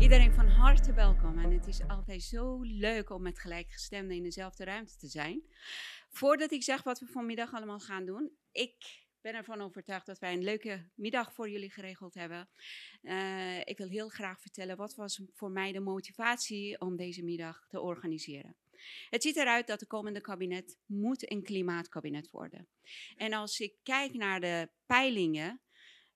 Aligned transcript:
Iedereen 0.00 0.32
van 0.32 0.48
harte 0.48 0.92
welkom. 0.92 1.38
En 1.38 1.50
het 1.52 1.66
is 1.66 1.80
altijd 1.88 2.22
zo 2.22 2.60
leuk 2.62 3.10
om 3.10 3.22
met 3.22 3.38
gelijkgestemden 3.38 4.16
in 4.16 4.22
dezelfde 4.22 4.64
ruimte 4.64 4.96
te 4.96 5.06
zijn. 5.06 5.42
Voordat 6.08 6.52
ik 6.52 6.62
zeg 6.62 6.82
wat 6.82 7.00
we 7.00 7.06
vanmiddag 7.06 7.54
allemaal 7.54 7.78
gaan 7.78 8.04
doen, 8.04 8.30
ik 8.52 9.06
ben 9.20 9.34
ervan 9.34 9.60
overtuigd 9.60 10.06
dat 10.06 10.18
wij 10.18 10.32
een 10.32 10.42
leuke 10.42 10.90
middag 10.94 11.32
voor 11.34 11.50
jullie 11.50 11.70
geregeld 11.70 12.14
hebben. 12.14 12.48
Uh, 13.02 13.58
ik 13.58 13.78
wil 13.78 13.88
heel 13.88 14.08
graag 14.08 14.40
vertellen 14.40 14.76
wat 14.76 14.94
was 14.94 15.22
voor 15.32 15.50
mij 15.50 15.72
de 15.72 15.80
motivatie 15.80 16.80
om 16.80 16.96
deze 16.96 17.24
middag 17.24 17.66
te 17.68 17.80
organiseren. 17.80 18.56
Het 19.10 19.22
ziet 19.22 19.36
eruit 19.36 19.66
dat 19.66 19.80
de 19.80 19.86
komende 19.86 20.20
kabinet 20.20 20.78
moet 20.86 21.30
een 21.30 21.42
klimaatkabinet 21.42 22.30
worden. 22.30 22.68
En 23.16 23.32
als 23.32 23.60
ik 23.60 23.74
kijk 23.82 24.12
naar 24.12 24.40
de 24.40 24.70
peilingen, 24.86 25.60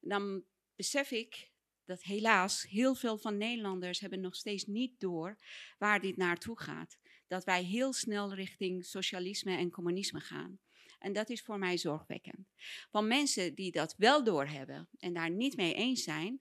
dan 0.00 0.44
besef 0.76 1.10
ik 1.10 1.52
dat 1.84 2.02
helaas 2.02 2.66
heel 2.68 2.94
veel 2.94 3.18
van 3.18 3.36
Nederlanders 3.36 4.00
hebben 4.00 4.20
nog 4.20 4.36
steeds 4.36 4.66
niet 4.66 5.00
door 5.00 5.38
waar 5.78 6.00
dit 6.00 6.16
naartoe 6.16 6.60
gaat. 6.60 6.98
Dat 7.26 7.44
wij 7.44 7.62
heel 7.62 7.92
snel 7.92 8.34
richting 8.34 8.84
socialisme 8.84 9.56
en 9.56 9.70
communisme 9.70 10.20
gaan. 10.20 10.58
En 10.98 11.12
dat 11.12 11.30
is 11.30 11.42
voor 11.42 11.58
mij 11.58 11.78
zorgwekkend. 11.78 12.48
Van 12.90 13.06
mensen 13.06 13.54
die 13.54 13.72
dat 13.72 13.94
wel 13.96 14.24
doorhebben 14.24 14.88
en 14.98 15.12
daar 15.12 15.30
niet 15.30 15.56
mee 15.56 15.74
eens 15.74 16.02
zijn, 16.02 16.40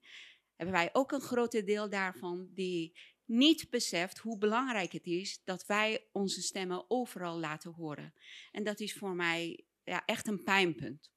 hebben 0.55 0.75
wij 0.75 0.89
ook 0.93 1.11
een 1.11 1.21
groot 1.21 1.51
deel 1.51 1.89
daarvan 1.89 2.49
die 2.53 2.97
niet 3.25 3.69
beseft 3.69 4.17
hoe 4.17 4.37
belangrijk 4.37 4.91
het 4.91 5.05
is 5.05 5.41
dat 5.43 5.65
wij 5.65 6.07
onze 6.11 6.41
stemmen 6.41 6.89
overal 6.89 7.39
laten 7.39 7.71
horen. 7.71 8.13
En 8.51 8.63
dat 8.63 8.79
is 8.79 8.93
voor 8.93 9.15
mij 9.15 9.65
ja, 9.83 10.05
echt 10.05 10.27
een 10.27 10.43
pijnpunt. 10.43 11.12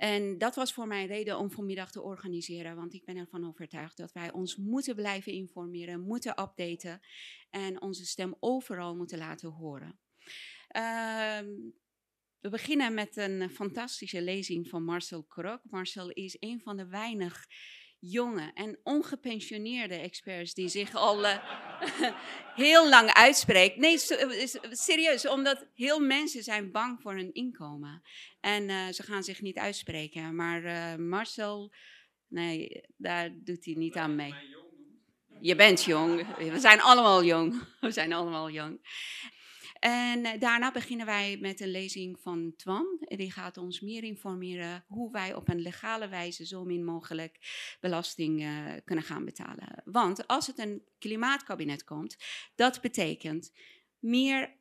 En 0.00 0.38
dat 0.38 0.54
was 0.54 0.72
voor 0.72 0.86
mij 0.86 1.06
reden 1.06 1.38
om 1.38 1.50
vanmiddag 1.50 1.90
te 1.90 2.02
organiseren, 2.02 2.76
want 2.76 2.94
ik 2.94 3.04
ben 3.04 3.16
ervan 3.16 3.48
overtuigd 3.48 3.96
dat 3.96 4.12
wij 4.12 4.32
ons 4.32 4.56
moeten 4.56 4.94
blijven 4.94 5.32
informeren, 5.32 6.00
moeten 6.00 6.40
updaten 6.42 7.00
en 7.50 7.82
onze 7.82 8.04
stem 8.06 8.36
overal 8.38 8.96
moeten 8.96 9.18
laten 9.18 9.48
horen. 9.48 10.00
Uh, 10.76 11.38
we 12.38 12.48
beginnen 12.48 12.94
met 12.94 13.16
een 13.16 13.50
fantastische 13.50 14.22
lezing 14.22 14.68
van 14.68 14.84
Marcel 14.84 15.24
Krok. 15.24 15.60
Marcel 15.70 16.10
is 16.10 16.36
een 16.38 16.60
van 16.60 16.76
de 16.76 16.86
weinig 16.86 17.46
jonge 18.00 18.50
en 18.54 18.78
ongepensioneerde 18.82 19.94
experts 19.94 20.54
die 20.54 20.68
zich 20.68 20.94
al 20.94 21.24
uh, 21.24 21.36
heel 22.64 22.88
lang 22.88 23.12
uitspreekt. 23.12 23.76
Nee, 23.76 24.00
eh, 24.08 24.46
serieus, 24.70 25.28
omdat 25.28 25.66
heel 25.74 26.00
mensen 26.00 26.42
zijn 26.42 26.70
bang 26.72 27.00
voor 27.00 27.14
hun 27.14 27.32
inkomen. 27.32 28.02
En 28.40 28.94
ze 28.94 29.02
gaan 29.02 29.22
zich 29.22 29.40
niet 29.40 29.58
uitspreken. 29.58 30.34
Maar 30.34 31.00
Marcel, 31.00 31.72
nee, 32.28 32.84
daar 32.96 33.30
doet 33.44 33.64
hij 33.64 33.74
niet 33.74 33.96
aan 33.96 34.14
mee. 34.14 34.34
Je 35.40 35.56
bent 35.56 35.84
jong. 35.84 36.36
We 36.36 36.58
zijn 36.58 36.80
allemaal 36.80 37.24
jong. 37.24 37.62
We 37.80 37.90
zijn 37.90 38.12
allemaal 38.12 38.50
jong. 38.50 38.80
En 39.80 40.24
eh, 40.24 40.40
daarna 40.40 40.72
beginnen 40.72 41.06
wij 41.06 41.38
met 41.40 41.60
een 41.60 41.70
lezing 41.70 42.20
van 42.20 42.52
Twan. 42.56 42.86
Die 43.00 43.32
gaat 43.32 43.56
ons 43.56 43.80
meer 43.80 44.02
informeren 44.02 44.84
hoe 44.86 45.12
wij 45.12 45.34
op 45.34 45.48
een 45.48 45.60
legale 45.60 46.08
wijze 46.08 46.46
zo 46.46 46.64
min 46.64 46.84
mogelijk 46.84 47.38
belasting 47.80 48.40
uh, 48.40 48.72
kunnen 48.84 49.04
gaan 49.04 49.24
betalen. 49.24 49.82
Want 49.84 50.26
als 50.26 50.46
het 50.46 50.58
een 50.58 50.82
klimaatkabinet 50.98 51.84
komt, 51.84 52.16
dat 52.54 52.80
betekent 52.80 53.52
meer 53.98 54.56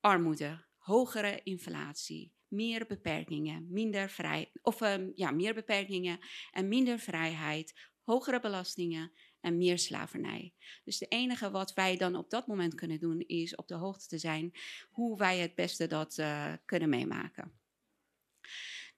armoede, 0.00 0.64
hogere 0.76 1.40
inflatie, 1.42 2.32
meer 2.48 2.86
beperkingen, 2.86 3.66
minder 3.70 4.10
vrij, 4.10 4.52
of 4.62 4.80
um, 4.80 5.12
ja, 5.14 5.30
meer 5.30 5.54
beperkingen 5.54 6.18
en 6.50 6.68
minder 6.68 6.98
vrijheid, 6.98 7.90
hogere 8.02 8.40
belastingen 8.40 9.12
en 9.42 9.56
meer 9.58 9.78
slavernij. 9.78 10.52
Dus 10.84 10.98
de 10.98 11.06
enige 11.06 11.50
wat 11.50 11.74
wij 11.74 11.96
dan 11.96 12.16
op 12.16 12.30
dat 12.30 12.46
moment 12.46 12.74
kunnen 12.74 13.00
doen 13.00 13.20
is 13.20 13.54
op 13.54 13.68
de 13.68 13.74
hoogte 13.74 14.08
te 14.08 14.18
zijn 14.18 14.52
hoe 14.90 15.18
wij 15.18 15.38
het 15.38 15.54
beste 15.54 15.86
dat 15.86 16.18
uh, 16.18 16.52
kunnen 16.64 16.88
meemaken. 16.88 17.52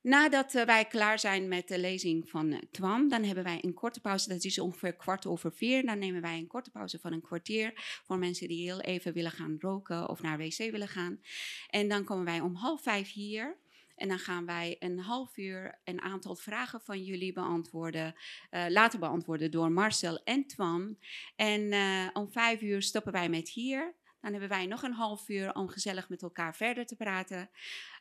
Nadat 0.01 0.55
uh, 0.55 0.65
wij 0.65 0.85
klaar 0.85 1.19
zijn 1.19 1.49
met 1.49 1.69
de 1.69 1.79
lezing 1.79 2.31
van 2.31 2.53
uh, 2.53 2.59
Twan, 2.71 3.09
dan 3.09 3.23
hebben 3.23 3.45
wij 3.45 3.59
een 3.63 3.75
korte 3.75 4.01
pauze. 4.01 4.29
Dat 4.29 4.45
is 4.45 4.59
ongeveer 4.59 4.97
kwart 4.97 5.27
over 5.27 5.53
vier. 5.53 5.87
Dan 5.87 5.99
nemen 5.99 6.21
wij 6.21 6.39
een 6.39 6.47
korte 6.47 6.71
pauze 6.71 6.99
van 6.99 7.13
een 7.13 7.21
kwartier 7.21 7.73
voor 8.05 8.19
mensen 8.19 8.49
die 8.49 8.63
heel 8.63 8.81
even 8.81 9.13
willen 9.13 9.31
gaan 9.31 9.57
roken 9.59 10.09
of 10.09 10.23
naar 10.23 10.39
wc 10.39 10.57
willen 10.57 10.89
gaan. 10.89 11.21
En 11.69 11.89
dan 11.89 12.05
komen 12.05 12.25
wij 12.25 12.41
om 12.41 12.55
half 12.55 12.83
vijf 12.83 13.13
hier. 13.13 13.57
En 13.97 14.09
dan 14.09 14.19
gaan 14.19 14.47
wij 14.47 14.77
een 14.79 14.99
half 14.99 15.37
uur 15.37 15.81
een 15.85 16.01
aantal 16.01 16.37
vragen 16.37 16.81
van 16.81 17.03
jullie 17.03 17.33
beantwoorden, 17.33 18.15
uh, 18.51 18.65
laten 18.69 19.01
beantwoorden 19.01 19.51
door 19.51 19.73
Marcel 19.73 20.23
en 20.25 20.47
Twan. 20.47 20.97
En 21.37 21.61
uh, 21.61 22.09
om 22.13 22.33
vijf 22.33 22.61
uur 22.61 22.83
stoppen 22.83 23.13
wij 23.13 23.29
met 23.29 23.49
hier. 23.49 23.95
Dan 24.21 24.33
hebben 24.33 24.49
wij 24.51 24.67
nog 24.67 24.83
een 24.83 24.93
half 24.93 25.29
uur 25.29 25.55
om 25.55 25.69
gezellig 25.69 26.09
met 26.09 26.23
elkaar 26.23 26.57
verder 26.57 26.87
te 26.87 26.97
praten. 26.97 27.51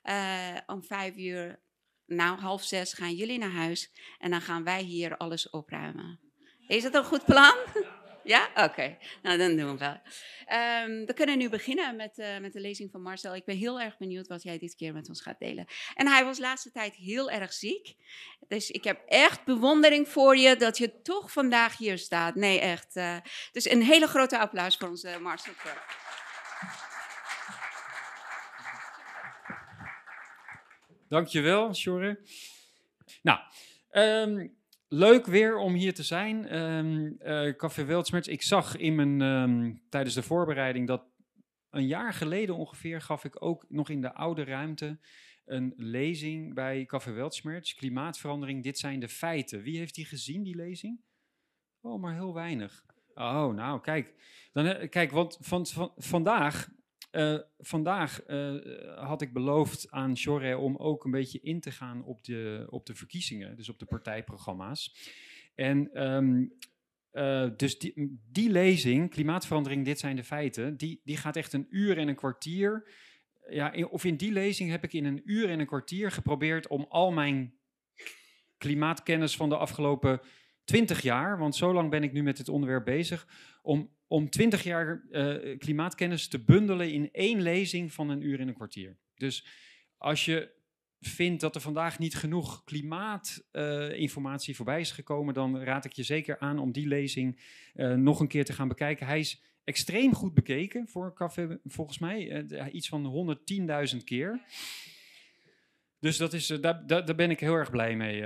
Uh, 0.04 0.58
om 0.66 0.84
vijf 0.84 1.16
uur, 1.16 1.60
nou 2.06 2.40
half 2.40 2.64
zes, 2.64 2.94
gaan 2.94 3.16
jullie 3.16 3.38
naar 3.38 3.52
huis. 3.52 3.92
En 4.18 4.32
dan 4.32 4.42
gaan 4.42 4.64
wij 4.64 4.82
hier 4.82 5.18
alles 5.18 5.50
opruimen. 5.50 6.20
Is 6.68 6.84
dat 6.84 6.94
een 6.96 7.06
goed 7.06 7.26
plan? 7.26 7.56
Ja? 8.24 8.50
Oké. 8.56 8.98
Nou, 9.22 9.38
dan 9.38 9.56
doen 9.56 9.72
we 9.72 9.78
wel. 9.78 10.02
Um, 10.84 11.06
we 11.06 11.14
kunnen 11.14 11.38
nu 11.38 11.50
beginnen 11.50 11.96
met, 11.96 12.18
uh, 12.18 12.38
met 12.38 12.54
de 12.54 12.60
lezing 12.60 12.92
van 12.92 13.02
Marcel. 13.02 13.36
Ik 13.36 13.46
ben 13.46 13.58
heel 13.58 13.82
erg 13.82 13.98
benieuwd 13.98 14.28
wat 14.28 14.44
jij 14.44 14.58
dit 14.58 14.76
keer 14.76 14.94
met 14.94 15.10
ons 15.10 15.22
gaat 15.22 15.40
delen. 15.40 15.66
En 15.94 16.08
hij 16.08 16.26
was 16.26 16.40
laatste 16.40 16.72
tijd 16.72 16.96
heel 16.96 17.32
erg 17.32 17.54
ziek. 17.54 17.96
Dus 18.48 18.72
ik 18.72 18.84
heb 18.84 19.02
echt 19.08 19.46
bewondering 19.46 20.10
voor 20.10 20.38
je 20.38 20.56
dat 20.56 20.78
je 20.78 21.02
toch 21.02 21.32
vandaag 21.32 21.78
hier 21.78 21.98
staat. 21.98 22.36
Nee, 22.36 22.60
echt. 22.60 22.96
Uh, 22.96 23.18
dus 23.52 23.70
een 23.70 23.84
hele 23.84 24.08
grote 24.08 24.40
applaus 24.40 24.78
voor 24.78 24.90
onze 24.90 25.20
Marcel. 25.22 25.54
Dankjewel, 31.08 31.74
Sjorre. 31.74 32.20
Nou, 33.22 33.40
um, 33.92 34.63
Leuk 34.96 35.26
weer 35.26 35.58
om 35.58 35.74
hier 35.74 35.94
te 35.94 36.04
zijn. 36.04 36.62
Um, 36.62 37.16
uh, 37.20 37.56
Café 37.56 37.86
Wildsmerts. 37.86 38.28
Ik 38.28 38.42
zag 38.42 38.78
in 38.78 38.96
mijn, 38.96 39.22
um, 39.22 39.82
tijdens 39.90 40.16
de 40.16 40.24
voorbereiding 40.24 40.88
dat 40.88 41.06
een 41.70 41.88
jaar 41.88 42.14
geleden 42.14 42.56
ongeveer 42.56 43.02
gaf 43.02 43.24
ik 43.24 43.44
ook 43.44 43.66
nog 43.70 43.90
in 43.90 44.02
de 44.02 44.14
oude 44.14 44.44
ruimte 44.44 45.00
een 45.46 45.74
lezing 45.76 46.54
bij 46.54 46.86
Café 46.86 47.12
Weltsmerts. 47.12 47.74
Klimaatverandering, 47.74 48.64
dit 48.64 48.78
zijn 48.78 49.00
de 49.00 49.10
feiten. 49.10 49.62
Wie 49.62 49.78
heeft 49.78 49.96
die 49.96 50.06
gezien, 50.06 50.44
die 50.44 50.56
lezing? 50.56 51.02
Oh, 51.82 52.02
maar 52.02 52.14
heel 52.14 52.34
weinig. 52.34 52.86
Oh, 53.14 53.54
nou, 53.54 53.82
kijk. 53.82 54.14
Dan, 54.52 54.66
uh, 54.66 54.90
kijk, 54.90 55.12
want 55.12 55.38
van, 55.42 55.66
van, 55.66 55.92
vandaag 55.98 56.70
uh, 57.14 57.40
vandaag 57.60 58.28
uh, 58.28 58.56
had 58.98 59.22
ik 59.22 59.34
beloofd 59.34 59.92
aan 59.92 60.14
Jorre 60.14 60.58
om 60.58 60.76
ook 60.76 61.06
een 61.06 61.12
beetje 61.12 61.40
in 61.42 61.60
te 61.60 61.72
gaan 61.72 62.04
op 62.04 62.24
de, 62.24 62.68
op 62.70 62.86
de 62.86 62.96
verkiezingen, 62.96 63.56
dus 63.56 63.70
op 63.70 63.80
de 63.80 63.86
partijprogramma's. 63.86 64.96
En 65.56 66.04
um, 66.04 66.58
uh, 67.12 67.50
dus 67.58 67.80
die, 67.80 68.20
die, 68.32 68.50
lezing, 68.50 69.10
Klimaatverandering, 69.10 69.86
dit 69.86 70.00
zijn 70.00 70.16
de 70.16 70.24
feiten, 70.24 70.78
die, 70.78 71.02
die 71.04 71.18
gaat 71.18 71.36
echt 71.36 71.54
een 71.54 71.68
uur 71.70 71.98
en 71.98 72.08
een 72.08 72.16
kwartier. 72.16 72.92
Ja, 73.50 73.74
of 73.90 74.06
in 74.06 74.16
die 74.16 74.32
lezing 74.32 74.70
heb 74.70 74.84
ik 74.84 74.94
in 74.94 75.06
een 75.06 75.22
uur 75.26 75.50
en 75.50 75.60
een 75.60 75.66
kwartier 75.66 76.12
geprobeerd 76.12 76.68
om 76.68 76.86
al 76.90 77.12
mijn 77.12 77.54
klimaatkennis 78.58 79.36
van 79.36 79.50
de 79.50 79.58
afgelopen 79.58 80.22
twintig 80.64 81.02
jaar, 81.02 81.38
want 81.38 81.56
zo 81.56 81.74
lang 81.74 81.90
ben 81.90 82.04
ik 82.04 82.12
nu 82.12 82.24
met 82.24 82.38
dit 82.38 82.50
onderwerp 82.50 82.86
bezig, 82.86 83.28
om 83.62 83.90
om 84.14 84.30
20 84.30 84.64
jaar 84.64 85.04
uh, 85.12 85.58
klimaatkennis 85.58 86.28
te 86.28 86.40
bundelen 86.40 86.92
in 86.92 87.10
één 87.12 87.42
lezing 87.42 87.94
van 87.94 88.10
een 88.10 88.22
uur 88.22 88.40
en 88.40 88.48
een 88.48 88.54
kwartier. 88.54 88.98
Dus 89.16 89.46
als 89.98 90.26
je 90.26 90.52
vindt 91.00 91.42
dat 91.42 91.56
er 91.56 91.62
vandaag 91.62 92.00
niet 92.00 92.16
genoeg 92.16 92.64
klimaatinformatie 92.64 94.50
uh, 94.50 94.56
voorbij 94.56 94.80
is 94.80 94.92
gekomen, 94.92 95.34
dan 95.34 95.60
raad 95.60 95.86
ik 95.86 95.92
je 95.92 96.04
zeker 96.04 96.40
aan 96.40 96.60
om 96.60 96.72
die 96.72 96.88
lezing 96.88 97.42
uh, 97.76 97.94
nog 97.94 98.20
een 98.20 98.28
keer 98.28 98.46
te 98.46 98.54
gaan 98.54 98.68
bekijken. 98.68 99.08
Hij 99.08 99.20
is 99.20 99.42
extreem 99.64 100.14
goed 100.14 100.34
bekeken 100.34 100.88
voor 100.88 101.14
Café, 101.16 101.60
volgens 101.64 102.00
mij, 102.00 102.46
iets 102.72 102.88
van 102.88 103.38
110.000 103.92 104.04
keer. 104.04 104.42
Dus 106.00 106.18
dat 106.18 106.34
is, 106.34 106.48
daar, 106.48 106.88
daar, 106.88 107.16
ben 107.16 107.32
ik 107.32 107.40
heel 107.40 107.56
erg 107.56 107.72
blij 107.72 107.96
mee. 107.96 108.24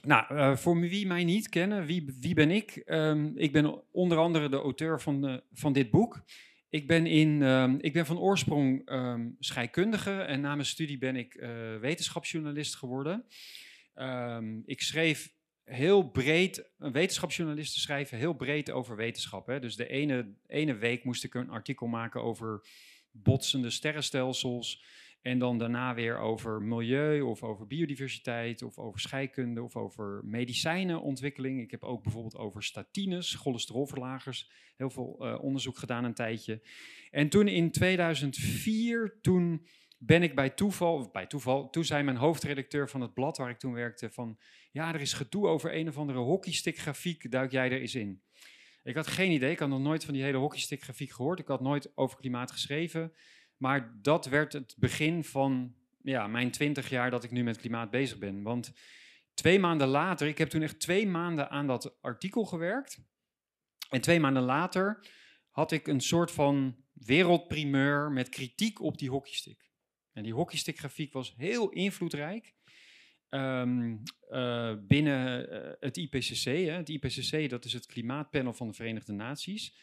Ehm. 0.00 0.08
Nou, 0.08 0.34
uh, 0.34 0.56
voor 0.56 0.80
wie 0.80 1.06
mij 1.06 1.24
niet 1.24 1.48
kennen, 1.48 1.86
wie, 1.86 2.16
wie 2.20 2.34
ben 2.34 2.50
ik? 2.50 2.82
Um, 2.86 3.32
ik 3.36 3.52
ben 3.52 3.92
onder 3.92 4.18
andere 4.18 4.48
de 4.48 4.56
auteur 4.56 5.00
van, 5.00 5.30
uh, 5.30 5.36
van 5.52 5.72
dit 5.72 5.90
boek. 5.90 6.22
Ik 6.70 6.86
ben, 6.86 7.06
in, 7.06 7.42
um, 7.42 7.78
ik 7.80 7.92
ben 7.92 8.06
van 8.06 8.18
oorsprong 8.18 8.90
um, 8.90 9.36
scheikundige 9.38 10.20
en 10.20 10.40
na 10.40 10.54
mijn 10.54 10.66
studie 10.66 10.98
ben 10.98 11.16
ik 11.16 11.34
uh, 11.34 11.76
wetenschapsjournalist 11.80 12.76
geworden. 12.76 13.24
ik 14.64 14.82
schreef 14.82 15.36
heel 15.64 16.02
breed, 16.10 16.70
wetenschapsjournalisten 16.76 17.80
schrijven 17.80 18.18
heel 18.18 18.32
breed 18.32 18.70
over 18.70 18.96
wetenschap. 18.96 19.46
Hè? 19.46 19.60
Dus 19.60 19.76
de 19.76 19.88
ene, 19.88 20.34
ene 20.46 20.74
week 20.74 21.04
moest 21.04 21.24
ik 21.24 21.34
een 21.34 21.50
artikel 21.50 21.86
maken 21.86 22.22
over 22.22 22.66
botsende 23.10 23.70
sterrenstelsels. 23.70 24.82
En 25.28 25.38
dan 25.38 25.58
daarna 25.58 25.94
weer 25.94 26.18
over 26.18 26.62
milieu 26.62 27.20
of 27.20 27.42
over 27.42 27.66
biodiversiteit 27.66 28.62
of 28.62 28.78
over 28.78 29.00
scheikunde 29.00 29.62
of 29.62 29.76
over 29.76 30.20
medicijnenontwikkeling. 30.24 31.60
Ik 31.60 31.70
heb 31.70 31.82
ook 31.82 32.02
bijvoorbeeld 32.02 32.36
over 32.36 32.62
statines, 32.62 33.34
cholesterolverlagers, 33.34 34.50
heel 34.76 34.90
veel 34.90 35.16
uh, 35.20 35.42
onderzoek 35.42 35.78
gedaan 35.78 36.04
een 36.04 36.14
tijdje. 36.14 36.62
En 37.10 37.28
toen 37.28 37.48
in 37.48 37.70
2004, 37.70 39.18
toen 39.20 39.66
ben 39.98 40.22
ik 40.22 40.34
bij 40.34 40.50
toeval, 40.50 41.10
bij 41.10 41.26
toeval, 41.26 41.70
toen 41.70 41.84
zei 41.84 42.02
mijn 42.02 42.16
hoofdredacteur 42.16 42.88
van 42.88 43.00
het 43.00 43.14
blad 43.14 43.36
waar 43.36 43.50
ik 43.50 43.58
toen 43.58 43.72
werkte 43.72 44.10
van, 44.10 44.38
ja, 44.70 44.94
er 44.94 45.00
is 45.00 45.12
gedoe 45.12 45.46
over 45.46 45.74
een 45.74 45.88
of 45.88 45.98
andere 45.98 46.18
hockeystick 46.18 46.78
grafiek, 46.78 47.30
duik 47.30 47.50
jij 47.50 47.70
er 47.70 47.80
eens 47.80 47.94
in? 47.94 48.22
Ik 48.82 48.94
had 48.94 49.06
geen 49.06 49.30
idee, 49.30 49.50
ik 49.50 49.58
had 49.58 49.68
nog 49.68 49.80
nooit 49.80 50.04
van 50.04 50.14
die 50.14 50.22
hele 50.22 50.38
hockeystick 50.38 50.82
grafiek 50.82 51.10
gehoord, 51.10 51.38
ik 51.38 51.48
had 51.48 51.60
nooit 51.60 51.96
over 51.96 52.16
klimaat 52.16 52.50
geschreven, 52.50 53.12
maar 53.58 53.98
dat 54.02 54.26
werd 54.26 54.52
het 54.52 54.74
begin 54.78 55.24
van 55.24 55.74
ja, 56.02 56.26
mijn 56.26 56.50
twintig 56.50 56.88
jaar 56.88 57.10
dat 57.10 57.24
ik 57.24 57.30
nu 57.30 57.42
met 57.42 57.58
klimaat 57.58 57.90
bezig 57.90 58.18
ben. 58.18 58.42
Want 58.42 58.72
twee 59.34 59.58
maanden 59.58 59.88
later, 59.88 60.28
ik 60.28 60.38
heb 60.38 60.48
toen 60.48 60.62
echt 60.62 60.80
twee 60.80 61.06
maanden 61.06 61.50
aan 61.50 61.66
dat 61.66 61.98
artikel 62.00 62.44
gewerkt, 62.44 62.98
en 63.88 64.00
twee 64.00 64.20
maanden 64.20 64.42
later 64.42 65.06
had 65.50 65.72
ik 65.72 65.86
een 65.86 66.00
soort 66.00 66.30
van 66.30 66.76
wereldprimeur 66.92 68.10
met 68.10 68.28
kritiek 68.28 68.80
op 68.80 68.98
die 68.98 69.10
hockeystick. 69.10 69.70
En 70.12 70.22
die 70.22 70.34
hockeystickgrafiek 70.34 71.12
was 71.12 71.34
heel 71.36 71.70
invloedrijk 71.70 72.54
ehm, 73.28 73.96
eh, 74.28 74.74
binnen 74.86 75.52
uh, 75.52 75.72
het 75.80 75.96
IPCC. 75.96 76.44
Hè. 76.44 76.70
Het 76.70 76.88
IPCC, 76.88 77.50
dat 77.50 77.64
is 77.64 77.72
het 77.72 77.86
klimaatpanel 77.86 78.52
van 78.52 78.68
de 78.68 78.74
Verenigde 78.74 79.12
Naties. 79.12 79.78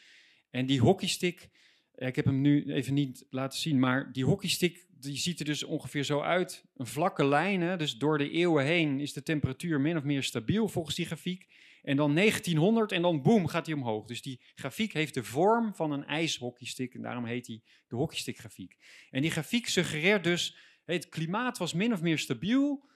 En 0.50 0.66
die 0.66 0.80
hockeystick, 0.80 1.50
ik 1.96 2.16
heb 2.16 2.24
hem 2.24 2.40
nu 2.40 2.72
even 2.72 2.94
niet 2.94 3.26
laten 3.30 3.58
zien, 3.58 3.78
maar 3.78 4.12
die 4.12 4.24
hockeystick 4.24 4.86
die 5.00 5.16
ziet 5.16 5.38
er 5.38 5.44
dus 5.44 5.62
ongeveer 5.62 6.04
zo 6.04 6.20
uit. 6.20 6.64
Een 6.76 6.86
vlakke 6.86 7.26
lijn, 7.26 7.78
dus 7.78 7.96
door 7.96 8.18
de 8.18 8.30
eeuwen 8.30 8.64
heen 8.64 9.00
is 9.00 9.12
de 9.12 9.22
temperatuur 9.22 9.80
min 9.80 9.96
of 9.96 10.02
meer 10.02 10.22
stabiel 10.22 10.68
volgens 10.68 10.96
die 10.96 11.06
grafiek. 11.06 11.46
En 11.82 11.96
dan 11.96 12.14
1900 12.14 12.92
en 12.92 13.02
dan 13.02 13.22
boem 13.22 13.46
gaat 13.46 13.66
hij 13.66 13.74
omhoog. 13.74 14.06
Dus 14.06 14.22
die 14.22 14.40
grafiek 14.54 14.92
heeft 14.92 15.14
de 15.14 15.24
vorm 15.24 15.74
van 15.74 15.90
een 15.92 16.04
ijshockeystick 16.04 16.94
en 16.94 17.02
daarom 17.02 17.24
heet 17.24 17.46
hij 17.46 17.62
de 17.88 17.96
hockeystickgrafiek. 17.96 18.76
En 19.10 19.22
die 19.22 19.30
grafiek 19.30 19.68
suggereert 19.68 20.24
dus, 20.24 20.56
het 20.84 21.08
klimaat 21.08 21.58
was 21.58 21.72
min 21.72 21.92
of 21.92 22.02
meer 22.02 22.18
stabiel 22.18 22.88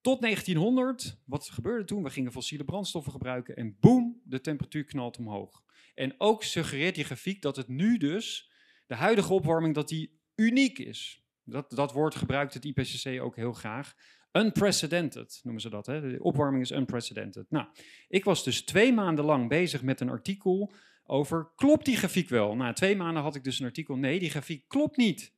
tot 0.00 0.20
1900. 0.20 1.20
Wat 1.24 1.48
gebeurde 1.48 1.84
toen? 1.84 2.02
We 2.02 2.10
gingen 2.10 2.32
fossiele 2.32 2.64
brandstoffen 2.64 3.12
gebruiken 3.12 3.56
en 3.56 3.76
boem, 3.80 4.20
de 4.24 4.40
temperatuur 4.40 4.84
knalt 4.84 5.18
omhoog. 5.18 5.62
En 6.00 6.14
ook 6.18 6.42
suggereert 6.42 6.94
die 6.94 7.04
grafiek 7.04 7.42
dat 7.42 7.56
het 7.56 7.68
nu 7.68 7.98
dus, 7.98 8.50
de 8.86 8.94
huidige 8.94 9.32
opwarming, 9.32 9.74
dat 9.74 9.88
die 9.88 10.20
uniek 10.34 10.78
is. 10.78 11.24
Dat, 11.44 11.70
dat 11.70 11.92
woord 11.92 12.14
gebruikt 12.14 12.54
het 12.54 12.64
IPCC 12.64 13.20
ook 13.20 13.36
heel 13.36 13.52
graag. 13.52 13.94
Unprecedented 14.32 15.40
noemen 15.42 15.62
ze 15.62 15.70
dat. 15.70 15.86
Hè? 15.86 16.00
De 16.00 16.22
opwarming 16.22 16.62
is 16.62 16.70
unprecedented. 16.70 17.50
Nou, 17.50 17.66
ik 18.08 18.24
was 18.24 18.44
dus 18.44 18.64
twee 18.64 18.92
maanden 18.92 19.24
lang 19.24 19.48
bezig 19.48 19.82
met 19.82 20.00
een 20.00 20.08
artikel 20.08 20.72
over, 21.04 21.52
klopt 21.54 21.84
die 21.84 21.96
grafiek 21.96 22.28
wel? 22.28 22.56
Na 22.56 22.72
twee 22.72 22.96
maanden 22.96 23.22
had 23.22 23.34
ik 23.34 23.44
dus 23.44 23.58
een 23.58 23.66
artikel, 23.66 23.96
nee, 23.96 24.18
die 24.18 24.30
grafiek 24.30 24.68
klopt 24.68 24.96
niet. 24.96 25.34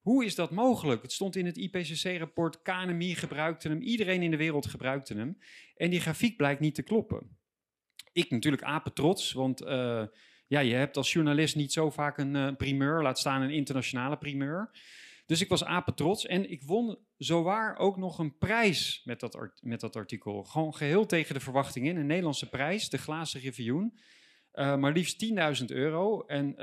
Hoe 0.00 0.24
is 0.24 0.34
dat 0.34 0.50
mogelijk? 0.50 1.02
Het 1.02 1.12
stond 1.12 1.36
in 1.36 1.46
het 1.46 1.56
IPCC-rapport, 1.56 2.62
KNMI 2.62 3.14
gebruikte 3.14 3.68
hem, 3.68 3.80
iedereen 3.80 4.22
in 4.22 4.30
de 4.30 4.36
wereld 4.36 4.66
gebruikte 4.66 5.14
hem. 5.14 5.38
En 5.76 5.90
die 5.90 6.00
grafiek 6.00 6.36
blijkt 6.36 6.60
niet 6.60 6.74
te 6.74 6.82
kloppen. 6.82 7.36
Ik 8.16 8.30
natuurlijk 8.30 8.62
apetrots, 8.62 9.32
want 9.32 9.62
uh, 9.62 10.02
ja, 10.46 10.60
je 10.60 10.74
hebt 10.74 10.96
als 10.96 11.12
journalist 11.12 11.56
niet 11.56 11.72
zo 11.72 11.90
vaak 11.90 12.18
een 12.18 12.34
uh, 12.34 12.56
primeur, 12.56 13.02
laat 13.02 13.18
staan 13.18 13.42
een 13.42 13.50
internationale 13.50 14.16
primeur. 14.16 14.70
Dus 15.26 15.40
ik 15.40 15.48
was 15.48 15.64
apetrots 15.64 16.26
en 16.26 16.50
ik 16.50 16.62
won 16.62 16.98
zowaar 17.16 17.76
ook 17.78 17.96
nog 17.96 18.18
een 18.18 18.38
prijs 18.38 19.02
met 19.04 19.20
dat, 19.20 19.50
met 19.60 19.80
dat 19.80 19.96
artikel. 19.96 20.44
Gewoon 20.44 20.74
geheel 20.74 21.06
tegen 21.06 21.34
de 21.34 21.40
verwachtingen 21.40 21.90
in. 21.90 21.96
Een 21.96 22.06
Nederlandse 22.06 22.48
prijs, 22.48 22.88
de 22.88 22.98
Glazen 22.98 23.40
Review. 23.40 23.88
Uh, 24.54 24.76
maar 24.76 24.92
liefst 24.92 25.24
10.000 25.60 25.64
euro. 25.66 26.20
En 26.20 26.54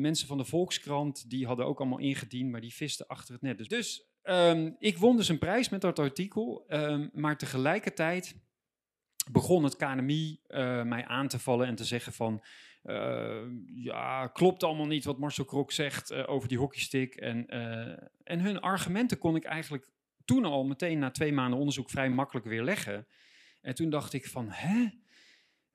mensen 0.00 0.26
van 0.26 0.38
de 0.38 0.44
Volkskrant, 0.44 1.30
die 1.30 1.46
hadden 1.46 1.66
ook 1.66 1.80
allemaal 1.80 1.98
ingediend, 1.98 2.50
maar 2.50 2.60
die 2.60 2.74
visten 2.74 3.06
achter 3.06 3.34
het 3.34 3.42
net. 3.42 3.68
Dus, 3.68 4.08
um, 4.22 4.76
ik 4.78 4.98
won 4.98 5.16
dus 5.16 5.28
een 5.28 5.38
prijs 5.38 5.68
met 5.68 5.80
dat 5.80 5.98
artikel. 5.98 6.64
Um, 6.68 7.10
maar 7.12 7.38
tegelijkertijd 7.38 8.36
begon 9.30 9.64
het 9.64 9.76
KNMI 9.76 10.40
uh, 10.48 10.82
mij 10.82 11.06
aan 11.06 11.28
te 11.28 11.38
vallen 11.38 11.66
en 11.66 11.74
te 11.74 11.84
zeggen 11.84 12.12
van... 12.12 12.44
Uh, 12.84 13.42
ja, 13.74 14.26
klopt 14.26 14.62
allemaal 14.62 14.86
niet 14.86 15.04
wat 15.04 15.18
Marcel 15.18 15.44
Krok 15.44 15.72
zegt 15.72 16.12
uh, 16.12 16.22
over 16.26 16.48
die 16.48 16.58
hockeystick. 16.58 17.14
En, 17.14 17.46
en 18.24 18.40
hun 18.40 18.60
argumenten 18.60 19.18
kon 19.18 19.36
ik 19.36 19.44
eigenlijk 19.44 19.90
toen 20.24 20.44
al 20.44 20.64
meteen 20.64 20.98
na 20.98 21.10
twee 21.10 21.32
maanden 21.32 21.58
onderzoek 21.58 21.90
vrij 21.90 22.10
makkelijk 22.10 22.46
weer 22.46 22.62
leggen. 22.62 23.06
En 23.60 23.74
toen 23.74 23.90
dacht 23.90 24.12
ik 24.12 24.26
van, 24.26 24.46
hè, 24.50 24.88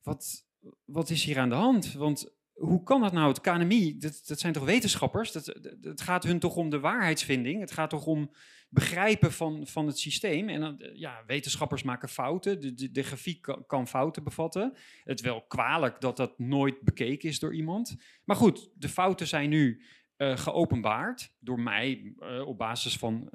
wat, 0.02 0.46
wat 0.86 1.10
is 1.10 1.24
hier 1.24 1.40
aan 1.40 1.50
de 1.50 1.56
hand? 1.56 1.94
Want 1.94 2.34
hoe 2.54 2.84
kan 2.84 3.02
dat 3.02 3.14
nou? 3.14 3.28
Het 3.28 3.42
KNMI, 3.42 3.98
dat, 3.98 4.24
dat 4.26 4.40
zijn 4.40 4.54
toch 4.54 4.66
wetenschappers? 4.66 5.32
Dat, 5.32 5.46
het 5.82 6.02
gaat 6.02 6.24
hun 6.24 6.40
toch 6.40 6.56
om 6.56 6.70
de 6.70 6.80
waarheidsvinding? 6.80 7.60
Het 7.60 7.72
gaat 7.72 7.90
toch 7.90 8.06
om 8.06 8.32
begrijpen 8.70 9.32
van, 9.32 9.68
van 9.68 9.88
het 9.88 10.00
systeem? 10.00 10.50
En 10.50 10.62
dan, 10.62 10.90
ja, 10.94 11.24
wetenschappers 11.28 11.84
maken 11.84 12.10
fouten. 12.10 12.62
De, 12.62 12.74
de, 12.74 12.92
de 12.92 13.04
grafiek 13.04 13.48
kan, 13.68 13.88
fouten 13.88 14.24
bevatten. 14.24 14.74
Het 15.04 15.22
wel 15.22 15.42
kwalijk 15.42 16.02
dat 16.02 16.18
dat 16.18 16.40
nooit 16.40 16.82
bekeken 16.82 17.30
is 17.30 17.40
door 17.40 17.56
iemand. 17.56 17.96
Maar 18.24 18.36
goed, 18.36 18.70
de 18.76 18.90
fouten 18.90 19.28
zijn 19.28 19.50
nu 19.50 19.84
uh, 20.18 20.38
geopenbaard 20.38 21.34
door 21.40 21.60
mij 21.60 22.14
uh, 22.20 22.48
op 22.48 22.58
basis 22.58 22.98
van 22.98 23.30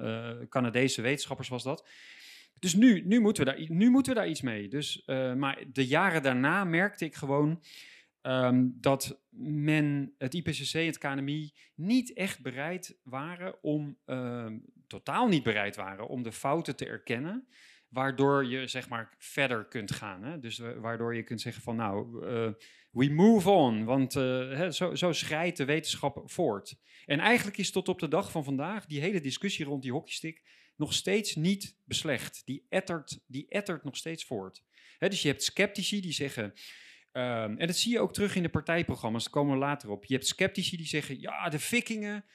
Canadese 0.49 1.01
wetenschappers 1.01 1.49
was 1.49 1.63
dat. 1.63 1.87
Dus 2.59 2.73
nu, 2.73 3.01
nu, 3.05 3.19
moeten 3.19 3.45
we 3.45 3.51
daar, 3.51 3.65
nu 3.69 3.89
moeten 3.89 4.13
we 4.13 4.19
daar 4.19 4.29
iets 4.29 4.41
mee. 4.41 4.67
Dus, 4.67 5.03
maar 5.37 5.63
de 5.71 5.87
jaren 5.87 6.23
daarna 6.23 6.63
merkte 6.63 7.05
ik 7.05 7.15
gewoon 7.15 7.61
Um, 8.27 8.77
dat 8.81 9.21
men, 9.39 10.13
het 10.17 10.33
IPCC, 10.33 10.71
het 10.71 10.97
KNMI, 10.97 11.53
niet 11.75 12.13
echt 12.13 12.41
bereid 12.41 12.97
waren 13.03 13.63
om, 13.63 13.97
uh, 14.05 14.45
totaal 14.87 15.27
niet 15.27 15.43
bereid 15.43 15.75
waren 15.75 16.07
om 16.07 16.23
de 16.23 16.31
fouten 16.31 16.75
te 16.75 16.85
erkennen, 16.85 17.47
waardoor 17.89 18.45
je 18.45 18.67
zeg 18.67 18.89
maar 18.89 19.15
verder 19.17 19.65
kunt 19.65 19.91
gaan. 19.91 20.23
Hè? 20.23 20.39
Dus 20.39 20.57
waardoor 20.57 21.15
je 21.15 21.23
kunt 21.23 21.41
zeggen 21.41 21.63
van 21.63 21.75
nou, 21.75 22.25
uh, 22.25 22.51
we 22.91 23.09
move 23.09 23.49
on, 23.49 23.85
want 23.85 24.15
uh, 24.15 24.69
zo, 24.69 24.95
zo 24.95 25.11
schrijdt 25.11 25.57
de 25.57 25.65
wetenschap 25.65 26.21
voort. 26.25 26.75
En 27.05 27.19
eigenlijk 27.19 27.57
is 27.57 27.71
tot 27.71 27.87
op 27.87 27.99
de 27.99 28.07
dag 28.07 28.31
van 28.31 28.43
vandaag 28.43 28.85
die 28.85 29.01
hele 29.01 29.21
discussie 29.21 29.65
rond 29.65 29.81
die 29.81 29.91
hockeystick 29.91 30.41
nog 30.75 30.93
steeds 30.93 31.35
niet 31.35 31.77
beslecht. 31.83 32.41
Die 32.45 32.65
ettert, 32.69 33.19
die 33.27 33.47
ettert 33.49 33.83
nog 33.83 33.97
steeds 33.97 34.25
voort. 34.25 34.63
Dus 34.99 35.21
je 35.21 35.27
hebt 35.27 35.43
sceptici 35.43 36.01
die 36.01 36.13
zeggen 36.13 36.53
Um, 37.17 37.57
en 37.57 37.67
dat 37.67 37.75
zie 37.75 37.91
je 37.91 37.99
ook 37.99 38.13
terug 38.13 38.35
in 38.35 38.43
de 38.43 38.49
partijprogramma's, 38.49 39.23
daar 39.23 39.33
komen 39.33 39.53
we 39.53 39.59
later 39.59 39.89
op. 39.89 40.05
Je 40.05 40.13
hebt 40.13 40.27
sceptici 40.27 40.77
die 40.77 40.85
zeggen, 40.85 41.19
ja, 41.19 41.49
de 41.49 41.59
vikingen, 41.59 42.25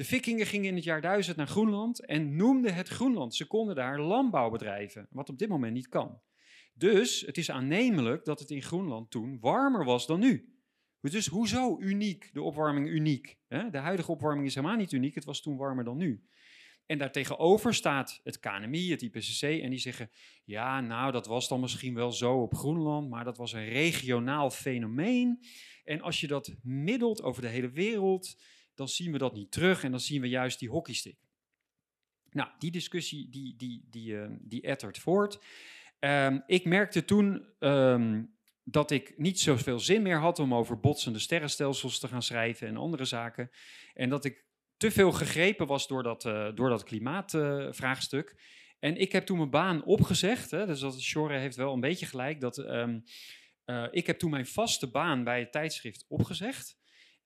de 0.00 0.06
vikingen 0.06 0.46
gingen 0.46 0.68
in 0.68 0.74
het 0.74 0.84
jaar 0.84 1.00
1000 1.00 1.36
naar 1.36 1.46
Groenland 1.46 2.04
en 2.04 2.36
noemden 2.36 2.74
het 2.74 2.88
Groenland. 2.88 3.34
Ze 3.34 3.46
konden 3.46 3.74
daar 3.74 4.00
landbouw 4.00 4.50
bedrijven, 4.50 5.06
wat 5.10 5.28
op 5.28 5.38
dit 5.38 5.48
moment 5.48 5.72
niet 5.72 5.88
kan. 5.88 6.20
Dus 6.74 7.20
het 7.20 7.36
is 7.36 7.50
aannemelijk 7.50 8.24
dat 8.24 8.40
het 8.40 8.50
in 8.50 8.62
Groenland 8.62 9.10
toen 9.10 9.38
warmer 9.40 9.84
was 9.84 10.06
dan 10.06 10.20
nu. 10.20 10.54
Dus 11.00 11.26
hoezo 11.26 11.78
uniek, 11.80 12.30
de 12.32 12.42
opwarming 12.42 12.88
uniek? 12.88 13.38
De 13.48 13.78
huidige 13.78 14.10
opwarming 14.10 14.46
is 14.46 14.54
helemaal 14.54 14.76
niet 14.76 14.92
uniek, 14.92 15.14
het 15.14 15.24
was 15.24 15.40
toen 15.40 15.56
warmer 15.56 15.84
dan 15.84 15.96
nu. 15.96 16.24
En 16.86 16.98
daartegenover 16.98 17.74
staat 17.74 18.20
het 18.22 18.38
KNMI, 18.38 18.90
het 18.90 19.02
IPCC, 19.02 19.42
en 19.42 19.70
die 19.70 19.78
zeggen: 19.78 20.10
ja, 20.44 20.80
nou, 20.80 21.12
dat 21.12 21.26
was 21.26 21.48
dan 21.48 21.60
misschien 21.60 21.94
wel 21.94 22.12
zo 22.12 22.42
op 22.42 22.54
Groenland, 22.54 23.08
maar 23.08 23.24
dat 23.24 23.36
was 23.36 23.52
een 23.52 23.68
regionaal 23.68 24.50
fenomeen. 24.50 25.44
En 25.84 26.00
als 26.00 26.20
je 26.20 26.26
dat 26.26 26.56
middelt 26.62 27.22
over 27.22 27.42
de 27.42 27.48
hele 27.48 27.70
wereld, 27.70 28.36
dan 28.80 28.88
zien 28.88 29.12
we 29.12 29.18
dat 29.18 29.34
niet 29.34 29.50
terug 29.50 29.84
en 29.84 29.90
dan 29.90 30.00
zien 30.00 30.20
we 30.20 30.28
juist 30.28 30.58
die 30.58 30.68
hockeystick. 30.68 31.18
Nou, 32.30 32.50
die 32.58 32.70
discussie 32.70 33.28
die, 33.30 33.56
die, 33.56 33.86
die, 33.90 34.12
uh, 34.12 34.26
die 34.40 34.62
ettert 34.62 34.98
voort. 34.98 35.44
Um, 35.98 36.42
ik 36.46 36.64
merkte 36.64 37.04
toen 37.04 37.46
um, 37.58 38.38
dat 38.64 38.90
ik 38.90 39.18
niet 39.18 39.40
zoveel 39.40 39.78
zin 39.78 40.02
meer 40.02 40.18
had 40.18 40.38
om 40.38 40.54
over 40.54 40.80
botsende 40.80 41.18
sterrenstelsels 41.18 41.98
te 41.98 42.08
gaan 42.08 42.22
schrijven 42.22 42.68
en 42.68 42.76
andere 42.76 43.04
zaken. 43.04 43.50
En 43.94 44.08
dat 44.08 44.24
ik 44.24 44.44
te 44.76 44.90
veel 44.90 45.12
gegrepen 45.12 45.66
was 45.66 45.88
door 45.88 46.02
dat, 46.02 46.24
uh, 46.24 46.48
door 46.54 46.68
dat 46.68 46.84
klimaatvraagstuk. 46.84 48.40
en 48.78 48.96
ik 48.96 49.12
heb 49.12 49.26
toen 49.26 49.36
mijn 49.36 49.50
baan 49.50 49.84
opgezegd. 49.84 50.50
Hè, 50.50 50.66
dus 50.66 50.80
dat 50.80 51.00
Shore 51.00 51.38
heeft 51.38 51.56
wel 51.56 51.72
een 51.72 51.80
beetje 51.80 52.06
gelijk. 52.06 52.40
Dat, 52.40 52.58
uh, 52.58 53.86
ik 53.90 54.06
heb 54.06 54.18
toen 54.18 54.30
mijn 54.30 54.46
vaste 54.46 54.90
baan 54.90 55.24
bij 55.24 55.40
het 55.40 55.52
tijdschrift 55.52 56.04
opgezegd. 56.08 56.79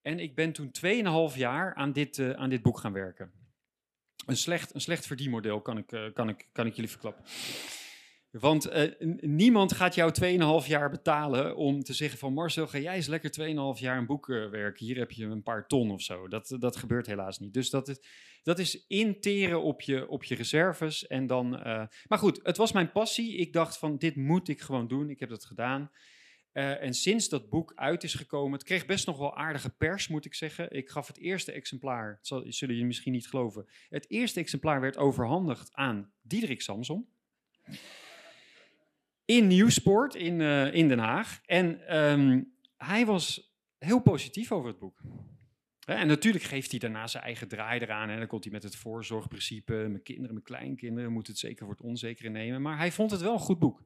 En 0.05 0.19
ik 0.19 0.35
ben 0.35 0.53
toen 0.53 0.71
2,5 1.31 1.37
jaar 1.37 1.75
aan 1.75 1.93
dit, 1.93 2.19
uh, 2.19 2.31
aan 2.31 2.51
dit 2.51 2.63
boek 2.63 2.79
gaan 2.79 2.93
werken. 2.93 3.33
Een 4.27 4.37
slecht, 4.37 4.75
een 4.75 4.81
slecht 4.81 5.07
verdienmodel 5.07 5.61
kan 5.61 5.79
ik, 5.79 6.11
kan, 6.15 6.29
ik, 6.29 6.49
kan 6.53 6.67
ik 6.67 6.75
jullie 6.75 6.91
verklappen. 6.91 7.25
Want 8.31 8.73
uh, 8.73 8.91
niemand 9.21 9.73
gaat 9.73 9.95
jou 9.95 10.13
2,5 10.63 10.69
jaar 10.69 10.91
betalen 10.91 11.57
om 11.57 11.83
te 11.83 11.93
zeggen 11.93 12.19
van 12.19 12.33
Marcel, 12.33 12.67
ga 12.67 12.79
jij 12.79 12.95
eens 12.95 13.07
lekker 13.07 13.31
2,5 13.77 13.81
jaar 13.81 13.99
een 13.99 14.07
boek 14.07 14.27
werken. 14.27 14.87
Hier 14.87 14.99
heb 14.99 15.11
je 15.11 15.25
een 15.25 15.43
paar 15.43 15.67
ton 15.67 15.91
of 15.91 16.03
zo. 16.03 16.29
Dat, 16.29 16.57
dat 16.59 16.77
gebeurt 16.77 17.07
helaas 17.07 17.39
niet. 17.39 17.55
Dus 17.55 17.71
dat 17.71 17.89
is, 17.89 17.99
dat 18.43 18.59
is 18.59 18.87
interen 18.87 19.63
op 19.63 19.81
je, 19.81 20.09
op 20.09 20.25
je 20.25 20.35
reserves. 20.35 21.07
En 21.07 21.27
dan, 21.27 21.51
maar 22.09 22.19
goed, 22.19 22.41
het 22.43 22.57
was 22.57 22.73
mijn 22.73 22.93
passie. 22.93 23.37
Ik 23.37 23.53
dacht 23.53 23.79
van 23.79 23.99
dit 23.99 24.17
moet 24.17 24.49
ik 24.49 24.61
gewoon 24.61 24.89
doen. 24.89 25.11
Ik 25.11 25.21
heb 25.21 25.29
dat 25.29 25.45
gedaan. 25.45 25.91
En 26.55 26.95
sinds 26.95 27.29
dat 27.29 27.49
boek 27.49 27.73
uit 27.75 28.05
is 28.05 28.15
gekomen, 28.15 28.53
het 28.53 28.63
kreeg 28.63 28.87
best 28.87 29.07
nog 29.07 29.19
wel 29.19 29.37
aardige 29.37 29.71
pers, 29.71 30.09
moet 30.09 30.25
ik 30.25 30.35
zeggen. 30.35 30.71
Ik 30.71 30.89
gaf 30.89 31.07
het 31.07 31.19
eerste 31.19 31.53
exemplaar, 31.53 32.19
dat 32.23 32.45
zullen 32.49 32.75
jullie 32.75 32.87
misschien 32.87 33.13
niet 33.13 33.29
geloven. 33.29 33.67
Het 33.89 34.11
eerste 34.11 34.41
exemplaar 34.41 34.81
werd 34.81 34.97
overhandigd 34.97 35.73
aan 35.73 36.13
Diederik 36.23 36.61
Samson 36.61 37.09
in 39.25 39.47
Nieuwsport 39.47 40.15
in, 40.15 40.41
uh, 40.41 40.75
in 40.75 40.89
Den 40.89 40.99
Haag. 40.99 41.41
En 41.45 41.97
um, 41.97 42.53
hij 42.77 43.07
was 43.07 43.55
heel 43.79 44.01
positief 44.01 44.53
over 44.53 44.69
het 44.69 44.79
boek. 44.79 45.01
En 45.85 46.07
natuurlijk 46.07 46.45
geeft 46.45 46.71
hij 46.71 46.79
daarna 46.81 47.07
zijn 47.07 47.25
eigen 47.25 47.49
draai 47.49 47.81
eraan. 47.81 48.09
En 48.09 48.19
dan 48.19 48.27
komt 48.27 48.45
hij 48.45 48.53
met 48.53 48.63
het 48.63 48.77
voorzorgprincipe. 48.77 49.73
Mijn 49.73 50.03
kinderen, 50.03 50.33
mijn 50.33 50.45
kleinkinderen 50.45 51.13
moeten 51.13 51.33
het 51.33 51.41
zeker 51.41 51.67
voor 51.67 51.75
het 51.75 51.85
onzekere 51.85 52.29
nemen. 52.29 52.63
Maar 52.63 52.77
hij 52.77 52.93
vond 52.93 53.11
het 53.11 53.21
wel 53.21 53.33
een 53.33 53.39
goed 53.39 53.59
boek. 53.59 53.83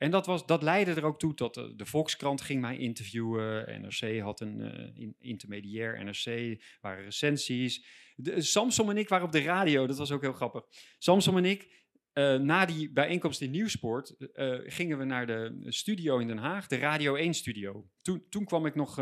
En 0.00 0.10
dat, 0.10 0.26
was, 0.26 0.46
dat 0.46 0.62
leidde 0.62 0.94
er 0.94 1.04
ook 1.04 1.18
toe 1.18 1.34
dat 1.34 1.54
de, 1.54 1.74
de 1.76 1.86
Volkskrant 1.86 2.40
ging 2.40 2.60
mij 2.60 2.76
interviewen. 2.76 3.80
NRC 3.80 4.20
had 4.20 4.40
een 4.40 4.60
in, 4.94 5.14
intermediair 5.18 6.04
NRC, 6.04 6.58
waren 6.80 7.04
recensies. 7.04 7.84
De, 8.16 8.40
Samson 8.40 8.90
en 8.90 8.96
ik 8.96 9.08
waren 9.08 9.26
op 9.26 9.32
de 9.32 9.42
radio, 9.42 9.86
dat 9.86 9.98
was 9.98 10.10
ook 10.10 10.22
heel 10.22 10.32
grappig. 10.32 10.64
Samson 10.98 11.36
en 11.36 11.44
ik, 11.44 11.88
uh, 12.14 12.34
na 12.34 12.66
die 12.66 12.92
bijeenkomst 12.92 13.40
in 13.40 13.50
Nieuwsport 13.50 14.14
gingen 14.64 14.98
we 14.98 15.04
naar 15.04 15.26
de 15.26 15.62
studio 15.66 16.18
in 16.18 16.26
Den 16.26 16.38
Haag, 16.38 16.66
de 16.66 16.78
Radio 16.78 17.14
1 17.14 17.34
studio. 17.34 17.88
Toen, 18.02 18.24
toen, 18.28 18.44
kwam 18.44 18.66
ik 18.66 18.74
nog, 18.74 18.94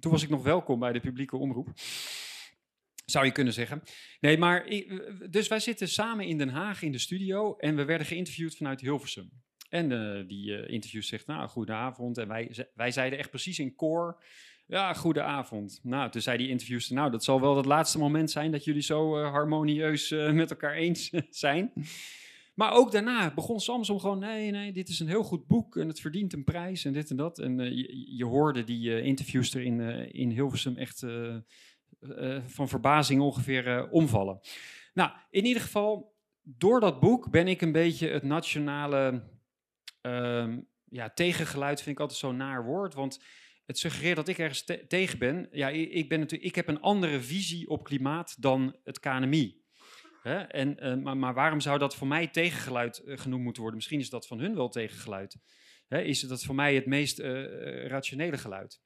toen 0.00 0.10
was 0.10 0.22
ik 0.22 0.28
nog 0.28 0.42
welkom 0.42 0.78
bij 0.78 0.92
de 0.92 1.00
publieke 1.00 1.36
omroep. 1.36 1.68
Zou 3.04 3.24
je 3.24 3.32
kunnen 3.32 3.52
zeggen. 3.52 3.82
Nee, 4.20 4.38
maar 4.38 4.66
dus 5.30 5.48
wij 5.48 5.60
zitten 5.60 5.88
samen 5.88 6.26
in 6.26 6.38
Den 6.38 6.48
Haag 6.48 6.82
in 6.82 6.92
de 6.92 6.98
studio 6.98 7.56
en 7.56 7.76
we 7.76 7.84
werden 7.84 8.06
geïnterviewd 8.06 8.56
vanuit 8.56 8.80
Hilversum. 8.80 9.30
En 9.70 9.88
die 10.26 10.66
interview 10.66 11.02
zegt, 11.02 11.26
nou, 11.26 11.48
goedenavond. 11.48 12.18
En 12.18 12.28
wij, 12.28 12.66
wij 12.74 12.90
zeiden 12.90 13.18
echt 13.18 13.30
precies 13.30 13.58
in 13.58 13.74
koor, 13.74 14.22
ja, 14.66 14.92
goedenavond. 14.94 15.80
Nou, 15.82 16.10
toen 16.10 16.20
zei 16.20 16.38
die 16.38 16.48
interviewster, 16.48 16.94
nou, 16.94 17.10
dat 17.10 17.24
zal 17.24 17.40
wel 17.40 17.56
het 17.56 17.66
laatste 17.66 17.98
moment 17.98 18.30
zijn 18.30 18.50
dat 18.50 18.64
jullie 18.64 18.82
zo 18.82 19.22
harmonieus 19.22 20.10
met 20.40 20.50
elkaar 20.50 20.74
eens 20.74 21.12
zijn. 21.30 21.72
Maar 22.54 22.72
ook 22.72 22.92
daarna 22.92 23.34
begon 23.34 23.60
Samson 23.60 24.00
gewoon, 24.00 24.18
nee, 24.18 24.50
nee, 24.50 24.72
dit 24.72 24.88
is 24.88 25.00
een 25.00 25.08
heel 25.08 25.22
goed 25.22 25.46
boek 25.46 25.76
en 25.76 25.88
het 25.88 26.00
verdient 26.00 26.32
een 26.32 26.44
prijs 26.44 26.84
en 26.84 26.92
dit 26.92 27.10
en 27.10 27.16
dat. 27.16 27.38
En 27.38 27.58
je, 27.58 28.16
je, 28.16 28.24
hoorde 28.24 28.64
die 28.64 28.88
uh, 28.88 29.04
interviews 29.04 29.54
er 29.54 29.62
in, 29.62 29.80
in 30.12 30.30
Hilversum 30.30 30.76
echt 30.76 31.04
van 32.46 32.68
verbazing 32.68 33.20
ongeveer 33.20 33.88
omvallen. 33.90 34.40
Nou, 34.94 35.10
in 35.30 35.44
ieder 35.44 35.62
geval, 35.62 36.14
door 36.42 36.80
dat 36.80 37.00
boek 37.00 37.30
ben 37.30 37.48
ik 37.48 37.60
een 37.60 37.72
beetje 37.72 38.08
het 38.08 38.22
nationale 38.22 39.22
ehm, 40.00 40.60
ja, 40.84 41.10
tegengeluid, 41.10 41.82
vind 41.82 41.94
ik 41.94 42.00
altijd 42.00 42.18
zo'n 42.18 42.36
naar 42.36 42.64
woord, 42.64 42.94
want 42.94 43.20
het 43.70 43.78
suggereert 43.78 44.16
dat 44.16 44.28
ik 44.28 44.38
ergens 44.38 44.64
te 44.64 44.86
tegen 44.86 45.18
ben. 45.18 45.48
Ja, 45.52 45.68
ik, 45.68 46.08
ben 46.08 46.18
natuurlijk, 46.18 46.50
ik 46.50 46.54
heb 46.54 46.68
een 46.68 46.80
andere 46.80 47.20
visie 47.20 47.68
op 47.68 47.84
klimaat 47.84 48.42
dan 48.42 48.76
het 48.84 49.00
KNMI. 49.00 49.60
Hè? 50.22 50.38
En, 50.38 50.86
uh, 50.86 50.96
maar, 51.04 51.16
maar, 51.16 51.34
waarom 51.34 51.60
zou 51.60 51.78
dat 51.78 51.94
voor 51.94 52.06
mij 52.06 52.26
tegengeluid 52.26 53.02
uh, 53.04 53.18
genoemd 53.18 53.42
moeten 53.42 53.62
worden? 53.62 53.78
Misschien 53.78 54.00
is 54.00 54.10
dat 54.10 54.26
van 54.26 54.38
hun 54.38 54.54
wel 54.54 54.68
tegengeluid. 54.68 55.38
Hè? 55.88 56.02
Is 56.02 56.20
dat 56.20 56.42
voor 56.42 56.54
mij 56.54 56.74
het 56.74 56.86
meest 56.86 57.18
uh, 57.18 57.86
rationele 57.86 58.38
geluid? 58.38 58.80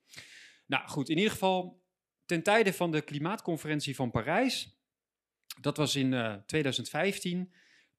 Nou 0.66 0.88
goed, 0.88 1.08
in 1.08 1.16
ieder 1.16 1.32
geval, 1.32 1.82
ten 2.24 2.42
tijde 2.42 2.72
van 2.72 2.90
de 2.90 3.00
klimaatconferentie 3.00 3.94
van 3.94 4.10
Parijs, 4.10 4.78
dat 5.60 5.76
was 5.76 5.96
in 5.96 6.42
2015, 6.46 7.54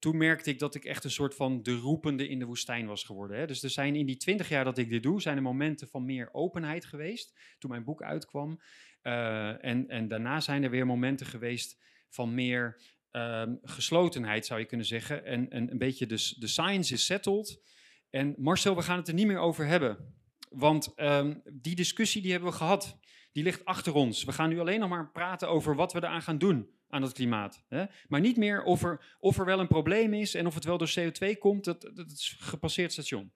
toen 0.05 0.17
merkte 0.17 0.49
ik 0.49 0.59
dat 0.59 0.75
ik 0.75 0.85
echt 0.85 1.03
een 1.03 1.11
soort 1.11 1.35
van 1.35 1.63
de 1.63 1.75
roepende 1.75 2.27
in 2.27 2.39
de 2.39 2.45
woestijn 2.45 2.85
was 2.85 3.03
geworden. 3.03 3.37
Hè? 3.37 3.47
Dus 3.47 3.63
er 3.63 3.69
zijn 3.69 3.95
in 3.95 4.05
die 4.05 4.17
twintig 4.17 4.49
jaar 4.49 4.63
dat 4.63 4.77
ik 4.77 4.89
dit 4.89 5.03
doe, 5.03 5.21
zijn 5.21 5.35
er 5.35 5.41
momenten 5.41 5.87
van 5.87 6.05
meer 6.05 6.29
openheid 6.31 6.85
geweest, 6.85 7.39
toen 7.59 7.69
mijn 7.69 7.83
boek 7.83 8.01
uitkwam. 8.01 8.61
en, 9.01 9.87
en 9.87 10.07
daarna 10.07 10.39
zijn 10.39 10.63
er 10.63 10.69
weer 10.69 10.85
momenten 10.85 11.25
geweest 11.25 11.81
van 12.09 12.33
meer 12.33 12.81
um, 13.11 13.59
geslotenheid, 13.63 14.45
zou 14.45 14.59
je 14.59 14.65
kunnen 14.65 14.85
zeggen. 14.85 15.25
En, 15.25 15.49
en 15.49 15.71
een 15.71 15.77
beetje 15.77 16.05
de, 16.05 16.35
de 16.39 16.47
science 16.47 16.93
is 16.93 17.05
settled. 17.05 17.61
En 18.09 18.35
Marcel, 18.37 18.75
we 18.75 18.81
gaan 18.81 18.97
het 18.97 19.07
er 19.07 19.13
niet 19.13 19.27
meer 19.27 19.39
over 19.39 19.65
hebben. 19.65 20.13
Want 20.49 20.93
um, 20.95 21.41
die 21.53 21.75
discussie 21.75 22.21
die 22.21 22.31
hebben 22.31 22.49
we 22.49 22.55
gehad. 22.55 22.99
Die 23.31 23.43
ligt 23.43 23.65
achter 23.65 23.93
ons. 23.93 24.23
We 24.23 24.31
gaan 24.31 24.49
nu 24.49 24.59
alleen 24.59 24.79
nog 24.79 24.89
maar 24.89 25.11
praten 25.11 25.49
over 25.49 25.75
wat 25.75 25.93
we 25.93 25.99
eraan 25.99 26.21
gaan 26.21 26.37
doen 26.37 26.74
aan 26.89 27.01
het 27.01 27.13
klimaat. 27.13 27.63
Hè? 27.67 27.85
Maar 28.07 28.19
niet 28.19 28.37
meer 28.37 28.63
of 28.63 28.83
er, 28.83 29.15
of 29.19 29.39
er 29.39 29.45
wel 29.45 29.59
een 29.59 29.67
probleem 29.67 30.13
is 30.13 30.35
en 30.35 30.45
of 30.45 30.53
het 30.53 30.63
wel 30.63 30.77
door 30.77 30.93
CO2 30.99 31.37
komt. 31.39 31.63
Dat, 31.63 31.81
dat 31.81 32.11
is 32.11 32.37
gepasseerd 32.39 32.91
station. 32.91 33.31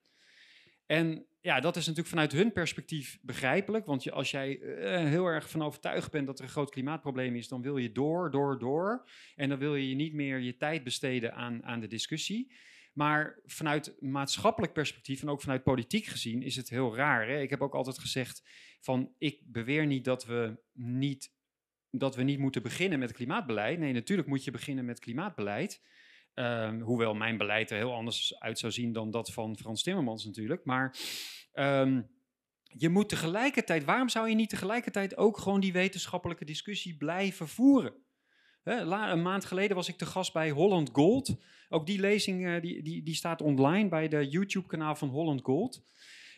En 0.86 1.26
ja, 1.40 1.60
dat 1.60 1.76
is 1.76 1.82
natuurlijk 1.82 2.08
vanuit 2.08 2.32
hun 2.32 2.52
perspectief 2.52 3.18
begrijpelijk. 3.22 3.86
Want 3.86 4.10
als 4.10 4.30
jij 4.30 4.58
uh, 4.58 5.08
heel 5.08 5.26
erg 5.26 5.50
van 5.50 5.62
overtuigd 5.62 6.10
bent 6.10 6.26
dat 6.26 6.38
er 6.38 6.44
een 6.44 6.50
groot 6.50 6.70
klimaatprobleem 6.70 7.36
is, 7.36 7.48
dan 7.48 7.62
wil 7.62 7.76
je 7.76 7.92
door, 7.92 8.30
door, 8.30 8.58
door. 8.58 9.08
En 9.34 9.48
dan 9.48 9.58
wil 9.58 9.74
je 9.74 9.94
niet 9.94 10.14
meer 10.14 10.38
je 10.38 10.56
tijd 10.56 10.84
besteden 10.84 11.34
aan, 11.34 11.64
aan 11.64 11.80
de 11.80 11.86
discussie. 11.86 12.52
Maar 12.92 13.40
vanuit 13.44 13.96
maatschappelijk 14.00 14.72
perspectief 14.72 15.22
en 15.22 15.28
ook 15.28 15.40
vanuit 15.40 15.62
politiek 15.62 16.04
gezien 16.04 16.42
is 16.42 16.56
het 16.56 16.68
heel 16.68 16.96
raar. 16.96 17.28
Hè? 17.28 17.40
Ik 17.40 17.50
heb 17.50 17.60
ook 17.60 17.74
altijd 17.74 17.98
gezegd 17.98 18.42
van 18.80 19.14
ik 19.18 19.40
beweer 19.44 19.86
niet 19.86 20.04
dat 20.04 20.24
we 20.24 20.60
niet, 20.72 21.34
dat 21.90 22.16
we 22.16 22.22
niet 22.22 22.38
moeten 22.38 22.62
beginnen 22.62 22.98
met 22.98 23.12
klimaatbeleid. 23.12 23.78
Nee, 23.78 23.92
natuurlijk 23.92 24.28
moet 24.28 24.44
je 24.44 24.50
beginnen 24.50 24.84
met 24.84 24.98
klimaatbeleid. 24.98 25.82
Um, 26.34 26.80
hoewel 26.80 27.14
mijn 27.14 27.36
beleid 27.36 27.70
er 27.70 27.76
heel 27.76 27.94
anders 27.94 28.38
uit 28.38 28.58
zou 28.58 28.72
zien 28.72 28.92
dan 28.92 29.10
dat 29.10 29.32
van 29.32 29.58
Frans 29.58 29.82
Timmermans 29.82 30.24
natuurlijk. 30.24 30.64
Maar 30.64 30.96
um, 31.54 32.10
je 32.62 32.88
moet 32.88 33.08
tegelijkertijd, 33.08 33.84
waarom 33.84 34.08
zou 34.08 34.28
je 34.28 34.34
niet 34.34 34.48
tegelijkertijd 34.50 35.16
ook 35.16 35.38
gewoon 35.38 35.60
die 35.60 35.72
wetenschappelijke 35.72 36.44
discussie 36.44 36.96
blijven 36.96 37.48
voeren? 37.48 37.94
een 38.62 39.22
maand 39.22 39.44
geleden 39.44 39.76
was 39.76 39.88
ik 39.88 39.96
te 39.96 40.06
gast 40.06 40.32
bij 40.32 40.50
Holland 40.50 40.90
Gold. 40.92 41.36
Ook 41.68 41.86
die 41.86 42.00
lezing 42.00 42.46
uh, 42.46 42.60
die, 42.60 42.82
die, 42.82 43.02
die 43.02 43.14
staat 43.14 43.42
online 43.42 43.88
bij 43.88 44.08
de 44.08 44.28
YouTube-kanaal 44.28 44.94
van 44.94 45.08
Holland 45.08 45.42
Gold. 45.42 45.84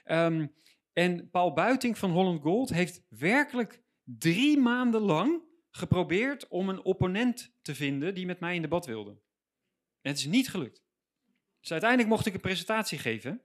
Um, 0.05 0.53
en 0.93 1.31
Paul 1.31 1.53
Buiting 1.53 1.99
van 1.99 2.11
Holland 2.11 2.43
Gold 2.43 2.69
heeft 2.69 3.07
werkelijk 3.09 3.82
drie 4.05 4.59
maanden 4.59 5.01
lang 5.01 5.43
geprobeerd 5.71 6.49
om 6.49 6.69
een 6.69 6.83
opponent 6.83 7.55
te 7.63 7.75
vinden 7.75 8.15
die 8.15 8.27
met 8.27 8.41
mij 8.41 8.55
in 8.55 8.63
debat 8.63 8.87
wilde. 8.87 9.21
Het 10.01 10.19
is 10.19 10.27
niet 10.27 10.49
gelukt. 10.49 10.85
Dus 11.61 11.71
uiteindelijk 11.71 12.11
mocht 12.11 12.27
ik 12.27 12.35
een 12.35 12.41
presentatie 12.41 12.99
geven. 12.99 13.43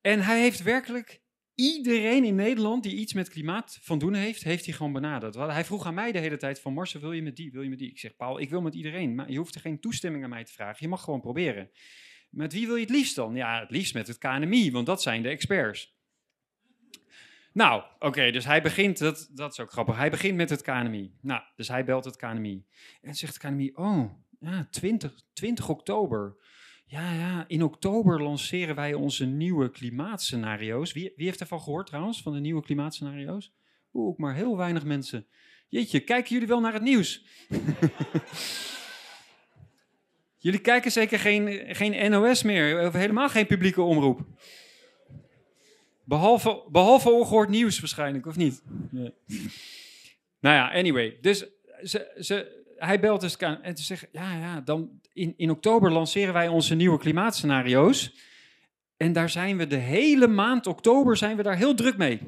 En 0.00 0.20
hij 0.20 0.40
heeft 0.40 0.62
werkelijk 0.62 1.22
iedereen 1.54 2.24
in 2.24 2.34
Nederland 2.34 2.82
die 2.82 2.96
iets 2.96 3.12
met 3.12 3.28
klimaat 3.28 3.78
van 3.82 3.98
doen 3.98 4.14
heeft, 4.14 4.42
heeft 4.42 4.64
hij 4.64 4.74
gewoon 4.74 4.92
benaderd. 4.92 5.34
Hij 5.34 5.64
vroeg 5.64 5.86
aan 5.86 5.94
mij 5.94 6.12
de 6.12 6.18
hele 6.18 6.36
tijd 6.36 6.60
van 6.60 6.72
Marcel, 6.72 7.00
wil 7.00 7.12
je 7.12 7.22
met 7.22 7.36
die, 7.36 7.50
wil 7.50 7.62
je 7.62 7.68
met 7.68 7.78
die? 7.78 7.90
Ik 7.90 7.98
zeg, 7.98 8.16
Paul, 8.16 8.40
ik 8.40 8.50
wil 8.50 8.60
met 8.60 8.74
iedereen, 8.74 9.14
maar 9.14 9.30
je 9.30 9.38
hoeft 9.38 9.54
er 9.54 9.60
geen 9.60 9.80
toestemming 9.80 10.24
aan 10.24 10.30
mij 10.30 10.44
te 10.44 10.52
vragen. 10.52 10.76
Je 10.80 10.88
mag 10.88 11.02
gewoon 11.02 11.20
proberen. 11.20 11.70
Met 12.30 12.52
wie 12.52 12.66
wil 12.66 12.76
je 12.76 12.84
het 12.84 12.90
liefst 12.90 13.14
dan? 13.14 13.34
Ja, 13.34 13.60
het 13.60 13.70
liefst 13.70 13.94
met 13.94 14.06
het 14.06 14.18
KNMI, 14.18 14.70
want 14.70 14.86
dat 14.86 15.02
zijn 15.02 15.22
de 15.22 15.28
experts. 15.28 15.97
Nou, 17.58 17.82
oké, 17.98 18.30
dus 18.30 18.44
hij 18.44 18.62
begint, 18.62 18.98
dat, 18.98 19.30
dat 19.32 19.52
is 19.52 19.60
ook 19.60 19.70
grappig, 19.70 19.96
hij 19.96 20.10
begint 20.10 20.36
met 20.36 20.50
het 20.50 20.62
KNMI. 20.62 21.12
Nou, 21.20 21.42
dus 21.56 21.68
hij 21.68 21.84
belt 21.84 22.04
het 22.04 22.16
KNMI. 22.16 22.64
En 23.00 23.14
zegt 23.14 23.34
het 23.34 23.42
KNMI, 23.42 23.70
oh, 23.74 24.12
ja, 24.40 24.66
20, 24.70 25.14
20 25.32 25.68
oktober. 25.68 26.36
Ja, 26.86 27.12
ja, 27.12 27.44
in 27.48 27.62
oktober 27.62 28.22
lanceren 28.22 28.74
wij 28.74 28.94
onze 28.94 29.26
nieuwe 29.26 29.70
klimaatscenario's. 29.70 30.92
Wie, 30.92 31.12
wie 31.16 31.26
heeft 31.26 31.40
ervan 31.40 31.60
gehoord 31.60 31.86
trouwens, 31.86 32.22
van 32.22 32.32
de 32.32 32.40
nieuwe 32.40 32.62
klimaatscenario's? 32.62 33.52
Oeh, 33.92 34.18
maar 34.18 34.34
heel 34.34 34.56
weinig 34.56 34.84
mensen. 34.84 35.26
Jeetje, 35.68 36.00
kijken 36.00 36.32
jullie 36.32 36.48
wel 36.48 36.60
naar 36.60 36.72
het 36.72 36.82
nieuws? 36.82 37.24
jullie 40.46 40.60
kijken 40.60 40.92
zeker 40.92 41.18
geen, 41.18 41.74
geen 41.74 42.10
NOS 42.10 42.42
meer, 42.42 42.86
of 42.86 42.92
helemaal 42.92 43.28
geen 43.28 43.46
publieke 43.46 43.82
omroep. 43.82 44.26
Behalve, 46.08 46.64
behalve 46.70 47.10
ongehoord 47.10 47.48
nieuws 47.48 47.80
waarschijnlijk, 47.80 48.26
of 48.26 48.36
niet? 48.36 48.62
Nee. 48.90 49.14
Nou 50.40 50.56
ja, 50.56 50.72
anyway. 50.72 51.18
Dus 51.20 51.46
ze, 51.82 52.16
ze, 52.20 52.64
hij 52.76 53.00
belt 53.00 53.20
dus 53.20 53.36
en 53.36 53.74
te 53.74 53.82
zeggen, 53.82 54.08
ja, 54.12 54.38
ja, 54.38 54.60
dan 54.60 55.00
in, 55.12 55.34
in 55.36 55.50
oktober 55.50 55.92
lanceren 55.92 56.32
wij 56.32 56.48
onze 56.48 56.74
nieuwe 56.74 56.98
klimaatscenario's. 56.98 58.14
En 58.96 59.12
daar 59.12 59.30
zijn 59.30 59.56
we 59.56 59.66
de 59.66 59.76
hele 59.76 60.26
maand 60.26 60.66
oktober 60.66 61.16
zijn 61.16 61.36
we 61.36 61.42
daar 61.42 61.56
heel 61.56 61.74
druk 61.74 61.96
mee. 61.96 62.20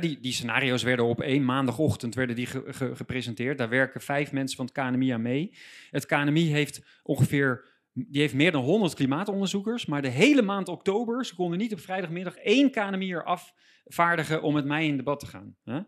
die, 0.00 0.20
die 0.20 0.32
scenario's 0.32 0.82
werden 0.82 1.04
op 1.04 1.20
één 1.20 1.44
maandagochtend 1.44 2.14
werden 2.14 2.36
die 2.36 2.46
gepresenteerd. 2.94 3.58
Daar 3.58 3.68
werken 3.68 4.00
vijf 4.00 4.32
mensen 4.32 4.56
van 4.56 4.66
het 4.66 4.74
KNMI 4.74 5.10
aan 5.10 5.22
mee. 5.22 5.54
Het 5.90 6.06
KNMI 6.06 6.52
heeft 6.52 6.82
ongeveer 7.02 7.73
die 7.94 8.20
heeft 8.20 8.34
meer 8.34 8.52
dan 8.52 8.62
100 8.62 8.94
klimaatonderzoekers, 8.94 9.86
maar 9.86 10.02
de 10.02 10.08
hele 10.08 10.42
maand 10.42 10.68
oktober, 10.68 11.24
ze 11.26 11.34
konden 11.34 11.58
niet 11.58 11.72
op 11.72 11.80
vrijdagmiddag 11.80 12.36
één 12.36 12.70
KNMI'er 12.70 13.24
afvaardigen 13.24 14.42
om 14.42 14.54
met 14.54 14.64
mij 14.64 14.86
in 14.86 14.96
debat 14.96 15.20
te 15.20 15.26
gaan. 15.26 15.56
Hè? 15.64 15.80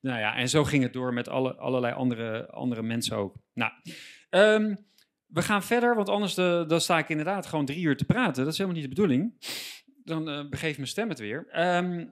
Nou 0.00 0.18
ja, 0.18 0.36
en 0.36 0.48
zo 0.48 0.64
ging 0.64 0.82
het 0.82 0.92
door 0.92 1.12
met 1.12 1.28
alle, 1.28 1.56
allerlei 1.56 1.94
andere, 1.94 2.50
andere 2.50 2.82
mensen 2.82 3.16
ook. 3.16 3.36
Nou, 3.52 3.72
ehm, 4.30 4.74
we 5.26 5.42
gaan 5.42 5.62
verder, 5.62 5.94
want 5.94 6.08
anders 6.08 6.34
de, 6.34 6.64
dan 6.66 6.80
sta 6.80 6.98
ik 6.98 7.08
inderdaad 7.08 7.46
gewoon 7.46 7.66
drie 7.66 7.82
uur 7.82 7.96
te 7.96 8.04
praten. 8.04 8.44
Dat 8.44 8.52
is 8.52 8.58
helemaal 8.58 8.80
niet 8.80 8.88
de 8.88 8.94
bedoeling. 8.94 9.34
Dan 10.04 10.28
uh, 10.28 10.48
begeeft 10.48 10.76
mijn 10.76 10.88
stem 10.88 11.08
het 11.08 11.18
weer. 11.18 11.48
Ehm, 11.48 12.06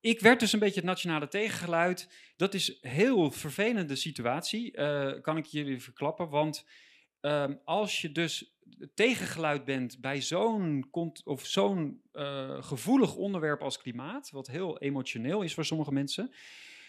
ik 0.00 0.20
werd 0.20 0.40
dus 0.40 0.52
een 0.52 0.58
beetje 0.58 0.80
het 0.80 0.88
nationale 0.88 1.28
tegengeluid. 1.28 2.32
Dat 2.36 2.54
is 2.54 2.78
een 2.80 2.90
heel 2.90 3.30
vervelende 3.30 3.96
situatie, 3.96 4.76
uh, 4.76 5.20
kan 5.20 5.36
ik 5.36 5.44
jullie 5.44 5.82
verklappen. 5.82 6.28
Want 6.28 6.66
um, 7.20 7.60
als 7.64 8.00
je 8.00 8.12
dus 8.12 8.51
tegengeluid 8.94 9.64
bent 9.64 10.00
bij 10.00 10.20
zo'n 10.20 10.88
of 11.24 11.46
zo'n 11.46 12.00
uh, 12.12 12.62
gevoelig 12.62 13.16
onderwerp 13.16 13.62
als 13.62 13.78
klimaat, 13.78 14.30
wat 14.30 14.46
heel 14.46 14.78
emotioneel 14.78 15.42
is 15.42 15.54
voor 15.54 15.64
sommige 15.64 15.92
mensen, 15.92 16.32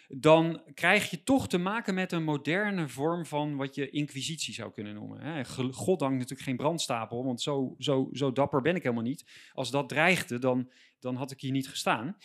dan 0.08 0.62
krijg 0.74 1.10
je 1.10 1.24
toch 1.24 1.48
te 1.48 1.58
maken 1.58 1.94
met 1.94 2.12
een 2.12 2.24
moderne 2.24 2.88
vorm 2.88 3.26
van 3.26 3.56
wat 3.56 3.76
je 3.76 3.90
inquisitie 3.90 4.54
zou 4.54 4.72
kunnen 4.72 4.94
noemen. 4.94 5.22
Hè. 5.22 5.46
Goddank 5.72 6.14
natuurlijk 6.14 6.42
geen 6.42 6.58
brandstapel, 6.58 7.24
want 7.26 7.42
zo, 7.42 7.76
zo, 7.78 8.10
zo 8.14 8.32
dapper 8.32 8.62
ben 8.62 8.76
ik 8.76 8.84
helemaal 8.84 9.04
niet. 9.04 9.26
Als 9.54 9.72
dat 9.72 9.90
dreigde, 9.90 10.40
dan, 10.40 10.70
dan 11.00 11.16
had 11.16 11.32
ik 11.32 11.42
hier 11.42 11.52
niet 11.52 11.70
gestaan. 11.70 12.18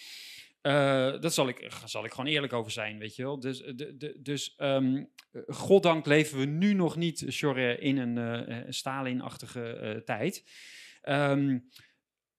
Uh, 0.69 1.21
dat 1.21 1.35
zal 1.35 1.49
ik, 1.49 1.71
zal 1.85 2.05
ik 2.05 2.11
gewoon 2.11 2.31
eerlijk 2.31 2.53
over 2.53 2.73
zijn, 2.73 2.99
weet 2.99 3.17
je 3.17 3.23
wel. 3.23 3.41
Dus, 3.41 3.59
de, 3.59 3.97
de, 3.97 4.19
dus 4.23 4.55
um, 4.59 5.11
goddank 5.47 6.07
leven 6.07 6.39
we 6.39 6.45
nu 6.45 6.73
nog 6.73 6.97
niet, 6.97 7.25
Sjorre, 7.29 7.79
in 7.79 7.99
een 7.99 8.49
uh, 8.49 8.65
Stalin-achtige 8.69 10.03
tijd. 10.05 10.45
Um, 11.03 11.69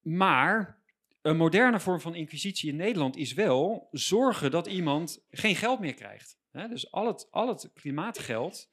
maar 0.00 0.82
een 1.22 1.36
moderne 1.36 1.80
vorm 1.80 2.00
van 2.00 2.14
inquisitie 2.14 2.70
in 2.70 2.76
Nederland 2.76 3.16
is 3.16 3.32
wel 3.32 3.88
zorgen 3.90 4.50
dat 4.50 4.66
iemand 4.66 5.26
geen 5.30 5.56
geld 5.56 5.80
meer 5.80 5.94
krijgt. 5.94 6.38
dus 6.52 6.92
al 6.92 7.06
het, 7.06 7.28
al 7.30 7.48
het 7.48 7.70
klimaatgeld, 7.74 8.72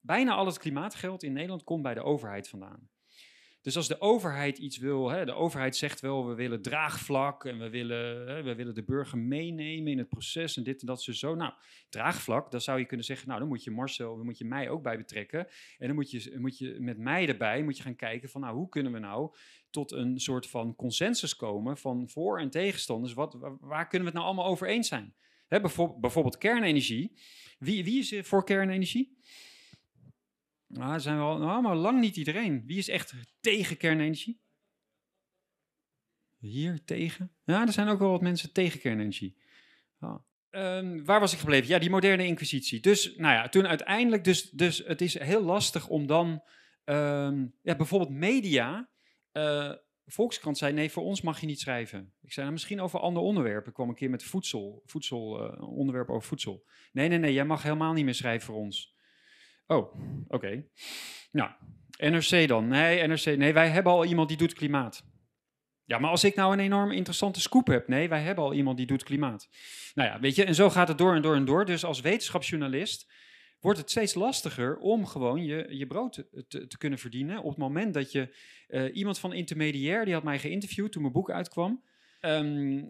bijna 0.00 0.34
al 0.34 0.46
het 0.46 0.58
klimaatgeld 0.58 1.22
in 1.22 1.32
Nederland 1.32 1.64
komt 1.64 1.82
bij 1.82 1.94
de 1.94 2.02
overheid 2.02 2.48
vandaan. 2.48 2.88
Dus 3.66 3.76
als 3.76 3.88
de 3.88 4.00
overheid 4.00 4.58
iets 4.58 4.78
wil, 4.78 5.10
hè, 5.10 5.24
de 5.24 5.32
overheid 5.32 5.76
zegt 5.76 6.00
wel, 6.00 6.26
we 6.26 6.34
willen 6.34 6.62
draagvlak 6.62 7.44
en 7.44 7.58
we 7.58 7.70
willen, 7.70 8.28
hè, 8.28 8.42
we 8.42 8.54
willen 8.54 8.74
de 8.74 8.82
burger 8.82 9.18
meenemen 9.18 9.92
in 9.92 9.98
het 9.98 10.08
proces 10.08 10.56
en 10.56 10.62
dit 10.62 10.80
en 10.80 10.86
dat 10.86 11.02
zo. 11.02 11.34
Nou, 11.34 11.52
draagvlak, 11.88 12.50
dan 12.50 12.60
zou 12.60 12.78
je 12.78 12.84
kunnen 12.84 13.06
zeggen, 13.06 13.28
nou 13.28 13.40
dan 13.40 13.48
moet 13.48 13.64
je 13.64 13.70
Marcel, 13.70 14.16
dan 14.16 14.24
moet 14.24 14.38
je 14.38 14.44
mij 14.44 14.68
ook 14.68 14.82
bij 14.82 14.96
betrekken. 14.96 15.46
En 15.78 15.86
dan 15.86 15.94
moet 15.94 16.10
je, 16.10 16.36
moet 16.38 16.58
je 16.58 16.76
met 16.80 16.98
mij 16.98 17.28
erbij, 17.28 17.62
moet 17.62 17.76
je 17.76 17.82
gaan 17.82 17.96
kijken 17.96 18.28
van, 18.28 18.40
nou 18.40 18.56
hoe 18.56 18.68
kunnen 18.68 18.92
we 18.92 18.98
nou 18.98 19.34
tot 19.70 19.92
een 19.92 20.20
soort 20.20 20.46
van 20.46 20.76
consensus 20.76 21.36
komen 21.36 21.76
van 21.76 22.08
voor- 22.08 22.40
en 22.40 22.50
tegenstanders. 22.50 23.14
Wat, 23.14 23.36
waar 23.60 23.88
kunnen 23.88 24.08
we 24.08 24.14
het 24.14 24.14
nou 24.14 24.24
allemaal 24.24 24.46
over 24.46 24.68
eens 24.68 24.88
zijn? 24.88 25.14
Hè, 25.46 25.60
bijvoorbeeld, 25.60 26.00
bijvoorbeeld 26.00 26.38
kernenergie. 26.38 27.18
Wie, 27.58 27.84
wie 27.84 27.98
is 27.98 28.26
voor 28.26 28.44
kernenergie? 28.44 29.18
Nou, 30.66 31.00
zijn 31.00 31.16
wel, 31.16 31.38
nou, 31.38 31.62
maar 31.62 31.76
lang 31.76 32.00
niet 32.00 32.16
iedereen. 32.16 32.66
Wie 32.66 32.78
is 32.78 32.88
echt 32.88 33.14
tegen 33.40 33.76
kernenergie? 33.76 34.40
Hier 36.36 36.84
tegen? 36.84 37.32
Ja, 37.44 37.66
er 37.66 37.72
zijn 37.72 37.88
ook 37.88 37.98
wel 37.98 38.10
wat 38.10 38.20
mensen 38.22 38.52
tegen 38.52 38.80
kernenergie. 38.80 39.36
Um, 40.50 41.04
waar 41.04 41.20
was 41.20 41.32
ik 41.32 41.38
gebleven? 41.38 41.68
Ja, 41.68 41.78
die 41.78 41.90
moderne 41.90 42.26
inquisitie. 42.26 42.80
Dus, 42.80 43.16
nou 43.16 43.34
ja, 43.34 43.48
toen 43.48 43.66
uiteindelijk, 43.66 44.24
dus, 44.24 44.50
dus 44.50 44.78
het 44.78 45.00
is 45.00 45.18
heel 45.18 45.42
lastig 45.42 45.88
om 45.88 46.06
dan, 46.06 46.42
um, 46.84 47.54
ja, 47.62 47.76
bijvoorbeeld 47.76 48.10
media. 48.10 48.90
Uh, 49.32 49.72
Volkskrant 50.06 50.58
zei, 50.58 50.72
nee, 50.72 50.90
voor 50.90 51.02
ons 51.02 51.20
mag 51.20 51.40
je 51.40 51.46
niet 51.46 51.60
schrijven. 51.60 52.12
Ik 52.22 52.32
zei, 52.32 52.40
nou, 52.40 52.52
misschien 52.52 52.80
over 52.80 53.00
andere 53.00 53.26
onderwerpen. 53.26 53.68
Ik 53.68 53.74
kwam 53.74 53.88
een 53.88 53.94
keer 53.94 54.10
met 54.10 54.22
voedsel, 54.22 54.82
voedsel 54.84 55.52
uh, 55.54 55.68
onderwerp 55.78 56.08
over 56.08 56.28
voedsel. 56.28 56.66
Nee, 56.92 57.08
nee, 57.08 57.18
nee, 57.18 57.32
jij 57.32 57.44
mag 57.44 57.62
helemaal 57.62 57.92
niet 57.92 58.04
meer 58.04 58.14
schrijven 58.14 58.46
voor 58.46 58.56
ons. 58.56 58.95
Oh, 59.66 59.94
oké. 60.28 60.64
Nou, 61.30 61.50
NRC 61.98 62.48
dan. 62.48 62.68
Nee, 62.68 63.06
NRC. 63.06 63.24
Nee, 63.24 63.52
wij 63.52 63.68
hebben 63.68 63.92
al 63.92 64.04
iemand 64.04 64.28
die 64.28 64.36
doet 64.36 64.52
klimaat. 64.52 65.04
Ja, 65.84 65.98
maar 65.98 66.10
als 66.10 66.24
ik 66.24 66.34
nou 66.34 66.52
een 66.52 66.60
enorm 66.60 66.92
interessante 66.92 67.40
scoop 67.40 67.66
heb. 67.66 67.88
Nee, 67.88 68.08
wij 68.08 68.22
hebben 68.22 68.44
al 68.44 68.54
iemand 68.54 68.76
die 68.76 68.86
doet 68.86 69.02
klimaat. 69.02 69.48
Nou 69.94 70.08
ja, 70.08 70.20
weet 70.20 70.34
je, 70.34 70.44
en 70.44 70.54
zo 70.54 70.70
gaat 70.70 70.88
het 70.88 70.98
door 70.98 71.14
en 71.14 71.22
door 71.22 71.34
en 71.34 71.44
door. 71.44 71.64
Dus 71.64 71.84
als 71.84 72.00
wetenschapsjournalist 72.00 73.12
wordt 73.60 73.78
het 73.78 73.90
steeds 73.90 74.14
lastiger 74.14 74.78
om 74.78 75.06
gewoon 75.06 75.44
je, 75.44 75.66
je 75.70 75.86
brood 75.86 76.12
te, 76.12 76.66
te, 76.66 76.78
kunnen 76.78 76.98
verdienen. 76.98 77.38
Op 77.42 77.48
het 77.48 77.58
moment 77.58 77.94
dat 77.94 78.12
je 78.12 78.36
uh, 78.68 78.96
iemand 78.96 79.18
van 79.18 79.32
intermediair, 79.32 80.04
die 80.04 80.14
had 80.14 80.22
mij 80.22 80.38
geïnterviewd 80.38 80.92
toen 80.92 81.02
mijn 81.02 81.14
boek 81.14 81.30
uitkwam. 81.30 81.84
Um, 82.20 82.86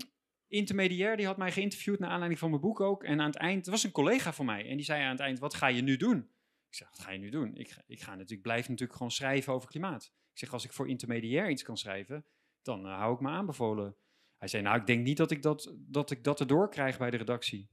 intermediair 0.48 1.16
die 1.16 1.26
had 1.26 1.36
mij 1.36 1.52
geïnterviewd 1.52 1.98
naar 1.98 2.10
aanleiding 2.10 2.40
van 2.40 2.50
mijn 2.50 2.62
boek 2.62 2.80
ook. 2.80 3.04
En 3.04 3.20
aan 3.20 3.26
het 3.26 3.36
eind, 3.36 3.56
het 3.56 3.74
was 3.74 3.84
een 3.84 3.90
collega 3.90 4.32
van 4.32 4.46
mij. 4.46 4.68
En 4.68 4.76
die 4.76 4.84
zei 4.84 5.02
aan 5.02 5.10
het 5.10 5.20
eind, 5.20 5.38
wat 5.38 5.54
ga 5.54 5.66
je 5.66 5.82
nu 5.82 5.96
doen? 5.96 6.30
Ik 6.68 6.74
zeg, 6.74 6.90
wat 6.90 6.98
ga 6.98 7.10
je 7.10 7.18
nu 7.18 7.30
doen? 7.30 7.54
Ik, 7.54 7.76
ik 7.86 8.02
ga 8.02 8.10
natuurlijk, 8.10 8.42
blijf 8.42 8.68
natuurlijk 8.68 8.96
gewoon 8.96 9.12
schrijven 9.12 9.52
over 9.52 9.68
klimaat. 9.68 10.04
Ik 10.04 10.38
zeg, 10.38 10.52
als 10.52 10.64
ik 10.64 10.72
voor 10.72 10.88
intermediair 10.88 11.50
iets 11.50 11.62
kan 11.62 11.76
schrijven, 11.76 12.24
dan 12.62 12.86
uh, 12.86 12.96
hou 12.98 13.14
ik 13.14 13.20
me 13.20 13.28
aanbevolen. 13.28 13.96
Hij 14.36 14.48
zei, 14.48 14.62
nou, 14.62 14.80
ik 14.80 14.86
denk 14.86 15.04
niet 15.04 15.16
dat 15.16 15.30
ik 15.30 15.42
dat, 15.42 15.74
dat, 15.78 16.10
ik 16.10 16.24
dat 16.24 16.40
erdoor 16.40 16.70
krijg 16.70 16.98
bij 16.98 17.10
de 17.10 17.16
redactie. 17.16 17.68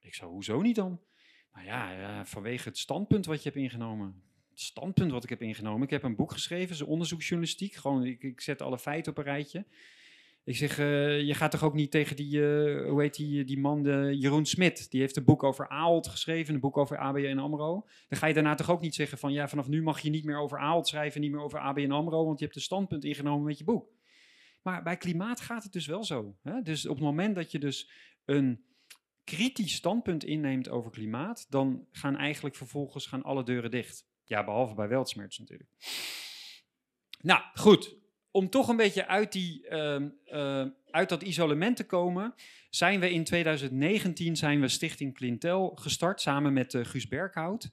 Ik 0.00 0.14
zei, 0.14 0.30
hoezo 0.30 0.60
niet 0.60 0.76
dan? 0.76 1.00
Nou 1.52 1.66
ja, 1.66 1.90
ja, 1.90 2.26
vanwege 2.26 2.68
het 2.68 2.78
standpunt 2.78 3.26
wat 3.26 3.42
je 3.42 3.48
hebt 3.48 3.62
ingenomen. 3.62 4.22
Het 4.50 4.60
standpunt 4.60 5.10
wat 5.10 5.24
ik 5.24 5.30
heb 5.30 5.42
ingenomen. 5.42 5.82
Ik 5.82 5.90
heb 5.90 6.02
een 6.02 6.16
boek 6.16 6.32
geschreven, 6.32 6.74
is 6.74 6.82
onderzoeksjournalistiek. 6.82 7.74
Gewoon, 7.74 8.04
ik, 8.04 8.22
ik 8.22 8.40
zet 8.40 8.62
alle 8.62 8.78
feiten 8.78 9.12
op 9.12 9.18
een 9.18 9.24
rijtje. 9.24 9.66
Ik 10.48 10.56
zeg, 10.56 10.78
uh, 10.78 11.20
je 11.20 11.34
gaat 11.34 11.50
toch 11.50 11.62
ook 11.62 11.74
niet 11.74 11.90
tegen 11.90 12.16
die, 12.16 12.36
uh, 12.36 12.88
hoe 12.88 13.00
heet 13.00 13.14
die, 13.14 13.44
die 13.44 13.58
man, 13.58 13.82
de 13.82 14.16
Jeroen 14.18 14.46
Smit. 14.46 14.90
Die 14.90 15.00
heeft 15.00 15.16
een 15.16 15.24
boek 15.24 15.42
over 15.42 15.68
Ahold 15.68 16.06
geschreven, 16.06 16.54
een 16.54 16.60
boek 16.60 16.76
over 16.76 16.98
ABN 16.98 17.38
AMRO. 17.38 17.86
Dan 18.08 18.18
ga 18.18 18.26
je 18.26 18.34
daarna 18.34 18.54
toch 18.54 18.70
ook 18.70 18.80
niet 18.80 18.94
zeggen 18.94 19.18
van, 19.18 19.32
ja, 19.32 19.48
vanaf 19.48 19.68
nu 19.68 19.82
mag 19.82 20.00
je 20.00 20.10
niet 20.10 20.24
meer 20.24 20.38
over 20.38 20.58
Ahold 20.58 20.88
schrijven, 20.88 21.20
niet 21.20 21.30
meer 21.30 21.40
over 21.40 21.58
ABN 21.58 21.90
AMRO, 21.90 22.24
want 22.24 22.38
je 22.38 22.44
hebt 22.44 22.56
een 22.56 22.62
standpunt 22.62 23.04
ingenomen 23.04 23.46
met 23.46 23.58
je 23.58 23.64
boek. 23.64 23.88
Maar 24.62 24.82
bij 24.82 24.96
klimaat 24.96 25.40
gaat 25.40 25.62
het 25.62 25.72
dus 25.72 25.86
wel 25.86 26.04
zo. 26.04 26.36
Hè? 26.42 26.62
Dus 26.62 26.86
op 26.86 26.96
het 26.96 27.04
moment 27.04 27.34
dat 27.34 27.50
je 27.50 27.58
dus 27.58 27.90
een 28.24 28.64
kritisch 29.24 29.74
standpunt 29.74 30.24
inneemt 30.24 30.68
over 30.68 30.90
klimaat, 30.90 31.46
dan 31.48 31.86
gaan 31.90 32.16
eigenlijk 32.16 32.56
vervolgens 32.56 33.06
gaan 33.06 33.22
alle 33.22 33.44
deuren 33.44 33.70
dicht. 33.70 34.06
Ja, 34.24 34.44
behalve 34.44 34.74
bij 34.74 34.88
Weltsmerts 34.88 35.38
natuurlijk. 35.38 35.70
Nou, 37.20 37.42
goed 37.54 37.97
om 38.30 38.50
toch 38.50 38.68
een 38.68 38.76
beetje 38.76 39.06
uit, 39.06 39.32
die, 39.32 39.66
uh, 39.70 39.96
uh, 40.26 40.64
uit 40.90 41.08
dat 41.08 41.22
isolement 41.22 41.76
te 41.76 41.86
komen, 41.86 42.34
zijn 42.70 43.00
we 43.00 43.10
in 43.10 43.24
2019 43.24 44.36
zijn 44.36 44.60
we 44.60 44.68
Stichting 44.68 45.14
Clintel 45.14 45.72
gestart 45.74 46.20
samen 46.20 46.52
met 46.52 46.74
uh, 46.74 46.84
Guus 46.84 47.08
Berghout. 47.08 47.70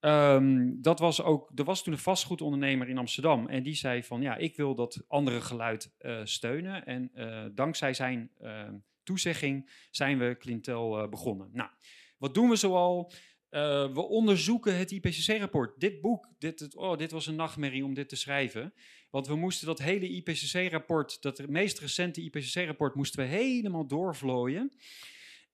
Um, 0.00 0.82
dat 0.82 0.98
was 0.98 1.22
ook, 1.22 1.50
er 1.54 1.64
was 1.64 1.82
toen 1.82 1.92
een 1.92 1.98
vastgoedondernemer 1.98 2.88
in 2.88 2.98
Amsterdam 2.98 3.48
en 3.48 3.62
die 3.62 3.74
zei 3.74 4.02
van 4.02 4.22
ja, 4.22 4.36
ik 4.36 4.56
wil 4.56 4.74
dat 4.74 5.04
andere 5.08 5.40
geluid 5.40 5.94
uh, 6.00 6.20
steunen. 6.24 6.86
En 6.86 7.10
uh, 7.14 7.44
dankzij 7.54 7.94
zijn 7.94 8.30
ehm, 8.38 8.74
toezegging 9.02 9.70
zijn 9.90 10.18
we 10.18 10.36
Clintel 10.38 11.08
begonnen. 11.08 11.50
Nou, 11.52 11.70
wat 12.18 12.34
doen 12.34 12.48
we 12.48 12.56
zoal? 12.56 13.12
Uh, 13.50 13.92
we 13.92 14.00
onderzoeken 14.00 14.76
het 14.76 14.90
IPCC-rapport. 14.90 15.80
Dit 15.80 16.00
boek, 16.00 16.28
dit, 16.38 16.74
oh, 16.74 16.98
dit 16.98 17.10
was 17.10 17.26
een 17.26 17.34
nachtmerrie 17.34 17.84
om 17.84 17.94
dit 17.94 18.08
te 18.08 18.16
schrijven. 18.16 18.74
Want 19.10 19.26
we 19.26 19.36
moesten 19.36 19.66
dat 19.66 19.78
hele 19.78 20.08
IPCC-rapport, 20.08 21.22
dat 21.22 21.48
meest 21.48 21.78
recente 21.78 22.22
IPCC-rapport, 22.22 22.94
moesten 22.94 23.20
we 23.20 23.26
helemaal 23.26 23.86
doorvlooien. 23.86 24.72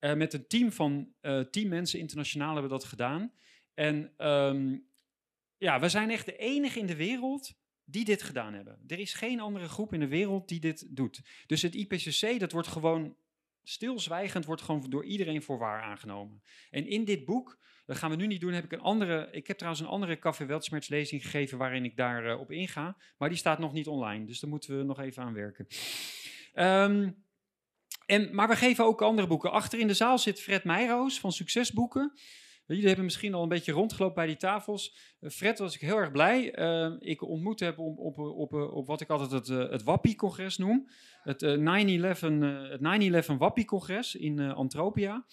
Uh, 0.01 0.15
met 0.15 0.33
een 0.33 0.47
team 0.47 0.73
van 0.73 1.13
uh, 1.23 1.41
tien 1.41 1.69
mensen, 1.69 1.99
internationaal 1.99 2.53
hebben 2.53 2.71
we 2.71 2.77
dat 2.79 2.85
gedaan. 2.85 3.33
En 3.75 4.27
um, 4.29 4.87
ja, 5.59 5.81
we 5.81 5.89
zijn 5.89 6.11
echt 6.11 6.27
de 6.27 6.37
enige 6.37 6.79
in 6.79 6.87
de 6.87 6.97
wereld 6.97 7.55
die 7.85 8.05
dit 8.05 8.23
gedaan 8.23 8.55
hebben. 8.55 8.79
Er 8.87 8.99
is 8.99 9.15
geen 9.15 9.41
andere 9.41 9.69
groep 9.69 9.93
in 9.93 10.01
de 10.01 10.09
wereld 10.09 10.49
die 10.49 10.61
dit 10.61 10.97
doet. 10.97 11.23
Dus 11.47 11.63
het 11.63 11.75
IPCC, 11.75 12.41
dat 12.41 12.53
wordt 12.53 12.69
gewoon 12.69 13.17
stilzwijgend, 13.63 14.45
wordt 14.45 14.63
gewoon 14.63 14.91
door 14.91 15.05
iedereen 15.05 15.43
voor 15.43 15.59
waar 15.59 15.83
aangenomen. 15.83 16.43
En 16.71 16.87
in 16.87 17.05
dit 17.05 17.25
boek 17.25 17.59
dat 17.87 17.96
gaan 17.96 18.11
we 18.11 18.16
nu 18.16 18.27
niet 18.27 18.40
doen. 18.40 18.53
Heb 18.53 18.64
ik, 18.64 18.72
een 18.72 18.81
andere, 18.81 19.29
ik 19.33 19.46
heb 19.46 19.57
trouwens 19.57 19.85
een 19.85 19.90
andere 19.90 20.18
Café 20.18 20.46
Weltschmerz 20.46 20.88
gegeven 20.88 21.59
waarin 21.59 21.85
ik 21.85 21.96
daarop 21.96 22.35
uh, 22.35 22.40
op 22.40 22.51
inga. 22.51 22.96
Maar 23.18 23.29
die 23.29 23.38
staat 23.38 23.59
nog 23.59 23.72
niet 23.72 23.87
online, 23.87 24.27
dus 24.27 24.40
daar 24.40 24.51
moeten 24.51 24.79
we 24.79 24.85
nog 24.85 25.01
even 25.01 25.22
aan 25.22 25.35
werken. 25.35 25.66
Um, 26.55 27.25
en, 28.07 28.35
maar 28.35 28.49
we 28.49 28.57
geven 28.57 28.85
ook 28.85 29.03
andere 29.03 29.27
boeken. 29.27 29.53
Achter 29.53 29.79
in 29.79 29.87
de 29.87 29.94
zaal 29.94 30.18
zit 30.18 30.40
Fred 30.40 30.64
Meijroos 30.64 31.20
van 31.20 31.33
Succesboeken. 31.33 32.12
Jullie 32.66 32.87
hebben 32.87 33.05
misschien 33.05 33.35
al 33.35 33.42
een 33.42 33.49
beetje 33.49 33.72
rondgelopen 33.72 34.14
bij 34.14 34.27
die 34.27 34.37
tafels. 34.37 34.96
Uh, 35.20 35.31
Fred 35.31 35.59
was 35.59 35.75
ik 35.75 35.81
heel 35.81 35.96
erg 35.96 36.11
blij. 36.11 36.59
Uh, 36.59 36.96
ik 36.99 37.22
ontmoet 37.22 37.61
heb 37.61 37.79
op, 37.79 37.99
op, 37.99 38.18
op, 38.18 38.53
op, 38.53 38.87
wat 38.87 39.01
ik 39.01 39.11
altijd 39.11 39.31
het, 39.31 39.49
uh, 39.49 39.70
het 39.70 39.83
Wappie-congres 39.83 40.57
noem. 40.57 40.88
Het 41.22 41.42
9-11 41.42 41.46
het 42.70 43.27
9/11 43.31 43.37
Wappie-congres 43.38 44.14
in 44.14 44.40
Antropia. 44.40 45.27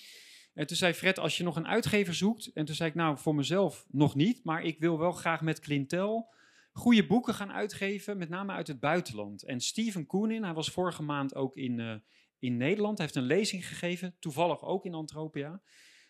En 0.53 0.67
toen 0.67 0.77
zei 0.77 0.93
Fred, 0.93 1.19
als 1.19 1.37
je 1.37 1.43
nog 1.43 1.55
een 1.55 1.67
uitgever 1.67 2.13
zoekt. 2.13 2.51
En 2.53 2.65
toen 2.65 2.75
zei 2.75 2.89
ik, 2.89 2.95
nou, 2.95 3.17
voor 3.17 3.35
mezelf 3.35 3.85
nog 3.89 4.15
niet. 4.15 4.43
Maar 4.43 4.63
ik 4.63 4.79
wil 4.79 4.99
wel 4.99 5.11
graag 5.11 5.41
met 5.41 5.59
Clintel 5.59 6.31
goede 6.73 7.05
boeken 7.05 7.33
gaan 7.33 7.51
uitgeven, 7.51 8.17
met 8.17 8.29
name 8.29 8.51
uit 8.51 8.67
het 8.67 8.79
buitenland. 8.79 9.43
En 9.43 9.59
Steven 9.59 10.05
Koenin, 10.05 10.43
hij 10.43 10.53
was 10.53 10.69
vorige 10.69 11.03
maand 11.03 11.35
ook 11.35 11.55
in, 11.55 11.79
uh, 11.79 11.95
in 12.39 12.57
Nederland, 12.57 12.97
hij 12.97 13.05
heeft 13.05 13.17
een 13.17 13.35
lezing 13.37 13.67
gegeven, 13.67 14.15
toevallig 14.19 14.63
ook 14.63 14.85
in 14.85 14.93
Antropia. 14.93 15.61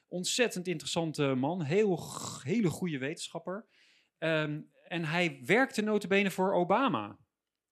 Ontzettend 0.07 0.67
interessante 0.67 1.23
man, 1.23 1.61
heel, 1.61 1.99
hele 2.43 2.69
goede 2.69 2.97
wetenschapper. 2.97 3.65
Ehm, 4.17 4.61
en 4.87 5.05
hij 5.05 5.41
werkte 5.45 5.81
notabene 5.81 6.31
voor 6.31 6.53
Obama. 6.53 7.17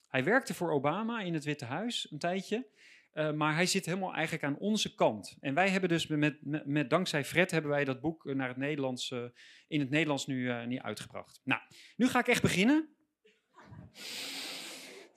Hij 0.08 0.24
werkte 0.24 0.54
voor 0.54 0.72
Obama 0.72 1.22
in 1.22 1.34
het 1.34 1.44
Witte 1.44 1.66
Huis 1.66 2.12
een 2.12 2.20
tijdje. 2.20 2.68
Uh, 3.14 3.32
maar 3.32 3.56
hij 3.56 3.66
zit 3.66 3.86
helemaal 3.86 4.14
eigenlijk 4.14 4.44
aan 4.44 4.58
onze 4.58 4.96
kant. 4.96 5.38
En 5.40 5.54
wij 5.54 5.70
hebben 5.70 5.90
dus 5.90 6.08
met, 6.08 6.38
met, 6.66 6.90
dankzij 6.90 7.26
Fred 7.26 7.52
hebben 7.52 7.72
wij 7.72 7.86
dat 7.86 8.02
boek 8.02 8.34
naar 8.34 8.48
het 8.48 8.58
Nederlands, 8.58 9.12
uh, 9.12 9.24
in 9.68 9.80
het 9.80 9.90
Nederlands 9.90 10.26
nu, 10.26 10.66
nu 10.66 10.80
uitgebracht. 10.80 11.42
Nou, 11.44 11.62
nu 11.96 12.08
ga 12.08 12.20
ik 12.20 12.28
echt 12.28 12.42
beginnen. 12.42 12.90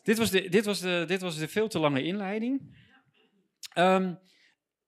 dit, 0.03 0.19
was 0.19 0.31
de, 0.31 0.49
dit, 0.49 0.65
was 0.65 0.81
de, 0.81 1.05
dit 1.07 1.21
was 1.21 1.39
de 1.39 1.49
veel 1.49 1.69
te 1.69 1.79
lange 1.79 2.03
inleiding. 2.03 2.77
Um, 3.79 4.19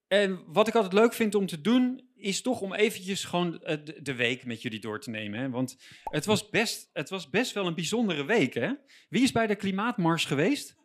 en 0.08 0.44
wat 0.46 0.68
ik 0.68 0.74
altijd 0.74 0.92
leuk 0.92 1.12
vind 1.12 1.34
om 1.34 1.46
te 1.46 1.60
doen, 1.60 2.08
is 2.16 2.42
toch 2.42 2.60
om 2.60 2.74
eventjes 2.74 3.24
gewoon 3.24 3.60
de 4.02 4.14
week 4.14 4.44
met 4.44 4.62
jullie 4.62 4.80
door 4.80 5.00
te 5.00 5.10
nemen. 5.10 5.40
Hè? 5.40 5.50
Want 5.50 5.76
het 6.04 6.24
was, 6.24 6.48
best, 6.48 6.90
het 6.92 7.08
was 7.08 7.30
best 7.30 7.52
wel 7.52 7.66
een 7.66 7.74
bijzondere 7.74 8.24
week. 8.24 8.54
Hè? 8.54 8.72
Wie 9.08 9.22
is 9.22 9.32
bij 9.32 9.46
de 9.46 9.54
klimaatmars 9.54 10.24
geweest? 10.24 10.76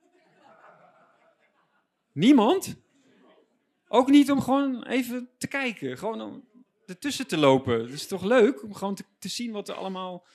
Niemand? 2.14 2.76
Ook 3.88 4.10
niet 4.10 4.32
om 4.32 4.42
gewoon 4.42 4.84
even 4.84 5.30
te 5.38 5.48
kijken, 5.48 5.98
gewoon 5.98 6.22
om 6.22 6.50
ertussen 6.86 7.28
te 7.28 7.38
lopen. 7.38 7.82
Het 7.82 7.94
is 7.94 8.08
toch 8.08 8.24
leuk 8.24 8.64
om 8.64 8.74
gewoon 8.74 8.98
te, 9.20 9.30
zien 9.30 9.52
wat 9.52 9.70
er 9.70 9.76
allemaal 9.76 10.28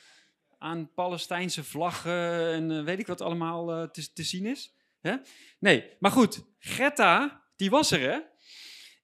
aan 0.58 0.90
Palestijnse 0.94 1.64
vlaggen 1.64 2.52
en 2.52 2.70
uh, 2.70 2.84
weet 2.84 2.98
ik 2.98 3.06
wat 3.06 3.20
allemaal 3.20 3.82
uh, 3.82 3.88
te, 3.88 4.12
te, 4.12 4.22
zien 4.22 4.46
is. 4.46 4.74
Hè? 5.00 5.16
Nee, 5.58 5.90
maar 5.98 6.10
goed, 6.10 6.44
Greta, 6.58 7.42
die 7.56 7.70
was 7.70 7.90
er 7.90 8.00
hè. 8.00 8.18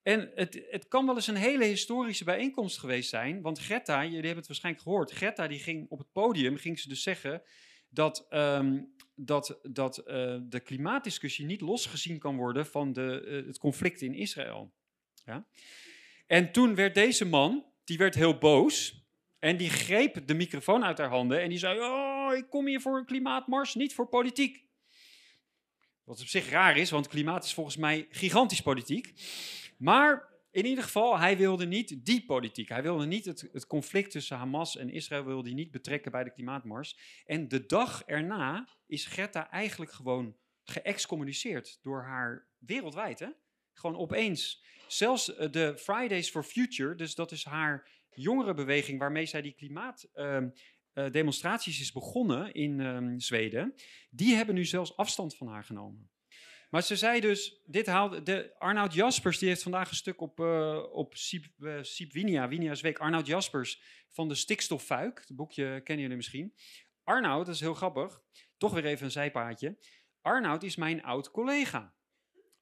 En 0.03 0.31
het, 0.35 0.63
het 0.71 0.89
kan 0.89 1.07
wel 1.07 1.15
eens 1.15 1.27
een 1.27 1.35
hele 1.35 1.65
historische 1.65 2.25
bijeenkomst 2.25 2.79
geweest 2.79 3.09
zijn, 3.09 3.43
want 3.43 3.59
Greta, 3.59 4.03
jullie 4.03 4.17
hebben 4.17 4.37
het 4.37 4.47
waarschijnlijk 4.47 4.85
gehoord, 4.85 5.11
Greta 5.11 5.47
die 5.47 5.59
ging 5.59 5.87
op 5.91 5.99
het 5.99 6.13
podium, 6.13 6.57
ging 6.57 6.79
ze 6.79 6.89
dus 6.89 7.03
zeggen 7.03 7.43
dat 7.89 8.27
um, 8.31 8.95
dat, 9.14 9.59
dat 9.62 9.98
uh, 9.98 10.05
de 10.42 10.61
klimaatdiscussie 10.61 11.46
niet 11.46 11.61
losgezien 11.61 12.18
kan 12.18 12.37
worden 12.37 12.66
van 12.66 12.92
de, 12.92 13.22
uh, 13.27 13.46
het 13.46 13.59
conflict 13.59 14.01
in 14.01 14.14
Israël. 14.14 14.72
Ja? 15.25 15.46
En 16.27 16.53
toen 16.53 16.75
werd 16.75 16.94
deze 16.94 17.25
man, 17.25 17.64
die 17.85 17.98
werd 17.98 18.14
heel 18.14 18.38
boos 18.38 19.05
en 19.38 19.57
die 19.57 19.70
greep 19.70 20.27
de 20.27 20.35
microfoon 20.35 20.85
uit 20.85 20.98
haar 20.98 21.09
handen 21.09 21.40
en 21.40 21.48
die 21.48 21.59
zei, 21.59 21.81
oh, 21.81 22.37
ik 22.37 22.48
kom 22.48 22.66
hier 22.66 22.81
voor 22.81 22.98
een 22.98 23.05
klimaatmars, 23.05 23.75
niet 23.75 23.94
voor 23.94 24.09
politiek. 24.09 24.64
Wat 26.05 26.20
op 26.20 26.27
zich 26.27 26.51
raar 26.51 26.77
is, 26.77 26.90
want 26.90 27.09
klimaat 27.09 27.44
is 27.44 27.55
volgens 27.55 27.77
mij 27.77 28.07
gigantisch 28.11 28.61
politiek. 28.61 29.12
Maar 29.77 30.32
in 30.53 30.67
ieder 30.67 30.85
geval, 30.85 31.19
hij 31.19 31.37
wilde 31.37 31.67
niet 31.67 32.05
die 32.05 32.25
politiek. 32.25 32.69
Hij 32.69 32.83
wilde 32.83 33.07
niet 33.07 33.25
het, 33.25 33.49
het 33.53 33.67
conflict 33.67 34.11
tussen 34.11 34.37
Hamas 34.37 34.77
en 34.77 34.91
Israël 34.91 35.25
wilde 35.25 35.49
hij 35.49 35.57
niet 35.57 35.71
betrekken 35.71 36.12
bij 36.12 36.25
de 36.25 36.33
klimaatmars. 36.33 36.99
En 37.25 37.49
de 37.49 37.67
dag 37.67 38.03
erna 38.07 38.69
is 38.87 39.07
Greta 39.07 39.51
eigenlijk 39.51 39.93
gewoon 39.93 40.37
geëxcommuniceerd 40.65 41.79
door 41.83 42.03
haar 42.03 42.49
wereldwijd. 42.59 43.19
Hè? 43.19 43.29
Gewoon 43.73 43.97
opeens. 43.97 44.65
Zelfs 44.88 45.35
eh, 45.35 45.51
de 45.51 45.79
Fridays 45.79 46.31
for 46.31 46.45
Future, 46.45 46.95
dus 46.95 47.15
dat 47.15 47.33
is 47.33 47.45
haar 47.45 47.91
jongerenbeweging 48.11 48.99
waarmee 48.99 49.27
zij 49.27 49.43
die 49.43 49.55
klimaatdemonstraties 49.55 51.75
uh, 51.75 51.81
uh, 51.81 51.87
is 51.87 51.93
begonnen 51.93 52.55
in 52.55 52.81
um, 52.81 53.21
Zweden, 53.21 53.75
die 54.11 54.35
hebben 54.35 54.55
nu 54.55 54.65
zelfs 54.65 54.97
afstand 54.97 55.37
van 55.37 55.47
haar 55.47 55.65
genomen. 55.65 56.12
Maar 56.73 56.83
ze 56.83 56.97
zei 56.97 57.21
dus, 57.21 57.63
dit 57.67 57.87
haalde, 57.87 58.23
de, 58.23 58.55
Arnoud 58.59 58.95
Jaspers, 58.95 59.39
die 59.39 59.49
heeft 59.49 59.63
vandaag 59.63 59.91
een 59.91 59.97
stuk 59.97 60.21
op, 60.21 60.41
uh, 60.41 60.83
op 60.93 61.17
Siep, 61.17 61.45
Siep 61.81 62.13
Winia, 62.13 62.49
Winia's 62.49 62.81
Week. 62.81 62.99
Arnoud 62.99 63.27
Jaspers 63.27 63.83
van 64.11 64.29
de 64.29 64.35
Stikstoffuik, 64.35 65.19
het 65.19 65.37
boekje 65.37 65.81
kennen 65.83 66.03
jullie 66.03 66.17
misschien. 66.17 66.55
Arnoud, 67.05 67.47
dat 67.47 67.55
is 67.55 67.61
heel 67.61 67.75
grappig, 67.75 68.21
toch 68.57 68.73
weer 68.73 68.85
even 68.85 69.05
een 69.05 69.11
zijpaadje. 69.11 69.79
Arnoud 70.21 70.63
is 70.63 70.77
mijn 70.77 71.03
oud 71.03 71.31
collega. 71.31 71.95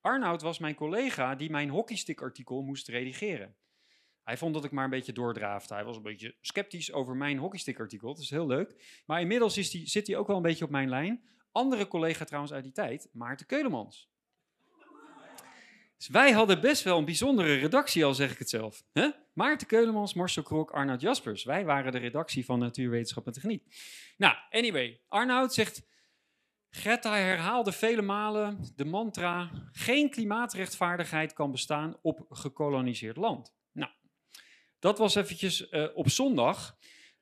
Arnoud 0.01 0.43
was 0.43 0.59
mijn 0.59 0.75
collega 0.75 1.35
die 1.35 1.51
mijn 1.51 1.69
hockeystick-artikel 1.69 2.63
moest 2.63 2.89
redigeren. 2.89 3.57
Hij 4.23 4.37
vond 4.37 4.55
dat 4.55 4.65
ik 4.65 4.71
maar 4.71 4.85
een 4.85 4.91
beetje 4.91 5.13
doordraafde. 5.13 5.75
Hij 5.75 5.85
was 5.85 5.97
een 5.97 6.03
beetje 6.03 6.37
sceptisch 6.41 6.93
over 6.93 7.17
mijn 7.17 7.39
hockeystick-artikel. 7.39 8.09
Dat 8.09 8.23
is 8.23 8.31
heel 8.31 8.47
leuk. 8.47 9.01
Maar 9.07 9.21
inmiddels 9.21 9.57
is 9.59 9.71
zit 9.71 10.07
hij 10.07 10.17
ook 10.17 10.27
wel 10.27 10.37
een 10.37 10.43
beetje 10.43 10.65
op 10.65 10.71
mijn 10.71 10.89
lijn. 10.89 11.29
Andere 11.53 11.89
collega 11.89 12.25
trouwens 12.25 12.53
uit 12.53 12.63
die 12.63 12.73
tijd, 12.73 13.09
Maarten 13.13 13.47
Keulemans. 13.47 14.09
Dus 15.97 16.09
wij 16.09 16.31
hadden 16.31 16.61
best 16.61 16.83
wel 16.83 16.99
een 16.99 17.05
bijzondere 17.05 17.55
redactie, 17.55 18.05
al 18.05 18.15
zeg 18.15 18.33
ik 18.33 18.39
het 18.39 18.49
zelf. 18.49 18.85
Maarten 19.33 19.67
Keulemans, 19.67 20.15
Marcel 20.15 20.43
Krok, 20.43 20.71
Arnoud 20.71 21.01
Jaspers. 21.01 21.45
Wij 21.45 21.65
waren 21.65 21.93
de 21.93 21.99
redactie 21.99 22.45
van 22.45 22.59
Natuurwetenschap 22.59 23.27
en 23.27 23.33
Techniek. 23.33 23.65
Nou, 24.17 24.37
anyway, 24.51 25.01
Arnoud 25.09 25.55
zegt... 25.55 25.89
Greta 26.71 27.15
herhaalde 27.15 27.73
vele 27.73 28.03
malen 28.03 28.73
de 28.77 28.85
mantra... 28.85 29.51
geen 29.73 30.11
klimaatrechtvaardigheid 30.11 31.33
kan 31.33 31.51
bestaan 31.51 31.97
op 32.03 32.27
gekoloniseerd 32.29 33.17
land. 33.17 33.55
Nou, 33.73 33.91
dat 34.79 34.99
was 34.99 35.15
eventjes 35.15 35.71
uh, 35.71 35.87
op 35.95 36.09
zondag. 36.09 36.77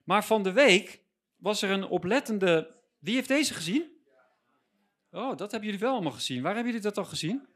Maar 0.04 0.24
van 0.24 0.42
de 0.42 0.52
week 0.52 1.02
was 1.36 1.62
er 1.62 1.70
een 1.70 1.86
oplettende... 1.86 2.76
Wie 2.98 3.14
heeft 3.14 3.28
deze 3.28 3.54
gezien? 3.54 3.97
Oh, 5.10 5.36
dat 5.36 5.50
hebben 5.50 5.68
jullie 5.68 5.84
wel 5.84 5.92
allemaal 5.92 6.12
gezien. 6.12 6.42
Waar 6.42 6.54
hebben 6.54 6.72
jullie 6.72 6.86
dat 6.86 6.98
al 6.98 7.04
gezien? 7.04 7.48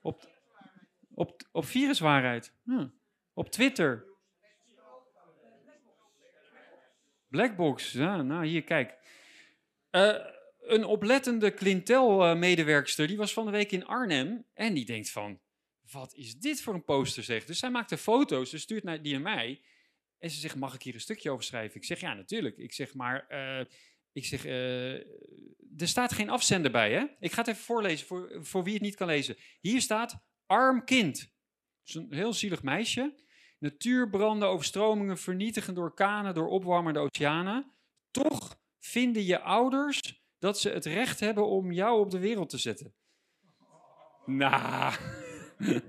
Op, 0.00 0.28
op, 1.14 1.42
op 1.52 1.64
Viruswaarheid. 1.64 2.54
Hm. 2.64 2.88
Op 3.32 3.50
Twitter. 3.50 4.08
Blackbox. 7.28 7.92
Ja, 7.92 8.22
nou, 8.22 8.46
hier, 8.46 8.64
kijk. 8.64 8.98
Uh, 9.90 10.16
een 10.60 10.84
oplettende 10.84 11.54
Clintel-medewerkster, 11.54 13.06
die 13.06 13.16
was 13.16 13.32
van 13.32 13.44
de 13.44 13.50
week 13.50 13.72
in 13.72 13.86
Arnhem. 13.86 14.44
En 14.54 14.74
die 14.74 14.84
denkt 14.84 15.10
van, 15.10 15.40
wat 15.90 16.14
is 16.14 16.38
dit 16.38 16.62
voor 16.62 16.74
een 16.74 16.84
poster, 16.84 17.22
zeg. 17.22 17.44
Dus 17.44 17.58
zij 17.58 17.70
maakte 17.70 17.96
foto's, 17.96 18.50
ze 18.50 18.58
stuurt 18.58 19.02
die 19.04 19.12
naar 19.12 19.36
mij. 19.36 19.62
En 20.18 20.30
ze 20.30 20.40
zegt, 20.40 20.56
mag 20.56 20.74
ik 20.74 20.82
hier 20.82 20.94
een 20.94 21.00
stukje 21.00 21.30
over 21.30 21.44
schrijven? 21.44 21.76
Ik 21.76 21.84
zeg, 21.84 22.00
ja, 22.00 22.14
natuurlijk. 22.14 22.56
Ik 22.56 22.72
zeg, 22.72 22.94
maar... 22.94 23.26
Uh, 23.28 23.64
ik 24.12 24.24
zeg, 24.24 24.46
uh, 24.46 24.94
er 25.76 25.88
staat 25.88 26.12
geen 26.12 26.30
afzender 26.30 26.70
bij, 26.70 26.92
hè? 26.92 27.04
Ik 27.20 27.32
ga 27.32 27.40
het 27.40 27.48
even 27.48 27.62
voorlezen 27.62 28.06
voor, 28.06 28.38
voor 28.40 28.64
wie 28.64 28.72
het 28.72 28.82
niet 28.82 28.96
kan 28.96 29.06
lezen. 29.06 29.36
Hier 29.60 29.80
staat 29.80 30.22
arm 30.46 30.84
kind. 30.84 31.32
Is 31.84 31.94
een 31.94 32.06
heel 32.10 32.32
zielig 32.32 32.62
meisje. 32.62 33.14
Natuurbranden, 33.58 34.48
overstromingen, 34.48 35.18
vernietigen 35.18 35.74
door 35.74 35.84
orkanen, 35.84 36.34
door 36.34 36.48
opwarmende 36.48 36.98
oceanen. 36.98 37.72
Toch 38.10 38.58
vinden 38.78 39.24
je 39.24 39.40
ouders 39.40 40.00
dat 40.38 40.60
ze 40.60 40.70
het 40.70 40.84
recht 40.84 41.20
hebben 41.20 41.46
om 41.46 41.72
jou 41.72 42.00
op 42.00 42.10
de 42.10 42.18
wereld 42.18 42.48
te 42.48 42.58
zetten. 42.58 42.94
Nou, 44.26 44.94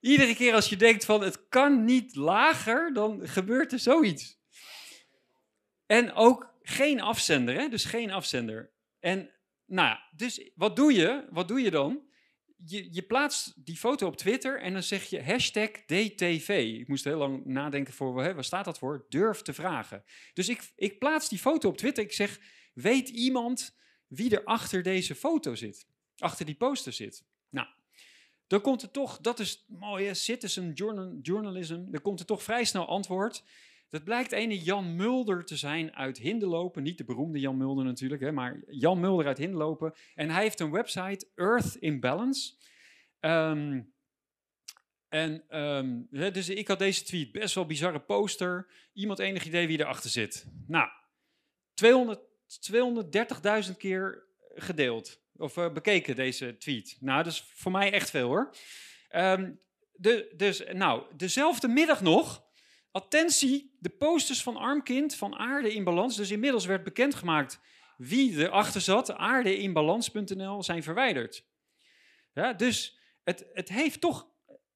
iedere 0.00 0.34
keer 0.34 0.54
als 0.54 0.68
je 0.68 0.76
denkt 0.76 1.04
van 1.04 1.22
het 1.22 1.48
kan 1.48 1.84
niet 1.84 2.14
lager, 2.14 2.92
dan 2.92 3.28
gebeurt 3.28 3.72
er 3.72 3.78
zoiets. 3.78 4.38
En 5.86 6.12
ook 6.12 6.49
geen 6.70 7.00
afzender, 7.00 7.54
hè? 7.54 7.68
dus 7.68 7.84
geen 7.84 8.10
afzender. 8.10 8.72
En 8.98 9.30
nou 9.66 9.88
ja, 9.88 10.08
dus 10.16 10.50
wat 10.54 10.76
doe 10.76 10.92
je? 10.92 11.26
Wat 11.30 11.48
doe 11.48 11.60
je 11.60 11.70
dan? 11.70 12.08
Je, 12.64 12.92
je 12.92 13.02
plaatst 13.02 13.64
die 13.64 13.76
foto 13.76 14.06
op 14.06 14.16
Twitter 14.16 14.60
en 14.60 14.72
dan 14.72 14.82
zeg 14.82 15.04
je 15.04 15.22
hashtag 15.22 15.70
DTV. 15.70 16.78
Ik 16.80 16.88
moest 16.88 17.04
heel 17.04 17.18
lang 17.18 17.44
nadenken 17.44 17.94
voor, 17.94 18.22
hè, 18.22 18.34
waar 18.34 18.44
staat 18.44 18.64
dat 18.64 18.78
voor? 18.78 19.06
Durf 19.08 19.42
te 19.42 19.52
vragen. 19.52 20.04
Dus 20.32 20.48
ik, 20.48 20.72
ik 20.76 20.98
plaats 20.98 21.28
die 21.28 21.38
foto 21.38 21.68
op 21.68 21.76
Twitter. 21.76 22.04
Ik 22.04 22.12
zeg, 22.12 22.40
weet 22.74 23.08
iemand 23.08 23.76
wie 24.06 24.36
er 24.36 24.44
achter 24.44 24.82
deze 24.82 25.14
foto 25.14 25.54
zit? 25.54 25.86
Achter 26.16 26.46
die 26.46 26.54
poster 26.54 26.92
zit? 26.92 27.24
Nou, 27.48 27.66
dan 28.46 28.60
komt 28.60 28.82
er 28.82 28.90
toch, 28.90 29.18
dat 29.18 29.38
is 29.38 29.64
mooie 29.68 30.14
citizen 30.14 30.72
journalism, 31.22 31.90
dan 31.90 32.02
komt 32.02 32.20
er 32.20 32.26
toch 32.26 32.42
vrij 32.42 32.64
snel 32.64 32.88
antwoord. 32.88 33.44
Dat 33.90 34.04
blijkt 34.04 34.32
ene 34.32 34.58
Jan 34.58 34.96
Mulder 34.96 35.44
te 35.44 35.56
zijn 35.56 35.94
uit 35.94 36.18
Hindelopen. 36.18 36.82
Niet 36.82 36.98
de 36.98 37.04
beroemde 37.04 37.40
Jan 37.40 37.56
Mulder 37.56 37.84
natuurlijk, 37.84 38.20
hè, 38.22 38.32
maar 38.32 38.62
Jan 38.66 39.00
Mulder 39.00 39.26
uit 39.26 39.38
Hindelopen. 39.38 39.94
En 40.14 40.30
hij 40.30 40.42
heeft 40.42 40.60
een 40.60 40.70
website, 40.70 41.28
Earth 41.34 41.74
in 41.74 42.00
Balance. 42.00 42.52
Um, 43.20 43.92
en 45.08 45.58
um, 45.58 46.06
dus 46.10 46.48
ik 46.48 46.68
had 46.68 46.78
deze 46.78 47.02
tweet, 47.02 47.32
best 47.32 47.54
wel 47.54 47.66
bizarre 47.66 48.00
poster. 48.00 48.70
Iemand 48.92 49.18
enig 49.18 49.44
idee 49.44 49.66
wie 49.66 49.80
erachter 49.80 50.10
zit? 50.10 50.46
Nou, 50.66 50.88
230.000 53.70 53.76
keer 53.76 54.26
gedeeld. 54.54 55.20
Of 55.36 55.56
uh, 55.56 55.72
bekeken 55.72 56.16
deze 56.16 56.56
tweet. 56.56 56.96
Nou, 57.00 57.22
dat 57.22 57.32
is 57.32 57.50
voor 57.54 57.72
mij 57.72 57.92
echt 57.92 58.10
veel 58.10 58.28
hoor. 58.28 58.54
Um, 59.16 59.60
de, 59.92 60.32
dus, 60.36 60.62
nou, 60.72 61.02
dezelfde 61.16 61.68
middag 61.68 62.00
nog 62.00 62.49
attentie, 62.90 63.76
de 63.78 63.88
posters 63.88 64.42
van 64.42 64.56
Armkind 64.56 65.14
van 65.14 65.36
Aarde 65.36 65.74
in 65.74 65.84
Balans, 65.84 66.16
dus 66.16 66.30
inmiddels 66.30 66.66
werd 66.66 66.84
bekendgemaakt 66.84 67.60
wie 67.96 68.36
erachter 68.36 68.80
zat, 68.80 69.12
aardeinbalans.nl, 69.12 70.62
zijn 70.62 70.82
verwijderd. 70.82 71.46
Ja, 72.32 72.52
dus 72.52 72.98
het, 73.22 73.46
het 73.52 73.68
heeft 73.68 74.00
toch, 74.00 74.28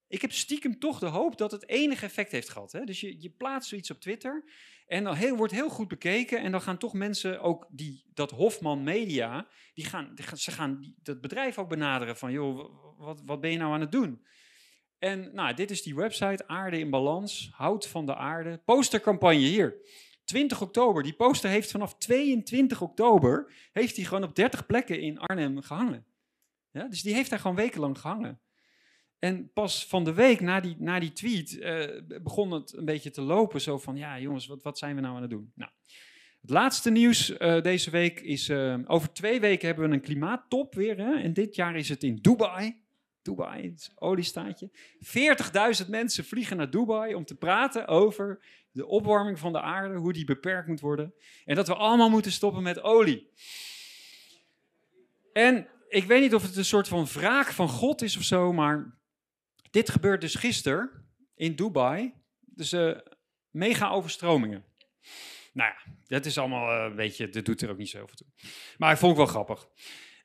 ik 0.08 0.20
heb 0.20 0.32
stiekem 0.32 0.78
toch 0.78 0.98
de 0.98 1.06
hoop 1.06 1.38
dat 1.38 1.50
het 1.50 1.68
enige 1.68 2.04
effect 2.04 2.32
heeft 2.32 2.48
gehad. 2.48 2.72
Hè? 2.72 2.84
Dus 2.84 3.00
je, 3.00 3.20
je 3.22 3.30
plaatst 3.30 3.68
zoiets 3.68 3.90
op 3.90 4.00
Twitter 4.00 4.44
en 4.86 5.04
dan 5.04 5.14
heel, 5.14 5.36
wordt 5.36 5.52
heel 5.52 5.68
goed 5.68 5.88
bekeken 5.88 6.40
en 6.40 6.50
dan 6.50 6.60
gaan 6.60 6.78
toch 6.78 6.92
mensen, 6.92 7.40
ook 7.40 7.66
die, 7.70 8.04
dat 8.14 8.30
Hofman 8.30 8.82
Media, 8.82 9.48
die 9.74 9.84
gaan, 9.84 10.16
ze 10.34 10.50
gaan 10.50 10.94
dat 11.02 11.20
bedrijf 11.20 11.58
ook 11.58 11.68
benaderen 11.68 12.16
van, 12.16 12.32
joh, 12.32 12.70
wat, 12.98 13.22
wat 13.24 13.40
ben 13.40 13.50
je 13.50 13.58
nou 13.58 13.72
aan 13.72 13.80
het 13.80 13.92
doen? 13.92 14.26
En 15.04 15.30
nou, 15.32 15.54
dit 15.54 15.70
is 15.70 15.82
die 15.82 15.94
website, 15.94 16.48
Aarde 16.48 16.78
in 16.78 16.90
Balans, 16.90 17.50
Hout 17.52 17.86
van 17.88 18.06
de 18.06 18.14
Aarde, 18.14 18.60
postercampagne 18.64 19.38
hier. 19.38 19.76
20 20.24 20.60
oktober, 20.60 21.02
die 21.02 21.12
poster 21.12 21.50
heeft 21.50 21.70
vanaf 21.70 21.98
22 21.98 22.80
oktober, 22.80 23.52
heeft 23.72 23.96
hij 23.96 24.04
gewoon 24.04 24.24
op 24.24 24.34
30 24.34 24.66
plekken 24.66 25.00
in 25.00 25.18
Arnhem 25.18 25.62
gehangen. 25.62 26.06
Ja, 26.70 26.88
dus 26.88 27.02
die 27.02 27.14
heeft 27.14 27.30
daar 27.30 27.38
gewoon 27.38 27.56
wekenlang 27.56 27.98
gehangen. 27.98 28.40
En 29.18 29.52
pas 29.52 29.86
van 29.86 30.04
de 30.04 30.12
week 30.12 30.40
na 30.40 30.60
die, 30.60 30.76
na 30.78 30.98
die 30.98 31.12
tweet 31.12 31.58
eh, 31.58 32.00
begon 32.22 32.50
het 32.50 32.76
een 32.76 32.84
beetje 32.84 33.10
te 33.10 33.22
lopen. 33.22 33.60
Zo 33.60 33.78
van, 33.78 33.96
ja 33.96 34.20
jongens, 34.20 34.46
wat, 34.46 34.62
wat 34.62 34.78
zijn 34.78 34.94
we 34.94 35.00
nou 35.00 35.16
aan 35.16 35.22
het 35.22 35.30
doen? 35.30 35.52
Nou, 35.54 35.70
het 36.40 36.50
laatste 36.50 36.90
nieuws 36.90 37.30
uh, 37.30 37.62
deze 37.62 37.90
week 37.90 38.20
is, 38.20 38.48
uh, 38.48 38.78
over 38.84 39.12
twee 39.12 39.40
weken 39.40 39.66
hebben 39.66 39.88
we 39.88 39.94
een 39.94 40.00
klimaattop 40.00 40.74
weer. 40.74 40.96
Hè? 40.96 41.14
En 41.14 41.32
dit 41.32 41.54
jaar 41.54 41.76
is 41.76 41.88
het 41.88 42.02
in 42.02 42.16
Dubai. 42.16 42.83
Dubai, 43.24 43.70
het 43.70 43.92
oliestaatje. 43.94 44.70
40.000 45.84 45.88
mensen 45.88 46.24
vliegen 46.24 46.56
naar 46.56 46.70
Dubai 46.70 47.14
om 47.14 47.24
te 47.24 47.34
praten 47.34 47.86
over 47.86 48.44
de 48.70 48.86
opwarming 48.86 49.38
van 49.38 49.52
de 49.52 49.60
aarde, 49.60 49.94
hoe 49.94 50.12
die 50.12 50.24
beperkt 50.24 50.68
moet 50.68 50.80
worden. 50.80 51.14
En 51.44 51.54
dat 51.54 51.66
we 51.66 51.74
allemaal 51.74 52.10
moeten 52.10 52.32
stoppen 52.32 52.62
met 52.62 52.82
olie. 52.82 53.30
En 55.32 55.68
ik 55.88 56.04
weet 56.04 56.20
niet 56.20 56.34
of 56.34 56.42
het 56.42 56.56
een 56.56 56.64
soort 56.64 56.88
van 56.88 57.06
wraak 57.06 57.46
van 57.46 57.68
God 57.68 58.02
is 58.02 58.16
of 58.16 58.22
zo, 58.22 58.52
maar 58.52 58.98
dit 59.70 59.90
gebeurt 59.90 60.20
dus 60.20 60.34
gisteren 60.34 60.90
in 61.34 61.54
Dubai. 61.54 62.12
Dus 62.40 62.72
uh, 62.72 62.98
mega 63.50 63.90
overstromingen. 63.90 64.64
Nou 65.52 65.70
ja, 65.70 65.92
dat 66.06 66.26
is 66.26 66.38
allemaal 66.38 66.76
uh, 66.76 66.84
een 66.84 66.96
beetje, 66.96 67.28
dat 67.28 67.44
doet 67.44 67.62
er 67.62 67.70
ook 67.70 67.78
niet 67.78 67.88
zo 67.88 68.02
over 68.02 68.16
toe. 68.16 68.26
Maar 68.78 68.92
ik 68.92 68.98
vond 68.98 69.16
het 69.16 69.26
wel 69.26 69.44
grappig. 69.44 69.68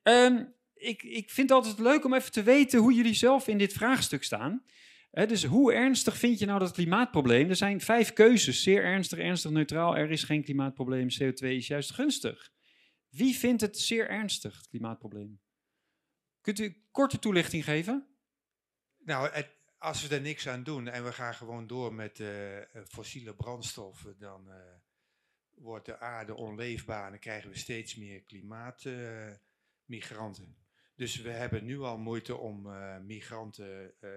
Um, 0.04 0.54
ik, 0.80 1.04
ik 1.04 1.30
vind 1.30 1.50
het 1.50 1.58
altijd 1.58 1.80
leuk 1.80 2.06
om 2.06 2.14
even 2.14 2.32
te 2.32 2.44
weten 2.44 2.80
hoe 2.80 2.94
jullie 2.94 3.14
zelf 3.14 3.48
in 3.48 3.58
dit 3.58 3.74
vraagstuk 3.74 4.24
staan. 4.24 4.64
dus 5.12 5.44
hoe 5.44 5.74
ernstig 5.74 6.18
vind 6.18 6.40
je 6.40 6.46
nou 6.46 6.60
dat 6.60 6.72
klimaatprobleem? 6.72 7.50
Er 7.50 7.56
zijn 7.56 7.82
vijf 7.82 8.14
keuzes. 8.14 8.64
Zeer 8.64 8.84
ernstig, 8.84 9.20
ernstig, 9.20 9.52
neutraal. 9.52 9.98
Er 9.98 10.12
is 10.12 10.24
geen 10.24 10.44
klimaatprobleem. 10.44 11.08
CO2 11.10 11.46
is 11.46 11.68
juist 11.68 11.92
gunstig. 11.92 12.52
Wie 13.10 13.36
vindt 13.36 13.62
het 13.62 13.80
zeer 13.80 14.10
ernstig, 14.10 14.58
het 14.58 14.68
klimaatprobleem? 14.68 15.40
Kunt 16.42 16.60
u 16.60 16.84
korte 16.92 17.20
toelichting 17.20 17.64
geven? 17.64 18.08
Nou, 18.98 19.44
als 19.78 20.08
we 20.08 20.16
er 20.16 20.22
niks 20.22 20.48
aan 20.48 20.64
doen 20.64 20.88
en 20.88 21.04
we 21.04 21.12
gaan 21.12 21.36
gewoon 21.36 21.68
door 21.68 21.94
met 21.94 22.20
uh, 22.20 22.30
fossiele 22.88 23.36
brandstoffen, 23.36 24.20
dan 24.20 24.48
uh, 24.48 24.56
wordt 25.50 25.86
de 25.86 26.00
aarde 26.00 26.36
onleefbaar 26.36 27.06
en 27.06 27.10
dan 27.10 27.20
krijgen 27.20 27.50
we 27.50 27.58
steeds 27.58 27.96
meer 27.96 28.22
klimaatmigranten. 28.22 30.58
Dus 31.00 31.22
we 31.22 31.30
hebben 31.30 31.66
nu 31.66 31.82
al 31.82 31.98
moeite 31.98 32.38
om 32.38 32.66
uh, 32.66 32.98
migranten 32.98 33.94
uh, 34.02 34.10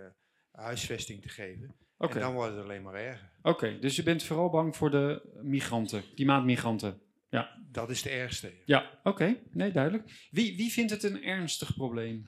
huisvesting 0.51 1.23
te 1.23 1.29
geven. 1.29 1.75
Okay. 1.97 2.17
En 2.17 2.21
dan 2.23 2.33
wordt 2.33 2.55
het 2.55 2.65
alleen 2.65 2.83
maar 2.83 2.95
erger. 2.95 3.33
Oké, 3.43 3.79
dus 3.79 3.97
je 3.97 4.03
bent 4.03 4.23
vooral 4.23 4.51
bang 4.51 4.77
voor 4.77 4.91
de 4.91 5.39
migranten, 5.43 6.15
klimaatmigranten. 6.15 7.01
Ja. 7.29 7.59
Dat 7.71 7.91
is 7.91 8.03
de 8.03 8.11
ergste. 8.11 8.53
Ja, 8.65 8.91
oké. 8.99 9.09
Okay. 9.09 9.43
Nee, 9.51 9.73
duidelijk. 9.73 10.29
Wie, 10.31 10.57
wie 10.57 10.73
vindt 10.73 10.91
het 10.91 11.03
een 11.03 11.23
ernstig 11.23 11.75
probleem? 11.75 12.27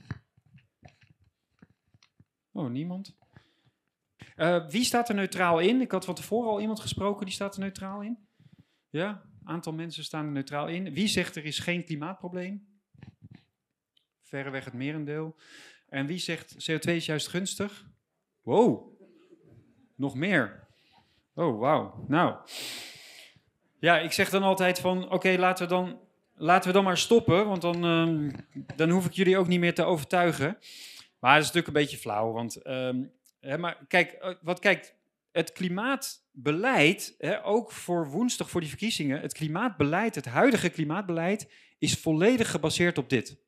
Oh, 2.53 2.71
niemand? 2.71 3.17
Uh, 4.37 4.69
wie 4.69 4.85
staat 4.85 5.09
er 5.09 5.15
neutraal 5.15 5.59
in? 5.59 5.81
Ik 5.81 5.91
had 5.91 6.05
van 6.05 6.15
tevoren 6.15 6.51
al 6.51 6.61
iemand 6.61 6.81
gesproken, 6.81 7.27
die 7.27 7.35
staat 7.35 7.55
er 7.55 7.61
neutraal 7.61 8.03
in. 8.03 8.19
Ja, 8.89 9.23
een 9.41 9.49
aantal 9.49 9.73
mensen 9.73 10.05
staan 10.05 10.27
er 10.27 10.33
neutraal 10.33 10.69
in. 10.69 10.93
Wie 10.93 11.09
zegt 11.09 11.37
er 11.37 11.45
is 11.45 11.59
geen 11.59 11.85
klimaatprobleem? 11.85 12.73
Verreweg 14.35 14.65
het 14.65 14.75
merendeel. 14.75 15.37
En 15.89 16.07
wie 16.07 16.19
zegt 16.19 16.71
CO2 16.71 16.91
is 16.91 17.07
juist 17.07 17.29
gunstig? 17.29 17.85
Wow, 18.43 18.99
nog 19.95 20.15
meer. 20.15 20.67
Oh, 21.35 21.59
wauw. 21.59 22.05
Nou, 22.09 22.37
ja, 23.79 23.99
ik 23.99 24.13
zeg 24.13 24.31
dan 24.31 24.43
altijd 24.43 24.79
van, 24.81 25.11
oké, 25.11 25.37
laten, 25.39 25.65
we 25.65 25.75
dan, 25.75 26.01
laten 26.35 26.69
we 26.69 26.75
dan 26.75 26.85
maar 26.85 26.99
stoppen, 26.99 27.47
want 27.47 27.63
dan, 27.63 27.85
um, 27.85 28.33
dan 28.77 28.91
hoef 28.91 29.07
ik 29.07 29.13
jullie 29.13 29.39
ook 29.39 29.49
niet 29.49 29.61
meer 29.61 29.75
te 29.75 29.85
overtuigen. 29.85 30.59
Maar 31.19 31.35
dat 31.35 31.43
is 31.43 31.53
natuurlijk 31.53 31.67
een 31.67 31.83
beetje 31.83 31.97
flauw, 31.97 32.33
want, 32.33 32.67
um, 32.67 33.13
hè, 33.41 33.59
maar 33.59 33.79
kijk, 33.89 34.13
eh, 34.13 34.35
wat 34.43 34.59
kijk, 34.59 34.95
het 35.33 35.53
klimaatbeleid, 35.53 37.15
hè, 37.19 37.45
ook 37.45 37.73
voor 37.73 38.11
woensdag 38.11 38.51
voor 38.51 38.61
die 38.61 38.69
verkiezingen, 38.71 39.21
het 39.21 39.33
klimaatbeleid, 39.33 40.15
het 40.15 40.25
huidige 40.25 40.69
klimaatbeleid, 40.69 41.51
is 41.79 41.99
volledig 41.99 42.51
gebaseerd 42.51 42.99
op 42.99 43.11
dit 43.11 43.44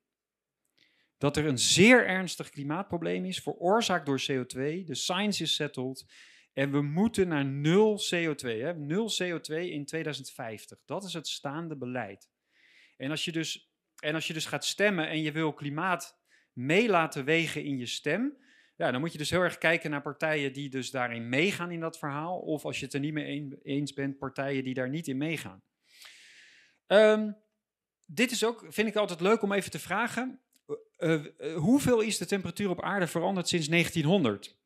dat 1.18 1.36
er 1.36 1.46
een 1.46 1.58
zeer 1.58 2.06
ernstig 2.06 2.50
klimaatprobleem 2.50 3.24
is, 3.24 3.38
veroorzaakt 3.38 4.06
door 4.06 4.20
CO2. 4.20 4.84
De 4.84 4.94
science 4.94 5.42
is 5.42 5.54
settled. 5.54 6.04
En 6.52 6.70
we 6.70 6.82
moeten 6.82 7.28
naar 7.28 7.44
nul 7.44 8.00
CO2. 8.14 8.40
Hè? 8.40 8.74
Nul 8.74 9.10
CO2 9.22 9.54
in 9.54 9.84
2050. 9.84 10.78
Dat 10.84 11.04
is 11.04 11.12
het 11.12 11.28
staande 11.28 11.76
beleid. 11.76 12.30
En 12.96 13.10
als 13.10 13.24
je 13.24 13.32
dus, 13.32 13.72
en 13.98 14.14
als 14.14 14.26
je 14.26 14.32
dus 14.32 14.46
gaat 14.46 14.64
stemmen 14.64 15.08
en 15.08 15.22
je 15.22 15.32
wil 15.32 15.52
klimaat 15.52 16.18
mee 16.52 16.88
laten 16.88 17.24
wegen 17.24 17.64
in 17.64 17.78
je 17.78 17.86
stem, 17.86 18.36
ja, 18.76 18.90
dan 18.90 19.00
moet 19.00 19.12
je 19.12 19.18
dus 19.18 19.30
heel 19.30 19.40
erg 19.40 19.58
kijken 19.58 19.90
naar 19.90 20.02
partijen 20.02 20.52
die 20.52 20.70
dus 20.70 20.90
daarin 20.90 21.28
meegaan 21.28 21.70
in 21.70 21.80
dat 21.80 21.98
verhaal. 21.98 22.38
Of 22.38 22.64
als 22.64 22.78
je 22.78 22.84
het 22.84 22.94
er 22.94 23.00
niet 23.00 23.12
mee 23.12 23.58
eens 23.62 23.92
bent, 23.92 24.18
partijen 24.18 24.64
die 24.64 24.74
daar 24.74 24.88
niet 24.88 25.06
in 25.06 25.16
meegaan. 25.16 25.62
Um, 26.86 27.36
dit 28.04 28.30
is 28.30 28.44
ook, 28.44 28.66
vind 28.68 28.88
ik 28.88 28.96
altijd 28.96 29.20
leuk 29.20 29.42
om 29.42 29.52
even 29.52 29.70
te 29.70 29.78
vragen. 29.78 30.40
Uh, 30.98 31.56
hoeveel 31.56 32.00
is 32.00 32.18
de 32.18 32.26
temperatuur 32.26 32.70
op 32.70 32.82
aarde 32.82 33.06
veranderd 33.06 33.48
sinds 33.48 33.68
1900? 33.68 34.56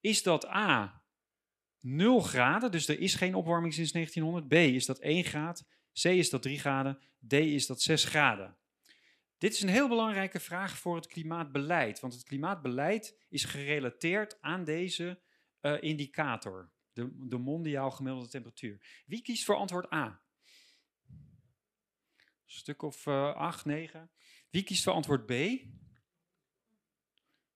Is 0.00 0.22
dat 0.22 0.46
A 0.46 1.02
0 1.80 2.20
graden, 2.20 2.70
dus 2.70 2.88
er 2.88 3.00
is 3.00 3.14
geen 3.14 3.34
opwarming 3.34 3.74
sinds 3.74 3.92
1900. 3.92 4.48
B 4.48 4.74
is 4.74 4.86
dat 4.86 4.98
1 4.98 5.24
graad. 5.24 5.64
C 6.02 6.04
is 6.04 6.30
dat 6.30 6.42
3 6.42 6.58
graden. 6.58 6.98
D 7.28 7.32
is 7.32 7.66
dat 7.66 7.82
6 7.82 8.04
graden. 8.04 8.56
Dit 9.38 9.52
is 9.52 9.62
een 9.62 9.68
heel 9.68 9.88
belangrijke 9.88 10.40
vraag 10.40 10.78
voor 10.78 10.96
het 10.96 11.06
klimaatbeleid, 11.06 12.00
want 12.00 12.12
het 12.12 12.22
klimaatbeleid 12.22 13.18
is 13.28 13.44
gerelateerd 13.44 14.40
aan 14.40 14.64
deze 14.64 15.20
uh, 15.60 15.82
indicator, 15.82 16.70
de, 16.92 17.10
de 17.28 17.38
mondiaal 17.38 17.90
gemiddelde 17.90 18.28
temperatuur. 18.28 19.02
Wie 19.06 19.22
kiest 19.22 19.44
voor 19.44 19.54
antwoord 19.54 19.92
A? 19.92 20.20
Een 21.06 22.56
stuk 22.56 22.82
of 22.82 23.06
8, 23.06 23.64
9. 23.64 24.10
Wie 24.50 24.62
kiest 24.62 24.82
voor 24.82 24.92
antwoord 24.92 25.26
B? 25.26 25.32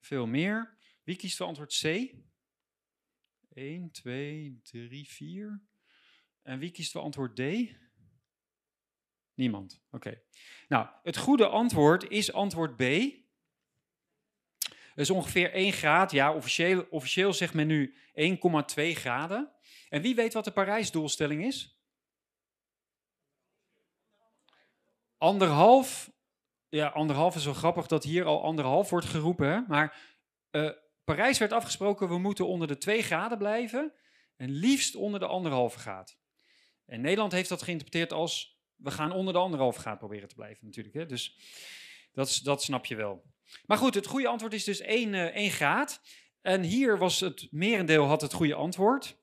Veel 0.00 0.26
meer. 0.26 0.76
Wie 1.02 1.16
kiest 1.16 1.36
voor 1.36 1.46
antwoord 1.46 1.78
C? 1.80 2.14
1, 3.54 3.90
2, 3.90 4.60
3, 4.62 5.08
4. 5.08 5.62
En 6.42 6.58
wie 6.58 6.70
kiest 6.70 6.92
voor 6.92 7.00
antwoord 7.00 7.36
D? 7.36 7.40
Niemand. 9.34 9.82
Oké. 9.90 10.22
Nou, 10.68 10.88
het 11.02 11.16
goede 11.16 11.46
antwoord 11.46 12.08
is 12.08 12.32
antwoord 12.32 12.76
B. 12.76 12.82
Dat 14.68 15.04
is 15.04 15.10
ongeveer 15.10 15.52
1 15.52 15.72
graad. 15.72 16.10
Ja, 16.10 16.34
officieel, 16.34 16.86
officieel 16.90 17.32
zegt 17.32 17.54
men 17.54 17.66
nu 17.66 17.94
1,2 18.14 18.34
graden. 18.74 19.52
En 19.88 20.02
wie 20.02 20.14
weet 20.14 20.32
wat 20.32 20.44
de 20.44 20.52
Parijsdoelstelling 20.52 21.44
is? 21.44 21.78
Anderhalf 25.18 26.12
ja, 26.74 26.88
anderhalf 26.88 27.36
is 27.36 27.44
wel 27.44 27.54
grappig 27.54 27.86
dat 27.86 28.04
hier 28.04 28.24
al 28.24 28.42
anderhalf 28.42 28.90
wordt 28.90 29.06
geroepen. 29.06 29.64
Maar 29.68 29.96
uh, 30.50 30.70
Parijs 31.04 31.38
werd 31.38 31.52
afgesproken, 31.52 32.08
we 32.08 32.18
moeten 32.18 32.46
onder 32.46 32.68
de 32.68 32.78
2 32.78 33.02
graden 33.02 33.38
blijven. 33.38 33.92
En 34.36 34.50
liefst 34.50 34.94
onder 34.94 35.20
de 35.20 35.26
anderhalve 35.26 35.78
graad. 35.78 36.16
En 36.86 37.00
Nederland 37.00 37.32
heeft 37.32 37.48
dat 37.48 37.62
geïnterpreteerd 37.62 38.12
als, 38.12 38.58
we 38.76 38.90
gaan 38.90 39.12
onder 39.12 39.32
de 39.32 39.38
anderhalve 39.38 39.80
graad 39.80 39.98
proberen 39.98 40.28
te 40.28 40.34
blijven 40.34 40.66
natuurlijk. 40.66 40.94
Hè? 40.94 41.06
Dus 41.06 41.38
dat, 42.12 42.40
dat 42.42 42.62
snap 42.62 42.84
je 42.86 42.96
wel. 42.96 43.22
Maar 43.66 43.78
goed, 43.78 43.94
het 43.94 44.06
goede 44.06 44.28
antwoord 44.28 44.52
is 44.52 44.64
dus 44.64 44.80
1, 44.80 45.12
uh, 45.12 45.24
1 45.24 45.50
graad. 45.50 46.00
En 46.42 46.62
hier 46.62 46.98
was 46.98 47.20
het 47.20 47.48
merendeel 47.50 48.04
had 48.04 48.20
het 48.20 48.32
goede 48.32 48.54
antwoord. 48.54 49.16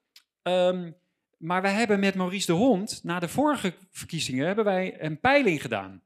Um, 0.43 0.95
maar 1.37 1.61
wij 1.61 1.73
hebben 1.73 1.99
met 1.99 2.15
Maurice 2.15 2.45
de 2.45 2.51
Hond, 2.51 3.03
na 3.03 3.19
de 3.19 3.27
vorige 3.27 3.73
verkiezingen, 3.91 4.45
hebben 4.45 4.65
wij 4.65 5.03
een 5.03 5.19
peiling 5.19 5.61
gedaan. 5.61 6.03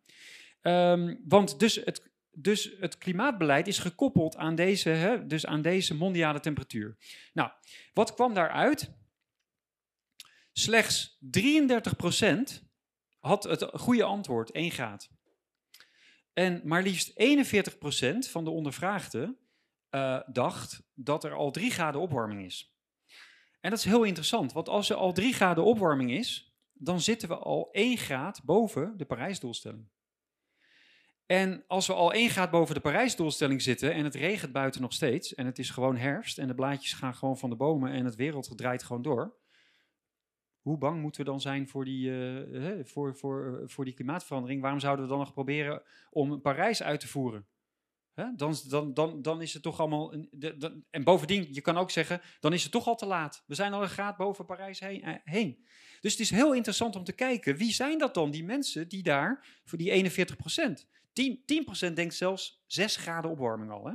Um, 0.68 1.22
want 1.28 1.60
dus 1.60 1.76
het, 1.76 2.12
dus 2.32 2.76
het 2.80 2.98
klimaatbeleid 2.98 3.68
is 3.68 3.80
gekoppeld 3.80 4.36
aan 4.36 4.56
deze, 4.56 4.90
hè, 4.90 5.28
dus 5.28 5.46
aan 5.46 5.62
deze 5.62 5.96
mondiale 5.96 6.40
temperatuur. 6.40 6.98
Nou, 7.34 7.52
wat 7.94 8.14
kwam 8.14 8.34
daaruit? 8.34 8.92
Slechts 10.52 11.20
33% 11.40 12.64
had 13.20 13.44
het 13.44 13.64
goede 13.74 14.04
antwoord 14.04 14.52
1 14.52 14.72
graad. 14.72 15.10
En 16.34 16.62
maar 16.64 16.84
liefst 16.84 17.10
41% 17.10 17.14
van 18.30 18.44
de 18.44 18.50
ondervraagden 18.50 19.38
uh, 19.92 20.20
dacht 20.28 20.84
dat 20.94 21.24
er 21.24 21.34
al 21.34 21.52
3 21.52 21.72
graden 21.72 22.02
opwarming 22.02 22.46
is. 22.46 22.76
En 23.62 23.70
dat 23.70 23.80
is 23.80 23.86
heel 23.86 24.04
interessant, 24.04 24.54
want 24.54 24.70
als 24.70 24.90
er 24.90 24.96
al 24.96 25.14
3 25.14 25.34
graden 25.34 25.64
opwarming 25.64 26.12
is, 26.12 26.56
dan 26.74 27.02
zitten 27.02 27.28
we 27.28 27.36
al 27.36 27.70
1 27.72 27.98
graad 27.98 28.42
boven 28.44 28.98
de 28.98 29.06
Parijsdoelstelling. 29.06 29.88
En 31.26 31.64
als 31.68 31.88
we 31.88 31.94
al 31.94 32.14
1 32.14 32.30
graad 32.30 32.52
boven 32.52 32.76
de 32.76 32.82
Parijsdoelstelling 32.82 33.62
zitten 33.62 33.94
en 33.94 34.04
het 34.04 34.16
regent 34.16 34.52
buiten 34.52 34.82
nog 34.82 34.94
steeds 34.94 35.34
en 35.34 35.46
het 35.46 35.60
is 35.60 35.70
gewoon 35.70 35.98
herfst 35.98 36.38
en 36.38 36.48
de 36.48 36.56
blaadjes 36.56 36.94
gaan 36.94 37.16
gewoon 37.16 37.38
van 37.38 37.50
de 37.50 37.56
bomen 37.56 37.92
en 37.92 38.06
het 38.06 38.16
wereld 38.16 38.58
draait 38.58 38.84
gewoon 38.84 39.02
door, 39.02 39.36
hoe 40.66 40.78
bang 40.78 41.02
moeten 41.02 41.24
we 41.24 41.30
dan 41.30 41.42
zijn 41.42 41.68
voor 41.68 41.86
die, 41.86 42.10
uh, 42.10 42.80
voor, 42.84 43.16
voor, 43.16 43.64
voor 43.66 43.86
die 43.86 43.94
klimaatverandering? 43.94 44.62
Waarom 44.62 44.80
zouden 44.80 45.06
we 45.06 45.12
dan 45.12 45.20
nog 45.20 45.34
proberen 45.34 45.82
om 46.10 46.42
Parijs 46.42 46.84
uit 46.84 47.00
te 47.00 47.08
voeren? 47.08 47.48
Dan, 48.36 48.56
dan, 48.68 48.94
dan, 48.94 49.22
dan 49.22 49.42
is 49.42 49.54
het 49.54 49.64
toch 49.64 49.80
allemaal. 49.80 50.14
En 50.90 51.04
bovendien, 51.04 51.48
je 51.52 51.62
kan 51.62 51.78
ook 51.78 51.92
zeggen, 51.92 52.22
dan 52.40 52.54
is 52.54 52.64
het 52.64 52.72
toch 52.72 52.88
al 52.88 52.96
te 52.96 53.06
laat. 53.06 53.44
We 53.48 53.56
zijn 53.56 53.74
al 53.74 53.82
een 53.82 53.90
graad 53.90 54.18
boven 54.18 54.46
Parijs 54.46 54.80
heen, 54.80 55.02
eh, 55.02 55.14
heen. 55.24 55.66
Dus 56.02 56.12
het 56.12 56.22
is 56.22 56.30
heel 56.30 56.54
interessant 56.54 56.96
om 56.96 57.04
te 57.04 57.14
kijken, 57.14 57.58
wie 57.58 57.72
zijn 57.72 57.98
dat 57.98 58.14
dan, 58.14 58.32
die 58.32 58.44
mensen 58.44 58.88
die 58.88 59.04
daar, 59.04 59.62
voor 59.64 59.78
die 59.78 59.92
41 59.92 60.36
procent? 60.36 60.88
10, 61.16 61.44
10% 61.90 61.94
denkt 61.94 62.14
zelfs 62.14 62.64
6 62.66 62.96
graden 62.96 63.32
opwarming 63.32 63.72
al. 63.72 63.86
Hè? 63.86 63.94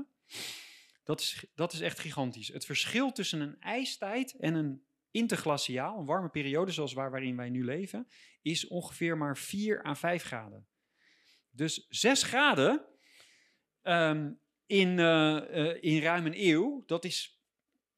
Dat, 1.04 1.20
is, 1.20 1.44
dat 1.54 1.72
is 1.72 1.80
echt 1.80 1.98
gigantisch. 1.98 2.48
Het 2.48 2.64
verschil 2.64 3.12
tussen 3.12 3.40
een 3.40 3.61
ijstijd 3.61 4.37
en 4.37 4.54
een 4.54 4.83
interglaciaal, 5.11 5.98
een 5.98 6.06
warme 6.06 6.28
periode 6.28 6.72
zoals 6.72 6.92
waar, 6.92 7.11
waarin 7.11 7.37
wij 7.37 7.48
nu 7.48 7.64
leven, 7.64 8.09
is 8.42 8.66
ongeveer 8.66 9.16
maar 9.16 9.38
4 9.38 9.87
à 9.87 9.94
5 9.94 10.22
graden. 10.22 10.66
Dus 11.50 11.87
6 11.88 12.22
graden 12.22 12.85
um, 13.83 14.40
in, 14.66 14.98
uh, 14.98 15.83
in 15.83 16.02
ruim 16.02 16.26
een 16.26 16.46
eeuw, 16.46 16.83
dat 16.87 17.04
is 17.04 17.42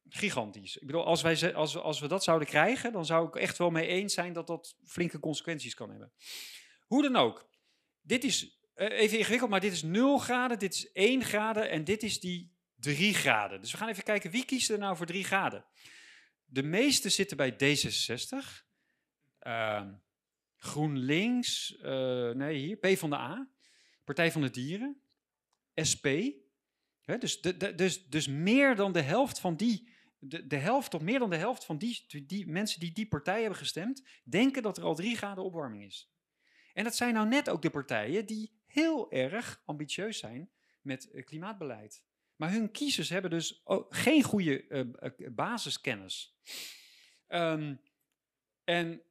gigantisch. 0.08 0.76
Ik 0.76 0.86
bedoel, 0.86 1.04
als, 1.04 1.22
wij, 1.22 1.54
als, 1.54 1.76
als 1.76 2.00
we 2.00 2.08
dat 2.08 2.24
zouden 2.24 2.48
krijgen, 2.48 2.92
dan 2.92 3.06
zou 3.06 3.26
ik 3.26 3.36
echt 3.36 3.58
wel 3.58 3.70
mee 3.70 3.86
eens 3.86 4.14
zijn 4.14 4.32
dat 4.32 4.46
dat 4.46 4.76
flinke 4.84 5.18
consequenties 5.18 5.74
kan 5.74 5.90
hebben. 5.90 6.12
Hoe 6.86 7.02
dan 7.02 7.16
ook, 7.16 7.48
dit 8.00 8.24
is 8.24 8.61
even 8.90 9.18
ingewikkeld, 9.18 9.50
maar 9.50 9.60
dit 9.60 9.72
is 9.72 9.82
0 9.82 10.18
graden, 10.18 10.58
dit 10.58 10.74
is 10.74 10.92
1 10.92 11.24
graden 11.24 11.70
en 11.70 11.84
dit 11.84 12.02
is 12.02 12.20
die 12.20 12.52
3 12.76 13.14
graden. 13.14 13.60
Dus 13.60 13.72
we 13.72 13.78
gaan 13.78 13.88
even 13.88 14.02
kijken, 14.02 14.30
wie 14.30 14.44
kiest 14.44 14.70
er 14.70 14.78
nou 14.78 14.96
voor 14.96 15.06
3 15.06 15.24
graden? 15.24 15.64
De 16.44 16.62
meeste 16.62 17.08
zitten 17.08 17.36
bij 17.36 17.52
D66. 17.52 18.70
Uh, 19.46 19.88
GroenLinks, 20.56 21.76
uh, 21.82 22.30
nee 22.30 22.58
hier, 22.58 22.76
P 22.76 22.98
van 22.98 23.10
de 23.10 23.16
A, 23.16 23.50
Partij 24.04 24.32
van 24.32 24.40
de 24.40 24.50
Dieren, 24.50 25.00
SP. 25.90 26.06
Dus, 27.18 27.40
de, 27.40 27.74
dus, 27.74 28.04
dus 28.04 28.26
meer 28.26 28.76
dan 28.76 28.92
de 28.92 29.00
helft 29.00 29.38
van 29.38 29.56
die, 29.56 29.92
de, 30.18 30.46
de 30.46 30.56
helft 30.56 30.90
tot 30.90 31.02
meer 31.02 31.18
dan 31.18 31.30
de 31.30 31.36
helft 31.36 31.64
van 31.64 31.78
die, 31.78 32.04
die 32.26 32.46
mensen 32.46 32.80
die 32.80 32.92
die 32.92 33.08
partij 33.08 33.40
hebben 33.40 33.58
gestemd, 33.58 34.02
denken 34.24 34.62
dat 34.62 34.76
er 34.76 34.84
al 34.84 34.94
drie 34.94 35.16
graden 35.16 35.44
opwarming 35.44 35.84
is. 35.84 36.12
En 36.72 36.84
dat 36.84 36.96
zijn 36.96 37.14
nou 37.14 37.28
net 37.28 37.48
ook 37.48 37.62
de 37.62 37.70
partijen 37.70 38.26
die 38.26 38.60
heel 38.72 39.10
erg 39.10 39.62
ambitieus 39.64 40.18
zijn 40.18 40.50
met 40.80 41.08
uh, 41.12 41.24
klimaatbeleid. 41.24 42.02
Maar 42.36 42.50
hun 42.50 42.70
kiezers 42.70 43.08
hebben 43.08 43.30
dus 43.30 43.62
geen 43.88 44.22
goede 44.22 44.64
uh, 44.68 45.28
basiskennis. 45.30 46.36
Um, 47.28 47.80
en 48.64 49.02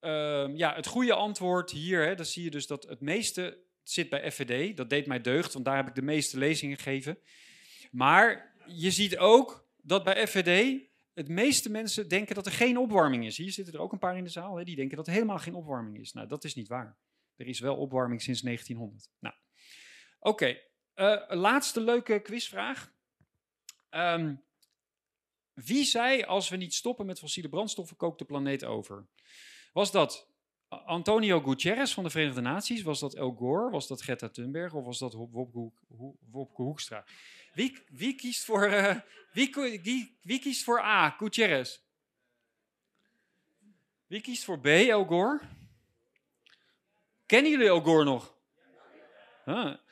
um, 0.00 0.56
ja, 0.56 0.74
het 0.74 0.86
goede 0.86 1.14
antwoord 1.14 1.70
hier, 1.70 2.06
hè, 2.06 2.14
dan 2.14 2.26
zie 2.26 2.44
je 2.44 2.50
dus 2.50 2.66
dat 2.66 2.82
het 2.82 3.00
meeste 3.00 3.58
zit 3.82 4.08
bij 4.08 4.32
FVD. 4.32 4.76
Dat 4.76 4.90
deed 4.90 5.06
mij 5.06 5.20
deugd, 5.20 5.52
want 5.52 5.64
daar 5.64 5.76
heb 5.76 5.88
ik 5.88 5.94
de 5.94 6.02
meeste 6.02 6.38
lezingen 6.38 6.76
gegeven. 6.76 7.18
Maar 7.90 8.54
je 8.66 8.90
ziet 8.90 9.18
ook 9.18 9.68
dat 9.76 10.04
bij 10.04 10.26
FVD 10.26 10.80
het 11.14 11.28
meeste 11.28 11.70
mensen 11.70 12.08
denken 12.08 12.34
dat 12.34 12.46
er 12.46 12.52
geen 12.52 12.78
opwarming 12.78 13.26
is. 13.26 13.36
Hier 13.36 13.52
zitten 13.52 13.74
er 13.74 13.80
ook 13.80 13.92
een 13.92 13.98
paar 13.98 14.16
in 14.16 14.24
de 14.24 14.30
zaal, 14.30 14.56
hè, 14.56 14.64
die 14.64 14.76
denken 14.76 14.96
dat 14.96 15.06
er 15.06 15.12
helemaal 15.12 15.38
geen 15.38 15.54
opwarming 15.54 15.98
is. 15.98 16.12
Nou, 16.12 16.28
dat 16.28 16.44
is 16.44 16.54
niet 16.54 16.68
waar. 16.68 16.98
Er 17.38 17.46
is 17.46 17.60
wel 17.60 17.76
opwarming 17.76 18.22
sinds 18.22 18.40
1900. 18.40 19.10
Nou, 19.18 19.34
oké. 20.18 20.28
Okay. 20.28 20.62
Uh, 20.94 21.40
laatste 21.40 21.80
leuke 21.80 22.20
quizvraag. 22.20 22.92
Um, 23.90 24.44
wie 25.54 25.84
zei 25.84 26.22
als 26.22 26.48
we 26.48 26.56
niet 26.56 26.74
stoppen 26.74 27.06
met 27.06 27.18
fossiele 27.18 27.48
brandstoffen, 27.48 27.96
kookt 27.96 28.18
de 28.18 28.24
planeet 28.24 28.64
over? 28.64 29.06
Was 29.72 29.90
dat 29.90 30.28
Antonio 30.68 31.40
Guterres 31.40 31.94
van 31.94 32.04
de 32.04 32.10
Verenigde 32.10 32.40
Naties? 32.40 32.82
Was 32.82 33.00
dat 33.00 33.14
El 33.14 33.30
Gore? 33.30 33.70
Was 33.70 33.86
dat 33.86 34.00
Greta 34.00 34.28
Thunberg? 34.28 34.74
Of 34.74 34.84
was 34.84 34.98
dat 34.98 35.14
Wopke, 35.14 36.62
Hoekstra? 36.62 37.04
Wie, 37.52 37.78
wie, 37.88 38.14
kiest 38.14 38.44
voor, 38.44 38.68
uh, 38.68 38.96
wie, 40.22 40.38
kiest 40.40 40.64
voor 40.64 40.82
A, 40.82 41.10
Guterres? 41.10 41.86
Wie 44.06 44.20
kiest 44.20 44.44
voor 44.44 44.60
B, 44.60 44.66
El 44.66 45.04
Gore? 45.04 45.40
Kennen 47.28 47.50
jullie 47.50 47.66
El 47.66 47.80
Gore 47.80 48.04
nog? 48.04 48.36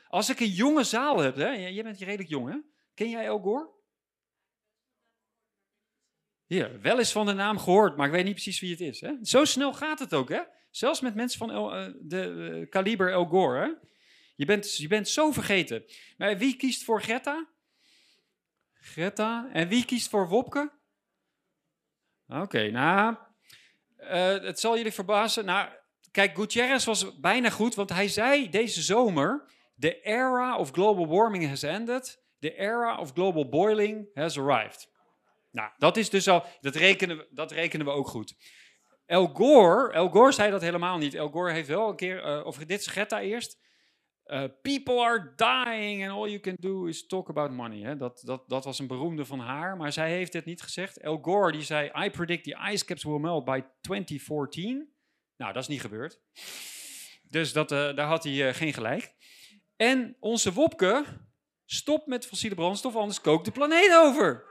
Als 0.07 0.29
ik 0.29 0.39
een 0.39 0.49
jonge 0.49 0.83
zaal 0.83 1.17
heb, 1.17 1.35
hè? 1.35 1.49
jij 1.49 1.83
bent 1.83 1.99
redelijk 1.99 2.29
jong, 2.29 2.49
hè? 2.49 2.57
Ken 2.93 3.09
jij 3.09 3.27
Gore? 3.27 3.69
Ja, 6.45 6.79
wel 6.79 6.97
eens 6.97 7.11
van 7.11 7.25
de 7.25 7.33
naam 7.33 7.57
gehoord, 7.57 7.97
maar 7.97 8.05
ik 8.05 8.11
weet 8.11 8.23
niet 8.23 8.33
precies 8.33 8.59
wie 8.59 8.71
het 8.71 8.79
is. 8.79 9.01
Hè? 9.01 9.13
Zo 9.21 9.45
snel 9.45 9.73
gaat 9.73 9.99
het 9.99 10.13
ook, 10.13 10.29
hè? 10.29 10.41
Zelfs 10.69 11.01
met 11.01 11.15
mensen 11.15 11.39
van 11.39 11.51
El, 11.51 11.79
uh, 11.79 11.93
de 11.99 12.25
uh, 12.27 12.69
kaliber 12.69 13.11
El 13.11 13.25
Gore. 13.25 13.59
Hè? 13.59 13.71
Je, 14.35 14.45
bent, 14.45 14.77
je 14.77 14.87
bent 14.87 15.07
zo 15.07 15.31
vergeten. 15.31 15.85
Maar 16.17 16.37
wie 16.37 16.55
kiest 16.55 16.83
voor 16.83 17.01
Greta? 17.01 17.47
Greta. 18.73 19.49
En 19.53 19.67
wie 19.67 19.85
kiest 19.85 20.09
voor 20.09 20.27
Wopke? 20.27 20.71
Oké, 22.27 22.71
nou, 22.71 23.15
uh, 23.99 24.09
het 24.25 24.59
zal 24.59 24.77
jullie 24.77 24.91
verbazen. 24.91 25.45
Nou, 25.45 25.69
kijk, 26.17 26.35
Gutierrez 26.35 26.85
was 26.85 27.19
bijna 27.19 27.49
goed, 27.49 27.75
want 27.75 27.89
hij 27.89 28.07
zei 28.07 28.49
deze 28.49 28.81
zomer: 28.81 29.45
The 29.79 30.01
era 30.01 30.57
of 30.57 30.71
global 30.71 31.07
warming 31.07 31.47
has 31.47 31.63
ended. 31.63 32.25
The 32.39 32.55
era 32.55 32.97
of 32.97 33.11
global 33.13 33.49
boiling 33.49 34.09
has 34.13 34.37
arrived. 34.39 34.91
Nou, 35.51 35.71
dat 35.77 35.97
is 35.97 36.09
dus 36.09 36.27
al, 36.27 36.43
dat 36.61 36.75
rekenen 36.75 37.17
we, 37.17 37.27
dat 37.29 37.51
rekenen 37.51 37.85
we 37.85 37.91
ook 37.91 38.07
goed. 38.07 38.35
El 39.05 39.27
Gore, 39.27 39.91
El 39.93 40.09
Gore 40.09 40.31
zei 40.31 40.51
dat 40.51 40.61
helemaal 40.61 40.97
niet. 40.97 41.13
El 41.13 41.29
Gore 41.29 41.51
heeft 41.51 41.67
wel 41.67 41.89
een 41.89 41.95
keer, 41.95 42.25
uh, 42.25 42.45
of 42.45 42.57
dit 42.57 42.79
is 42.79 42.87
Greta 42.87 43.21
eerst. 43.21 43.65
Uh, 44.25 44.43
people 44.61 44.99
are 44.99 45.33
dying 45.35 46.07
and 46.07 46.17
all 46.17 46.29
you 46.29 46.39
can 46.39 46.55
do 46.59 46.85
is 46.85 47.07
talk 47.07 47.29
about 47.29 47.51
money. 47.51 47.81
Hè? 47.81 47.95
Dat, 47.97 48.21
dat, 48.25 48.49
dat 48.49 48.65
was 48.65 48.79
een 48.79 48.87
beroemde 48.87 49.25
van 49.25 49.39
haar, 49.39 49.77
maar 49.77 49.91
zij 49.91 50.11
heeft 50.11 50.33
het 50.33 50.45
niet 50.45 50.61
gezegd. 50.61 50.97
El 50.97 51.17
Gore 51.21 51.51
die 51.51 51.63
zei, 51.63 51.91
I 52.05 52.09
predict 52.09 52.43
the 52.43 52.57
ice 52.71 52.85
caps 52.85 53.03
will 53.03 53.19
melt 53.19 53.45
by 53.45 53.61
2014. 53.81 54.95
Nou, 55.37 55.53
dat 55.53 55.61
is 55.61 55.67
niet 55.67 55.81
gebeurd. 55.81 56.19
Dus 57.23 57.53
dat, 57.53 57.71
uh, 57.71 57.95
daar 57.95 58.07
had 58.07 58.23
hij 58.23 58.53
geen 58.53 58.73
gelijk. 58.73 59.13
En 59.75 60.15
onze 60.19 60.53
Wopke, 60.53 61.05
stop 61.65 62.07
met 62.07 62.25
fossiele 62.25 62.55
brandstof, 62.55 62.95
anders 62.95 63.21
kookt 63.21 63.45
de 63.45 63.51
planeet 63.51 63.95
over. 63.95 64.45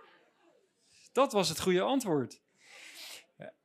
Dat 1.13 1.33
was 1.33 1.49
het 1.49 1.61
goede 1.61 1.81
antwoord. 1.81 2.41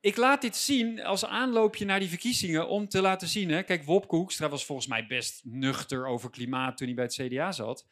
Ik 0.00 0.16
laat 0.16 0.40
dit 0.40 0.56
zien 0.56 1.04
als 1.04 1.24
aanloopje 1.24 1.84
naar 1.84 2.00
die 2.00 2.08
verkiezingen 2.08 2.68
om 2.68 2.88
te 2.88 3.00
laten 3.00 3.28
zien. 3.28 3.50
Hè, 3.50 3.62
kijk, 3.62 3.84
Wopke 3.84 4.16
Hoekstra 4.16 4.48
was 4.48 4.64
volgens 4.64 4.88
mij 4.88 5.06
best 5.06 5.40
nuchter 5.44 6.06
over 6.06 6.30
klimaat 6.30 6.76
toen 6.76 6.86
hij 6.86 6.96
bij 6.96 7.04
het 7.04 7.14
CDA 7.14 7.52
zat. 7.52 7.86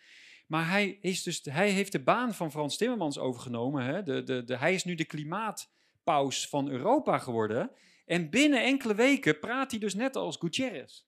Maar 0.46 0.68
hij, 0.68 0.98
is 1.00 1.22
dus, 1.22 1.40
hij 1.50 1.70
heeft 1.70 1.92
de 1.92 2.02
baan 2.02 2.34
van 2.34 2.50
Frans 2.50 2.76
Timmermans 2.76 3.18
overgenomen. 3.18 3.84
Hè. 3.84 4.02
De, 4.02 4.22
de, 4.22 4.44
de, 4.44 4.56
hij 4.56 4.74
is 4.74 4.84
nu 4.84 4.94
de 4.94 5.04
klimaatpaus 5.04 6.48
van 6.48 6.68
Europa 6.68 7.18
geworden. 7.18 7.70
En 8.10 8.30
binnen 8.30 8.62
enkele 8.62 8.94
weken 8.94 9.38
praat 9.38 9.70
hij 9.70 9.80
dus 9.80 9.94
net 9.94 10.16
als 10.16 10.36
Gutierrez. 10.36 11.02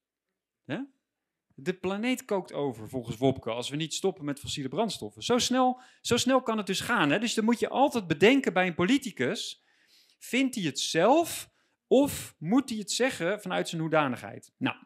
De 1.55 1.73
planeet 1.73 2.25
kookt 2.25 2.53
over, 2.53 2.89
volgens 2.89 3.17
Wopke, 3.17 3.51
als 3.51 3.69
we 3.69 3.77
niet 3.77 3.95
stoppen 3.95 4.25
met 4.25 4.41
fossiele 4.41 4.69
brandstoffen. 4.69 5.23
Zo 5.23 5.39
snel, 5.39 5.81
zo 6.01 6.17
snel 6.17 6.43
kan 6.43 6.57
het 6.57 6.67
dus 6.67 6.81
gaan. 6.81 7.11
Hè? 7.11 7.19
Dus 7.19 7.35
dan 7.35 7.45
moet 7.45 7.59
je 7.59 7.69
altijd 7.69 8.07
bedenken 8.07 8.53
bij 8.53 8.67
een 8.67 8.75
politicus, 8.75 9.65
vindt 10.19 10.55
hij 10.55 10.65
het 10.65 10.81
zelf 10.81 11.51
of 11.87 12.35
moet 12.39 12.69
hij 12.69 12.79
het 12.79 12.93
zeggen 12.93 13.41
vanuit 13.41 13.69
zijn 13.69 13.81
hoedanigheid? 13.81 14.53
Nou, 14.57 14.77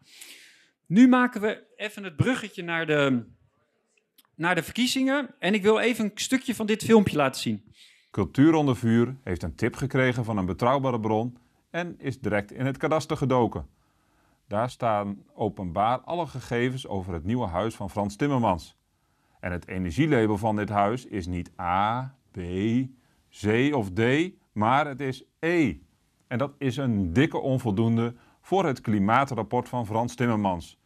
nu 0.87 1.09
maken 1.09 1.41
we 1.41 1.75
even 1.77 2.05
het 2.05 2.17
bruggetje 2.17 2.63
naar 2.63 2.87
de, 2.87 3.27
naar 4.35 4.55
de 4.55 4.63
verkiezingen. 4.63 5.35
En 5.39 5.55
ik 5.55 5.63
wil 5.63 5.79
even 5.79 6.05
een 6.05 6.11
stukje 6.15 6.55
van 6.55 6.67
dit 6.67 6.85
filmpje 6.85 7.17
laten 7.17 7.41
zien. 7.41 7.75
Cultuur 8.11 8.55
onder 8.55 8.77
vuur 8.77 9.17
heeft 9.25 9.43
een 9.43 9.57
tip 9.57 9.75
gekregen 9.75 10.25
van 10.25 10.39
een 10.39 10.47
betrouwbare 10.47 11.01
bron 11.01 11.45
en 11.77 11.95
is 11.99 12.21
direct 12.21 12.53
in 12.53 12.67
het 12.67 12.77
kadaster 12.77 13.17
gedoken. 13.17 13.67
Daar 14.47 14.71
staan 14.71 15.23
openbaar 15.35 16.01
alle 16.01 16.27
gegevens 16.27 16.87
over 16.87 17.13
het 17.13 17.25
nieuwe 17.25 17.47
huis 17.47 17.75
van 17.75 17.91
Frans 17.91 18.17
Timmermans. 18.17 18.77
En 19.41 19.53
het 19.53 19.69
energielabel 19.69 20.39
van 20.39 20.57
dit 20.57 20.69
huis 20.69 21.07
is 21.07 21.27
niet 21.27 21.51
A, 21.61 22.15
B, 22.31 22.39
C 23.41 23.75
of 23.75 23.91
D, 23.91 24.01
maar 24.53 24.87
het 24.87 25.01
is 25.01 25.25
E. 25.39 25.75
En 26.27 26.39
dat 26.39 26.55
is 26.59 26.77
een 26.77 27.13
dikke 27.13 27.39
onvoldoende 27.39 28.15
voor 28.41 28.65
het 28.65 28.81
klimaatrapport 28.81 29.69
van 29.69 29.87
Frans 29.87 30.15
Timmermans. 30.15 30.79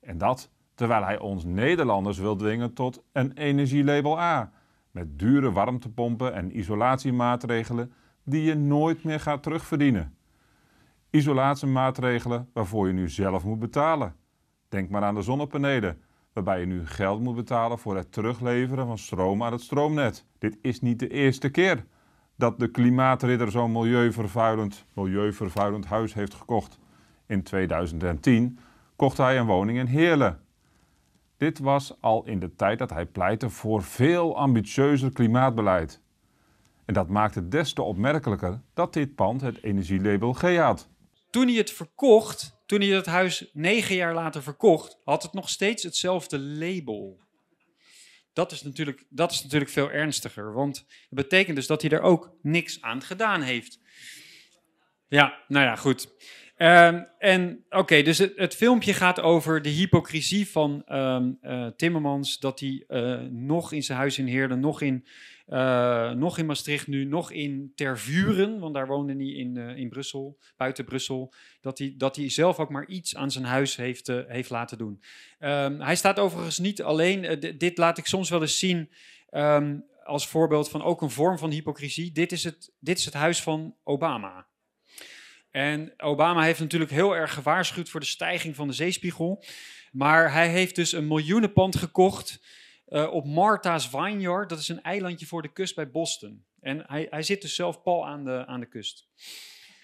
En 0.00 0.18
dat 0.18 0.50
terwijl 0.74 1.04
hij 1.04 1.18
ons 1.18 1.44
Nederlanders 1.44 2.18
wil 2.18 2.36
dwingen 2.36 2.72
tot 2.72 3.02
een 3.12 3.32
energielabel 3.32 4.20
A. 4.20 4.52
Met 4.90 5.18
dure 5.18 5.52
warmtepompen 5.52 6.34
en 6.34 6.58
isolatiemaatregelen 6.58 7.92
die 8.24 8.42
je 8.42 8.54
nooit 8.54 9.04
meer 9.04 9.20
gaat 9.20 9.42
terugverdienen. 9.42 10.16
Isolatiemaatregelen 11.12 12.48
waarvoor 12.52 12.86
je 12.86 12.92
nu 12.92 13.08
zelf 13.08 13.44
moet 13.44 13.58
betalen. 13.58 14.14
Denk 14.68 14.90
maar 14.90 15.02
aan 15.02 15.14
de 15.14 15.22
zonnepanelen, 15.22 16.00
waarbij 16.32 16.60
je 16.60 16.66
nu 16.66 16.86
geld 16.86 17.20
moet 17.20 17.34
betalen 17.34 17.78
voor 17.78 17.96
het 17.96 18.12
terugleveren 18.12 18.86
van 18.86 18.98
stroom 18.98 19.42
aan 19.42 19.52
het 19.52 19.60
stroomnet. 19.60 20.26
Dit 20.38 20.58
is 20.62 20.80
niet 20.80 20.98
de 20.98 21.08
eerste 21.08 21.48
keer 21.48 21.84
dat 22.36 22.58
de 22.58 22.68
klimaatridder 22.68 23.50
zo'n 23.50 23.72
milieuvervuilend, 23.72 24.86
milieuvervuilend 24.92 25.86
huis 25.86 26.14
heeft 26.14 26.34
gekocht. 26.34 26.78
In 27.26 27.42
2010 27.42 28.58
kocht 28.96 29.16
hij 29.16 29.38
een 29.38 29.46
woning 29.46 29.78
in 29.78 29.86
Heerlen. 29.86 30.40
Dit 31.36 31.58
was 31.58 32.00
al 32.00 32.24
in 32.26 32.38
de 32.38 32.54
tijd 32.54 32.78
dat 32.78 32.90
hij 32.90 33.06
pleitte 33.06 33.50
voor 33.50 33.82
veel 33.82 34.36
ambitieuzer 34.36 35.12
klimaatbeleid. 35.12 36.00
En 36.84 36.94
dat 36.94 37.08
maakt 37.08 37.34
het 37.34 37.50
des 37.50 37.72
te 37.72 37.82
opmerkelijker 37.82 38.60
dat 38.74 38.92
dit 38.92 39.14
pand 39.14 39.40
het 39.40 39.62
energielabel 39.62 40.32
G 40.32 40.56
had. 40.56 40.90
Toen 41.32 41.46
hij 41.46 41.56
het 41.56 41.70
verkocht, 41.70 42.56
toen 42.66 42.80
hij 42.80 42.88
het 42.88 43.06
huis 43.06 43.50
negen 43.52 43.94
jaar 43.94 44.14
later 44.14 44.42
verkocht, 44.42 44.98
had 45.04 45.22
het 45.22 45.32
nog 45.32 45.48
steeds 45.48 45.82
hetzelfde 45.82 46.38
label. 46.38 47.20
Dat 48.32 48.52
is 48.52 48.62
natuurlijk, 48.62 49.04
dat 49.08 49.32
is 49.32 49.42
natuurlijk 49.42 49.70
veel 49.70 49.90
ernstiger, 49.90 50.52
want 50.52 50.76
het 50.76 51.08
betekent 51.08 51.56
dus 51.56 51.66
dat 51.66 51.82
hij 51.82 51.90
er 51.90 52.00
ook 52.00 52.34
niks 52.42 52.82
aan 52.82 53.02
gedaan 53.02 53.42
heeft. 53.42 53.80
Ja, 55.08 55.38
nou 55.48 55.64
ja, 55.64 55.76
goed. 55.76 56.08
Ehm, 56.56 57.02
en 57.18 57.64
oké, 57.70 58.02
dus 58.02 58.18
het, 58.18 58.54
filmpje 58.54 58.94
gaat 58.94 59.20
over 59.20 59.62
de 59.62 59.68
hypocrisie 59.68 60.48
van 60.48 60.84
um, 60.88 61.38
Timmermans. 61.76 62.38
Dat 62.38 62.60
hij 62.60 62.84
uh, 62.88 63.20
nog 63.30 63.72
in 63.72 63.82
zijn 63.82 63.98
huis 63.98 64.18
in 64.18 64.26
Heerden, 64.26 64.60
nog 64.60 64.80
in, 64.80 65.06
uh, 65.52 66.10
nog 66.10 66.38
in 66.38 66.46
Maastricht 66.46 66.86
nu, 66.86 67.04
nog 67.04 67.30
in 67.30 67.72
Tervuren, 67.74 68.58
want 68.58 68.74
daar 68.74 68.86
woonde 68.86 69.14
hij 69.14 69.26
in, 69.26 69.56
in 69.56 69.88
Brussel, 69.88 70.38
buiten 70.56 70.84
Brussel. 70.84 71.32
Dat 71.60 71.78
hij, 71.78 71.94
dat 71.96 72.16
hij 72.16 72.30
zelf 72.30 72.58
ook 72.58 72.70
maar 72.70 72.86
iets 72.86 73.16
aan 73.16 73.30
zijn 73.30 73.44
huis 73.44 73.76
heeft, 73.76 74.06
heeft 74.06 74.50
laten 74.50 74.78
doen. 74.78 75.02
Um, 75.40 75.80
hij 75.80 75.96
staat 75.96 76.18
overigens 76.18 76.58
niet 76.58 76.82
alleen, 76.82 77.40
dit 77.58 77.78
laat 77.78 77.98
ik 77.98 78.06
soms 78.06 78.30
wel 78.30 78.40
eens 78.40 78.58
zien 78.58 78.90
als 80.04 80.26
voorbeeld 80.26 80.68
van 80.68 80.82
ook 80.82 81.02
een 81.02 81.10
vorm 81.10 81.38
van 81.38 81.50
hypocrisie. 81.50 82.12
Dit 82.12 82.32
is 82.32 82.44
het, 82.44 82.72
dit 82.78 82.98
is 82.98 83.04
het 83.04 83.14
huis 83.14 83.42
van 83.42 83.74
Obama. 83.84 84.46
En 85.50 85.92
Obama 85.96 86.42
heeft 86.42 86.60
natuurlijk 86.60 86.90
heel 86.90 87.16
erg 87.16 87.34
gewaarschuwd 87.34 87.88
voor 87.88 88.00
de 88.00 88.06
stijging 88.06 88.56
van 88.56 88.68
de 88.68 88.74
zeespiegel. 88.74 89.44
Maar 89.92 90.32
hij 90.32 90.48
heeft 90.48 90.74
dus 90.74 90.92
een 90.92 91.06
miljoenenpand 91.06 91.76
gekocht 91.76 92.40
uh, 92.92 93.12
op 93.12 93.26
Martha's 93.26 93.88
Vineyard. 93.88 94.48
Dat 94.48 94.58
is 94.58 94.68
een 94.68 94.82
eilandje 94.82 95.26
voor 95.26 95.42
de 95.42 95.52
kust 95.52 95.74
bij 95.74 95.90
Boston. 95.90 96.44
En 96.60 96.84
hij, 96.86 97.06
hij 97.10 97.22
zit 97.22 97.42
dus 97.42 97.54
zelf 97.54 97.82
pal 97.82 98.06
aan 98.06 98.24
de, 98.24 98.46
aan 98.46 98.60
de 98.60 98.66
kust. 98.66 99.08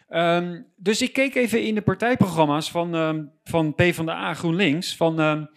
Um, 0.09 0.72
dus 0.76 1.02
ik 1.02 1.12
keek 1.12 1.34
even 1.34 1.62
in 1.62 1.74
de 1.74 1.82
partijprogramma's 1.82 2.70
van, 2.70 2.94
um, 2.94 3.32
van 3.44 3.74
PvdA 3.74 4.34
GroenLinks. 4.34 4.96
Van, 4.96 5.20
um, 5.20 5.48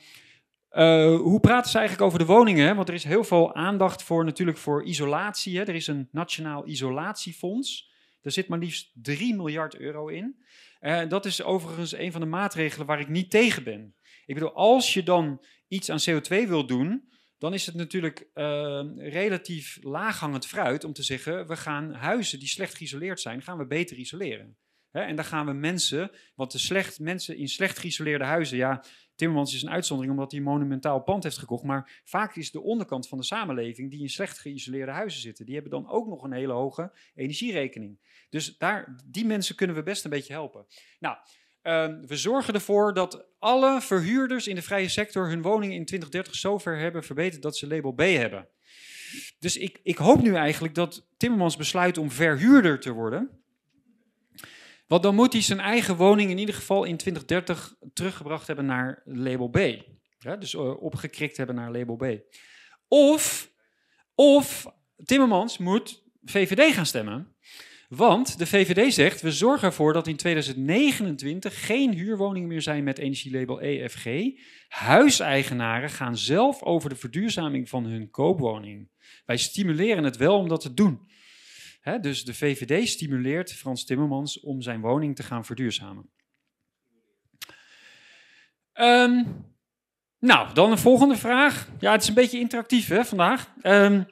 uh, 0.72 1.20
hoe 1.20 1.40
praten 1.40 1.72
ze 1.72 1.78
eigenlijk 1.78 2.08
over 2.08 2.20
de 2.20 2.34
woningen? 2.34 2.76
Want 2.76 2.88
er 2.88 2.94
is 2.94 3.04
heel 3.04 3.24
veel 3.24 3.56
aandacht 3.56 4.04
voor 4.04 4.26
natuurlijk 4.26 4.58
voor 4.58 4.84
isolatie. 4.84 5.58
Hè? 5.58 5.64
Er 5.64 5.76
is 5.76 5.88
een 5.88 6.08
nationaal 6.12 6.68
isolatiefonds. 6.68 7.92
Er 8.22 8.32
zit 8.32 8.48
maar 8.48 8.60
liefst 8.60 8.92
3 8.94 9.36
miljard 9.36 9.76
euro 9.76 10.08
in. 10.08 10.44
En 10.80 11.04
uh, 11.04 11.10
dat 11.10 11.26
is 11.26 11.44
overigens 11.44 11.94
een 11.94 12.12
van 12.12 12.22
de 12.22 12.28
maatregelen 12.28 12.88
waar 12.88 13.00
ik 13.00 13.10
niet 13.10 13.30
tegen 13.30 13.64
ben. 13.64 13.96
Ik 14.26 14.34
bedoel, 14.34 14.54
als 14.54 14.94
je 14.94 15.04
dan 15.04 15.46
iets 15.68 15.90
aan 15.90 16.00
CO2 16.10 16.48
wil 16.48 16.66
doen, 16.66 17.11
dan 17.42 17.54
is 17.54 17.66
het 17.66 17.76
natuurlijk 17.76 18.30
uh, 18.34 18.82
relatief 18.98 19.80
laaghangend 19.82 20.46
fruit 20.46 20.84
om 20.84 20.94
te 20.94 21.04
zeggen: 21.04 21.48
we 21.48 21.56
gaan 21.56 21.94
huizen 21.94 22.40
die 22.40 22.48
slecht 22.48 22.76
geïsoleerd 22.76 23.20
zijn, 23.20 23.42
gaan 23.42 23.58
we 23.58 23.66
beter 23.66 23.98
isoleren. 23.98 24.58
He, 24.92 25.02
en 25.02 25.16
dan 25.16 25.26
gaan 25.26 25.46
we 25.46 25.54
mensen, 25.54 26.12
want 26.36 26.52
de 26.52 26.58
slecht, 26.58 27.00
mensen 27.00 27.38
in 27.38 27.48
slecht 27.48 27.80
geïsoleerde 27.80 28.24
huizen, 28.24 28.58
ja, 28.58 28.84
Timmermans 29.16 29.56
is 29.56 29.62
een 29.62 29.70
uitzondering 29.70 30.14
omdat 30.14 30.32
hij 30.32 30.40
een 30.40 30.46
monumentaal 30.46 31.04
pand 31.04 31.24
heeft 31.24 31.38
gekocht. 31.38 31.64
Maar 31.64 32.02
vaak 32.04 32.36
is 32.36 32.52
de 32.52 32.62
onderkant 32.62 33.08
van 33.08 33.18
de 33.18 33.24
samenleving 33.24 33.92
die 33.92 34.02
in 34.02 34.10
slecht 34.10 34.40
geïsoleerde 34.40 34.92
huizen 34.92 35.22
zitten. 35.22 35.46
Die 35.46 35.54
hebben 35.54 35.72
dan 35.72 35.90
ook 35.90 36.08
nog 36.08 36.24
een 36.24 36.32
hele 36.32 36.54
hoge 36.54 36.92
energierekening. 37.16 38.00
Dus 38.30 38.58
daar, 38.58 39.02
die 39.06 39.26
mensen 39.26 39.56
kunnen 39.56 39.76
we 39.76 39.84
best 39.84 40.04
een 40.04 40.10
beetje 40.10 40.34
helpen. 40.34 40.66
Nou, 41.00 41.18
uh, 41.64 41.88
we 42.06 42.16
zorgen 42.18 42.54
ervoor 42.54 42.94
dat 42.94 43.28
alle 43.40 43.82
verhuurders 43.82 44.48
in 44.48 44.56
de 44.56 44.62
vrije 44.62 44.90
sector 44.90 45.30
hun 45.30 45.42
woning 45.42 45.74
in 45.74 45.86
2030 45.86 46.36
zover 46.36 46.78
hebben 46.78 47.04
verbeterd 47.04 47.42
dat 47.42 47.58
ze 47.58 47.68
label 47.68 47.92
B 47.92 48.00
hebben. 48.00 48.48
Dus 49.40 49.58
ik, 49.58 49.80
ik 49.84 49.98
hoop 49.98 50.22
nu 50.22 50.36
eigenlijk 50.36 50.76
dat 50.76 51.08
Timmermans 51.18 51.58
besluit 51.58 51.98
om 51.98 52.12
verhuurder 52.12 52.80
te 52.80 52.92
worden. 52.92 53.42
Want 54.88 55.04
dan 55.04 55.16
moet 55.16 55.34
hij 55.34 55.42
zijn 55.42 55.60
eigen 55.60 55.96
woning 55.96 56.30
in 56.30 56.38
ieder 56.38 56.56
geval 56.56 56.84
in 56.84 56.98
2030 56.98 57.76
teruggebracht 57.94 58.48
hebben 58.48 58.66
naar 58.66 59.02
label 59.06 59.50
B. 59.50 59.60
Dus 60.40 60.54
uh, 60.54 60.84
opgekrikt 60.84 61.38
hebben 61.38 61.56
naar 61.56 61.72
label 61.72 61.96
B. 61.96 62.06
Of, 62.88 63.52
of 64.16 64.68
Timmermans 65.04 65.58
moet 65.58 66.04
VVD 66.24 66.74
gaan 66.74 66.86
stemmen. 66.86 67.31
Want 67.96 68.38
de 68.38 68.48
VVD 68.48 68.94
zegt, 68.94 69.22
we 69.22 69.32
zorgen 69.32 69.68
ervoor 69.68 69.94
dat 69.94 70.08
in 70.08 70.16
2029 70.16 71.66
geen 71.66 71.94
huurwoningen 71.94 72.48
meer 72.48 72.62
zijn 72.62 72.84
met 72.84 72.98
energielabel 72.98 73.62
EFG. 73.62 74.06
Huiseigenaren 74.68 75.90
gaan 75.90 76.18
zelf 76.18 76.64
over 76.64 76.90
de 76.90 76.96
verduurzaming 76.96 77.70
van 77.70 77.86
hun 77.86 78.10
koopwoning. 78.10 78.90
Wij 79.26 79.38
stimuleren 79.38 80.04
het 80.04 80.18
wel 80.18 80.38
om 80.38 80.48
dat 80.48 80.62
te 80.62 80.74
doen. 80.74 81.12
Dus 82.02 82.24
de 82.24 82.34
VVD 82.34 82.88
stimuleert 82.88 83.54
Frans 83.54 83.86
Timmermans 83.86 84.40
om 84.40 84.62
zijn 84.62 84.82
woning 84.82 85.16
te 85.16 85.24
gaan 85.24 85.46
verduurzamen. 85.46 86.10
Um, 88.74 89.46
nou, 90.20 90.54
dan 90.54 90.72
een 90.72 90.78
volgende 90.78 91.16
vraag. 91.16 91.70
Ja, 91.80 91.92
het 91.92 92.02
is 92.02 92.08
een 92.08 92.14
beetje 92.14 92.40
interactief 92.40 92.88
hè, 92.88 93.06
vandaag. 93.06 93.54
Um, 93.64 94.06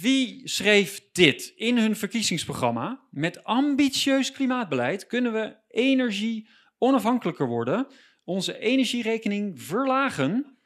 wie 0.00 0.48
schreef 0.48 1.12
dit? 1.12 1.52
In 1.56 1.78
hun 1.78 1.96
verkiezingsprogramma, 1.96 3.06
met 3.10 3.44
ambitieus 3.44 4.32
klimaatbeleid 4.32 5.06
kunnen 5.06 5.32
we 5.32 5.56
energie 5.68 6.48
onafhankelijker 6.78 7.46
worden, 7.46 7.86
onze 8.24 8.58
energierekening 8.58 9.62
verlagen 9.62 10.58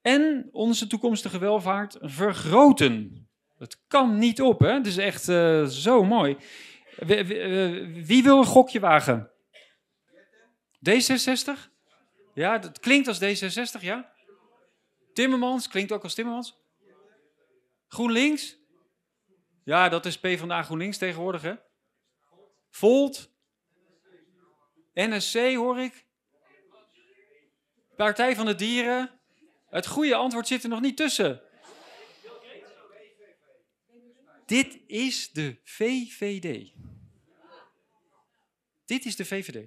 en 0.00 0.48
onze 0.52 0.86
toekomstige 0.86 1.38
welvaart 1.38 1.96
vergroten. 2.00 3.28
Het 3.56 3.82
kan 3.86 4.18
niet 4.18 4.40
op, 4.40 4.60
hè? 4.60 4.72
Het 4.72 4.86
is 4.86 4.96
echt 4.96 5.28
uh, 5.28 5.64
zo 5.64 6.04
mooi. 6.04 6.36
Wie, 6.96 7.24
uh, 7.24 8.06
wie, 8.06 8.22
wil 8.22 8.38
een 8.38 8.44
gokje 8.44 8.80
wagen? 8.80 9.30
D66? 10.90 11.68
Ja, 12.34 12.58
dat 12.58 12.78
klinkt 12.78 13.08
als 13.08 13.20
D66, 13.22 13.80
ja? 13.80 14.12
Timmermans, 15.12 15.68
klinkt 15.68 15.92
ook 15.92 16.02
als 16.02 16.14
Timmermans? 16.14 16.59
GroenLinks? 17.90 18.58
Ja, 19.64 19.88
dat 19.88 20.06
is 20.06 20.18
P 20.18 20.22
de 20.22 20.62
GroenLinks 20.62 20.98
tegenwoordig, 20.98 21.42
hè? 21.42 21.54
Volt? 22.70 23.30
NSC 24.94 25.54
hoor 25.54 25.78
ik? 25.78 26.06
Partij 27.96 28.34
van 28.34 28.46
de 28.46 28.54
Dieren? 28.54 29.20
Het 29.68 29.86
goede 29.86 30.14
antwoord 30.14 30.46
zit 30.46 30.62
er 30.62 30.68
nog 30.68 30.80
niet 30.80 30.96
tussen. 30.96 31.42
Dit 34.46 34.78
is 34.86 35.30
de 35.30 35.60
VVD. 35.64 36.72
Dit 38.84 39.04
is 39.04 39.16
de 39.16 39.24
VVD. 39.24 39.66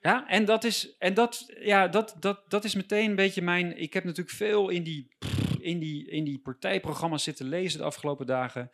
Ja, 0.00 0.28
en 0.28 0.44
dat 0.44 0.64
is, 0.64 0.96
en 0.98 1.14
dat, 1.14 1.52
ja, 1.60 1.88
dat, 1.88 2.16
dat, 2.20 2.50
dat 2.50 2.64
is 2.64 2.74
meteen 2.74 3.10
een 3.10 3.16
beetje 3.16 3.42
mijn. 3.42 3.78
Ik 3.78 3.92
heb 3.92 4.04
natuurlijk 4.04 4.36
veel 4.36 4.68
in 4.68 4.82
die, 4.82 5.16
in, 5.64 5.78
die, 5.78 6.08
in 6.10 6.24
die 6.24 6.38
partijprogramma's 6.38 7.22
zitten 7.22 7.46
lezen 7.46 7.78
de 7.78 7.84
afgelopen 7.84 8.26
dagen. 8.26 8.70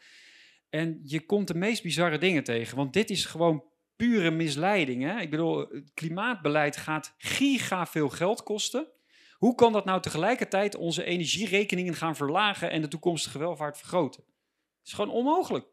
En 0.68 1.01
je 1.05 1.26
komt 1.26 1.49
de 1.49 1.55
meest 1.55 1.82
bizarre 1.82 2.18
dingen 2.18 2.45
tegen. 2.45 2.76
Want 2.76 2.93
dit 2.93 3.11
is 3.11 3.24
gewoon 3.24 3.64
pure 3.97 4.30
misleiding. 4.30 5.03
Hè? 5.03 5.20
Ik 5.20 5.30
bedoel, 5.30 5.59
het 5.59 5.91
klimaatbeleid 5.95 6.76
gaat 6.76 7.14
giga 7.18 7.86
veel 7.86 8.09
geld 8.09 8.43
kosten. 8.43 8.88
Hoe 9.32 9.55
kan 9.55 9.72
dat 9.72 9.84
nou 9.84 10.01
tegelijkertijd 10.01 10.74
onze 10.76 11.05
energierekeningen 11.05 11.95
gaan 11.95 12.16
verlagen 12.16 12.70
en 12.70 12.80
de 12.80 12.88
toekomstige 12.88 13.38
welvaart 13.38 13.78
vergroten? 13.78 14.24
Het 14.78 14.86
is 14.86 14.93
gewoon 14.93 15.14
onmogelijk. 15.14 15.66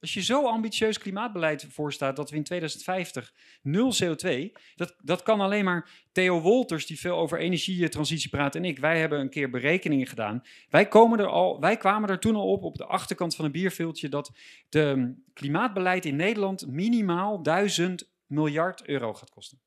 Als 0.00 0.14
je 0.14 0.22
zo 0.22 0.46
ambitieus 0.46 0.98
klimaatbeleid 0.98 1.66
voorstaat 1.70 2.16
dat 2.16 2.30
we 2.30 2.36
in 2.36 2.42
2050 2.42 3.32
nul 3.62 3.92
CO2, 4.02 4.50
dat, 4.74 4.94
dat 5.02 5.22
kan 5.22 5.40
alleen 5.40 5.64
maar 5.64 5.90
Theo 6.12 6.40
Wolters, 6.40 6.86
die 6.86 7.00
veel 7.00 7.16
over 7.16 7.38
energietransitie 7.38 8.30
praat, 8.30 8.54
en 8.54 8.64
ik. 8.64 8.78
Wij 8.78 9.00
hebben 9.00 9.20
een 9.20 9.30
keer 9.30 9.50
berekeningen 9.50 10.06
gedaan. 10.06 10.42
Wij, 10.68 10.88
komen 10.88 11.18
er 11.18 11.26
al, 11.26 11.60
wij 11.60 11.76
kwamen 11.76 12.08
er 12.08 12.18
toen 12.18 12.34
al 12.34 12.50
op, 12.50 12.62
op 12.62 12.76
de 12.76 12.86
achterkant 12.86 13.34
van 13.34 13.44
een 13.44 13.52
bierveeltje, 13.52 14.08
dat 14.08 14.32
de 14.68 15.14
klimaatbeleid 15.32 16.04
in 16.04 16.16
Nederland 16.16 16.66
minimaal 16.66 17.42
1000 17.42 18.10
miljard 18.26 18.86
euro 18.86 19.14
gaat 19.14 19.30
kosten. 19.30 19.60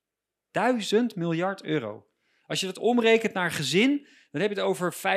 1000 0.51 1.15
miljard 1.15 1.63
euro. 1.63 2.05
Als 2.45 2.59
je 2.59 2.65
dat 2.65 2.77
omrekent 2.77 3.33
naar 3.33 3.51
gezin, 3.51 4.07
dan 4.31 4.41
heb 4.41 4.51
je 4.51 4.59
het 4.59 4.65
over 4.65 4.93
50.000, 4.93 4.99
60.000, 5.01 5.07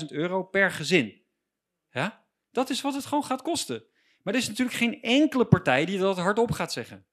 70.000 0.00 0.06
euro 0.08 0.42
per 0.42 0.70
gezin. 0.70 1.22
Ja? 1.90 2.19
Dat 2.50 2.70
is 2.70 2.80
wat 2.80 2.94
het 2.94 3.06
gewoon 3.06 3.24
gaat 3.24 3.42
kosten. 3.42 3.84
Maar 4.22 4.34
er 4.34 4.40
is 4.40 4.48
natuurlijk 4.48 4.76
geen 4.76 5.02
enkele 5.02 5.44
partij 5.44 5.84
die 5.84 5.98
dat 5.98 6.18
hardop 6.18 6.50
gaat 6.50 6.72
zeggen. 6.72 7.06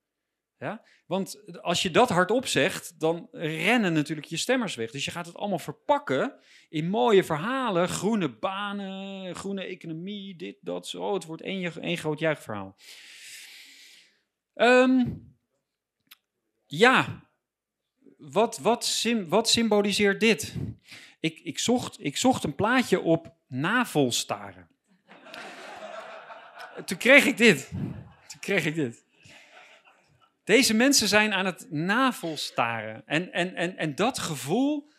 Ja? 0.59 0.85
Want 1.05 1.61
als 1.61 1.81
je 1.81 1.91
dat 1.91 2.09
hardop 2.09 2.47
zegt, 2.47 2.99
dan 2.99 3.27
rennen 3.31 3.93
natuurlijk 3.93 4.27
je 4.27 4.37
stemmers 4.37 4.75
weg. 4.75 4.91
Dus 4.91 5.05
je 5.05 5.11
gaat 5.11 5.25
het 5.25 5.35
allemaal 5.35 5.59
verpakken 5.59 6.39
in 6.69 6.89
mooie 6.89 7.23
verhalen. 7.23 7.89
Groene 7.89 8.29
banen, 8.29 9.35
groene 9.35 9.63
economie, 9.63 10.35
dit, 10.35 10.57
dat, 10.61 10.87
zo. 10.87 11.13
Het 11.13 11.25
wordt 11.25 11.41
één, 11.41 11.81
één 11.81 11.97
groot 11.97 12.19
juichverhaal. 12.19 12.75
Um, 14.55 15.35
ja, 16.65 17.27
wat, 18.17 18.57
wat, 18.57 19.05
wat 19.27 19.49
symboliseert 19.49 20.19
dit? 20.19 20.55
Ik, 21.19 21.39
ik, 21.39 21.59
zocht, 21.59 22.03
ik 22.03 22.17
zocht 22.17 22.43
een 22.43 22.55
plaatje 22.55 22.99
op 23.01 23.35
navelstaren. 23.47 24.67
Toen 26.85 26.97
kreeg 26.97 27.25
ik 27.25 27.37
dit. 27.37 27.69
Toen 28.27 28.39
kreeg 28.39 28.65
ik 28.65 28.75
dit. 28.75 29.05
Deze 30.43 30.73
mensen 30.73 31.07
zijn 31.07 31.33
aan 31.33 31.45
het 31.45 31.71
navelstaren. 31.71 33.03
En, 33.05 33.31
en, 33.31 33.55
en, 33.55 33.77
en 33.77 33.95
dat, 33.95 34.19
gevoel, 34.19 34.89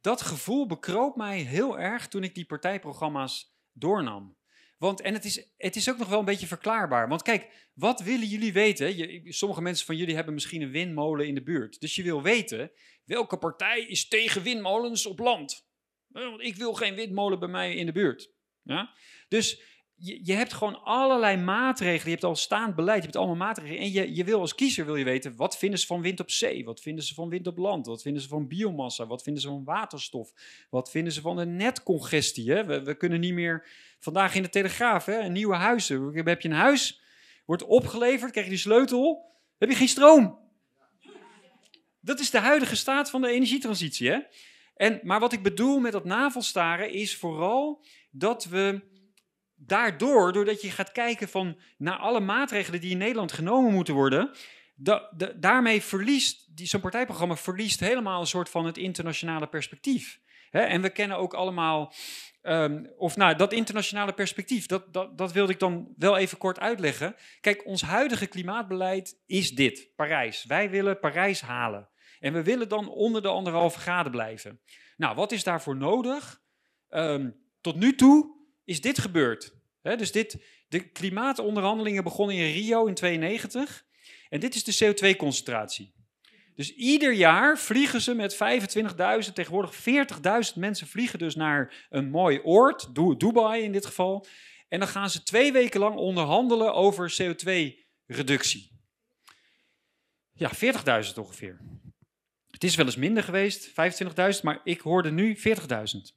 dat 0.00 0.22
gevoel 0.22 0.66
bekroop 0.66 1.16
mij 1.16 1.38
heel 1.38 1.78
erg 1.78 2.08
toen 2.08 2.24
ik 2.24 2.34
die 2.34 2.44
partijprogramma's 2.44 3.54
doornam. 3.72 4.36
Want, 4.78 5.00
en 5.00 5.14
het 5.14 5.24
is, 5.24 5.48
het 5.56 5.76
is 5.76 5.90
ook 5.90 5.98
nog 5.98 6.08
wel 6.08 6.18
een 6.18 6.24
beetje 6.24 6.46
verklaarbaar. 6.46 7.08
Want 7.08 7.22
kijk, 7.22 7.68
wat 7.74 8.00
willen 8.00 8.26
jullie 8.26 8.52
weten? 8.52 8.96
Je, 8.96 9.32
sommige 9.32 9.62
mensen 9.62 9.86
van 9.86 9.96
jullie 9.96 10.14
hebben 10.14 10.34
misschien 10.34 10.62
een 10.62 10.70
windmolen 10.70 11.26
in 11.26 11.34
de 11.34 11.42
buurt. 11.42 11.80
Dus 11.80 11.94
je 11.94 12.02
wil 12.02 12.22
weten, 12.22 12.70
welke 13.04 13.38
partij 13.38 13.80
is 13.80 14.08
tegen 14.08 14.42
windmolens 14.42 15.06
op 15.06 15.18
land? 15.18 15.68
Want 16.06 16.42
ik 16.42 16.56
wil 16.56 16.74
geen 16.74 16.94
windmolen 16.94 17.38
bij 17.38 17.48
mij 17.48 17.74
in 17.74 17.86
de 17.86 17.92
buurt. 17.92 18.30
Ja? 18.62 18.94
Dus 19.28 19.60
je, 19.96 20.20
je 20.22 20.32
hebt 20.32 20.52
gewoon 20.52 20.82
allerlei 20.84 21.36
maatregelen. 21.36 22.04
Je 22.04 22.10
hebt 22.10 22.24
al 22.24 22.36
staand 22.36 22.74
beleid, 22.74 22.96
je 22.96 23.04
hebt 23.04 23.16
allemaal 23.16 23.36
maatregelen. 23.36 23.80
En 23.80 23.92
je, 23.92 24.14
je 24.14 24.24
wil 24.24 24.40
als 24.40 24.54
kiezer 24.54 24.84
wil 24.84 24.96
je 24.96 25.04
weten, 25.04 25.36
wat 25.36 25.58
vinden 25.58 25.78
ze 25.78 25.86
van 25.86 26.00
wind 26.00 26.20
op 26.20 26.30
zee? 26.30 26.64
Wat 26.64 26.80
vinden 26.80 27.04
ze 27.04 27.14
van 27.14 27.28
wind 27.28 27.46
op 27.46 27.56
land? 27.56 27.86
Wat 27.86 28.02
vinden 28.02 28.22
ze 28.22 28.28
van 28.28 28.48
biomassa? 28.48 29.06
Wat 29.06 29.22
vinden 29.22 29.42
ze 29.42 29.48
van 29.48 29.64
waterstof? 29.64 30.32
Wat 30.70 30.90
vinden 30.90 31.12
ze 31.12 31.20
van 31.20 31.36
de 31.36 31.46
netcongestie? 31.46 32.50
Hè? 32.50 32.64
We, 32.64 32.82
we 32.82 32.96
kunnen 32.96 33.20
niet 33.20 33.34
meer, 33.34 33.68
vandaag 33.98 34.34
in 34.34 34.42
de 34.42 34.48
Telegraaf, 34.48 35.04
hè, 35.04 35.28
nieuwe 35.28 35.54
huizen. 35.54 36.14
Heb 36.14 36.40
je 36.40 36.48
een 36.48 36.54
huis, 36.54 37.00
wordt 37.44 37.64
opgeleverd, 37.64 38.30
krijg 38.30 38.46
je 38.46 38.52
die 38.52 38.60
sleutel, 38.60 39.34
heb 39.58 39.68
je 39.68 39.74
geen 39.74 39.88
stroom. 39.88 40.44
Dat 42.00 42.20
is 42.20 42.30
de 42.30 42.38
huidige 42.38 42.76
staat 42.76 43.10
van 43.10 43.20
de 43.20 43.28
energietransitie. 43.28 44.10
Hè? 44.10 44.18
En, 44.74 45.00
maar 45.02 45.20
wat 45.20 45.32
ik 45.32 45.42
bedoel 45.42 45.78
met 45.78 45.92
dat 45.92 46.04
navelstaren 46.04 46.92
is 46.92 47.16
vooral 47.16 47.84
dat 48.10 48.44
we 48.44 48.94
daardoor, 49.56 50.32
doordat 50.32 50.62
je 50.62 50.70
gaat 50.70 50.92
kijken 50.92 51.28
van 51.28 51.58
naar 51.78 51.96
alle 51.96 52.20
maatregelen 52.20 52.80
die 52.80 52.90
in 52.90 52.98
Nederland 52.98 53.32
genomen 53.32 53.72
moeten 53.72 53.94
worden, 53.94 54.30
da, 54.74 55.10
daarmee 55.36 55.82
verliest, 55.82 56.48
zo'n 56.54 56.80
partijprogramma 56.80 57.36
verliest 57.36 57.80
helemaal 57.80 58.20
een 58.20 58.26
soort 58.26 58.48
van 58.48 58.66
het 58.66 58.78
internationale 58.78 59.46
perspectief. 59.46 60.20
en 60.50 60.82
we 60.82 60.90
kennen 60.90 61.16
ook 61.16 61.34
allemaal, 61.34 61.92
ehm, 62.42 62.84
of 62.96 63.16
nou, 63.16 63.36
dat 63.36 63.52
internationale 63.52 64.12
perspectief, 64.12 64.66
dat, 64.66 64.92
dat, 64.92 65.18
dat 65.18 65.32
wilde 65.32 65.52
ik 65.52 65.58
dan 65.58 65.94
wel 65.96 66.16
even 66.16 66.38
kort 66.38 66.60
uitleggen. 66.60 67.16
Kijk, 67.40 67.66
ons 67.66 67.82
huidige 67.82 68.26
klimaatbeleid 68.26 69.18
is 69.26 69.50
dit, 69.50 69.88
Parijs. 69.96 70.44
Wij 70.44 70.70
willen 70.70 70.98
Parijs 70.98 71.40
halen. 71.40 71.88
En 72.20 72.32
we 72.32 72.42
willen 72.42 72.68
dan 72.68 72.88
onder 72.88 73.22
de 73.22 73.28
anderhalve 73.28 73.78
graden 73.78 74.12
blijven. 74.12 74.60
Nou, 74.96 75.14
wat 75.14 75.32
is 75.32 75.44
daarvoor 75.44 75.76
nodig? 75.76 76.40
Um, 76.90 77.36
tot 77.60 77.76
nu 77.76 77.94
toe 77.94 78.35
is 78.66 78.80
dit 78.80 78.98
gebeurd. 78.98 79.54
dus 79.82 80.12
dit, 80.12 80.36
de 80.68 80.90
klimaatonderhandelingen 80.90 82.04
begonnen 82.04 82.36
in 82.36 82.52
Rio 82.52 82.86
in 82.86 82.94
92. 82.94 83.84
En 84.28 84.40
dit 84.40 84.54
is 84.54 84.64
de 84.64 84.94
CO2-concentratie. 84.94 85.94
Dus 86.54 86.74
ieder 86.74 87.12
jaar 87.12 87.58
vliegen 87.58 88.00
ze 88.00 88.14
met 88.14 88.34
25.000, 88.34 89.32
tegenwoordig 89.32 89.74
40.000 90.52 90.54
mensen 90.54 90.86
vliegen 90.86 91.18
dus 91.18 91.34
naar 91.34 91.86
een 91.90 92.10
mooi 92.10 92.40
oord, 92.40 92.94
Dubai 92.94 93.62
in 93.62 93.72
dit 93.72 93.86
geval. 93.86 94.26
En 94.68 94.78
dan 94.78 94.88
gaan 94.88 95.10
ze 95.10 95.22
twee 95.22 95.52
weken 95.52 95.80
lang 95.80 95.96
onderhandelen 95.96 96.74
over 96.74 97.16
CO2-reductie. 97.22 98.70
Ja, 100.32 100.50
40.000 100.54 101.12
ongeveer. 101.14 101.60
Het 102.50 102.64
is 102.64 102.74
wel 102.74 102.86
eens 102.86 102.96
minder 102.96 103.22
geweest, 103.22 103.68
25.000, 103.68 103.74
maar 104.42 104.60
ik 104.64 104.80
hoorde 104.80 105.10
nu 105.10 105.38
40.000. 105.38 106.15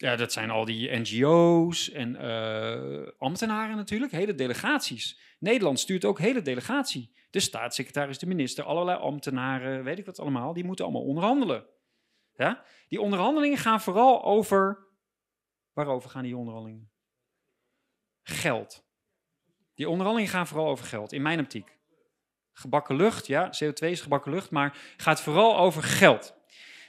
Ja, 0.00 0.16
dat 0.16 0.32
zijn 0.32 0.50
al 0.50 0.64
die 0.64 0.96
NGO's 0.96 1.90
en 1.90 2.14
uh, 2.14 3.08
ambtenaren 3.18 3.76
natuurlijk, 3.76 4.12
hele 4.12 4.34
delegaties. 4.34 5.18
Nederland 5.38 5.80
stuurt 5.80 6.04
ook 6.04 6.18
hele 6.18 6.42
delegatie. 6.42 7.12
De 7.30 7.40
staatssecretaris, 7.40 8.18
de 8.18 8.26
minister, 8.26 8.64
allerlei 8.64 8.98
ambtenaren, 8.98 9.84
weet 9.84 9.98
ik 9.98 10.06
wat 10.06 10.20
allemaal, 10.20 10.52
die 10.52 10.64
moeten 10.64 10.84
allemaal 10.84 11.04
onderhandelen. 11.04 11.66
Ja? 12.34 12.64
Die 12.88 13.00
onderhandelingen 13.00 13.58
gaan 13.58 13.80
vooral 13.80 14.24
over. 14.24 14.86
Waarover 15.72 16.10
gaan 16.10 16.22
die 16.22 16.36
onderhandelingen? 16.36 16.90
Geld. 18.22 18.86
Die 19.74 19.88
onderhandelingen 19.88 20.32
gaan 20.32 20.46
vooral 20.46 20.68
over 20.68 20.84
geld, 20.84 21.12
in 21.12 21.22
mijn 21.22 21.40
optiek. 21.40 21.78
Gebakken 22.52 22.96
lucht, 22.96 23.26
ja, 23.26 23.46
CO2 23.46 23.86
is 23.86 24.00
gebakken 24.00 24.32
lucht, 24.32 24.50
maar 24.50 24.78
gaat 24.96 25.20
vooral 25.20 25.58
over 25.58 25.82
geld. 25.82 26.37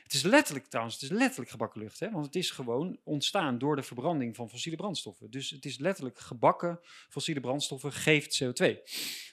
Het 0.09 0.17
is 0.17 0.23
letterlijk 0.23 0.65
trouwens, 0.65 0.95
het 0.95 1.11
is 1.11 1.17
letterlijk 1.17 1.49
gebakken 1.49 1.81
lucht, 1.81 1.99
hè? 1.99 2.11
want 2.11 2.25
het 2.25 2.35
is 2.35 2.51
gewoon 2.51 2.99
ontstaan 3.03 3.57
door 3.57 3.75
de 3.75 3.83
verbranding 3.83 4.35
van 4.35 4.49
fossiele 4.49 4.77
brandstoffen. 4.77 5.31
Dus 5.31 5.49
het 5.49 5.65
is 5.65 5.77
letterlijk 5.77 6.19
gebakken 6.19 6.79
fossiele 7.09 7.39
brandstoffen 7.39 7.91
geeft 7.91 8.43
CO2. 8.43 8.77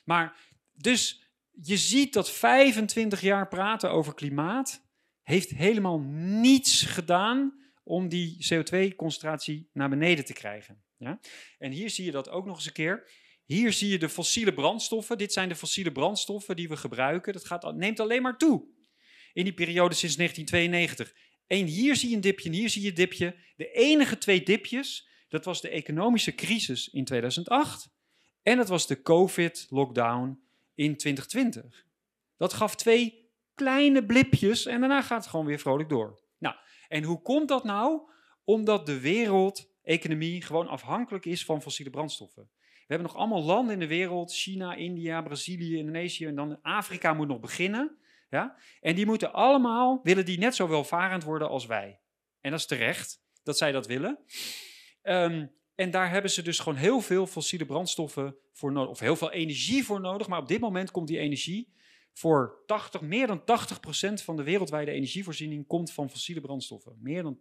Maar 0.05 0.37
dus 0.73 1.23
je 1.51 1.77
ziet 1.77 2.13
dat 2.13 2.31
25 2.31 3.21
jaar 3.21 3.49
praten 3.49 3.91
over 3.91 4.15
klimaat 4.15 4.85
heeft 5.23 5.51
helemaal 5.51 5.99
niets 6.41 6.83
gedaan 6.83 7.61
om 7.85 8.09
die 8.09 8.47
CO2-concentratie 8.55 9.69
naar 9.73 9.89
beneden 9.89 10.25
te 10.25 10.33
krijgen. 10.33 10.83
Ja? 10.97 11.21
En 11.59 11.71
hier 11.71 11.91
zie 11.91 12.05
je 12.05 12.11
dat 12.11 12.29
ook 12.29 12.47
nog 12.47 12.57
eens 12.57 12.67
een 12.67 12.73
keer. 12.73 13.11
Hier 13.45 13.73
zie 13.73 13.89
je 13.89 13.99
de 13.99 14.09
fossiele 14.09 14.55
brandstoffen. 14.55 15.19
Dit 15.19 15.33
zijn 15.33 15.49
de 15.49 15.57
fossiele 15.57 15.93
brandstoffen 15.93 16.57
die 16.57 16.69
we 16.69 16.77
gebruiken. 16.77 17.33
Dat 17.33 17.45
gaat, 17.45 17.75
neemt 17.75 18.01
alleen 18.01 18.23
maar 18.23 18.39
toe 18.39 18.75
in 19.37 19.45
die 19.45 19.53
periode 19.53 19.95
sinds 19.95 20.17
1992. 20.17 21.15
En 21.47 21.67
hier 21.67 21.97
zie 21.97 22.09
je 22.09 22.15
een 22.15 22.21
dipje 22.21 22.49
en 22.49 22.55
hier 22.55 22.71
zie 22.71 22.83
je 22.83 22.89
een 22.89 22.95
dipje. 22.95 23.37
De 23.57 23.71
enige 23.71 24.19
twee 24.19 24.43
dipjes, 24.43 25.09
dat 25.29 25.45
was 25.45 25.61
de 25.61 25.69
economische 25.69 26.35
crisis 26.35 26.89
in 26.89 27.05
2008 27.05 27.89
en 28.43 28.57
dat 28.57 28.69
was 28.69 28.87
de 28.87 29.03
COVID-lockdown 29.03 30.41
in 30.75 30.97
2020. 30.97 31.87
Dat 32.37 32.53
gaf 32.53 32.77
twee 32.77 33.31
kleine 33.55 34.07
blipjes 34.07 34.67
en 34.67 34.81
daarna 34.81 35.03
gaat 35.03 35.21
het 35.21 35.31
gewoon 35.31 35.47
weer 35.47 35.59
vrolijk 35.59 35.89
door. 35.89 36.21
Nou, 36.39 36.55
en 36.89 37.03
hoe 37.03 37.23
komt 37.23 37.49
dat 37.49 37.65
nou? 37.65 38.01
Omdat 38.45 38.87
de 38.87 39.01
wereldeconomie 39.01 40.43
gewoon 40.43 40.69
afhankelijk 40.69 41.25
is 41.25 41.45
van 41.45 41.63
fossiele 41.63 41.91
brandstoffen. 41.91 42.49
We 42.61 42.95
hebben 42.95 43.07
nog 43.07 43.17
allemaal 43.17 43.43
landen 43.43 43.73
in 43.73 43.81
de 43.81 43.87
wereld, 43.87 44.35
China, 44.35 44.75
India, 44.75 45.23
Brazilië, 45.23 45.77
Indonesië 45.77 46.27
en 46.27 46.35
dan 46.35 46.63
Afrika 46.63 47.15
moet 47.15 47.29
nog 47.29 47.41
beginnen. 47.41 47.99
Ja? 48.29 48.57
En 48.81 48.95
die 48.95 49.07
moeten 49.07 49.33
allemaal, 49.33 50.01
willen 50.03 50.25
die 50.25 50.39
net 50.39 50.55
zo 50.55 50.69
welvarend 50.69 51.25
worden 51.25 51.49
als 51.49 51.67
wij. 51.67 52.01
En 52.41 52.51
dat 52.51 52.61
is 52.61 52.67
terecht 52.67 53.23
dat 53.43 53.59
zij 53.59 53.73
dat 53.73 53.87
willen. 53.87 54.19
Um, 55.03 55.55
en 55.75 55.91
daar 55.91 56.11
hebben 56.11 56.31
ze 56.31 56.43
dus 56.43 56.59
gewoon 56.59 56.79
heel 56.79 57.01
veel 57.01 57.27
fossiele 57.27 57.67
brandstoffen 57.67 58.37
voor 58.53 58.73
nodig, 58.73 58.91
of 58.91 58.99
heel 58.99 59.17
veel 59.17 59.33
energie 59.33 59.85
voor 59.85 60.01
nodig. 60.01 60.27
Maar 60.27 60.41
op 60.41 60.49
dit 60.49 60.61
moment 60.61 60.91
komt 60.91 61.09
die 61.09 61.19
energie 61.19 61.75
voor 62.13 62.63
80, 62.67 63.01
meer 63.01 63.27
dan 63.27 63.41
80% 63.41 63.45
van 64.25 64.37
de 64.37 64.43
wereldwijde 64.43 64.91
energievoorziening 64.91 65.67
komt 65.67 65.93
van 65.93 66.11
fossiele 66.11 66.41
brandstoffen. 66.41 66.97
Meer 67.01 67.23
dan 67.23 67.37
80%. 67.37 67.41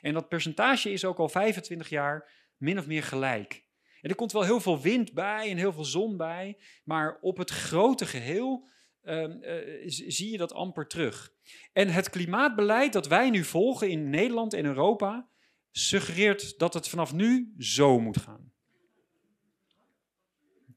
En 0.00 0.14
dat 0.14 0.28
percentage 0.28 0.92
is 0.92 1.04
ook 1.04 1.18
al 1.18 1.28
25 1.28 1.88
jaar 1.88 2.30
min 2.56 2.78
of 2.78 2.86
meer 2.86 3.02
gelijk. 3.02 3.64
En 4.00 4.10
er 4.10 4.16
komt 4.16 4.32
wel 4.32 4.42
heel 4.42 4.60
veel 4.60 4.80
wind 4.80 5.12
bij 5.12 5.50
en 5.50 5.56
heel 5.56 5.72
veel 5.72 5.84
zon 5.84 6.16
bij, 6.16 6.58
maar 6.84 7.18
op 7.20 7.36
het 7.36 7.50
grote 7.50 8.06
geheel 8.06 8.68
Ehm, 9.04 9.30
eh, 9.30 9.82
zie 9.86 10.30
je 10.30 10.36
dat 10.36 10.52
amper 10.52 10.86
terug. 10.86 11.32
En 11.72 11.88
het 11.88 12.10
klimaatbeleid 12.10 12.92
dat 12.92 13.06
wij 13.06 13.30
nu 13.30 13.44
volgen 13.44 13.90
in 13.90 14.10
Nederland 14.10 14.52
en 14.52 14.64
Europa, 14.64 15.28
suggereert 15.70 16.58
dat 16.58 16.74
het 16.74 16.88
vanaf 16.88 17.12
nu 17.12 17.54
zo 17.58 18.00
moet 18.00 18.18
gaan. 18.18 18.52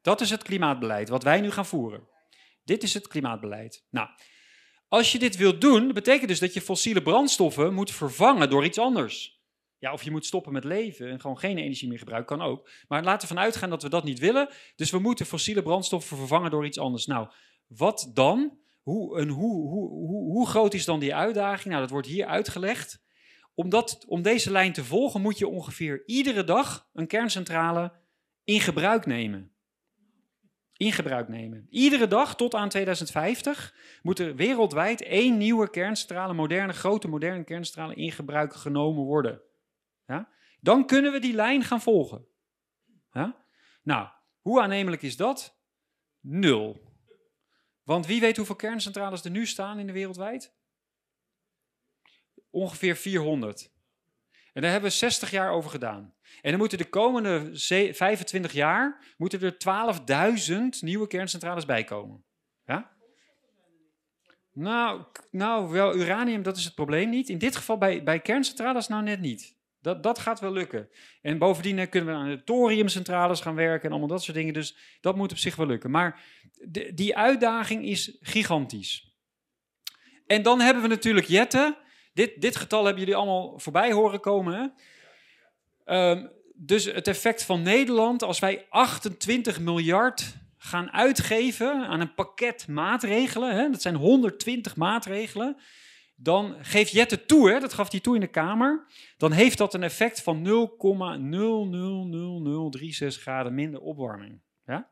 Dat 0.02 0.22
is 0.22 0.30
het 0.30 0.44
klimaatbeleid 0.44 1.10
wat 1.10 1.24
wij 1.24 1.42
nu 1.42 1.52
gaan 1.52 1.66
voeren. 1.66 2.08
Dit 2.64 2.84
is 2.84 2.94
het 2.94 3.08
klimaatbeleid. 3.08 3.86
Nou, 3.90 4.10
als 4.88 5.12
je 5.12 5.20
dit 5.20 5.38
wilt 5.38 5.62
doen, 5.62 5.94
betekent 5.94 6.28
dus 6.28 6.40
dat 6.40 6.54
je 6.54 6.62
fossiele 6.62 7.02
brandstoffen 7.02 7.74
moet 7.74 7.92
vervangen 7.92 8.50
door 8.50 8.66
iets 8.66 8.78
anders. 8.78 9.42
Ja, 9.80 9.94
of 9.94 10.04
je 10.04 10.12
moet 10.12 10.26
stoppen 10.26 10.54
met 10.54 10.64
leven 10.64 11.10
en 11.10 11.20
gewoon 11.20 11.40
geen 11.40 11.58
energie 11.58 11.88
meer 11.88 11.98
gebruiken, 11.98 12.38
kan 12.38 12.48
ook. 12.48 12.70
Maar 12.88 13.04
laten 13.04 13.28
we 13.28 13.34
vanuit 13.34 13.56
gaan 13.56 13.70
dat 13.70 13.84
we 13.84 13.90
dat 13.90 14.04
niet 14.04 14.20
willen. 14.20 14.50
Dus 14.76 14.92
we 14.92 15.00
moeten 15.00 15.26
fossiele 15.26 15.64
brandstoffen 15.64 16.18
vervangen 16.18 16.52
door 16.52 16.66
iets 16.66 16.80
anders. 16.80 17.06
Nou, 17.06 17.28
wat 17.68 18.12
dan? 18.14 18.58
Hoe, 18.82 19.20
en 19.20 19.28
hoe, 19.28 19.68
hoe, 19.68 19.90
hoe, 20.32 20.48
groot 20.48 20.74
is 20.74 20.86
dan 20.86 21.00
die 21.00 21.16
uitdaging? 21.16 21.68
Nou, 21.68 21.82
dat 21.82 21.90
wordt 21.90 22.08
hier 22.08 22.26
uitgelegd. 22.26 23.06
Om, 23.56 23.70
dat, 23.70 24.06
om 24.08 24.22
deze 24.22 24.52
lijn 24.52 24.74
te 24.74 24.84
volgen 24.84 25.22
moet 25.22 25.38
je 25.38 25.48
ongeveer 25.48 26.04
iedere 26.06 26.44
dag 26.44 26.90
een 26.94 27.08
kerncentrale 27.08 27.92
in 28.44 28.60
gebruik 28.60 29.06
nemen. 29.06 29.52
In 30.78 30.92
gebruik 30.92 31.28
nemen. 31.28 31.68
Iedere 31.70 32.08
dag 32.08 32.36
tot 32.36 32.56
aan 32.56 32.70
2050 32.70 33.76
moet 34.02 34.20
er 34.20 34.36
wereldwijd 34.36 35.02
één 35.02 35.38
nieuwe 35.38 35.70
kerncentrale, 35.70 36.34
moderne, 36.34 36.74
grote 36.74 37.08
moderne 37.08 37.44
kerncentrale 37.44 37.96
in 37.96 38.12
gebruik 38.12 38.54
genomen 38.54 39.04
worden. 39.04 39.42
Ja? 40.06 40.30
Dan 40.60 40.86
kunnen 40.86 41.12
we 41.12 41.20
die 41.20 41.34
lijn 41.34 41.64
gaan 41.64 41.82
volgen. 41.82 42.26
Ja? 43.12 43.46
Nou, 43.84 44.08
hoe 44.42 44.62
aannemelijk 44.62 45.02
is 45.02 45.18
dat? 45.18 45.60
Nul. 46.20 46.87
Want 47.88 48.06
wie 48.06 48.20
weet 48.20 48.38
hoeveel 48.38 48.56
kerncentrales 48.56 49.24
er 49.24 49.32
nu 49.32 49.46
staan 49.46 49.80
in 49.80 49.88
de 49.88 49.94
wereldwijd? 49.94 50.54
Ongeveer 52.50 52.96
400. 52.96 53.72
En 54.54 54.62
daar 54.62 54.72
hebben 54.72 54.90
we 54.90 54.96
60 54.96 55.32
jaar 55.32 55.52
over 55.52 55.70
gedaan. 55.70 56.14
En 56.42 56.50
dan 56.50 56.60
moeten 56.60 56.78
de 56.78 56.90
komende 56.90 57.50
25 57.94 58.52
jaar 58.52 59.14
moeten 59.18 59.42
er 59.42 59.58
12.000 60.52 60.80
nieuwe 60.80 61.08
kerncentrales 61.08 61.66
bijkomen. 61.66 62.24
Ja? 62.66 62.92
Nou, 64.52 65.04
nou, 65.32 65.70
wel 65.70 65.96
uranium, 65.96 66.44
dat 66.44 66.58
is 66.58 66.66
het 66.66 66.76
probleem 66.76 67.10
niet. 67.10 67.30
In 67.30 67.38
dit 67.38 67.56
geval 67.56 67.78
bij, 67.78 68.04
bij 68.04 68.20
kerncentrales 68.20 68.88
nou 68.88 69.04
net 69.04 69.20
niet. 69.20 69.57
Dat, 69.88 70.04
dat 70.04 70.20
gaat 70.20 70.40
wel 70.40 70.52
lukken. 70.52 70.90
En 71.22 71.38
bovendien 71.38 71.90
kunnen 71.90 72.14
we 72.14 72.20
aan 72.20 72.30
de 72.30 72.44
thoriumcentrales 72.44 73.42
gaan 73.42 73.56
werken 73.56 73.86
en 73.86 73.90
allemaal 73.90 74.08
dat 74.08 74.24
soort 74.24 74.38
dingen. 74.38 74.54
Dus 74.54 74.98
dat 75.02 75.16
moet 75.16 75.32
op 75.32 75.38
zich 75.38 75.56
wel 75.56 75.68
lukken. 75.68 75.92
Maar 75.92 76.22
die 76.94 77.18
uitdaging 77.18 77.86
is 77.86 78.18
gigantisch. 78.22 79.16
En 80.26 80.42
dan 80.42 80.60
hebben 80.60 80.84
we 80.84 80.90
natuurlijk 80.90 81.28
Jette. 81.28 81.78
Dit, 82.14 82.42
dit 82.42 82.56
getal 82.56 82.86
hebben 82.86 83.00
jullie 83.04 83.16
allemaal 83.16 83.60
voorbij 83.60 83.92
horen 83.92 84.20
komen. 84.20 84.54
Hè? 84.54 84.68
Ehm, 85.86 86.28
dus 86.54 86.86
het 86.86 87.08
effect 87.08 87.44
van 87.44 87.62
Nederland, 87.62 88.24
als 88.24 88.40
wij 88.40 88.66
28 88.70 89.60
miljard 89.60 90.36
gaan 90.58 90.92
uitgeven 90.92 91.88
aan 91.88 92.00
een 92.00 92.14
pakket 92.14 92.68
maatregelen, 92.68 93.56
hè, 93.56 93.70
dat 93.70 93.82
zijn 93.82 93.96
120 93.96 94.76
maatregelen, 94.76 95.58
dan 96.20 96.56
geeft 96.62 96.92
Jette 96.92 97.26
toe, 97.26 97.50
hè, 97.50 97.60
dat 97.60 97.74
gaf 97.74 97.92
hij 97.92 98.00
toe 98.00 98.16
in 98.16 98.22
de 98.22 98.28
Kamer, 98.28 98.86
dan 99.18 99.32
heeft 99.32 99.58
dat 99.58 99.74
een 99.74 99.84
effect 99.84 100.22
van 100.22 100.42
0,00036 100.42 103.22
graden 103.22 103.54
minder 103.54 103.82
opwarming. 103.82 104.40
Ja? 104.66 104.90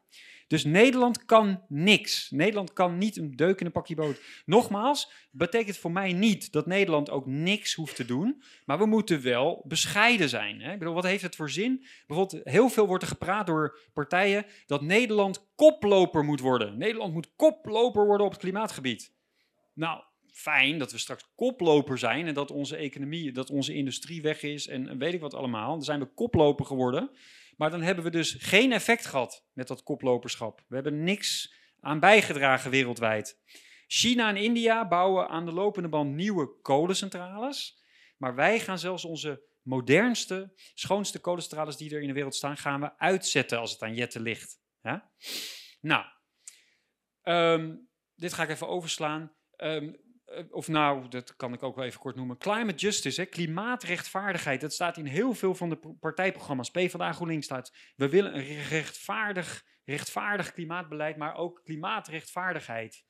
Dus 0.47 0.63
Nederland 0.63 1.25
kan 1.25 1.63
niks. 1.67 2.31
Nederland 2.31 2.73
kan 2.73 2.97
niet 2.97 3.17
een 3.17 3.35
deuk 3.35 3.59
in 3.59 3.65
een 3.65 3.71
pakje 3.71 3.95
boot. 3.95 4.21
Nogmaals, 4.45 5.11
betekent 5.31 5.77
voor 5.77 5.91
mij 5.91 6.13
niet 6.13 6.51
dat 6.51 6.65
Nederland 6.65 7.09
ook 7.09 7.25
niks 7.25 7.73
hoeft 7.73 7.95
te 7.95 8.05
doen. 8.05 8.43
Maar 8.65 8.77
we 8.77 8.85
moeten 8.85 9.21
wel 9.21 9.63
bescheiden 9.67 10.29
zijn. 10.29 10.61
Hè? 10.61 10.73
Ik 10.73 10.79
bedoel, 10.79 10.93
wat 10.93 11.03
heeft 11.03 11.21
het 11.21 11.35
voor 11.35 11.49
zin? 11.49 11.85
Bijvoorbeeld, 12.07 12.41
heel 12.43 12.69
veel 12.69 12.87
wordt 12.87 13.03
er 13.03 13.09
gepraat 13.09 13.47
door 13.47 13.79
partijen 13.93 14.45
dat 14.65 14.81
Nederland 14.81 15.47
koploper 15.55 16.23
moet 16.23 16.39
worden. 16.39 16.77
Nederland 16.77 17.13
moet 17.13 17.35
koploper 17.35 18.05
worden 18.05 18.25
op 18.25 18.31
het 18.31 18.41
klimaatgebied. 18.41 19.13
Nou, 19.73 20.03
fijn 20.35 20.77
dat 20.77 20.91
we 20.91 20.97
straks 20.97 21.25
koploper 21.35 21.97
zijn 21.97 22.27
en 22.27 22.33
dat 22.33 22.51
onze 22.51 22.75
economie, 22.75 23.31
dat 23.31 23.49
onze 23.49 23.73
industrie 23.73 24.21
weg 24.21 24.43
is 24.43 24.67
en 24.67 24.97
weet 24.97 25.13
ik 25.13 25.21
wat 25.21 25.33
allemaal. 25.33 25.69
Dan 25.69 25.83
zijn 25.83 25.99
we 25.99 26.13
koploper 26.13 26.65
geworden. 26.65 27.09
Maar 27.57 27.69
dan 27.69 27.81
hebben 27.81 28.03
we 28.03 28.09
dus 28.09 28.35
geen 28.39 28.71
effect 28.71 29.05
gehad 29.05 29.45
met 29.53 29.67
dat 29.67 29.83
koploperschap. 29.83 30.63
We 30.67 30.75
hebben 30.75 31.03
niks 31.03 31.53
aan 31.79 31.99
bijgedragen 31.99 32.71
wereldwijd. 32.71 33.41
China 33.87 34.29
en 34.29 34.37
India 34.37 34.87
bouwen 34.87 35.27
aan 35.27 35.45
de 35.45 35.51
lopende 35.51 35.89
band 35.89 36.15
nieuwe 36.15 36.59
kolencentrales. 36.61 37.83
Maar 38.17 38.35
wij 38.35 38.59
gaan 38.59 38.79
zelfs 38.79 39.05
onze 39.05 39.43
modernste, 39.61 40.53
schoonste 40.73 41.19
kolencentrales 41.19 41.77
die 41.77 41.95
er 41.95 42.01
in 42.01 42.07
de 42.07 42.13
wereld 42.13 42.35
staan, 42.35 42.57
gaan 42.57 42.81
we 42.81 42.97
uitzetten 42.97 43.59
als 43.59 43.71
het 43.71 43.81
aan 43.81 43.95
jetten 43.95 44.21
ligt. 44.21 44.59
Ja? 44.81 45.11
Nou, 45.81 46.05
ehm, 47.21 47.75
dit 48.15 48.33
ga 48.33 48.43
ik 48.43 48.49
even 48.49 48.67
overslaan. 48.67 49.21
Um, 49.57 49.93
eh, 49.93 50.03
of 50.49 50.67
nou, 50.67 51.07
dat 51.07 51.35
kan 51.35 51.53
ik 51.53 51.63
ook 51.63 51.75
wel 51.75 51.85
even 51.85 51.99
kort 51.99 52.15
noemen, 52.15 52.37
climate 52.37 52.77
justice, 52.77 53.21
hè, 53.21 53.27
klimaatrechtvaardigheid. 53.27 54.61
Dat 54.61 54.73
staat 54.73 54.97
in 54.97 55.05
heel 55.05 55.33
veel 55.33 55.55
van 55.55 55.69
de 55.69 55.95
partijprogramma's. 55.99 56.71
PvdA 56.71 57.11
GroenLinks 57.11 57.45
staat, 57.45 57.73
we 57.95 58.09
willen 58.09 58.37
een 58.37 58.63
rechtvaardig, 58.63 59.65
rechtvaardig 59.85 60.53
klimaatbeleid, 60.53 61.17
maar 61.17 61.35
ook 61.35 61.61
klimaatrechtvaardigheid. 61.63 63.03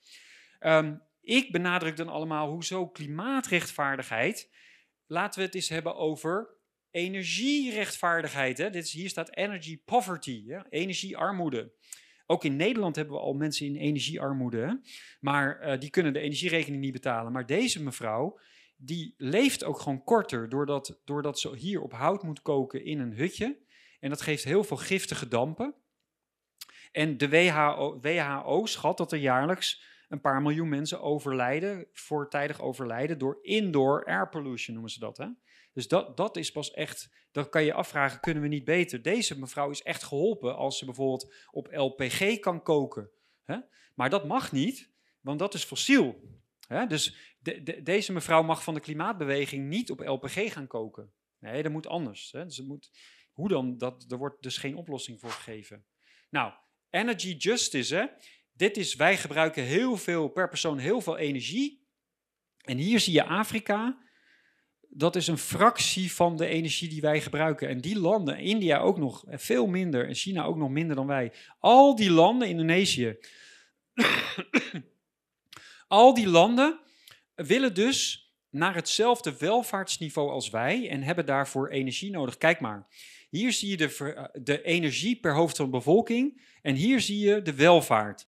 Um, 0.59 1.01
ik 1.21 1.51
benadruk 1.51 1.95
dan 1.97 2.09
allemaal, 2.09 2.49
hoezo 2.49 2.87
klimaatrechtvaardigheid? 2.87 4.49
Laten 5.05 5.39
we 5.39 5.45
het 5.45 5.55
eens 5.55 5.69
hebben 5.69 5.95
over 5.95 6.55
energierechtvaardigheid. 6.91 8.57
Hè? 8.57 8.69
Dit 8.69 8.83
is, 8.83 8.91
hier 8.91 9.09
staat 9.09 9.35
energy 9.35 9.81
poverty, 9.85 10.43
ja? 10.45 10.65
energiearmoede. 10.69 11.73
Ook 12.25 12.43
in 12.43 12.55
Nederland 12.55 12.95
hebben 12.95 13.15
we 13.15 13.21
al 13.21 13.33
mensen 13.33 13.65
in 13.65 13.75
energiearmoede, 13.75 14.81
maar 15.19 15.67
uh, 15.67 15.79
die 15.79 15.89
kunnen 15.89 16.13
de 16.13 16.19
energierekening 16.19 16.81
niet 16.81 16.93
betalen. 16.93 17.31
Maar 17.31 17.45
deze 17.45 17.83
mevrouw, 17.83 18.39
die 18.77 19.13
leeft 19.17 19.63
ook 19.63 19.79
gewoon 19.79 20.03
korter 20.03 20.49
doordat, 20.49 21.01
doordat 21.05 21.39
ze 21.39 21.55
hier 21.55 21.81
op 21.81 21.93
hout 21.93 22.23
moet 22.23 22.41
koken 22.41 22.85
in 22.85 22.99
een 22.99 23.13
hutje. 23.13 23.63
En 23.99 24.09
dat 24.09 24.21
geeft 24.21 24.43
heel 24.43 24.63
veel 24.63 24.77
giftige 24.77 25.27
dampen. 25.27 25.75
En 26.91 27.17
de 27.17 27.29
WHO, 27.29 27.99
WHO 28.01 28.65
schat 28.65 28.97
dat 28.97 29.11
er 29.11 29.19
jaarlijks 29.19 29.83
een 30.09 30.21
paar 30.21 30.41
miljoen 30.41 30.69
mensen 30.69 31.01
overlijden, 31.01 31.87
voortijdig 31.93 32.61
overlijden, 32.61 33.17
door 33.17 33.39
indoor 33.41 34.05
air 34.05 34.29
pollution 34.29 34.73
noemen 34.73 34.91
ze 34.91 34.99
dat. 34.99 35.17
Hè? 35.17 35.27
Dus 35.75 35.87
dat, 35.87 36.17
dat 36.17 36.37
is 36.37 36.51
pas 36.51 36.71
echt, 36.71 37.27
dan 37.31 37.49
kan 37.49 37.63
je 37.63 37.73
afvragen, 37.73 38.19
kunnen 38.19 38.43
we 38.43 38.49
niet 38.49 38.63
beter? 38.63 39.01
Deze 39.01 39.39
mevrouw 39.39 39.69
is 39.69 39.81
echt 39.81 40.03
geholpen 40.03 40.55
als 40.55 40.77
ze 40.77 40.85
bijvoorbeeld 40.85 41.33
op 41.51 41.67
LPG 41.71 42.39
kan 42.39 42.63
koken. 42.63 43.11
Hè? 43.43 43.57
Maar 43.95 44.09
dat 44.09 44.25
mag 44.25 44.51
niet, 44.51 44.91
want 45.19 45.39
dat 45.39 45.53
is 45.53 45.63
fossiel. 45.63 46.19
Hè? 46.67 46.87
Dus 46.87 47.35
de, 47.39 47.81
deze 47.83 48.13
mevrouw 48.13 48.43
mag 48.43 48.63
van 48.63 48.73
de 48.73 48.79
klimaatbeweging 48.79 49.67
niet 49.67 49.91
op 49.91 49.99
LPG 49.99 50.53
gaan 50.53 50.67
koken. 50.67 51.13
Nee, 51.39 51.63
dat 51.63 51.71
moet 51.71 51.87
anders. 51.87 52.31
Hè? 52.31 52.45
Dus 52.45 52.57
het 52.57 52.67
moet, 52.67 52.91
hoe 53.31 53.47
dan? 53.47 53.77
Dat, 53.77 54.05
er 54.11 54.17
wordt 54.17 54.41
dus 54.43 54.57
geen 54.57 54.75
oplossing 54.75 55.19
voor 55.19 55.31
gegeven. 55.31 55.85
Nou, 56.29 56.53
energy 56.89 57.35
justice, 57.37 57.95
hè? 57.95 58.05
dit 58.51 58.77
is, 58.77 58.95
wij 58.95 59.17
gebruiken 59.17 59.63
heel 59.63 59.97
veel, 59.97 60.29
per 60.29 60.49
persoon 60.49 60.77
heel 60.77 61.01
veel 61.01 61.17
energie. 61.17 61.87
En 62.61 62.77
hier 62.77 62.99
zie 62.99 63.13
je 63.13 63.23
Afrika, 63.23 64.03
dat 64.97 65.15
is 65.15 65.27
een 65.27 65.37
fractie 65.37 66.11
van 66.11 66.37
de 66.37 66.45
energie 66.45 66.89
die 66.89 67.01
wij 67.01 67.21
gebruiken. 67.21 67.67
En 67.67 67.81
die 67.81 67.99
landen, 67.99 68.37
India 68.37 68.79
ook 68.79 68.97
nog 68.97 69.23
veel 69.27 69.67
minder 69.67 70.07
en 70.07 70.15
China 70.15 70.43
ook 70.43 70.57
nog 70.57 70.69
minder 70.69 70.95
dan 70.95 71.07
wij. 71.07 71.31
Al 71.59 71.95
die 71.95 72.11
landen, 72.11 72.47
Indonesië, 72.47 73.17
al 75.87 76.13
die 76.13 76.27
landen 76.27 76.79
willen 77.35 77.73
dus 77.73 78.29
naar 78.49 78.75
hetzelfde 78.75 79.37
welvaartsniveau 79.37 80.29
als 80.29 80.49
wij 80.49 80.89
en 80.89 81.03
hebben 81.03 81.25
daarvoor 81.25 81.69
energie 81.69 82.11
nodig. 82.11 82.37
Kijk 82.37 82.59
maar, 82.59 82.87
hier 83.29 83.51
zie 83.53 83.69
je 83.69 83.77
de, 83.77 84.29
de 84.41 84.63
energie 84.63 85.19
per 85.19 85.33
hoofd 85.33 85.57
van 85.57 85.65
de 85.65 85.71
bevolking 85.71 86.41
en 86.61 86.75
hier 86.75 87.01
zie 87.01 87.19
je 87.19 87.41
de 87.41 87.53
welvaart. 87.53 88.27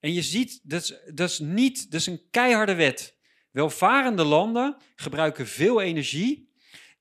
En 0.00 0.12
je 0.12 0.22
ziet, 0.22 0.60
dat 0.62 0.82
is, 0.82 0.94
dat 1.14 1.30
is 1.30 1.38
niet, 1.38 1.90
dat 1.90 2.00
is 2.00 2.06
een 2.06 2.22
keiharde 2.30 2.74
wet. 2.74 3.17
Welvarende 3.50 4.24
landen 4.24 4.76
gebruiken 4.96 5.46
veel 5.46 5.80
energie 5.80 6.52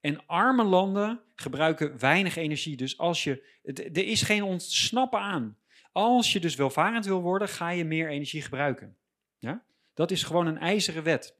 en 0.02 0.26
arme 0.26 0.64
landen 0.64 1.22
gebruiken 1.36 2.00
weinig 2.00 2.36
energie. 2.36 2.78
Dus 2.78 2.98
als 2.98 3.24
je, 3.24 3.60
er 3.64 4.06
is 4.06 4.22
geen 4.22 4.44
ontsnappen 4.44 5.20
aan. 5.20 5.58
Als 5.92 6.34
je 6.34 6.40
dus 6.40 6.56
welvarend 6.56 7.06
wil 7.06 7.22
worden, 7.22 7.50
ga 7.50 7.70
je 7.70 7.86
meer 7.86 8.10
energie 8.10 8.42
gebruiken. 8.42 8.98
Ja? 9.38 9.66
Dat 9.94 10.12
is 10.12 10.24
gewoon 10.24 10.48
een 10.48 10.58
ijzeren 10.58 11.04
wet. 11.04 11.36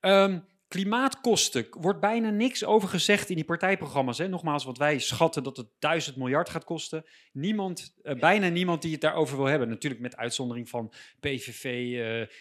Ehm, 0.00 0.40
Klimaatkosten, 0.68 1.66
wordt 1.70 2.00
bijna 2.00 2.30
niks 2.30 2.64
over 2.64 2.88
gezegd 2.88 3.28
in 3.28 3.34
die 3.34 3.44
partijprogramma's. 3.44 4.18
Hè? 4.18 4.28
Nogmaals, 4.28 4.64
wat 4.64 4.78
wij 4.78 4.98
schatten 4.98 5.42
dat 5.42 5.56
het 5.56 5.66
1000 5.78 6.16
miljard 6.16 6.48
gaat 6.48 6.64
kosten. 6.64 7.04
Niemand, 7.32 7.94
eh, 8.02 8.18
bijna 8.18 8.48
niemand 8.48 8.82
die 8.82 8.92
het 8.92 9.00
daarover 9.00 9.36
wil 9.36 9.46
hebben. 9.46 9.68
Natuurlijk 9.68 10.02
met 10.02 10.16
uitzondering 10.16 10.68
van 10.68 10.92
PVV, 11.20 11.64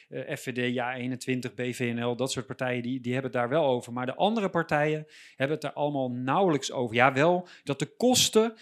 FVD, 0.10 0.74
Ja21, 0.74 1.54
BVNL, 1.56 2.16
dat 2.16 2.32
soort 2.32 2.46
partijen, 2.46 2.84
die, 2.84 3.00
die 3.00 3.14
hebben 3.14 3.32
het 3.32 3.40
daar 3.40 3.50
wel 3.50 3.66
over. 3.66 3.94
Maar 3.94 4.06
de 4.06 4.16
andere 4.16 4.50
partijen 4.50 5.08
hebben 5.36 5.56
het 5.56 5.66
er 5.66 5.74
allemaal 5.74 6.12
nauwelijks 6.12 6.72
over. 6.72 6.96
Ja, 6.96 7.14
wel 7.14 7.48
dat 7.64 7.80
de 7.80 7.96
kosten 7.98 8.54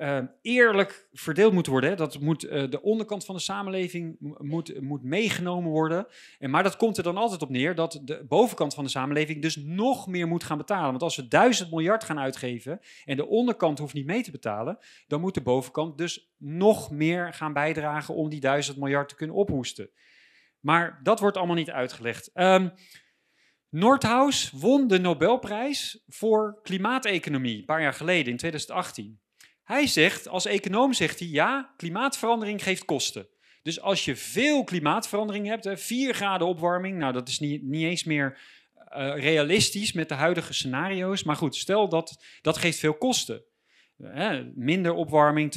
eh, 0.00 0.18
eerlijk 0.42 1.08
verdeeld 1.12 1.52
moet 1.52 1.66
worden. 1.66 1.90
Hè. 1.90 1.96
Dat 1.96 2.20
moet, 2.20 2.44
eh, 2.44 2.70
de 2.70 2.82
onderkant 2.82 3.24
van 3.24 3.34
de 3.34 3.40
samenleving 3.40 4.16
mo- 4.18 4.36
moet, 4.38 4.80
moet 4.80 5.02
meegenomen 5.02 5.70
worden. 5.70 6.06
En, 6.38 6.50
maar 6.50 6.62
dat 6.62 6.76
komt 6.76 6.96
er 6.96 7.02
dan 7.02 7.16
altijd 7.16 7.42
op 7.42 7.50
neer 7.50 7.74
dat 7.74 8.00
de 8.04 8.24
bovenkant 8.28 8.74
van 8.74 8.84
de 8.84 8.90
samenleving 8.90 9.42
dus 9.42 9.56
nog 9.56 10.06
meer 10.06 10.28
moet 10.28 10.44
gaan 10.44 10.58
betalen. 10.58 10.90
Want 10.90 11.02
als 11.02 11.16
we 11.16 11.28
duizend 11.28 11.70
miljard 11.70 12.04
gaan 12.04 12.18
uitgeven 12.18 12.80
en 13.04 13.16
de 13.16 13.26
onderkant 13.26 13.78
hoeft 13.78 13.94
niet 13.94 14.06
mee 14.06 14.22
te 14.22 14.30
betalen, 14.30 14.78
dan 15.06 15.20
moet 15.20 15.34
de 15.34 15.42
bovenkant 15.42 15.98
dus 15.98 16.32
nog 16.36 16.90
meer 16.90 17.32
gaan 17.34 17.52
bijdragen 17.52 18.14
om 18.14 18.28
die 18.28 18.40
duizend 18.40 18.78
miljard 18.78 19.08
te 19.08 19.14
kunnen 19.14 19.36
ophoesten. 19.36 19.90
Maar 20.60 21.00
dat 21.02 21.20
wordt 21.20 21.36
allemaal 21.36 21.56
niet 21.56 21.70
uitgelegd. 21.70 22.30
Ehm 22.32 22.68
Nordhaus 23.68 24.50
won 24.50 24.86
de 24.88 24.98
Nobelprijs 24.98 26.04
voor 26.06 26.58
klimaateconomie 26.62 27.58
een 27.58 27.64
paar 27.64 27.82
jaar 27.82 27.94
geleden, 27.94 28.30
in 28.32 28.36
2018. 28.36 29.19
Hij 29.70 29.86
zegt, 29.86 30.28
als 30.28 30.46
econoom 30.46 30.92
zegt 30.92 31.18
hij, 31.18 31.28
ja, 31.28 31.74
klimaatverandering 31.76 32.62
geeft 32.62 32.84
kosten. 32.84 33.28
Dus 33.62 33.80
als 33.80 34.04
je 34.04 34.16
veel 34.16 34.64
klimaatverandering 34.64 35.46
hebt, 35.46 35.64
hè, 35.64 35.76
4 35.76 36.14
graden 36.14 36.46
opwarming, 36.46 36.98
nou 36.98 37.12
dat 37.12 37.28
is 37.28 37.38
niet, 37.38 37.62
niet 37.62 37.84
eens 37.84 38.04
meer 38.04 38.38
eh, 38.74 39.14
realistisch 39.16 39.92
met 39.92 40.08
de 40.08 40.14
huidige 40.14 40.52
scenario's. 40.52 41.22
Maar 41.22 41.36
goed, 41.36 41.56
stel 41.56 41.88
dat 41.88 42.24
dat 42.42 42.58
geeft 42.58 42.78
veel 42.78 42.94
kosten. 42.94 43.44
Minder 44.54 44.92
opwarming, 44.92 45.52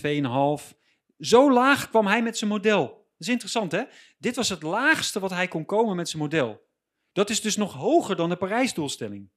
2,5. 0.61 0.77
Zo 1.19 1.51
laag 1.51 1.89
kwam 1.89 2.07
hij 2.07 2.23
met 2.23 2.37
zijn 2.37 2.49
model. 2.49 2.87
Dat 2.87 3.27
is 3.27 3.27
interessant 3.27 3.71
hè? 3.71 3.83
Dit 4.17 4.35
was 4.35 4.49
het 4.49 4.63
laagste 4.63 5.19
wat 5.19 5.31
hij 5.31 5.47
kon 5.47 5.65
komen 5.65 5.95
met 5.95 6.09
zijn 6.09 6.21
model. 6.21 6.67
Dat 7.11 7.29
is 7.29 7.41
dus 7.41 7.55
nog 7.55 7.73
hoger 7.73 8.15
dan 8.15 8.29
de 8.29 8.35
Parijsdoelstelling. 8.35 9.29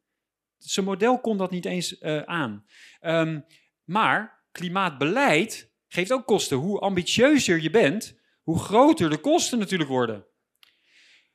Zijn 0.59 0.87
model 0.87 1.21
kon 1.21 1.37
dat 1.37 1.51
niet 1.51 1.65
eens 1.65 1.99
eh, 1.99 2.23
aan. 2.23 2.67
Ehm, 3.01 3.41
maar 3.85 4.36
klimaatbeleid 4.57 5.73
geeft 5.89 6.13
ook 6.13 6.27
kosten. 6.27 6.57
Hoe 6.57 6.81
ambitieuzer 6.81 7.63
je 7.63 7.71
bent, 7.71 8.19
hoe 8.43 8.59
groter 8.59 9.11
de 9.11 9.19
kosten 9.19 9.59
natuurlijk 9.59 9.91
worden. 9.91 10.27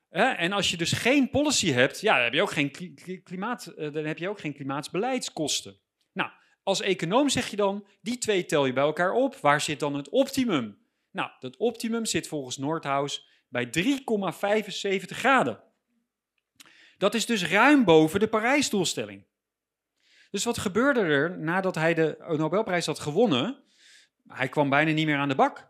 En 0.10 0.52
als 0.52 0.70
je 0.70 0.78
dus 0.78 0.92
geen 0.92 1.30
policy 1.30 1.72
hebt, 1.72 2.02
ja, 2.02 2.14
dan 2.14 2.24
heb 2.24 2.34
je 2.34 2.42
ook 2.42 2.52
geen, 2.52 2.72
kli- 2.72 2.94
kli- 2.94 3.22
klimaat, 3.22 3.66
eh, 3.66 3.94
dan 3.94 4.06
heb 4.06 4.18
je 4.18 4.30
ook 4.30 4.40
geen 4.40 4.54
klimaatsbeleidskosten. 4.54 5.80
Nou, 6.14 6.30
als 6.64 6.82
econoom 6.82 7.30
zeg 7.30 7.48
je 7.48 7.56
dan, 7.56 7.88
die 8.02 8.18
twee 8.18 8.46
tel 8.46 8.66
je 8.66 8.74
bij 8.74 8.84
elkaar 8.84 9.12
op. 9.12 9.36
Waar 9.36 9.62
zit 9.62 9.80
dan 9.80 9.96
het 9.96 10.10
optimum? 10.10 10.80
Nou, 11.12 11.30
dat 11.40 11.58
optimum 11.58 12.06
zit 12.06 12.28
volgens 12.28 12.58
Nordhaus 12.58 13.28
bij 13.50 13.66
3,75 13.66 15.18
graden. 15.18 15.64
Dat 16.98 17.14
is 17.14 17.26
dus 17.26 17.46
ruim 17.46 17.84
boven 17.84 18.20
de 18.20 18.28
Parijsdoelstelling. 18.28 19.26
Dus 20.32 20.44
wat 20.44 20.58
gebeurde 20.58 21.00
er 21.00 21.40
nadat 21.40 21.76
hij 21.76 21.94
de 21.94 22.34
Nobelprijs 22.38 22.86
had 22.86 23.00
gewonnen? 23.00 23.64
Hij 24.28 24.50
kwam 24.50 24.70
bijna 24.70 24.92
niet 24.92 25.06
meer 25.06 25.18
aan 25.18 25.30
de 25.30 25.36
bak. 25.36 25.70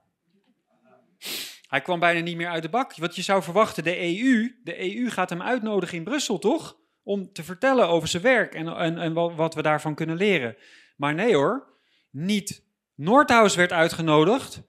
Hij 1.68 1.82
kwam 1.82 2.00
bijna 2.00 2.20
niet 2.20 2.38
meer 2.38 2.48
uit 2.50 2.62
de 2.62 2.70
bak. 2.70 2.96
Wat 2.96 3.16
je 3.16 3.22
zou 3.22 3.44
verwachten, 3.44 3.84
de 3.84 4.00
EU, 4.00 4.60
de 4.64 4.96
EU 4.96 5.10
gaat 5.10 5.30
hem 5.30 5.42
uitnodigen 5.42 5.98
in 5.98 6.04
Brussel, 6.04 6.40
toch? 6.40 6.80
Om 7.04 7.34
te 7.34 7.44
vertellen 7.44 7.88
over 7.88 8.08
zijn 8.08 8.24
werk 8.24 8.56
en, 8.56 8.68
en, 8.68 8.98
en 8.98 9.14
wa- 9.14 9.34
wat 9.34 9.56
we 9.56 9.62
daarvan 9.62 9.96
kunnen 9.96 10.16
leren. 10.16 10.58
Maar 10.96 11.14
nee 11.14 11.36
hoor, 11.36 11.80
niet 12.10 12.66
Nordhaus 12.96 13.56
werd 13.56 13.72
uitgenodigd. 13.72 14.62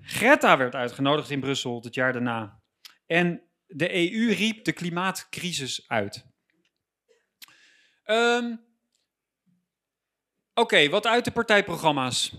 Greta 0.00 0.56
werd 0.56 0.74
uitgenodigd 0.74 1.30
in 1.30 1.40
Brussel 1.40 1.80
het 1.82 1.94
jaar 1.94 2.12
daarna. 2.12 2.60
En 3.06 3.42
de 3.66 3.94
EU 3.94 4.32
riep 4.32 4.64
de 4.64 4.72
klimaatcrisis 4.72 5.88
uit. 5.88 6.26
Ehm, 8.04 8.56
Oké, 10.58 10.88
wat 10.88 11.06
uit 11.06 11.24
de 11.24 11.30
partijprogramma's. 11.30 12.34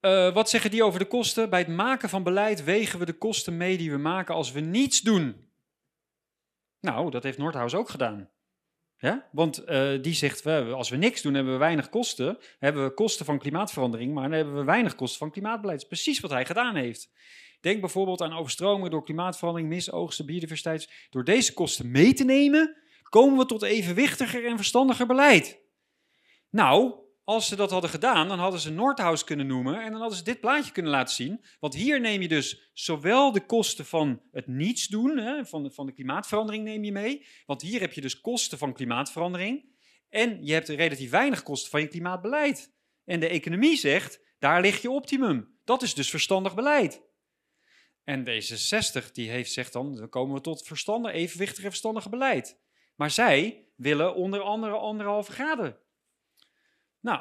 Eh, 0.00 0.34
wat 0.34 0.50
zeggen 0.50 0.70
die 0.70 0.84
over 0.84 0.98
de 0.98 1.06
kosten? 1.06 1.50
Bij 1.50 1.58
het 1.58 1.68
maken 1.68 2.08
van 2.08 2.22
beleid 2.22 2.64
wegen 2.64 2.98
we 2.98 3.04
de 3.04 3.18
kosten 3.18 3.56
mee 3.56 3.76
die 3.76 3.90
we 3.90 3.96
maken 3.96 4.34
als 4.34 4.52
we 4.52 4.60
niets 4.60 5.00
doen. 5.00 5.50
Nou, 6.80 7.10
dat 7.10 7.22
heeft 7.22 7.38
Nordhaus 7.38 7.74
ook 7.74 7.88
gedaan. 7.88 8.30
Ja? 8.96 9.28
Want 9.32 9.58
eh, 9.58 10.02
die 10.02 10.14
zegt, 10.14 10.42
we, 10.42 10.72
als 10.72 10.88
we 10.88 10.96
niks 10.96 11.22
doen, 11.22 11.34
hebben 11.34 11.52
we 11.52 11.58
weinig 11.58 11.88
kosten. 11.88 12.38
Hebben 12.58 12.84
we 12.84 12.94
kosten 12.94 13.26
van 13.26 13.38
klimaatverandering, 13.38 14.14
maar 14.14 14.22
dan 14.22 14.32
hebben 14.32 14.54
we 14.54 14.64
weinig 14.64 14.94
kosten 14.94 15.18
van 15.18 15.30
klimaatbeleid. 15.30 15.80
Dat 15.80 15.90
is 15.90 16.02
precies 16.02 16.20
wat 16.20 16.30
hij 16.30 16.46
gedaan 16.46 16.76
heeft. 16.76 17.10
Denk 17.60 17.80
bijvoorbeeld 17.80 18.20
aan 18.20 18.36
overstromingen 18.36 18.90
door 18.90 19.04
klimaatverandering, 19.04 19.68
misoogsten, 19.68 20.26
biodiversiteit. 20.26 21.06
Door 21.10 21.24
deze 21.24 21.52
kosten 21.52 21.90
mee 21.90 22.12
te 22.12 22.24
nemen, 22.24 22.76
komen 23.02 23.38
we 23.38 23.46
tot 23.46 23.62
evenwichtiger 23.62 24.46
en 24.46 24.56
verstandiger 24.56 25.06
beleid. 25.06 25.64
Nou, 26.56 26.94
als 27.24 27.48
ze 27.48 27.56
dat 27.56 27.70
hadden 27.70 27.90
gedaan, 27.90 28.28
dan 28.28 28.38
hadden 28.38 28.60
ze 28.60 28.70
Nordhaus 28.70 29.24
kunnen 29.24 29.46
noemen 29.46 29.82
en 29.82 29.90
dan 29.90 30.00
hadden 30.00 30.18
ze 30.18 30.24
dit 30.24 30.40
plaatje 30.40 30.72
kunnen 30.72 30.92
laten 30.92 31.14
zien. 31.14 31.44
Want 31.60 31.74
hier 31.74 32.00
neem 32.00 32.22
je 32.22 32.28
dus 32.28 32.70
zowel 32.72 33.32
de 33.32 33.46
kosten 33.46 33.84
van 33.84 34.22
het 34.32 34.46
niets 34.46 34.86
doen, 34.86 35.18
hè, 35.18 35.46
van, 35.46 35.62
de, 35.62 35.70
van 35.70 35.86
de 35.86 35.92
klimaatverandering 35.92 36.64
neem 36.64 36.84
je 36.84 36.92
mee. 36.92 37.26
Want 37.46 37.62
hier 37.62 37.80
heb 37.80 37.92
je 37.92 38.00
dus 38.00 38.20
kosten 38.20 38.58
van 38.58 38.72
klimaatverandering 38.72 39.64
en 40.08 40.44
je 40.44 40.52
hebt 40.52 40.68
relatief 40.68 41.10
weinig 41.10 41.42
kosten 41.42 41.70
van 41.70 41.80
je 41.80 41.88
klimaatbeleid. 41.88 42.74
En 43.04 43.20
de 43.20 43.28
economie 43.28 43.76
zegt, 43.76 44.20
daar 44.38 44.60
ligt 44.60 44.82
je 44.82 44.90
optimum. 44.90 45.58
Dat 45.64 45.82
is 45.82 45.94
dus 45.94 46.10
verstandig 46.10 46.54
beleid. 46.54 47.02
En 48.04 48.24
D66 48.28 49.12
die 49.12 49.30
heeft, 49.30 49.52
zegt 49.52 49.72
dan, 49.72 49.96
dan 49.96 50.08
komen 50.08 50.34
we 50.34 50.40
tot 50.40 50.66
verstandig, 50.66 51.12
evenwichtig 51.12 51.64
en 51.64 51.70
verstandige 51.70 52.08
beleid. 52.08 52.60
Maar 52.94 53.10
zij 53.10 53.66
willen 53.74 54.14
onder 54.14 54.40
andere 54.40 54.74
anderhalve 54.74 55.32
graden. 55.32 55.84
Nou, 57.00 57.20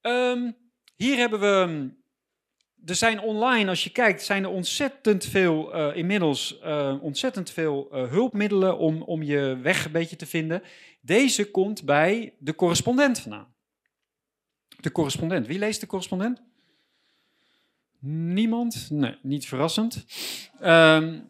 Ehm, 0.00 0.50
hier 0.96 1.16
hebben 1.16 1.40
we. 1.40 1.88
Er 2.84 2.94
zijn 2.94 3.20
online, 3.20 3.68
als 3.68 3.84
je 3.84 3.90
kijkt, 3.90 4.22
zijn 4.22 4.44
er 4.44 4.50
ontzettend 4.50 5.24
veel, 5.24 5.74
eh, 5.74 5.96
inmiddels 5.96 6.58
eh, 6.60 6.96
ontzettend 7.00 7.50
veel 7.50 7.88
eh, 7.92 8.08
hulpmiddelen 8.08 8.78
om, 8.78 9.02
om 9.02 9.22
je 9.22 9.58
weg 9.62 9.84
een 9.84 9.92
beetje 9.92 10.16
te 10.16 10.26
vinden. 10.26 10.62
Deze 11.00 11.50
komt 11.50 11.84
bij 11.84 12.34
de 12.38 12.54
correspondent 12.54 13.18
vandaan. 13.18 13.54
De 14.80 14.92
correspondent. 14.92 15.46
Wie 15.46 15.58
leest 15.58 15.80
de 15.80 15.86
correspondent? 15.86 16.42
Niemand? 18.32 18.90
Nee, 18.90 19.16
niet 19.22 19.46
verrassend. 19.46 20.04
Ehm, 20.60 21.20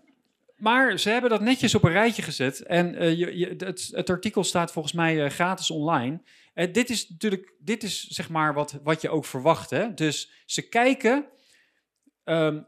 maar 0.57 0.99
ze 0.99 1.11
hebben 1.11 1.31
dat 1.31 1.41
netjes 1.41 1.75
op 1.75 1.85
een 1.85 1.93
rijtje 1.93 2.23
gezet. 2.23 2.63
En 2.63 3.17
je, 3.17 3.55
het, 3.93 4.11
artikel 4.11 4.45
staat 4.45 4.73
volgens 4.73 4.95
mij 4.95 5.31
gratis 5.31 5.71
online. 5.71 6.21
Eh, 6.53 6.73
dit 6.73 6.91
is 6.91 7.09
natuurlijk, 7.09 7.55
dit 7.59 7.83
is 7.83 8.07
zeg 8.07 8.29
maar 8.29 8.55
wat, 8.55 8.81
wat 8.83 9.01
je 9.01 9.11
ook 9.11 9.25
verwacht. 9.25 9.71
Hè? 9.71 9.95
Dus 9.95 10.43
ze 10.47 10.69
kijken 10.69 11.29
ehm, 12.25 12.63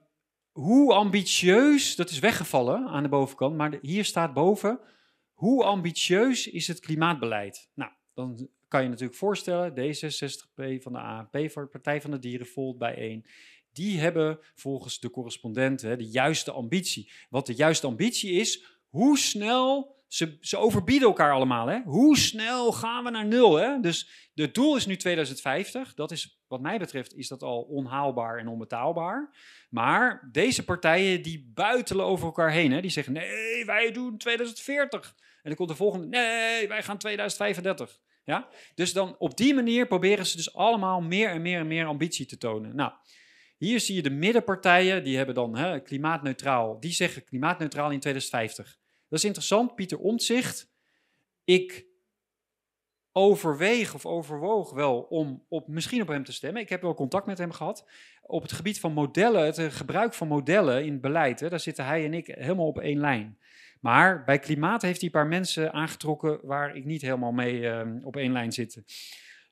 hoe 0.50 0.94
ambitieus, 0.94 1.96
dat 1.96 2.10
is 2.10 2.18
weggevallen 2.18 2.86
aan 2.86 3.02
de 3.02 3.08
bovenkant, 3.08 3.56
maar 3.56 3.78
hier 3.80 4.04
staat 4.04 4.34
boven, 4.34 4.80
hoe 5.32 5.64
ambitieus 5.64 6.46
is 6.46 6.68
het 6.68 6.80
klimaatbeleid? 6.80 7.70
Nou, 7.74 7.92
dan 8.14 8.48
kan 8.68 8.82
je 8.82 8.88
natuurlijk 8.88 9.18
voorstellen, 9.18 9.70
D66P 9.70 10.82
van 10.82 10.92
de 10.92 10.98
ANP 10.98 11.52
Partij 11.70 12.00
van 12.00 12.10
de 12.10 12.18
Dieren, 12.18 12.46
Volt 12.46 12.78
bijeen. 12.78 13.26
Die 13.72 13.98
hebben 13.98 14.38
volgens 14.54 15.00
de 15.00 15.10
correspondent 15.10 15.80
hè, 15.80 15.96
de 15.96 16.08
juiste 16.08 16.50
ambitie. 16.50 17.10
Wat 17.30 17.46
de 17.46 17.54
juiste 17.54 17.86
ambitie 17.86 18.32
is, 18.32 18.64
hoe 18.88 19.18
snel 19.18 19.96
ze, 20.12 20.36
ze 20.40 20.56
overbieden 20.56 21.08
elkaar 21.08 21.32
allemaal. 21.32 21.66
Hè? 21.66 21.80
Hoe 21.84 22.18
snel 22.18 22.72
gaan 22.72 23.04
we 23.04 23.10
naar 23.10 23.26
nul? 23.26 23.54
Hè? 23.54 23.80
Dus 23.80 24.30
het 24.34 24.54
doel 24.54 24.76
is 24.76 24.86
nu 24.86 24.96
2050. 24.96 25.94
Dat 25.94 26.10
is, 26.10 26.42
wat 26.48 26.60
mij 26.60 26.78
betreft, 26.78 27.14
is 27.14 27.28
dat 27.28 27.42
al 27.42 27.62
onhaalbaar 27.62 28.38
en 28.38 28.48
onbetaalbaar. 28.48 29.36
Maar 29.70 30.28
deze 30.32 30.64
partijen 30.64 31.22
die 31.22 31.50
buitelen 31.54 32.04
over 32.04 32.26
elkaar 32.26 32.50
heen. 32.50 32.72
Hè? 32.72 32.80
Die 32.80 32.90
zeggen, 32.90 33.12
nee, 33.12 33.64
wij 33.64 33.92
doen 33.92 34.18
2040. 34.18 35.14
En 35.16 35.40
dan 35.42 35.54
komt 35.54 35.68
de 35.68 35.74
volgende, 35.74 36.06
nee, 36.06 36.68
wij 36.68 36.82
gaan 36.82 36.98
2035. 36.98 37.98
Ja? 38.24 38.48
Dus 38.74 38.92
dan 38.92 39.14
op 39.18 39.36
die 39.36 39.54
manier 39.54 39.86
proberen 39.86 40.26
ze 40.26 40.36
dus 40.36 40.54
allemaal 40.54 41.00
meer 41.00 41.28
en 41.28 41.42
meer 41.42 41.58
en 41.58 41.66
meer 41.66 41.86
ambitie 41.86 42.26
te 42.26 42.38
tonen. 42.38 42.76
Nou, 42.76 42.92
hier 43.58 43.80
zie 43.80 43.94
je 43.94 44.02
de 44.02 44.10
middenpartijen, 44.10 45.04
die 45.04 45.16
hebben 45.16 45.34
dan 45.34 45.56
hè, 45.56 45.80
klimaatneutraal. 45.80 46.80
Die 46.80 46.92
zeggen 46.92 47.24
klimaatneutraal 47.24 47.90
in 47.90 48.00
2050. 48.00 48.80
Dat 49.12 49.20
is 49.20 49.26
interessant. 49.26 49.74
Pieter 49.74 49.98
Omtzigt. 49.98 50.70
Ik 51.44 51.86
overweeg 53.12 53.94
of 53.94 54.06
overwoog 54.06 54.72
wel 54.72 55.00
om 55.00 55.44
op, 55.48 55.68
misschien 55.68 56.02
op 56.02 56.08
hem 56.08 56.24
te 56.24 56.32
stemmen. 56.32 56.62
Ik 56.62 56.68
heb 56.68 56.82
wel 56.82 56.94
contact 56.94 57.26
met 57.26 57.38
hem 57.38 57.52
gehad. 57.52 57.88
Op 58.22 58.42
het 58.42 58.52
gebied 58.52 58.80
van 58.80 58.92
modellen, 58.92 59.44
het 59.44 59.58
eh, 59.58 59.70
gebruik 59.70 60.14
van 60.14 60.28
modellen 60.28 60.84
in 60.84 61.00
beleid, 61.00 61.40
hè, 61.40 61.48
daar 61.48 61.60
zitten 61.60 61.84
hij 61.84 62.04
en 62.04 62.14
ik 62.14 62.26
helemaal 62.26 62.66
op 62.66 62.78
één 62.78 63.00
lijn. 63.00 63.38
Maar 63.80 64.24
bij 64.24 64.38
klimaat 64.38 64.82
heeft 64.82 64.96
hij 64.96 65.06
een 65.06 65.20
paar 65.20 65.26
mensen 65.26 65.72
aangetrokken 65.72 66.40
waar 66.42 66.76
ik 66.76 66.84
niet 66.84 67.02
helemaal 67.02 67.32
mee 67.32 67.68
ehm, 67.68 67.98
op 68.02 68.16
één 68.16 68.32
lijn 68.32 68.52
zit. 68.52 68.82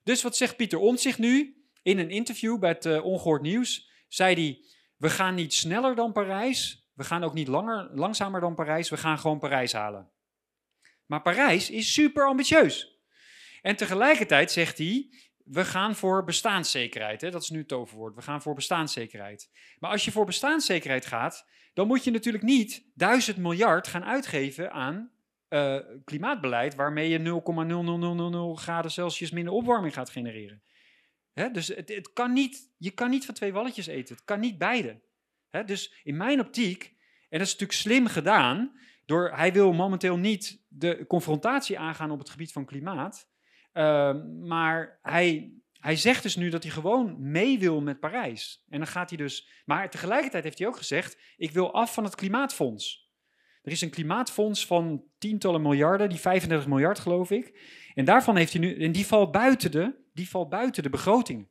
Dus 0.03 0.21
wat 0.21 0.37
zegt 0.37 0.55
Pieter 0.55 0.79
Omtzigt 0.79 1.19
nu? 1.19 1.65
In 1.81 1.99
een 1.99 2.09
interview 2.09 2.59
bij 2.59 2.69
het 2.69 2.85
uh, 2.85 3.05
Ongehoord 3.05 3.41
Nieuws 3.41 3.89
zei 4.07 4.33
hij, 4.33 4.65
we 4.97 5.09
gaan 5.09 5.35
niet 5.35 5.53
sneller 5.53 5.95
dan 5.95 6.11
Parijs, 6.11 6.80
we 7.01 7.07
gaan 7.07 7.23
ook 7.23 7.33
niet 7.33 7.47
langer, 7.47 7.89
langzamer 7.93 8.41
dan 8.41 8.55
Parijs, 8.55 8.89
we 8.89 8.97
gaan 8.97 9.19
gewoon 9.19 9.39
Parijs 9.39 9.73
halen. 9.73 10.09
Maar 11.05 11.21
Parijs 11.21 11.69
is 11.69 11.93
super 11.93 12.27
ambitieus. 12.27 12.99
En 13.61 13.75
tegelijkertijd 13.75 14.51
zegt 14.51 14.77
hij, 14.77 15.09
we 15.43 15.65
gaan 15.65 15.95
voor 15.95 16.23
bestaanszekerheid. 16.23 17.21
Hè? 17.21 17.29
Dat 17.29 17.41
is 17.41 17.49
nu 17.49 17.57
het 17.57 17.67
toverwoord. 17.67 18.15
We 18.15 18.21
gaan 18.21 18.41
voor 18.41 18.53
bestaanszekerheid. 18.53 19.49
Maar 19.79 19.91
als 19.91 20.05
je 20.05 20.11
voor 20.11 20.25
bestaanszekerheid 20.25 21.05
gaat, 21.05 21.47
dan 21.73 21.87
moet 21.87 22.03
je 22.03 22.11
natuurlijk 22.11 22.43
niet 22.43 22.91
duizend 22.93 23.37
miljard 23.37 23.87
gaan 23.87 24.03
uitgeven 24.03 24.71
aan 24.71 25.11
uh, 25.49 25.77
klimaatbeleid 26.05 26.75
waarmee 26.75 27.09
je 27.09 27.41
0,00000 28.57 28.61
graden 28.61 28.91
Celsius 28.91 29.31
minder 29.31 29.53
opwarming 29.53 29.93
gaat 29.93 30.09
genereren. 30.09 30.63
Hè? 31.33 31.51
Dus 31.51 31.67
het, 31.67 31.89
het, 31.89 32.13
kan 32.13 32.33
niet, 32.33 32.71
je 32.77 32.91
kan 32.91 33.09
niet 33.09 33.25
van 33.25 33.33
twee 33.33 33.53
walletjes 33.53 33.87
eten. 33.87 34.15
Het 34.15 34.23
kan 34.23 34.39
niet 34.39 34.57
beide. 34.57 35.01
Dus 35.65 36.01
in 36.03 36.17
mijn 36.17 36.39
optiek, 36.39 36.83
en 37.29 37.37
dat 37.39 37.47
is 37.47 37.51
natuurlijk 37.51 37.79
slim 37.79 38.07
gedaan, 38.07 38.79
door, 39.05 39.31
hij 39.35 39.53
wil 39.53 39.73
momenteel 39.73 40.17
niet 40.17 40.61
de 40.67 41.05
confrontatie 41.07 41.79
aangaan 41.79 42.11
op 42.11 42.19
het 42.19 42.29
gebied 42.29 42.51
van 42.51 42.65
klimaat. 42.65 43.29
Ehm, 43.71 44.47
maar 44.47 44.99
hij, 45.01 45.53
hij 45.79 45.95
zegt 45.95 46.23
dus 46.23 46.35
nu 46.35 46.49
dat 46.49 46.63
hij 46.63 46.71
gewoon 46.71 47.15
mee 47.19 47.59
wil 47.59 47.81
met 47.81 47.99
Parijs. 47.99 48.65
En 48.69 48.77
dan 48.77 48.87
gaat 48.87 49.09
hij 49.09 49.17
dus. 49.17 49.47
Maar 49.65 49.89
tegelijkertijd 49.89 50.43
heeft 50.43 50.59
hij 50.59 50.67
ook 50.67 50.77
gezegd: 50.77 51.17
ik 51.37 51.51
wil 51.51 51.73
af 51.73 51.93
van 51.93 52.03
het 52.03 52.15
klimaatfonds. 52.15 53.09
Er 53.61 53.71
is 53.71 53.81
een 53.81 53.89
klimaatfonds 53.89 54.65
van 54.65 55.03
tientallen 55.17 55.61
miljarden, 55.61 56.09
die 56.09 56.19
35 56.19 56.67
miljard 56.67 56.99
geloof 56.99 57.31
ik. 57.31 57.59
En 57.93 58.05
daarvan 58.05 58.35
heeft 58.35 58.53
hij 58.53 58.61
nu. 58.61 58.83
En 58.83 58.91
die 58.91 59.05
valt 59.05 59.31
buiten 59.31 59.71
de, 59.71 59.95
die 60.13 60.29
valt 60.29 60.49
buiten 60.49 60.83
de 60.83 60.89
begroting. 60.89 61.47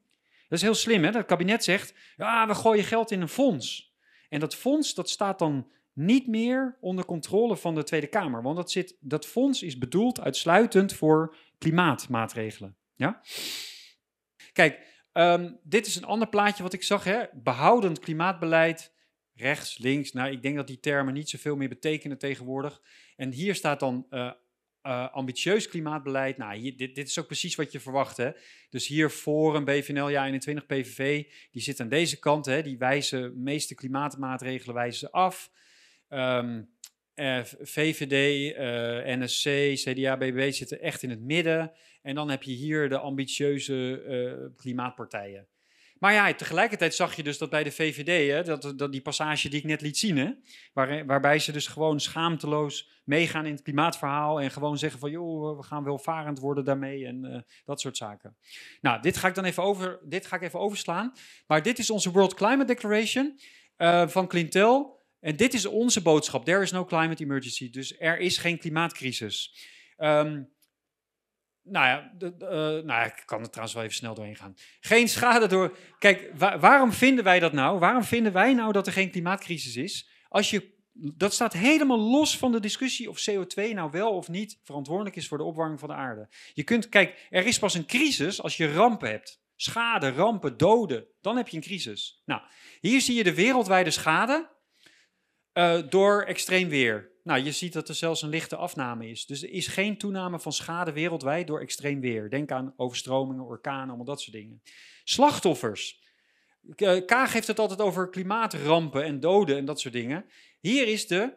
Dat 0.49 0.59
is 0.59 0.63
heel 0.63 0.75
slim, 0.75 1.05
hè? 1.05 1.11
Dat 1.11 1.27
kabinet 1.27 1.65
zegt: 1.65 1.95
ja, 2.17 2.47
we 2.47 2.55
gooien 2.55 2.85
geld 2.85 3.11
in 3.11 3.21
een 3.21 3.29
fonds. 3.29 3.90
En 4.31 4.41
dat 4.41 4.55
fonds 4.55 4.95
dat 4.95 5.11
staat 5.11 5.39
dan 5.39 5.71
niet 5.93 6.27
meer 6.27 6.77
onder 6.81 7.05
controle 7.05 7.57
van 7.57 7.75
de 7.75 7.83
Tweede 7.83 8.07
Kamer. 8.07 8.43
Want 8.43 8.57
dat, 8.57 8.71
zit, 8.71 8.97
dat 9.01 9.27
fonds 9.27 9.63
is 9.63 9.79
bedoeld 9.79 10.21
uitsluitend 10.21 10.93
voor 10.93 11.37
klimaatmaatregelen. 11.59 12.77
Ja? 12.95 13.21
Kijk, 14.53 14.81
um, 15.13 15.59
dit 15.63 15.87
is 15.87 15.97
een 15.97 16.05
ander 16.05 16.29
plaatje 16.29 16.63
wat 16.63 16.73
ik 16.73 16.83
zag. 16.83 17.05
Hè? 17.05 17.25
Behoudend 17.33 17.99
klimaatbeleid, 17.99 18.95
rechts, 19.35 19.79
links. 19.79 20.13
Nou, 20.13 20.31
ik 20.31 20.43
denk 20.43 20.57
dat 20.57 20.67
die 20.67 20.81
termen 20.81 21.15
niet 21.15 21.29
zoveel 21.29 21.57
meer 21.57 21.69
betekenen 21.69 22.19
tegenwoordig. 22.19 22.83
En 23.17 23.33
hier 23.33 23.55
staat 23.55 23.81
dan 23.81 24.07
uh, 24.11 24.33
uh, 24.83 25.13
ambitieus 25.13 25.69
klimaatbeleid. 25.69 26.37
Nou, 26.37 26.75
dit, 26.77 26.95
dit, 26.95 27.09
is 27.09 27.19
ook 27.19 27.27
precies 27.27 27.55
wat 27.55 27.73
je 27.73 27.81
verwacht. 27.81 28.17
Hè? 28.17 28.31
Dus 28.71 28.87
hier 28.87 29.11
voor 29.11 29.57
een 29.57 29.65
BVNL, 29.65 30.09
ja 30.09 30.25
21 30.25 30.67
PVV, 30.67 31.25
die 31.51 31.63
zit 31.63 31.81
aan 31.81 31.89
deze 31.89 32.19
kant. 32.19 32.47
Hè? 32.47 32.63
Die 32.63 32.79
wijzen, 32.79 33.43
meeste 33.43 33.75
klimaatmaatregelen 33.75 34.75
wijzen 34.75 34.99
ze 34.99 35.11
af. 35.13 35.51
Um, 36.09 36.71
uh, 37.15 37.45
VVD, 37.45 38.57
uh, 38.57 39.17
NSC, 39.17 39.49
CDA, 39.75 40.17
BBB 40.17 40.53
zitten 40.53 40.81
echt 40.81 41.03
in 41.03 41.11
het 41.11 41.21
midden. 41.21 41.73
En 42.03 42.15
dan 42.15 42.31
heb 42.31 42.43
je 42.43 42.53
hier 42.53 42.89
de 42.89 42.99
ambitieuze 42.99 44.53
klimaatpartijen. 44.57 45.49
Maar 46.01 46.13
ja, 46.13 46.35
tegelijkertijd 46.35 46.95
zag 46.95 47.17
je 47.17 47.23
dus 47.23 47.39
dat 47.39 47.51
bij 47.51 47.65
de 47.65 47.71
VVD, 47.71 48.31
hè, 48.31 48.43
dat, 48.43 48.79
dat 48.79 48.93
die 48.93 49.03
passage 49.03 49.49
die 49.49 49.59
ik 49.59 49.65
net 49.65 49.81
liet 49.81 49.99
zien, 49.99 50.17
hè, 50.17 50.31
waar, 50.73 51.07
waarbij 51.07 51.39
ze 51.39 51.53
dus 51.53 51.67
gewoon 51.67 52.01
schaamteloos 52.01 53.03
meegaan 53.05 53.47
in 53.47 53.53
het 53.53 53.63
klimaatverhaal 53.63 54.41
en 54.41 54.51
gewoon 54.51 54.79
zeggen 54.79 55.01
van 55.01 55.11
joh, 55.11 55.57
we 55.57 55.63
gaan 55.63 55.85
welvarend 55.85 56.39
worden 56.39 56.65
daarmee 56.65 57.07
en 57.07 57.25
uh, 57.25 57.41
dat 57.65 57.81
soort 57.81 57.97
zaken. 57.97 58.37
Nou, 58.81 59.03
dit 59.03 59.17
ga 59.17 59.29
ik 59.29 59.35
dan 59.35 59.45
even, 59.45 59.63
over, 59.63 60.01
dit 60.05 60.27
ga 60.27 60.37
ik 60.37 60.43
even 60.43 60.61
overslaan. 60.61 61.13
Maar 61.47 61.63
dit 61.63 61.79
is 61.79 61.91
onze 61.91 62.11
World 62.11 62.35
Climate 62.35 62.65
Declaration 62.65 63.41
uh, 63.79 64.09
van 64.09 64.27
Clintel. 64.27 64.99
En 65.21 65.37
dit 65.37 65.55
is 65.55 65.67
onze 65.67 66.03
boodschap. 66.03 66.45
There 66.45 66.63
is 66.63 66.71
no 66.71 66.85
climate 66.85 67.23
emergency. 67.23 67.71
Dus 67.71 67.99
er 67.99 68.19
is 68.19 68.39
geen 68.39 68.59
klimaatcrisis. 68.59 69.55
Um, 69.99 70.49
nou 71.71 71.87
ja, 71.87 72.13
de, 72.19 72.35
uh, 72.41 72.49
nou 72.49 72.87
ja, 72.87 73.05
ik 73.05 73.23
kan 73.25 73.41
er 73.41 73.51
trouwens 73.51 73.75
wel 73.75 73.85
even 73.85 73.97
snel 73.97 74.15
doorheen 74.15 74.37
gaan. 74.37 74.57
Geen 74.81 75.09
schade 75.09 75.47
door. 75.47 75.77
Kijk, 75.99 76.31
wa 76.35 76.59
waarom 76.59 76.93
vinden 76.93 77.25
wij 77.25 77.41
dat 77.41 77.53
nou? 77.53 77.79
Waarom 77.79 78.05
vinden 78.05 78.33
wij 78.33 78.55
nou 78.55 78.73
dat 78.73 78.87
er 78.87 78.93
geen 78.93 79.11
klimaatcrisis 79.11 79.77
is? 79.77 80.09
Als 80.29 80.51
je, 80.51 80.79
dat 80.93 81.33
staat 81.33 81.53
helemaal 81.53 81.99
los 81.99 82.39
van 82.39 82.53
de 82.53 82.61
discussie 82.61 83.11
of 83.11 83.31
CO2 83.31 83.73
nou 83.73 83.91
wel 83.91 84.11
of 84.11 84.29
niet 84.29 84.59
verantwoordelijk 84.63 85.17
is 85.17 85.29
voor 85.29 85.39
de 85.39 85.45
opwarming 85.45 85.81
van 85.81 85.89
de 85.89 85.95
aarde. 85.95 86.29
Je 86.53 86.65
kunt, 86.65 86.89
kijk, 86.89 87.27
er 87.31 87.47
is 87.47 87.59
pas 87.59 87.75
een 87.75 87.87
crisis 87.87 88.43
als 88.43 88.57
je 88.57 88.73
rampen 88.73 89.11
hebt. 89.11 89.41
Schade, 89.57 90.11
rampen, 90.11 90.57
doden. 90.57 91.07
Dan 91.21 91.37
heb 91.37 91.49
je 91.49 91.57
een 91.57 91.63
crisis. 91.63 92.23
Nou, 92.25 92.43
hier 92.81 93.01
zie 93.01 93.17
je 93.17 93.25
de 93.25 93.35
wereldwijde 93.35 93.91
schade 93.91 94.51
uh, 95.55 95.79
door 95.89 96.23
extreem 96.23 96.69
weer. 96.69 97.10
Nou, 97.23 97.43
je 97.43 97.53
ziet 97.53 97.73
dat 97.73 97.89
er 97.89 97.95
zelfs 97.95 98.23
een 98.23 98.29
lichte 98.29 98.57
afname 98.57 99.09
is. 99.09 99.27
Dus 99.27 99.43
er 99.43 99.51
is 99.51 99.67
geen 99.67 99.99
toename 99.99 100.41
van 100.41 100.53
schade 100.53 100.93
wereldwijd 100.93 101.47
door 101.47 101.61
extreem 101.61 102.01
weer. 102.01 102.31
Denk 102.31 102.51
aan 102.51 102.75
overstromingen, 102.77 103.45
orkanen, 103.45 103.89
allemaal 103.89 104.05
dat 104.05 104.21
soort 104.21 104.37
dingen. 104.37 104.63
Slachtoffers. 105.05 106.01
Eh, 106.77 107.05
Kaag 107.07 107.33
heeft 107.33 107.47
het 107.47 107.59
altijd 107.59 107.81
over 107.81 108.11
klimaatrampen 108.11 109.05
en 109.05 109.21
doden 109.21 109.57
en 109.57 109.65
dat 109.65 109.81
soort 109.81 109.95
dingen. 109.95 110.25
Hier 110.61 110.89
is 110.89 111.07
de, 111.07 111.33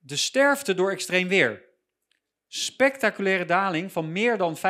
de 0.00 0.16
sterfte 0.16 0.74
door 0.74 0.90
extreem 0.90 1.28
weer. 1.28 1.68
Spectaculaire 2.48 3.44
daling 3.44 3.92
van 3.92 4.12
meer 4.12 4.36
dan 4.38 4.56
95% 4.56 4.60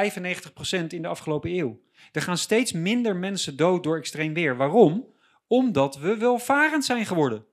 in 0.88 1.02
de 1.02 1.08
afgelopen 1.08 1.50
eeuw. 1.50 1.80
Er 2.12 2.22
gaan 2.22 2.38
steeds 2.38 2.72
minder 2.72 3.16
mensen 3.16 3.56
dood 3.56 3.82
door 3.82 3.96
extreem 3.96 4.34
weer. 4.34 4.56
Waarom? 4.56 5.14
Omdat 5.46 5.96
we 5.96 6.16
welvarend 6.16 6.84
zijn 6.84 7.06
geworden. 7.06 7.46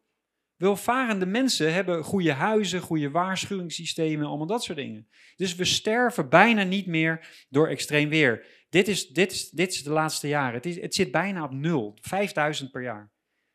Welvarende 0.58 1.26
mensen 1.26 1.74
hebben 1.74 2.04
goede 2.04 2.32
huizen, 2.32 2.82
goede 2.82 3.12
waarschuwingssystemen, 3.12 4.28
allemaal 4.28 4.48
dat 4.48 4.64
soort 4.64 4.78
dingen. 4.78 5.08
Dus 5.36 5.56
we 5.56 5.66
sterven 5.66 6.30
bijna 6.30 6.64
niet 6.64 6.86
meer 6.86 7.46
door 7.50 7.68
extreem 7.68 8.10
weer. 8.10 8.46
Dit 8.70 8.88
is, 8.88 9.08
dit 9.08 9.32
is, 9.32 9.50
dit 9.50 9.72
is 9.72 9.84
de 9.84 9.90
laatste 9.90 10.28
jaren. 10.28 10.54
Het, 10.54 10.66
is, 10.66 10.82
het 10.82 10.96
zit 10.96 11.12
bijna 11.12 11.44
op 11.44 11.52
nul. 11.52 11.98
5000 12.02 12.72
per 12.72 12.82
jaar. 12.82 13.12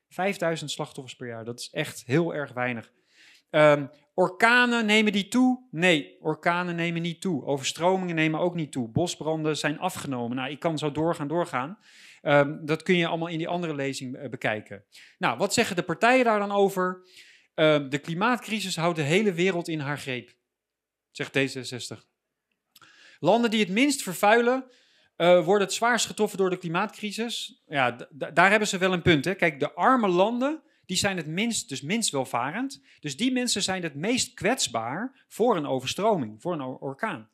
5000 0.08 0.70
slachtoffers 0.70 1.16
per 1.16 1.26
jaar. 1.26 1.44
Dat 1.44 1.60
is 1.60 1.70
echt 1.70 2.02
heel 2.06 2.34
erg 2.34 2.52
weinig. 2.52 2.92
Um, 3.50 3.90
orkanen 4.14 4.86
nemen 4.86 5.12
die 5.12 5.28
toe? 5.28 5.66
Nee, 5.70 6.16
orkanen 6.20 6.76
nemen 6.76 7.02
niet 7.02 7.20
toe. 7.20 7.44
Overstromingen 7.44 8.14
nemen 8.14 8.40
ook 8.40 8.54
niet 8.54 8.72
toe. 8.72 8.88
Bosbranden 8.88 9.56
zijn 9.56 9.78
afgenomen. 9.78 10.36
Nou, 10.36 10.50
ik 10.50 10.58
kan 10.58 10.78
zo 10.78 10.92
doorgaan, 10.92 11.28
doorgaan. 11.28 11.78
Um, 12.22 12.66
dat 12.66 12.82
kun 12.82 12.96
je 12.96 13.06
allemaal 13.06 13.28
in 13.28 13.38
die 13.38 13.48
andere 13.48 13.74
lezing 13.74 14.16
uh, 14.16 14.28
bekijken. 14.28 14.84
Nou, 15.18 15.38
wat 15.38 15.54
zeggen 15.54 15.76
de 15.76 15.82
partijen 15.82 16.24
daar 16.24 16.38
dan 16.38 16.52
over? 16.52 17.02
Uh, 17.54 17.88
de 17.88 17.98
klimaatcrisis 17.98 18.76
houdt 18.76 18.96
de 18.96 19.02
hele 19.02 19.32
wereld 19.32 19.68
in 19.68 19.80
haar 19.80 19.98
greep, 19.98 20.34
zegt 21.10 21.38
D66. 21.38 22.10
Landen 23.18 23.50
die 23.50 23.60
het 23.60 23.68
minst 23.68 24.02
vervuilen, 24.02 24.64
uh, 25.16 25.44
worden 25.44 25.66
het 25.66 25.76
zwaarst 25.76 26.06
getroffen 26.06 26.38
door 26.38 26.50
de 26.50 26.56
klimaatcrisis. 26.56 27.62
Ja, 27.66 28.08
daar 28.10 28.50
hebben 28.50 28.68
ze 28.68 28.78
wel 28.78 28.92
een 28.92 29.02
punt. 29.02 29.24
Hè? 29.24 29.34
Kijk, 29.34 29.60
de 29.60 29.72
arme 29.72 30.08
landen, 30.08 30.62
die 30.92 31.00
zijn 31.00 31.16
het 31.16 31.26
minst, 31.26 31.68
dus 31.68 31.80
minst 31.80 32.10
welvarend. 32.10 32.82
Dus 33.00 33.16
die 33.16 33.32
mensen 33.32 33.62
zijn 33.62 33.82
het 33.82 33.94
meest 33.94 34.34
kwetsbaar 34.34 35.24
voor 35.28 35.56
een 35.56 35.66
overstroming, 35.66 36.42
voor 36.42 36.52
een 36.52 36.60
orkaan 36.62 37.30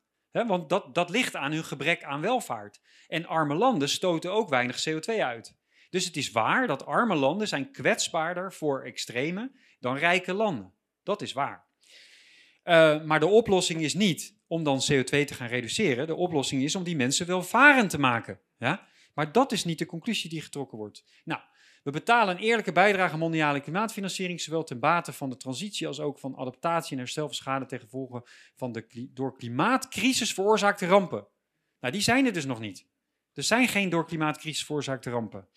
want 0.46 0.68
dat, 0.68 0.94
dat 0.94 1.10
ligt 1.10 1.36
aan 1.36 1.52
hun 1.52 1.64
gebrek 1.64 2.02
aan 2.02 2.20
welvaart. 2.20 2.80
En 3.08 3.26
arme 3.26 3.54
landen 3.54 3.88
stoten 3.88 4.32
ook 4.32 4.48
weinig 4.48 4.88
CO2 4.88 5.14
uit. 5.20 5.56
Dus 5.90 6.04
het 6.04 6.16
is 6.16 6.30
waar 6.30 6.66
dat 6.66 6.86
arme 6.86 7.14
landen 7.14 7.48
zijn 7.48 7.70
kwetsbaarder 7.70 8.52
voor 8.52 8.82
extreme 8.82 9.52
dan 9.80 9.96
rijke 9.96 10.32
landen. 10.32 10.72
Dat 11.02 11.22
is 11.22 11.32
waar. 11.32 11.66
Uh, 12.64 13.04
maar 13.04 13.20
de 13.20 13.26
oplossing 13.26 13.80
is 13.80 13.94
niet 13.94 14.36
om 14.46 14.64
dan 14.64 14.80
CO2 14.92 15.04
te 15.04 15.34
gaan 15.34 15.48
reduceren. 15.48 16.06
De 16.06 16.14
oplossing 16.14 16.62
is 16.62 16.74
om 16.74 16.84
die 16.84 16.96
mensen 16.96 17.26
welvarend 17.26 17.90
te 17.90 17.98
maken. 17.98 18.40
Ja? 18.58 18.86
Maar 19.14 19.32
dat 19.32 19.52
is 19.52 19.64
niet 19.64 19.78
de 19.78 19.86
conclusie 19.86 20.30
die 20.30 20.42
getrokken 20.42 20.78
wordt. 20.78 21.04
Nou, 21.24 21.40
we 21.82 21.90
betalen 21.90 22.36
een 22.36 22.42
eerlijke 22.42 22.72
bijdrage 22.72 23.12
aan 23.12 23.18
mondiale 23.18 23.60
klimaatfinanciering, 23.60 24.40
zowel 24.40 24.64
ten 24.64 24.78
bate 24.78 25.12
van 25.12 25.30
de 25.30 25.36
transitie 25.36 25.86
als 25.86 26.00
ook 26.00 26.18
van 26.18 26.36
adaptatie 26.36 26.92
en 26.92 26.98
herstel 26.98 27.26
van 27.26 27.34
schade 27.34 27.66
ten 27.66 27.80
gevolge 27.80 28.26
van 28.56 28.72
de 28.72 29.08
door 29.12 29.36
klimaatcrisis 29.36 30.34
veroorzaakte 30.34 30.86
rampen. 30.86 31.26
Nou, 31.80 31.92
die 31.92 32.02
zijn 32.02 32.26
er 32.26 32.32
dus 32.32 32.44
nog 32.44 32.60
niet. 32.60 32.86
Er 33.32 33.42
zijn 33.42 33.68
geen 33.68 33.88
door 33.88 34.06
klimaatcrisis 34.06 34.64
veroorzaakte 34.64 35.10
rampen. 35.10 35.48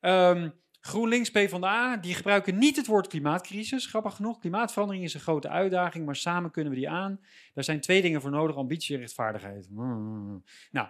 Um, 0.00 0.60
GroenLinks, 0.80 1.30
PvdA, 1.30 1.96
die 1.96 2.14
gebruiken 2.14 2.58
niet 2.58 2.76
het 2.76 2.86
woord 2.86 3.06
klimaatcrisis. 3.06 3.86
Grappig 3.86 4.14
genoeg, 4.14 4.38
klimaatverandering 4.38 5.04
is 5.04 5.14
een 5.14 5.20
grote 5.20 5.48
uitdaging, 5.48 6.06
maar 6.06 6.16
samen 6.16 6.50
kunnen 6.50 6.72
we 6.72 6.78
die 6.78 6.88
aan. 6.88 7.20
Daar 7.54 7.64
zijn 7.64 7.80
twee 7.80 8.02
dingen 8.02 8.20
voor 8.20 8.30
nodig, 8.30 8.56
ambitie 8.56 8.94
en 8.94 9.00
rechtvaardigheid. 9.00 9.68
Nou, 9.70 10.88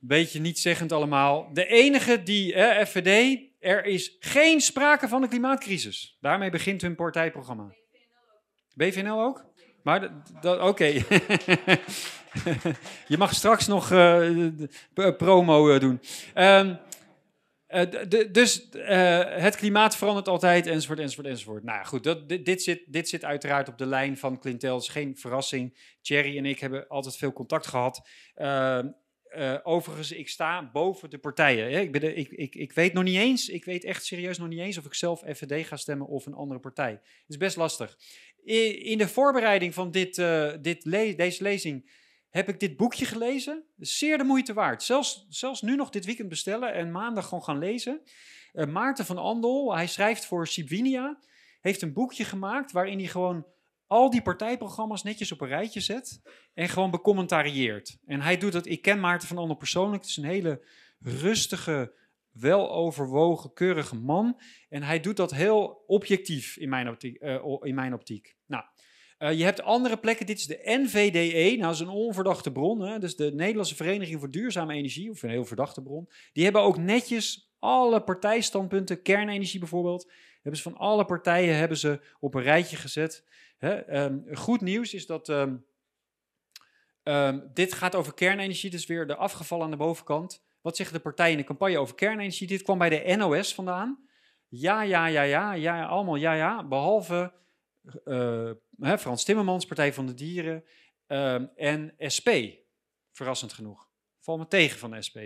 beetje 0.00 0.40
niet 0.40 0.58
zeggend 0.58 0.92
allemaal. 0.92 1.50
De 1.52 1.66
enige 1.66 2.22
die, 2.22 2.54
eh, 2.54 2.86
FVD, 2.86 3.40
er 3.58 3.84
is 3.84 4.16
geen 4.20 4.60
sprake 4.60 5.08
van 5.08 5.22
een 5.22 5.28
klimaatcrisis. 5.28 6.16
Daarmee 6.20 6.50
begint 6.50 6.82
hun 6.82 6.94
partijprogramma. 6.94 7.74
BVNL 8.74 9.22
ook? 9.22 9.44
Maar 9.82 10.22
dat- 10.40 10.60
oké. 10.60 10.84
je 13.08 13.16
mag 13.18 13.34
straks 13.34 13.66
nog 13.66 13.90
eh, 13.92 14.30
promo 15.16 15.70
eh, 15.70 15.80
doen. 15.80 16.00
Ehm, 16.34 16.74
eh, 17.66 17.86
dus 18.32 18.68
het 19.36 19.56
klimaat 19.56 19.96
verandert 19.96 20.28
altijd, 20.28 20.66
enzovoort, 20.66 20.98
enzovoort, 20.98 21.26
enzovoort. 21.26 21.64
Nou 21.64 21.86
goed, 21.86 22.04
dat, 22.04 22.28
dit, 22.28 22.62
zit, 22.62 22.82
dit 22.86 23.08
zit 23.08 23.24
uiteraard 23.24 23.68
op 23.68 23.78
de 23.78 23.86
lijn 23.86 24.18
van 24.18 24.38
Clintel. 24.38 24.80
Geen 24.80 25.16
verrassing. 25.16 25.94
Thierry 26.02 26.38
en 26.38 26.46
ik 26.46 26.60
hebben 26.60 26.88
altijd 26.88 27.16
veel 27.16 27.32
contact 27.32 27.66
gehad. 27.66 28.08
Eh, 29.30 29.56
overigens, 29.62 30.12
ik 30.12 30.28
sta 30.28 30.70
boven 30.72 31.10
de 31.10 31.18
partijen. 31.18 31.72
Hè. 31.72 31.80
Ik, 31.80 31.92
ben 31.92 32.16
ik, 32.18 32.28
ik, 32.28 32.54
ik 32.54 32.72
weet 32.72 32.92
nog 32.92 33.04
niet 33.04 33.16
eens, 33.16 33.48
ik 33.48 33.64
weet 33.64 33.84
echt 33.84 34.04
serieus 34.04 34.38
nog 34.38 34.48
niet 34.48 34.58
eens 34.58 34.78
of 34.78 34.84
ik 34.84 34.94
zelf 34.94 35.20
FVD 35.20 35.66
ga 35.66 35.76
stemmen 35.76 36.06
of 36.06 36.26
een 36.26 36.34
andere 36.34 36.60
partij. 36.60 36.90
Het 36.90 37.24
is 37.26 37.36
best 37.36 37.56
lastig. 37.56 37.98
In 38.82 38.98
de 38.98 39.08
voorbereiding 39.08 39.74
van 39.74 39.90
dit, 39.90 40.18
eh, 40.18 40.52
dit 40.60 40.82
deze 41.16 41.42
lezing 41.42 41.90
heb 42.30 42.48
ik 42.48 42.60
dit 42.60 42.76
boekje 42.76 43.04
gelezen. 43.04 43.64
Zeer 43.76 44.18
de 44.18 44.24
moeite 44.24 44.52
waard. 44.52 44.82
Zelfs, 44.82 45.26
zelfs 45.28 45.62
nu 45.62 45.76
nog 45.76 45.90
dit 45.90 46.04
weekend 46.04 46.28
bestellen 46.28 46.72
en 46.72 46.90
maandag 46.90 47.24
gewoon 47.24 47.44
gaan 47.44 47.58
lezen. 47.58 48.00
Eh, 48.52 48.66
Maarten 48.66 49.04
van 49.04 49.18
Andel, 49.18 49.74
hij 49.74 49.86
schrijft 49.86 50.24
voor 50.24 50.46
Sibwinia, 50.46 51.18
heeft 51.60 51.82
een 51.82 51.92
boekje 51.92 52.24
gemaakt 52.24 52.72
waarin 52.72 52.98
hij 52.98 53.08
gewoon 53.08 53.46
al 53.90 54.10
die 54.10 54.22
partijprogramma's 54.22 55.02
netjes 55.02 55.32
op 55.32 55.40
een 55.40 55.48
rijtje 55.48 55.80
zet 55.80 56.20
en 56.54 56.68
gewoon 56.68 56.90
becommentarieert. 56.90 57.98
En 58.06 58.20
hij 58.20 58.36
doet 58.36 58.52
dat, 58.52 58.66
ik 58.66 58.82
ken 58.82 59.00
Maarten 59.00 59.28
van 59.28 59.38
Andel 59.38 59.56
persoonlijk, 59.56 60.02
het 60.02 60.10
is 60.10 60.16
een 60.16 60.24
hele 60.24 60.64
rustige, 60.98 61.92
weloverwogen, 62.30 63.52
keurige 63.52 63.96
man. 63.96 64.40
En 64.68 64.82
hij 64.82 65.00
doet 65.00 65.16
dat 65.16 65.30
heel 65.30 65.84
objectief 65.86 66.56
in 66.56 66.68
mijn 66.68 66.88
optiek. 66.88 67.16
eh, 67.16 67.56
in 67.60 67.74
mijn 67.74 67.94
optiek. 67.94 68.36
Nou, 68.46 68.64
eh, 69.18 69.38
je 69.38 69.44
hebt 69.44 69.62
andere 69.62 69.96
plekken, 69.96 70.26
dit 70.26 70.38
is 70.38 70.46
de 70.46 70.60
NVDE, 70.64 71.50
nou 71.50 71.60
dat 71.60 71.74
is 71.74 71.80
een 71.80 71.88
onverdachte 71.88 72.52
bron, 72.52 72.80
hè? 72.80 72.98
dus 72.98 73.16
de 73.16 73.32
Nederlandse 73.34 73.76
Vereniging 73.76 74.18
voor 74.18 74.30
Duurzame 74.30 74.74
Energie, 74.74 75.10
of 75.10 75.22
een 75.22 75.30
heel 75.30 75.44
verdachte 75.44 75.82
bron. 75.82 76.08
Die 76.32 76.44
hebben 76.44 76.62
ook 76.62 76.78
netjes 76.78 77.52
alle 77.58 78.02
partijstandpunten, 78.02 79.02
kernenergie 79.02 79.58
bijvoorbeeld, 79.58 80.12
hebben 80.42 80.56
ze 80.56 80.70
van 80.70 80.76
alle 80.76 81.04
partijen 81.04 81.56
hebben 81.56 81.76
ze 81.76 82.00
op 82.20 82.34
een 82.34 82.42
rijtje 82.42 82.76
gezet. 82.76 83.24
Hè? 83.60 83.74
Ehm, 83.74 84.34
goed 84.34 84.60
nieuws 84.60 84.94
is 84.94 85.06
dat 85.06 85.28
ehm, 85.28 85.56
ehm, 87.02 87.40
dit 87.52 87.72
gaat 87.72 87.94
over 87.94 88.14
kernenergie, 88.14 88.70
dus 88.70 88.86
weer 88.86 89.06
de 89.06 89.16
afgevallen 89.16 89.64
aan 89.64 89.70
de 89.70 89.76
bovenkant. 89.76 90.44
Wat 90.60 90.76
zeggen 90.76 90.96
de 90.96 91.02
partijen 91.02 91.32
in 91.32 91.38
de 91.38 91.44
campagne 91.44 91.78
over 91.78 91.94
kernenergie? 91.94 92.46
Dit 92.46 92.62
kwam 92.62 92.78
bij 92.78 92.88
de 92.88 93.16
NOS 93.16 93.54
vandaan. 93.54 94.08
Ja, 94.48 94.82
ja, 94.82 95.06
ja, 95.06 95.22
ja, 95.22 95.52
ja, 95.52 95.84
allemaal 95.84 96.16
ja, 96.16 96.32
ja, 96.32 96.66
behalve 96.66 97.32
eh, 98.04 98.50
hè, 98.78 98.98
Frans 98.98 99.24
Timmermans, 99.24 99.66
Partij 99.66 99.92
van 99.92 100.06
de 100.06 100.14
Dieren 100.14 100.64
en 101.56 101.94
SP. 102.14 102.28
Verrassend 103.12 103.52
genoeg. 103.52 103.88
Val 104.20 104.38
me 104.38 104.46
tegen 104.46 104.78
van 104.78 105.02
SP. 105.06 105.18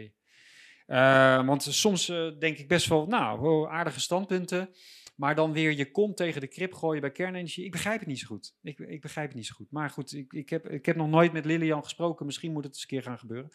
Want 1.47 1.63
soms 1.63 2.09
eh, 2.09 2.31
denk 2.39 2.59
ik 2.59 2.69
best 2.69 2.89
wel, 2.89 3.07
nou, 3.07 3.69
aardige 3.69 4.01
standpunten. 4.01 4.75
Maar 5.15 5.35
dan 5.35 5.53
weer 5.53 5.73
je 5.73 5.91
kont 5.91 6.17
tegen 6.17 6.41
de 6.41 6.47
krip 6.47 6.75
gooien 6.75 7.01
bij 7.01 7.11
kernenergie. 7.11 7.65
Ik 7.65 7.71
begrijp 7.71 7.99
het 7.99 8.09
niet 8.09 8.19
zo 8.19 8.27
goed. 8.27 8.55
Ik, 8.63 8.79
ik 8.79 9.01
begrijp 9.01 9.27
het 9.27 9.37
niet 9.37 9.47
zo 9.47 9.55
goed. 9.55 9.71
Maar 9.71 9.91
goed, 9.91 10.13
ik, 10.13 10.33
ik, 10.33 10.51
heb, 10.51 10.69
ik 10.69 10.87
heb 10.87 10.97
nog 10.97 11.09
nooit 11.09 11.33
met 11.33 11.45
Lilian 11.45 11.83
gesproken. 11.83 12.27
Misschien 12.27 12.53
moet 12.53 12.65
het 12.65 12.73
eens 12.73 12.83
een 12.83 12.89
keer 12.89 13.03
gaan 13.03 13.19
gebeuren. 13.19 13.51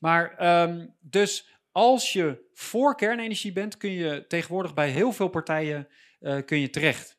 Maar 0.00 0.34
ehm, 0.36 0.86
dus 1.00 1.48
als 1.72 2.12
je 2.12 2.50
voor 2.52 2.96
kernenergie 2.96 3.52
bent, 3.52 3.76
kun 3.76 3.90
je 3.90 4.24
tegenwoordig 4.26 4.74
bij 4.74 4.90
heel 4.90 5.12
veel 5.12 5.28
partijen 5.28 5.88
eh, 6.20 6.38
kun 6.44 6.58
je 6.58 6.70
terecht. 6.70 7.18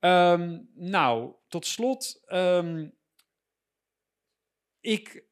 Ehm, 0.00 0.58
nou, 0.74 1.32
tot 1.48 1.66
slot. 1.66 2.22
ehm, 2.26 2.88
ik 4.80 5.24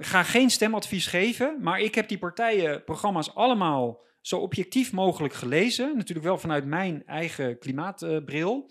ga 0.00 0.22
geen 0.22 0.50
stemadvies 0.50 1.06
geven, 1.06 1.56
maar 1.60 1.80
ik 1.80 1.94
heb 1.94 2.08
die 2.08 2.18
partijenprogramma's 2.18 3.34
allemaal 3.34 4.04
zo 4.26 4.38
objectief 4.38 4.92
mogelijk 4.92 5.34
gelezen. 5.34 5.96
Natuurlijk 5.96 6.26
wel 6.26 6.38
vanuit 6.38 6.64
mijn 6.64 7.06
eigen 7.06 7.58
klimaatbril. 7.58 8.70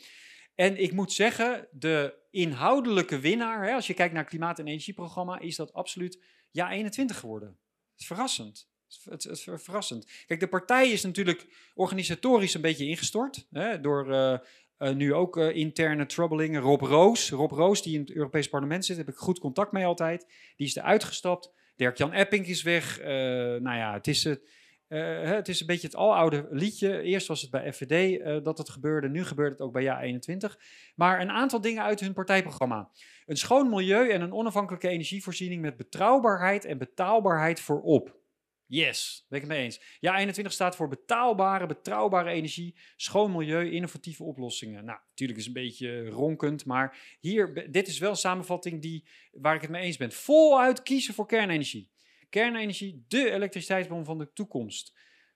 en 0.56 0.82
ik 0.82 0.92
moet 0.92 1.12
zeggen, 1.12 1.68
de 1.72 2.14
inhoudelijke 2.32 3.20
winnaar, 3.20 3.68
hè, 3.68 3.74
als 3.74 3.88
je 3.88 3.94
kijkt 3.94 4.14
naar 4.14 4.24
klimaat- 4.24 4.60
en 4.60 4.68
energieprogramma, 4.68 5.40
is 5.40 5.56
dat 5.56 5.74
absoluut 5.74 6.24
ja 6.52 6.72
21 6.72 7.20
geworden. 7.20 7.48
Het 7.92 8.00
is 8.00 8.06
verrassend. 8.06 8.70
Het 9.04 9.26
is, 9.26 9.48
verrassend. 9.56 10.24
Kijk, 10.28 10.40
de 10.40 10.48
partij 10.48 10.92
is 10.92 11.04
natuurlijk 11.04 11.48
organisatorisch 11.74 12.54
een 12.54 12.62
beetje 12.62 12.88
ingestort. 12.88 13.48
Hè, 13.52 13.82
door 13.82 14.14
eh, 14.14 14.38
eh, 14.78 14.96
nu 14.96 15.14
ook 15.14 15.38
eh, 15.38 15.56
interne 15.56 16.06
troubelingen. 16.06 16.62
Rob 16.62 16.82
Roos, 16.82 17.30
Rob 17.30 17.52
Roos, 17.52 17.82
die 17.82 17.94
in 17.94 18.00
het 18.00 18.12
Europees 18.12 18.50
Parlement 18.50 18.86
zit, 18.86 18.98
heb 18.98 19.10
ik 19.10 19.16
goed 19.16 19.40
contact 19.40 19.72
mee 19.72 19.86
altijd. 19.86 20.26
Die 20.56 20.68
is 20.68 20.76
eruit 20.76 21.04
gestapt. 21.04 21.52
Dirk-Jan 21.76 22.14
Epping 22.14 22.48
is 22.48 22.64
weg. 22.64 23.00
Nou 23.02 23.76
ja, 23.76 23.94
het 23.94 24.08
is, 24.08 24.24
het, 24.24 24.42
eh, 24.88 25.24
het 25.24 25.48
is 25.48 25.60
een 25.60 25.68
beetje 25.68 25.88
het 25.88 25.96
aloude 25.96 26.48
liedje. 26.52 27.02
Eerst 27.02 27.28
was 27.28 27.42
het 27.42 27.52
bij 27.52 27.74
FVD 27.74 28.22
eh, 28.22 28.38
dat 28.44 28.58
het 28.58 28.70
gebeurde. 28.70 29.10
Nu 29.10 29.24
gebeurt 29.24 29.52
het 29.52 29.62
ook 29.62 29.74
bij 29.74 29.84
JA21. 29.84 30.56
Maar 30.96 31.22
een 31.22 31.32
aantal 31.32 31.62
dingen 31.62 31.84
uit 31.84 32.00
hun 32.00 32.14
partijprogramma. 32.14 32.90
Een 33.26 33.38
schoon 33.38 33.70
milieu 33.70 34.10
en 34.10 34.22
een 34.22 34.34
onafhankelijke 34.34 34.88
energievoorziening 34.88 35.62
met 35.62 35.78
betrouwbaarheid 35.78 36.66
en 36.66 36.78
betaalbaarheid 36.78 37.60
voorop. 37.60 38.24
Yes, 38.68 39.26
ben 39.30 39.40
ik 39.40 39.46
het 39.46 39.56
mee 39.56 39.64
eens. 39.64 39.82
Ja, 40.00 40.18
21 40.18 40.54
staat 40.54 40.76
voor 40.76 40.88
betaalbare, 40.88 41.66
betrouwbare 41.66 42.30
energie, 42.30 42.76
schoon 42.96 43.32
milieu, 43.32 43.72
innovatieve 43.72 44.24
oplossingen. 44.24 44.86
Nou, 44.86 45.00
natuurlijk 45.10 45.40
is 45.40 45.46
het 45.46 45.56
een 45.56 45.64
beetje 45.64 46.10
ronkend, 46.10 46.66
maar 46.66 47.18
hier, 47.20 47.72
dit 47.72 47.88
is 47.88 48.00
wel 48.00 48.10
een 48.10 48.16
samenvatting 48.16 48.82
die, 48.82 49.08
waar 49.32 49.56
ik 49.56 49.62
het 49.62 49.70
mee 49.70 49.84
eens 49.84 49.98
ben. 49.98 50.12
Voluit 50.12 50.84
kiezen 50.84 51.14
voor 51.14 51.26
kernenergie. 51.26 51.90
Kernenergie, 52.36 53.06
de 53.08 53.32
elektriciteitsbron 53.32 54.06
van 54.06 54.18
de 54.18 54.34
toekomst. 54.34 54.94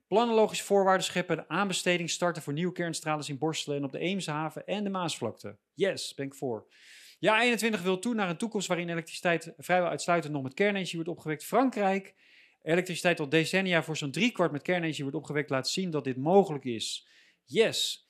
Planologische 0.08 0.64
voorwaarden 0.64 1.06
scheppen, 1.06 1.50
aanbesteding 1.50 2.10
starten 2.10 2.42
voor 2.42 2.54
nieuwe 2.54 2.72
kernstralers 2.72 3.30
in 3.30 3.38
Borstelen 3.38 3.78
en 3.78 3.84
op 3.84 3.92
de 3.92 4.00
Eemshaven 4.00 4.66
en 4.66 4.84
de 4.84 4.90
Maasvlakte. 4.90 5.58
Yes, 5.74 6.14
ben 6.14 6.26
ik 6.26 6.36
voor. 6.36 6.68
Ja, 7.20 7.42
21 7.42 7.82
wil 7.82 8.00
toe 8.00 8.14
naar 8.14 8.30
een 8.30 8.38
toekomst 8.38 8.68
waarin 8.68 8.90
elektriciteit 8.90 9.54
vrijwel 9.58 9.90
uitsluitend 9.90 10.34
nog 10.34 10.44
met 10.44 10.54
kernenergie 10.54 10.96
wordt 10.96 11.10
opgewekt. 11.10 11.44
Frankrijk, 11.44 12.16
elektriciteit 12.62 13.20
al 13.20 13.30
decennia 13.30 13.84
voor 13.84 13.98
zo'n 13.98 14.12
driekwart 14.12 14.52
met 14.52 14.62
kernenergie 14.62 15.04
wordt 15.04 15.18
opgewekt, 15.18 15.50
laat 15.50 15.70
zien 15.70 15.90
dat 15.92 16.04
dit 16.04 16.18
mogelijk 16.18 16.66
is. 16.66 17.08
Yes. 17.46 18.08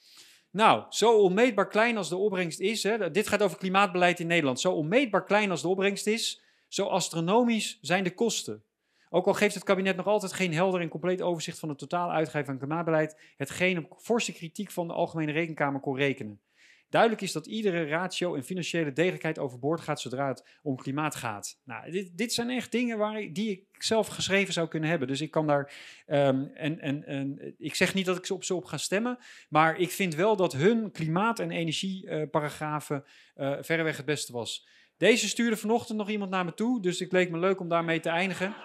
Nou, 0.51 0.85
zo 0.89 1.21
onmeetbaar 1.21 1.67
klein 1.67 1.97
als 1.97 2.09
de 2.09 2.17
opbrengst 2.17 2.59
is, 2.59 2.83
hè, 2.83 3.11
dit 3.11 3.27
gaat 3.27 3.41
over 3.41 3.57
klimaatbeleid 3.57 4.19
in 4.19 4.27
Nederland, 4.27 4.59
zo 4.59 4.71
onmeetbaar 4.71 5.23
klein 5.23 5.51
als 5.51 5.61
de 5.61 5.67
opbrengst 5.67 6.07
is, 6.07 6.41
zo 6.67 6.85
astronomisch 6.85 7.77
zijn 7.81 8.03
de 8.03 8.13
kosten. 8.13 8.63
Ook 9.09 9.27
al 9.27 9.33
geeft 9.33 9.55
het 9.55 9.63
kabinet 9.63 9.95
nog 9.95 10.07
altijd 10.07 10.33
geen 10.33 10.53
helder 10.53 10.81
en 10.81 10.89
compleet 10.89 11.21
overzicht 11.21 11.59
van 11.59 11.69
het 11.69 11.77
totaal 11.77 12.11
uitgeven 12.11 12.53
aan 12.53 12.57
klimaatbeleid, 12.57 13.19
hetgeen 13.37 13.77
op 13.77 13.99
forse 13.99 14.33
kritiek 14.33 14.71
van 14.71 14.87
de 14.87 14.93
Algemene 14.93 15.31
Rekenkamer 15.31 15.81
kon 15.81 15.95
rekenen. 15.95 16.41
Duidelijk 16.89 17.21
is 17.21 17.31
dat 17.31 17.45
iedere 17.45 17.87
ratio 17.87 18.35
en 18.35 18.43
financiële 18.43 18.93
degelijkheid 18.93 19.39
overboord 19.39 19.81
gaat 19.81 20.01
zodra 20.01 20.27
het 20.27 20.45
om 20.61 20.75
klimaat 20.75 21.15
gaat. 21.15 21.59
Nou, 21.63 21.91
dit, 21.91 22.17
dit 22.17 22.33
zijn 22.33 22.49
echt 22.49 22.71
dingen 22.71 22.97
waar 22.97 23.33
die 23.33 23.51
ik 23.51 23.83
zelf 23.83 24.07
geschreven 24.07 24.53
zou 24.53 24.67
kunnen 24.67 24.89
hebben. 24.89 25.07
Dus 25.07 25.21
ik 25.21 25.31
kan 25.31 25.47
daar. 25.47 25.73
ehm, 26.05 26.43
en, 26.53 26.79
en, 26.79 27.05
en 27.05 27.53
ik 27.57 27.75
zeg 27.75 27.93
niet 27.93 28.05
dat 28.05 28.17
ik 28.17 28.25
ze 28.25 28.33
op 28.33 28.43
ze 28.43 28.55
op 28.55 28.65
ga 28.65 28.77
stemmen. 28.77 29.17
Maar 29.49 29.77
ik 29.77 29.91
vind 29.91 30.15
wel 30.15 30.35
dat 30.35 30.53
hun 30.53 30.91
klimaat- 30.91 31.39
en 31.39 31.51
energieparagrafen 31.51 33.03
eh 33.35 33.57
verreweg 33.61 33.97
het 33.97 34.05
beste 34.05 34.33
was. 34.33 34.67
Deze 34.97 35.27
stuurde 35.27 35.57
vanochtend 35.57 35.97
nog 35.97 36.09
iemand 36.09 36.31
naar 36.31 36.45
me 36.45 36.53
toe. 36.53 36.81
Dus 36.81 36.99
het 36.99 37.11
leek 37.11 37.29
me 37.29 37.37
leuk 37.37 37.59
om 37.59 37.69
daarmee 37.69 37.99
te 37.99 38.09
eindigen. 38.09 38.55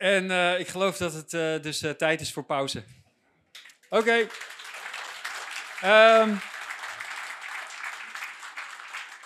En 0.00 0.30
eh, 0.30 0.58
ik 0.58 0.68
geloof 0.68 0.96
dat 0.96 1.12
het 1.12 1.34
eh, 1.34 1.60
dus 1.62 1.82
eh, 1.82 1.90
tijd 1.90 2.20
is 2.20 2.32
voor 2.32 2.44
pauze. 2.44 2.84
Oké. 3.90 4.26
Ehm, 5.80 6.34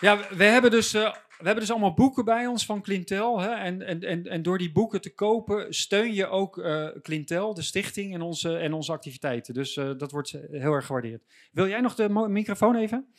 ja, 0.01 0.29
we- 0.37 0.45
hebben, 0.45 0.71
dus, 0.71 0.93
we 0.93 1.13
hebben 1.37 1.61
dus 1.61 1.71
allemaal 1.71 1.95
boeken 1.95 2.25
bij 2.25 2.47
ons 2.47 2.67
van 2.67 2.83
Clintel. 2.83 3.41
Hè? 3.41 3.51
En, 3.55 3.83
en, 3.83 4.01
en, 4.01 4.27
en 4.27 4.43
door 4.43 4.59
die 4.59 4.73
boeken 4.73 5.01
te 5.01 5.15
kopen 5.15 5.75
steun 5.75 6.13
je 6.15 6.27
ook 6.27 6.59
eh 6.59 6.89
Clintel, 7.03 7.55
de 7.55 7.63
stichting 7.63 8.15
en 8.15 8.21
onze, 8.23 8.57
en 8.59 8.73
onze 8.73 8.93
activiteiten. 8.93 9.55
Dus 9.55 9.75
dat 9.75 10.11
wordt 10.11 10.31
heel 10.31 10.73
erg 10.73 10.87
gewaardeerd. 10.87 11.23
Wil 11.53 11.69
jij 11.69 11.81
nog 11.81 11.95
de 11.95 12.09
microfoon 12.09 12.77
even? 12.77 13.15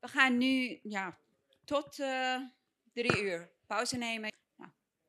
We 0.00 0.08
gaan 0.08 0.38
nu 0.38 0.80
ja, 0.82 1.18
tot 1.64 1.96
drie 2.92 3.22
uur 3.22 3.50
pauze 3.66 3.96
nemen. 3.96 4.36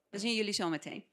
Dan 0.10 0.20
zien 0.20 0.36
jullie 0.36 0.54
zo 0.54 0.70
meteen. 0.70 1.06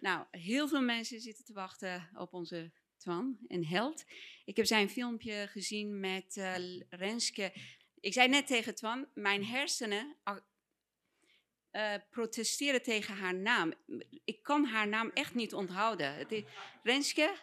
Nou, 0.00 0.26
heel 0.30 0.68
veel 0.68 0.82
mensen 0.82 1.20
zitten 1.20 1.44
te 1.44 1.52
wachten 1.52 2.10
op 2.14 2.34
onze 2.34 2.72
Twan, 2.96 3.38
een 3.46 3.66
held. 3.66 4.04
Ik 4.44 4.56
heb 4.56 4.66
zijn 4.66 4.90
filmpje 4.90 5.46
gezien 5.50 6.00
met 6.00 6.36
eh, 6.36 6.80
Renske. 6.88 7.52
Ik 8.00 8.12
zei 8.12 8.28
net 8.28 8.46
tegen 8.46 8.74
Twan, 8.74 9.08
mijn 9.14 9.44
hersenen... 9.44 10.16
ah, 10.22 10.38
eh, 11.70 11.94
protesteren 12.10 12.82
tegen 12.82 13.14
haar 13.14 13.34
naam. 13.34 13.74
Ik 14.24 14.42
kan 14.42 14.64
haar 14.64 14.88
naam 14.88 15.10
echt 15.14 15.34
niet 15.34 15.54
onthouden. 15.54 16.14
Het 16.14 16.32
is 16.32 16.42
Renske? 16.82 17.36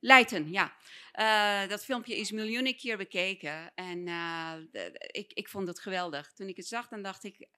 Leiden, 0.00 0.50
ja. 0.52 0.76
Eh, 1.12 1.68
dat 1.68 1.84
filmpje 1.84 2.16
is 2.16 2.30
miljoenen 2.30 2.76
keer 2.76 2.96
bekeken. 2.96 3.74
En 3.74 4.06
uh, 4.06 4.54
ik, 5.06 5.32
ik 5.32 5.48
vond 5.48 5.68
het 5.68 5.80
geweldig. 5.80 6.32
Toen 6.32 6.48
ik 6.48 6.56
het 6.56 6.66
zag, 6.66 6.88
dan 6.88 7.02
dacht 7.02 7.24
ik, 7.24 7.48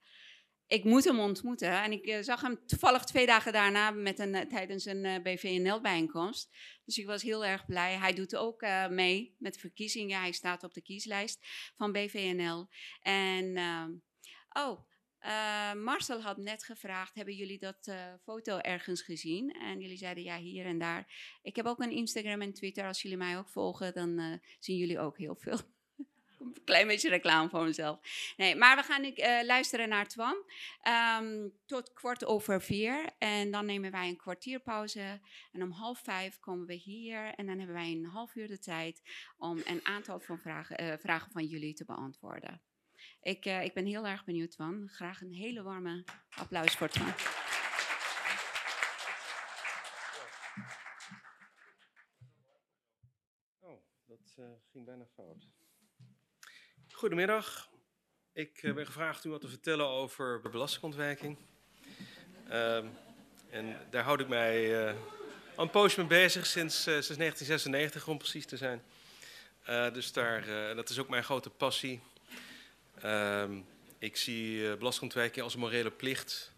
ik 0.67 0.85
moet 0.85 1.05
hem 1.05 1.19
ontmoeten. 1.19 1.83
En 1.83 1.93
ik 1.93 2.07
uh, 2.07 2.19
zag 2.21 2.41
hem 2.41 2.67
toevallig 2.67 3.05
twee 3.05 3.27
dagen 3.27 3.53
daarna 3.53 3.91
met 3.91 4.19
een, 4.19 4.49
tijdens 4.49 4.85
een 4.85 5.23
BVNL-bijeenkomst. 5.23 6.57
Dus 6.85 6.99
ik 6.99 7.07
was 7.07 7.23
heel 7.23 7.45
erg 7.45 7.67
blij. 7.67 7.97
Hij 7.97 8.12
doet 8.12 8.37
ook 8.37 8.67
mee 8.91 9.37
met 9.39 9.55
de 9.55 9.61
verkiezingen. 9.61 10.21
Hij 10.21 10.33
staat 10.33 10.64
op 10.64 10.75
de 10.75 10.83
kieslijst 10.83 11.47
van 11.77 11.93
BVNL. 11.93 12.69
En, 13.03 13.59
oh, 14.49 14.87
uh, 15.27 15.75
Marcel 15.75 16.21
had 16.21 16.37
net 16.37 16.64
gevraagd: 16.64 17.14
hebben 17.14 17.35
jullie 17.35 17.59
dat 17.59 17.87
uh, 17.87 18.14
foto 18.23 18.59
ergens 18.59 19.03
gezien? 19.03 19.53
En 19.53 19.81
jullie 19.81 19.97
zeiden 19.97 20.25
ja, 20.25 20.39
hier 20.39 20.64
en 20.64 20.79
daar. 20.79 21.39
Ik 21.43 21.57
heb 21.57 21.67
ook 21.67 21.81
een 21.81 21.91
Instagram 21.91 22.41
en 22.41 22.53
Twitter. 22.53 22.87
Als 22.87 23.03
jullie 23.03 23.17
mij 23.17 23.39
ook 23.39 23.49
volgen, 23.49 23.95
dan 23.95 24.21
uh, 24.21 24.35
zien 24.59 24.77
jullie 24.77 24.99
ook 24.99 25.19
heel 25.19 25.37
veel. 25.37 25.59
Klein 26.64 26.86
beetje 26.86 27.09
reclame 27.09 27.49
voor 27.49 27.64
mezelf. 27.64 27.99
Nee, 28.36 28.57
maar 28.57 28.76
we 28.76 28.82
gaan 28.82 29.03
nu 29.03 29.14
luisteren 29.44 29.88
naar 29.88 30.09
Twan. 30.09 30.36
Um, 31.20 31.53
tot 31.66 31.92
kwart 31.92 32.24
over 32.24 32.62
vier. 32.62 33.05
En 33.18 33.51
dan 33.51 33.66
nemen 33.66 33.90
wij 33.90 34.09
een 34.09 34.16
kwartierpauze. 34.16 35.20
En 35.53 35.62
om 35.62 35.70
half 35.70 35.99
vijf 35.99 36.38
komen 36.38 36.66
we 36.66 36.74
hier. 36.74 37.34
En 37.34 37.47
dan 37.47 37.59
hebben 37.59 37.76
wij 37.76 37.90
een 37.90 38.07
half 38.07 38.34
uur 38.34 38.49
de 38.49 38.59
tijd 38.59 39.03
om 39.36 39.61
een 39.64 39.84
aantal 39.84 40.20
van 40.20 40.38
vragen, 40.38 41.01
vragen 41.01 41.32
van 41.32 41.44
jullie 41.44 41.74
te 41.74 41.84
beantwoorden. 41.84 42.62
Ik, 43.20 43.47
uh, 43.47 43.64
ik 43.64 43.74
ben 43.74 43.86
heel 43.86 44.07
erg 44.07 44.24
benieuwd, 44.24 44.51
Twan. 44.51 44.88
Graag 44.88 45.20
een 45.20 45.32
hele 45.32 45.62
warme 45.62 46.05
applaus 46.36 46.74
voor 46.74 46.88
Twan. 46.88 47.12
Oh, 53.61 53.82
dat 54.07 54.36
uh, 54.38 54.47
ging 54.72 54.84
bijna 54.84 55.07
fout. 55.14 55.47
Goedemiddag. 56.97 57.68
Ik 58.32 58.62
uh, 58.62 58.74
ben 58.74 58.86
gevraagd 58.86 59.24
u 59.24 59.30
wat 59.30 59.40
te 59.40 59.49
vertellen 59.49 59.86
over 59.86 60.40
belastingontwijking. 60.51 61.36
Ehm, 62.49 62.86
en 63.51 63.76
daar 63.90 64.03
houd 64.03 64.20
ik 64.20 64.28
mij 64.28 64.88
al 65.55 65.64
een 65.64 65.70
poosje 65.70 65.99
mee 65.99 66.09
bezig, 66.09 66.47
sinds, 66.47 66.82
sinds 66.82 67.16
1996 67.16 68.09
om 68.09 68.18
precies 68.18 68.47
te 68.47 68.57
zijn. 68.57 68.82
dus 69.92 70.12
daar, 70.12 70.74
dat 70.74 70.88
is 70.88 70.99
ook 70.99 71.09
mijn 71.09 71.24
grote 71.24 71.51
passie. 71.51 72.01
Um, 73.05 73.66
ik 73.99 74.16
zie 74.16 74.59
uh, 74.59 74.74
belastingontwijking 74.74 75.44
als 75.44 75.55
een 75.55 75.61
morele 75.61 75.90
plicht. 75.90 76.53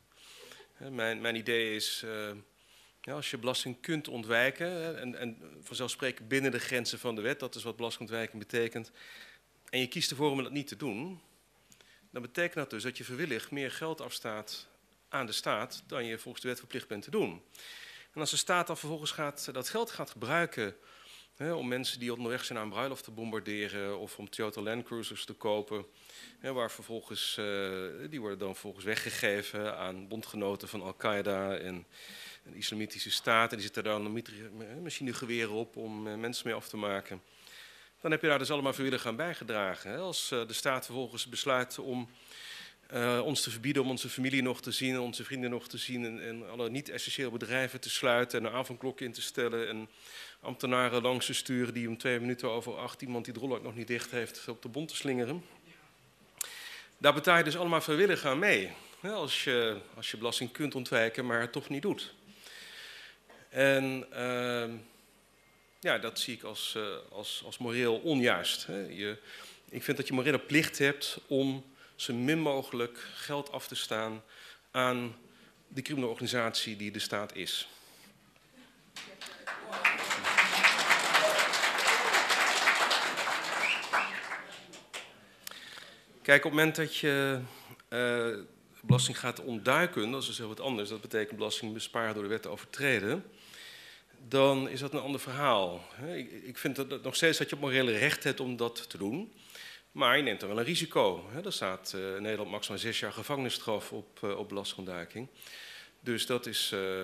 Uh, 0.83 0.89
mijn, 0.89 1.21
mijn, 1.21 1.35
idee 1.35 1.75
is, 1.75 2.03
uh, 2.05 2.31
ja, 3.01 3.13
als 3.13 3.31
je 3.31 3.39
belasting 3.39 3.81
kunt 3.81 4.09
ontwijken, 4.09 4.99
en, 4.99 5.15
en 5.15 5.39
vanzelfsprekend 5.63 6.29
binnen 6.29 6.51
de 6.51 6.61
grenzen 6.61 6.99
van 6.99 7.15
de 7.15 7.21
wet, 7.21 7.41
dat 7.41 7.55
is 7.55 7.63
wat 7.63 7.77
belastingontwijking 7.77 8.39
betekent, 8.39 8.93
en 9.71 9.81
je 9.81 9.87
kiest 9.87 10.11
ervoor 10.11 10.31
om 10.31 10.43
dat 10.43 10.53
niet 10.53 10.67
te 10.67 10.77
doen, 10.77 11.21
dan 12.11 12.23
betekent 12.23 12.55
dat 12.55 12.71
dus 12.71 12.83
dat 12.83 12.99
je 12.99 13.05
vrijwillig 13.05 13.51
meer 13.51 13.71
geld 13.71 14.01
afstaat 14.01 14.67
aan 15.09 15.27
de 15.27 15.33
staat 15.33 15.83
dan 15.87 16.05
je 16.05 16.19
volgens 16.19 16.43
de 16.43 16.49
wet 16.49 16.59
verplicht 16.59 16.89
bent 16.89 17.03
te 17.03 17.11
doen. 17.11 17.43
En 18.13 18.21
als 18.21 18.31
de 18.31 18.37
staat 18.37 18.67
dan 18.67 18.77
vervolgens 18.77 19.11
gaat, 19.11 19.49
dat 19.53 19.69
geld 19.69 19.91
gaat 19.91 20.11
gebruiken 20.11 20.77
om 21.39 21.69
mensen 21.69 22.01
die 22.01 22.13
onderweg 22.13 22.45
zijn 22.45 22.59
aan 22.59 22.71
bruiloft 22.71 23.05
te 23.05 23.11
bombarderen 23.11 23.99
of 23.99 24.19
om 24.19 24.31
Toyota 24.31 24.61
Land 24.61 24.85
Cruisers 24.85 25.25
te 25.25 25.33
kopen, 25.33 25.87
waar 26.41 26.71
vervolgens, 26.71 27.37
uh, 27.41 28.11
die 28.11 28.21
worden 28.21 28.39
dan 28.39 28.53
vervolgens 28.53 28.85
weggegeven 28.85 29.77
aan 29.77 30.09
bondgenoten 30.09 30.69
van 30.69 30.83
Al-Qaeda 30.83 31.57
en 31.57 31.87
islamitische 32.53 33.11
staat. 33.11 33.51
En 33.51 33.57
die 33.57 33.65
zitten 33.65 33.85
daar 33.85 34.03
dan 34.03 34.23
machinegeweren 34.83 35.53
op 35.53 35.77
om 35.77 36.21
mensen 36.21 36.47
mee 36.47 36.57
af 36.57 36.69
te 36.69 36.77
maken. 36.77 37.23
Dan 38.01 38.11
heb 38.11 38.21
je 38.21 38.29
daar 38.29 38.39
dus 38.39 38.51
allemaal 38.51 38.73
vrijwillig 38.73 39.07
aan 39.07 39.17
bijgedragen. 39.17 39.91
Hè? 39.91 39.97
Als 39.97 40.31
uh, 40.33 40.47
de 40.47 40.53
staat 40.53 40.85
vervolgens 40.85 41.27
besluit 41.27 41.79
om 41.79 42.09
ons 43.23 43.43
te 43.43 43.51
verbieden 43.51 43.83
om 43.83 43.91
onze 43.91 44.09
familie 44.09 44.43
nog 44.43 44.61
te 44.61 44.71
zien, 44.71 45.01
onze 45.01 45.25
vrienden 45.25 45.51
nog 45.51 45.69
te 45.69 45.79
zien 45.79 46.05
en, 46.05 46.23
en 46.29 46.51
alle 46.51 46.71
niet-essentiële 46.71 47.31
bedrijven 47.31 47.81
te 47.81 47.91
sluiten 47.91 48.39
en 48.39 48.45
een 48.45 48.53
avondklok 48.53 49.01
in 49.01 49.13
te 49.13 49.23
stellen 49.23 49.69
en 49.69 49.89
ambtenaren 50.41 51.03
langs 51.03 51.27
te 51.27 51.35
sturen 51.35 51.75
die 51.75 51.89
om 51.89 51.99
twee 51.99 52.21
minuten 52.21 52.51
over 52.51 52.77
acht 52.77 53.03
iemand 53.03 53.25
die 53.25 53.35
het 53.35 53.63
nog 53.63 53.75
niet 53.75 53.87
dicht 53.87 54.11
heeft 54.11 54.49
op 54.49 54.63
de 54.63 54.69
bond 54.69 54.89
te 54.89 54.97
slingeren. 54.97 55.45
Daar 56.99 57.15
betaal 57.15 57.39
je 57.39 57.45
dus 57.45 57.57
allemaal 57.57 57.81
vrijwillig 57.81 58.25
aan 58.25 58.39
mee. 58.39 58.73
Als 59.03 59.45
je, 59.45 59.81
als 59.95 60.11
je 60.11 60.17
belasting 60.17 60.53
kunt 60.53 60.75
ontwijken, 60.75 61.27
maar 61.27 61.41
het 61.41 61.53
toch 61.53 61.69
niet 61.69 61.83
doet. 61.83 62.15
En 63.49 64.07
uh, 64.13 64.65
ja, 65.81 65.99
dat 65.99 66.19
zie 66.19 66.35
ik 66.35 66.43
als, 66.43 66.75
uh, 66.77 66.97
als, 67.11 67.43
als 67.45 67.59
moreel 67.59 67.97
onjuist. 67.99 68.67
Hè. 68.67 68.79
Je, 68.79 69.19
ik 69.69 69.83
vind 69.83 69.97
dat 69.97 70.07
je 70.07 70.13
morele 70.13 70.39
plicht 70.39 70.79
hebt 70.79 71.19
om 71.27 71.65
zo 71.97 72.15
min 72.15 72.39
mogelijk 72.39 72.99
geld 73.15 73.53
af 73.53 73.69
te 73.69 73.75
staan 73.75 74.23
aan 74.71 75.17
de 75.69 75.83
criminele 75.83 76.13
organisatie 76.13 76.77
die 76.77 76.91
de 76.91 76.99
staat 76.99 77.35
is. 77.35 77.69
Kijk, 86.23 86.45
op 86.45 86.51
het 86.51 86.61
moment 86.61 86.77
dat 86.77 86.97
je 86.97 87.41
uh, 87.89 88.37
belasting 88.81 89.19
gaat 89.19 89.41
ontduiken, 89.41 90.11
dat 90.11 90.21
is 90.21 90.27
dus 90.27 90.39
heel 90.39 90.49
wat 90.49 90.61
anders. 90.61 90.89
Dat 90.89 91.01
betekent 91.01 91.39
belasting 91.39 91.73
besparen 91.73 92.15
door 92.15 92.23
de 92.23 92.29
wet 92.29 92.43
te 92.43 92.49
overtreden. 92.49 93.25
Dan 94.29 94.69
is 94.69 94.81
dat 94.81 94.93
een 94.93 95.01
ander 95.01 95.21
verhaal. 95.21 95.85
Ik, 96.45 96.59
vind 96.59 96.77
dat, 96.77 97.03
nog 97.03 97.17
steeds 97.17 97.39
dat 97.39 97.49
je 97.49 97.55
het 97.55 97.65
morele 97.65 97.99
recht 97.99 98.25
hebt 98.25 98.41
om 98.41 98.57
dat 98.57 98.91
te 98.91 98.99
doen. 98.99 99.33
Maar 99.93 100.17
je 100.17 100.23
neemt 100.23 100.41
dan 100.41 100.49
wel 100.49 100.59
een 100.59 100.65
risico. 100.65 101.31
Er 101.45 101.53
staat 101.53 101.93
uh, 101.97 102.17
in 102.17 102.23
Nederland 102.23 102.51
maximaal 102.51 102.79
zes 102.79 103.01
jaar 103.01 103.13
gevangenisstraf 103.13 103.93
op, 103.93 104.21
uh, 104.25 104.39
op 104.39 104.49
belastingontduiking. 104.49 105.29
Dus 106.01 106.27
dat 106.27 106.47
is, 106.47 106.71
uh, 106.75 107.03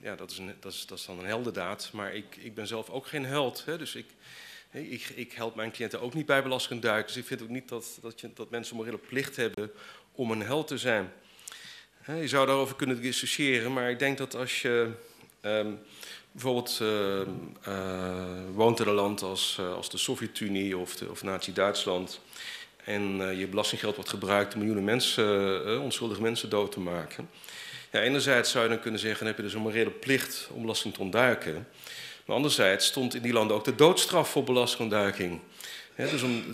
ja, 0.00 0.16
dat, 0.16 0.30
is 0.30 0.40
dat, 0.60 0.72
is, 0.72 0.86
dat 0.86 0.98
is 0.98 1.06
dan 1.06 1.18
een 1.18 1.24
heldendaad. 1.24 1.90
Maar 1.92 2.14
ik, 2.14 2.36
ik 2.36 2.54
ben 2.54 2.66
zelf 2.66 2.90
ook 2.90 3.06
geen 3.06 3.24
held. 3.24 3.64
Dus 3.64 3.94
ik, 3.94 4.06
ik, 4.70 5.08
ik, 5.14 5.32
help 5.32 5.54
mijn 5.54 5.70
cliënten 5.70 6.00
ook 6.00 6.14
niet 6.14 6.26
bij 6.26 6.42
belastingduik. 6.42 7.06
Dus 7.06 7.16
ik 7.16 7.26
vind 7.26 7.42
ook 7.42 7.48
niet 7.48 7.68
dat, 7.68 7.98
dat, 8.02 8.20
je, 8.20 8.30
dat 8.34 8.50
mensen 8.50 8.76
morele 8.76 8.98
plicht 8.98 9.36
hebben 9.36 9.70
om 10.12 10.30
een 10.30 10.42
held 10.42 10.66
te 10.66 10.78
zijn. 10.78 11.12
Je 12.06 12.28
zou 12.28 12.46
daarover 12.46 12.76
kunnen 12.76 13.00
discussiëren, 13.00 13.72
maar 13.72 13.90
ik 13.90 13.98
denk 13.98 14.18
dat 14.18 14.34
als 14.34 14.62
je 14.62 14.90
um, 15.42 15.78
bijvoorbeeld 16.36 16.78
uh, 16.82 17.20
uh, 17.68 18.24
woont 18.54 18.80
in 18.80 18.86
een 18.86 18.94
land 18.94 19.22
als, 19.22 19.56
uh, 19.60 19.74
als 19.74 19.90
de 19.90 19.98
Sovjet-Unie 19.98 20.76
of, 20.76 21.02
of 21.10 21.22
Nazi-Duitsland 21.22 22.20
en 22.84 23.36
je 23.38 23.46
belastinggeld 23.46 23.94
wordt 23.94 24.10
gebruikt 24.10 24.52
om 24.52 24.58
miljoenen 24.58 24.84
mensen, 24.84 25.80
onschuldige 25.80 26.22
mensen 26.22 26.50
dood 26.50 26.72
te 26.72 26.80
maken. 26.80 27.28
Ja, 27.92 28.00
enerzijds 28.00 28.50
zou 28.50 28.64
je 28.64 28.70
dan 28.70 28.80
kunnen 28.80 29.00
zeggen, 29.00 29.18
dan 29.18 29.26
heb 29.26 29.36
je 29.36 29.42
dus 29.42 29.54
een 29.54 29.60
morele 29.60 29.90
plicht 29.90 30.48
om 30.52 30.60
belasting 30.60 30.94
te 30.94 31.00
ontduiken. 31.00 31.68
Maar 32.24 32.36
anderzijds 32.36 32.86
stond 32.86 33.14
in 33.14 33.22
die 33.22 33.32
landen 33.32 33.56
ook 33.56 33.64
de 33.64 33.74
doodstraf 33.74 34.30
voor 34.30 34.44
belastingontduiking. 34.44 35.40
Dus, 35.96 36.22
om, 36.22 36.44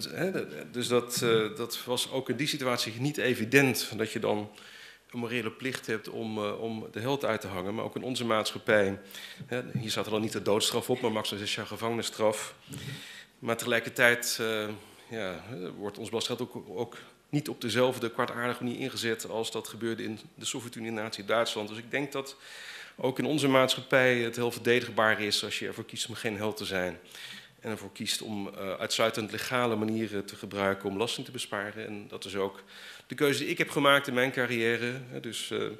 dus 0.70 0.88
dat, 0.88 1.18
dat, 1.56 1.78
was 1.84 2.10
ook 2.10 2.28
in 2.28 2.36
die 2.36 2.46
situatie 2.46 2.92
niet 2.98 3.16
evident 3.16 3.88
dat 3.96 4.12
je 4.12 4.18
dan 4.18 4.50
een 5.12 5.18
morele 5.18 5.50
plicht 5.50 5.86
hebt 5.86 6.08
om, 6.08 6.38
uh, 6.38 6.60
om 6.60 6.86
de 6.92 7.00
held 7.00 7.24
uit 7.24 7.40
te 7.40 7.46
hangen. 7.46 7.74
Maar 7.74 7.84
ook 7.84 7.96
in 7.96 8.02
onze 8.02 8.24
maatschappij, 8.24 8.98
he, 9.46 9.62
hier 9.78 9.90
staat 9.90 10.04
er 10.04 10.10
dan 10.10 10.20
niet 10.20 10.32
de 10.32 10.42
doodstraf 10.42 10.90
op, 10.90 11.00
maar 11.00 11.12
maximaal 11.12 11.44
zes 11.44 11.54
jaar 11.54 11.66
gevangenisstraf. 11.66 12.54
Maar 13.38 13.56
tegelijkertijd 13.56 14.38
uh, 14.40 14.68
ja, 15.10 15.42
wordt 15.76 15.98
ons 15.98 16.08
belastinggeld 16.08 16.50
ook, 16.54 16.64
ook 16.68 16.96
niet 17.28 17.48
op 17.48 17.60
dezelfde 17.60 18.10
kwartaardige 18.10 18.64
manier 18.64 18.78
ingezet 18.80 19.28
als 19.28 19.50
dat 19.50 19.68
gebeurde 19.68 20.02
in 20.02 20.18
de 20.34 20.44
Sovjet-Unie 20.44 20.88
en 20.88 20.94
Nazi-Duitsland. 20.94 21.68
Dus 21.68 21.78
ik 21.78 21.90
denk 21.90 22.12
dat 22.12 22.36
ook 22.96 23.18
in 23.18 23.24
onze 23.24 23.48
maatschappij 23.48 24.18
het 24.18 24.36
heel 24.36 24.50
verdedigbaar 24.50 25.20
is 25.20 25.44
als 25.44 25.59
je 25.59 25.66
ervoor 25.66 25.84
kiest 25.84 26.09
om 26.09 26.14
geen 26.14 26.36
held 26.36 26.56
te 26.56 26.64
zijn. 26.64 26.98
En 27.60 27.70
ervoor 27.70 27.93
kiest 27.93 28.22
om 28.22 28.47
uh, 28.48 28.72
uitsluitend 28.72 29.30
legale 29.30 29.76
manieren 29.76 30.24
te 30.24 30.36
gebruiken 30.36 30.89
om 30.89 30.94
belasting 30.94 31.26
te 31.26 31.32
besparen. 31.32 31.86
En 31.86 32.09
dat 32.09 32.24
is 32.24 32.36
ook 32.36 32.62
de 33.06 33.14
keuze 33.14 33.38
die 33.38 33.48
ik 33.48 33.58
heb 33.58 33.70
gemaakt 33.70 34.06
in 34.06 34.14
mijn 34.14 34.32
carrière. 34.32 35.20
Dus 35.20 35.50
uh, 35.50 35.60
uh, 35.60 35.70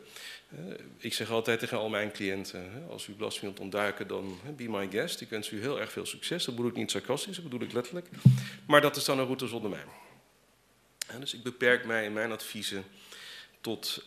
ik 0.99 1.15
zeg 1.15 1.31
altijd 1.31 1.59
tegen 1.59 1.79
al 1.79 1.89
mijn 1.89 2.13
cliënten, 2.13 2.87
als 2.91 3.07
u 3.07 3.13
belasting 3.13 3.45
wilt 3.45 3.61
ontduiken, 3.61 4.07
dan 4.07 4.41
be 4.57 4.69
my 4.69 4.89
guest. 4.91 5.21
Ik 5.21 5.29
wens 5.29 5.51
u 5.51 5.61
heel 5.61 5.81
erg 5.81 5.93
veel 5.93 6.07
succes. 6.07 6.45
Dat 6.45 6.55
bedoel 6.55 6.71
ik 6.71 6.77
niet 6.77 6.91
sarcastisch, 6.91 7.35
dat 7.35 7.45
bedoel 7.45 7.61
ik 7.61 7.73
letterlijk. 7.73 8.09
Maar 8.67 8.81
dat 8.81 8.97
is 8.97 9.05
dan 9.05 9.19
een 9.19 9.25
route 9.25 9.47
zonder 9.47 9.71
mij. 9.71 9.85
dus 11.21 11.35
ik 11.35 11.43
beperk 11.43 11.85
mij 11.85 12.05
in 12.05 12.13
mijn 12.13 12.33
adviezen 12.33 12.85
tot 13.61 14.07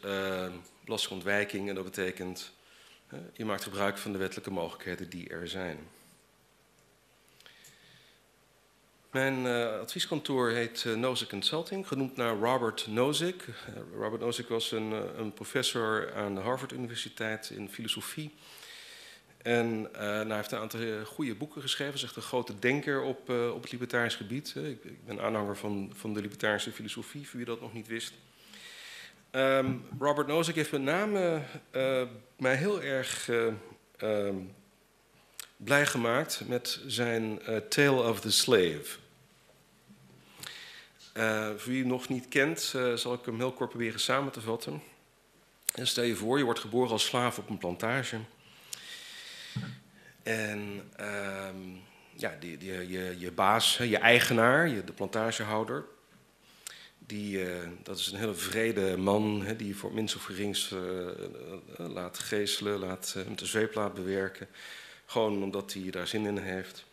belastingontwijking. 0.86 1.70
En 1.70 1.76
dat 1.76 1.84
betekent 1.84 2.54
je 3.34 3.46
maakt 3.46 3.64
gebruik 3.64 3.98
van 3.98 4.12
de 4.12 4.18
wettelijke 4.18 4.52
mogelijkheden 4.52 5.10
die 5.10 5.30
er 5.30 5.48
zijn. 5.48 5.78
Mijn 9.16 9.46
uh, 9.46 9.80
advieskantoor 9.80 10.50
heet 10.50 10.84
uh, 10.88 10.96
Nozick 10.96 11.30
Consulting, 11.30 11.88
genoemd 11.88 12.16
naar 12.16 12.36
Robert 12.38 12.88
Nozick. 12.88 13.46
Uh, 13.48 13.54
Robert 13.98 14.22
Nozick 14.22 14.48
was 14.48 14.72
een, 14.72 15.32
professor 15.34 16.14
aan 16.16 16.36
de 16.36 16.42
Harvard 16.42 16.72
Universiteit 16.72 17.50
in 17.50 17.70
filosofie. 17.70 18.34
En 19.42 19.82
nou, 19.82 20.28
hij 20.28 20.36
heeft 20.36 20.52
een 20.52 20.60
aantal 20.60 20.80
goede 21.06 21.36
boeken 21.36 21.62
geschreven. 21.62 21.94
Hij 21.94 22.02
is 22.02 22.08
echt 22.08 22.16
een 22.16 22.22
grote 22.22 22.60
denker 22.60 23.02
op, 23.02 23.30
op 23.30 23.62
het 23.62 23.72
libertarisch 23.72 24.16
gebied. 24.16 24.56
Ik, 24.56 24.84
ik, 24.84 25.06
ben 25.06 25.22
aanhanger 25.22 25.58
van, 25.58 25.92
van 25.94 26.14
de 26.14 26.22
libertarische 26.22 26.72
filosofie, 26.72 27.28
voor 27.28 27.38
wie 27.38 27.48
dat 27.48 27.62
nog 27.62 27.74
niet 27.74 27.88
wist. 27.88 28.14
Um, 29.32 29.86
Robert 30.00 30.28
Nozick 30.28 30.56
heeft 30.56 30.72
met 30.72 30.82
name 30.82 31.42
mij 32.38 32.56
heel 32.56 32.82
erg 32.82 33.30
um, 34.02 34.54
blij 35.58 35.86
gemaakt 35.86 36.42
met 36.48 36.82
zijn 36.86 37.40
Tale 37.70 38.10
of 38.10 38.20
the 38.20 38.32
Slave. 38.32 39.04
Uh, 41.18 41.48
voor 41.48 41.72
wie 41.72 41.80
hem 41.80 41.88
nog 41.88 42.10
niet 42.10 42.28
kent, 42.28 42.74
uh, 42.76 42.94
zal 42.94 43.14
ik 43.14 43.26
hem 43.26 43.38
heel 43.38 43.52
kort 43.52 43.70
proberen 43.70 44.00
samen 44.00 44.32
te 44.32 44.42
vatten. 44.42 44.82
En 45.74 45.88
stel 45.88 46.04
je 46.04 46.16
voor, 46.16 46.38
je 46.38 46.44
wordt 46.44 46.60
geboren 46.60 46.92
als 46.92 47.06
slaaf 47.06 47.38
op 47.38 47.50
een 47.50 47.58
plantage. 47.58 48.20
En 50.24 50.82
uh, 51.00 51.48
ja, 52.14 52.38
die, 52.40 52.58
die, 52.58 52.72
je, 52.72 53.16
je 53.20 53.32
baas, 53.32 53.78
je 53.78 53.98
eigenaar, 53.98 54.68
je, 54.68 54.84
de 54.84 54.94
plantagehouder, 54.94 55.86
die, 57.00 57.38
uh, 57.38 57.68
dat 57.84 57.98
is 57.98 58.12
een 58.12 58.20
hele 58.20 58.34
vrede 58.34 58.98
man 58.98 59.42
hè, 59.46 59.56
die 59.56 59.76
voor 59.76 59.94
minst 59.94 60.16
of 60.16 60.24
gerings 60.24 60.74
laat 61.78 62.20
geeselen, 62.20 62.80
laat, 62.80 63.16
met 63.28 63.40
de 63.40 63.46
zweep 63.46 63.74
laat 63.74 63.94
bewerken. 63.94 64.48
Gewoon 65.06 65.44
omdat 65.44 65.74
hij 65.74 65.90
daar 65.90 66.08
zin 66.08 66.26
in 66.26 66.38
heeft. 66.38 66.86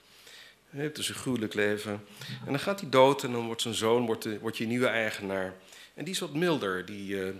Heeft 0.72 0.96
dus 0.96 1.08
een 1.08 1.14
gruwelijk 1.14 1.54
leven. 1.54 1.92
En 2.28 2.50
dan 2.50 2.58
gaat 2.58 2.80
hij 2.80 2.88
dood 2.90 3.24
en 3.24 3.32
dan 3.32 3.46
wordt 3.46 3.62
zijn 3.62 3.74
zoon 3.74 4.06
wordt, 4.06 4.38
wordt 4.40 4.56
je 4.56 4.66
nieuwe 4.66 4.86
eigenaar. 4.86 5.54
En 5.94 6.04
die 6.04 6.14
is 6.14 6.20
wat 6.20 6.34
milder. 6.34 6.84
Die, 6.84 7.14
uh, 7.14 7.30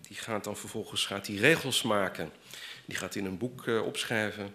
die 0.00 0.16
gaat 0.16 0.44
dan 0.44 0.56
vervolgens 0.56 1.06
gaat 1.06 1.24
die 1.24 1.40
regels 1.40 1.82
maken. 1.82 2.32
Die 2.84 2.96
gaat 2.96 3.14
in 3.14 3.24
een 3.24 3.38
boek 3.38 3.66
uh, 3.66 3.86
opschrijven. 3.86 4.54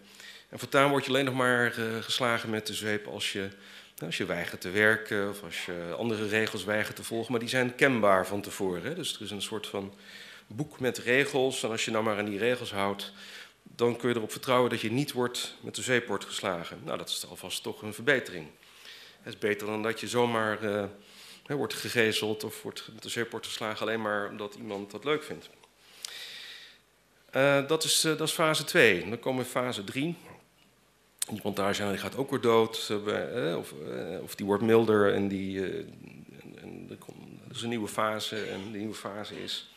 En 0.50 0.60
voortaan 0.60 0.90
word 0.90 1.04
je 1.04 1.10
alleen 1.10 1.26
nog 1.26 1.34
maar 1.34 1.80
uh, 1.80 1.86
geslagen 2.02 2.50
met 2.50 2.68
de 2.68 2.74
zweep 2.74 3.08
als 3.08 3.32
je, 3.32 3.50
als 4.06 4.18
je 4.18 4.26
weigert 4.26 4.62
te 4.62 4.70
werken 4.70 5.30
of 5.30 5.44
als 5.44 5.66
je 5.66 5.94
andere 5.98 6.28
regels 6.28 6.64
weigert 6.64 6.96
te 6.96 7.04
volgen. 7.04 7.32
Maar 7.32 7.40
die 7.40 7.50
zijn 7.50 7.76
kenbaar 7.76 8.28
van 8.28 8.42
tevoren. 8.42 8.96
Dus 8.96 9.16
er 9.16 9.22
is 9.22 9.32
een 9.32 9.42
soort 9.42 9.68
van 9.68 9.94
boek 10.48 10.80
met 10.80 10.98
regels. 10.98 11.64
En 11.64 11.70
als 11.70 11.86
je 11.86 11.92
nou 11.92 12.04
maar 12.04 12.18
aan 12.18 12.26
die 12.26 12.40
regels 12.40 12.72
houdt, 12.72 13.12
dan 13.78 13.98
kun 13.98 14.10
je 14.10 14.16
erop 14.16 14.32
vertrouwen 14.32 14.70
dat 14.70 14.82
je 14.82 14.92
niet 14.92 15.12
wordt 15.12 15.56
met 15.60 15.76
de 15.76 15.82
zweep 15.82 16.08
wordt 16.08 16.26
geslagen. 16.26 16.80
Nou, 16.84 16.98
dat 16.98 17.10
is 17.10 17.26
alvast 17.30 17.64
toch 17.64 17.82
een 17.82 17.94
verbetering. 17.94 18.48
Het 19.22 19.34
is 19.34 19.40
beter 19.40 19.68
dan 19.68 19.84
dat 19.84 20.00
je 20.00 20.08
zomaar 20.08 20.64
uh, 20.64 20.86
wordt 21.48 21.74
gegezeld 21.74 22.44
of 22.44 22.62
wordt 22.62 22.90
met 22.94 23.04
de 23.04 23.10
zweep 23.10 23.32
wordt 23.32 23.46
geslagen 23.46 23.82
alleen 23.82 24.02
maar 24.02 24.30
omdat 24.30 24.56
iemand 24.56 24.92
dat 24.92 25.04
leuk 25.04 25.24
vindt. 25.24 25.50
Uh, 27.36 27.68
dat, 27.68 27.84
is, 27.84 28.06
uh, 28.06 28.18
dat 28.18 28.28
is 28.28 28.34
fase 28.34 28.64
2. 28.64 29.10
Dan 29.10 29.20
komen 29.20 29.44
we 29.44 29.50
fase 29.50 29.84
3. 29.84 30.16
Die 31.30 31.42
die 31.54 31.98
gaat 31.98 32.16
ook 32.16 32.30
weer 32.30 32.42
dood, 32.42 32.92
of, 33.58 33.74
of, 34.22 34.36
die 34.36 34.46
wordt 34.46 34.64
milder 34.64 35.14
en, 35.14 35.28
die, 35.28 35.64
en 36.62 36.88
er, 36.90 36.96
komt, 36.96 37.18
is 37.52 37.62
een 37.62 37.70
nieuwe 37.70 37.88
fase. 37.88 38.44
En 38.44 38.72
de 38.72 38.78
nieuwe 38.78 38.94
fase 38.94 39.44
is, 39.44 39.70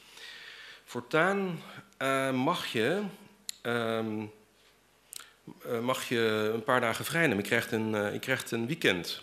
voortaan 0.85 1.63
mag 2.33 2.67
je 2.67 3.03
um, 3.63 4.31
mag 5.83 6.09
je 6.09 6.51
een 6.55 6.65
paar 6.65 6.81
dagen 6.81 7.05
vrij 7.05 7.27
nemen. 7.27 7.37
Je 7.37 7.49
krijgt 7.49 7.73
een, 7.73 8.13
je 8.13 8.19
krijgt 8.19 8.51
een 8.51 8.67
weekend. 8.67 9.23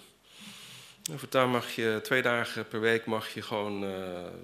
En 1.12 1.20
voortaan 1.20 1.50
mag 1.50 1.72
je 1.72 2.00
twee 2.04 2.22
dagen 2.22 2.68
per 2.68 2.80
week 2.80 3.06
mag 3.06 3.34
je 3.34 3.42
gewoon 3.42 3.84
uh, 3.84 3.90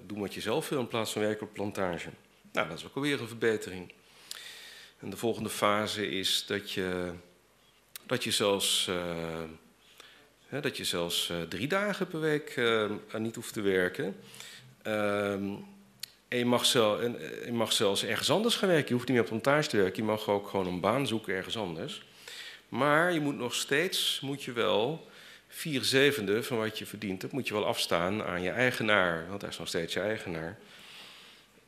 doen 0.06 0.20
wat 0.20 0.34
je 0.34 0.40
zelf 0.40 0.68
wil 0.68 0.80
in 0.80 0.88
plaats 0.88 1.12
van 1.12 1.22
werken 1.22 1.46
op 1.46 1.52
plantage. 1.52 2.08
Nou, 2.52 2.68
dat 2.68 2.78
is 2.78 2.84
ook 2.84 2.94
alweer 2.94 3.20
een 3.20 3.28
verbetering. 3.28 3.92
En 4.98 5.10
de 5.10 5.16
volgende 5.16 5.48
fase 5.48 6.08
is 6.08 6.46
dat 6.46 6.70
je, 6.70 7.12
dat 8.06 8.24
je 8.24 8.30
zelfs, 8.30 8.90
hè, 10.46 10.60
dat 10.60 10.76
je 10.76 10.84
zelfs 10.84 11.32
drie 11.48 11.68
dagen 11.68 12.06
per 12.06 12.20
week 12.20 12.60
niet 13.18 13.34
hoeft 13.34 13.52
te 13.52 13.60
werken. 13.60 14.16
Ehm, 14.82 15.52
en 16.34 16.40
je 16.40 16.46
mag, 16.46 16.66
zelf, 16.66 17.00
en 17.00 17.20
eh, 17.20 17.44
je 17.44 17.52
mag 17.52 17.72
zelfs 17.72 18.04
ergens 18.04 18.30
anders 18.30 18.56
gaan 18.56 18.68
werken. 18.68 18.88
Je 18.88 18.94
hoeft 18.94 19.06
niet 19.06 19.16
meer 19.16 19.26
op 19.26 19.32
montage 19.32 19.68
te 19.68 19.76
werken. 19.76 19.96
Je 19.96 20.08
mag 20.08 20.28
ook 20.28 20.48
gewoon 20.48 20.66
een 20.66 20.80
baan 20.80 21.06
zoeken 21.06 21.34
ergens 21.34 21.56
anders. 21.56 22.02
Maar 22.68 23.12
je 23.12 23.20
moet 23.20 23.36
nog 23.36 23.54
steeds, 23.54 24.20
moet 24.22 24.42
je 24.42 24.52
wel, 24.52 25.08
vier 25.48 25.84
zevende 25.84 26.42
van 26.42 26.58
wat 26.58 26.78
je 26.78 26.86
verdient 26.86 27.22
hebt, 27.22 27.34
moet 27.34 27.48
je 27.48 27.54
wel 27.54 27.66
afstaan 27.66 28.24
aan 28.24 28.42
je 28.42 28.50
eigenaar. 28.50 29.26
Want 29.28 29.40
hij 29.40 29.50
is 29.50 29.58
nog 29.58 29.68
steeds 29.68 29.94
je 29.94 30.00
eigenaar. 30.00 30.58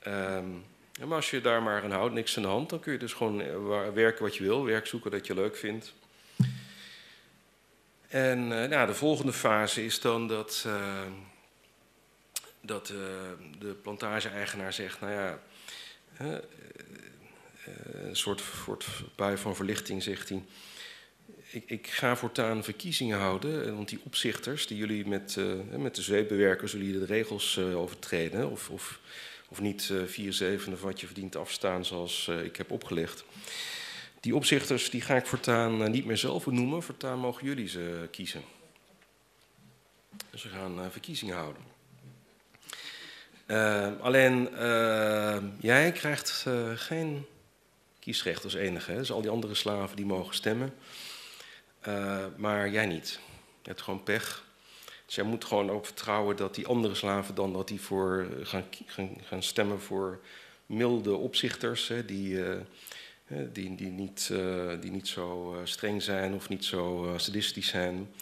Um, 0.06 0.64
maar 1.04 1.16
als 1.16 1.30
je 1.30 1.40
daar 1.40 1.62
maar 1.62 1.82
aan 1.82 1.90
houdt, 1.90 2.14
niks 2.14 2.36
aan 2.36 2.42
de 2.42 2.48
hand, 2.48 2.70
dan 2.70 2.80
kun 2.80 2.92
je 2.92 2.98
dus 2.98 3.12
gewoon 3.12 3.40
eh, 3.40 3.92
werken 3.94 4.22
wat 4.22 4.36
je 4.36 4.42
wil, 4.42 4.64
werk 4.64 4.86
zoeken 4.86 5.10
dat 5.10 5.26
je 5.26 5.34
leuk 5.34 5.56
vindt. 5.56 5.94
En 8.08 8.38
uh, 8.38 8.64
nou, 8.64 8.86
de 8.86 8.94
volgende 8.94 9.32
fase 9.32 9.84
is 9.84 10.00
dan 10.00 10.28
dat, 10.28 10.64
uh, 10.66 11.00
dat 12.66 12.90
uh, 12.90 12.98
de 13.58 13.74
plantage-eigenaar 13.82 14.72
zegt, 14.72 15.00
nou 15.00 15.12
ja, 15.12 15.40
uh, 16.22 16.36
een 17.92 18.16
soort, 18.16 18.42
soort 18.64 18.86
bui 19.14 19.36
van 19.36 19.56
verlichting 19.56 20.02
zegt 20.02 20.28
hij. 20.28 20.42
Ik, 21.50 21.70
ik, 21.70 21.86
ga 21.86 22.16
voortaan 22.16 22.64
verkiezingen 22.64 23.18
houden, 23.18 23.74
want 23.74 23.88
die 23.88 24.00
opzichters 24.04 24.66
die 24.66 24.76
jullie 24.76 25.06
met, 25.06 25.36
met 25.70 25.94
de 25.94 26.02
zweep 26.02 26.28
bewerken, 26.28 26.68
zullen 26.68 26.86
jullie 26.86 27.00
de 27.00 27.06
regels 27.06 27.58
overtreden 27.58 28.50
of, 28.50 28.70
of, 28.70 29.00
of 29.48 29.60
niet 29.60 29.92
vier 30.06 30.32
zevende 30.32 30.76
van 30.76 30.88
wat 30.88 31.00
je 31.00 31.06
verdient 31.06 31.36
afstaan 31.36 31.84
zoals 31.84 32.28
ik 32.28 32.56
heb 32.56 32.70
opgelegd. 32.70 33.24
Die 34.20 34.34
opzichters 34.34 34.90
die 34.90 35.00
ga 35.00 35.16
ik 35.16 35.26
voortaan 35.26 35.90
niet 35.90 36.04
meer 36.04 36.16
zelf 36.16 36.44
benoemen, 36.44 36.82
voortaan 36.82 37.18
mogen 37.18 37.46
jullie 37.46 37.68
ze 37.68 38.08
kiezen. 38.10 38.42
We 40.30 40.38
gaan 40.38 40.92
verkiezingen 40.92 41.36
houden. 41.36 41.75
Uh, 43.46 43.88
alleen 44.00 44.48
uh, 44.52 45.36
jij 45.58 45.92
krijgt 45.92 46.44
uh, 46.48 46.70
geen 46.74 47.26
kiesrecht 47.98 48.44
als 48.44 48.54
enige. 48.54 48.90
Hè? 48.90 48.96
Dus 48.96 49.12
al 49.12 49.20
die 49.20 49.30
andere 49.30 49.54
slaven 49.54 49.96
die 49.96 50.06
mogen 50.06 50.34
stemmen. 50.34 50.74
maar 52.36 52.70
jij 52.70 52.86
niet. 52.86 53.20
Je 53.62 53.68
hebt 53.68 53.82
gewoon 53.82 54.02
pech. 54.02 54.44
Dus 55.06 55.14
jij 55.14 55.24
moet 55.24 55.44
gewoon 55.44 55.70
ook 55.70 55.84
vertrouwen 55.84 56.36
dat 56.36 56.54
die 56.54 56.66
andere 56.66 56.94
slaven 56.94 57.34
dan 57.34 57.52
dat 57.52 57.68
die 57.68 57.80
voor 57.80 58.26
gaan, 58.42 58.64
gaan, 58.86 59.16
gaan 59.22 59.42
stemmen 59.42 59.80
voor 59.80 60.20
milde 60.66 61.14
opzichters. 61.14 61.88
Hè? 61.88 62.04
Die, 62.04 62.38
die, 63.52 63.74
die, 63.74 63.90
niet, 63.90 64.32
die 64.80 64.90
niet 64.90 65.08
zo 65.08 65.60
streng 65.64 66.02
zijn 66.02 66.34
of 66.34 66.48
niet 66.48 66.64
zo 66.64 67.14
sadistisch 67.16 67.68
zijn. 67.68 68.14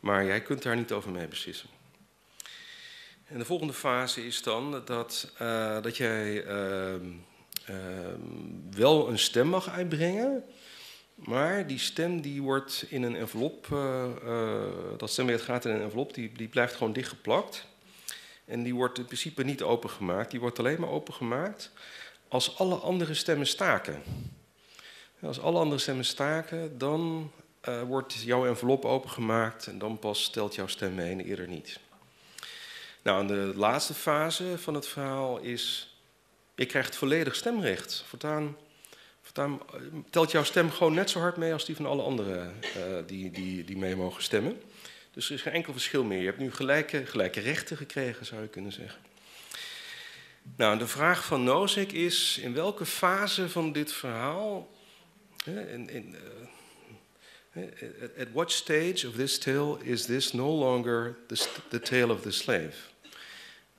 Maar 0.00 0.24
jij 0.24 0.42
kunt 0.42 0.62
daar 0.62 0.76
niet 0.76 0.92
over 0.92 1.10
mee 1.10 1.28
beslissen. 1.28 1.68
En 3.32 3.38
de 3.38 3.44
volgende 3.44 3.72
fase 3.72 4.26
is 4.26 4.42
dan 4.42 4.82
dat, 4.84 5.32
uh, 5.42 5.82
dat 5.82 5.96
jij 5.96 6.44
uh, 6.44 6.94
uh, 7.70 7.76
wel 8.70 9.08
een 9.08 9.18
stem 9.18 9.46
mag 9.46 9.68
uitbrengen, 9.68 10.44
maar 11.14 11.66
die 11.66 11.78
stem 11.78 12.20
die 12.20 12.42
wordt 12.42 12.84
in 12.88 13.02
een 13.02 13.16
envelop, 13.16 13.66
eh, 13.70 14.04
eh, 14.04 14.72
dat 14.96 15.10
stembiljet 15.10 15.44
gaat 15.44 15.64
in 15.64 15.74
een 15.74 15.80
envelop, 15.80 16.14
die, 16.14 16.32
die 16.32 16.48
blijft 16.48 16.74
gewoon 16.74 16.92
dichtgeplakt. 16.92 17.66
En 18.44 18.62
die 18.62 18.74
wordt 18.74 18.98
in 18.98 19.04
principe 19.04 19.44
niet 19.44 19.62
opengemaakt, 19.62 20.30
die 20.30 20.40
wordt 20.40 20.58
alleen 20.58 20.80
maar 20.80 20.90
opengemaakt 20.90 21.72
als 22.28 22.58
alle 22.58 22.74
andere 22.74 23.14
stemmen 23.14 23.46
staken. 23.46 24.02
Als 25.20 25.40
alle 25.40 25.58
andere 25.58 25.80
stemmen 25.80 26.04
staken, 26.04 26.78
dan 26.78 27.30
wordt 27.86 28.14
jouw 28.14 28.46
envelop 28.46 28.84
opengemaakt 28.84 29.66
en 29.66 29.78
dan 29.78 29.98
pas 29.98 30.22
stelt 30.22 30.54
jouw 30.54 30.66
stem 30.66 30.94
mee 30.94 31.10
en 31.10 31.20
eerder 31.20 31.48
niet. 31.48 31.80
Nou, 33.02 33.20
en 33.20 33.26
de 33.26 33.52
laatste 33.56 33.94
fase 33.94 34.58
van 34.58 34.74
het 34.74 34.88
verhaal 34.88 35.38
is, 35.38 35.96
je 36.54 36.66
krijgt 36.66 36.96
volledig 36.96 37.34
stemrecht. 37.34 38.04
Voortaan, 38.08 38.56
eh, 39.34 39.52
telt 40.10 40.30
jouw 40.30 40.44
stem 40.44 40.70
gewoon 40.70 40.94
net 40.94 41.10
zo 41.10 41.20
hard 41.20 41.36
mee 41.36 41.52
als 41.52 41.64
die 41.64 41.76
van 41.76 41.86
alle 41.86 42.02
anderen 42.02 42.54
uh, 42.76 42.82
die, 43.06 43.30
die, 43.30 43.64
die 43.64 43.76
mee 43.76 43.96
mogen 43.96 44.22
stemmen. 44.22 44.60
Dus 45.10 45.28
er 45.28 45.34
is 45.34 45.42
geen 45.42 45.52
enkel 45.52 45.72
verschil 45.72 46.04
meer. 46.04 46.18
Je 46.18 46.26
hebt 46.26 46.38
nu 46.38 46.52
gelijke, 46.52 47.06
gelijke 47.06 47.40
rechten 47.40 47.76
gekregen, 47.76 48.26
zou 48.26 48.42
je 48.42 48.48
kunnen 48.48 48.72
zeggen. 48.72 49.00
Nou, 50.56 50.78
de 50.78 50.86
vraag 50.86 51.24
van 51.24 51.44
Nozick 51.44 51.92
is, 51.92 52.38
in 52.38 52.54
welke 52.54 52.86
fase 52.86 53.48
van 53.48 53.72
dit 53.72 53.92
verhaal, 53.92 54.70
in, 55.44 55.88
in, 55.90 56.16
uh, 57.56 57.62
at 58.18 58.28
what 58.32 58.52
stage 58.52 59.08
of 59.08 59.14
this 59.14 59.38
tale 59.38 59.78
is 59.82 60.04
this 60.04 60.32
no 60.32 60.48
longer 60.48 61.16
the 61.68 61.80
tale 61.80 62.12
of 62.12 62.20
the 62.20 62.30
slave? 62.30 62.91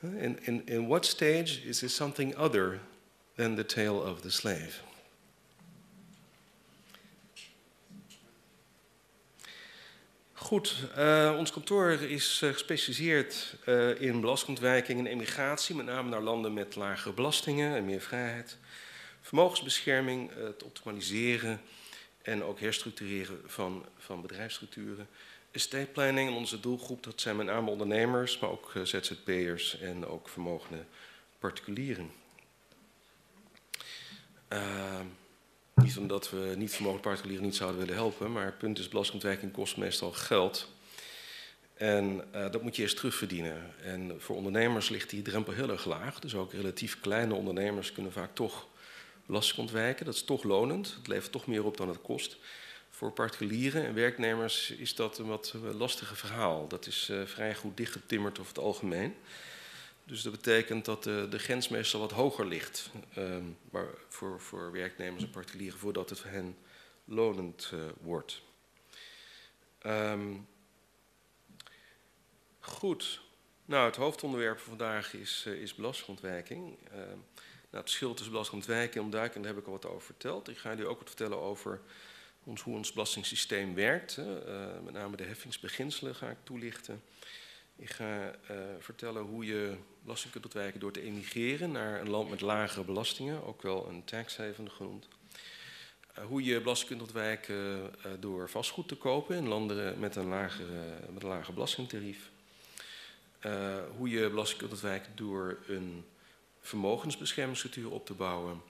In, 0.03 0.37
in, 0.41 0.61
in 0.65 0.87
what 0.87 1.05
stage 1.05 1.61
is 1.65 1.79
this 1.79 1.95
something 1.95 2.35
other 2.35 2.79
than 3.35 3.55
the 3.55 3.65
tale 3.65 4.03
of 4.03 4.21
the 4.21 4.29
slave? 4.29 4.81
Goed, 10.33 10.89
uh, 10.97 11.35
ons 11.37 11.51
kantoor 11.51 11.91
is 11.91 12.41
uh, 12.43 12.51
gespecialiseerd 12.51 13.55
uh, 13.65 14.01
in 14.01 14.21
belastingontwijking 14.21 14.99
en 14.99 15.05
emigratie, 15.05 15.75
met 15.75 15.85
name 15.85 16.09
naar 16.09 16.21
landen 16.21 16.53
met 16.53 16.75
lagere 16.75 17.13
belastingen 17.13 17.75
en 17.75 17.85
meer 17.85 18.01
vrijheid. 18.01 18.57
Vermogensbescherming, 19.21 20.31
het 20.35 20.63
optimaliseren 20.63 21.61
en 22.21 22.43
ook 22.43 22.59
herstructureren 22.59 23.41
van, 23.45 23.85
van 23.97 24.21
bedrijfsstructuren. 24.21 25.07
Estate 25.53 25.89
planning 25.91 26.29
en 26.29 26.35
onze 26.35 26.59
doelgroep, 26.59 27.03
dat 27.03 27.21
zijn 27.21 27.35
met 27.35 27.45
name 27.45 27.69
ondernemers, 27.69 28.39
maar 28.39 28.49
ook 28.49 28.71
ZZP'ers 28.83 29.79
en 29.79 30.05
ook 30.05 30.29
vermogende 30.29 30.83
particulieren. 31.39 32.11
Niet 35.75 35.97
omdat 35.97 36.29
we 36.29 36.53
niet 36.57 36.73
vermogende 36.73 37.07
particulieren 37.07 37.45
niet 37.45 37.55
zouden 37.55 37.79
willen 37.79 37.95
helpen, 37.95 38.31
maar 38.31 38.45
het 38.45 38.57
punt 38.57 38.79
is, 38.79 38.89
belastingontwijking 38.89 39.51
kost 39.51 39.77
meestal 39.77 40.11
geld. 40.11 40.71
En 41.73 42.23
uh, 42.35 42.51
dat 42.51 42.61
moet 42.61 42.75
je 42.75 42.81
eerst 42.81 42.95
terugverdienen. 42.95 43.73
En 43.81 44.15
voor 44.21 44.35
ondernemers 44.35 44.89
ligt 44.89 45.09
die 45.09 45.21
drempel 45.21 45.53
heel 45.53 45.69
erg 45.69 45.85
laag. 45.85 46.19
Dus 46.19 46.35
ook 46.35 46.51
relatief 46.53 46.99
kleine 46.99 47.33
ondernemers 47.33 47.91
kunnen 47.91 48.11
vaak 48.11 48.35
toch 48.35 48.67
belasting 49.25 49.59
ontwijken. 49.59 50.05
Dat 50.05 50.13
is 50.13 50.23
toch 50.23 50.43
lonend. 50.43 50.95
Het 50.97 51.07
levert 51.07 51.31
toch 51.31 51.47
meer 51.47 51.65
op 51.65 51.77
dan 51.77 51.87
het 51.87 52.01
kost. 52.01 52.37
Voor 53.03 53.11
particulieren 53.11 53.85
en 53.85 53.93
werknemers 53.93 54.71
is 54.71 54.95
dat 54.95 55.17
een 55.17 55.25
wat 55.25 55.53
lastige 55.73 56.15
verhaal. 56.15 56.67
Dat 56.67 56.85
is 56.85 57.09
uh, 57.09 57.25
vrij 57.25 57.55
goed 57.55 57.77
dichtgetimmerd 57.77 58.39
over 58.39 58.53
het 58.53 58.63
algemeen. 58.63 59.15
Dus 60.03 60.21
dat 60.21 60.31
betekent 60.31 60.85
dat 60.85 61.03
de, 61.03 61.27
de 61.29 61.39
grens 61.39 61.67
meestal 61.67 61.99
wat 61.99 62.11
hoger 62.11 62.45
ligt 62.45 62.89
um, 63.17 63.57
voor, 64.07 64.41
voor 64.41 64.71
werknemers 64.71 65.23
en 65.23 65.29
particulieren 65.29 65.79
voordat 65.79 66.09
het 66.09 66.23
hen 66.23 66.57
lonend 67.05 67.71
uh, 67.73 67.79
wordt. 68.01 68.41
Um, 69.85 70.47
goed. 72.59 73.21
Nou, 73.65 73.85
het 73.85 73.95
hoofdonderwerp 73.95 74.59
van 74.59 74.77
vandaag 74.77 75.13
is, 75.13 75.45
uh, 75.47 75.61
is 75.61 75.75
belastingontwijking. 75.75 76.77
Uh, 76.87 76.95
nou, 76.97 77.07
het 77.69 77.81
verschil 77.81 78.13
tussen 78.13 78.31
belastingontwijking 78.31 78.95
en 78.95 79.01
ontduiken, 79.01 79.41
daar 79.41 79.53
heb 79.53 79.61
ik 79.61 79.65
al 79.65 79.73
wat 79.73 79.85
over 79.85 80.01
verteld. 80.01 80.49
Ik 80.49 80.57
ga 80.57 80.69
jullie 80.69 80.87
ook 80.87 80.99
wat 80.99 81.07
vertellen 81.07 81.39
over 81.41 81.81
ons, 82.43 82.61
hoe 82.61 82.75
ons 82.75 82.91
belastingssysteem 82.91 83.73
werkt. 83.73 84.17
Uh, 84.17 84.25
met 84.83 84.93
name 84.93 85.17
de 85.17 85.23
heffingsbeginselen 85.23 86.15
ga 86.15 86.29
ik 86.29 86.37
toelichten. 86.43 87.01
Ik 87.75 87.89
ga 87.89 88.31
uh, 88.51 88.57
vertellen 88.79 89.21
hoe 89.21 89.45
je 89.45 89.75
belasting 90.01 90.31
kunt 90.31 90.45
ontwijken 90.45 90.79
door 90.79 90.91
te 90.91 91.01
emigreren 91.01 91.71
naar 91.71 92.01
een 92.01 92.09
land 92.09 92.29
met 92.29 92.41
lagere 92.41 92.83
belastingen, 92.83 93.45
ook 93.45 93.61
wel 93.61 93.87
een 93.87 94.03
tax 94.03 94.37
haven 94.37 94.71
genoemd. 94.71 95.07
Uh, 96.17 96.25
hoe 96.25 96.43
je 96.43 96.61
belasting 96.61 96.89
kunt 96.89 97.01
ontwijken 97.01 97.91
door 98.19 98.49
vastgoed 98.49 98.87
te 98.87 98.95
kopen 98.95 99.35
in 99.35 99.47
landen 99.47 99.99
met 99.99 100.15
een, 100.15 100.27
lagere, 100.27 100.99
met 101.11 101.23
een 101.23 101.29
lager 101.29 101.53
belastingtarief. 101.53 102.31
hoe 103.97 104.09
je 104.09 104.29
belasting 104.29 104.59
kunt 104.59 104.71
ontwijken 104.71 105.11
door 105.15 105.57
een 105.67 106.05
vermogensbeschermingsstructuur 106.59 107.91
op 107.91 108.05
te 108.05 108.13
bouwen. 108.13 108.61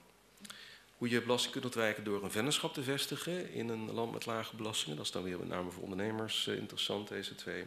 Hoe 0.98 1.08
je 1.08 1.22
belasting 1.22 1.52
kunt 1.52 1.64
ontwijken 1.64 2.04
door 2.04 2.22
een 2.22 2.30
vennootschap 2.30 2.74
te 2.74 2.82
vestigen 2.82 3.52
in 3.52 3.68
een 3.68 3.92
land 3.92 4.12
met 4.12 4.26
lage 4.26 4.56
belastingen. 4.56 4.96
Dat 4.96 5.06
is 5.06 5.12
dan 5.12 5.22
weer 5.22 5.38
met 5.38 5.48
name 5.48 5.70
voor 5.70 5.82
ondernemers 5.82 6.46
interessant, 6.46 7.08
deze 7.08 7.34
twee. 7.34 7.64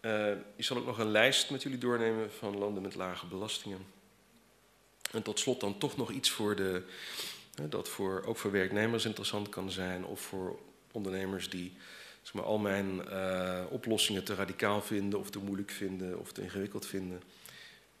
Uh, 0.00 0.30
ik 0.56 0.64
zal 0.64 0.76
ook 0.76 0.86
nog 0.86 0.98
een 0.98 1.10
lijst 1.10 1.50
met 1.50 1.62
jullie 1.62 1.78
doornemen 1.78 2.32
van 2.32 2.58
landen 2.58 2.82
met 2.82 2.94
lage 2.94 3.26
belastingen. 3.26 3.86
En 5.10 5.22
tot 5.22 5.38
slot 5.38 5.60
dan 5.60 5.78
toch 5.78 5.96
nog 5.96 6.10
iets 6.10 6.30
voor 6.30 6.56
de, 6.56 6.82
dat 7.68 7.88
voor, 7.88 8.22
ook 8.26 8.36
voor 8.36 8.50
werknemers 8.50 9.04
interessant 9.04 9.48
kan 9.48 9.70
zijn 9.70 10.04
of 10.04 10.20
voor 10.20 10.58
ondernemers 10.92 11.50
die 11.50 11.76
zeg 12.22 12.34
maar, 12.34 12.44
al 12.44 12.58
mijn 12.58 13.02
uh, 13.08 13.64
oplossingen 13.70 14.24
te 14.24 14.34
radicaal 14.34 14.82
vinden 14.82 15.18
of 15.18 15.30
te 15.30 15.38
moeilijk 15.38 15.70
vinden 15.70 16.18
of 16.18 16.32
te 16.32 16.42
ingewikkeld 16.42 16.86
vinden. 16.86 17.22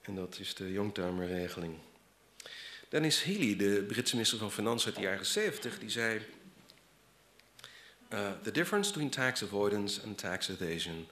En 0.02 0.14
dat 0.14 0.38
is 0.40 0.54
de 0.54 0.72
Youngtimer-regeling. 0.72 1.74
Dennis 2.88 3.22
Healy, 3.22 3.56
de 3.56 3.84
Britse 3.88 4.14
minister 4.14 4.38
van 4.38 4.52
Financiën 4.52 4.86
uit 4.86 4.96
de 4.96 5.02
jaren 5.02 5.26
70, 5.26 5.78
die 5.78 5.90
zei... 5.90 6.20
Uh, 8.12 8.30
the 8.42 8.50
difference 8.50 8.90
between 8.90 9.10
tax 9.10 9.42
avoidance 9.42 10.02
and 10.02 10.18
tax 10.18 10.48
evasion 10.48 11.06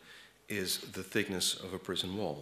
is 0.47 0.81
the 0.93 1.09
thickness 1.09 1.61
of 1.61 1.73
a 1.73 1.77
prison 1.77 2.17
wall. 2.17 2.37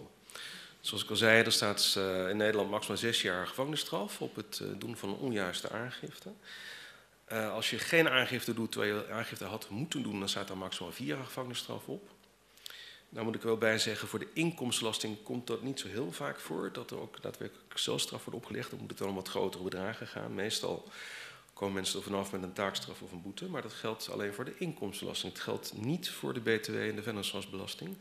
Zoals 0.81 1.03
ik 1.05 1.11
al 1.11 1.17
zei, 1.17 1.45
er 1.45 1.53
staat 1.53 1.95
uh, 1.99 2.29
in 2.29 2.37
Nederland 2.37 2.71
maximaal 2.71 2.99
zes 2.99 3.23
jaar 3.23 3.47
gevangenisstraf 3.47 4.21
op 4.21 4.37
het 4.37 4.61
uh, 4.63 4.69
doen 4.79 4.97
van 4.97 5.17
onjuiste 5.17 5.71
aangifte. 5.71 6.33
Als 7.29 7.71
je 7.71 7.79
geen 7.79 8.09
aangifte 8.09 8.55
doet 8.55 8.73
terwijl 8.73 8.95
je 8.95 9.11
aangifte 9.11 9.45
had 9.45 9.69
moeten 9.69 10.03
doen, 10.03 10.19
dan 10.19 10.29
staat 10.29 10.51
er 10.51 10.57
maximaal 10.57 10.93
vier 10.93 11.07
jaar 11.07 11.25
gevangenisstraf 11.25 11.87
op. 11.87 12.11
Daar 13.13 13.25
moet 13.25 13.35
ik 13.35 13.43
wel 13.43 13.57
bij 13.57 13.79
zeggen, 13.79 14.09
voor 14.09 14.19
de 14.19 14.29
inkomstenbelasting 14.33 15.23
komt 15.23 15.47
dat 15.47 15.63
niet 15.63 15.81
zo 15.81 15.89
heel 15.89 16.13
vaak 16.13 16.41
voor. 16.41 16.73
Dat 16.73 16.91
er 16.91 17.01
ook 17.01 17.23
daadwerkelijk 17.23 17.79
celstraf 17.79 18.25
wordt 18.25 18.39
opgelegd. 18.41 18.71
Dan 18.71 18.79
moet 18.79 18.91
het 18.91 18.99
dan 18.99 19.09
om 19.09 19.15
wat 19.15 19.29
grotere 19.29 19.65
bedragen 19.65 20.07
gaan. 20.07 20.35
Meestal 20.35 20.89
komen 21.53 21.75
mensen 21.75 21.99
er 21.99 22.05
vanaf 22.05 22.33
met 22.33 22.43
een 22.43 22.53
taakstraf 22.53 23.03
of 23.03 23.13
een 23.13 23.23
boete. 23.23 23.49
Maar 23.49 23.63
dat 23.63 23.73
geldt 23.73 24.11
alleen 24.11 24.33
voor 24.33 24.45
de 24.45 24.55
inkomstenbelasting. 24.59 25.33
Het 25.33 25.43
geldt 25.43 25.73
niet 25.77 26.11
voor 26.11 26.35
de 26.35 26.41
BTW 26.41 26.75
en 26.75 26.97
de 26.97 27.03
vennootschapsbelasting. 27.03 27.97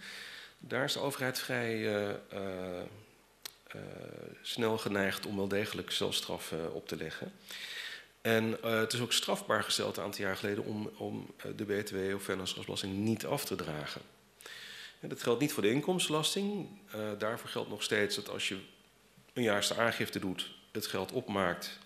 Daar 0.60 0.84
is 0.84 0.94
de 0.94 1.00
overheid 1.00 1.40
vrij 1.40 1.76
uh, 1.78 2.10
uh, 2.34 3.82
snel 4.42 4.78
geneigd 4.78 5.26
om 5.26 5.36
wel 5.36 5.48
degelijk 5.48 5.92
zelfstraf 5.92 6.54
op 6.74 6.88
te 6.88 6.96
leggen. 6.96 7.32
En 8.22 8.58
het 8.62 8.94
is 8.94 9.00
ook 9.00 9.14
strafbaar 9.14 9.64
gesteld 9.64 9.98
een 9.98 10.04
aantal 10.04 10.24
jaar 10.24 10.38
geleden 10.38 10.64
om, 10.64 10.92
om 10.98 11.34
de 11.56 11.66
BTW 11.66 12.16
of 12.16 12.24
vennootschapsbelasting 12.24 12.94
niet 12.94 13.26
af 13.26 13.46
te 13.46 13.56
dragen. 13.56 14.02
Dat 15.02 15.24
geldt 15.24 15.42
niet 15.42 15.54
voor 15.54 15.64
de 15.64 15.70
inkomstenbelasting. 15.70 16.68
daarvoor 17.18 17.50
geldt 17.50 17.70
nog 17.70 17.84
steeds 17.84 18.16
dat 18.16 18.30
als 18.30 18.48
je 18.48 18.58
een 19.34 19.44
jaarste 19.44 19.76
aangifte 19.76 20.20
doet, 20.20 20.52
het 20.72 20.88
geld 20.88 21.12
opmaakt 21.12 21.80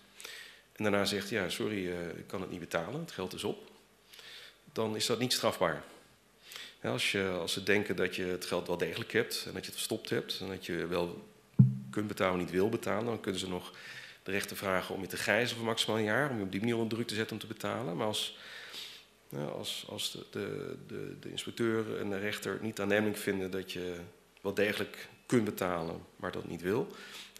en 0.76 0.82
daarna 0.82 1.04
zegt, 1.04 1.28
ja, 1.28 1.48
sorry, 1.48 1.86
uh, 1.86 2.08
ik 2.08 2.26
kan 2.26 2.40
het 2.40 2.50
niet 2.50 2.60
betalen, 2.60 3.00
het 3.00 3.12
geld 3.12 3.34
is 3.34 3.44
op, 3.44 3.70
dan 4.72 4.96
is 4.96 5.06
dat 5.06 5.18
niet 5.18 5.32
strafbaar. 5.32 5.82
Als, 6.82 7.12
je, 7.12 7.28
als 7.28 7.52
ze 7.52 7.62
denken 7.62 7.96
dat 7.96 8.16
je 8.16 8.24
het 8.24 8.44
geld 8.44 8.66
wel 8.66 8.76
degelijk 8.76 9.12
hebt 9.12 9.44
en 9.46 9.52
dat 9.52 9.60
je 9.60 9.66
het 9.66 9.76
verstopt 9.76 10.10
hebt 10.10 10.38
en 10.40 10.48
dat 10.48 10.66
je 10.66 10.86
wel 10.86 11.28
kunt 11.90 12.06
betalen, 12.06 12.38
niet 12.38 12.50
wil 12.50 12.68
betalen, 12.68 13.04
dan 13.04 13.20
kunnen 13.20 13.40
ze 13.40 13.48
nog 13.48 13.72
de 14.22 14.30
rechter 14.30 14.56
vragen 14.56 14.94
om 14.94 15.00
je 15.00 15.06
te 15.06 15.16
gijzen 15.16 15.56
voor 15.56 15.66
maximaal 15.66 15.98
een 15.98 16.04
jaar, 16.04 16.30
om 16.30 16.36
je 16.36 16.44
op 16.44 16.50
die 16.50 16.60
manier 16.60 16.76
onder 16.76 16.94
druk 16.94 17.06
te 17.06 17.14
zetten 17.14 17.36
om 17.36 17.42
te 17.42 17.46
betalen. 17.46 17.96
Maar 17.96 18.06
als, 18.06 18.38
als, 19.44 19.86
als 19.88 20.12
de, 20.12 20.26
de, 20.30 20.76
de, 20.86 21.16
de 21.20 21.30
inspecteur 21.30 21.98
en 21.98 22.10
de 22.10 22.18
rechter 22.18 22.58
niet 22.62 22.80
aannemelijk 22.80 23.18
vinden 23.18 23.50
dat 23.50 23.72
je 23.72 23.94
wel 24.40 24.54
degelijk 24.54 25.08
kunt 25.26 25.44
betalen, 25.44 26.00
maar 26.16 26.32
dat 26.32 26.48
niet 26.48 26.62
wil, 26.62 26.86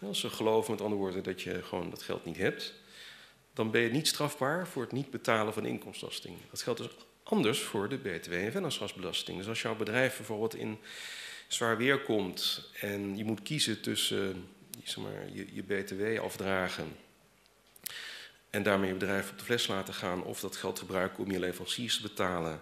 als 0.01 0.19
ze 0.19 0.29
geloven 0.29 0.71
met 0.71 0.81
andere 0.81 1.01
woorden 1.01 1.23
dat 1.23 1.41
je 1.41 1.63
gewoon 1.63 1.89
dat 1.89 2.01
geld 2.01 2.25
niet 2.25 2.37
hebt, 2.37 2.73
dan 3.53 3.71
ben 3.71 3.81
je 3.81 3.89
niet 3.89 4.07
strafbaar 4.07 4.67
voor 4.67 4.81
het 4.81 4.91
niet 4.91 5.09
betalen 5.09 5.53
van 5.53 5.65
inkomstenbelasting. 5.65 6.37
Dat 6.49 6.61
geldt 6.61 6.79
dus 6.79 6.89
anders 7.23 7.59
voor 7.59 7.89
de 7.89 7.97
BTW 7.97 8.33
en 8.33 8.51
vennootschapsbelasting. 8.51 9.37
Dus 9.37 9.47
als 9.47 9.61
jouw 9.61 9.75
bedrijf 9.75 10.17
bijvoorbeeld 10.17 10.55
in 10.55 10.77
zwaar 11.47 11.77
weer 11.77 12.01
komt 12.01 12.69
en 12.79 13.17
je 13.17 13.23
moet 13.23 13.41
kiezen 13.41 13.81
tussen 13.81 14.47
zeg 14.83 15.03
maar, 15.03 15.29
je, 15.33 15.47
je 15.53 15.63
BTW 15.63 16.23
afdragen 16.23 16.95
en 18.49 18.63
daarmee 18.63 18.87
je 18.87 18.95
bedrijf 18.95 19.31
op 19.31 19.37
de 19.37 19.45
fles 19.45 19.67
laten 19.67 19.93
gaan 19.93 20.23
of 20.23 20.39
dat 20.39 20.55
geld 20.55 20.79
gebruiken 20.79 21.23
om 21.23 21.31
je 21.31 21.39
leveranciers 21.39 21.95
te 21.95 22.01
betalen, 22.01 22.61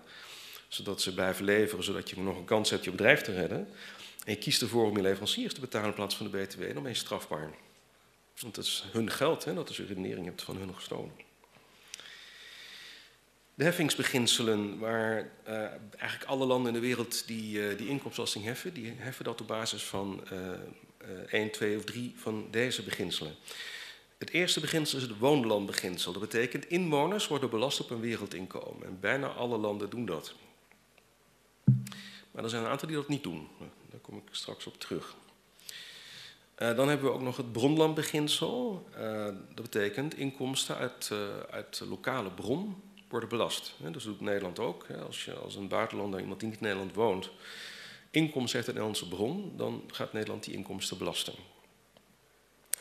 zodat 0.68 1.02
ze 1.02 1.14
blijven 1.14 1.46
leveren, 1.46 1.84
zodat 1.84 2.10
je 2.10 2.20
nog 2.20 2.38
een 2.38 2.46
kans 2.46 2.70
hebt 2.70 2.84
je 2.84 2.92
bedrijf 2.92 3.22
te 3.22 3.34
redden. 3.34 3.68
En 4.26 4.32
je 4.32 4.38
kiest 4.38 4.62
ervoor 4.62 4.86
om 4.86 4.96
je 4.96 5.02
leveranciers 5.02 5.54
te 5.54 5.60
betalen 5.60 5.88
in 5.88 5.94
plaats 5.94 6.16
van 6.16 6.32
de 6.32 6.38
BTW, 6.38 6.74
dan 6.74 6.84
ben 6.84 6.92
je 6.92 6.98
strafbaar. 6.98 7.50
Want 8.40 8.56
dat 8.56 8.66
is 8.66 8.86
hun 8.92 9.12
geld, 9.12 9.46
hè, 9.46 9.54
dat 9.54 9.70
is 9.70 9.78
een 9.78 9.88
redenering, 9.88 10.26
hebt 10.26 10.44
van 10.44 10.58
hun 10.58 10.76
gestolen. 10.76 11.12
De 13.54 13.64
heffingsbeginselen, 13.64 14.80
waar 14.80 15.30
uh, 15.48 15.56
eigenlijk 15.98 16.30
alle 16.30 16.46
landen 16.46 16.68
in 16.76 16.82
de 16.82 16.88
wereld 16.88 17.28
die, 17.28 17.58
uh, 17.58 17.78
die 17.78 17.88
inkomstenbelasting 17.88 18.46
heffen, 18.46 18.74
die 18.74 18.94
heffen 18.98 19.24
dat 19.24 19.42
op 19.42 19.48
basis 19.48 19.84
van 19.84 20.24
uh, 20.34 21.34
1, 21.34 21.52
2 21.52 21.78
of 21.78 21.84
3 21.84 22.14
van 22.16 22.48
deze 22.52 22.84
beginselen. 22.84 23.36
Het 24.18 24.30
eerste 24.30 24.60
beginsel 24.60 24.98
is 24.98 25.04
het 25.04 25.18
woonlandbeginsel. 25.18 26.12
Dat 26.12 26.22
betekent 26.22 26.70
inwoners 26.70 27.28
worden 27.28 27.50
belast 27.50 27.82
op 27.82 27.90
een 27.90 28.00
wereldinkomen. 28.00 28.88
En 28.88 29.00
bijna 29.00 29.28
alle 29.28 29.58
landen 29.58 29.90
doen 29.90 30.06
dat. 30.06 30.34
Maar 32.32 32.44
er 32.44 32.50
zijn 32.50 32.64
een 32.64 32.70
aantal 32.70 32.88
die 32.88 32.98
dat 32.98 33.08
niet 33.08 33.24
doen. 33.24 33.48
Daar 33.90 34.00
kom 34.00 34.18
ik 34.18 34.24
straks 34.32 34.66
op 34.66 34.80
terug. 34.80 35.16
Uh, 36.60 36.76
dan 36.76 36.88
hebben 36.88 37.08
we 37.08 37.14
ook 37.14 37.22
nog 37.22 37.38
het 37.38 37.52
bronlandbeginsel. 37.52 38.88
Uh, 38.98 39.26
dat 39.26 39.62
betekent 39.72 40.18
inkomsten 40.18 40.76
uit, 40.76 41.10
uh, 41.14 41.20
uit 41.50 41.82
lokale 41.90 42.32
bron 42.32 42.76
worden 43.10 43.30
belast. 43.30 43.76
Dat 43.78 44.04
doet 44.04 44.22
Nederland 44.22 44.60
ook. 44.60 44.86
Als 45.06 45.26
je 45.26 45.34
als 45.34 45.56
een 45.56 45.68
buitenlander, 45.68 46.20
iemand 46.20 46.40
die 46.40 46.50
niet 46.50 46.58
in 46.58 46.64
Nederland 46.64 46.96
woont, 46.96 47.30
inkomsten 48.12 48.56
heeft 48.56 48.68
uit 48.68 48.78
een 48.78 48.84
Nederlandse 48.84 49.08
bron, 49.08 49.54
dan 49.58 49.84
gaat 49.88 50.14
Nederland 50.14 50.44
die 50.44 50.54
inkomsten 50.54 50.98
belasten. 50.98 51.34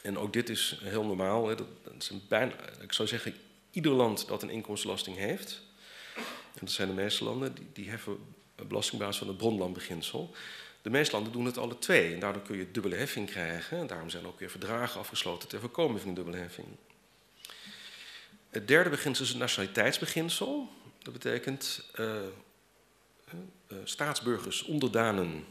En 0.05 0.19
ook 0.19 0.33
dit 0.33 0.49
is 0.49 0.79
heel 0.83 1.05
normaal. 1.05 1.49
Hè. 1.49 1.55
Dat, 1.55 1.67
dat 1.83 1.95
is 1.99 2.13
bijna, 2.29 2.53
ik 2.81 2.93
zou 2.93 3.09
zeggen, 3.09 3.35
ieder 3.71 3.93
land 3.93 4.29
dat 4.29 4.43
een 4.43 4.51
inkomstenbelasting 4.51 5.17
heeft, 5.17 5.63
en 6.55 6.61
dat 6.61 6.71
zijn 6.71 6.89
de 6.89 6.95
meeste 6.95 7.25
landen, 7.25 7.55
die, 7.55 7.67
die 7.73 7.89
heffen 7.89 8.19
belastingbasis 8.57 9.19
van 9.19 9.29
het 9.29 9.37
bronlandbeginsel. 9.37 10.35
De 10.83 10.91
meeste 10.91 11.15
landen 11.15 11.33
doen 11.33 11.45
het 11.45 11.59
alle 11.59 11.79
twee 11.79 12.15
en 12.15 12.21
daardoor 12.21 12.43
kun 12.43 12.57
je 12.57 12.71
dubbele 12.71 12.95
heffing 12.95 13.31
krijgen. 13.31 13.79
En 13.79 13.87
daarom 13.87 14.11
zijn 14.11 14.27
ook 14.27 14.39
weer 14.39 14.51
verdragen 14.51 15.01
afgesloten 15.01 15.49
ter 15.49 15.61
voorkoming 15.61 16.01
van 16.01 16.15
dubbele 16.15 16.37
heffing. 16.37 16.67
Het 18.51 18.69
derde 18.69 18.91
beginsel 18.91 19.25
is 19.25 19.31
het 19.31 19.39
nationaliteitsbeginsel. 19.39 20.69
Dat 20.99 21.13
betekent 21.13 21.91
uh, 22.01 22.07
uh, 22.07 23.79
staatsburgers, 23.85 24.63
onderdanen, 24.63 25.45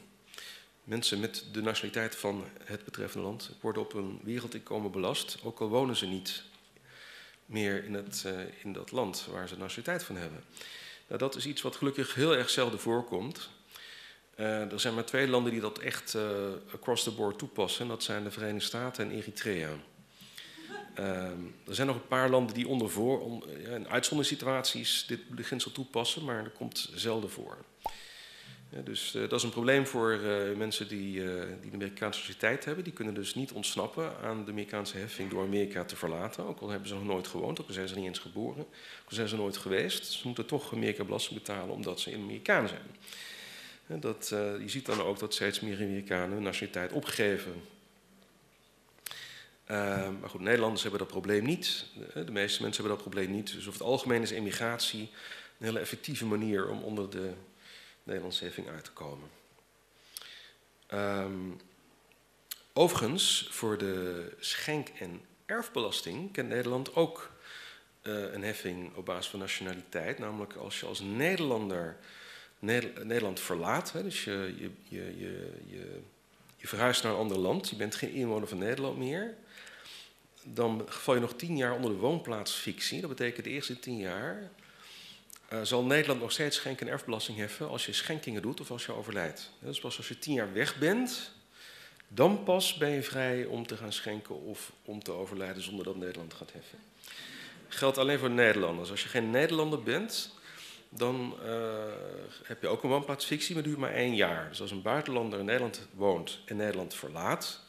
mensen 0.83 1.19
met 1.19 1.45
de 1.51 1.61
nationaliteit 1.61 2.15
van 2.15 2.45
het 2.63 2.85
betreffende 2.85 3.27
land 3.27 3.51
worden 3.61 3.81
op 3.81 3.93
een 3.93 4.19
wereldinkomen 4.23 4.91
belast, 4.91 5.37
ook 5.43 5.59
al 5.59 5.67
wonen 5.67 5.95
ze 5.95 6.05
niet 6.05 6.43
meer 7.45 7.83
in, 7.83 7.93
het, 7.93 8.23
uh, 8.27 8.39
in 8.63 8.73
dat 8.73 8.91
land 8.91 9.27
waar 9.31 9.47
ze 9.47 9.57
nationaliteit 9.57 10.03
van 10.03 10.15
hebben. 10.15 10.43
Nou, 11.07 11.19
dat 11.19 11.35
is 11.35 11.45
iets 11.45 11.61
wat 11.61 11.75
gelukkig 11.75 12.15
heel 12.15 12.35
erg 12.35 12.49
zelden 12.49 12.79
voorkomt. 12.79 13.49
Uh, 14.39 14.71
er 14.71 14.79
zijn 14.79 14.93
maar 14.93 15.05
twee 15.05 15.27
landen 15.27 15.51
die 15.51 15.61
dat 15.61 15.79
echt 15.79 16.13
uh, 16.13 16.23
across 16.73 17.03
the 17.03 17.11
board 17.11 17.37
toepassen. 17.37 17.81
En 17.81 17.87
dat 17.87 18.03
zijn 18.03 18.23
de 18.23 18.31
Verenigde 18.31 18.67
Staten 18.67 19.05
en 19.05 19.15
Eritrea. 19.15 19.69
Uh, 20.99 21.05
er 21.67 21.75
zijn 21.75 21.87
nog 21.87 21.95
een 21.95 22.07
paar 22.07 22.29
landen 22.29 22.55
die 22.55 22.67
onder 22.67 22.89
voor, 22.89 23.21
on, 23.21 23.49
in 23.49 23.87
uitzonderingssituaties 23.87 25.05
dit 25.05 25.29
beginsel 25.29 25.71
toepassen, 25.71 26.23
maar 26.23 26.43
dat 26.43 26.53
komt 26.53 26.89
zelden 26.93 27.29
voor. 27.29 27.57
Ja, 28.75 28.81
dus 28.81 29.15
uh, 29.15 29.21
dat 29.21 29.39
is 29.39 29.43
een 29.43 29.49
probleem 29.49 29.87
voor 29.87 30.11
uh, 30.13 30.57
mensen 30.57 30.87
die, 30.87 31.15
uh, 31.15 31.41
die 31.61 31.69
de 31.69 31.75
Amerikaanse 31.75 32.19
sociëteit 32.19 32.65
hebben. 32.65 32.83
Die 32.83 32.93
kunnen 32.93 33.13
dus 33.13 33.35
niet 33.35 33.51
ontsnappen 33.51 34.17
aan 34.23 34.45
de 34.45 34.51
Amerikaanse 34.51 34.97
heffing 34.97 35.29
door 35.29 35.43
Amerika 35.43 35.83
te 35.83 35.95
verlaten. 35.95 36.45
Ook 36.45 36.59
al 36.59 36.69
hebben 36.69 36.87
ze 36.87 36.93
nog 36.93 37.03
nooit 37.03 37.27
gewoond, 37.27 37.61
ook 37.61 37.67
al 37.67 37.73
zijn 37.73 37.87
ze 37.87 37.95
niet 37.95 38.05
eens 38.05 38.19
geboren, 38.19 38.61
ook 38.61 39.09
al 39.09 39.15
zijn 39.15 39.27
ze 39.27 39.35
nooit 39.35 39.57
geweest. 39.57 40.11
Ze 40.11 40.27
moeten 40.27 40.45
toch 40.45 40.73
Amerika 40.73 41.03
belasting 41.03 41.39
betalen 41.39 41.75
omdat 41.75 41.99
ze 41.99 42.11
in 42.11 42.21
Amerikaan 42.21 42.67
zijn. 42.67 42.81
Dat, 44.01 44.27
je 44.59 44.69
ziet 44.69 44.85
dan 44.85 45.01
ook 45.01 45.19
dat 45.19 45.33
steeds 45.33 45.59
meer 45.59 45.75
Amerikanen 45.75 46.31
hun 46.31 46.43
nationaliteit 46.43 46.91
opgeven. 46.91 47.53
maar 50.19 50.29
goed, 50.29 50.41
Nederlanders 50.41 50.81
hebben 50.81 50.99
dat 50.99 51.09
probleem 51.09 51.43
niet. 51.43 51.85
De, 52.13 52.23
de 52.23 52.31
meeste 52.31 52.61
mensen 52.61 52.83
hebben 52.83 53.01
dat 53.01 53.11
probleem 53.11 53.35
niet. 53.35 53.53
Dus 53.53 53.67
over 53.67 53.79
het 53.79 53.81
algemeen 53.81 54.21
is 54.21 54.31
emigratie 54.31 55.09
een 55.59 55.65
hele 55.65 55.79
effectieve 55.79 56.25
manier 56.25 56.69
om 56.69 56.83
onder 56.83 57.09
de 57.09 57.33
Nederlandse 58.03 58.43
heffing 58.43 58.69
uit 58.69 58.83
te 58.83 58.91
komen. 58.91 59.29
Um, 60.93 61.59
overigens, 62.73 63.47
voor 63.49 63.77
de 63.77 64.27
schenk- 64.39 64.89
en 64.99 65.21
erfbelasting 65.45 66.31
kent 66.31 66.49
Nederland 66.49 66.95
ook 66.95 67.31
uh, 68.03 68.33
een 68.33 68.43
heffing 68.43 68.95
op 68.95 69.05
basis 69.05 69.27
van 69.31 69.39
nationaliteit. 69.39 70.19
Namelijk 70.19 70.53
als 70.53 70.79
je 70.79 70.85
als 70.85 70.99
Nederlander 70.99 71.97
Nederland 72.59 73.39
verlaat, 73.39 73.91
hè, 73.91 74.03
dus 74.03 74.23
je, 74.23 74.53
je, 74.57 74.71
je, 74.83 75.17
je, 75.67 76.01
je 76.57 76.67
verhuist 76.67 77.03
naar 77.03 77.11
een 77.11 77.17
ander 77.17 77.37
land, 77.37 77.69
je 77.69 77.75
bent 77.75 77.95
geen 77.95 78.11
inwoner 78.11 78.47
van 78.47 78.57
Nederland 78.57 78.97
meer, 78.97 79.35
dan 80.43 80.83
val 80.87 81.13
je 81.13 81.19
nog 81.19 81.33
tien 81.33 81.57
jaar 81.57 81.75
onder 81.75 81.91
de 81.91 81.97
woonplaatsfictie. 81.97 83.01
Dat 83.01 83.09
betekent 83.09 83.45
de 83.45 83.51
eerste 83.51 83.79
tien 83.79 83.97
jaar 83.97 84.51
uh, 85.53 85.59
zal 85.63 85.83
Nederland 85.83 86.19
nog 86.19 86.31
steeds 86.31 86.57
schenk- 86.57 86.81
en 86.81 86.87
erfbelasting 86.87 87.37
heffen 87.37 87.69
als 87.69 87.85
je 87.85 87.93
schenkingen 87.93 88.41
doet 88.41 88.59
of 88.59 88.71
als 88.71 88.85
je 88.85 88.91
overlijdt. 88.91 89.51
Dus 89.59 89.79
pas 89.79 89.97
als 89.97 90.07
je 90.07 90.19
tien 90.19 90.33
jaar 90.33 90.53
weg 90.53 90.77
bent, 90.77 91.31
dan 92.07 92.43
pas 92.43 92.73
ben 92.73 92.89
je 92.89 93.03
vrij 93.03 93.45
om 93.45 93.67
te 93.67 93.77
gaan 93.77 93.93
schenken 93.93 94.41
of 94.41 94.71
om 94.85 95.03
te 95.03 95.11
overlijden 95.11 95.63
zonder 95.63 95.85
dat 95.85 95.95
Nederland 95.95 96.33
gaat 96.33 96.51
heffen. 96.53 96.79
Geldt 97.67 97.97
alleen 97.97 98.19
voor 98.19 98.29
Nederlanders. 98.29 98.89
Als 98.89 99.03
je 99.03 99.09
geen 99.09 99.29
Nederlander 99.29 99.83
bent, 99.83 100.33
dan 100.89 101.35
uh, 101.45 101.49
heb 102.43 102.61
je 102.61 102.67
ook 102.67 102.83
een 102.83 102.89
woonplaatsfictie, 102.89 103.53
maar 103.53 103.63
duurt 103.63 103.77
maar 103.77 103.93
één 103.93 104.15
jaar. 104.15 104.49
Dus 104.49 104.61
als 104.61 104.71
een 104.71 104.81
buitenlander 104.81 105.39
in 105.39 105.45
Nederland 105.45 105.87
woont 105.93 106.39
en 106.45 106.55
Nederland 106.55 106.93
verlaat, 106.93 107.61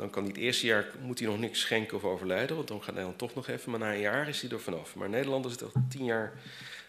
dan 0.00 0.10
kan 0.10 0.22
hij 0.22 0.32
het 0.32 0.40
eerste 0.40 0.66
jaar 0.66 0.86
moet 1.02 1.18
hij 1.18 1.28
nog 1.28 1.38
niks 1.38 1.60
schenken 1.60 1.96
of 1.96 2.04
overlijden, 2.04 2.56
want 2.56 2.68
dan 2.68 2.82
gaat 2.82 2.94
Nederland 2.94 3.18
toch 3.18 3.34
nog 3.34 3.48
even. 3.48 3.70
Maar 3.70 3.80
na 3.80 3.92
een 3.92 4.00
jaar 4.00 4.28
is 4.28 4.42
hij 4.42 4.50
er 4.50 4.60
vanaf. 4.60 4.94
Maar 4.94 5.08
Nederlanders 5.08 5.54
zitten 5.58 5.80
al 5.80 5.88
tien 5.88 6.04
jaar 6.04 6.32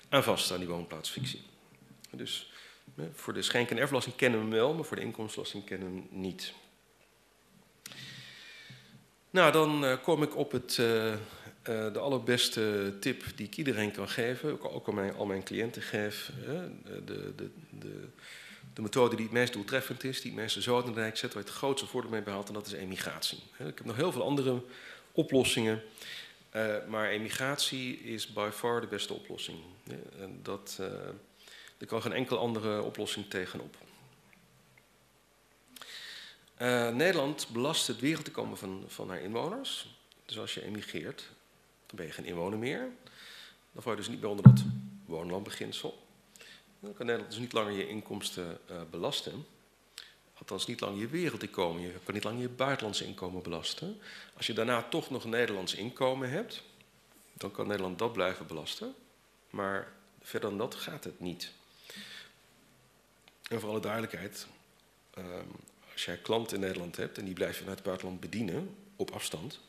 aan 0.09 0.23
vast 0.23 0.51
aan 0.51 0.59
die 0.59 0.67
woonplaatsfictie. 0.67 1.41
Dus 2.11 2.51
voor 3.13 3.33
de 3.33 3.41
schenk- 3.41 3.69
en 3.69 3.77
erfbelasting 3.77 4.15
kennen 4.15 4.39
we 4.39 4.45
hem 4.45 4.55
wel, 4.55 4.73
maar 4.73 4.83
voor 4.83 4.97
de 4.97 5.03
inkomstenbelasting 5.03 5.65
kennen 5.65 5.93
we 5.93 5.93
hem 5.93 6.21
niet. 6.21 6.53
Nou, 9.29 9.51
dan 9.51 9.83
uh, 9.83 10.03
kom 10.03 10.23
ik 10.23 10.35
op 10.35 10.51
het, 10.51 10.77
uh, 10.77 11.07
uh, 11.07 11.17
de 11.63 11.99
allerbeste 11.99 12.93
tip 12.99 13.23
die 13.35 13.47
ik 13.47 13.57
iedereen 13.57 13.91
kan 13.91 14.09
geven, 14.09 14.51
ook, 14.51 14.65
ook 14.65 14.87
al, 14.87 14.93
mijn, 14.93 15.13
al 15.13 15.25
mijn 15.25 15.43
cliënten 15.43 15.81
geef. 15.81 16.31
de, 17.05 17.33
de, 17.35 17.49
de, 17.69 18.07
de 18.73 18.81
methode 18.81 19.15
die 19.15 19.25
het 19.25 19.33
meest 19.33 19.53
doeltreffend 19.53 20.03
is, 20.03 20.21
die 20.21 20.31
het 20.31 20.39
meeste 20.39 20.61
zoden 20.61 20.87
in 20.87 20.93
de 20.93 20.99
dijk 20.99 21.17
zet, 21.17 21.33
waar 21.33 21.43
je 21.43 21.49
het 21.49 21.57
grootste 21.57 21.87
voordeel 21.87 22.11
mee 22.11 22.21
behaalt, 22.21 22.47
en 22.47 22.53
dat 22.53 22.67
is 22.67 22.73
emigratie. 22.73 23.39
Ik 23.57 23.77
heb 23.77 23.85
nog 23.85 23.95
heel 23.95 24.11
veel 24.11 24.23
andere 24.23 24.63
oplossingen, 25.11 25.83
uh, 26.55 26.75
maar 26.87 27.09
emigratie 27.09 27.99
is 27.99 28.33
by 28.33 28.49
far 28.53 28.81
de 28.81 28.87
beste 28.87 29.13
oplossing. 29.13 29.57
Dat, 30.41 30.77
uh, 30.81 30.87
er 31.77 31.87
kan 31.87 32.01
geen 32.01 32.13
enkele 32.13 32.39
andere 32.39 32.81
oplossing 32.81 33.29
tegenop. 33.29 33.77
Uh, 36.61 36.89
Nederland 36.89 37.47
belast 37.53 37.87
het 37.87 37.99
wereldinkomen 37.99 38.57
van, 38.57 38.83
van 38.87 39.09
haar 39.09 39.21
inwoners. 39.21 39.95
Dus 40.25 40.39
als 40.39 40.53
je 40.53 40.63
emigreert, 40.63 41.29
dan 41.85 41.95
ben 41.95 42.05
je 42.05 42.11
geen 42.11 42.25
inwoner 42.25 42.59
meer. 42.59 42.89
Dan 43.71 43.83
val 43.83 43.91
je 43.91 43.97
dus 43.97 44.07
niet 44.07 44.21
meer 44.21 44.29
onder 44.29 44.45
dat 44.45 44.63
woonlandbeginsel. 45.05 46.07
Dan 46.81 46.93
kan 46.93 47.05
Nederland 47.05 47.31
dus 47.31 47.41
niet 47.41 47.53
langer 47.53 47.71
je 47.71 47.87
inkomsten 47.87 48.59
uh, 48.71 48.81
belasten. 48.89 49.45
Althans, 50.33 50.65
niet 50.65 50.79
langer 50.79 50.99
je 50.99 51.07
wereldinkomen. 51.07 51.81
Je 51.81 51.93
kan 52.03 52.13
niet 52.13 52.23
langer 52.23 52.41
je 52.41 52.49
buitenlandse 52.49 53.05
inkomen 53.05 53.43
belasten. 53.43 53.99
Als 54.37 54.47
je 54.47 54.53
daarna 54.53 54.83
toch 54.83 55.09
nog 55.09 55.25
Nederlands 55.25 55.75
inkomen 55.75 56.29
hebt, 56.29 56.63
dan 57.33 57.51
kan 57.51 57.67
Nederland 57.67 57.99
dat 57.99 58.13
blijven 58.13 58.47
belasten. 58.47 58.95
Maar 59.49 59.93
verder 60.21 60.49
dan 60.49 60.57
dat 60.57 60.75
gaat 60.75 61.03
het 61.03 61.19
niet. 61.19 61.51
En 63.49 63.59
voor 63.59 63.69
alle 63.69 63.79
duidelijkheid, 63.79 64.47
um, 65.17 65.51
als 65.93 66.05
jij 66.05 66.17
klanten 66.17 66.55
in 66.55 66.61
Nederland 66.61 66.95
hebt 66.95 67.17
en 67.17 67.25
die 67.25 67.33
blijf 67.33 67.53
je 67.53 67.59
vanuit 67.59 67.77
het 67.77 67.87
buitenland 67.87 68.19
bedienen, 68.19 68.75
op 68.95 69.11
afstand, 69.11 69.59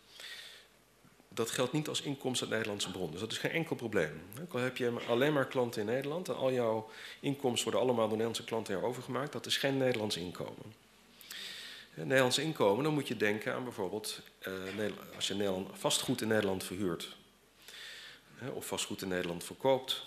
dat 1.34 1.50
geldt 1.50 1.72
niet 1.72 1.88
als 1.88 2.02
inkomsten 2.02 2.46
uit 2.46 2.56
Nederlandse 2.56 2.90
bron. 2.90 3.10
Dus 3.10 3.20
dat 3.20 3.32
is 3.32 3.38
geen 3.38 3.50
enkel 3.50 3.76
probleem. 3.76 4.22
Ook 4.42 4.52
al 4.52 4.60
heb 4.60 4.76
je 4.76 4.92
alleen 5.08 5.32
maar 5.32 5.46
klanten 5.46 5.80
in 5.80 5.86
Nederland 5.86 6.28
en 6.28 6.36
al 6.36 6.52
jouw 6.52 6.90
inkomsten 7.20 7.62
worden 7.64 7.80
allemaal 7.80 8.08
door 8.08 8.16
Nederlandse 8.16 8.44
klanten 8.44 8.82
overgemaakt, 8.82 9.32
dat 9.32 9.46
is 9.46 9.56
geen 9.56 9.76
Nederlands 9.76 10.16
inkomen. 10.16 10.80
Nederlands 11.94 12.38
inkomen, 12.38 12.84
dan 12.84 12.94
moet 12.94 13.08
je 13.08 13.16
denken 13.16 13.54
aan 13.54 13.64
bijvoorbeeld 13.64 14.20
uh, 14.76 14.84
als 15.16 15.28
je 15.28 15.64
vastgoed 15.72 16.20
in 16.20 16.28
Nederland 16.28 16.64
verhuurt, 16.64 17.16
of 18.52 18.66
vastgoed 18.66 19.02
in 19.02 19.08
Nederland 19.08 19.44
verkoopt, 19.44 20.06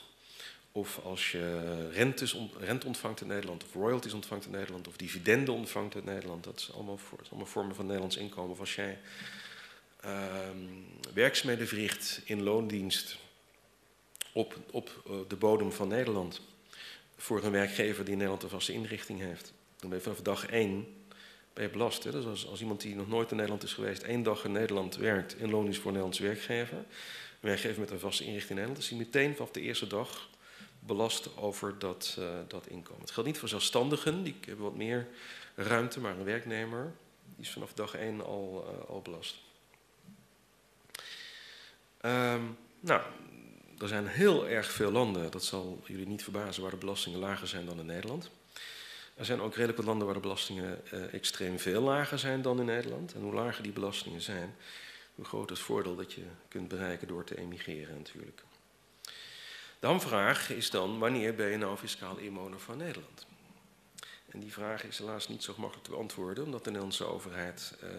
of 0.72 1.00
als 1.04 1.32
je 1.32 1.90
rentes, 1.92 2.38
rente 2.60 2.88
ontvangt 2.88 3.22
in 3.22 3.28
Nederland, 3.28 3.64
of 3.64 3.74
royalties 3.74 4.14
ontvangt 4.14 4.46
in 4.46 4.52
Nederland, 4.52 4.88
of 4.88 4.98
dividenden 4.98 5.54
ontvangt 5.54 5.96
in 5.96 6.06
Nederland. 6.06 6.44
Dat 6.44 6.60
is 6.60 6.74
allemaal, 6.74 7.00
vormen 7.46 7.76
van 7.76 7.86
Nederlands 7.86 8.18
inkomen. 8.18 8.60
Als 8.60 8.76
jij 8.76 9.00
werkzaamheden 11.14 11.68
verricht 11.68 12.22
in 12.26 12.44
loondienst 12.44 13.18
op, 14.34 14.56
op 14.72 15.04
uh, 15.08 15.16
de 15.28 15.36
bodem 15.36 15.72
van 15.72 15.88
Nederland 15.88 16.42
voor 17.18 17.44
een 17.44 17.52
werkgever 17.52 18.04
die 18.04 18.12
in 18.12 18.18
Nederland 18.18 18.44
een 18.44 18.50
vaste 18.50 18.74
inrichting 18.74 19.20
heeft. 19.20 19.54
Dan 19.80 19.90
ben 19.90 19.98
je 19.98 20.04
vanaf 20.04 20.22
dag 20.22 20.46
één 20.46 20.88
ben 21.56 21.64
je 21.64 21.70
belast. 21.70 22.04
Hè? 22.04 22.12
Dus 22.12 22.26
als, 22.26 22.48
als, 22.48 22.62
iemand 22.62 22.82
die 22.82 22.96
nog 22.96 23.08
nooit 23.08 23.30
in 23.30 23.36
Nederland 23.36 23.64
is 23.64 23.74
geweest, 23.74 24.04
één 24.04 24.24
dag 24.24 24.46
in 24.46 24.52
Nederland 24.52 24.96
werkt 24.96 25.38
in 25.38 25.50
loondienst 25.50 25.80
voor 25.80 25.92
een 25.92 25.98
Nederlandse 25.98 26.24
werkgever, 26.24 26.78
een 26.78 26.86
werkgever 27.50 27.80
met 27.80 27.92
een 27.92 28.00
vaste 28.00 28.24
inrichting 28.24 28.50
in 28.50 28.56
Nederland, 28.56 28.84
is 28.84 28.90
hij 28.90 28.98
meteen 28.98 29.36
vanaf 29.36 29.52
de 29.52 29.62
eerste 29.62 29.88
dag 29.88 30.30
belast 30.80 31.38
over 31.38 31.80
dat, 31.80 32.16
uh, 32.20 32.30
dat 32.48 32.68
inkomen. 32.68 33.02
Het 33.02 33.12
geldt 33.12 33.30
niet 33.30 33.40
voor 33.40 33.50
zelfstandigen, 33.50 34.24
die 34.24 34.36
hebben 34.46 34.66
wat 34.66 34.76
meer 34.76 35.08
ruimte, 35.56 36.00
maar 36.00 36.18
een 36.18 36.24
werknemer 36.24 36.94
is 37.38 37.50
vanaf 37.50 37.74
dag 37.74 37.96
één 37.96 38.26
al, 38.26 38.66
uh, 38.68 38.90
al 38.90 39.02
belast. 39.02 39.45
Um, 42.06 42.58
nou, 42.80 43.02
er 43.80 43.88
zijn 43.88 44.08
heel 44.08 44.48
erg 44.48 44.72
veel 44.72 44.92
landen, 44.92 45.32
dat 45.32 45.44
zal 45.44 45.82
jullie 45.86 46.08
niet 46.08 46.24
verbazen, 46.24 46.62
waar 46.62 46.72
de 46.72 46.78
belastingen 46.78 47.20
lager 47.20 47.48
zijn 47.48 47.66
dan 47.66 47.80
in 47.80 47.86
Nederland. 47.86 48.30
Er 49.16 49.26
zijn 49.26 49.42
ook 49.42 49.54
redelijk 49.54 49.78
wat 49.78 49.86
landen 49.86 50.06
waar 50.06 50.16
de 50.16 50.22
belastingen 50.22 50.82
uh, 50.94 51.14
extreem 51.14 51.60
veel 51.60 51.82
lager 51.82 52.20
zijn 52.20 52.42
dan 52.42 52.60
in 52.60 52.66
Nederland. 52.66 53.14
En 53.14 53.22
hoe 53.22 53.34
lager 53.34 53.64
die 53.64 53.72
belastingen 53.72 54.22
zijn, 54.22 54.56
hoe 55.16 55.26
groter 55.26 55.56
het 55.56 55.66
voordeel 55.66 55.96
dat 55.96 56.14
je 56.14 56.24
kunt 56.48 56.68
bereiken 56.68 57.08
door 57.08 57.24
te 57.24 57.38
emigreren 57.38 57.96
natuurlijk. 57.96 58.44
De 59.80 59.88
hamvraag 59.88 60.50
is 60.50 60.70
dan, 60.70 61.00
wanneer 61.00 61.36
ben 61.36 61.50
je 61.50 61.58
nou 61.58 61.78
fiscaal 61.78 62.18
inwoner 62.18 62.60
van 62.60 62.78
Nederland? 62.78 63.26
En 64.32 64.40
die 64.40 64.54
vraag 64.54 64.84
is 64.84 64.98
helaas 64.98 65.28
niet 65.28 65.44
zo 65.44 65.54
gemakkelijk 65.54 65.86
te 65.86 65.94
beantwoorden, 65.94 66.44
omdat 66.44 66.64
de 66.64 66.70
Nederlandse 66.70 67.06
overheid 67.06 67.74
uh, 67.84 67.90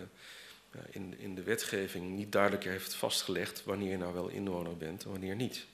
in, 0.90 1.14
in 1.18 1.34
de 1.34 1.42
wetgeving 1.42 2.16
niet 2.16 2.32
duidelijk 2.32 2.64
heeft 2.64 2.94
vastgelegd 2.94 3.64
wanneer 3.64 3.90
je 3.90 3.98
nou 3.98 4.14
wel 4.14 4.28
inwoner 4.28 4.76
bent 4.76 5.04
en 5.04 5.10
wanneer 5.10 5.36
niet. 5.36 5.66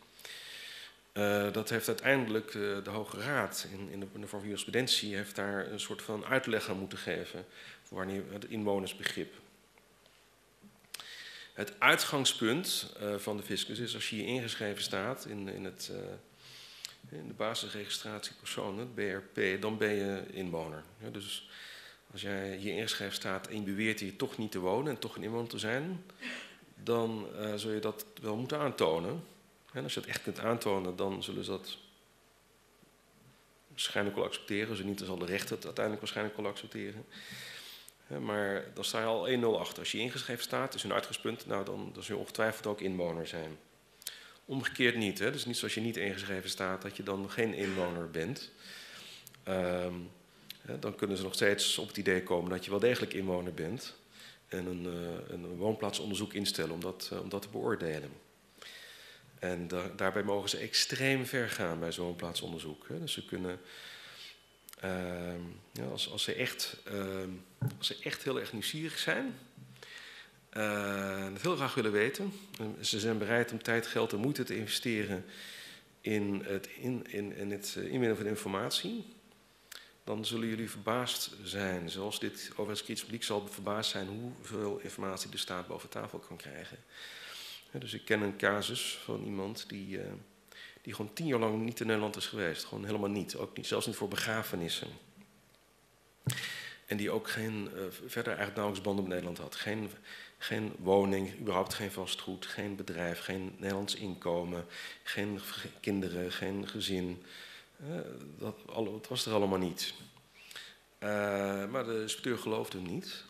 Uh, 1.13 1.53
dat 1.53 1.69
heeft 1.69 1.89
uiteindelijk 1.89 2.55
uh, 2.55 2.85
de 2.85 2.91
Hoge 2.91 3.21
Raad 3.21 3.67
in, 3.73 3.89
in 3.91 4.01
de, 4.01 4.07
in 4.07 4.11
vorm 4.13 4.29
van 4.29 4.43
jurisprudentie 4.43 5.15
heeft 5.15 5.37
daar 5.37 5.67
een 5.67 5.81
soort 5.81 6.03
van 6.03 6.25
uitleg 6.25 6.69
aan 6.69 6.79
moeten 6.79 6.99
geven 6.99 7.45
voor 7.83 7.99
wanneer 7.99 8.23
het 8.31 8.45
inwonersbegrip. 8.45 9.35
Het 11.53 11.73
uitgangspunt 11.79 12.95
uh, 13.03 13.17
van 13.17 13.37
de 13.37 13.43
fiscus 13.43 13.79
is 13.79 13.95
als 13.95 14.11
je 14.11 14.17
hier 14.17 14.27
ingeschreven 14.27 14.83
staat 14.83 15.25
in, 15.27 15.49
in, 15.49 15.65
het, 15.65 15.93
in 17.09 17.29
de 17.29 17.35
basisregistratie 17.35 18.35
personen, 18.35 18.95
BRP, 18.95 19.61
dan 19.61 19.79
ben 19.79 19.95
je 19.95 20.23
inwoner. 20.31 20.83
Ja, 20.99 21.11
dus 21.11 21.49
als 22.13 22.21
jij 22.21 22.57
hier 22.57 22.75
ingeschreven 22.75 23.15
staat 23.15 23.47
en 23.47 23.55
je 23.55 23.63
beweert 23.63 24.01
hier 24.01 24.17
toch 24.17 24.39
niet 24.39 24.51
te 24.51 24.59
wonen 24.59 24.93
en 24.93 24.99
toch 24.99 25.17
een 25.17 25.23
inwoner 25.23 25.49
te 25.49 25.59
zijn, 25.59 26.05
dan 26.75 27.27
zul 27.57 27.71
je 27.71 27.81
dat 27.81 28.05
wel 28.23 28.37
moeten 28.37 28.59
aantonen. 28.59 29.25
En 29.73 29.83
als 29.83 29.95
je 29.95 30.01
dat 30.01 30.09
echt 30.09 30.23
kunt 30.23 30.39
aantonen, 30.39 30.97
dan 30.97 31.23
zullen 31.23 31.45
ze 31.45 31.51
dat 31.51 31.77
waarschijnlijk 33.69 34.17
wel 34.17 34.25
accepteren. 34.25 34.77
Zo 34.77 34.85
niet, 34.85 34.99
dan 34.99 35.07
zal 35.07 35.19
de 35.19 35.25
rechter 35.25 35.55
het 35.55 35.65
uiteindelijk 35.65 36.05
waarschijnlijk 36.05 36.37
wel 36.37 36.51
accepteren. 36.51 37.05
Maar 38.21 38.65
dan 38.75 38.85
sta 38.85 39.01
je 39.01 39.07
al 39.07 39.29
1-0 39.29 39.61
achter. 39.61 39.79
Als 39.79 39.93
je 39.93 39.99
ingeschreven 39.99 40.43
staat, 40.43 40.75
is 40.75 40.85
een 40.85 40.93
uitgangspunt, 40.93 41.47
nou 41.47 41.65
dan, 41.65 41.91
dan 41.93 42.03
zul 42.03 42.15
je 42.15 42.21
ongetwijfeld 42.21 42.67
ook 42.67 42.81
inwoner 42.81 43.27
zijn. 43.27 43.59
Omgekeerd 44.45 44.97
niet. 44.97 45.19
Hè? 45.19 45.31
Dus 45.31 45.45
niet 45.45 45.57
zoals 45.57 45.75
je 45.75 45.81
niet 45.81 45.97
ingeschreven 45.97 46.51
staat, 46.51 46.83
dat 46.83 46.97
je 46.97 47.03
dan 47.03 47.31
geen 47.31 47.55
inwoner 47.55 48.11
bent. 48.11 48.51
Um, 49.49 50.11
dan 50.81 50.95
kunnen 50.95 51.17
ze 51.17 51.23
nog 51.23 51.35
steeds 51.35 51.79
op 51.79 51.89
het 51.89 51.97
idee 51.97 52.23
komen 52.23 52.51
dat 52.51 52.65
je 52.65 52.71
wel 52.71 52.79
degelijk 52.79 53.15
inwoner 53.15 53.55
bent. 53.55 53.95
En 54.49 54.67
een, 54.67 54.85
uh, 54.85 55.29
een 55.29 55.57
woonplaatsonderzoek 55.57 56.33
instellen 56.33 56.75
om 56.75 56.81
dat, 56.81 57.11
uh, 57.13 57.21
om 57.21 57.29
dat 57.29 57.43
te 57.43 57.49
beoordelen. 57.49 58.11
En 59.39 59.69
da 59.69 59.91
daarbij 59.97 60.23
mogen 60.23 60.49
ze 60.49 60.57
extreem 60.57 61.27
ver 61.27 61.49
gaan 61.49 61.81
bij 61.81 61.93
zo'n 61.93 62.17
plaatsonderzoek. 62.17 62.87
Dus 62.89 63.13
ze 63.13 63.25
kunnen, 63.25 63.61
uh, 64.85 65.35
ja, 65.73 65.85
als, 65.91 66.11
als, 66.11 66.23
ze 66.23 66.35
echt, 66.35 66.77
uh, 66.93 67.25
als 67.79 67.87
ze 67.87 67.97
echt 68.03 68.23
heel 68.23 68.41
erg 68.41 68.53
nieuwsgierig 68.53 68.99
zijn, 68.99 69.35
uh, 70.57 71.27
heel 71.41 71.57
graag 71.57 71.75
willen 71.75 71.93
weten, 71.93 72.33
en 72.59 72.77
ze 72.81 73.01
zijn 73.01 73.19
bereid 73.19 73.53
om 73.53 73.63
tijd, 73.63 73.87
geld 73.87 74.13
en 74.13 74.19
moeite 74.19 74.45
te 74.45 74.57
investeren 74.57 75.25
in 76.01 76.43
het, 76.45 76.69
in, 76.81 77.07
in, 77.09 77.37
in 77.37 77.51
het 77.51 77.75
eh, 77.79 77.85
inwinnen 77.85 78.17
van 78.17 78.27
informatie, 78.27 79.05
dan 80.05 80.25
zullen 80.25 80.49
jullie 80.49 80.71
verbaasd 80.71 81.31
zijn, 81.43 81.91
zoals 81.91 82.21
dit 82.21 82.51
iets 82.87 83.03
publiek 83.03 83.23
zal 83.23 83.49
verbaasd 83.49 83.91
zijn 83.91 84.07
hoeveel 84.07 84.79
informatie 84.79 85.31
de 85.31 85.37
staat 85.37 85.67
boven 85.67 85.89
tafel 85.89 86.19
kan 86.19 86.37
krijgen 86.37 86.79
dus 87.81 87.95
ik 87.95 88.05
ken 88.05 88.21
een 88.21 88.37
casus 88.37 88.99
van 89.05 89.25
iemand 89.25 89.69
die, 89.69 89.99
uh, 89.99 90.05
die 90.83 90.95
gewoon 90.95 91.13
tien 91.13 91.27
jaar 91.27 91.39
lang 91.39 91.63
niet 91.63 91.81
in 91.81 91.87
Nederland 91.87 92.17
is 92.17 92.27
geweest. 92.27 92.65
Gewoon 92.65 92.85
helemaal 92.85 93.11
niet. 93.11 93.37
Ook 93.37 93.57
niet 93.57 93.67
zelfs 93.67 93.87
niet 93.87 93.97
voor 93.97 94.09
begrafenissen. 94.09 94.89
En 96.87 96.97
die 96.97 97.11
ook 97.11 97.31
geen, 97.31 97.71
uh, 97.75 97.83
verder 97.91 98.33
eigenlijk 98.37 98.57
nauwelijks 98.57 98.87
banden 98.87 99.05
met 99.05 99.13
Nederland 99.13 99.39
had. 99.39 99.57
Geen, 99.57 99.91
geen 100.39 100.73
woning, 100.79 101.39
überhaupt 101.41 101.75
geen 101.75 101.91
vastgoed, 101.91 102.47
geen 102.47 102.77
bedrijf, 102.77 103.21
geen 103.21 103.55
Nederlands 103.59 103.95
inkomen, 103.95 104.67
geen 105.03 105.41
kinderen, 105.81 106.33
geen 106.33 106.69
gezin. 106.69 107.23
Dat, 108.39 108.57
dat, 108.75 109.09
was 109.09 109.27
er 109.27 109.33
allemaal 109.33 109.59
niet. 109.59 109.95
maar 111.71 111.85
de 111.85 111.99
inspecteur 112.03 112.39
geloofde 112.39 112.79
hem 112.79 112.87
niet. 112.87 113.25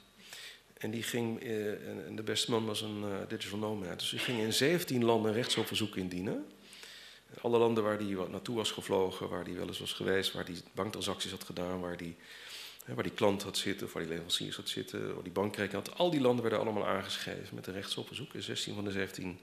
En 0.83 0.91
die 0.91 1.03
ging, 1.03 1.43
uh, 1.43 2.07
en 2.07 2.17
de 2.17 2.23
beste 2.23 2.51
man 2.51 2.67
was 2.67 2.81
een 2.81 3.03
uh, 3.03 3.17
digital 3.29 3.59
nomad. 3.59 3.99
Dus 3.99 4.11
die 4.11 4.19
ging 4.19 4.41
in 4.41 4.53
17 4.53 5.05
landen 5.05 5.33
rechtshulpverzoeken 5.33 6.01
indienen. 6.01 6.47
Alle 7.41 7.59
landen 7.59 7.85
waar 7.85 7.99
hij 7.99 8.17
naartoe 8.31 8.57
was 8.57 8.71
gevlogen, 8.71 9.29
waar 9.29 9.45
hij 9.45 9.55
wel 9.55 9.67
eens 9.67 9.79
was 9.79 9.93
geweest, 9.93 10.33
waar 10.33 10.45
hij 10.45 10.55
banktransacties 10.73 11.31
had 11.31 11.45
gedaan, 11.45 11.81
waar 11.81 11.97
die, 11.97 12.17
waar 12.87 13.03
die 13.03 13.13
klant 13.13 13.43
had 13.43 13.57
zitten, 13.57 13.87
of 13.87 13.93
waar 13.93 14.03
die 14.03 14.11
leveranciers 14.11 14.57
had 14.57 14.69
zitten, 14.69 15.15
waar 15.15 15.23
die 15.23 15.33
bankrekening 15.33 15.87
had. 15.87 15.99
Al 15.99 16.11
die 16.11 16.21
landen 16.21 16.43
werden 16.43 16.61
allemaal 16.61 16.87
aangeschreven 16.87 17.55
met 17.55 17.67
een 17.67 17.75
rechtshulpverzoek. 17.75 18.31
16 18.37 18.75
van 18.75 18.85
de 18.85 18.91
17 18.91 19.39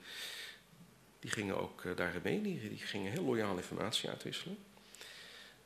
die 1.20 1.32
gingen 1.32 1.62
ook 1.62 1.84
mee, 2.24 2.42
die, 2.42 2.70
die 2.70 2.78
gingen 2.78 3.12
heel 3.12 3.24
loyaal 3.24 3.58
informatie 3.58 4.10
uitwisselen. 4.10 4.58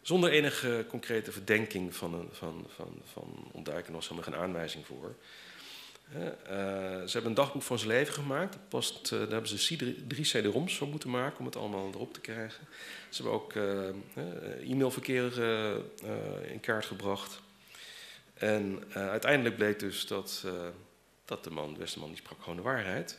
Zonder 0.03 0.29
enige 0.29 0.85
concrete 0.87 1.31
verdenking 1.31 1.95
van, 1.95 2.13
een, 2.13 2.29
van, 2.31 2.65
van, 2.67 3.01
van 3.03 3.49
ontduiken 3.51 3.93
was 3.93 4.07
geen 4.21 4.35
aanwijzing 4.35 4.85
voor. 4.85 5.15
Uh, 6.15 6.19
ze 7.05 7.09
hebben 7.11 7.25
een 7.25 7.33
dagboek 7.33 7.61
van 7.61 7.77
zijn 7.77 7.89
leven 7.89 8.13
gemaakt. 8.13 8.57
Past, 8.67 9.11
uh, 9.11 9.19
daar 9.19 9.29
hebben 9.29 9.47
ze 9.59 10.03
drie 10.07 10.25
CD-ROMs 10.25 10.77
voor 10.77 10.87
moeten 10.87 11.09
maken 11.09 11.39
om 11.39 11.45
het 11.45 11.55
allemaal 11.55 11.91
erop 11.93 12.13
te 12.13 12.19
krijgen. 12.19 12.67
Ze 13.09 13.21
hebben 13.21 13.41
ook 13.41 13.53
uh, 13.53 14.71
e-mailverkeer 14.71 15.43
in 16.51 16.59
kaart 16.59 16.85
gebracht. 16.85 17.41
En 18.33 18.83
uiteindelijk 18.93 19.55
bleek 19.55 19.79
dus 19.79 20.07
dat, 20.07 20.45
dat 21.25 21.43
de 21.43 21.49
man, 21.49 21.73
de 21.73 21.79
beste 21.79 21.99
man, 21.99 22.07
die 22.07 22.17
sprak 22.17 22.41
gewoon 22.41 22.55
de 22.55 22.61
waarheid. 22.61 23.17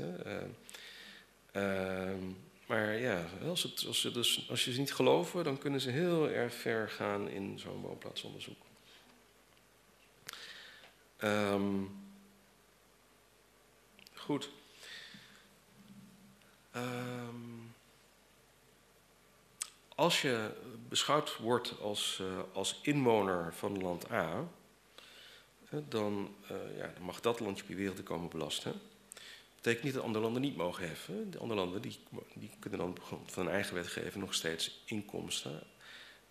Ehm, 2.75 2.85
maar 2.85 2.99
ja, 2.99 3.25
als, 3.49 3.87
als, 3.87 4.01
ze 4.01 4.11
dus, 4.11 4.47
als 4.51 4.65
je 4.65 4.73
ze 4.73 4.79
niet 4.79 4.95
geloven, 4.95 5.45
dan 5.45 5.59
kunnen 5.59 5.81
ze 5.81 5.91
heel 5.91 6.31
erg 6.31 6.55
ver 6.55 6.91
gaan 6.91 7.29
in 7.29 7.59
zo'n 7.59 7.81
woonplaatsonderzoek. 7.81 8.63
Um, 11.23 12.03
Goed. 14.15 14.51
Um, 16.77 17.75
als 19.95 20.23
je 20.23 20.51
beschouwd 20.89 21.37
wordt 21.37 21.81
als, 21.81 22.19
uh, 22.21 22.27
als 22.53 22.79
inwoner 22.83 23.55
van 23.55 23.83
land 23.83 24.11
A, 24.11 24.49
dan, 25.89 26.35
uh, 26.43 26.77
ja, 26.77 26.87
dan, 26.95 27.03
mag 27.03 27.21
dat 27.21 27.41
land 27.41 27.63
je 27.67 27.75
wereld 27.75 28.03
komen 28.03 28.29
belasten. 28.29 28.81
Betekent 29.65 29.87
niet 29.87 29.95
dat 29.95 30.05
andere 30.05 30.25
landen 30.25 30.43
niet 30.43 30.57
mogen 30.57 30.89
heffen. 30.89 31.31
De 31.31 31.39
andere 31.39 31.61
landen 31.61 31.83
die, 31.83 31.99
die 32.35 32.51
kunnen 32.59 32.79
dan 32.79 32.99
van 33.27 33.45
hun 33.45 33.55
eigen 33.55 33.75
wetgeving 33.75 34.25
nog 34.25 34.35
steeds 34.35 34.83
inkomsten 34.85 35.63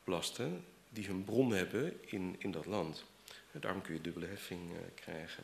belasten 0.04 0.66
die 0.90 1.06
hun 1.06 1.24
bron 1.24 1.52
hebben 1.52 2.12
in, 2.12 2.36
in 2.40 2.52
dat 2.52 2.66
land. 2.66 3.04
Daarom 3.52 3.82
kun 3.82 3.94
je 3.94 4.02
dubbele 4.02 4.26
heffing 4.26 4.72
uh, 4.72 4.78
krijgen. 4.96 5.44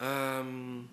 Um, 0.00 0.90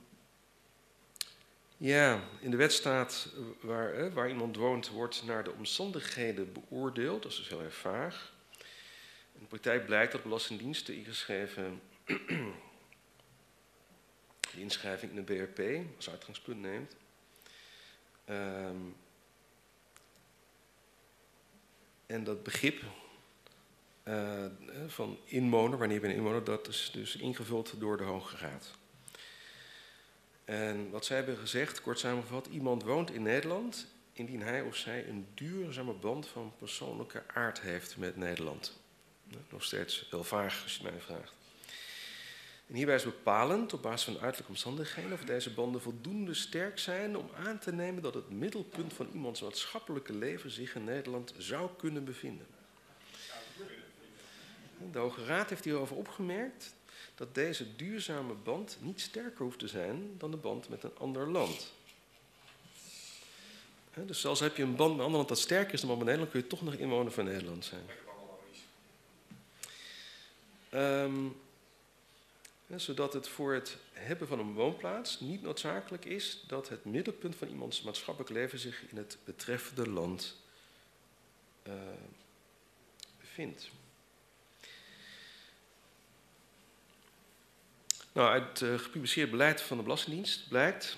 ja, 1.78 2.24
in 2.40 2.52
de 2.52 2.58
wet 2.58 2.74
staat 2.74 3.34
waar, 3.62 3.94
eh, 3.94 4.14
waar 4.14 4.30
iemand 4.30 4.56
woont, 4.56 4.90
wordt 4.90 5.24
naar 5.26 5.44
de 5.44 5.52
omstandigheden 5.52 6.54
beoordeeld. 6.54 7.24
Dat 7.24 7.32
is 7.32 7.38
dus 7.38 7.50
heel 7.50 7.64
erg 7.64 7.76
vaag. 7.76 8.34
In 9.34 9.40
de 9.40 9.46
praktijk 9.46 9.86
blijkt 9.86 10.12
dat 10.12 10.24
Belastingdienst 10.24 10.86
de 10.86 10.98
ingeschreven 10.98 11.82
de 14.58 14.64
inschrijving 14.64 15.12
in 15.12 15.26
de 15.26 15.34
BRP 15.34 15.86
als 15.96 16.10
uitgangspunt 16.10 16.62
neemt. 16.62 16.96
Um, 18.30 18.96
en 22.06 22.24
dat 22.24 22.44
begrip 22.44 22.84
uh, 24.04 24.46
van 24.88 25.18
inwoner, 25.26 25.78
wanneer 25.78 26.00
ben 26.00 26.10
je 26.10 26.16
inwoner, 26.16 26.44
dat 26.44 26.68
is 26.68 26.90
dus 26.94 27.16
ingevuld 27.16 27.80
door 27.80 27.98
de 27.98 28.04
Hoge 28.04 28.38
Raad. 28.38 28.72
En 30.46 30.90
wat 30.90 31.06
zij 31.06 31.16
hebben 31.16 31.38
gezegd, 31.38 31.82
kort 31.82 32.00
samengevat, 32.00 32.48
iemand 32.48 32.84
woont 32.84 33.12
in 33.12 33.22
Nederland 33.22 33.88
indien 34.14 34.42
hij 34.42 34.62
of 34.62 34.76
zij 34.76 35.08
een 35.08 35.28
duurzame 35.34 35.94
band 35.94 36.28
van 36.28 36.54
persoonlijke 36.58 37.24
aard 37.34 37.62
heeft 37.62 37.98
met 37.98 38.16
Nederland. 38.16 38.80
Nog 39.50 39.64
steeds 39.64 40.08
heel 40.10 40.24
vaag 40.24 40.64
als 40.64 40.78
je 40.78 40.84
mij 40.84 41.00
vraagt. 41.00 41.37
En 42.68 42.76
hierbij 42.76 42.96
is 42.96 43.04
bepalend, 43.04 43.74
op 43.74 43.82
basis 43.82 44.04
van 44.04 44.14
uiterlijke 44.14 44.52
omstandigheden, 44.52 45.14
of 45.14 45.24
deze 45.24 45.54
banden 45.54 45.82
voldoende 45.82 46.34
sterk 46.34 46.80
zijn 46.80 47.18
om 47.18 47.30
aan 47.46 47.60
te 47.60 47.74
nemen 47.74 48.02
dat 48.02 48.14
het 48.14 48.30
middelpunt 48.30 48.94
van 48.94 49.10
iemands 49.14 49.42
maatschappelijke 49.42 50.14
leven 50.14 50.52
zich 50.52 50.76
in 50.76 50.84
Nederland 50.84 51.34
zou 51.38 51.70
kunnen 51.78 52.04
bevinden. 52.04 52.48
De 54.92 55.00
Hoge 55.00 55.26
Raad 55.26 55.50
heeft 55.50 55.64
hierover 55.64 55.96
opgemerkt 55.96 56.76
dat 57.16 57.36
deze 57.36 57.76
duurzame 57.76 58.34
band 58.34 58.78
niet 58.82 59.02
sterker 59.02 59.44
hoeft 59.44 59.60
te 59.60 59.68
zijn 59.68 60.16
dan 60.18 60.32
de 60.32 60.38
band 60.38 60.70
met 60.70 60.84
een 60.84 60.98
ander 60.98 61.30
land. 61.30 61.74
dus 63.94 64.22
zelfs 64.22 64.40
heb 64.40 64.56
je 64.58 64.64
een 64.64 64.76
band 64.76 64.90
met 64.90 65.00
een 65.00 65.06
ander 65.06 65.18
land 65.18 65.30
dat 65.30 65.40
sterker 65.40 65.74
is 65.74 65.82
dan 65.82 65.90
met 65.90 66.00
Nederland, 66.00 66.32
kun 66.32 66.40
je 66.40 66.48
toch 66.48 66.62
nog 66.62 66.74
inwoner 66.74 67.12
van 67.12 67.26
Nederland 67.26 67.66
zijn. 67.66 67.86
Um, 70.74 71.36
zodat 72.76 73.14
het 73.14 73.28
voor 73.28 73.54
het 73.54 73.78
hebben 73.92 74.28
van 74.28 74.40
een 74.40 74.54
woonplaats 74.54 75.20
niet 75.20 75.42
noodzakelijk 75.42 76.06
is 76.06 76.44
dat 76.48 76.70
het 76.70 76.86
middelpunt 76.86 77.36
van 77.36 77.48
iemands 77.48 77.82
maatschappelijk 77.82 78.34
leven 78.34 78.60
zich 78.60 78.84
in 78.90 78.98
het 78.98 79.18
betreffende 79.24 79.90
land 79.90 80.36
uh, 81.68 81.74
bevindt. 83.20 83.70
Nou, 88.12 88.30
uit 88.30 88.60
het 88.60 88.62
uh, 88.62 88.80
gepubliceerd 88.80 89.32
beleid 89.32 89.62
van 89.62 89.78
de 89.78 89.84
Belastingdienst 89.84 90.48
blijkt 90.50 90.98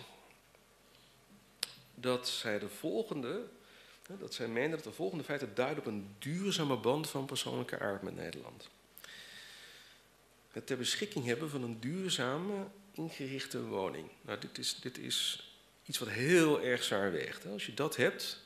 dat 1.96 2.28
zij 2.28 2.60
de 2.60 2.70
volgende, 2.70 3.42
dat 4.20 4.34
zij 4.34 4.48
meenden 4.48 4.72
dat 4.72 4.84
de 4.84 4.92
volgende 4.92 5.24
feiten 5.24 5.56
duiden 5.56 5.80
op 5.80 5.86
een 5.86 6.16
duurzame 6.20 6.78
band 6.78 7.10
van 7.10 7.26
persoonlijke 7.26 7.80
aard 7.80 8.02
met 8.02 8.16
Nederland. 8.16 8.70
Het 10.52 10.68
ter 10.68 10.78
beschikking 10.78 11.26
hebben 11.26 11.50
van 11.50 11.64
een 11.64 11.80
duurzame 11.80 12.68
ingerichte 12.94 13.64
woning. 13.64 14.10
Nou, 14.22 14.40
dit 14.40 14.58
is, 14.58 14.80
dit 14.80 14.98
is 14.98 15.48
iets 15.86 15.98
wat 15.98 16.10
heel 16.10 16.62
erg 16.62 16.84
zwaar 16.84 17.12
weegt. 17.12 17.46
Als 17.46 17.66
je 17.66 17.74
dat 17.74 17.96
hebt, 17.96 18.44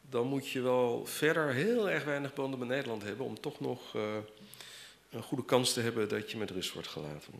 dan 0.00 0.26
moet 0.26 0.48
je 0.48 0.60
wel 0.60 1.06
verder 1.06 1.52
heel 1.52 1.90
erg 1.90 2.04
weinig 2.04 2.34
banden 2.34 2.58
met 2.58 2.68
Nederland 2.68 3.02
hebben 3.02 3.26
om 3.26 3.40
toch 3.40 3.60
nog 3.60 3.94
uh, 3.96 4.16
een 5.10 5.22
goede 5.22 5.44
kans 5.44 5.72
te 5.72 5.80
hebben 5.80 6.08
dat 6.08 6.30
je 6.30 6.36
met 6.36 6.50
rust 6.50 6.72
wordt 6.72 6.88
gelaten. 6.88 7.32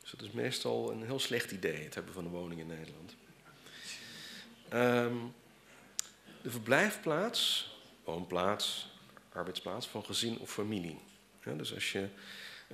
Dus 0.00 0.10
dat 0.10 0.22
is 0.22 0.30
meestal 0.30 0.90
een 0.90 1.02
heel 1.02 1.18
slecht 1.18 1.50
idee, 1.50 1.84
het 1.84 1.94
hebben 1.94 2.12
van 2.12 2.24
een 2.24 2.30
woning 2.30 2.60
in 2.60 2.66
Nederland. 2.66 3.14
Um, 4.72 5.34
de 6.42 6.50
verblijfplaats, 6.50 7.70
woonplaats, 8.04 8.88
arbeidsplaats 9.32 9.86
van 9.86 10.04
gezin 10.04 10.38
of 10.38 10.52
familie. 10.52 10.98
Dus 11.56 11.74
als 11.74 11.92
je, 11.92 12.08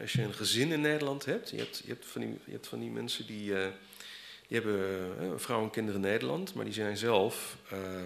als 0.00 0.12
je 0.12 0.22
een 0.22 0.34
gezin 0.34 0.72
in 0.72 0.80
Nederland 0.80 1.24
hebt, 1.24 1.50
je 1.50 1.56
hebt, 1.56 1.78
je 1.84 1.88
hebt, 1.88 2.06
van, 2.06 2.20
die, 2.20 2.58
van 2.60 2.80
die 2.80 2.90
mensen 2.90 3.26
die, 3.26 3.50
uh, 3.50 3.66
die 4.48 4.60
hebben 4.60 5.12
uh, 5.20 5.32
vrouw 5.36 5.62
en 5.62 5.70
kinderen 5.70 6.02
in 6.02 6.08
Nederland, 6.08 6.54
maar 6.54 6.64
die 6.64 6.74
zijn 6.74 6.96
zelf 6.96 7.56
uh, 7.72 8.02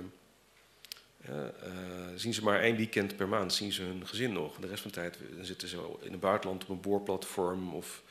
zien 2.14 2.34
ze 2.34 2.42
maar 2.42 2.60
één 2.60 2.76
weekend 2.76 3.16
per 3.16 3.28
maand 3.28 3.52
zien 3.52 3.72
ze 3.72 3.82
hun 3.82 4.06
gezin 4.06 4.32
nog. 4.32 4.56
De 4.56 4.66
rest 4.66 4.82
van 4.82 4.90
de 4.90 4.96
tijd 4.96 5.18
zitten 5.40 5.68
ze 5.68 5.76
in 6.00 6.10
het 6.10 6.20
buitenland 6.20 6.62
op 6.62 6.68
een 6.68 6.80
boorplatform 6.80 7.74
of, 7.74 8.02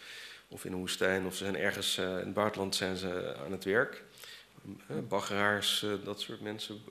of 0.47 0.65
in 0.65 0.72
een 0.72 0.77
woestijn. 0.77 1.26
Of 1.26 1.35
ze 1.35 1.43
zijn 1.43 1.57
ergens 1.57 1.97
in 1.97 2.03
het 2.03 2.34
buitenland 2.34 2.76
zijn 2.76 2.95
ze 2.95 3.35
aan 3.45 3.52
het 3.52 3.64
werk. 3.64 4.03
Baggeraars, 5.07 5.85
dat 6.03 6.22
soort 6.22 6.41
mensen. 6.41 6.81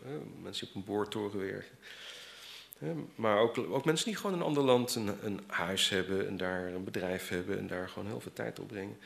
mensen 0.43 0.67
die 0.67 0.75
op 0.75 0.75
een 0.75 0.95
boortoren 0.95 1.39
werken. 1.39 1.77
Maar 3.15 3.39
ook, 3.39 3.59
ook 3.59 3.85
mensen 3.85 4.07
die 4.07 4.17
gewoon 4.17 4.33
in 4.33 4.39
een 4.39 4.47
ander 4.47 4.63
land 4.63 4.95
een, 4.95 5.25
een, 5.25 5.41
huis 5.47 5.89
hebben 5.89 6.27
en 6.27 6.37
daar 6.37 6.67
een 6.67 6.85
bedrijf 6.85 7.29
hebben 7.29 7.59
en 7.59 7.67
daar 7.67 7.89
gewoon 7.89 8.09
heel 8.09 8.21
veel 8.21 8.33
tijd 8.33 8.59
opbrengen. 8.59 8.99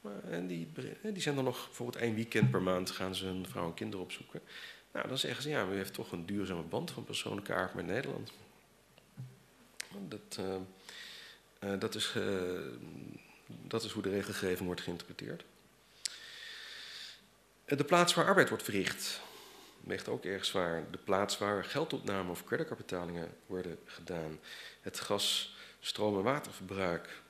Maar, 0.00 0.24
en 0.30 0.46
die, 0.46 0.68
die 1.02 1.22
zijn 1.22 1.34
dan 1.34 1.44
nog 1.44 1.66
bijvoorbeeld 1.66 2.02
één 2.02 2.14
weekend 2.14 2.50
per 2.50 2.62
maand 2.62 2.90
gaan 2.90 3.14
ze 3.14 3.24
hun 3.24 3.46
vrouw 3.48 3.66
en 3.66 3.74
kinderen 3.74 4.04
opzoeken. 4.04 4.40
Nou, 4.92 5.08
dan 5.08 5.18
zeggen 5.18 5.42
ze, 5.42 5.48
ja, 5.48 5.66
u 5.66 5.76
heeft 5.76 5.94
toch 5.94 6.12
een 6.12 6.26
duurzame 6.26 6.62
band 6.62 6.90
van 6.90 7.04
persoonlijke 7.04 7.54
aard 7.54 7.74
met 7.74 7.86
Nederland. 7.86 8.32
Dat, 10.08 10.38
uh, 10.40 10.54
uh, 11.64 11.80
dat, 11.80 11.94
is, 11.94 12.14
dat 13.46 13.84
is 13.84 13.90
hoe 13.90 14.02
de 14.02 14.10
regelgeving 14.10 14.66
wordt 14.66 14.80
geïnterpreteerd. 14.80 15.44
De 17.64 17.84
plaats 17.84 18.14
waar 18.14 18.26
arbeid 18.26 18.48
wordt 18.48 18.64
verricht, 18.64 19.20
weegt 19.80 20.08
ook 20.08 20.24
erg 20.24 20.44
zwaar. 20.44 20.90
De 20.90 20.98
plaats 20.98 21.38
waar 21.38 21.64
geldopname 21.64 22.30
of 22.30 22.44
creditcardbetalingen 22.44 23.28
worden 23.46 23.78
gedaan. 23.84 24.38
Het 24.80 25.00
gas, 25.00 25.56
stroom- 25.80 26.16
en 26.16 26.22
waterverbruik. 26.22 27.22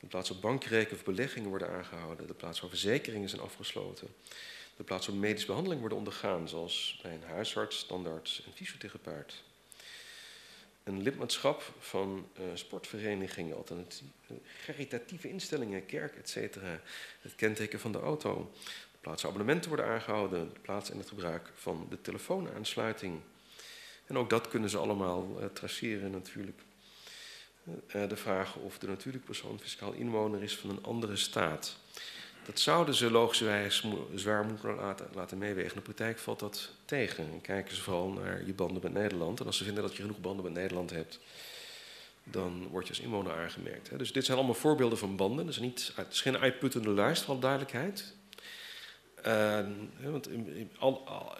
De 0.00 0.06
plaats 0.06 0.28
waar 0.28 0.38
bankrekeningen 0.38 0.98
of 0.98 1.04
beleggingen 1.04 1.48
worden 1.48 1.70
aangehouden. 1.70 2.26
De 2.26 2.34
plaats 2.34 2.60
waar 2.60 2.70
verzekeringen 2.70 3.28
zijn 3.28 3.42
afgesloten 3.42 4.08
de 4.76 4.84
plaats 4.84 5.06
waar 5.06 5.16
medische 5.16 5.46
behandeling 5.46 5.80
worden 5.80 5.98
ondergaan, 5.98 6.48
zoals 6.48 6.98
bij 7.02 7.12
een 7.12 7.22
huisarts, 7.22 7.78
standaards 7.78 8.42
en 8.46 8.52
fysiotherapeut. 8.52 9.42
Een 10.82 11.02
lidmaatschap 11.02 11.72
van 11.78 12.28
uh, 12.38 12.44
sportverenigingen, 12.54 13.64
caritatieve 14.66 15.28
instellingen, 15.28 15.86
kerk, 15.86 16.16
etc. 16.16 16.56
Het 17.20 17.34
kenteken 17.36 17.80
van 17.80 17.92
de 17.92 18.00
auto. 18.00 18.52
De 19.04 19.10
plaats 19.10 19.22
waar 19.22 19.32
abonnementen 19.32 19.70
worden 19.70 19.94
aangehouden. 19.94 20.50
De 20.52 20.60
plaats 20.60 20.90
en 20.90 20.98
het 20.98 21.08
gebruik 21.08 21.50
van 21.54 21.86
de 21.90 22.00
telefoonaansluiting. 22.00 23.20
En 24.06 24.18
ook 24.18 24.30
dat 24.30 24.48
kunnen 24.48 24.70
ze 24.70 24.78
allemaal 24.78 25.36
uh, 25.40 25.46
traceren 25.46 26.10
natuurlijk. 26.10 26.60
Uh, 27.94 28.08
de 28.08 28.16
vraag 28.16 28.56
of 28.56 28.78
de 28.78 28.86
natuurlijke 28.86 29.26
persoon 29.26 29.60
fiscaal 29.60 29.92
inwoner 29.92 30.42
is 30.42 30.56
van 30.56 30.70
een 30.70 30.82
andere 30.82 31.16
staat. 31.16 31.76
Dat 32.44 32.60
zouden 32.60 32.94
ze 32.94 33.10
logischerwijs 33.10 33.86
zwaar 34.14 34.44
moeten 34.44 34.74
laten, 35.14 35.38
meewegen. 35.38 35.70
In 35.70 35.76
de 35.76 35.82
praktijk 35.82 36.18
valt 36.18 36.40
dat 36.40 36.70
tegen. 36.84 37.24
En 37.32 37.40
kijken 37.40 37.76
ze 37.76 37.82
vooral 37.82 38.08
naar 38.08 38.46
je 38.46 38.54
banden 38.54 38.82
met 38.82 38.92
Nederland. 38.92 39.40
En 39.40 39.46
als 39.46 39.56
ze 39.56 39.64
vinden 39.64 39.82
dat 39.82 39.96
je 39.96 40.02
genoeg 40.02 40.20
banden 40.20 40.44
met 40.44 40.54
Nederland 40.54 40.90
hebt, 40.90 41.20
dan 42.24 42.68
word 42.68 42.84
je 42.86 42.92
als 42.92 43.02
inwoner 43.02 43.32
aangemerkt. 43.32 43.98
Dus 43.98 44.12
dit 44.12 44.24
zijn 44.24 44.36
allemaal 44.36 44.54
voorbeelden 44.54 44.98
van 44.98 45.16
banden. 45.16 45.46
Dus 45.46 45.58
niet, 45.58 45.92
het 45.94 46.12
is 46.12 46.20
geen 46.20 46.38
uitputtende 46.38 46.90
lijst, 46.90 47.22
van 47.22 47.40
duidelijkheid. 47.40 48.14
Uh, 49.26 49.58
want 50.02 50.28
in, 50.30 50.56
in, 50.56 50.68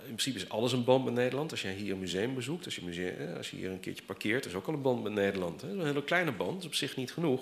principe 0.06 0.36
is 0.36 0.48
alles 0.48 0.72
een 0.72 0.84
band 0.84 1.04
met 1.04 1.14
Nederland. 1.14 1.50
Als 1.50 1.62
jij 1.62 1.72
hier 1.72 1.92
een 1.92 1.98
museum 1.98 2.34
bezoekt, 2.34 2.64
als 2.64 2.74
je, 2.74 2.84
museum, 2.84 3.36
als 3.36 3.50
je 3.50 3.56
hier 3.56 3.70
een 3.70 3.80
keertje 3.80 4.04
parkeert, 4.04 4.46
is 4.46 4.54
ook 4.54 4.66
al 4.66 4.74
een 4.74 4.82
band 4.82 5.02
met 5.02 5.12
Nederland. 5.12 5.60
Hè. 5.60 5.68
Een 5.68 5.86
hele 5.86 6.04
kleine 6.04 6.32
band, 6.32 6.60
is 6.60 6.66
op 6.66 6.74
zich 6.74 6.96
niet 6.96 7.12
genoeg. 7.12 7.40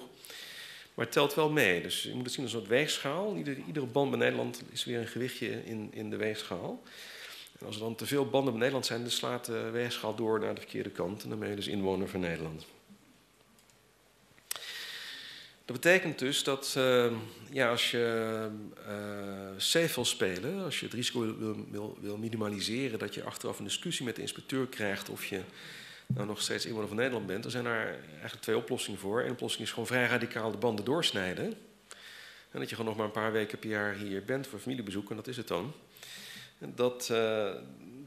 Maar 0.94 1.05
het 1.05 1.14
telt 1.14 1.35
wel 1.35 1.51
mee. 1.51 1.82
Dus 1.82 2.02
je 2.02 2.14
moet 2.14 2.24
het 2.24 2.32
zien 2.32 2.44
als 2.44 2.52
een 2.52 2.59
soort 2.59 2.70
weegschaal. 2.70 3.36
Ieder, 3.36 3.56
iedere 3.66 3.86
band 3.86 4.10
bij 4.10 4.19
Nederland 4.19 4.62
is 4.70 4.85
weer 4.85 4.98
een 5.01 5.06
gewichtje 5.06 5.64
in, 5.64 5.89
in 5.93 6.10
de 6.10 6.16
weegschaal. 6.16 6.82
En 7.59 7.66
als 7.66 7.74
er 7.74 7.82
dan 7.82 7.94
te 7.94 8.06
veel 8.06 8.27
banden 8.27 8.51
bij 8.51 8.59
Nederland 8.59 8.86
zijn, 8.86 9.01
dan 9.01 9.10
slaat 9.10 9.44
de 9.44 9.70
weegschaal 9.70 10.14
door 10.14 10.40
naar 10.40 10.55
de 10.55 10.60
verkeerde 10.60 10.90
kant. 10.90 11.23
En 11.23 11.28
dan 11.28 11.39
ben 11.39 11.48
je 11.48 11.56
dus 11.56 11.69
inwoner 11.69 12.09
van 12.09 12.20
Nederland. 12.20 12.66
Dat 15.65 15.81
betekent 15.81 16.19
dus 16.19 16.45
dat 16.45 16.75
uh, 16.79 17.13
ja, 17.51 17.71
als 17.71 17.91
je 17.91 18.49
safe 19.57 19.95
wil 19.95 20.05
spelen, 20.05 20.65
als 20.65 20.81
je 20.81 20.85
het 20.85 20.95
risico 20.95 21.37
wil, 21.71 21.99
wil, 22.01 22.17
minimaliseren, 22.17 22.99
dat 22.99 23.15
je 23.15 23.25
achteraf 23.25 23.59
een 23.59 23.65
discussie 23.65 24.05
met 24.05 24.17
de 24.17 24.23
inspecteur 24.23 24.67
krijgt 24.67 25.09
of 25.09 25.25
je 25.25 25.41
nou 26.07 26.27
nog 26.27 26.41
steeds 26.43 26.67
inwoner 26.67 26.89
van 26.89 26.97
Nederland 26.97 27.27
bent, 27.27 27.43
dan 27.43 27.51
zijn 27.51 27.67
er 27.67 27.99
eigenlijk 28.11 28.43
twee 28.43 28.57
oplossingen 28.57 29.01
voor. 29.01 29.23
Eén 29.23 29.31
oplossing 29.31 29.63
is 29.63 29.71
gewoon 29.71 29.87
vrij 29.87 30.07
radicaal 30.07 30.51
de 30.51 30.59
banden 30.59 30.85
doorsnijden. 30.85 31.55
En 32.51 32.59
dat 32.61 32.69
je 32.69 32.77
gewoon 32.77 32.91
nog 32.91 32.97
maar 32.97 33.07
een 33.07 33.23
paar 33.23 33.33
weken 33.33 33.59
per 33.59 33.71
jaar 33.71 33.95
hier 33.95 34.25
bent 34.25 34.47
voor 34.47 34.59
familiebezoek, 34.59 35.11
en 35.11 35.17
dat 35.17 35.27
is 35.27 35.37
het 35.37 35.49
dan. 35.49 35.73
En 36.59 36.73
dat, 36.75 37.09
uh, 37.13 37.51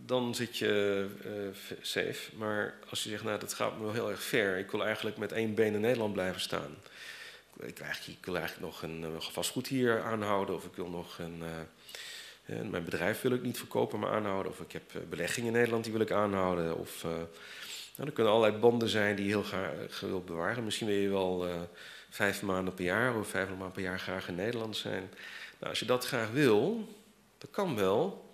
dan 0.05 0.35
zit 0.35 0.57
je 0.57 1.05
uh, 1.25 1.77
safe. 1.81 2.35
Maar 2.35 2.79
als 2.89 3.03
je 3.03 3.09
zegt, 3.09 3.23
nou 3.23 3.39
dat 3.39 3.53
gaat 3.53 3.77
me 3.77 3.83
wel 3.83 3.93
heel 3.93 4.09
erg 4.09 4.23
ver. 4.23 4.57
Ik 4.57 4.71
wil 4.71 4.85
eigenlijk 4.85 5.17
met 5.17 5.31
één 5.31 5.53
been 5.53 5.73
in 5.73 5.81
Nederland 5.81 6.13
blijven 6.13 6.41
staan. 6.41 6.75
Ik, 7.59 7.79
eigenlijk, 7.79 8.19
ik 8.19 8.25
wil 8.25 8.37
eigenlijk 8.37 8.65
nog 8.65 8.81
een, 8.81 9.21
vastgoed 9.21 9.67
hier 9.67 10.01
aanhouden. 10.01 10.55
Of 10.55 10.65
ik 10.65 10.75
wil 10.75 10.89
nog 10.89 11.19
een... 11.19 11.41
Uh, 11.43 12.69
mijn 12.69 12.83
bedrijf 12.83 13.21
wil 13.21 13.31
ik 13.31 13.41
niet 13.41 13.57
verkopen, 13.57 13.99
maar 13.99 14.11
aanhouden. 14.11 14.51
Of 14.51 14.59
ik 14.59 14.71
heb 14.71 14.91
beleggingen 15.09 15.47
in 15.47 15.55
Nederland, 15.57 15.83
die 15.83 15.93
wil 15.93 16.01
ik 16.01 16.11
aanhouden. 16.11 16.77
Of 16.77 17.03
nou, 17.03 18.07
er 18.07 18.11
kunnen 18.11 18.33
allerlei 18.33 18.59
banden 18.61 18.89
zijn 18.89 19.15
die 19.15 19.25
je 19.25 19.31
heel 19.31 19.43
graag 19.43 19.99
wil 19.99 20.21
bewaren. 20.21 20.63
Misschien 20.63 20.87
wil 20.87 20.95
je 20.95 21.09
wel 21.09 21.67
vijf 22.09 22.41
maanden 22.41 22.73
per 22.73 22.85
jaar 22.85 23.17
of 23.17 23.27
vijf 23.27 23.49
maanden 23.49 23.71
per 23.71 23.81
jaar 23.81 23.99
graag 23.99 24.27
in 24.27 24.35
Nederland 24.35 24.77
zijn. 24.77 25.09
Nou, 25.59 25.69
als 25.69 25.79
je 25.79 25.85
dat 25.85 26.05
graag 26.05 26.31
wil, 26.31 26.87
dat 27.37 27.49
kan 27.51 27.75
wel. 27.75 28.25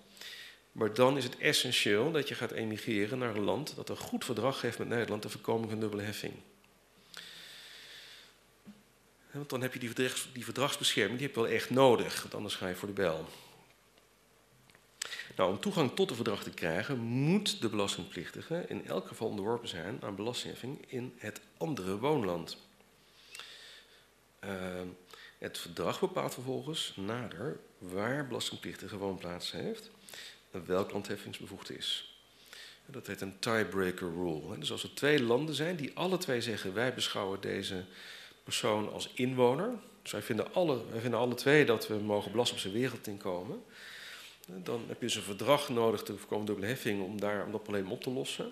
Maar 0.72 0.93
dan 0.93 1.18
is 1.18 1.23
het 1.23 1.38
essentieel 1.38 2.11
dat 2.11 2.27
je 2.27 2.35
gaat 2.35 2.52
emigreren 2.52 3.18
naar 3.18 3.35
een 3.35 3.43
land 3.43 3.76
dat 3.76 3.89
een 3.89 3.98
goed 3.98 4.26
verdrag 4.26 4.61
heeft 4.61 4.77
met 4.77 4.88
Nederland 4.88 5.22
ter 5.22 5.31
voorkoming 5.31 5.69
van 5.69 5.80
dubbele 5.80 6.02
heffing. 6.02 6.34
Want 9.31 9.49
dan 9.49 9.61
heb 9.61 9.73
je 9.73 9.79
die, 9.79 9.89
verdrags, 9.89 10.29
die 10.33 10.43
verdragsbescherming, 10.43 11.17
die 11.17 11.27
heb 11.27 11.35
je 11.35 11.41
wel 11.41 11.51
echt 11.51 11.69
nodig, 11.69 12.21
want 12.21 12.35
anders 12.35 12.55
ga 12.55 12.67
je 12.67 12.75
voor 12.75 12.87
de 12.87 12.93
bel. 12.93 13.27
Nou, 15.35 15.51
om 15.51 15.59
toegang 15.59 15.95
tot 15.95 16.07
het 16.07 16.15
verdrag 16.15 16.43
te 16.43 16.49
krijgen, 16.49 16.97
moet 16.99 17.61
de 17.61 17.69
belastingplichtige 17.69 18.65
in 18.67 18.87
elk 18.87 19.07
geval 19.07 19.27
onderworpen 19.27 19.67
zijn 19.67 19.99
aan 20.01 20.15
belastingheffing 20.15 20.85
in 20.87 21.13
het 21.17 21.41
andere 21.57 21.97
woonland. 21.97 22.57
Uh, 24.45 24.51
het 25.37 25.57
verdrag 25.57 25.99
bepaalt 25.99 26.33
vervolgens 26.33 26.93
nader 26.95 27.59
waar 27.77 28.27
belastingplichtige 28.27 28.97
woonplaats 28.97 29.51
heeft 29.51 29.89
en 30.51 30.65
welk 30.65 30.91
land 30.91 31.07
heffingsbevoegd 31.07 31.71
is. 31.71 32.15
Dat 32.85 33.07
heet 33.07 33.21
een 33.21 33.39
tiebreaker 33.39 34.09
rule. 34.09 34.59
Dus 34.59 34.71
als 34.71 34.83
er 34.83 34.93
twee 34.93 35.23
landen 35.23 35.55
zijn 35.55 35.75
die 35.75 35.91
alle 35.93 36.17
twee 36.17 36.41
zeggen 36.41 36.73
wij 36.73 36.93
beschouwen 36.93 37.41
deze 37.41 37.83
als 38.93 39.09
inwoner, 39.13 39.69
dus 40.01 40.11
wij 40.11 40.21
vinden 40.21 40.53
alle, 40.53 40.81
wij 40.91 40.99
vinden 40.99 41.19
alle 41.19 41.35
twee 41.35 41.65
dat 41.65 41.87
we 41.87 41.95
mogen 41.95 42.31
belasten 42.31 42.55
op 42.55 42.61
zijn 42.61 42.73
wereldinkomen, 42.73 43.63
dan 44.47 44.83
heb 44.87 44.99
je 44.99 45.05
dus 45.05 45.15
een 45.15 45.21
verdrag 45.21 45.69
nodig 45.69 46.03
te 46.03 46.17
voorkomen 46.17 46.45
dubbele 46.45 46.67
heffing 46.67 47.03
om, 47.03 47.19
daar, 47.19 47.45
om 47.45 47.51
dat 47.51 47.63
probleem 47.63 47.91
op 47.91 48.01
te 48.01 48.09
lossen. 48.09 48.51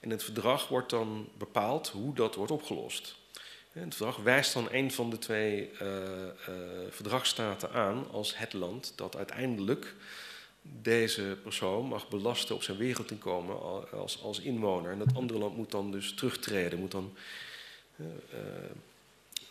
En 0.00 0.10
het 0.10 0.24
verdrag 0.24 0.68
wordt 0.68 0.90
dan 0.90 1.28
bepaald 1.38 1.88
hoe 1.88 2.14
dat 2.14 2.34
wordt 2.34 2.52
opgelost. 2.52 3.16
Het 3.72 3.94
verdrag 3.94 4.16
wijst 4.16 4.52
dan 4.52 4.68
een 4.70 4.92
van 4.92 5.10
de 5.10 5.18
twee 5.18 5.70
uh, 5.72 5.78
verdragsstaten 6.90 7.70
aan 7.70 8.10
als 8.10 8.38
het 8.38 8.52
land 8.52 8.92
dat 8.96 9.16
uiteindelijk 9.16 9.94
deze 10.62 11.36
persoon 11.42 11.86
mag 11.86 12.08
belasten 12.08 12.54
op 12.54 12.62
zijn 12.62 12.76
wereldinkomen 12.76 13.88
als, 13.92 14.22
als 14.22 14.40
inwoner. 14.40 14.92
En 14.92 14.98
dat 14.98 15.14
andere 15.14 15.38
land 15.38 15.56
moet 15.56 15.70
dan 15.70 15.90
dus 15.90 16.14
terugtreden, 16.14 16.78
moet, 16.78 16.90
dan, 16.90 17.16
uh, 17.96 18.06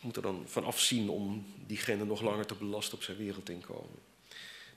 moet 0.03 0.15
er 0.15 0.21
dan 0.21 0.43
van 0.45 0.63
afzien 0.63 1.09
om 1.09 1.45
diegene 1.65 2.05
nog 2.05 2.21
langer 2.21 2.45
te 2.45 2.55
belasten 2.55 2.97
op 2.97 3.03
zijn 3.03 3.17
wereldinkomen. 3.17 3.99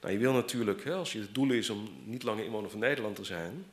Nou, 0.01 0.13
je 0.13 0.19
wil 0.19 0.33
natuurlijk, 0.33 0.85
hè, 0.85 0.95
als 0.95 1.13
je 1.13 1.21
het 1.21 1.35
doel 1.35 1.51
is 1.51 1.71
om 1.71 1.89
niet 2.05 2.23
langer 2.23 2.45
inwoner 2.45 2.71
van 2.71 2.79
Nederland 2.79 3.17
te 3.17 3.25
zijn, 3.25 3.67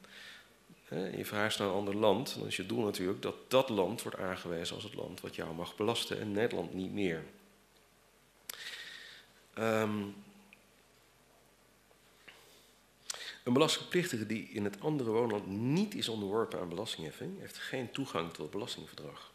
hè, 0.84 1.08
je 1.18 1.26
verhuist 1.26 1.60
naar 1.60 1.68
een 1.68 1.74
ander 1.74 1.96
land, 1.96 2.36
dan 2.38 2.48
is 2.48 2.56
je 2.56 2.66
doel 2.66 2.84
natuurlijk 2.84 3.22
dat 3.22 3.36
dat 3.48 3.70
land 3.70 4.02
wordt 4.02 4.18
aangewezen 4.18 4.76
als 4.76 4.84
het 4.84 4.94
land 4.94 5.22
wat 5.22 5.36
jou 5.36 5.56
mag 5.56 5.76
belasten 5.76 6.20
en 6.20 6.32
Nederland 6.32 6.74
niet 6.74 6.94
meer. 6.94 7.24
Ehm, 9.54 10.02
een 13.44 13.54
belastingplichtige 13.54 14.26
die 14.26 14.50
in 14.50 14.64
het 14.64 14.82
andere 14.82 15.10
woonland 15.10 15.48
niet 15.48 15.96
is 15.96 16.10
onderworpen 16.10 16.60
aan 16.60 16.70
belastingheffing, 16.70 17.40
heeft 17.40 17.58
geen 17.58 17.92
toegang 17.92 18.28
tot 18.28 18.38
het 18.38 18.50
belastingverdrag. 18.50 19.33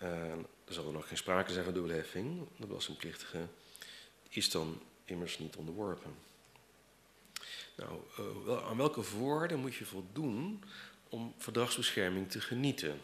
Er 0.00 0.74
zal 0.74 0.86
er 0.86 0.92
nog 0.92 1.08
geen 1.08 1.16
sprake 1.16 1.52
zijn 1.52 1.64
van 1.64 1.74
dubbelheffing. 1.74 2.48
De 2.56 2.66
belastingplichtige 2.66 3.46
is 4.28 4.50
dan 4.50 4.82
immers 5.04 5.38
niet 5.38 5.56
onderworpen. 5.56 6.14
Nou, 7.76 8.00
uh, 8.46 8.68
aan 8.68 8.76
welke 8.76 9.02
voorwaarden 9.02 9.58
moet 9.58 9.74
je 9.74 9.84
voldoen 9.84 10.64
om 11.08 11.34
verdragsbescherming 11.38 12.30
te 12.30 12.40
genieten? 12.40 13.00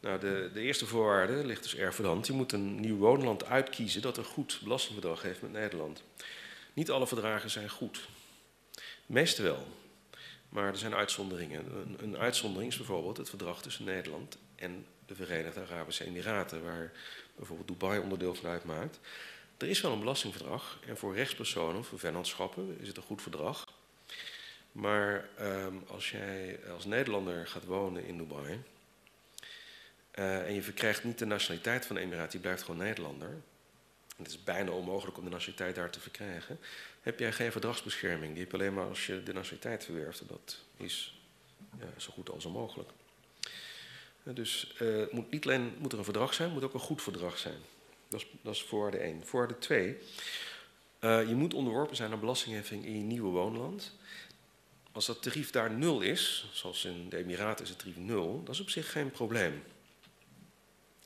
Nou, 0.00 0.20
de, 0.20 0.50
de 0.52 0.60
eerste 0.60 0.86
voorwaarde 0.86 1.44
ligt 1.44 1.62
dus 1.62 1.76
erg 1.76 1.94
voor. 1.94 2.18
Je 2.22 2.32
moet 2.32 2.52
een 2.52 2.80
nieuw 2.80 2.96
woonland 2.96 3.44
uitkiezen 3.44 4.02
dat 4.02 4.16
een 4.16 4.24
goed 4.24 4.60
belastingverdrag 4.62 5.22
heeft 5.22 5.42
met 5.42 5.52
Nederland. 5.52 6.02
Niet 6.72 6.90
alle 6.90 7.06
verdragen 7.06 7.50
zijn 7.50 7.70
goed. 7.70 8.08
Meeste 9.06 9.42
wel. 9.42 9.66
Maar 10.48 10.66
er 10.66 10.76
zijn 10.76 10.94
uitzonderingen. 10.94 11.76
Een, 11.76 11.96
een, 12.02 12.16
uitzondering 12.16 12.70
is 12.70 12.76
bijvoorbeeld 12.76 13.16
het 13.16 13.28
verdrag 13.28 13.62
tussen 13.62 13.84
Nederland 13.84 14.38
en 14.54 14.86
de 15.06 15.14
Verenigde 15.14 15.60
Arabische 15.60 16.04
Emiraten, 16.04 16.62
waar 16.62 16.92
bijvoorbeeld 17.36 17.68
Dubai 17.68 18.00
onderdeel 18.00 18.34
van 18.34 18.50
uitmaakt. 18.50 18.98
Er 19.56 19.68
is 19.68 19.80
wel 19.80 19.92
een 19.92 19.98
belastingverdrag 19.98 20.78
en 20.86 20.96
voor 20.96 21.14
rechtspersonen, 21.14 21.84
voor 21.84 21.98
vennootschappen, 21.98 22.76
is 22.80 22.88
het 22.88 22.96
een 22.96 23.02
goed 23.02 23.22
verdrag. 23.22 23.72
Maar 24.72 25.28
um, 25.40 25.82
als 25.86 26.10
jij 26.10 26.58
als 26.72 26.84
Nederlander 26.84 27.46
gaat 27.46 27.64
wonen 27.64 28.04
in 28.04 28.18
Dubai 28.18 28.62
uh, 30.14 30.46
en 30.46 30.54
je 30.54 30.62
verkrijgt 30.62 31.04
niet 31.04 31.18
de 31.18 31.24
nationaliteit 31.24 31.86
van 31.86 31.96
de 31.96 32.02
Emiraten, 32.02 32.32
je 32.32 32.44
blijft 32.44 32.62
gewoon 32.62 32.80
Nederlander. 32.80 33.40
Het 34.16 34.28
is 34.28 34.44
bijna 34.44 34.70
onmogelijk 34.70 35.18
om 35.18 35.24
de 35.24 35.30
nationaliteit 35.30 35.74
daar 35.74 35.90
te 35.90 36.00
verkrijgen. 36.00 36.58
Heb 37.00 37.18
jij 37.18 37.32
geen 37.32 37.52
verdragsbescherming? 37.52 38.32
Die 38.32 38.42
heb 38.42 38.50
je 38.50 38.56
alleen 38.56 38.74
maar 38.74 38.88
als 38.88 39.06
je 39.06 39.22
de 39.22 39.32
nationaliteit 39.32 39.84
verwerft. 39.84 40.20
En 40.20 40.26
dat 40.26 40.58
is 40.76 41.20
zo 41.96 42.12
goed 42.12 42.30
als 42.30 42.44
onmogelijk. 42.44 42.90
Dus 44.22 44.74
uh, 44.82 45.04
moet 45.10 45.30
niet 45.30 45.44
alleen 45.44 45.74
moet 45.78 45.92
er 45.92 45.98
een 45.98 46.04
verdrag 46.04 46.34
zijn, 46.34 46.50
moet 46.52 46.64
ook 46.64 46.74
een 46.74 46.80
goed 46.80 47.02
verdrag 47.02 47.38
zijn. 47.38 47.58
Dat 48.08 48.20
is, 48.20 48.26
dat 48.42 48.54
is 48.54 48.62
voorwaarde 48.62 48.96
1. 48.96 49.26
Voorwaarde 49.26 49.58
2. 49.58 49.96
Uh, 51.00 51.28
je 51.28 51.34
moet 51.34 51.54
onderworpen 51.54 51.96
zijn 51.96 52.12
aan 52.12 52.20
belastingheffing 52.20 52.84
in 52.84 52.96
je 52.96 53.02
nieuwe 53.02 53.30
woonland. 53.30 53.92
Als 54.92 55.06
dat 55.06 55.22
tarief 55.22 55.50
daar 55.50 55.70
nul 55.70 56.00
is, 56.00 56.50
zoals 56.52 56.84
in 56.84 57.08
de 57.08 57.16
Emiraten 57.16 57.64
is 57.64 57.70
het 57.70 57.78
tarief 57.78 57.96
nul, 57.96 58.42
dat 58.44 58.54
is 58.54 58.60
op 58.60 58.70
zich 58.70 58.92
geen 58.92 59.10
probleem. 59.10 59.62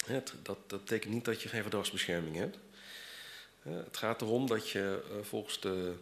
Dat, 0.06 0.34
dat 0.42 0.68
betekent 0.68 1.12
niet 1.12 1.24
dat 1.24 1.42
je 1.42 1.48
geen 1.48 1.62
verdragsbescherming 1.62 2.36
hebt. 2.36 2.58
Het 3.62 3.96
gaat 3.96 4.22
erom 4.22 4.46
dat 4.46 4.70
je 4.70 5.02
uh, 5.10 5.24
volgens 5.24 5.60
de, 5.60 5.94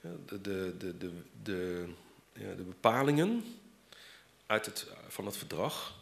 de, 0.00 0.40
de, 0.40 0.74
de, 0.78 0.98
de, 1.42 1.86
de 2.32 2.62
bepalingen 2.66 3.44
uit 4.46 4.66
het, 4.66 4.86
van 5.08 5.26
het 5.26 5.36
verdrag 5.36 5.95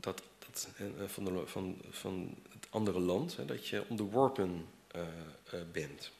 dat, 0.00 0.22
dat, 0.38 0.68
eh, 0.76 0.86
van, 1.06 1.24
de, 1.24 1.42
van, 1.46 1.80
van 1.90 2.36
het 2.52 2.66
andere 2.70 3.00
land, 3.00 3.38
dat 3.46 3.68
je 3.68 3.84
onderworpen 3.88 4.66
uh, 4.96 5.02
uh, 5.54 5.60
bent. 5.72 6.10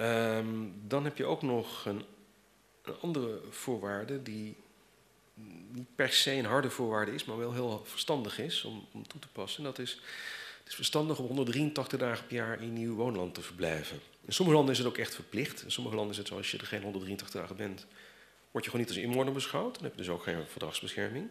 Um, 0.00 0.74
dan 0.86 1.04
heb 1.04 1.16
je 1.16 1.24
ook 1.24 1.42
nog 1.42 1.84
een, 1.86 2.04
een, 2.82 2.94
andere 3.00 3.40
voorwaarde 3.50 4.22
die 4.22 4.56
niet 5.70 5.94
per 5.94 6.12
se 6.12 6.32
een 6.32 6.44
harde 6.44 6.70
voorwaarde 6.70 7.14
is, 7.14 7.24
maar 7.24 7.38
wel 7.38 7.52
heel 7.52 7.82
verstandig 7.84 8.38
is 8.38 8.64
om, 8.64 8.86
om 8.92 9.06
toe 9.06 9.20
te 9.20 9.28
passen. 9.28 9.58
En 9.58 9.70
dat 9.70 9.78
is, 9.78 9.92
het 10.58 10.68
is 10.68 10.74
verstandig 10.74 11.18
om 11.18 11.26
183 11.26 11.98
dagen 11.98 12.26
per 12.26 12.36
jaar 12.36 12.62
in 12.62 12.72
nieuw 12.72 12.94
woonland 12.94 13.34
te 13.34 13.42
verblijven. 13.42 14.00
In 14.24 14.32
sommige 14.32 14.56
landen 14.56 14.74
is 14.74 14.80
het 14.80 14.88
ook 14.88 14.98
echt 14.98 15.14
verplicht. 15.14 15.62
In 15.62 15.70
sommige 15.70 15.96
landen 15.96 16.12
is 16.12 16.18
het 16.18 16.28
zo, 16.28 16.36
als 16.36 16.50
je 16.50 16.58
er 16.58 16.66
geen 16.66 16.82
183 16.82 17.40
dagen 17.40 17.56
bent, 17.56 17.86
word 18.50 18.64
je 18.64 18.70
gewoon 18.70 18.86
niet 18.86 18.96
als 18.96 19.04
inwoner 19.04 19.32
beschouwd. 19.32 19.74
Dan 19.74 19.82
heb 19.82 19.92
je 19.92 19.98
dus 19.98 20.08
ook 20.08 20.22
geen 20.22 20.46
verdragsbescherming. 20.46 21.28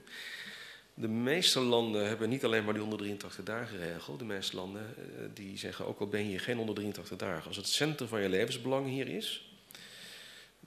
De 1.00 1.08
meeste 1.08 1.60
landen 1.60 2.08
hebben 2.08 2.30
niet 2.30 2.46
alleen 2.46 2.64
maar 2.64 2.74
die 2.74 2.82
183 2.82 3.44
dagen 3.44 3.78
regel. 3.78 4.18
De 4.18 4.26
meeste 4.26 4.56
landen 4.56 4.96
uh, 4.98 5.30
die 5.34 5.58
zeggen 5.58 5.86
ook 5.86 6.00
al 6.00 6.08
ben 6.08 6.30
je 6.30 6.40
geen 6.40 6.58
183 6.58 7.18
dagen. 7.18 7.48
Als 7.48 7.58
het 7.58 7.68
centrum 7.68 8.08
van 8.08 8.22
je 8.22 8.30
levensbelang 8.30 8.88
hier 8.88 9.08
is, 9.08 9.52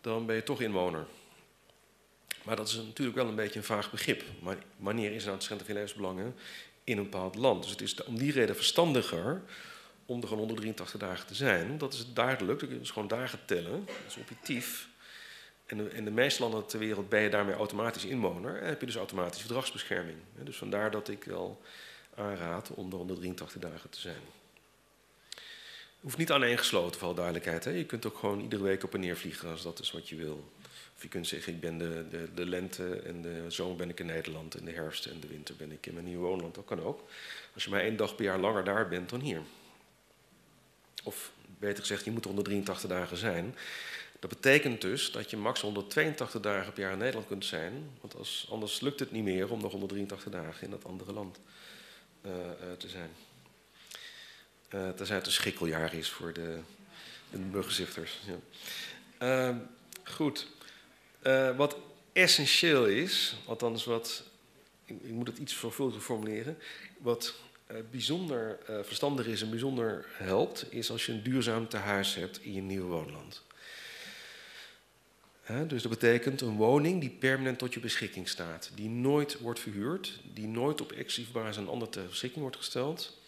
dan 0.01 0.27
ben 0.27 0.35
je 0.36 0.43
toch 0.43 0.61
inwoner. 0.61 1.07
Maar 2.43 2.57
dat 2.57 2.69
is 2.69 2.74
natuurlijk 2.74 3.16
wel 3.16 3.28
een 3.28 3.35
beetje 3.35 3.59
een 3.59 3.65
vaag 3.65 3.90
begrip. 3.90 4.23
Maar 4.40 4.57
wanneer 4.77 5.12
is 5.12 5.23
nou 5.24 5.35
het 5.35 5.44
centrum 5.44 5.66
van 5.66 5.74
je 5.74 5.81
levensbelangen 5.81 6.35
in 6.85 6.98
een 6.98 7.11
bepaald 7.11 7.35
land? 7.35 7.62
Dus 7.62 7.70
het 7.70 7.81
is 7.81 8.05
om 8.05 8.19
die 8.19 8.32
reden 8.32 8.57
verstandiger 8.57 9.43
om 10.07 10.20
er 10.20 10.28
gewoon 10.28 10.39
183 10.39 11.01
dagen 11.01 11.27
te 11.27 11.35
zijn. 11.35 11.78
Dat 11.78 11.93
is 11.93 12.12
duidelijk, 12.12 12.61
dat 12.61 12.69
dus 12.69 12.90
gewoon 12.90 13.09
dagen 13.09 13.39
tellen. 13.44 13.85
Dat 13.86 13.94
is 14.09 14.16
objectief. 14.16 14.89
En 15.70 15.92
in 15.92 16.05
de 16.05 16.10
meeste 16.10 16.42
landen 16.42 16.66
ter 16.66 16.78
wereld 16.78 17.09
ben 17.09 17.20
je 17.20 17.30
daarmee 17.30 17.55
automatisch 17.55 18.05
inwoner 18.05 18.56
en 18.56 18.68
heb 18.68 18.80
je 18.80 18.86
dus 18.86 18.97
automatisch 18.97 19.40
verdragsbescherming. 19.40 20.18
Dus 20.42 20.56
vandaar 20.56 20.90
dat 20.90 21.09
ik 21.09 21.24
wel 21.24 21.62
aanraad 22.14 22.70
om 22.70 22.92
er 22.92 22.98
onder 22.98 23.16
83 23.16 23.60
dagen 23.60 23.90
te 23.90 24.01
zijn. 24.01 24.20
Hoeft 26.01 26.16
niet 26.16 26.32
aaneengesloten, 26.32 27.01
voor 27.01 27.14
duidelijkheid. 27.14 27.64
Hè. 27.64 27.70
Je 27.70 27.84
kunt 27.84 28.06
ook 28.06 28.18
gewoon 28.18 28.40
iedere 28.40 28.62
week 28.62 28.84
op 28.84 28.94
en 28.94 29.01
neer 29.01 29.16
vliegen 29.16 29.51
als 29.51 29.62
dat 29.62 29.78
is 29.78 29.90
wat 29.90 30.09
je 30.09 30.16
wil. 30.16 30.52
Of 30.97 31.02
je 31.02 31.09
kunt 31.09 31.26
zeggen, 31.26 31.52
ik 31.52 31.60
ben 31.60 31.78
de, 31.78 32.06
de, 32.10 32.28
de 32.34 32.47
lente 32.47 33.01
en 33.01 33.22
de 33.22 33.44
zomer 33.48 33.76
ben 33.76 33.88
ik 33.88 34.01
in 34.01 34.06
Nederland 34.06 34.55
en 34.55 34.64
de 34.64 34.72
herfst 34.72 35.06
en 35.06 35.20
de 35.20 35.26
winter 35.26 35.56
ben 35.56 35.72
ik 35.72 35.86
in 35.86 35.94
mijn 35.94 36.05
nieuwe 36.05 36.26
woonland. 36.26 36.55
Dat 36.55 36.64
kan 36.64 36.82
ook. 36.82 37.09
Als 37.55 37.64
je 37.64 37.70
maar 37.70 37.80
één 37.80 37.97
dag 37.97 38.14
per 38.14 38.24
jaar 38.24 38.38
langer 38.38 38.64
daar 38.64 38.88
bent 38.88 39.10
dan 39.10 39.20
hier. 39.20 39.40
Of 41.05 41.32
beter 41.59 41.78
gezegd, 41.78 42.05
je 42.05 42.10
moet 42.10 42.24
er 42.24 42.30
onder 42.30 42.44
83 42.44 42.88
dagen 42.88 43.16
zijn. 43.16 43.55
Dat 44.20 44.30
betekent 44.30 44.80
dus 44.80 45.12
dat 45.12 45.30
je 45.30 45.36
max 45.36 45.60
182 45.60 46.40
dagen 46.40 46.72
per 46.72 46.82
jaar 46.82 46.92
in 46.92 46.98
Nederland 46.98 47.26
kunt 47.26 47.44
zijn. 47.44 47.90
Want 48.01 48.14
anders 48.48 48.80
lukt 48.80 49.01
het 49.01 49.10
niet 49.10 49.24
meer 49.24 49.51
om 49.51 49.60
nog 49.60 49.72
183 49.72 50.32
dagen 50.32 50.64
in 50.64 50.70
dat 50.70 50.84
andere 50.84 51.12
land 51.12 51.38
uh, 52.26 52.32
uh, 52.32 52.72
te 52.78 52.88
zijn. 52.88 53.10
Uh, 54.74 54.88
tenzij 54.88 55.16
het 55.16 55.26
een 55.26 55.32
schrikkeljaar 55.32 55.94
is 55.94 56.09
voor 56.09 56.32
de, 56.32 56.59
de 57.30 57.38
burgerzifters. 57.38 58.18
Ja. 58.26 58.36
Ehm, 59.18 59.56
goed. 60.05 60.47
wat 61.56 61.76
essentieel 62.12 62.86
is, 62.86 63.36
althans 63.47 63.84
wat, 63.84 64.22
ik, 64.84 65.02
ik 65.02 65.10
moet 65.10 65.26
het 65.26 65.38
iets 65.38 65.59
zorgvuldiger 65.59 66.02
formuleren. 66.02 66.59
Wat 66.98 67.34
bijzonder 67.90 68.59
verstandig 68.82 69.26
is 69.26 69.42
en 69.42 69.51
bijzonder 69.51 70.06
helpt, 70.12 70.72
is 70.72 70.90
als 70.90 71.06
je 71.06 71.12
een 71.12 71.22
duurzaam 71.22 71.68
tehuis 71.68 72.14
hebt 72.14 72.42
in 72.42 72.52
je 72.52 72.60
nieuwe 72.60 72.86
woonland. 72.86 73.42
Dus 75.66 75.82
dat 75.82 75.90
betekent 75.90 76.40
een 76.40 76.56
woning 76.56 77.01
die 77.01 77.10
permanent 77.10 77.59
tot 77.59 77.74
je 77.74 77.81
beschikking 77.81 78.28
staat. 78.28 78.70
Die 78.74 78.89
nooit 78.89 79.39
wordt 79.39 79.60
verhuurd, 79.60 80.20
die 80.35 80.47
nooit 80.47 80.81
op 80.81 80.93
exclusief 80.93 81.32
basis 81.32 81.56
aan 81.56 81.62
een 81.62 81.68
ander 81.68 81.89
ter 81.89 82.06
beschikking 82.06 82.40
wordt 82.40 82.56
gesteld. 82.56 83.18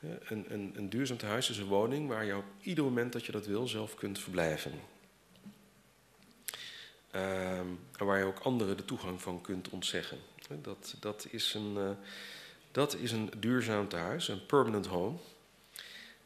Een, 0.00 0.44
een, 0.48 0.72
een 0.76 0.88
duurzaam 0.88 1.18
huis 1.20 1.50
is 1.50 1.58
een 1.58 1.66
woning 1.66 2.08
waar 2.08 2.24
je 2.24 2.36
op 2.36 2.44
ieder 2.60 2.84
moment 2.84 3.12
dat 3.12 3.24
je 3.24 3.32
dat 3.32 3.46
wil 3.46 3.66
zelf 3.66 3.94
kunt 3.94 4.18
verblijven. 4.18 4.72
Um, 7.14 7.80
en 7.96 8.06
waar 8.06 8.18
je 8.18 8.24
ook 8.24 8.38
anderen 8.38 8.76
de 8.76 8.84
toegang 8.84 9.22
van 9.22 9.40
kunt 9.40 9.68
ontzeggen. 9.68 10.18
Dat, 10.62 10.94
dat, 11.00 11.26
is, 11.30 11.54
een, 11.54 11.74
uh, 11.76 11.90
dat 12.70 12.94
is 12.94 13.12
een 13.12 13.30
duurzaam 13.38 13.88
tehuis, 13.88 14.28
een 14.28 14.46
permanent 14.46 14.86
home. 14.86 15.16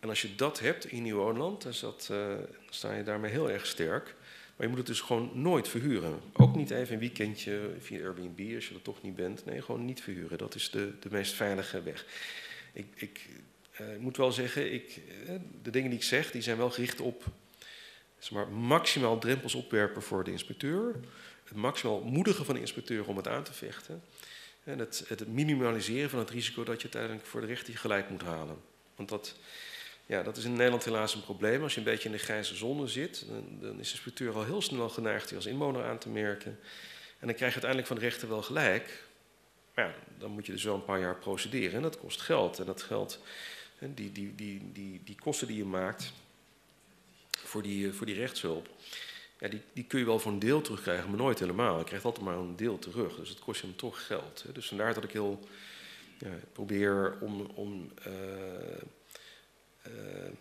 En 0.01 0.09
als 0.09 0.23
je 0.23 0.35
dat 0.35 0.59
hebt 0.59 0.85
in 0.85 1.07
je 1.07 1.15
woonland, 1.15 1.67
uh, 1.67 1.73
dan 2.09 2.47
sta 2.71 2.93
je 2.93 3.03
daarmee 3.03 3.31
heel 3.31 3.51
erg 3.51 3.67
sterk. 3.67 4.15
Maar 4.57 4.67
je 4.67 4.69
moet 4.69 4.79
het 4.79 4.87
dus 4.87 5.01
gewoon 5.01 5.31
nooit 5.35 5.69
verhuren. 5.69 6.21
Ook 6.33 6.57
niet 6.57 6.71
even 6.71 6.95
een 6.95 7.01
weekendje 7.01 7.71
via 7.79 8.05
Airbnb 8.05 8.55
als 8.55 8.69
je 8.69 8.75
er 8.75 8.83
toch 8.83 9.03
niet 9.03 9.17
bent. 9.17 9.45
Nee, 9.45 9.63
gewoon 9.63 9.85
niet 9.85 10.03
verhuren. 10.03 10.39
Dat 10.39 10.55
is 10.55 10.71
de, 10.71 10.93
de 11.01 11.09
meest 11.11 11.33
veilige 11.33 11.83
weg. 11.83 12.07
Ik, 12.73 12.87
ik 12.95 13.29
uh, 13.81 13.87
moet 13.99 14.17
wel 14.17 14.33
zeggen, 14.33 14.73
ik, 14.73 15.01
uh, 15.29 15.35
de 15.63 15.71
dingen 15.71 15.91
die 15.91 15.99
ik 15.99 16.05
zeg, 16.05 16.31
die 16.31 16.43
zijn 16.43 16.57
wel 16.57 16.71
gericht 16.71 17.01
op 17.01 17.25
zeg 18.19 18.33
maar, 18.33 18.49
maximaal 18.49 19.19
drempels 19.19 19.55
opwerpen 19.55 20.03
voor 20.03 20.25
de 20.25 20.31
inspecteur. 20.31 20.95
Het 21.45 21.57
maximaal 21.57 22.01
moedigen 22.01 22.45
van 22.45 22.55
de 22.55 22.61
inspecteur 22.61 23.07
om 23.07 23.17
het 23.17 23.29
aan 23.29 23.43
te 23.43 23.53
vechten. 23.53 24.03
En 24.65 24.79
het, 24.79 25.05
het 25.09 25.29
minimaliseren 25.29 26.11
van 26.11 26.19
het 26.19 26.31
risico 26.31 26.65
dat 26.65 26.77
je 26.77 26.83
uiteindelijk 26.83 27.27
voor 27.27 27.41
de 27.41 27.47
rechter 27.47 27.77
gelijk 27.77 28.11
moet 28.11 28.23
halen. 28.23 28.57
Want 28.97 29.09
dat, 29.09 29.37
ja, 30.13 30.23
dat 30.23 30.37
is 30.37 30.45
in 30.45 30.53
Nederland 30.53 30.85
helaas 30.85 31.15
een 31.15 31.23
probleem. 31.23 31.63
Als 31.63 31.73
je 31.73 31.79
een 31.79 31.85
beetje 31.85 32.09
in 32.09 32.15
de 32.15 32.21
grijze 32.21 32.55
zone 32.55 32.87
zit, 32.87 33.25
dan, 33.29 33.59
dan 33.61 33.79
is 33.81 33.87
de 33.87 33.93
inspecteur 33.93 34.35
al 34.35 34.45
heel 34.45 34.63
snel 34.63 34.89
geneigd 34.89 35.29
je 35.29 35.37
als 35.37 35.47
inwoner 35.47 35.85
aan 35.85 35.99
te 35.99 36.09
merken. 36.09 36.59
En 37.19 37.27
dan 37.27 37.37
krijg 37.37 37.55
je 37.55 37.61
uiteindelijk 37.63 37.87
van 37.87 37.97
de 37.97 38.03
rechter 38.03 38.29
wel 38.29 38.43
gelijk. 38.43 39.05
Maar 39.75 39.85
ja, 39.85 39.95
dan 40.19 40.31
moet 40.31 40.47
je 40.47 40.53
dus 40.53 40.65
wel 40.65 40.75
een 40.75 40.85
paar 40.85 41.01
jaar 41.01 41.17
procederen 41.17 41.73
en 41.73 41.83
dat 41.83 41.99
kost 41.99 42.21
geld. 42.21 42.59
En 42.59 42.67
dat 42.67 42.83
geld, 42.83 43.19
die, 43.79 44.13
die, 44.13 44.35
die, 44.35 44.73
die, 44.73 45.01
die 45.05 45.17
kosten 45.21 45.47
die 45.47 45.57
je 45.57 45.65
maakt, 45.65 46.13
voor 47.31 47.63
die, 47.63 47.93
voor 47.93 48.07
die 48.07 48.15
rechtshulp. 48.15 48.69
Ja, 49.39 49.49
die, 49.49 49.61
die 49.73 49.85
kun 49.85 49.99
je 49.99 50.05
wel 50.05 50.19
voor 50.19 50.33
een 50.33 50.39
deel 50.39 50.61
terugkrijgen, 50.61 51.09
maar 51.09 51.19
nooit 51.19 51.39
helemaal. 51.39 51.79
Je 51.79 51.85
krijgt 51.85 52.05
altijd 52.05 52.25
maar 52.25 52.37
een 52.37 52.57
deel 52.57 52.79
terug. 52.79 53.17
Dus 53.17 53.29
het 53.29 53.39
kost 53.39 53.61
je 53.61 53.67
hem 53.67 53.77
toch 53.77 54.07
geld. 54.07 54.45
Dus 54.53 54.69
vandaar 54.69 54.95
dat 54.95 55.05
ik 55.05 55.13
heel 55.13 55.49
probeer 56.53 57.17
om, 57.21 57.41
om 57.41 57.93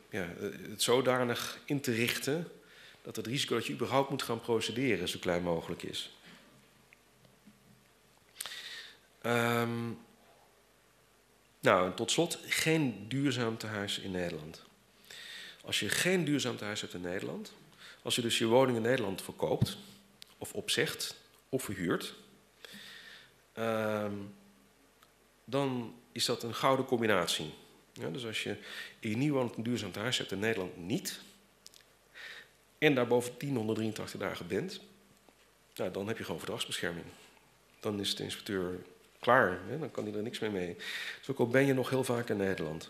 ja, 0.10 0.28
het 0.70 0.82
zodanig 0.82 1.60
in 1.66 1.82
te 1.82 1.92
richten 1.92 2.52
dat 3.02 3.16
het 3.16 3.28
risico 3.28 3.56
dat 3.56 3.66
je 3.66 3.74
überhaupt 3.74 4.10
moet 4.10 4.24
gaan 4.24 4.42
procederen 4.42 5.10
zo 5.10 5.20
klein 5.20 5.44
mogelijk 5.44 5.84
is. 5.84 6.16
Um, 9.26 10.00
nou, 11.60 11.86
en 11.86 11.96
tot 11.96 12.12
slot, 12.12 12.40
geen 12.46 13.08
duurzaam 13.08 13.58
tehuis 13.58 14.00
in 14.00 14.12
Nederland. 14.12 14.64
Als 15.64 15.80
je 15.80 15.90
geen 15.90 16.26
duurzaam 16.26 16.58
tehuis 16.58 16.82
hebt 16.82 16.94
in 16.94 17.02
Nederland, 17.02 17.54
als 18.02 18.16
je 18.16 18.22
dus 18.22 18.38
je 18.38 18.46
woning 18.46 18.78
in 18.78 18.84
Nederland 18.84 19.22
verkoopt, 19.22 19.78
of 20.38 20.54
opzegt, 20.54 21.16
of 21.50 21.64
verhuurt, 21.64 22.14
um, 23.58 24.34
dan 25.46 25.96
is 26.12 26.26
dat 26.26 26.44
een 26.44 26.56
gouden 26.56 26.86
combinatie. 26.86 27.54
Ja, 28.02 28.10
dus 28.10 28.26
als 28.26 28.44
je 28.44 28.56
in 29.00 29.22
je 29.22 29.34
een 29.34 29.64
duurzaam 29.64 29.92
tehuis 29.92 30.18
hebt 30.18 30.32
in 30.32 30.40
Nederland 30.40 30.78
niet, 30.78 31.20
en 32.78 32.96
daar 32.96 33.08
bovendien 33.08 33.56
183 33.56 34.20
dagen 34.20 34.48
bent, 34.48 34.82
dan 35.74 36.08
heb 36.08 36.18
je 36.18 36.24
gewoon 36.24 36.40
verdragsbescherming. 36.40 37.06
Dan 37.80 38.00
is 38.00 38.16
de 38.16 38.24
inspecteur 38.24 38.80
klaar, 39.20 39.60
hè? 39.68 39.80
dan 39.80 39.92
kan 39.92 40.06
hij 40.06 40.14
er 40.14 40.22
niks 40.22 40.40
meer 40.40 40.52
mee. 40.52 40.76
Dus 41.18 41.30
ook 41.30 41.40
al 41.40 41.48
ben 41.48 41.66
je 41.66 41.74
nog 41.74 41.90
heel 41.90 42.04
vaak 42.04 42.30
in 42.30 42.38
Nederland, 42.38 42.90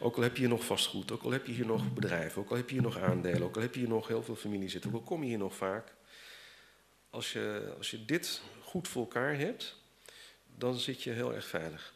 ook 0.00 0.16
al 0.16 0.22
heb 0.22 0.34
je 0.34 0.40
hier 0.40 0.48
nog 0.48 0.64
vastgoed, 0.64 1.12
ook 1.12 1.22
al 1.22 1.30
heb 1.30 1.46
je 1.46 1.52
hier 1.52 1.66
nog 1.66 1.92
bedrijven, 1.92 2.42
ook 2.42 2.50
al 2.50 2.56
heb 2.56 2.68
je 2.68 2.74
hier 2.74 2.82
nog 2.82 2.98
aandelen, 2.98 3.42
ook 3.42 3.56
al 3.56 3.62
heb 3.62 3.74
je 3.74 3.80
hier 3.80 3.88
nog 3.88 4.08
heel 4.08 4.22
veel 4.22 4.36
familie 4.36 4.68
zitten, 4.68 4.90
ook 4.90 4.96
al 4.96 5.02
kom 5.02 5.22
je 5.22 5.28
hier 5.28 5.38
nog 5.38 5.56
vaak. 5.56 5.92
Als 7.10 7.32
je, 7.32 7.74
als 7.78 7.90
je 7.90 8.04
dit 8.04 8.42
goed 8.62 8.88
voor 8.88 9.02
elkaar 9.02 9.36
hebt, 9.36 9.76
dan 10.56 10.78
zit 10.78 11.02
je 11.02 11.10
heel 11.10 11.34
erg 11.34 11.46
veilig. 11.46 11.94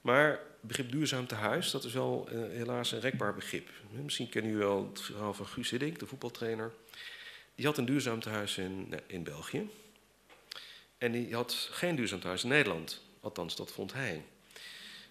Maar 0.00 0.40
begrip 0.60 0.90
duurzaam 0.90 1.26
te 1.26 1.34
huis, 1.34 1.70
dat 1.70 1.84
is 1.84 1.92
wel 1.92 2.28
uh, 2.32 2.40
helaas 2.48 2.92
een 2.92 3.00
rekbaar 3.00 3.34
begrip. 3.34 3.68
Misschien 3.90 4.28
kennen 4.28 4.50
jullie 4.50 4.66
wel 4.66 4.88
het 4.88 5.00
verhaal 5.00 5.34
van 5.34 5.46
Guus 5.46 5.70
Hiddink, 5.70 5.98
de 5.98 6.06
voetbaltrainer. 6.06 6.72
Die 7.54 7.66
had 7.66 7.78
een 7.78 7.84
duurzaam 7.84 8.20
tehuis 8.20 8.58
in, 8.58 8.94
in 9.06 9.22
België. 9.22 9.70
En 10.98 11.12
die 11.12 11.34
had 11.34 11.68
geen 11.70 11.96
duurzaam 11.96 12.20
tehuis 12.20 12.42
in 12.42 12.48
Nederland. 12.48 13.02
Althans, 13.20 13.56
dat 13.56 13.72
vond 13.72 13.92
hij. 13.92 14.24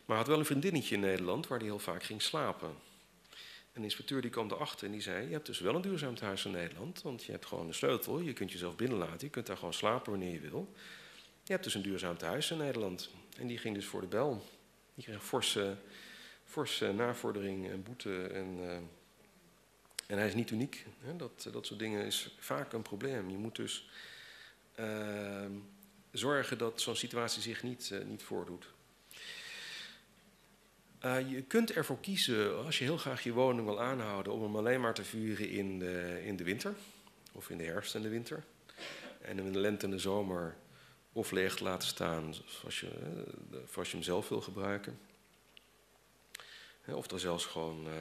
Maar 0.05 0.17
had 0.17 0.27
wel 0.27 0.39
een 0.39 0.45
vriendinnetje 0.45 0.95
in 0.95 1.01
Nederland 1.01 1.47
waar 1.47 1.57
hij 1.57 1.67
heel 1.67 1.79
vaak 1.79 2.03
ging 2.03 2.21
slapen. 2.21 2.75
En 3.73 3.83
inspecteur 3.83 4.21
die 4.21 4.31
kwam 4.31 4.51
erachter 4.51 4.85
en 4.85 4.91
die 4.91 5.01
zei: 5.01 5.25
Je 5.25 5.33
hebt 5.33 5.45
dus 5.45 5.59
wel 5.59 5.75
een 5.75 5.81
duurzaam 5.81 6.15
tehuis 6.15 6.45
in 6.45 6.51
Nederland. 6.51 7.01
Want 7.01 7.23
je 7.23 7.31
hebt 7.31 7.45
gewoon 7.45 7.67
een 7.67 7.73
sleutel, 7.73 8.19
je 8.19 8.33
kunt 8.33 8.51
jezelf 8.51 8.75
binnenlaten, 8.75 9.19
je 9.19 9.29
kunt 9.29 9.45
daar 9.45 9.57
gewoon 9.57 9.73
slapen 9.73 10.11
wanneer 10.11 10.33
je 10.33 10.49
wil. 10.49 10.73
Je 11.43 11.51
hebt 11.51 11.63
dus 11.63 11.73
een 11.73 11.81
duurzaam 11.81 12.17
tehuis 12.17 12.51
in 12.51 12.57
Nederland. 12.57 13.09
En 13.37 13.47
die 13.47 13.57
ging 13.57 13.75
dus 13.75 13.85
voor 13.85 14.01
de 14.01 14.07
bel. 14.07 14.43
Die 14.97 15.05
kreeg 15.05 15.23
forse, 15.23 15.77
forse 16.43 16.93
navordering 16.93 17.69
en 17.69 17.83
boete. 17.83 18.27
En, 18.27 18.57
uh, 18.59 18.75
en 20.07 20.17
hij 20.17 20.27
is 20.27 20.33
niet 20.33 20.51
uniek. 20.51 20.85
Hè? 20.99 21.15
Dat, 21.15 21.49
dat 21.51 21.65
soort 21.65 21.79
dingen 21.79 22.05
is 22.05 22.35
vaak 22.39 22.73
een 22.73 22.81
probleem. 22.81 23.29
Je 23.29 23.37
moet 23.37 23.55
dus 23.55 23.89
uh, 24.79 25.45
zorgen 26.11 26.57
dat 26.57 26.81
zo'n 26.81 26.95
situatie 26.95 27.41
zich 27.41 27.63
niet, 27.63 27.93
niet 28.05 28.23
voordoet. 28.23 28.67
Je 31.01 31.43
kunt 31.47 31.71
ervoor 31.71 31.99
kiezen, 31.99 32.65
als 32.65 32.77
je 32.77 32.83
heel 32.83 32.97
graag 32.97 33.23
je 33.23 33.33
woning 33.33 33.67
wil 33.67 33.81
aanhouden, 33.81 34.33
om 34.33 34.41
hem 34.41 34.55
alleen 34.55 34.81
maar 34.81 34.93
te 34.93 35.03
vuren 35.03 35.49
in 35.49 35.79
de, 35.79 36.21
in 36.23 36.35
de 36.35 36.43
winter. 36.43 36.73
Of 37.31 37.49
in 37.49 37.57
de 37.57 37.63
herfst 37.63 37.95
en 37.95 38.01
de 38.01 38.09
winter. 38.09 38.43
En 39.21 39.39
in 39.39 39.51
de 39.51 39.59
lente 39.59 39.85
en 39.85 39.91
de 39.91 39.99
zomer 39.99 40.55
of 41.17 41.31
leeg 41.31 41.55
te 41.55 41.63
laten 41.63 41.87
staan 41.87 42.33
zoals 42.45 42.79
je, 42.79 42.89
als 43.75 43.89
je 43.89 43.95
hem 43.95 44.05
zelf 44.05 44.29
wil 44.29 44.41
gebruiken. 44.41 44.99
Of 46.85 47.11
er 47.11 47.19
zelfs 47.19 47.45
gewoon 47.45 47.87
uh, 47.87 47.93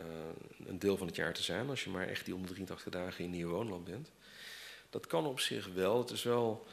uh, 0.00 0.66
een 0.66 0.78
deel 0.78 0.96
van 0.96 1.06
het 1.06 1.16
jaar 1.16 1.32
te 1.32 1.42
zijn, 1.42 1.68
als 1.68 1.84
je 1.84 1.90
maar 1.90 2.08
echt 2.08 2.24
die 2.24 2.34
183 2.34 2.92
dagen 2.92 3.24
in 3.24 3.30
nieuw 3.30 3.48
woonland 3.48 3.84
bent. 3.84 4.10
Dat 4.90 5.06
kan 5.06 5.26
op 5.26 5.40
zich 5.40 5.68
wel. 5.74 5.98
Het 5.98 6.10
is 6.10 6.22
wel. 6.22 6.66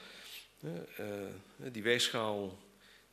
Uh, 0.59 0.71
die 1.71 1.83
weegschaal 1.83 2.57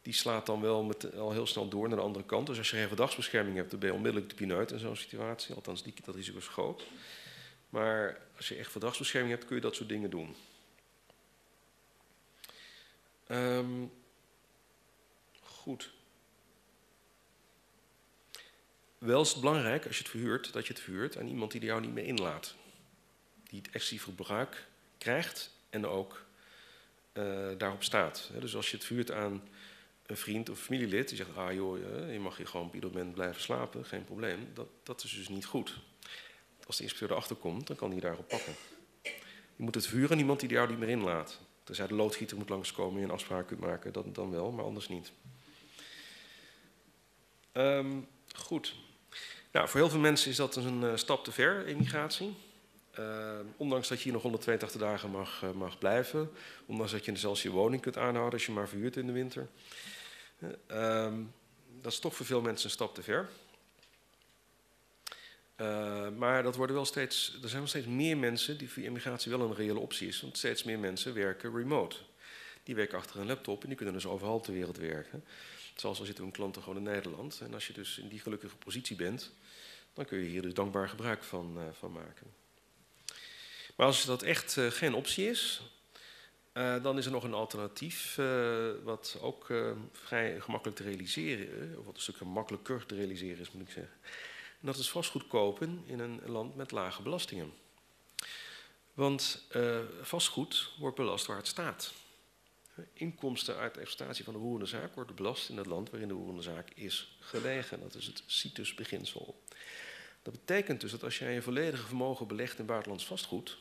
die 0.02 0.12
slaat 0.14 0.46
dan 0.46 0.60
wel 0.60 0.82
met, 0.82 1.16
al 1.16 1.32
heel 1.32 1.46
snel 1.46 1.68
door 1.68 1.88
naar 1.88 1.96
de 1.96 2.02
andere 2.02 2.24
kant. 2.24 2.46
Dus 2.46 2.58
als 2.58 2.70
je 2.70 2.76
geen 2.76 2.88
verdagsbescherming 2.88 3.56
hebt, 3.56 3.70
dan 3.70 3.78
ben 3.78 3.88
je 3.88 3.94
onmiddellijk 3.94 4.30
de 4.30 4.36
pineut 4.36 4.72
in 4.72 4.78
zo'n 4.78 4.96
situatie. 4.96 5.54
Althans, 5.54 5.82
die, 5.82 5.94
dat 6.04 6.14
risico 6.14 6.38
is 6.38 6.48
groot. 6.48 6.86
Maar 7.68 8.20
als 8.36 8.48
je 8.48 8.54
echt 8.54 8.70
verdagsbescherming 8.70 9.34
hebt, 9.34 9.46
kun 9.46 9.56
je 9.56 9.62
dat 9.62 9.74
soort 9.74 9.88
dingen 9.88 10.10
doen. 10.10 10.34
Um, 13.30 13.92
goed. 15.42 15.92
Wel 18.98 19.20
is 19.20 19.30
het 19.30 19.40
belangrijk 19.40 19.86
als 19.86 19.96
je 19.96 20.02
het 20.02 20.10
verhuurt, 20.10 20.52
dat 20.52 20.66
je 20.66 20.72
het 20.72 20.82
verhuurt 20.82 21.18
aan 21.18 21.26
iemand 21.26 21.52
die 21.52 21.60
er 21.60 21.66
jou 21.66 21.80
niet 21.80 21.92
meer 21.92 22.04
inlaat. 22.04 22.54
Die 23.44 23.58
het 23.58 23.70
excessief 23.70 24.02
gebruik 24.02 24.66
krijgt 24.98 25.50
en 25.70 25.86
ook 25.86 26.24
uh, 27.12 27.48
daarop 27.58 27.82
staat. 27.82 28.30
Dus 28.40 28.56
als 28.56 28.70
je 28.70 28.76
het 28.76 28.86
verhuurt 28.86 29.10
aan 29.10 29.48
een 30.06 30.16
vriend 30.16 30.48
of 30.48 30.60
familielid 30.60 31.08
die 31.08 31.16
zegt: 31.16 31.36
Ah 31.36 31.52
joh, 31.52 31.78
je 32.12 32.18
mag 32.18 32.36
hier 32.36 32.46
gewoon 32.46 32.66
op 32.66 32.74
ieder 32.74 32.90
moment 32.90 33.14
blijven 33.14 33.42
slapen, 33.42 33.84
geen 33.84 34.04
probleem. 34.04 34.50
Dat, 34.54 34.68
dat 34.82 35.02
is 35.04 35.14
dus 35.14 35.28
niet 35.28 35.46
goed. 35.46 35.78
Als 36.66 36.76
de 36.76 36.82
inspecteur 36.82 37.10
erachter 37.10 37.36
komt, 37.36 37.66
dan 37.66 37.76
kan 37.76 37.90
hij 37.90 38.00
daarop 38.00 38.28
pakken. 38.28 38.54
Je 39.56 39.62
moet 39.62 39.74
het 39.74 39.86
verhuren 39.86 40.12
aan 40.12 40.18
iemand 40.18 40.40
die 40.40 40.48
jou 40.48 40.68
niet 40.68 40.78
meer 40.78 40.88
inlaat. 40.88 41.40
Tenzij 41.66 41.86
de 41.86 41.94
loodgieter 41.94 42.36
moet 42.36 42.48
langskomen 42.48 42.98
en 42.98 43.04
een 43.04 43.14
afspraak 43.14 43.46
kunt 43.46 43.60
maken, 43.60 43.92
dan, 43.92 44.12
dan 44.12 44.30
wel, 44.30 44.50
maar 44.50 44.64
anders 44.64 44.88
niet. 44.88 45.12
Um, 47.52 48.08
goed. 48.34 48.74
Nou, 49.52 49.68
voor 49.68 49.80
heel 49.80 49.88
veel 49.88 49.98
mensen 49.98 50.30
is 50.30 50.36
dat 50.36 50.56
een 50.56 50.82
uh, 50.82 50.96
stap 50.96 51.24
te 51.24 51.32
ver, 51.32 51.66
immigratie. 51.66 52.34
Uh, 52.98 53.38
ondanks 53.56 53.88
dat 53.88 53.98
je 53.98 54.04
hier 54.04 54.12
nog 54.12 54.22
182 54.22 54.80
dagen 54.80 55.10
mag, 55.10 55.42
uh, 55.42 55.50
mag 55.50 55.78
blijven. 55.78 56.30
Ondanks 56.66 56.92
dat 56.92 57.04
je 57.04 57.16
zelfs 57.16 57.42
je 57.42 57.50
woning 57.50 57.82
kunt 57.82 57.96
aanhouden 57.96 58.32
als 58.32 58.46
je 58.46 58.52
maar 58.52 58.68
verhuurt 58.68 58.96
in 58.96 59.06
de 59.06 59.12
winter. 59.12 59.48
Um, 60.68 61.32
dat 61.80 61.92
is 61.92 61.98
toch 61.98 62.14
voor 62.14 62.26
veel 62.26 62.40
mensen 62.40 62.66
een 62.66 62.70
stap 62.70 62.94
te 62.94 63.02
ver. 63.02 63.28
Uh, 65.60 66.08
maar 66.08 66.42
dat 66.42 66.56
worden 66.56 66.76
wel 66.76 66.84
steeds, 66.84 67.38
er 67.42 67.48
zijn 67.48 67.60
wel 67.60 67.70
steeds 67.70 67.86
meer 67.86 68.16
mensen 68.16 68.58
die 68.58 68.70
voor 68.70 68.82
immigratie 68.82 69.30
wel 69.30 69.40
een 69.40 69.54
reële 69.54 69.78
optie 69.78 70.08
is. 70.08 70.20
Want 70.20 70.36
steeds 70.36 70.62
meer 70.62 70.78
mensen 70.78 71.14
werken 71.14 71.56
remote. 71.56 71.96
Die 72.62 72.74
werken 72.74 72.98
achter 72.98 73.20
een 73.20 73.26
laptop 73.26 73.62
en 73.62 73.68
die 73.68 73.76
kunnen 73.76 73.94
dus 73.94 74.06
overal 74.06 74.40
ter 74.40 74.52
wereld 74.52 74.76
werken. 74.76 75.24
Zoals 75.74 75.98
al 75.98 76.04
zitten 76.04 76.24
hun 76.24 76.32
klanten 76.32 76.62
gewoon 76.62 76.78
in 76.78 76.92
Nederland. 76.92 77.40
En 77.40 77.54
als 77.54 77.66
je 77.66 77.72
dus 77.72 77.98
in 77.98 78.08
die 78.08 78.20
gelukkige 78.20 78.56
positie 78.56 78.96
bent, 78.96 79.32
dan 79.94 80.04
kun 80.04 80.18
je 80.18 80.24
hier 80.24 80.42
dus 80.42 80.54
dankbaar 80.54 80.88
gebruik 80.88 81.22
van, 81.22 81.54
uh, 81.56 81.62
van 81.72 81.92
maken. 81.92 82.26
Maar 83.76 83.86
als 83.86 84.04
dat 84.04 84.22
echt 84.22 84.56
uh, 84.56 84.70
geen 84.70 84.94
optie 84.94 85.28
is, 85.28 85.62
dan 86.82 86.98
is 86.98 87.06
er 87.06 87.12
nog 87.12 87.24
een 87.24 87.34
alternatief, 87.34 88.18
wat 88.82 89.18
ook 89.20 89.52
vrij 89.92 90.40
gemakkelijk 90.40 90.78
te 90.78 90.84
realiseren, 90.84 91.78
of 91.78 91.84
wat 91.84 91.94
een 91.94 92.00
stuk 92.00 92.16
gemakkelijker 92.16 92.86
te 92.86 92.94
realiseren 92.94 93.38
is, 93.38 93.52
moet 93.52 93.62
ik 93.62 93.74
zeggen. 93.74 93.94
En 94.60 94.66
dat 94.66 94.76
is 94.76 94.90
vastgoed 94.90 95.26
kopen 95.26 95.82
in 95.86 95.98
een 95.98 96.20
land 96.26 96.56
met 96.56 96.70
lage 96.70 97.02
belastingen. 97.02 97.52
Want 98.94 99.44
uh, 99.56 99.78
vastgoed 100.00 100.70
wordt 100.78 100.96
belast 100.96 101.26
waar 101.26 101.36
het 101.36 101.46
staat. 101.46 101.92
Inkomsten 102.92 103.56
uit 103.56 103.74
de 103.74 103.80
exploitatie 103.80 104.24
van 104.24 104.32
de 104.34 104.38
roerende 104.40 104.66
zaak 104.66 104.94
worden 104.94 105.16
belast 105.16 105.48
in 105.48 105.56
het 105.56 105.66
land 105.66 105.90
waarin 105.90 106.08
de 106.08 106.14
roerende 106.14 106.42
zaak 106.42 106.70
is 106.74 107.16
gelegen. 107.20 107.80
Dat 107.80 107.94
is 107.94 108.06
het 108.06 108.22
CITUS-beginsel. 108.26 109.42
Dat 110.22 110.32
betekent 110.32 110.80
dus 110.80 110.90
dat 110.90 111.02
als 111.02 111.18
jij 111.18 111.34
je 111.34 111.42
volledige 111.42 111.86
vermogen 111.86 112.26
belegt 112.26 112.58
in 112.58 112.66
buitenlands 112.66 113.06
vastgoed, 113.06 113.58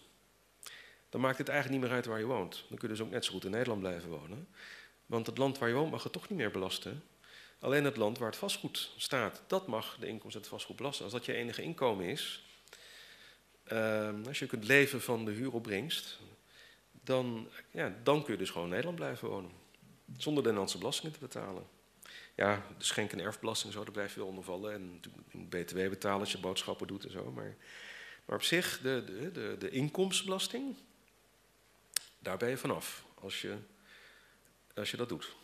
dan 1.10 1.22
maakt 1.22 1.38
het 1.38 1.50
eigenlijk 1.50 1.80
niet 1.80 1.90
meer 1.90 1.98
uit 1.98 2.06
waar 2.06 2.20
je 2.20 2.26
woont. 2.26 2.66
Dan 2.70 2.78
kun 2.78 2.88
je 2.90 2.96
dus 2.96 3.06
ook 3.06 3.12
net 3.12 3.26
zo 3.26 3.32
goed 3.32 3.46
in 3.46 3.52
Nederland 3.52 3.80
blijven 3.80 4.10
wonen. 4.10 4.48
Want 5.06 5.26
het 5.26 5.38
land 5.38 5.58
waar 5.58 5.70
je 5.70 5.76
woont 5.76 5.92
mag 5.92 6.04
het 6.04 6.12
toch 6.12 6.30
niet 6.30 6.38
meer 6.38 6.52
belasten. 6.52 7.04
Alleen 7.60 7.84
het 7.84 7.98
land 7.98 8.18
waar 8.18 8.30
het 8.30 8.38
vastgoed 8.38 8.92
staat, 8.98 9.42
dat 9.48 9.68
mag 9.68 9.98
de 10.00 10.08
inkomsten 10.08 10.42
uit 10.42 10.50
het 10.50 10.54
vastgoed 10.54 10.76
belasten. 10.76 11.04
Als 11.04 11.14
dat 11.14 11.26
je 11.26 11.34
enige 11.34 11.62
inkomen 11.62 12.06
is, 12.06 12.44
uh, 13.72 14.10
als 14.28 14.40
je 14.40 14.46
kunt 14.46 14.64
leven 14.64 15.02
van 15.02 15.26
de 15.26 15.32
huuropbrengst, 15.32 16.20
dan, 16.92 17.48
ja, 17.72 17.96
dan 18.04 18.24
kun 18.24 18.34
je 18.34 18.40
dus 18.40 18.50
gewoon 18.50 18.64
in 18.64 18.70
Nederland 18.70 18.98
blijven 18.98 19.30
wonen. 19.30 19.52
Zonder 20.06 20.44
de 20.44 20.50
Nederlandse 20.50 20.78
belastingen 20.78 21.14
te 21.14 21.20
betalen. 21.20 21.68
Ja, 22.36 22.66
de 22.78 22.84
schenk- 22.84 23.12
en 23.12 23.20
erfbelasting 23.20 23.74
zo, 23.74 23.84
daar 23.84 23.92
blijf 23.92 24.16
je 24.16 24.24
onder 24.24 24.44
vallen. 24.44 24.74
En 24.74 25.02
btw 25.50 25.90
betalen 25.90 26.20
als 26.20 26.32
je 26.32 26.38
boodschappen 26.38 26.88
doet 26.88 27.06
en 27.06 27.12
zo. 27.12 27.32
Maar, 27.32 27.56
maar 28.26 28.36
op 28.36 28.44
zich, 28.44 28.80
de, 28.82 29.04
de, 29.06 29.32
de, 29.32 29.56
de 29.60 29.70
inkomstenbelasting, 29.70 30.76
daar 32.20 32.38
ben 32.38 32.50
je 32.50 32.58
vanaf 32.58 33.06
als 33.20 33.42
je, 33.42 33.58
als 34.74 34.92
je 34.92 34.98
dat 34.98 35.10
doet. 35.10 35.36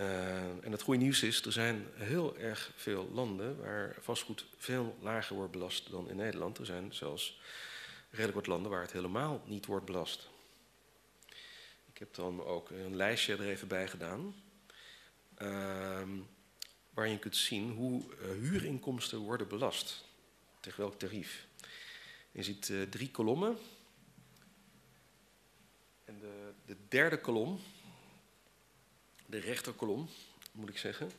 Uh, 0.00 0.64
en 0.64 0.72
het 0.72 0.82
goede 0.82 1.00
nieuws 1.00 1.22
is, 1.22 1.44
er 1.44 1.52
zijn 1.52 1.86
heel 1.94 2.36
erg 2.36 2.72
veel 2.76 3.10
landen 3.12 3.60
waar 3.60 3.96
vastgoed 4.00 4.46
veel 4.56 4.96
lager 5.00 5.36
wordt 5.36 5.52
belast 5.52 5.90
dan 5.90 6.10
in 6.10 6.16
Nederland. 6.16 6.58
Er 6.58 6.66
zijn 6.66 6.94
zelfs 6.94 7.40
redelijk 8.10 8.34
wat 8.34 8.46
landen 8.46 8.70
waar 8.70 8.82
het 8.82 8.92
helemaal 8.92 9.42
niet 9.46 9.66
wordt 9.66 9.84
belast. 9.86 10.28
Ik 11.92 11.98
heb 11.98 12.14
dan 12.14 12.44
ook 12.44 12.70
een 12.70 12.96
lijstje 12.96 13.32
er 13.32 13.48
even 13.48 13.68
bij 13.68 13.88
gedaan. 13.88 14.34
Uh, 15.38 16.02
waar 16.90 17.08
je 17.08 17.18
kunt 17.18 17.36
zien 17.36 17.70
hoe 17.70 18.02
uh, 18.02 18.28
huurinkomsten 18.30 19.18
worden 19.18 19.48
belast. 19.48 20.04
Tegen 20.60 20.80
welk 20.80 20.98
tarief. 20.98 21.46
Je 22.30 22.42
ziet 22.42 22.68
uh, 22.68 22.82
drie 22.82 23.10
kolommen. 23.10 23.58
En 26.04 26.18
de, 26.18 26.52
de 26.66 26.76
derde 26.88 27.20
kolom, 27.20 27.60
de 29.28 29.38
rechterkolom 29.38 30.08
moet 30.52 30.68
ik 30.68 30.78
zeggen, 30.78 31.10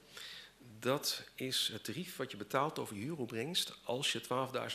dat 0.79 1.23
is 1.35 1.69
het 1.73 1.83
tarief 1.83 2.17
wat 2.17 2.31
je 2.31 2.37
betaalt 2.37 2.79
over 2.79 2.95
je 2.95 3.01
huuropbrengst 3.01 3.77
als 3.83 4.11
je 4.11 4.21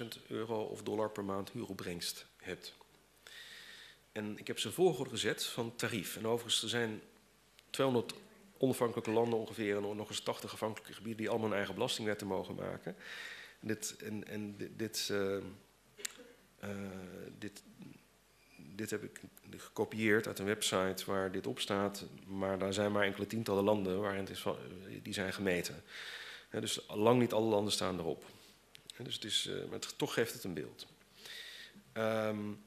12.000 0.03 0.27
euro 0.27 0.63
of 0.63 0.83
dollar 0.83 1.11
per 1.11 1.25
maand 1.25 1.51
huuropbrengst 1.51 2.27
hebt. 2.37 2.75
En 4.13 4.39
ik 4.39 4.47
heb 4.47 4.59
ze 4.59 4.73
volgorde 4.73 5.11
gezet 5.11 5.45
van 5.45 5.77
tarief. 5.77 6.17
En 6.17 6.27
overigens, 6.27 6.63
er 6.63 6.69
zijn 6.69 7.03
200 7.71 8.15
onafhankelijke 8.59 9.11
landen 9.11 9.39
ongeveer 9.39 9.77
en 9.77 9.97
nog 9.97 10.09
eens 10.09 10.21
80 10.21 10.53
afhankelijke 10.53 10.93
gebieden 10.93 11.21
die 11.21 11.31
allemaal 11.31 11.49
een 11.49 11.57
eigen 11.57 11.75
belastingwetten 11.75 12.27
mogen 12.27 12.55
maken. 12.55 12.97
En 13.61 13.69
dit, 13.69 13.97
en, 13.97 14.29
en 14.29 14.57
dit, 14.77 15.09
uh, 15.13 15.37
uh, 16.65 16.71
dit, 17.39 17.63
dit 18.75 18.91
heb 18.91 19.03
ik 19.03 19.21
gekopieerd 19.57 20.27
uit 20.27 20.39
een 20.39 20.45
website 20.45 21.05
waar 21.07 21.33
dit 21.33 21.47
op 21.47 21.61
staat, 21.61 22.07
maar 22.27 22.59
daar 22.59 22.73
zijn 22.73 22.93
maar 22.93 23.05
enkele 23.05 23.27
tientallen 23.27 23.65
landen 23.65 24.01
waarin 24.01 24.21
het 24.21 24.31
is 24.31 24.45
die 25.03 25.13
zijn 25.13 25.33
gemeten. 25.33 25.83
Dus 26.51 26.87
lang 26.89 27.21
niet 27.21 27.33
alle 27.33 27.49
landen 27.49 27.73
staan 27.73 27.99
erop. 27.99 28.25
Dus 28.97 29.15
het 29.15 29.25
is, 29.25 29.47
uh, 29.47 29.65
maar 29.65 29.79
het, 29.79 29.99
toch 29.99 30.15
geeft 30.15 30.33
het 30.33 30.45
een 30.45 30.55
beeld. 30.55 30.87
Um, 31.93 32.63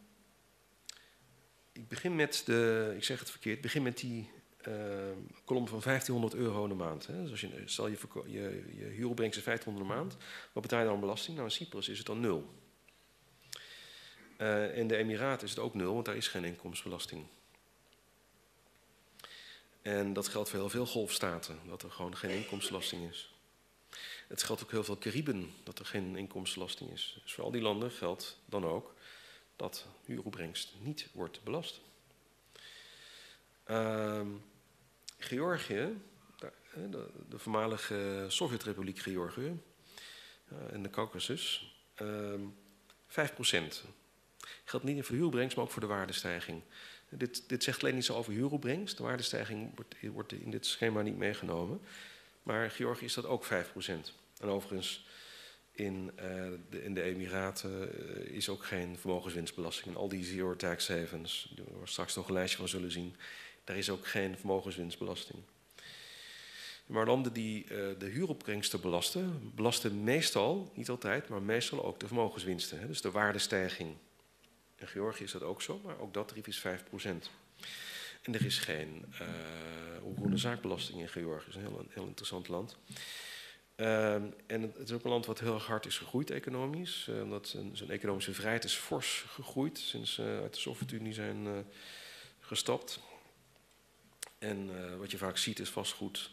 ik 1.72 1.88
begin 1.88 2.16
met 2.16 2.42
de, 2.46 2.94
ik 2.96 3.04
zeg 3.04 3.20
het 3.20 3.30
verkeerd, 3.30 3.62
begin 3.62 3.84
met 3.84 3.98
die 3.98 4.30
uh, 4.68 4.74
kolom 5.46 5.68
van 5.68 5.82
1500 5.84 6.36
euro 6.36 6.64
in 6.64 6.70
de 6.70 6.76
maand. 6.76 7.08
Hè. 7.08 7.22
Dus 7.22 7.32
als 7.32 7.42
je, 7.42 7.62
stel 7.66 7.88
je, 7.88 7.98
je, 8.26 8.64
je 8.78 8.86
huuropbrengst 8.86 9.38
is 9.38 9.44
1500 9.44 9.90
een 9.90 9.98
maand, 9.98 10.18
wat 10.54 10.64
betaal 10.64 10.80
je 10.80 10.86
dan 10.86 11.00
belasting? 11.00 11.38
Nou, 11.38 11.50
in 11.50 11.56
Cyprus 11.56 11.90
is 11.90 11.98
het 11.98 12.08
dan 12.08 12.20
nul. 12.20 12.50
Uh, 14.38 14.78
in 14.78 14.88
de 14.88 14.96
Emiraten 14.96 15.44
is 15.44 15.50
het 15.50 15.60
ook 15.60 15.74
nul, 15.74 15.94
want 15.94 16.06
daar 16.06 16.16
is 16.16 16.28
geen 16.28 16.46
inkomstenbelasting. 16.46 17.26
En 19.82 20.14
dat 20.14 20.28
geldt 20.28 20.50
voor 20.50 20.60
heel 20.60 20.70
veel 20.70 20.86
golfstaten, 20.86 21.60
dat 21.68 21.84
er 21.84 21.92
gewoon 21.92 22.18
geen 22.18 22.30
inkomstenbelasting 22.30 23.10
is. 23.10 23.32
Het 24.28 24.44
geldt 24.44 24.64
ook 24.64 24.72
heel 24.72 24.84
veel 24.84 24.98
Cariben, 24.98 25.54
dat 25.64 25.80
er 25.80 25.86
geen 25.86 26.16
inkomstenbelasting 26.16 26.92
is. 26.92 27.20
Dus 27.24 27.34
voor 27.34 27.44
al 27.44 27.52
die 27.52 27.62
landen 27.62 27.92
geldt 27.92 28.40
dan 28.46 28.66
ook 28.66 28.94
dat 29.56 29.86
huuropbrengst 30.06 30.74
niet 30.80 31.08
wordt 31.12 31.44
belast. 31.44 31.82
Uh, 33.70 34.22
Georgië, 35.18 35.98
de, 36.90 37.10
voormalige 37.30 38.26
Sovjetrepubliek 38.28 39.00
Georgië 39.00 39.60
uh, 40.52 40.74
en 40.74 40.84
de 40.84 40.90
Caucasus, 40.90 41.76
uh, 42.02 42.40
5%. 43.08 43.14
Geldt 44.64 44.86
niet 44.86 45.06
voor 45.06 45.16
huuropbrengst, 45.16 45.56
maar 45.56 45.66
ook 45.66 45.72
voor 45.72 45.82
de 45.82 45.88
waardestijging. 45.88 46.62
Dit, 47.10 47.50
dit 47.50 47.64
zegt 47.64 47.84
alleen 47.84 47.98
iets 47.98 48.12
over 48.12 48.34
huuropbrengst. 48.34 48.98
De 48.98 49.04
waardestijging 49.04 49.72
wordt, 49.76 49.96
wordt 50.02 50.32
in 50.32 50.52
dit 50.52 50.66
schema 50.66 51.02
niet 51.02 51.18
meegenomen. 51.18 51.82
Maar 52.44 52.72
Georgië 52.72 53.06
is 53.06 53.14
dat 53.14 53.26
ook 53.26 53.46
5%. 53.46 53.50
En 54.40 54.48
overigens, 54.48 55.06
in, 55.72 56.12
uh, 56.16 56.22
de, 56.70 56.84
in 56.84 56.94
de 56.94 57.02
Emiraten 57.02 57.72
uh, 57.72 58.36
is 58.36 58.50
ook 58.50 58.66
geen 58.66 58.98
vermogenswinstbelasting. 58.98 59.96
En 59.96 60.02
al 60.02 60.10
die 60.10 60.24
zero 60.24 60.56
tax 60.56 60.88
havens, 60.88 61.54
waar 61.72 61.82
we 61.82 61.88
straks 61.88 62.16
nog 62.16 62.28
een 62.28 62.34
lijstje 62.34 62.58
van 62.58 62.68
zullen 62.68 62.92
zien, 62.92 63.16
daar 63.64 63.78
is 63.78 63.90
ook 63.90 64.08
geen 64.08 64.38
vermogenswinstbelasting. 64.38 65.40
Maar 66.86 67.06
landen 67.06 67.34
die 67.34 67.64
uh, 67.64 67.70
de 67.98 68.06
huuropbrengsten 68.06 68.82
belasten, 68.82 69.52
belasten 69.56 70.04
meestal, 70.04 70.72
niet 70.74 70.90
altijd, 70.90 71.30
maar 71.30 71.42
meestal 71.42 71.86
ook 71.86 72.00
de 72.00 72.08
vermogenswinsten. 72.08 72.80
Hè, 72.80 72.88
dus 72.88 73.02
de 73.02 73.12
waardestijging. 73.12 73.96
In 74.78 74.88
Georgië 74.88 75.24
is 75.24 75.32
dat 75.32 75.44
ook 75.44 75.62
zo, 75.62 75.82
maar 75.84 76.00
ook 76.00 76.14
dat 76.14 76.28
tarief 76.28 76.48
is 76.48 76.60
5%. 76.60 76.64
En 78.22 78.34
er 78.34 78.46
is 78.46 78.60
geen 78.60 79.06
uh, 79.22 79.28
onroerende 80.04 80.38
zaakbelasting 80.38 81.00
in 81.00 81.08
Georgië. 81.08 81.46
Dat 81.46 81.56
is 81.56 81.56
een 81.56 81.70
heel, 81.70 81.86
heel 81.90 82.06
interessant 82.06 82.48
land. 82.48 82.78
Uh, 83.76 84.14
en 84.14 84.62
het 84.62 84.78
is 84.78 84.92
ook 84.92 85.04
een 85.04 85.10
land 85.10 85.26
wat 85.26 85.40
heel 85.40 85.60
hard 85.60 85.86
is 85.86 85.98
gegroeid 85.98 86.32
economisch. 86.32 87.08
Uh, 87.10 87.22
omdat 87.22 87.58
zijn, 87.74 87.90
economische 87.90 88.34
vrijheid 88.34 88.64
is 88.64 88.74
fors 88.74 89.26
gegroeid 89.28 89.78
sinds 89.78 90.18
uh, 90.18 90.26
uit 90.26 90.54
de 90.54 90.60
Sovjet-Unie 90.60 91.14
zijn 91.14 91.66
gestapt. 92.40 93.00
En 94.38 94.70
wat 95.00 95.12
je 95.12 95.18
vaak 95.18 95.38
ziet 95.38 95.60
is 95.60 95.70
vastgoed 95.70 96.32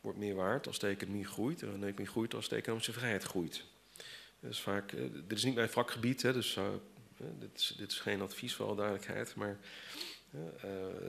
wordt 0.00 0.18
meer 0.18 0.34
waard 0.34 0.66
als 0.66 0.78
de 0.78 0.86
economie 0.86 1.24
groeit. 1.24 1.62
En 1.62 1.68
de 1.68 1.86
economie 1.86 2.06
groeit 2.06 2.34
als 2.34 2.48
de 2.48 2.56
economische 2.56 2.92
vrijheid 2.92 3.22
groeit. 3.22 3.64
Dus 4.40 4.60
vaak, 4.60 4.90
dit 5.28 5.38
is 5.38 5.44
niet 5.44 5.54
mijn 5.54 5.68
vakgebied, 5.68 6.22
hè, 6.22 6.32
dus 6.32 6.58
dit, 7.16 7.50
is, 7.54 7.74
dit, 7.76 7.90
is, 7.90 8.00
geen 8.00 8.20
advies 8.20 8.54
voor 8.54 8.66
alle 8.66 8.76
duidelijkheid, 8.76 9.34
maar 9.34 9.58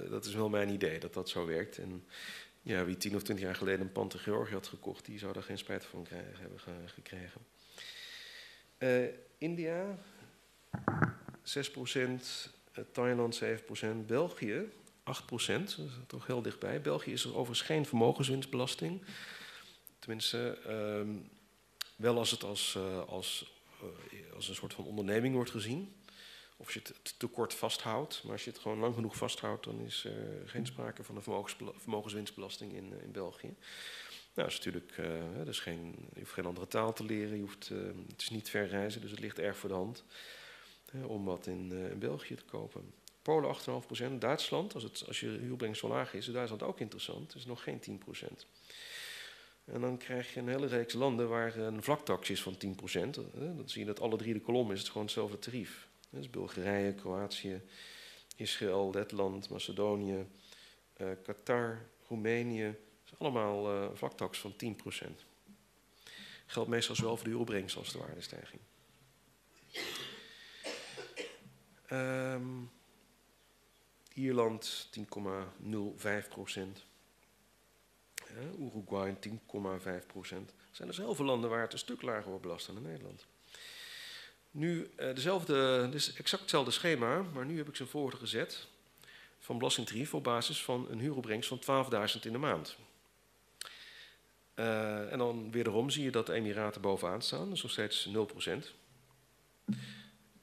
dat 0.09 0.25
is 0.25 0.33
wel 0.33 0.49
mijn 0.49 0.69
idee 0.69 0.99
dat 0.99 1.13
dat 1.13 1.29
zo 1.29 1.45
werkt. 1.45 1.77
En 1.77 2.05
ja, 2.67 2.85
wie 2.85 2.97
tien 2.97 3.15
of 3.15 3.23
twintig 3.23 3.45
jaar 3.45 3.55
geleden 3.55 3.81
een 3.81 3.91
pand 3.91 4.13
in 4.13 4.19
Georgië 4.19 4.53
had 4.53 4.67
gekocht, 4.67 5.05
die 5.05 5.19
zou 5.19 5.33
daar 5.33 5.43
geen 5.43 5.57
spijt 5.57 5.85
van 5.85 6.03
krijgen, 6.03 6.39
hebben 6.39 6.59
gekregen. 6.85 7.41
Uh, 8.79 9.07
India, 9.37 9.97
6%, 11.43 11.69
uh, 11.93 12.83
Thailand 12.91 13.43
7%, 13.43 14.05
België 14.05 14.61
8%, 14.63 14.69
dat 15.03 15.77
is 15.77 15.77
toch 16.07 16.27
heel 16.27 16.41
dichtbij. 16.41 16.81
België 16.81 17.11
is 17.11 17.23
er 17.23 17.29
overigens 17.35 17.61
geen 17.61 17.85
vermogenswinstbelasting. 17.85 19.01
Tenminste, 19.99 20.57
uh, 20.67 21.15
wel 21.95 22.17
als 22.17 22.31
het 22.31 22.43
als, 22.43 22.77
als, 23.07 23.53
als 24.35 24.49
een 24.49 24.55
soort 24.55 24.73
van 24.73 24.85
onderneming 24.85 25.35
wordt 25.35 25.51
gezien 25.51 25.95
of 26.57 26.73
je 26.73 26.79
het 26.83 27.19
te 27.19 27.27
kort 27.27 27.53
vasthoudt. 27.53 28.23
Maar 28.23 28.31
als 28.31 28.43
je 28.43 28.49
het 28.49 28.59
gewoon 28.59 28.79
lang 28.79 28.95
genoeg 28.95 29.15
vasthoudt, 29.15 29.63
dan 29.63 29.79
is 29.79 30.05
er 30.05 30.49
geen 30.49 30.65
sprake 30.65 31.03
van 31.03 31.15
een 31.15 31.45
vermogenswinstbelasting 31.75 32.73
in, 32.73 32.93
eh, 32.93 33.03
in 33.03 33.11
België. 33.11 33.55
Nou, 34.33 34.49
is 34.49 34.55
natuurlijk, 34.55 34.95
dus 35.45 35.59
geen, 35.59 35.95
je 36.13 36.19
hoeft 36.19 36.33
geen 36.33 36.45
andere 36.45 36.67
taal 36.67 36.93
te 36.93 37.03
leren, 37.03 37.35
je 37.35 37.41
hoeft, 37.41 37.69
uh, 37.69 37.79
het 38.07 38.21
is 38.21 38.29
niet 38.29 38.49
ver 38.49 38.67
reizen, 38.67 39.01
dus 39.01 39.11
het 39.11 39.19
ligt 39.19 39.39
erg 39.39 39.57
voor 39.57 39.69
de 39.69 39.75
hand 39.75 40.03
om 41.05 41.25
wat 41.25 41.47
in, 41.47 41.71
in, 41.71 41.99
België 41.99 42.35
te 42.35 42.43
kopen. 42.43 42.93
Polen 43.21 43.55
8,5%, 44.11 44.17
Duitsland, 44.19 44.73
als, 44.73 44.83
het, 44.83 45.03
als 45.07 45.19
je 45.19 45.27
huurbrengt 45.27 45.77
zo 45.77 45.87
laag 45.87 46.13
is, 46.13 46.27
is 46.27 46.33
Duitsland 46.33 46.63
ook 46.63 46.79
interessant, 46.79 47.35
is 47.35 47.45
nog 47.45 47.63
geen 47.63 47.81
10%. 47.81 48.45
En 49.65 49.81
dan 49.81 49.97
krijg 49.97 50.33
je 50.33 50.39
een 50.39 50.47
hele 50.47 50.67
reeks 50.67 50.93
landen 50.93 51.29
waar 51.29 51.57
een 51.57 51.83
vlaktax 51.83 52.29
is 52.29 52.41
van 52.41 52.53
10%. 52.53 52.59
Dan 53.09 53.63
zie 53.65 53.79
je 53.79 53.87
dat 53.87 53.99
alle 53.99 54.17
drie 54.17 54.33
de 54.33 54.41
kolommen 54.41 54.73
is 54.73 54.79
het 54.79 54.89
gewoon 54.89 55.03
hetzelfde 55.03 55.39
tarief. 55.39 55.86
Dus 56.09 56.29
Bulgarije, 56.29 56.93
Kroatië, 56.93 57.61
Israël, 58.35 58.91
Letland, 58.93 59.49
Macedonië, 59.49 60.27
uh, 60.97 61.07
Qatar, 61.23 61.85
Roemenië. 62.07 62.65
Dat 62.65 63.13
is 63.13 63.19
allemaal 63.19 63.83
uh, 63.83 63.89
vlaktax 63.93 64.39
van 64.39 64.53
10%. 64.53 64.55
Geldt 66.45 66.69
meestal 66.69 66.95
zowel 66.95 67.15
voor 67.15 67.23
de 67.23 67.29
huuropbrengst 67.29 67.77
als 67.77 67.91
de 67.91 67.99
waardestijging. 67.99 68.61
Um, 71.91 72.71
Ierland 74.13 74.89
10,05 74.99 76.27
procent. 76.29 76.85
Ja, 78.15 78.49
Uruguay 78.59 79.17
10,5 80.01 80.05
procent. 80.07 80.49
Er 80.49 80.55
zijn 80.71 80.87
dus 80.87 80.97
heel 80.97 81.15
veel 81.15 81.25
landen 81.25 81.49
waar 81.49 81.61
het 81.61 81.73
een 81.73 81.79
stuk 81.79 82.01
lager 82.01 82.29
wordt 82.29 82.41
belast 82.41 82.67
dan 82.67 82.75
in 82.75 82.81
Nederland. 82.81 83.25
Nu 84.57 84.89
uh, 84.99 85.13
dezelfde, 85.15 85.89
dus 85.89 86.13
exact 86.13 86.41
hetzelfde 86.41 86.71
schema, 86.71 87.21
maar 87.21 87.45
nu 87.45 87.57
heb 87.57 87.67
ik 87.67 87.75
zijn 87.75 87.89
volgorde 87.89 88.17
gezet 88.17 88.67
van 89.39 89.57
belastingtarief 89.57 90.13
op 90.13 90.23
basis 90.23 90.63
van 90.63 90.87
een 90.89 90.99
huuropbrengst 90.99 91.49
van 91.49 91.85
12.000 92.15 92.19
in 92.21 92.31
de 92.31 92.37
maand. 92.37 92.77
Uh, 94.55 95.11
en 95.11 95.17
dan 95.17 95.51
wederom 95.51 95.89
zie 95.89 96.03
je 96.03 96.11
dat 96.11 96.25
de 96.25 96.33
Emiraten 96.33 96.81
bovenaan 96.81 97.21
staan, 97.21 97.51
is 97.51 97.61
nog 97.61 97.71
steeds 97.71 98.09
0%. 98.09 98.11
En 99.65 99.75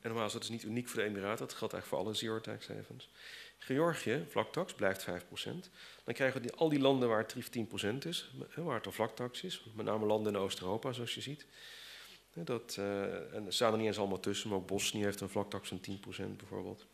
normaal 0.02 0.26
is 0.26 0.32
dat 0.32 0.42
is 0.42 0.48
niet 0.48 0.64
uniek 0.64 0.88
voor 0.88 1.00
de 1.00 1.06
Emiraten, 1.06 1.46
dat 1.46 1.54
geldt 1.54 1.74
eigenlijk 1.74 1.86
voor 1.86 1.98
alle 1.98 2.14
zero 2.14 2.40
tax 2.40 2.68
havens. 2.68 3.08
Georgië, 3.58 4.24
vlaktax, 4.28 4.74
blijft 4.74 5.06
5%. 5.06 5.10
Dan 6.04 6.14
krijgen 6.14 6.42
we 6.42 6.52
al 6.52 6.68
die 6.68 6.80
landen 6.80 7.08
waar 7.08 7.18
het 7.18 7.28
tarief 7.28 7.48
10% 7.94 7.98
is, 8.06 8.30
waar 8.54 8.76
het 8.76 8.86
een 8.86 8.92
vlaktax 8.92 9.42
is, 9.42 9.64
met 9.74 9.86
name 9.86 10.06
landen 10.06 10.34
in 10.34 10.40
Oost-Europa 10.40 10.92
zoals 10.92 11.14
je 11.14 11.20
ziet. 11.20 11.46
Dat, 12.34 12.76
uh, 12.78 13.34
en 13.34 13.46
er 13.46 13.52
staan 13.52 13.72
er 13.72 13.78
niet 13.78 13.86
eens 13.86 13.98
allemaal 13.98 14.20
tussen, 14.20 14.48
maar 14.48 14.58
ook 14.58 14.66
Bosnië 14.66 15.04
heeft 15.04 15.20
een 15.20 15.28
vlaktax 15.28 15.68
van 15.68 15.80
10% 15.80 16.36
bijvoorbeeld. 16.36 16.86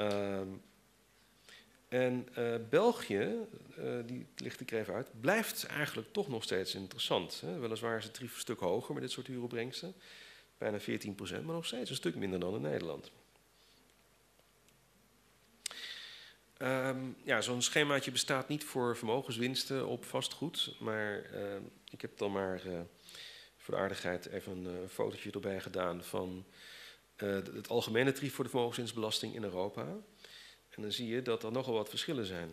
Uh, 0.00 0.40
En 1.88 2.28
uh, 2.38 2.54
België, 2.70 3.36
uh, 3.78 3.98
die 4.06 4.26
licht 4.36 4.60
ik 4.60 4.70
er 4.70 4.78
even 4.78 4.94
uit, 4.94 5.20
blijft 5.20 5.66
eigenlijk 5.66 6.12
toch 6.12 6.28
nog 6.28 6.42
steeds 6.42 6.74
interessant. 6.74 7.40
Hè? 7.40 7.58
Weliswaar 7.58 7.98
is 7.98 8.04
het 8.04 8.14
drie 8.14 8.30
stuk 8.34 8.58
hoger 8.58 8.94
met 8.94 9.02
dit 9.02 9.12
soort 9.12 9.26
huuropbrengsten, 9.26 9.94
bijna 10.58 10.80
14 10.80 11.14
procent, 11.14 11.44
maar 11.44 11.54
nog 11.54 11.66
steeds 11.66 11.90
een 11.90 11.96
stuk 11.96 12.14
minder 12.14 12.40
dan 12.40 12.54
in 12.54 12.60
Nederland. 12.60 13.10
Um, 16.62 17.16
ja, 17.22 17.40
zo'n 17.40 17.62
schemaatje 17.62 18.10
bestaat 18.10 18.48
niet 18.48 18.64
voor 18.64 18.96
vermogenswinsten 18.96 19.86
op 19.86 20.04
vastgoed, 20.04 20.74
maar 20.78 21.30
uh, 21.34 21.56
ik 21.90 22.00
heb 22.00 22.18
dan 22.18 22.32
maar 22.32 22.62
voor 23.66 23.74
de 23.74 23.80
aardigheid 23.80 24.26
even 24.26 24.64
een 24.64 24.88
fotootje 24.88 25.30
erbij 25.30 25.60
gedaan 25.60 26.04
van 26.04 26.44
het 27.16 27.68
algemene 27.68 28.12
tarief 28.12 28.34
voor 28.34 28.44
de 28.44 28.50
vermogenswinstbelasting 28.50 29.34
in 29.34 29.42
Europa. 29.42 29.82
En 30.70 30.82
dan 30.82 30.92
zie 30.92 31.08
je 31.08 31.22
dat 31.22 31.42
er 31.42 31.52
nogal 31.52 31.74
wat 31.74 31.88
verschillen 31.88 32.26
zijn. 32.26 32.50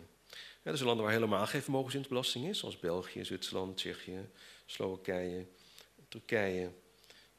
Ja, 0.62 0.70
er 0.70 0.76
zijn 0.76 0.88
landen 0.88 1.04
waar 1.04 1.14
helemaal 1.14 1.46
geen 1.46 1.62
vermogenswinstbelasting 1.62 2.46
is, 2.46 2.58
zoals 2.58 2.78
België, 2.78 3.24
Zwitserland, 3.24 3.76
Tsjechië, 3.76 4.28
Slowakije, 4.66 5.46
Turkije. 6.08 6.70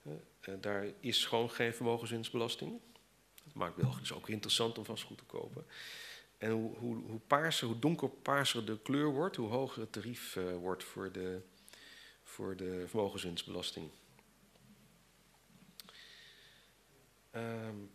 Uh, 0.03 0.13
daar 0.59 0.85
is 0.99 1.25
gewoon 1.25 1.49
geen 1.49 1.73
vermogenswinstbelasting. 1.73 2.79
Dat 3.43 3.53
maakt 3.53 3.75
België 3.75 3.99
dus 3.99 4.13
ook 4.13 4.29
interessant 4.29 4.77
om 4.77 4.85
vastgoed 4.85 5.17
te 5.17 5.23
kopen. 5.23 5.65
En 6.37 6.51
hoe, 6.51 6.77
hoe, 6.77 6.95
hoe, 6.95 7.19
paarser, 7.27 7.67
hoe 7.67 7.79
donkerpaarser 7.79 8.65
de 8.65 8.79
kleur 8.81 9.09
wordt, 9.09 9.35
hoe 9.35 9.49
hoger 9.49 9.81
het 9.81 9.91
tarief 9.91 10.37
wordt 10.59 10.83
voor 10.83 11.11
de, 11.11 11.41
voor 12.35 12.55
de 12.55 12.83
vermogenswinstbelasting. 12.87 13.89
Um, 17.35 17.91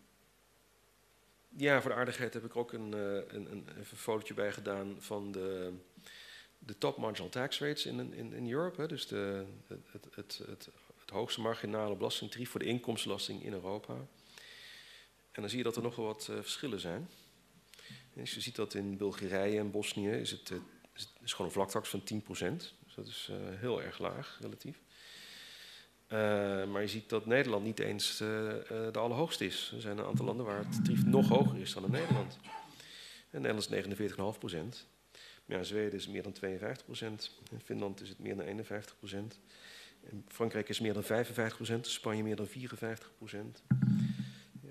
ja, 1.57 1.81
voor 1.81 1.91
de 1.91 1.97
aardigheid 1.97 2.35
heb 2.35 2.45
ik 2.45 2.57
ook 2.57 2.73
een, 2.73 2.95
uh, 2.95 3.15
een, 3.15 3.53
een, 3.53 3.69
een 3.77 3.85
fotootje 3.85 4.35
bij 4.35 4.53
gedaan 4.53 4.97
van 4.99 5.33
de, 5.33 5.73
de 6.59 6.79
top 6.79 6.97
marginal 6.97 7.29
tax 7.29 7.61
rates 7.61 7.87
in, 7.87 8.15
in, 8.15 8.33
in 8.33 8.51
Europe. 8.51 8.87
Dus 8.87 9.07
de, 9.07 9.45
het, 9.67 10.05
het, 10.15 10.39
het, 10.47 10.69
het, 10.99 11.11
hoogste 11.11 11.41
marginale 11.41 11.97
belastingtarief 11.97 12.51
voor 12.51 12.61
de 12.61 12.67
inkomstenbelasting 12.67 13.45
in 13.45 13.53
Europa. 13.53 13.95
En 15.33 15.41
dan 15.41 15.49
zie 15.49 15.59
je 15.59 15.65
dat 15.65 15.77
er 15.77 15.83
nogal 15.83 16.05
wat 16.05 16.29
uh, 16.31 16.37
verschillen 16.37 16.81
zijn. 16.81 17.11
Dus 18.15 18.35
je 18.35 18.41
ziet 18.41 18.57
dat 18.57 18.75
in 18.75 18.97
Bulgarije 18.97 19.59
en 19.59 19.71
Bosnië 19.71 20.11
is 20.11 20.31
het, 20.31 20.51
is, 20.95 21.03
het, 21.03 21.23
is 21.23 21.33
gewoon 21.33 21.47
een 21.47 21.53
vlaktax 21.53 21.89
van 21.89 22.03
10%. 22.73 22.80
Dus 22.95 23.05
dat 23.05 23.07
is 23.07 23.31
heel 23.61 23.83
erg 23.83 23.99
laag 23.99 24.39
relatief. 24.41 24.83
Uh, 26.13 26.65
maar 26.65 26.81
je 26.81 26.89
ziet 26.89 27.09
dat 27.09 27.27
Nederland 27.27 27.65
niet 27.65 27.79
eens 27.79 28.21
uh, 28.21 28.29
de 28.69 28.99
allerhoogste 28.99 29.47
is. 29.47 29.73
Er 29.75 29.81
zijn 29.81 29.99
een 29.99 30.05
aantal 30.05 30.25
landen 30.25 30.47
waar 30.47 30.59
het 30.59 30.85
tarief 30.85 31.05
nog 31.05 31.29
hoger 31.29 31.59
is 31.59 31.73
dan 31.73 31.85
in 31.85 31.91
Nederland. 31.91 32.39
En 33.31 33.43
Nederland 33.43 33.71
is 33.71 34.35
49,5 34.35 34.39
procent. 34.39 34.87
Ja, 35.47 35.63
Zweden 35.63 35.99
is 35.99 36.09
meer 36.09 36.23
dan 36.23 36.33
52 36.33 36.85
procent. 36.85 37.31
In 37.51 37.61
Finland 37.61 38.01
is 38.01 38.09
het 38.09 38.19
meer 38.19 38.37
dan 38.37 38.45
51 38.45 38.99
procent. 38.99 39.39
Frankrijk 40.29 40.69
is 40.69 40.81
meer 40.81 40.93
dan 40.93 41.03
55 41.03 41.57
procent. 41.57 41.87
Spanje 41.87 42.23
meer 42.23 42.37
dan 42.37 42.47
54 42.47 43.11
procent. 43.17 43.63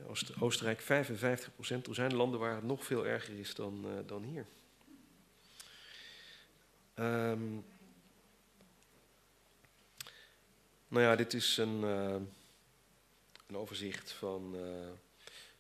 Oost 0.07 0.41
Oostenrijk 0.41 0.81
55 0.81 1.53
procent. 1.53 1.87
Er 1.87 1.95
zijn 1.95 2.15
landen 2.15 2.39
waar 2.39 2.55
het 2.55 2.63
nog 2.63 2.85
veel 2.85 3.07
erger 3.07 3.39
is 3.39 3.55
dan, 3.55 3.85
dan 4.05 4.23
hier. 4.23 4.45
Um, 6.95 7.65
Nou 10.89 11.03
ja, 11.03 11.15
dit 11.15 11.33
is 11.33 11.57
een, 11.57 11.81
uh, 11.81 12.15
een 13.47 13.57
overzicht 13.57 14.11
van 14.11 14.55
uh, 14.55 14.89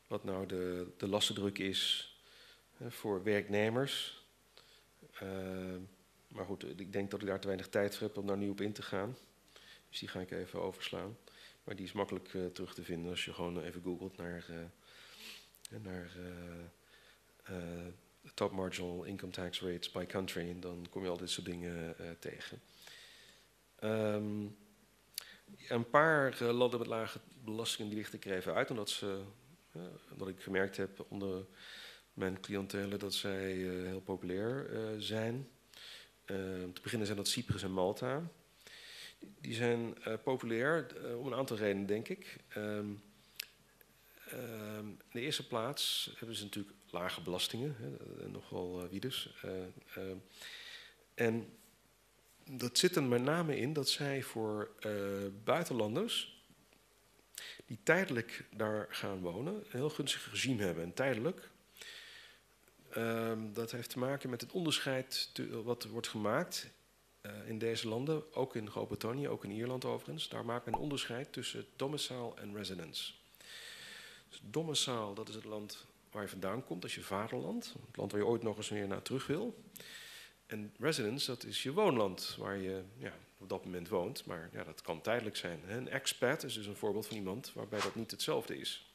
wat 0.07 0.23
nou 0.23 0.45
de, 0.45 0.87
de 0.97 1.07
lastendruk 1.07 1.57
is 1.57 2.13
voor 2.87 3.23
werknemers. 3.23 4.23
maar 6.27 6.45
goed, 6.45 6.79
ik 6.79 6.93
denk 6.93 7.11
dat 7.11 7.21
ik 7.21 7.27
daar 7.27 7.39
te 7.39 7.47
weinig 7.47 7.69
tijd 7.69 7.95
voor 7.95 8.07
heb 8.07 8.17
om 8.17 8.27
daar 8.27 8.37
nu 8.37 8.49
op 8.49 8.61
in 8.61 8.73
te 8.73 8.81
gaan. 8.81 9.17
Dus 9.89 9.99
die 9.99 10.07
ga 10.07 10.19
ik 10.19 10.31
even 10.31 10.61
overslaan. 10.61 11.17
Maar 11.63 11.75
die 11.75 11.85
is 11.85 11.91
makkelijk 11.91 12.29
terug 12.53 12.73
te 12.73 12.83
vinden 12.83 13.09
als 13.09 13.25
je 13.25 13.33
gewoon 13.33 13.61
even 13.61 13.81
googelt 13.81 14.17
naar, 14.17 14.45
naar 15.81 16.11
top 18.33 18.51
marginal 18.51 19.03
income 19.03 19.31
tax 19.31 19.61
rates 19.61 19.91
by 19.91 20.05
country. 20.05 20.49
En 20.49 20.59
dan 20.59 20.87
kom 20.89 21.03
je 21.03 21.09
al 21.09 21.17
dit 21.17 21.29
soort 21.29 21.45
dingen 21.45 21.95
tegen. 22.19 22.61
Um, 23.83 24.57
een 25.67 25.89
paar 25.89 26.41
uh, 26.41 26.51
landen 26.51 26.79
met 26.79 26.87
lage 26.87 27.19
belastingen 27.43 27.89
die 27.89 27.99
lichten 27.99 28.19
ik 28.19 28.25
even 28.25 28.53
uit, 28.53 28.69
omdat, 28.69 28.89
ze, 28.89 29.21
uh, 29.75 29.83
omdat 30.11 30.27
ik 30.27 30.41
gemerkt 30.41 30.77
heb 30.77 31.05
onder 31.07 31.45
mijn 32.13 32.39
cliëntelen 32.39 32.99
dat 32.99 33.13
zij 33.13 33.55
uh, 33.55 33.87
heel 33.87 34.01
populair 34.01 34.69
zijn. 34.97 35.47
te 36.25 36.79
beginnen 36.81 37.07
zijn 37.07 37.17
dat 37.17 37.27
Cyprus 37.27 37.63
en 37.63 37.71
Malta. 37.71 38.29
Die 39.41 39.53
zijn 39.53 39.95
populair 40.23 40.85
om 41.17 41.27
een 41.27 41.33
aantal 41.33 41.57
redenen, 41.57 41.85
denk 41.85 42.07
ik. 42.07 42.37
Um, 42.57 43.01
um, 44.33 44.87
in 44.87 44.97
de 45.11 45.21
eerste 45.21 45.47
plaats 45.47 46.11
hebben 46.17 46.35
ze 46.35 46.43
natuurlijk 46.43 46.75
lage 46.89 47.21
belastingen, 47.21 47.75
nogal 48.31 48.87
wie 48.89 48.99
dus. 48.99 49.33
en 51.13 51.58
dat 52.51 52.77
zit 52.77 52.95
er 52.95 53.03
met 53.03 53.21
name 53.21 53.57
in 53.57 53.73
dat 53.73 53.89
zij 53.89 54.21
voor 54.21 54.69
uh, 54.85 54.93
buitenlanders 55.43 56.43
die 57.65 57.79
tijdelijk 57.83 58.45
daar 58.55 58.87
gaan 58.89 59.19
wonen, 59.19 59.53
een 59.53 59.65
heel 59.71 59.89
gunstig 59.89 60.29
regime 60.31 60.63
hebben. 60.63 60.83
En 60.83 60.93
tijdelijk, 60.93 61.49
uh, 62.97 63.31
dat 63.53 63.71
heeft 63.71 63.89
te 63.89 63.99
maken 63.99 64.29
met 64.29 64.41
het 64.41 64.51
onderscheid 64.51 65.31
wat 65.63 65.83
wordt 65.83 66.07
gemaakt 66.07 66.69
uh, 67.21 67.31
in 67.47 67.59
deze 67.59 67.87
landen, 67.87 68.33
ook 68.33 68.55
in 68.55 68.69
Groot-Brittannië, 68.69 69.27
ook 69.27 69.43
in 69.43 69.51
Ierland 69.51 69.85
overigens. 69.85 70.29
Daar 70.29 70.45
maakt 70.45 70.65
men 70.65 70.73
een 70.73 70.79
onderscheid 70.79 71.33
tussen 71.33 71.65
domicile 71.75 72.31
en 72.35 72.55
residence. 72.55 73.13
Dus 74.29 74.41
domicile, 74.43 75.13
dat 75.13 75.29
is 75.29 75.35
het 75.35 75.45
land 75.45 75.85
waar 76.11 76.23
je 76.23 76.29
vandaan 76.29 76.65
komt, 76.65 76.81
dat 76.81 76.89
is 76.89 76.95
je 76.95 77.03
vaderland, 77.03 77.75
het 77.87 77.97
land 77.97 78.11
waar 78.11 78.21
je 78.21 78.27
ooit 78.27 78.43
nog 78.43 78.57
eens 78.57 78.69
weer 78.69 78.87
naar 78.87 79.01
terug 79.01 79.27
wil. 79.27 79.63
En 80.49 80.73
residence, 80.79 81.25
dat 81.25 81.43
is 81.43 81.63
je 81.63 81.73
woonland 81.73 82.35
waar 82.39 82.57
je 82.57 82.83
ja, 82.97 83.13
op 83.37 83.49
dat 83.49 83.65
moment 83.65 83.89
woont. 83.89 84.25
Maar 84.25 84.49
ja, 84.53 84.63
dat 84.63 84.81
kan 84.81 85.01
tijdelijk 85.01 85.35
zijn. 85.35 85.59
Een 85.67 85.89
expat 85.89 86.43
is 86.43 86.53
dus 86.53 86.65
een 86.65 86.75
voorbeeld 86.75 87.07
van 87.07 87.17
iemand 87.17 87.53
waarbij 87.53 87.81
dat 87.81 87.95
niet 87.95 88.11
hetzelfde 88.11 88.57
is. 88.57 88.93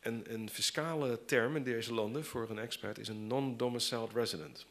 En 0.00 0.32
een 0.32 0.50
fiscale 0.50 1.24
term 1.24 1.56
in 1.56 1.62
deze 1.62 1.94
landen 1.94 2.24
voor 2.24 2.50
een 2.50 2.58
expat 2.58 2.98
is 2.98 3.08
een 3.08 3.26
non-domiciled 3.26 4.12
resident. 4.12 4.66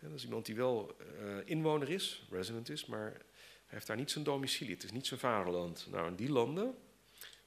dat 0.00 0.12
is 0.12 0.24
iemand 0.24 0.46
die 0.46 0.54
wel 0.54 0.96
uh, 1.20 1.36
inwoner 1.44 1.90
is, 1.90 2.22
resident 2.30 2.68
is, 2.68 2.86
maar 2.86 3.10
hij 3.10 3.22
heeft 3.66 3.86
daar 3.86 3.96
niet 3.96 4.10
zijn 4.10 4.24
domicilie. 4.24 4.74
Het 4.74 4.84
is 4.84 4.92
niet 4.92 5.06
zijn 5.06 5.20
vaderland. 5.20 5.86
Nou, 5.90 6.08
in 6.08 6.14
die 6.14 6.30
landen, 6.30 6.74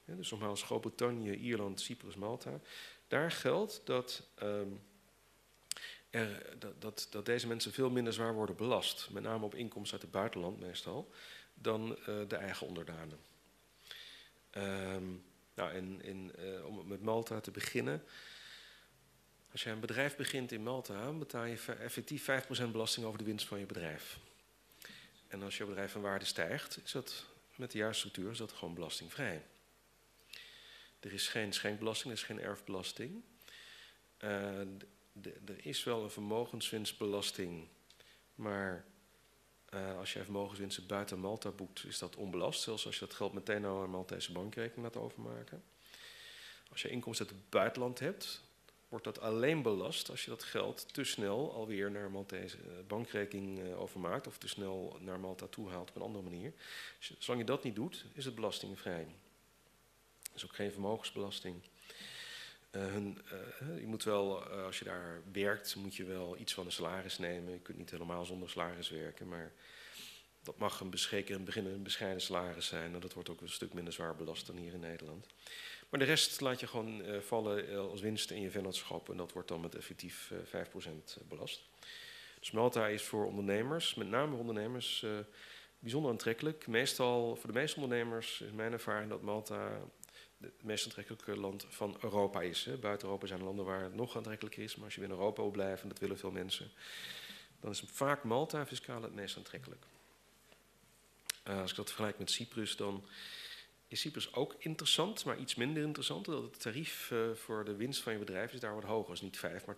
dus 0.06 0.32
nogmaals 0.32 0.64
Groot-Brittannië, 0.64 1.32
Ierland, 1.32 1.82
Cyprus, 1.82 2.16
Malta, 2.16 2.60
daar 3.08 3.32
geldt 3.32 3.82
dat... 3.86 4.24
Um, 4.44 4.82
dat, 6.60 6.82
dat, 6.82 7.08
dat, 7.10 7.26
deze 7.26 7.48
mensen 7.48 7.74
veel 7.74 7.90
minder 7.90 8.14
zwaar 8.14 8.34
worden 8.34 8.56
belast, 8.56 9.10
met 9.12 9.24
name 9.24 9.46
op 9.46 9.56
inkomsten 9.56 9.94
uit 9.94 10.02
het 10.02 10.12
buitenland 10.12 10.60
meestal, 10.60 11.12
dan 11.54 11.98
uh, 12.00 12.06
de 12.28 12.36
eigen 12.36 12.68
onderdanen. 12.68 13.20
Um, 14.58 15.24
nou, 15.54 15.74
in, 15.74 16.32
uh, 16.40 16.66
om 16.66 16.88
met 16.88 17.02
Malta 17.02 17.40
te 17.40 17.52
beginnen. 17.52 18.04
Als 19.52 19.64
je 19.64 19.70
een 19.70 19.80
bedrijf 19.80 20.16
begint 20.16 20.52
in 20.52 20.64
Malta, 20.64 21.12
betaal 21.12 21.46
je 21.46 21.58
effectief 21.80 22.30
5% 22.30 22.72
belasting 22.72 23.06
over 23.06 23.18
de 23.18 23.24
winst 23.24 23.48
van 23.48 23.60
je 23.60 23.66
bedrijf. 23.66 24.20
En 25.28 25.44
als 25.44 25.58
je 25.58 25.66
bedrijf 25.66 25.92
van 25.92 26.02
waarde 26.02 26.26
stijgt, 26.26 26.80
is 26.84 26.92
dat 26.92 27.26
met 27.56 27.72
de 27.72 27.78
juiste 27.78 28.08
structuur 28.08 28.32
is 28.32 28.38
dat 28.38 28.52
gewoon 28.52 28.74
belastingvrij. 28.74 29.46
Er 31.00 31.14
is 31.14 31.28
geen 31.28 31.54
schenkbelasting, 31.54 32.14
er 32.14 32.20
is 32.20 32.26
geen 32.26 32.42
erfbelasting. 32.42 33.24
Uh, 34.24 34.62
er 35.22 35.66
is 35.66 35.84
wel 35.84 36.04
een 36.04 36.12
vermogenswinstbelasting, 36.12 37.68
maar 38.36 38.86
uh, 39.74 39.98
als 39.98 40.14
je 40.14 40.24
vermogenswinsten 40.24 40.88
buiten 40.88 41.20
Malta 41.20 41.50
boekt, 41.50 41.86
is 41.86 42.00
dat 42.00 42.16
onbelast. 42.16 42.62
Zelfs 42.62 42.86
als 42.86 43.00
je 43.00 43.06
dat 43.06 43.14
geld 43.14 43.34
meteen 43.34 43.62
naar 43.62 43.72
een 43.72 43.90
Maltese 43.90 44.32
bankrekening 44.32 44.84
laat 44.84 45.04
overmaken. 45.04 45.64
Als 46.70 46.82
je 46.82 46.90
inkomsten 46.90 47.26
uit 47.26 47.36
het 47.36 47.50
buitenland 47.50 48.00
hebt, 48.00 48.42
wordt 48.90 49.06
dat 49.06 49.20
alleen 49.20 49.62
belast 49.62 50.10
als 50.10 50.24
je 50.24 50.30
dat 50.30 50.44
geld 50.44 50.94
te 50.94 51.04
snel 51.04 51.54
alweer 51.54 51.92
naar 51.92 52.06
een 52.06 52.12
Maltese 52.12 52.58
eh, 52.58 52.86
bankrekening 52.88 53.60
uh, 53.60 53.82
overmaakt 53.82 54.28
of 54.28 54.38
te 54.38 54.48
snel 54.48 54.98
naar 55.00 55.20
Malta 55.20 55.48
toe 55.48 55.70
haalt 55.70 55.90
op 55.90 55.96
een 55.96 56.02
andere 56.02 56.24
manier. 56.24 56.54
Zolang 57.00 57.42
je 57.42 57.48
dat 57.48 57.64
niet 57.64 57.76
doet, 57.76 58.06
is 58.14 58.26
het 58.26 58.36
belastingvrij. 58.36 59.02
Er 60.22 60.32
is 60.36 60.44
ook 60.44 60.56
geen 60.56 60.72
vermogensbelasting. 60.72 61.56
Uh, 62.76 62.82
hun, 62.82 63.18
uh, 63.62 63.80
je 63.80 63.88
moet 63.88 64.04
wel, 64.04 64.52
uh, 64.52 64.66
als 64.66 64.80
je 64.80 64.86
daar 64.86 65.22
werkt, 65.32 65.76
moet 65.76 65.96
je 65.96 66.04
wel 66.04 66.38
iets 66.38 66.54
van 66.54 66.66
een 66.66 66.72
salaris 66.72 67.18
nemen. 67.18 67.54
Je 67.54 67.60
kunt 67.60 67.78
niet 67.78 67.92
helemaal 67.92 68.26
zonder 68.26 68.50
salaris 68.50 68.90
werken, 68.90 69.28
maar 69.28 69.52
dat 70.44 70.58
mag 70.58 70.80
een, 70.80 70.98
zeker 70.98 71.30
in 71.30 71.36
het 71.36 71.46
begin 71.46 71.66
een 71.66 71.84
bescheiden 71.84 72.22
salaris 72.22 72.68
zijn. 72.68 72.94
En 72.94 73.00
dat 73.00 73.14
wordt 73.14 73.30
ook 73.30 73.42
een 73.42 73.50
stuk 73.50 73.74
minder 73.74 73.94
zwaar 73.94 74.16
belast 74.16 74.48
dan 74.48 74.58
hier 74.58 74.74
in 74.74 74.80
Nederland. 74.80 75.28
Maar 75.90 76.00
de 76.00 76.08
rest 76.08 76.42
laat 76.42 76.60
je 76.60 76.68
gewoon 76.68 77.04
eh, 77.04 77.20
vallen 77.20 77.68
eh, 77.68 77.78
als 77.78 78.02
winst 78.02 78.32
in 78.32 78.42
je 78.42 78.52
vennootschap 78.52 79.10
en 79.10 79.18
dat 79.18 79.32
wordt 79.32 79.48
dan 79.48 79.62
met 79.62 79.76
effectief 79.76 80.32
eh, 80.52 80.66
5% 80.66 81.28
belast. 81.28 81.62
Dus 82.40 82.52
Malta 82.52 82.88
is 82.88 83.04
voor 83.04 83.26
ondernemers, 83.26 83.96
met 83.96 84.08
name 84.10 84.36
ondernemers, 84.36 85.04
eh, 85.04 85.12
bijzonder 85.80 86.12
aantrekkelijk. 86.12 86.68
Meestal, 86.68 87.36
voor 87.36 87.52
de 87.52 87.60
meeste 87.60 87.80
ondernemers 87.80 88.42
is 88.42 88.52
mijn 88.52 88.72
ervaring 88.72 89.10
dat 89.10 89.22
Malta 89.22 89.82
het 90.44 90.64
meest 90.64 90.86
aantrekkelijke 90.86 91.38
land 91.38 91.66
van 91.70 91.98
Europa 92.02 92.42
is. 92.42 92.66
Hè. 92.66 92.78
Buiten 92.78 93.08
Europa 93.08 93.28
zijn 93.28 93.44
landen 93.44 93.66
waar 93.66 93.84
het 93.84 93.96
nog 93.96 94.16
aantrekkelijker 94.16 94.64
is, 94.64 94.76
maar 94.76 94.86
als 94.86 94.94
je 94.94 95.00
binnen 95.00 95.18
Europa 95.18 95.42
wil 95.42 95.52
blijven, 95.52 95.84
en 95.84 95.90
dat 95.90 96.00
willen 96.00 96.18
veel 96.18 96.32
mensen, 96.32 96.72
dan 97.60 97.72
is 97.72 97.84
vaak 97.86 98.24
Malta 98.24 98.66
fiscaal 98.66 99.02
het 99.02 99.14
meest 99.14 99.38
aantrekkelijk. 99.38 99.86
Uh, 101.48 101.62
als 101.62 101.70
ik 101.70 101.78
dat 101.78 101.88
vergelijk 101.88 102.20
met 102.20 102.32
Cyprus, 102.32 102.76
dan 102.76 103.06
is 103.88 104.00
Cyprus 104.00 104.34
ook 104.34 104.56
interessant, 104.60 105.26
maar 105.26 105.38
iets 105.38 105.56
minder 105.56 105.84
interessant. 105.84 106.26
Dat 106.26 106.44
het 106.44 106.62
tarief 106.62 107.10
uh, 107.12 107.32
voor 107.34 107.66
de 107.66 107.76
winst 107.76 108.02
van 108.02 108.14
je 108.14 108.20
bedrijf 108.20 108.54
is 108.54 108.60
daar 108.60 108.76
wat 108.76 108.84
hoger. 108.84 109.14
is 109.14 109.22
niet 109.22 109.38
5, 109.38 109.66
maar 109.66 109.76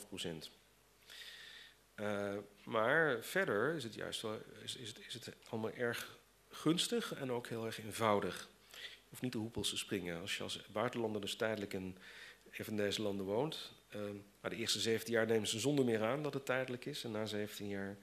12,5 0.00 0.08
procent. 0.08 0.50
Uh, 1.96 2.36
maar 2.64 3.24
verder 3.24 3.74
is 3.74 3.84
het 3.84 3.94
juist 3.94 4.22
wel, 4.22 4.40
is, 4.62 4.76
is, 4.76 4.88
het, 4.88 4.98
is 5.06 5.14
het 5.14 5.32
allemaal 5.48 5.72
erg 5.72 6.18
gunstig 6.50 7.14
en 7.14 7.32
ook 7.32 7.46
heel 7.46 7.66
erg 7.66 7.78
eenvoudig. 7.78 8.48
Hoeft 9.08 9.22
niet 9.22 9.32
de 9.32 9.38
hoepels 9.38 9.68
te 9.68 9.76
springen. 9.76 10.20
Als 10.20 10.36
je 10.36 10.42
als 10.42 10.66
buitenlander 10.72 11.20
dus 11.20 11.36
tijdelijk 11.36 11.72
in 11.72 11.96
een 12.50 12.64
van 12.64 12.76
deze 12.76 13.02
landen 13.02 13.26
woont, 13.26 13.72
uh, 13.96 14.02
maar 14.40 14.50
de 14.50 14.56
eerste 14.56 14.80
17 14.80 15.12
jaar 15.12 15.26
nemen 15.26 15.48
ze 15.48 15.58
zonder 15.58 15.84
meer 15.84 16.02
aan 16.02 16.22
dat 16.22 16.34
het 16.34 16.44
tijdelijk 16.44 16.84
is. 16.84 17.04
En 17.04 17.10
na 17.10 17.26
17 17.26 17.68
jaar 17.68 17.98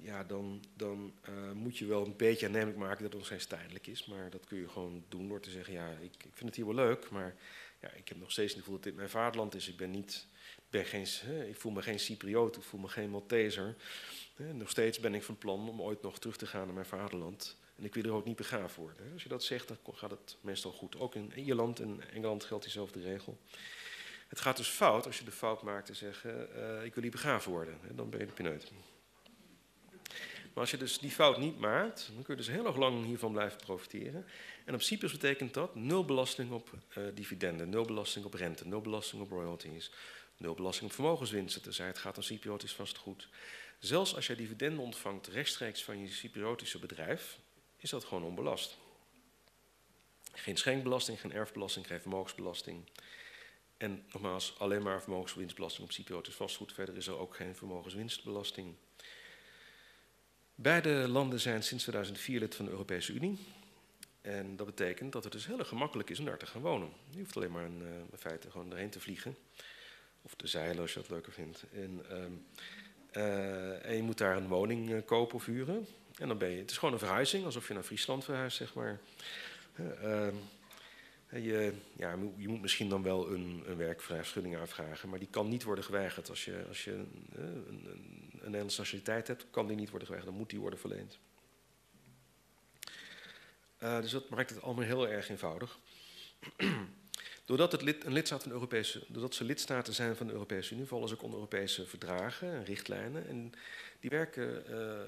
ja, 0.00 0.24
dan, 0.24 0.64
dan 0.76 1.12
uh, 1.28 1.52
moet 1.52 1.78
je 1.78 1.86
wel 1.86 2.04
een 2.04 2.16
beetje 2.16 2.46
aannemelijk 2.46 2.78
maken 2.78 3.02
dat 3.02 3.12
het 3.12 3.14
nog 3.14 3.26
steeds 3.26 3.46
tijdelijk 3.46 3.86
is. 3.86 4.06
Maar 4.06 4.30
dat 4.30 4.44
kun 4.44 4.58
je 4.58 4.68
gewoon 4.68 5.04
doen 5.08 5.28
door 5.28 5.40
te 5.40 5.50
zeggen, 5.50 5.74
ja, 5.74 5.88
ik, 5.88 6.14
ik 6.24 6.30
vind 6.32 6.48
het 6.48 6.56
hier 6.56 6.66
wel 6.66 6.74
leuk, 6.74 7.10
maar 7.10 7.34
ja, 7.80 7.92
ik 7.92 8.08
heb 8.08 8.18
nog 8.18 8.30
steeds 8.30 8.52
het 8.52 8.58
gevoel 8.58 8.74
dat 8.74 8.84
dit 8.84 8.94
mijn 8.94 9.08
vaderland 9.08 9.54
is. 9.54 9.68
Ik 9.68 9.76
ben 9.76 9.90
niet, 9.90 10.26
ben 10.70 10.84
geen, 10.84 11.06
ik 11.48 11.56
voel 11.56 11.72
me 11.72 11.82
geen 11.82 11.98
Cypriot, 11.98 12.56
ik 12.56 12.62
voel 12.62 12.80
me 12.80 12.88
geen 12.88 13.10
Malteser. 13.10 13.76
Nog 14.52 14.70
steeds 14.70 15.00
ben 15.00 15.14
ik 15.14 15.22
van 15.22 15.38
plan 15.38 15.68
om 15.68 15.82
ooit 15.82 16.02
nog 16.02 16.18
terug 16.18 16.36
te 16.36 16.46
gaan 16.46 16.64
naar 16.64 16.74
mijn 16.74 16.86
vaderland. 16.86 17.56
En 17.76 17.84
ik 17.84 17.94
wil 17.94 18.04
er 18.04 18.12
ook 18.12 18.24
niet 18.24 18.36
begraven 18.36 18.82
worden. 18.82 19.12
Als 19.12 19.22
je 19.22 19.28
dat 19.28 19.44
zegt, 19.44 19.68
dan 19.68 19.78
gaat 19.92 20.10
het 20.10 20.36
meestal 20.40 20.72
goed. 20.72 20.98
Ook 20.98 21.14
in 21.14 21.32
Ierland 21.34 21.80
en 21.80 22.10
Engeland 22.12 22.44
geldt 22.44 22.64
diezelfde 22.64 23.00
regel. 23.00 23.38
Het 24.28 24.40
gaat 24.40 24.56
dus 24.56 24.68
fout 24.68 25.06
als 25.06 25.18
je 25.18 25.24
de 25.24 25.30
fout 25.30 25.62
maakt 25.62 25.86
te 25.86 25.94
zeggen, 25.94 26.48
uh, 26.56 26.84
ik 26.84 26.94
wil 26.94 27.02
hier 27.02 27.12
begraven 27.12 27.50
worden. 27.50 27.78
Dan 27.94 28.10
ben 28.10 28.20
je 28.20 28.26
de 28.26 28.32
pineut. 28.32 28.72
Maar 30.52 30.62
als 30.62 30.70
je 30.70 30.76
dus 30.76 30.98
die 30.98 31.10
fout 31.10 31.38
niet 31.38 31.58
maakt, 31.58 32.10
dan 32.14 32.22
kun 32.22 32.34
je 32.34 32.40
dus 32.42 32.50
heel 32.50 32.66
erg 32.66 32.76
lang 32.76 33.04
hiervan 33.04 33.32
blijven 33.32 33.58
profiteren. 33.58 34.26
En 34.64 34.74
op 34.74 34.82
Cyprus 34.82 35.12
betekent 35.12 35.54
dat 35.54 35.74
nul 35.74 36.04
belasting 36.04 36.50
op 36.50 36.70
uh, 36.98 37.04
dividenden, 37.14 37.68
nul 37.68 37.84
belasting 37.84 38.24
op 38.24 38.34
rente, 38.34 38.68
nul 38.68 38.80
belasting 38.80 39.22
op 39.22 39.30
royalties, 39.30 39.90
nul 40.36 40.54
belasting 40.54 40.90
op 40.90 40.94
vermogenswinsten, 40.94 41.62
tenzij 41.62 41.86
het 41.86 41.98
gaat 41.98 42.16
om 42.16 42.22
Cypriotisch 42.22 42.74
vastgoed. 42.74 43.28
Zelfs 43.78 44.14
als 44.14 44.26
je 44.26 44.34
dividenden 44.34 44.84
ontvangt 44.84 45.26
rechtstreeks 45.26 45.84
van 45.84 46.00
je 46.00 46.08
Cypriotische 46.08 46.78
bedrijf, 46.78 47.38
is 47.82 47.90
dat 47.90 48.04
gewoon 48.04 48.22
onbelast. 48.22 48.78
Geen 50.32 50.56
schenkbelasting, 50.56 51.20
geen 51.20 51.32
erfbelasting, 51.32 51.86
geen 51.86 52.00
vermogensbelasting. 52.00 52.88
En 53.76 54.04
nogmaals, 54.12 54.54
alleen 54.58 54.82
maar 54.82 55.02
vermogenswinstbelasting 55.02 55.84
op 55.86 55.92
Cypriotisch 55.92 56.34
vastgoed. 56.34 56.72
Verder 56.72 56.96
is 56.96 57.06
er 57.06 57.18
ook 57.18 57.36
geen 57.36 57.56
vermogenswinstbelasting. 57.56 58.74
Beide 60.54 61.08
landen 61.08 61.40
zijn 61.40 61.62
sinds 61.62 61.82
2004 61.82 62.40
lid 62.40 62.54
van 62.54 62.64
de 62.64 62.70
Europese 62.70 63.12
Unie. 63.12 63.38
En 64.20 64.56
dat 64.56 64.66
betekent 64.66 65.12
dat 65.12 65.24
het 65.24 65.32
dus 65.32 65.46
heel 65.46 65.64
gemakkelijk 65.64 66.10
is 66.10 66.18
om 66.18 66.24
daar 66.24 66.38
te 66.38 66.46
gaan 66.46 66.62
wonen. 66.62 66.92
Je 67.10 67.18
hoeft 67.18 67.36
alleen 67.36 67.52
maar 67.52 67.64
in, 67.64 67.80
uh, 67.82 67.88
in 67.88 68.18
feite 68.18 68.50
gewoon 68.50 68.70
erheen 68.70 68.90
te 68.90 69.00
vliegen. 69.00 69.36
Of 70.22 70.34
te 70.34 70.46
zeilen 70.46 70.82
als 70.82 70.92
je 70.92 71.00
dat 71.00 71.10
leuker 71.10 71.32
vindt. 71.32 71.64
En, 71.72 72.04
um, 72.10 72.46
uh, 73.12 73.86
en 73.86 73.96
je 73.96 74.02
moet 74.02 74.18
daar 74.18 74.36
een 74.36 74.48
woning 74.48 74.90
uh, 74.90 74.98
kopen 75.04 75.34
of 75.34 75.44
huren. 75.44 75.86
En 76.22 76.28
dan 76.28 76.38
ben 76.38 76.50
je, 76.50 76.58
het 76.58 76.70
is 76.70 76.78
gewoon 76.78 76.94
een 76.94 77.00
verhuizing, 77.00 77.44
alsof 77.44 77.68
je 77.68 77.74
naar 77.74 77.82
Friesland 77.82 78.24
verhuist, 78.24 78.56
zeg 78.56 78.74
maar. 78.74 79.00
Ehm, 79.76 80.34
je, 81.28 81.72
ja, 81.96 82.16
je 82.36 82.48
moet 82.48 82.60
misschien 82.60 82.88
dan 82.88 83.02
wel 83.02 83.32
een, 83.32 83.62
een 83.66 84.56
aanvragen, 84.56 85.08
maar 85.08 85.18
die 85.18 85.28
kan 85.30 85.48
niet 85.48 85.62
worden 85.62 85.84
geweigerd. 85.84 86.28
Als 86.28 86.44
je, 86.44 86.64
als 86.68 86.84
je 86.84 86.92
een, 86.92 87.26
een, 87.32 87.86
een 88.30 88.40
Nederlandse 88.40 88.78
nationaliteit 88.78 89.26
hebt, 89.28 89.46
kan 89.50 89.66
die 89.66 89.76
niet 89.76 89.90
worden 89.90 90.06
geweigerd, 90.06 90.32
dan 90.32 90.42
moet 90.42 90.50
die 90.50 90.60
worden 90.60 90.78
verleend. 90.78 91.18
Uh, 93.82 94.00
dus 94.00 94.10
dat 94.10 94.28
maakt 94.28 94.50
het 94.50 94.62
allemaal 94.62 94.84
heel 94.84 95.08
erg 95.08 95.28
eenvoudig. 95.28 95.78
doordat, 97.44 97.72
het 97.72 97.82
lid, 97.82 98.04
een 98.04 98.12
lidstaat 98.12 98.40
van 98.40 98.48
de 98.48 98.54
Europese, 98.54 99.04
doordat 99.08 99.34
ze 99.34 99.44
lidstaten 99.44 99.94
zijn 99.94 100.16
van 100.16 100.26
de 100.26 100.32
Europese 100.32 100.74
Unie, 100.74 100.86
vallen 100.86 101.08
ze 101.08 101.14
ook 101.14 101.22
onder 101.22 101.38
Europese 101.38 101.86
verdragen 101.86 102.52
en 102.52 102.64
richtlijnen. 102.64 103.28
En 103.28 103.52
die 104.02 104.10
werken 104.10 104.64
uh, 104.70 105.00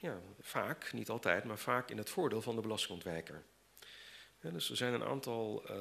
ja, 0.00 0.20
vaak, 0.40 0.92
niet 0.92 1.08
altijd, 1.08 1.44
maar 1.44 1.58
vaak 1.58 1.90
in 1.90 1.98
het 1.98 2.10
voordeel 2.10 2.42
van 2.42 2.54
de 2.54 2.60
belastingontwijker. 2.60 3.42
Dus 4.40 4.70
er 4.70 4.76
zijn 4.76 4.94
een 4.94 5.04
aantal, 5.04 5.64
uh, 5.70 5.76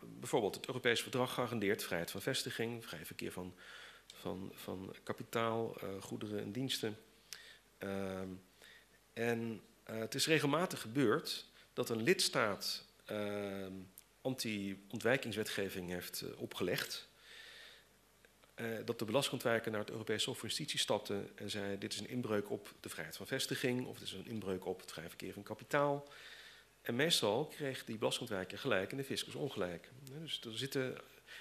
bijvoorbeeld 0.00 0.54
het 0.54 0.66
Europese 0.66 1.02
verdrag 1.02 1.34
garandeert 1.34 1.84
vrijheid 1.84 2.10
van 2.10 2.22
vestiging, 2.22 2.84
vrij 2.84 3.06
verkeer 3.06 3.32
van, 3.32 3.54
van, 4.14 4.52
van 4.54 4.94
kapitaal, 5.02 5.76
uh, 5.84 6.02
goederen 6.02 6.40
en 6.40 6.52
diensten. 6.52 6.96
En 9.12 9.62
het 9.84 10.14
is 10.14 10.26
regelmatig 10.26 10.80
gebeurd 10.80 11.46
dat 11.72 11.88
een 11.88 12.02
lidstaat 12.02 12.84
anti-ontwijkingswetgeving 14.20 15.90
heeft 15.90 16.24
opgelegd. 16.36 17.08
Dat 18.84 18.98
de 18.98 19.04
belastingontwijker 19.04 19.70
naar 19.70 19.80
het 19.80 19.90
Europese 19.90 20.28
Hof 20.28 20.38
van 20.38 20.48
Justitie 20.48 20.78
stapte 20.78 21.24
en 21.34 21.50
zei: 21.50 21.78
Dit 21.78 21.92
is 21.92 22.00
een 22.00 22.08
inbreuk 22.08 22.50
op 22.50 22.74
de 22.80 22.88
vrijheid 22.88 23.16
van 23.16 23.26
vestiging, 23.26 23.86
of 23.86 23.98
dit 23.98 24.06
is 24.06 24.12
een 24.12 24.26
inbreuk 24.26 24.66
op 24.66 24.80
het 24.80 24.92
vrij 24.92 25.08
verkeer 25.08 25.32
van 25.32 25.42
kapitaal. 25.42 26.08
En 26.82 26.96
meestal 26.96 27.46
kreeg 27.46 27.84
die 27.84 27.98
belastingontwijker 27.98 28.58
gelijk 28.58 28.90
en 28.90 28.96
de 28.96 29.04
fiscus 29.04 29.34
ongelijk. 29.34 29.88
Dus 30.22 30.40
er 30.40 30.58
zitten, 30.58 30.92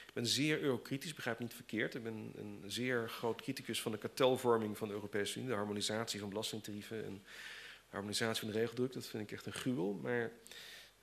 ik 0.08 0.14
ben 0.14 0.28
zeer 0.28 0.62
eurokritisch, 0.62 1.14
begrijp 1.14 1.40
niet 1.40 1.54
verkeerd. 1.54 1.96
Ik 1.96 2.04
ben 2.04 2.32
een 2.36 2.64
zeer 2.68 3.10
groot 3.10 3.42
criticus 3.42 3.82
van 3.82 3.92
de 3.92 3.98
kartelvorming 3.98 4.78
van 4.78 4.88
de 4.88 4.94
Europese 4.94 5.38
Unie, 5.38 5.50
de 5.50 5.56
harmonisatie 5.56 6.20
van 6.20 6.30
belastingtarieven 6.30 7.06
en 7.06 7.24
harmonisatie 7.90 8.44
van 8.44 8.52
de 8.52 8.60
regeldruk. 8.60 8.94
Dat 8.94 9.08
vind 9.08 9.24
ik 9.24 9.32
echt 9.32 9.46
een 9.46 9.54
gruwel. 9.54 9.94
Maar 9.94 10.32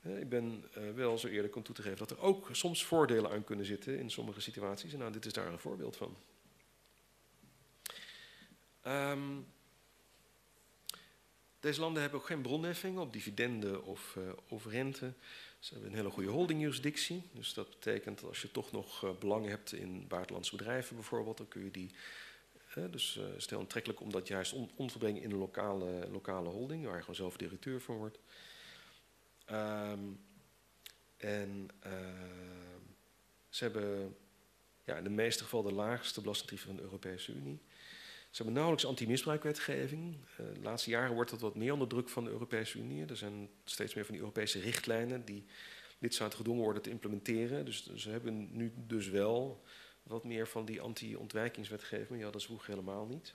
ik 0.02 0.28
ben 0.28 0.64
uh, 0.78 0.92
wel 0.94 1.18
zo 1.18 1.26
eerlijk 1.26 1.56
om 1.56 1.62
toe 1.62 1.74
te 1.74 1.82
geven 1.82 1.98
dat 1.98 2.10
er 2.10 2.20
ook 2.20 2.48
soms 2.52 2.84
voordelen 2.84 3.30
aan 3.30 3.44
kunnen 3.44 3.66
zitten 3.66 3.98
in 3.98 4.10
sommige 4.10 4.40
situaties. 4.40 4.92
En 4.92 4.98
nou, 4.98 5.12
dit 5.12 5.26
is 5.26 5.32
daar 5.32 5.46
een 5.46 5.58
voorbeeld 5.58 5.96
van. 5.96 6.16
Um, 8.86 9.46
deze 11.60 11.80
landen 11.80 12.02
hebben 12.02 12.20
ook 12.20 12.26
geen 12.26 12.42
bronheffingen 12.42 13.00
op 13.00 13.12
dividenden 13.12 13.84
of, 13.84 14.16
uh, 14.18 14.32
of 14.48 14.66
rente. 14.66 15.12
Ze 15.58 15.72
hebben 15.72 15.90
een 15.90 15.96
hele 15.96 16.10
goede 16.10 16.28
holdingjurisdictie. 16.28 17.22
Dus 17.32 17.54
dat 17.54 17.70
betekent 17.70 18.20
dat 18.20 18.28
als 18.28 18.42
je 18.42 18.50
toch 18.50 18.72
nog 18.72 19.04
uh, 19.04 19.10
belangen 19.18 19.50
hebt 19.50 19.72
in 19.72 20.04
buitenlandse 20.08 20.56
bedrijven 20.56 20.96
bijvoorbeeld, 20.96 21.36
dan 21.36 21.48
kun 21.48 21.64
je 21.64 21.70
die. 21.70 21.90
Uh, 22.78 22.84
dus 22.90 23.16
is 23.36 23.42
het 23.42 23.50
heel 23.50 23.58
aantrekkelijk 23.58 24.00
om 24.00 24.10
dat 24.12 24.28
juist 24.28 24.54
om 24.76 24.88
te 24.88 24.98
brengen 24.98 25.22
in 25.22 25.30
een 25.30 25.38
lokale, 25.38 26.08
lokale 26.10 26.48
holding, 26.48 26.84
waar 26.84 26.94
je 26.94 27.00
gewoon 27.00 27.14
zelf 27.14 27.36
directeur 27.36 27.80
van 27.80 27.96
wordt. 27.96 28.18
Um, 29.52 30.20
en 31.16 31.68
ze 33.48 33.64
hebben 33.64 34.16
ja, 34.84 34.96
in 34.96 35.04
de 35.04 35.10
meeste 35.10 35.42
gevallen 35.42 35.68
de 35.68 35.74
laagste 35.74 36.20
belastingtarieven 36.20 36.68
van 36.68 36.76
de 36.76 36.82
Europese 36.90 37.32
Unie. 37.32 37.60
Ze 38.30 38.36
hebben 38.36 38.54
nauwelijks 38.54 38.86
anti-misbruikwetgeving. 38.86 40.16
Uh, 40.40 40.46
de 40.54 40.60
laatste 40.60 40.90
jaren 40.90 41.14
wordt 41.14 41.30
dat 41.30 41.40
wat 41.40 41.54
meer 41.54 41.72
onder 41.72 41.88
druk 41.88 42.08
van 42.08 42.24
de 42.24 42.30
Europese 42.30 42.78
Unie. 42.78 43.06
Er 43.06 43.16
zijn 43.16 43.50
steeds 43.64 43.94
meer 43.94 44.04
van 44.04 44.12
die 44.12 44.22
Europese 44.22 44.60
richtlijnen 44.60 45.24
die 45.24 45.44
lidstaten 45.98 46.36
gedwongen 46.36 46.62
worden 46.62 46.82
te 46.82 46.90
implementeren. 46.90 47.64
Dus 47.64 47.94
ze 47.94 48.10
hebben 48.10 48.56
nu 48.56 48.72
dus 48.76 49.08
wel 49.08 49.62
wat 50.02 50.24
meer 50.24 50.48
van 50.48 50.64
die 50.64 50.80
anti-ontwijkingswetgeving. 50.80 52.18
Ja, 52.18 52.24
dat 52.24 52.40
is 52.40 52.44
vroeger 52.44 52.68
helemaal 52.68 53.06
niet. 53.06 53.34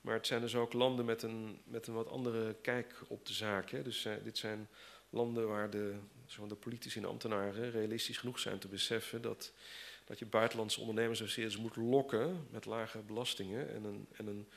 Maar 0.00 0.14
het 0.14 0.26
zijn 0.26 0.40
dus 0.40 0.54
ook 0.54 0.72
landen 0.72 1.04
met 1.04 1.22
een, 1.22 1.60
met 1.64 1.86
een 1.86 1.94
wat 1.94 2.08
andere 2.08 2.54
kijk 2.54 3.02
op 3.08 3.26
de 3.26 3.32
zaak. 3.32 3.70
Hè. 3.70 3.82
Dus 3.82 4.04
uh, 4.04 4.12
dit 4.24 4.38
zijn 4.38 4.68
landen 5.12 5.48
waar 5.48 5.70
de, 5.70 5.94
de 6.48 6.54
politici 6.54 6.98
en 6.98 7.04
ambtenaren 7.04 7.70
realistisch 7.70 8.18
genoeg 8.18 8.38
zijn 8.38 8.58
te 8.58 8.68
beseffen 8.68 9.22
dat 9.22 9.52
dat 10.04 10.18
je 10.20 10.26
buitenlandse 10.26 10.80
ondernemers 10.80 11.34
dus 11.34 11.56
moet 11.56 11.76
lokken 11.76 12.46
met 12.50 12.64
lage 12.64 12.98
belastingen 12.98 13.74
en 13.74 13.84
een, 13.84 14.06
en 14.12 14.26
een, 14.26 14.48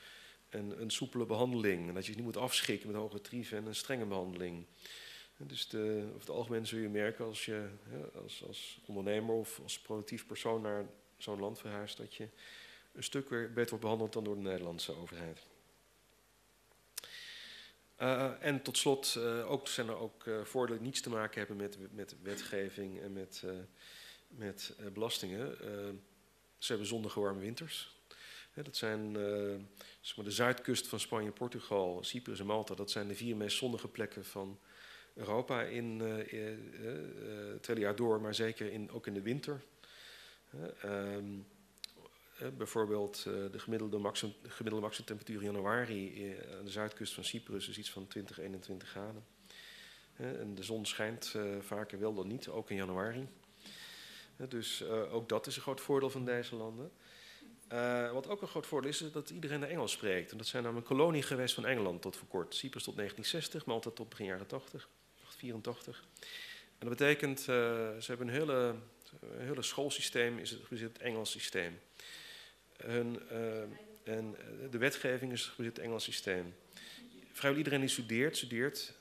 en 0.48 0.80
een 0.80 0.90
soepele 0.90 1.26
behandeling. 1.26 1.88
En 1.88 1.94
dat 1.94 2.04
je 2.06 2.10
ze 2.10 2.16
niet 2.16 2.26
moet 2.26 2.36
afschikken 2.36 2.90
met 2.90 2.96
hoge 2.96 3.20
tarieven 3.20 3.58
en 3.58 3.66
een 3.66 3.74
strenge 3.74 4.04
behandeling. 4.04 4.64
Dus 5.36 5.68
de, 5.68 6.02
over 6.06 6.20
het 6.20 6.30
algemeen 6.30 6.66
zul 6.66 6.78
je 6.78 6.88
merken 6.88 7.24
als 7.24 7.44
je 7.44 7.68
als, 8.22 8.44
als 8.46 8.80
ondernemer 8.86 9.34
of 9.34 9.60
als 9.62 9.80
productief 9.80 10.26
persoon 10.26 10.62
naar 10.62 10.86
zo'n 11.16 11.40
land 11.40 11.58
verhuist, 11.58 11.96
dat 11.96 12.14
je 12.14 12.28
een 12.92 13.04
stuk 13.04 13.28
weer 13.28 13.52
beter 13.52 13.68
wordt 13.68 13.84
behandeld 13.84 14.12
dan 14.12 14.24
door 14.24 14.36
de 14.36 14.42
Nederlandse 14.42 14.96
overheid. 14.96 15.38
Uh, 18.02 18.32
en 18.40 18.62
tot 18.62 18.76
slot 18.76 19.14
uh, 19.18 19.50
ook, 19.50 19.68
zijn 19.68 19.88
er 19.88 19.96
ook 19.96 20.24
uh, 20.24 20.44
voordelen 20.44 20.78
die 20.78 20.88
niets 20.88 21.00
te 21.00 21.10
maken 21.10 21.38
hebben 21.38 21.56
met, 21.56 21.78
met 21.92 22.16
wetgeving 22.22 23.00
en 23.00 23.12
met, 23.12 23.44
met 24.28 24.76
belastingen. 24.92 25.56
ze 26.58 26.66
hebben 26.68 26.86
zonnige 26.86 27.20
warme 27.20 27.40
winters. 27.40 27.96
dat 28.54 28.76
zijn 28.76 29.12
zeg 30.00 30.16
maar 30.16 30.24
de 30.24 30.30
zuidkust 30.30 30.86
van 30.86 31.00
Spanje, 31.00 31.30
Portugal, 31.30 32.04
Cyprus 32.04 32.40
en 32.40 32.46
Malta. 32.46 32.74
Dat 32.74 32.90
zijn 32.90 33.08
de 33.08 33.14
vier 33.14 33.36
meest 33.36 33.56
zonnige 33.56 33.88
plekken 33.88 34.24
van 34.24 34.58
Europa 35.14 35.62
in 35.62 36.00
het 36.00 37.62
tweede 37.62 37.82
jaar 37.82 37.96
door, 37.96 38.20
maar 38.20 38.34
zeker 38.34 38.72
in, 38.72 38.90
ook 38.90 39.06
in 39.06 39.14
de 39.14 39.22
winter. 39.22 39.62
Um, 40.54 40.66
eh, 40.80 41.55
bijvoorbeeld 42.56 43.24
uh, 43.28 43.34
de 43.52 43.58
gemiddelde, 43.58 43.98
maximum, 43.98 44.34
gemiddelde 44.42 45.04
in 45.26 45.40
januari 45.40 46.30
eh, 46.30 46.58
aan 46.58 46.64
de 46.64 46.70
zuidkust 46.70 47.14
van 47.14 47.24
Cyprus 47.24 47.68
is 47.68 47.78
iets 47.78 47.90
van 47.90 48.06
20, 48.06 48.38
21 48.38 48.88
graden. 48.88 49.24
en 50.16 50.54
de 50.54 50.62
zon 50.62 50.86
schijnt 50.86 51.34
vaker 51.60 51.98
wel 51.98 52.14
dan 52.14 52.26
niet, 52.26 52.48
ook 52.48 52.70
in 52.70 52.76
januari. 52.76 53.28
dus 54.48 54.84
ook 54.88 55.28
dat 55.28 55.46
is 55.46 55.56
een 55.56 55.62
groot 55.62 55.80
voordeel 55.80 56.10
van 56.10 56.24
deze 56.24 56.56
landen. 56.56 56.90
wat 58.12 58.28
ook 58.28 58.42
een 58.42 58.48
groot 58.48 58.66
voordeel 58.66 58.90
is, 58.90 59.02
is 59.02 59.12
dat 59.12 59.30
iedereen 59.30 59.60
de 59.60 59.66
Engels 59.66 59.92
spreekt. 59.92 60.30
En 60.30 60.36
dat 60.38 60.46
zijn 60.46 60.62
namelijk 60.62 60.86
kolonie 60.86 61.22
geweest 61.22 61.54
van 61.54 61.66
Engeland 61.66 62.02
tot 62.02 62.16
voor 62.16 62.28
kort. 62.28 62.54
Cyprus 62.54 62.84
tot 62.84 62.96
1960, 62.96 63.66
Malta 63.66 63.90
tot 63.90 64.08
begin 64.08 64.26
jaren 64.26 64.46
80, 64.46 64.88
84. 65.24 66.04
En 66.78 66.88
dat 66.88 66.98
betekent, 66.98 67.40
ze 67.40 68.04
hebben 68.06 68.28
een 68.28 68.34
hele, 68.34 68.74
hele 69.36 69.62
schoolsysteem, 69.62 70.38
is 70.38 70.50
het, 70.50 70.80
het 70.80 70.98
Engels 70.98 71.30
systeem. 71.30 71.78
Hun, 72.76 73.22
uh, 73.32 73.60
en 74.14 74.36
eh, 74.38 74.70
de 74.70 74.78
wetgeving 74.78 75.32
is 75.32 75.52
het 75.56 75.78
Engels 75.78 76.04
systeem. 76.04 76.54
Vrijwel 77.32 77.58
iedereen 77.58 77.80
die 77.80 77.88
studeert, 77.88 78.36
studeert 78.36 78.92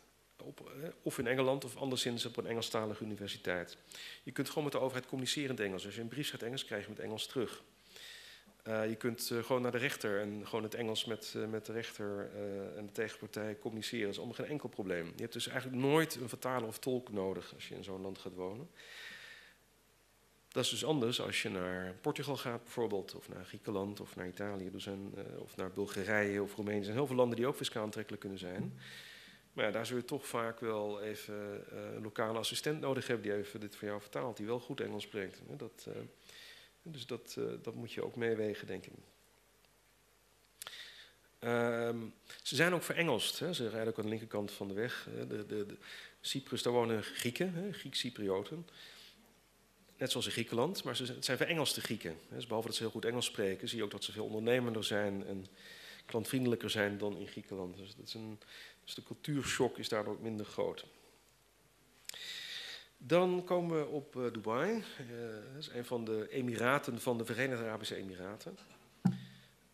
op, 0.43 0.59
eh, 0.59 0.89
of 1.01 1.19
in 1.19 1.27
Engeland 1.27 1.65
of 1.65 1.75
anderszins 1.75 2.25
op 2.25 2.37
een 2.37 2.45
Engelstalige 2.45 3.03
universiteit. 3.03 3.77
Je 4.23 4.31
kunt 4.31 4.47
gewoon 4.47 4.63
met 4.63 4.73
de 4.73 4.79
overheid 4.79 5.07
communiceren 5.07 5.49
in 5.49 5.55
het 5.55 5.65
Engels. 5.65 5.85
Als 5.85 5.95
je 5.95 6.01
een 6.01 6.07
brief 6.07 6.25
schrijft 6.25 6.45
Engels, 6.45 6.65
krijg 6.65 6.83
je 6.83 6.89
met 6.89 6.99
Engels 6.99 7.27
terug. 7.27 7.63
Je 8.65 8.95
kunt 8.97 9.31
gewoon 9.41 9.61
naar 9.61 9.71
de 9.71 9.77
rechter 9.77 10.19
en 10.19 10.47
gewoon 10.47 10.63
het 10.63 10.73
Engels 10.73 11.05
met, 11.05 11.35
met 11.49 11.65
de 11.65 11.71
rechter 11.71 12.29
en 12.75 12.85
de 12.85 12.91
tegenpartij 12.91 13.57
communiceren. 13.59 14.03
Dat 14.03 14.11
is 14.11 14.17
allemaal 14.17 14.35
geen 14.35 14.45
enkel 14.45 14.69
probleem. 14.69 15.05
Je 15.05 15.21
hebt 15.21 15.33
dus 15.33 15.47
eigenlijk 15.47 15.81
nooit 15.81 16.15
een 16.15 16.29
vertaler 16.29 16.67
of 16.67 16.79
tolk 16.79 17.11
nodig 17.11 17.53
als 17.53 17.67
je 17.67 17.75
in 17.75 17.83
zo'n 17.83 18.01
land 18.01 18.17
gaat 18.17 18.33
wonen. 18.33 18.69
Dat 20.55 20.63
is 20.63 20.69
dus 20.69 20.85
anders 20.85 21.21
als 21.21 21.41
je 21.41 21.49
naar 21.49 21.93
Portugal 22.01 22.37
gaat 22.37 22.63
bijvoorbeeld, 22.63 23.15
of 23.15 23.29
naar 23.29 23.45
Griekenland, 23.45 23.99
of 23.99 24.15
naar 24.15 24.27
Italië, 24.27 24.71
uh, 24.87 24.93
of 25.39 25.55
naar 25.55 25.71
Bulgarije 25.71 26.41
of 26.41 26.55
Roemenië. 26.55 26.77
Er 26.77 26.83
zijn 26.83 26.95
heel 26.97 27.07
veel 27.07 27.15
landen 27.15 27.37
die 27.37 27.47
ook 27.47 27.55
fiscaal 27.55 27.83
aantrekkelijk 27.83 28.21
kunnen 28.21 28.39
zijn. 28.39 28.79
Maar 29.53 29.65
ja, 29.65 29.71
daar 29.71 29.85
zul 29.85 29.97
je 29.97 30.05
toch 30.05 30.27
vaak 30.27 30.59
wel 30.59 31.01
even 31.01 31.65
uh, 31.73 31.79
een 31.95 32.01
lokale 32.01 32.37
assistent 32.37 32.79
nodig 32.79 33.07
hebben 33.07 33.25
die 33.25 33.35
even 33.37 33.59
dit 33.59 33.75
voor 33.75 33.87
jou 33.87 34.01
vertaalt, 34.01 34.37
die 34.37 34.45
wel 34.45 34.59
goed 34.59 34.81
Engels 34.81 35.03
spreekt. 35.03 35.41
Dat, 35.57 35.85
uh, 35.87 35.93
dus 36.81 37.05
dat, 37.05 37.37
dat 37.61 37.75
moet 37.75 37.91
je 37.91 38.03
ook 38.03 38.15
meewegen, 38.15 38.67
denk 38.67 38.85
ik. 38.85 38.93
Um, 41.39 42.13
ze 42.43 42.55
zijn 42.55 42.73
ook 42.73 42.83
verengelst. 42.83 43.39
Hè. 43.39 43.53
Ze 43.53 43.69
rijden 43.69 43.89
ook 43.89 43.97
aan 43.97 44.03
de 44.03 44.09
linkerkant 44.09 44.51
van 44.51 44.67
de 44.67 44.73
weg. 44.73 45.07
De, 45.27 45.45
de, 45.45 45.65
de 45.65 45.77
Cyprus, 46.21 46.61
daar 46.61 46.73
wonen 46.73 47.03
Grieken, 47.03 47.73
Griek-Cyprioten. 47.73 48.65
Net 49.97 50.11
zoals 50.11 50.25
in 50.25 50.31
Griekenland, 50.31 50.83
maar 50.83 50.95
ze, 50.95 51.03
het 51.03 51.25
zijn 51.25 51.39
Engelse 51.39 51.81
Grieken. 51.81 52.17
Dus 52.29 52.45
behalve 52.45 52.67
dat 52.67 52.75
ze 52.75 52.83
heel 52.83 52.91
goed 52.91 53.05
Engels 53.05 53.25
spreken, 53.25 53.67
zie 53.67 53.77
je 53.77 53.83
ook 53.83 53.91
dat 53.91 54.03
ze 54.03 54.11
veel 54.11 54.25
ondernemender 54.25 54.83
zijn 54.83 55.25
en 55.25 55.47
klantvriendelijker 56.05 56.69
zijn 56.69 56.97
dan 56.97 57.17
in 57.17 57.27
Griekenland. 57.27 57.77
Dus, 57.77 57.95
dat 57.95 58.07
is 58.07 58.13
een, 58.13 58.39
dus 58.83 58.93
de 58.93 59.03
cultuurshock 59.03 59.77
is 59.77 59.89
daar 59.89 60.07
ook 60.07 60.21
minder 60.21 60.45
groot. 60.45 60.85
Dan 62.97 63.43
komen 63.43 63.79
we 63.79 63.85
op 63.85 64.15
uh, 64.15 64.33
Dubai. 64.33 64.71
Uh, 64.71 64.83
dat 65.53 65.61
is 65.63 65.67
een 65.67 65.85
van 65.85 66.05
de 66.05 66.27
emiraten 66.29 67.01
van 67.01 67.17
de 67.17 67.25
Verenigde 67.25 67.63
Arabische 67.63 67.95
Emiraten. 67.95 68.57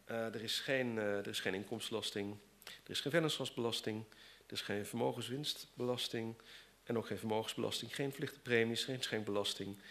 Uh, 0.10 0.26
er, 0.26 0.44
is 0.44 0.60
geen, 0.60 0.98
er 0.98 1.28
is 1.28 1.40
geen 1.40 1.54
inkomstenbelasting, 1.54 2.36
er 2.66 2.92
is 2.92 3.00
geen 3.00 3.12
vennootschapsbelasting, 3.12 4.04
er 4.46 4.54
is 4.54 4.62
geen 4.62 4.86
vermogenswinstbelasting 4.86 6.36
en 6.84 6.98
ook 6.98 7.08
geen 7.08 7.18
vermogensbelasting, 7.18 7.96
geen 7.96 8.12
verlichte 8.12 8.40
premies, 8.40 8.84
geen 8.84 9.02
schenkbelasting, 9.02 9.78
en 9.78 9.82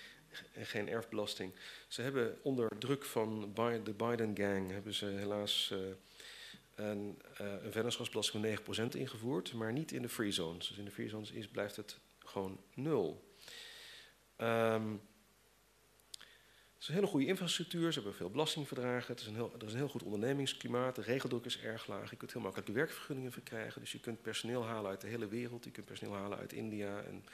geen 0.55 0.89
erfbelasting. 0.89 1.52
Ze 1.89 2.02
hebben 2.02 2.39
onder 2.43 2.78
druk 2.78 3.05
van 3.05 3.52
de 3.85 3.93
Biden-gang 3.93 4.70
hebben 4.70 4.94
ze 4.94 5.07
helaas 5.07 5.70
uh, 5.73 5.78
een, 6.74 7.19
uh, 7.40 7.52
een 7.62 7.73
vennootschapsbelasting 7.73 8.59
van 8.66 8.89
9% 8.89 8.98
ingevoerd, 8.98 9.52
maar 9.52 9.73
niet 9.73 9.93
in 9.93 10.02
de 10.02 10.09
free 10.09 10.32
zones. 10.32 10.69
Dus 10.69 10.78
in 10.78 10.85
de 10.85 10.90
free 10.90 11.09
zones 11.09 11.31
is, 11.31 11.48
blijft 11.48 11.77
het 11.77 11.98
gewoon 12.19 12.61
nul. 12.74 13.28
Um, 14.36 15.01
het 16.81 16.89
is 16.89 16.94
een 16.94 17.01
hele 17.01 17.12
goede 17.12 17.27
infrastructuur, 17.27 17.93
ze 17.93 17.98
hebben 17.98 18.16
veel 18.16 18.31
belastingverdragen, 18.31 19.12
het 19.12 19.20
is 19.20 19.27
een 19.27 19.35
heel, 19.35 19.52
er 19.59 19.66
is 19.66 19.73
een 19.73 19.78
heel 19.78 19.89
goed 19.89 20.02
ondernemingsklimaat, 20.02 20.94
de 20.94 21.02
regeldruk 21.02 21.44
is 21.44 21.61
erg 21.61 21.86
laag, 21.86 22.11
je 22.11 22.16
kunt 22.16 22.32
heel 22.32 22.43
makkelijk 22.43 22.70
werkvergunningen 22.70 23.32
verkrijgen, 23.32 23.81
dus 23.81 23.93
je 23.93 24.01
kunt 24.01 24.23
personeel 24.23 24.65
halen 24.65 24.90
uit 24.90 25.01
de 25.01 25.07
hele 25.07 25.28
wereld, 25.28 25.65
je 25.65 25.70
kunt 25.70 25.86
personeel 25.86 26.15
halen 26.15 26.39
uit 26.39 26.52
India 26.52 27.02
en 27.02 27.24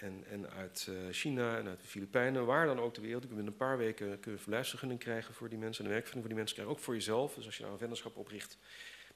en, 0.00 0.24
en 0.30 0.50
uit 0.50 0.86
uh, 0.90 0.96
China 1.10 1.58
en 1.58 1.68
uit 1.68 1.80
de 1.80 1.86
Filipijnen, 1.86 2.46
waar 2.46 2.66
dan 2.66 2.80
ook 2.80 2.94
de 2.94 3.00
wereld. 3.00 3.26
Kunt 3.26 3.38
in 3.40 3.46
een 3.46 3.56
paar 3.56 3.78
weken 3.78 4.20
kun 4.20 4.32
je 4.32 4.38
verblijfsvergunning 4.38 5.00
krijgen 5.00 5.34
voor 5.34 5.48
die 5.48 5.58
mensen. 5.58 5.84
En 5.84 5.90
een 5.90 5.96
werkvergunning 5.96 6.20
voor 6.20 6.28
die 6.28 6.36
mensen 6.36 6.54
krijgen 6.54 6.74
ook 6.76 6.84
voor 6.84 6.94
jezelf. 6.94 7.34
Dus 7.34 7.46
als 7.46 7.54
je 7.54 7.60
nou 7.60 7.72
een 7.72 7.78
vennootschap 7.78 8.16
opricht, 8.16 8.58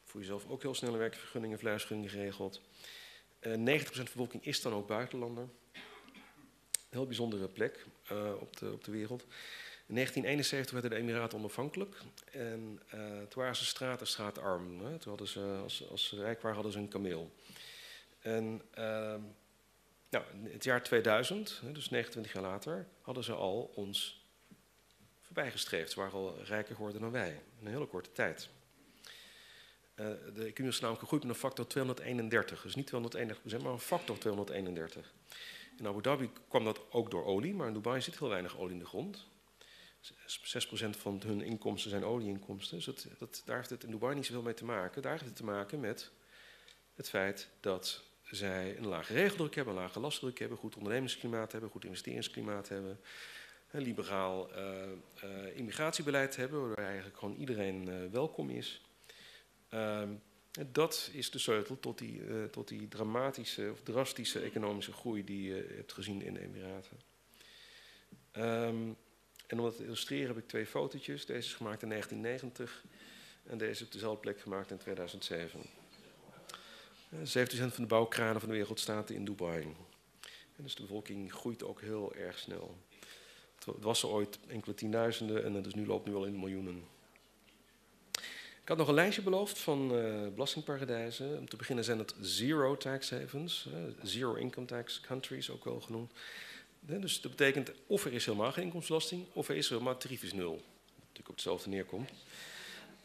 voor 0.05 0.21
jezelf 0.21 0.49
ook 0.49 0.63
heel 0.63 0.75
snel 0.75 0.93
een 0.93 0.99
werkvergunning 0.99 1.53
en 1.53 1.59
verblijfsvergunning 1.59 2.13
geregeld. 2.13 2.61
Uh, 3.41 3.81
90% 3.81 3.85
van 3.85 4.05
de 4.05 4.11
bevolking 4.11 4.45
is 4.45 4.63
dan 4.63 4.73
ook 4.73 4.87
buitenlander. 4.87 5.43
Een 5.43 6.99
heel 6.99 7.07
bijzondere 7.07 7.49
plek 7.49 7.87
uh, 8.13 8.33
op, 8.41 8.57
de, 8.57 8.73
op 8.73 8.85
de 8.85 8.91
wereld. 8.91 9.23
In 9.87 9.95
1971 9.95 10.73
werden 10.73 10.91
de 10.91 10.97
Emiraten 10.97 11.39
onafhankelijk. 11.39 11.97
En 12.33 12.81
uh, 12.95 13.01
toen 13.01 13.43
waren 13.43 13.57
ze 13.57 13.65
straat 13.65 14.09
straatarm. 14.09 14.81
Hè. 14.81 14.99
Toen 14.99 15.09
hadden 15.09 15.29
ze, 15.29 15.61
als, 15.63 15.91
als 15.91 16.13
rijk 16.13 16.41
waren, 16.41 16.55
hadden 16.55 16.73
ze 16.73 16.79
een 16.79 16.89
kameel. 16.89 17.33
En 18.21 18.63
ehm, 18.71 19.21
nou, 20.13 20.25
het 20.53 20.65
jaar 20.65 20.83
2000, 20.83 21.61
dus 21.73 21.91
29 21.91 22.33
jaar 22.33 22.43
later, 22.43 22.87
hadden 23.01 23.25
ze 23.25 23.33
al 23.33 23.73
ons 23.75 24.27
voorbijgestreefd. 25.21 25.91
Ze 25.91 26.01
waren 26.01 26.13
al 26.13 26.43
rijker 26.43 26.75
geworden 26.75 27.01
dan 27.01 27.11
wij, 27.11 27.31
in 27.31 27.67
een 27.67 27.73
hele 27.73 27.87
korte 27.87 28.13
tijd. 28.13 28.49
Uh, 29.97 30.07
de 30.07 30.45
economie 30.45 30.75
is 30.75 30.81
namelijk 30.81 31.01
gegroeid 31.01 31.23
met 31.23 31.33
een 31.33 31.41
factor 31.41 31.67
231. 31.67 32.63
Dus 32.63 32.75
niet 32.75 32.93
231%, 32.93 33.63
maar 33.63 33.73
een 33.73 33.79
factor 33.79 34.19
231. 34.19 35.13
In 35.79 35.87
Abu 35.87 36.01
Dhabi 36.01 36.31
kwam 36.49 36.65
dat 36.65 36.81
ook 36.91 37.11
door 37.11 37.25
olie, 37.25 37.55
maar 37.55 37.67
in 37.67 37.73
Dubai 37.73 38.01
zit 38.01 38.19
heel 38.19 38.29
weinig 38.29 38.59
olie 38.59 38.73
in 38.73 38.79
de 38.79 38.87
grond. 38.87 39.27
6% 40.87 40.99
van 40.99 41.23
hun 41.25 41.43
inkomsten 41.43 41.91
zijn 41.91 42.05
olieinkomsten. 42.05 42.77
Dus 42.77 43.05
dat, 43.19 43.43
daar 43.45 43.57
heeft 43.57 43.71
het 43.71 43.85
in 43.85 43.91
Dubai 43.91 44.15
niet 44.15 44.27
zoveel 44.27 44.43
mee 44.43 44.55
te 44.55 44.65
maken. 44.65 45.03
Daar 45.03 45.13
heeft 45.13 45.25
het 45.25 45.37
te 45.37 45.45
maken 45.45 45.81
met 45.81 46.11
het 46.95 47.09
feit 47.09 47.49
dat 47.61 48.03
zij 48.37 48.77
een 48.77 48.87
lage 48.87 49.13
regeldruk 49.13 49.55
hebben, 49.55 49.75
een 49.75 49.81
lage 49.81 50.01
lastdruk 50.01 50.39
hebben, 50.39 50.59
goed 50.59 50.77
ondernemingsklimaat 50.77 51.53
hebben, 51.53 51.71
goed 51.71 51.85
investeringsklimaat 51.85 52.69
hebben, 52.69 53.01
een 53.71 53.83
liberaal 53.83 54.51
uh, 54.51 54.59
uh, 55.25 55.57
immigratiebeleid 55.57 56.37
hebben, 56.37 56.61
waardoor 56.61 56.85
eigenlijk 56.85 57.19
gewoon 57.19 57.35
iedereen 57.35 57.89
uh, 57.89 58.11
welkom 58.11 58.51
is. 58.51 58.83
Ehm, 59.69 60.09
dat 60.67 61.11
is 61.13 61.31
de 61.31 61.39
sleutel 61.39 61.81
tot 61.81 61.99
die, 61.99 62.51
tot 62.51 62.69
die 62.69 62.89
dramatische 62.89 63.69
of 63.73 63.83
drastische 63.83 64.41
economische 64.41 64.93
groei 64.93 65.25
die 65.25 65.43
je 65.43 65.75
hebt 65.77 65.93
gezien 65.93 66.23
in 66.23 66.35
de 66.35 66.41
Emiraten. 66.41 67.01
Um, 68.33 68.97
en 69.47 69.59
om 69.59 69.65
dat 69.65 69.77
te 69.77 69.85
illustreren 69.85 70.27
heb 70.27 70.37
ik 70.37 70.49
twee 70.49 70.67
fotootjes. 70.67 71.27
Deze 71.27 71.49
is 71.49 71.55
gemaakt 71.55 71.83
in 71.83 71.89
1990 71.89 72.85
en 73.43 73.59
deze 73.59 73.85
op 73.85 73.93
dezelfde 73.93 74.21
plek 74.21 74.41
gemaakt 74.41 74.71
in 74.71 74.79
2007. 74.79 75.61
70% 77.13 77.19
van 77.55 77.71
de 77.77 77.87
bouwkranen 77.87 78.41
van 78.41 78.49
de 78.49 78.55
wereld 78.55 78.81
staat 78.81 79.11
in 79.11 79.25
Dubai. 79.25 79.63
En 80.57 80.63
dus 80.63 80.75
de 80.75 80.83
bevolking 80.83 81.33
groeit 81.33 81.65
ook 81.65 81.81
heel 81.81 82.15
erg 82.15 82.39
snel. 82.39 82.77
Het 83.65 83.83
was 83.83 84.03
er 84.03 84.09
ooit 84.09 84.39
enkele 84.47 84.75
tienduizenden 84.75 85.45
en 85.45 85.63
dus 85.63 85.75
nu 85.75 85.87
loopt 85.87 86.07
nu 86.07 86.15
al 86.15 86.25
in 86.25 86.39
miljoenen. 86.39 86.85
Ik 88.63 88.69
had 88.69 88.77
nog 88.77 88.89
een 88.89 88.95
lijstje 88.95 89.23
beloofd 89.23 89.59
van 89.59 89.95
uh, 89.95 90.29
belastingparadijzen. 90.29 91.39
Om 91.39 91.49
te 91.49 91.57
beginnen 91.57 91.85
zijn 91.85 91.99
het 91.99 92.15
zero 92.21 92.77
tax 92.77 93.11
havens, 93.11 93.69
zero 94.03 94.35
income 94.35 94.67
tax 94.67 95.01
countries 95.01 95.51
ook 95.51 95.65
wel 95.65 95.81
genoemd. 95.81 96.13
dus 96.81 97.21
dat 97.21 97.31
betekent 97.31 97.73
of 97.87 98.05
er 98.05 98.13
is 98.13 98.27
helemaal 98.27 98.53
geen 98.53 98.65
inkomstenbelasting, 98.65 99.27
of 99.33 99.49
er 99.49 99.57
is 99.57 99.69
het 99.69 100.01
tarief 100.01 100.23
is 100.23 100.33
nul. 100.33 100.53
Wat 100.53 100.63
natuurlijk 100.99 101.29
op 101.29 101.35
hetzelfde 101.35 101.69
neerkomt. 101.69 102.11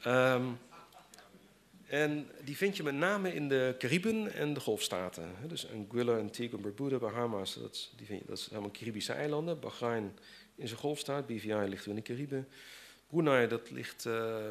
Um, 0.06 0.60
en 1.88 2.30
die 2.44 2.58
vind 2.58 2.78
je 2.78 2.84
met 2.84 2.94
name 2.94 3.34
in 3.34 3.50
de 3.50 3.76
Cariben 3.78 4.34
en 4.34 4.54
de 4.54 4.60
Golfstaten. 4.60 5.36
Dus 5.48 5.72
Anguilla, 5.72 6.18
Antigua, 6.18 6.58
Barbuda, 6.58 6.98
Bahamas, 6.98 7.54
dat, 7.54 7.92
die 7.96 8.06
vind 8.06 8.22
je, 8.22 8.28
dat 8.28 8.40
zijn 8.40 8.52
allemaal 8.52 8.72
Caribische 8.72 9.14
eilanden. 9.14 9.60
Bahrein 9.60 10.18
is 10.56 10.72
een 10.72 10.78
golfstaat, 10.78 11.28
BVI 11.28 11.54
ligt 11.54 11.86
in 11.86 11.96
de 11.96 12.02
Cariben. 12.02 12.48
Brunei, 13.08 13.48
dat, 13.48 13.72
ligt, 13.72 14.06
uh, 14.06 14.46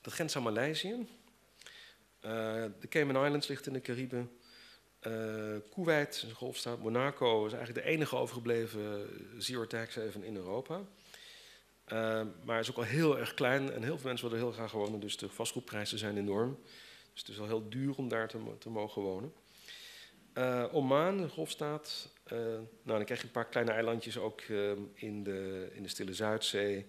dat 0.00 0.12
grenst 0.12 0.36
aan 0.36 0.42
Maleisië. 0.42 1.06
de 2.20 2.88
Cayman 2.88 3.24
Islands 3.24 3.48
ligt 3.48 3.66
in 3.66 3.72
de 3.72 3.80
Cariben. 3.80 4.30
Uh, 5.06 5.56
Kuwait 5.72 6.14
is 6.14 6.22
een 6.22 6.30
golfstaat. 6.30 6.78
Monaco 6.78 7.46
is 7.46 7.52
eigenlijk 7.52 7.84
de 7.84 7.92
enige 7.92 8.16
overgebleven 8.16 9.08
zero 9.38 9.66
tax 9.66 9.94
haven 9.94 10.22
in 10.22 10.36
Europa. 10.36 10.82
Uh, 11.92 12.22
maar 12.44 12.60
is 12.60 12.70
ook 12.70 12.76
al 12.76 12.82
heel 12.82 13.18
erg 13.18 13.34
klein 13.34 13.72
en 13.72 13.82
heel 13.82 13.98
veel 13.98 14.08
mensen 14.08 14.28
willen 14.28 14.44
heel 14.44 14.54
graag 14.54 14.72
wonen. 14.72 15.00
Dus 15.00 15.16
de 15.16 15.28
vastgoedprijzen 15.28 15.98
zijn 15.98 16.16
enorm. 16.16 16.58
Dus 17.12 17.20
het 17.20 17.28
is 17.28 17.36
wel 17.36 17.46
heel 17.46 17.68
duur 17.68 17.94
om 17.96 18.08
daar 18.08 18.28
te, 18.58 18.68
mogen 18.68 19.02
wonen. 19.02 19.32
Uh, 20.34 20.64
Oman, 20.72 21.18
een 21.18 21.28
golfstaat. 21.28 22.08
nou, 22.28 22.66
dan 22.84 23.04
krijg 23.04 23.20
je 23.20 23.26
een 23.26 23.32
paar 23.32 23.48
kleine 23.48 23.72
eilandjes 23.72 24.18
ook 24.18 24.40
in, 24.94 25.22
de, 25.22 25.70
in 25.72 25.82
de 25.82 25.88
Stille 25.88 26.14
Zuidzee. 26.14 26.86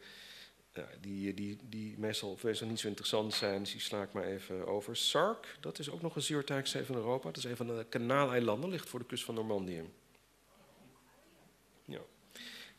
Die, 1.01 1.33
die, 1.33 1.57
die 1.69 1.97
meestal, 1.97 2.37
meestal 2.43 2.67
niet 2.67 2.79
zo 2.79 2.87
interessant 2.87 3.33
zijn, 3.33 3.59
dus 3.59 3.71
die 3.71 3.81
sla 3.81 4.01
ik 4.01 4.13
maar 4.13 4.25
even 4.25 4.67
over. 4.67 4.95
Sark, 4.95 5.57
dat 5.59 5.79
is 5.79 5.89
ook 5.89 6.01
nog 6.01 6.15
een 6.15 6.43
haven 6.47 6.87
in 6.87 6.95
Europa. 6.95 7.25
Dat 7.25 7.37
is 7.37 7.43
een 7.43 7.55
van 7.55 7.67
de 7.67 7.85
kanaaleilanden, 7.89 8.69
ligt 8.69 8.89
voor 8.89 8.99
de 8.99 9.05
kust 9.05 9.23
van 9.23 9.35
Normandië. 9.35 9.83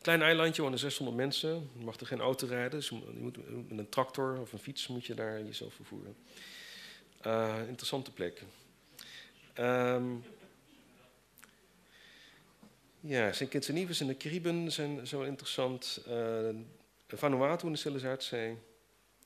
Klein 0.01 0.21
eilandje, 0.21 0.61
wonen 0.61 0.79
600 0.79 1.17
mensen. 1.17 1.69
Je 1.77 1.83
mag 1.83 1.99
er 1.99 2.05
geen 2.05 2.19
auto 2.19 2.47
rijden, 2.47 2.79
dus 2.79 2.89
je 2.89 3.01
moet, 3.13 3.37
met 3.69 3.79
een 3.79 3.89
tractor 3.89 4.39
of 4.39 4.53
een 4.53 4.59
fiets 4.59 4.87
moet 4.87 5.05
je 5.05 5.13
daar 5.13 5.43
jezelf 5.43 5.73
vervoeren. 5.73 6.15
Uh, 7.25 7.55
interessante 7.67 8.11
plek. 8.11 8.43
Um, 9.59 10.23
ja, 12.99 13.31
Sint 13.31 13.49
Kitts 13.49 13.67
en 13.67 13.73
Nevis 13.73 14.01
in 14.01 14.07
de 14.07 14.17
Cariben 14.17 14.71
zijn 14.71 15.07
zo 15.07 15.21
interessant. 15.21 16.01
Uh, 16.07 16.49
Vanuatu 17.07 17.65
in 17.65 17.71
de 17.71 17.77
Stille 17.77 17.99
Zuidzee. 17.99 18.57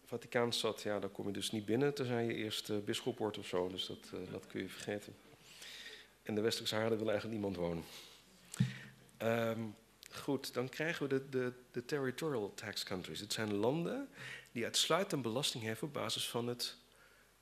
Vaticaanstad, 0.05 0.81
ja, 0.81 0.99
daar 0.99 1.09
kom 1.09 1.27
je 1.27 1.33
dus 1.33 1.51
niet 1.51 1.65
binnen 1.65 1.93
tenzij 1.93 2.25
je 2.25 2.33
eerst 2.33 2.69
uh, 2.69 2.77
bisschop 2.77 3.17
wordt 3.17 3.37
of 3.37 3.47
zo. 3.47 3.67
Dus 3.67 3.85
dat, 3.85 4.11
dat 4.31 4.47
kun 4.47 4.61
je 4.61 4.69
vergeten. 4.69 5.15
En 6.23 6.35
de 6.35 6.41
Westelijke 6.41 6.75
Sahara 6.75 6.95
wil 6.95 7.11
eigenlijk 7.11 7.41
niemand 7.41 7.55
wonen. 7.55 7.83
Um, 9.21 9.75
goed, 10.15 10.53
dan 10.53 10.69
krijgen 10.69 11.07
we 11.07 11.09
de, 11.09 11.29
de, 11.29 11.53
de 11.71 11.85
territorial 11.85 12.53
tax 12.53 12.83
countries. 12.83 13.19
Het 13.19 13.33
zijn 13.33 13.53
landen 13.53 14.09
die 14.51 14.63
uitsluitend 14.63 15.21
belasting 15.21 15.63
hebben 15.63 15.87
op 15.87 15.93
basis 15.93 16.29
van 16.29 16.47
het, 16.47 16.77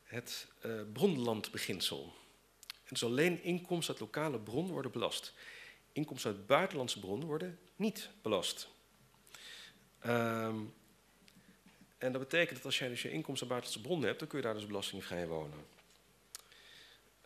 het 0.03 0.48
uh, 0.65 0.81
bronlandbeginsel. 0.93 2.14
dus 2.89 3.03
alleen 3.03 3.43
inkomsten 3.43 3.93
uit 3.93 4.03
lokale 4.03 4.39
bron 4.39 4.68
worden 4.68 4.91
belast. 4.91 5.34
Inkomsten 5.91 6.31
uit 6.31 6.48
buitenlandse 6.48 6.99
bronnen 6.99 7.27
worden 7.27 7.60
niet 7.76 8.10
belast. 8.22 8.68
Um, 10.06 10.73
en 11.98 12.11
dat 12.11 12.22
betekent 12.22 12.56
dat 12.56 12.65
als 12.65 12.80
jij 12.80 12.88
dus 12.88 13.02
je 13.02 13.11
inkomsten 13.11 13.48
uit 13.48 13.49
buitenlandse 13.49 13.88
bronnen 13.88 14.07
hebt, 14.07 14.19
dan 14.19 14.27
kun 14.27 14.38
je 14.38 14.45
daar 14.45 14.53
dus 14.53 14.65
belastingvrij 14.65 15.27
wonen. 15.27 15.65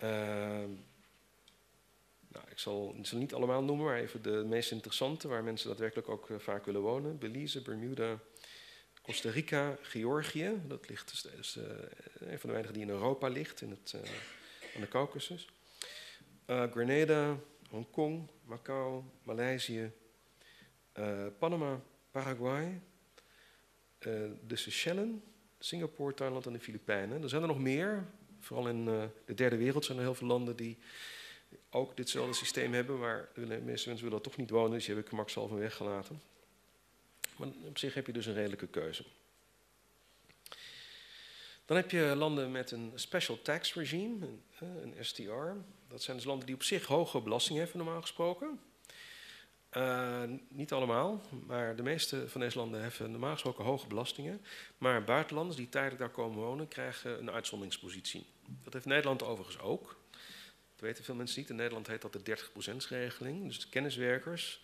Uh, 0.03 0.63
nou, 2.35 2.47
ik 2.49 2.59
zal 2.59 2.95
ze 3.03 3.15
niet 3.15 3.33
allemaal 3.33 3.63
noemen, 3.63 3.85
maar 3.85 3.97
even 3.97 4.21
de 4.21 4.43
meest 4.45 4.71
interessante, 4.71 5.27
waar 5.27 5.43
mensen 5.43 5.67
daadwerkelijk 5.67 6.09
ook 6.09 6.29
uh, 6.29 6.39
vaak 6.39 6.65
willen 6.65 6.81
wonen. 6.81 7.17
Belize, 7.17 7.61
Bermuda, 7.61 8.19
Costa 9.01 9.29
Rica, 9.29 9.77
Georgië. 9.81 10.61
Dat 10.67 10.89
ligt 10.89 11.09
dus, 11.09 11.21
dus 11.21 11.57
uh, 11.57 11.63
een 12.29 12.39
van 12.39 12.49
de 12.49 12.55
weinigen 12.55 12.73
die 12.73 12.81
in 12.81 12.89
Europa 12.89 13.27
ligt, 13.27 13.61
in 13.61 13.69
het, 13.69 13.93
uh, 13.95 14.01
aan 14.75 14.81
de 14.81 14.87
Caucasus. 14.87 15.49
Grenada, 16.45 17.37
Hongkong, 17.69 18.29
Macau, 18.43 19.03
Maleisië, 19.23 19.91
Panama, 21.39 21.81
Paraguay, 22.11 22.81
uh, 23.99 24.31
de 24.47 24.55
Seychellen, 24.55 25.23
Singapore, 25.59 26.13
Thailand 26.13 26.45
en 26.45 26.53
de 26.53 26.59
Filipijnen. 26.59 27.23
Er 27.23 27.29
zijn 27.29 27.41
er 27.41 27.47
nog 27.47 27.59
meer. 27.59 28.05
Vooral 28.39 28.67
in 28.67 28.85
de 29.25 29.33
derde 29.33 29.57
wereld 29.57 29.85
zijn 29.85 29.97
er 29.97 30.03
heel 30.03 30.15
veel 30.15 30.27
landen 30.27 30.55
die 30.55 30.77
ook 31.69 31.97
ditzelfde 31.97 32.33
systeem 32.33 32.73
hebben. 32.73 32.99
Maar 32.99 33.29
de 33.35 33.45
meeste 33.45 33.87
mensen 33.87 34.07
willen 34.07 34.21
toch 34.21 34.37
niet 34.37 34.49
wonen, 34.49 34.71
dus 34.71 34.85
die 34.85 34.95
heb 34.95 35.03
ik 35.03 35.09
gemakshalve 35.09 35.55
weggelaten. 35.55 36.21
Maar 37.35 37.47
op 37.63 37.77
zich 37.77 37.93
heb 37.93 38.05
je 38.05 38.13
dus 38.13 38.25
een 38.25 38.33
redelijke 38.33 38.67
keuze. 38.67 39.03
Dan 41.65 41.77
heb 41.77 41.91
je 41.91 42.13
landen 42.15 42.51
met 42.51 42.71
een 42.71 42.91
special 42.95 43.41
tax 43.41 43.73
regime, 43.73 44.25
een, 44.59 44.95
een 44.97 45.05
STR. 45.05 45.51
Dat 45.87 46.01
zijn 46.01 46.17
dus 46.17 46.25
landen 46.25 46.45
die 46.45 46.55
op 46.55 46.63
zich 46.63 46.85
hoge 46.85 47.21
belasting 47.21 47.59
hebben, 47.59 47.77
normaal 47.77 48.01
gesproken. 48.01 48.59
Uh, 49.77 50.21
niet 50.47 50.73
allemaal, 50.73 51.21
maar 51.45 51.75
de 51.75 51.83
meeste 51.83 52.29
van 52.29 52.41
deze 52.41 52.57
landen 52.57 52.81
hebben 52.81 53.11
normaal 53.11 53.33
gesproken 53.33 53.63
hoge 53.63 53.87
belastingen. 53.87 54.45
Maar 54.77 55.03
buitenlanders 55.03 55.57
die 55.57 55.69
tijdelijk 55.69 55.99
daar 55.99 56.09
komen 56.09 56.37
wonen, 56.37 56.67
krijgen 56.67 57.19
een 57.19 57.31
uitzonderingspositie. 57.31 58.25
Dat 58.63 58.73
heeft 58.73 58.85
Nederland 58.85 59.23
overigens 59.23 59.59
ook. 59.59 59.97
Dat 60.75 60.83
weten 60.83 61.03
veel 61.03 61.15
mensen 61.15 61.39
niet. 61.39 61.49
In 61.49 61.55
Nederland 61.55 61.87
heet 61.87 62.01
dat 62.01 62.13
de 62.13 62.37
30%-regeling. 62.37 63.47
Dus 63.47 63.59
de 63.59 63.69
kenniswerkers, 63.69 64.63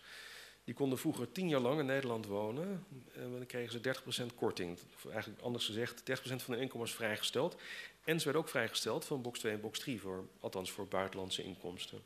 die 0.64 0.74
konden 0.74 0.98
vroeger 0.98 1.32
tien 1.32 1.48
jaar 1.48 1.60
lang 1.60 1.80
in 1.80 1.86
Nederland 1.86 2.26
wonen. 2.26 2.86
En 3.14 3.30
dan 3.32 3.46
kregen 3.46 3.72
ze 3.72 4.24
30% 4.30 4.34
korting. 4.34 4.78
Of 4.94 5.10
eigenlijk 5.12 5.42
anders 5.42 5.66
gezegd, 5.66 6.00
30% 6.00 6.04
van 6.22 6.54
hun 6.54 6.62
inkomen 6.62 6.86
was 6.86 6.94
vrijgesteld. 6.94 7.60
En 8.04 8.18
ze 8.18 8.24
werden 8.24 8.42
ook 8.42 8.48
vrijgesteld 8.48 9.04
van 9.04 9.22
box 9.22 9.38
2 9.38 9.52
en 9.52 9.60
box 9.60 9.78
3, 9.78 10.00
voor, 10.00 10.28
althans 10.40 10.70
voor 10.70 10.88
buitenlandse 10.88 11.42
inkomsten. 11.42 12.02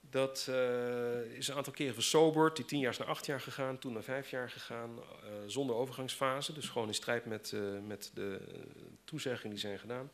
Dat 0.00 0.46
uh, 0.50 1.20
is 1.20 1.48
een 1.48 1.54
aantal 1.54 1.72
keren 1.72 1.94
versoberd. 1.94 2.56
Die 2.56 2.64
tien 2.64 2.78
jaar 2.78 2.90
is 2.90 2.98
naar 2.98 3.08
acht 3.08 3.26
jaar 3.26 3.40
gegaan, 3.40 3.78
toen 3.78 3.92
naar 3.92 4.02
vijf 4.02 4.30
jaar 4.30 4.50
gegaan, 4.50 4.90
uh, 4.98 5.30
zonder 5.46 5.76
overgangsfase. 5.76 6.52
Dus 6.52 6.68
gewoon 6.68 6.88
in 6.88 6.94
strijd 6.94 7.24
met, 7.24 7.52
uh, 7.54 7.80
met 7.86 8.10
de 8.14 8.40
toezeggingen 9.04 9.50
die 9.50 9.58
zijn 9.58 9.78
gedaan. 9.78 10.10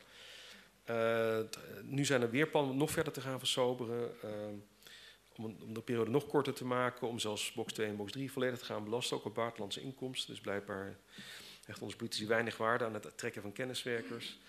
Nu 1.83 2.05
zijn 2.05 2.21
er 2.21 2.29
weer 2.29 2.47
plannen 2.47 2.71
om 2.71 2.77
nog 2.77 2.91
verder 2.91 3.13
te 3.13 3.21
gaan 3.21 3.39
versoberen. 3.39 4.11
Om, 5.35 5.45
om, 5.61 5.73
de 5.73 5.81
periode 5.81 6.11
nog 6.11 6.27
korter 6.27 6.53
te 6.53 6.65
maken, 6.65 7.07
om 7.07 7.19
zelfs 7.19 7.53
box 7.53 7.73
2 7.73 7.87
en 7.87 7.95
box 7.95 8.11
3 8.11 8.31
volledig 8.31 8.59
te 8.59 8.65
gaan 8.65 8.83
belasten, 8.83 9.17
ook 9.17 9.25
op 9.25 9.35
buitenlandse 9.35 9.81
inkomsten. 9.81 10.29
Dus 10.33 10.41
blijkbaar 10.41 10.97
echt 11.67 11.81
onze 11.81 11.95
politici 11.95 12.27
weinig 12.27 12.57
waarde 12.57 12.85
aan 12.85 12.93
het 12.93 13.17
trekken 13.17 13.41
van 13.41 13.51
kenniswerkers. 13.51 14.39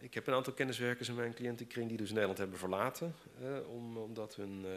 Ik 0.00 0.14
heb 0.14 0.26
een 0.26 0.34
aantal 0.34 0.52
kenniswerkers 0.52 1.08
in 1.08 1.14
mijn 1.14 1.34
cliëntenkring 1.34 1.88
die 1.88 1.96
dus 1.96 2.10
Nederland 2.10 2.38
hebben 2.38 2.58
verlaten. 2.58 3.14
Eh, 3.42 3.68
om, 3.68 3.96
omdat 3.96 4.34
hun, 4.34 4.64
uh, 4.64 4.70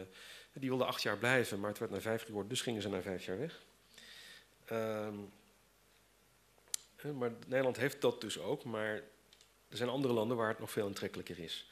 die 0.52 0.68
wilden 0.68 0.86
acht 0.86 1.02
jaar 1.02 1.18
blijven, 1.18 1.60
maar 1.60 1.70
het 1.70 1.78
werd 1.78 1.90
naar 1.90 2.00
vijf 2.00 2.24
geworden, 2.24 2.50
dus 2.50 2.62
gingen 2.62 2.82
ze 2.82 2.88
na 2.88 3.02
vijf 3.02 3.24
jaar 3.24 3.38
weg. 3.38 3.62
Um, 4.72 5.32
maar 7.18 7.32
Nederland 7.46 7.76
heeft 7.76 8.00
dat 8.00 8.20
dus 8.20 8.38
ook, 8.38 8.64
maar 8.64 9.02
er 9.74 9.80
zijn 9.80 9.92
andere 9.92 10.14
landen 10.14 10.36
waar 10.36 10.48
het 10.48 10.58
nog 10.58 10.70
veel 10.70 10.86
aantrekkelijker 10.86 11.38
is. 11.38 11.66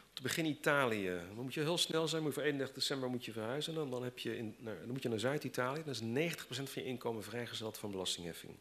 Om 0.00 0.14
te 0.14 0.22
beginnen 0.22 0.52
Italië. 0.52 1.20
Dan 1.34 1.44
moet 1.44 1.54
je 1.54 1.60
heel 1.60 1.78
snel 1.78 2.08
zijn, 2.08 2.22
moet 2.22 2.34
voor 2.34 2.42
31 2.42 2.74
december 2.74 3.08
moet 3.08 3.24
je 3.24 3.32
verhuizen. 3.32 3.76
En 3.80 3.90
dan, 3.90 4.04
heb 4.04 4.18
je 4.18 4.36
in, 4.36 4.56
dan 4.60 4.88
moet 4.88 5.02
je 5.02 5.08
naar 5.08 5.18
Zuid-Italië. 5.18 5.82
Dan 5.84 6.16
is 6.16 6.34
90% 6.34 6.38
van 6.46 6.82
je 6.82 6.84
inkomen 6.84 7.22
vrijgezet 7.22 7.78
van 7.78 7.90
belastingheffing. 7.90 8.52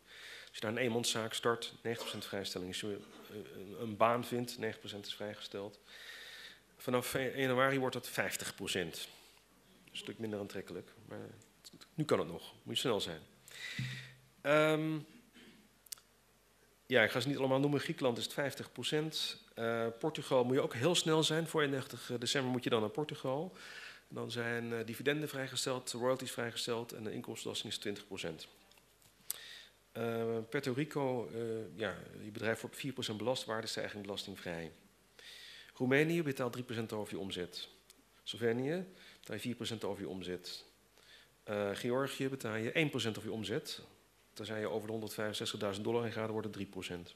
Als 0.47 0.57
je 0.57 0.59
daar 0.59 0.71
een 0.71 0.77
eenmanszaak 0.77 1.33
start, 1.33 1.73
90% 1.75 1.77
vrijstelling. 2.17 2.69
Als 2.69 2.79
je 2.79 2.97
een 3.79 3.97
baan 3.97 4.25
vindt, 4.25 4.57
9% 4.61 4.99
is 5.01 5.15
vrijgesteld. 5.15 5.79
Vanaf 6.77 7.13
januari 7.13 7.79
wordt 7.79 7.95
dat 7.95 8.09
50%. 8.09 8.13
Een 8.73 8.93
stuk 9.91 10.19
minder 10.19 10.39
aantrekkelijk, 10.39 10.93
maar 11.05 11.29
nu 11.93 12.03
kan 12.03 12.19
het 12.19 12.27
nog. 12.27 12.53
Moet 12.63 12.75
je 12.75 12.81
snel 12.81 13.01
zijn. 13.01 13.21
Um, 14.41 15.05
ja, 16.87 17.03
ik 17.03 17.11
ga 17.11 17.19
ze 17.19 17.27
niet 17.27 17.37
allemaal 17.37 17.59
noemen. 17.59 17.79
Griekenland 17.79 18.17
is 18.17 18.29
het 18.35 18.67
50%. 19.35 19.43
Uh, 19.55 19.87
Portugal 19.99 20.43
moet 20.43 20.55
je 20.55 20.61
ook 20.61 20.73
heel 20.73 20.95
snel 20.95 21.23
zijn. 21.23 21.47
Voor 21.47 21.61
31 21.61 22.11
december 22.19 22.51
moet 22.51 22.63
je 22.63 22.69
dan 22.69 22.81
naar 22.81 22.89
Portugal. 22.89 23.55
Dan 24.07 24.31
zijn 24.31 24.71
uh, 24.71 24.79
dividenden 24.85 25.29
vrijgesteld, 25.29 25.91
royalties 25.91 26.31
vrijgesteld 26.31 26.91
en 26.91 27.03
de 27.03 27.11
inkomstenbelasting 27.11 27.73
is 27.73 28.03
20%. 28.03 28.49
Uh, 29.97 30.37
Puerto 30.49 30.73
Rico, 30.73 31.29
ja, 31.75 31.97
je 32.23 32.31
bedrijf 32.31 32.61
wordt 32.61 33.13
4% 33.13 33.15
belast, 33.15 33.45
waardestijging 33.45 34.01
belastingvrij. 34.01 34.71
Roemenië 35.73 36.23
betaalt 36.23 36.57
3% 36.57 36.61
over 36.89 37.13
je 37.13 37.19
omzet. 37.19 37.67
Slovenië 38.23 38.85
betaal 39.19 39.37
je 39.41 39.55
4% 39.55 39.79
over 39.79 40.01
je 40.01 40.09
omzet. 40.09 40.63
Georgië 41.73 42.29
betaal 42.29 42.55
je 42.55 42.89
1% 42.91 42.91
over 42.93 43.23
je 43.23 43.31
omzet. 43.31 43.81
Zijn 44.43 44.59
je 44.59 44.69
over 44.69 44.87
de 44.87 45.73
165.000 45.75 45.81
dollar 45.81 46.05
en 46.05 46.11
gaat, 46.11 46.29
wordt 46.29 46.55
het 46.55 46.67
3%. 46.67 47.15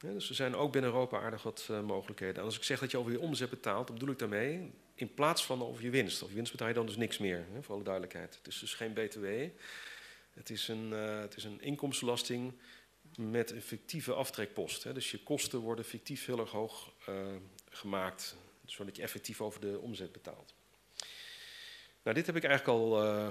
Ja, 0.00 0.12
dus 0.12 0.28
er 0.28 0.34
zijn 0.34 0.56
ook 0.56 0.72
binnen 0.72 0.90
Europa 0.90 1.20
aardig 1.20 1.42
wat 1.42 1.68
uh, 1.70 1.80
mogelijkheden. 1.80 2.36
En 2.36 2.42
als 2.42 2.56
ik 2.56 2.62
zeg 2.62 2.80
dat 2.80 2.90
je 2.90 2.98
over 2.98 3.12
je 3.12 3.20
omzet 3.20 3.50
betaalt, 3.50 3.86
dan 3.86 3.96
bedoel 3.96 4.12
ik 4.12 4.18
daarmee 4.18 4.72
in 4.94 5.14
plaats 5.14 5.44
van 5.44 5.62
over 5.62 5.82
je 5.82 5.90
winst. 5.90 6.22
Of 6.22 6.28
je 6.28 6.34
winst 6.34 6.52
betaal 6.52 6.68
je 6.68 6.74
dan 6.74 6.86
dus 6.86 6.96
niks 6.96 7.18
meer, 7.18 7.46
hè, 7.52 7.62
voor 7.62 7.74
alle 7.74 7.84
duidelijkheid. 7.84 8.34
Het 8.34 8.46
is 8.46 8.58
dus 8.58 8.74
geen 8.74 8.92
BTW. 8.92 9.26
Het 10.30 10.50
is 10.50 10.68
een, 10.68 10.90
uh, 10.90 11.20
het 11.20 11.36
is 11.36 11.44
een 11.44 11.60
inkomstenbelasting 11.60 12.52
met 13.16 13.50
een 13.50 13.62
fictieve 13.62 14.12
aftrekpost. 14.12 14.84
Hè. 14.84 14.92
Dus 14.92 15.10
je 15.10 15.22
kosten 15.22 15.58
worden 15.58 15.84
fictief 15.84 16.26
heel 16.26 16.38
erg 16.38 16.50
hoog 16.50 16.92
uh, 17.08 17.26
gemaakt, 17.70 18.36
zodat 18.64 18.96
je 18.96 19.02
effectief 19.02 19.40
over 19.40 19.60
de 19.60 19.78
omzet 19.78 20.12
betaalt. 20.12 20.54
Nou, 22.02 22.16
dit 22.16 22.26
heb 22.26 22.36
ik 22.36 22.44
eigenlijk 22.44 22.78
al 22.78 23.04
uh, 23.04 23.26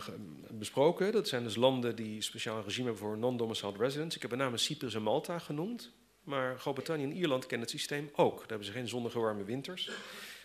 besproken. 0.52 1.12
Dat 1.12 1.28
zijn 1.28 1.44
dus 1.44 1.56
landen 1.56 1.96
die 1.96 2.22
speciaal 2.22 2.64
regime 2.64 2.88
hebben 2.88 3.08
voor 3.08 3.18
non-domiciled 3.18 3.78
residents. 3.78 4.16
Ik 4.16 4.22
heb 4.22 4.32
met 4.32 4.40
name 4.40 4.58
Cyprus 4.58 4.94
en 4.94 5.02
Malta 5.02 5.40
genoemd. 5.40 5.92
Maar 6.24 6.60
Groot-Brittannië 6.60 7.04
en 7.04 7.16
Ierland 7.16 7.46
kennen 7.46 7.68
het 7.68 7.78
systeem 7.78 8.10
ook. 8.16 8.40
Daar 8.40 8.48
hebben 8.48 8.66
ze 8.66 8.72
geen 8.72 8.88
zonnige 8.88 9.20
warme 9.20 9.44
winters. 9.44 9.92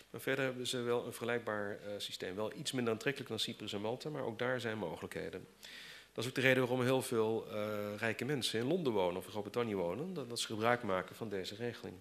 Maar 0.09 0.21
verder 0.21 0.45
hebben 0.45 0.67
ze 0.67 0.81
wel 0.81 1.05
een 1.05 1.11
vergelijkbaar 1.11 1.79
uh, 1.85 1.91
systeem. 1.97 2.35
Wel 2.35 2.53
iets 2.53 2.71
minder 2.71 2.93
aantrekkelijk 2.93 3.29
dan 3.29 3.39
Cyprus 3.39 3.73
en 3.73 3.81
Malta, 3.81 4.09
maar 4.09 4.23
ook 4.23 4.39
daar 4.39 4.59
zijn 4.59 4.77
mogelijkheden. 4.77 5.47
Dat 6.13 6.23
is 6.23 6.29
ook 6.29 6.35
de 6.35 6.41
reden 6.41 6.67
waarom 6.67 6.81
heel 6.81 7.01
veel 7.01 7.47
uh, 7.51 7.97
rijke 7.97 8.25
mensen 8.25 8.59
in 8.59 8.67
Londen 8.67 8.93
wonen 8.93 9.17
of 9.17 9.25
in 9.25 9.31
Groot-Brittannië 9.31 9.75
wonen, 9.75 10.13
dat, 10.13 10.29
dat, 10.29 10.39
ze 10.39 10.47
gebruik 10.47 10.83
maken 10.83 11.15
van 11.15 11.29
deze 11.29 11.55
regeling. 11.55 11.95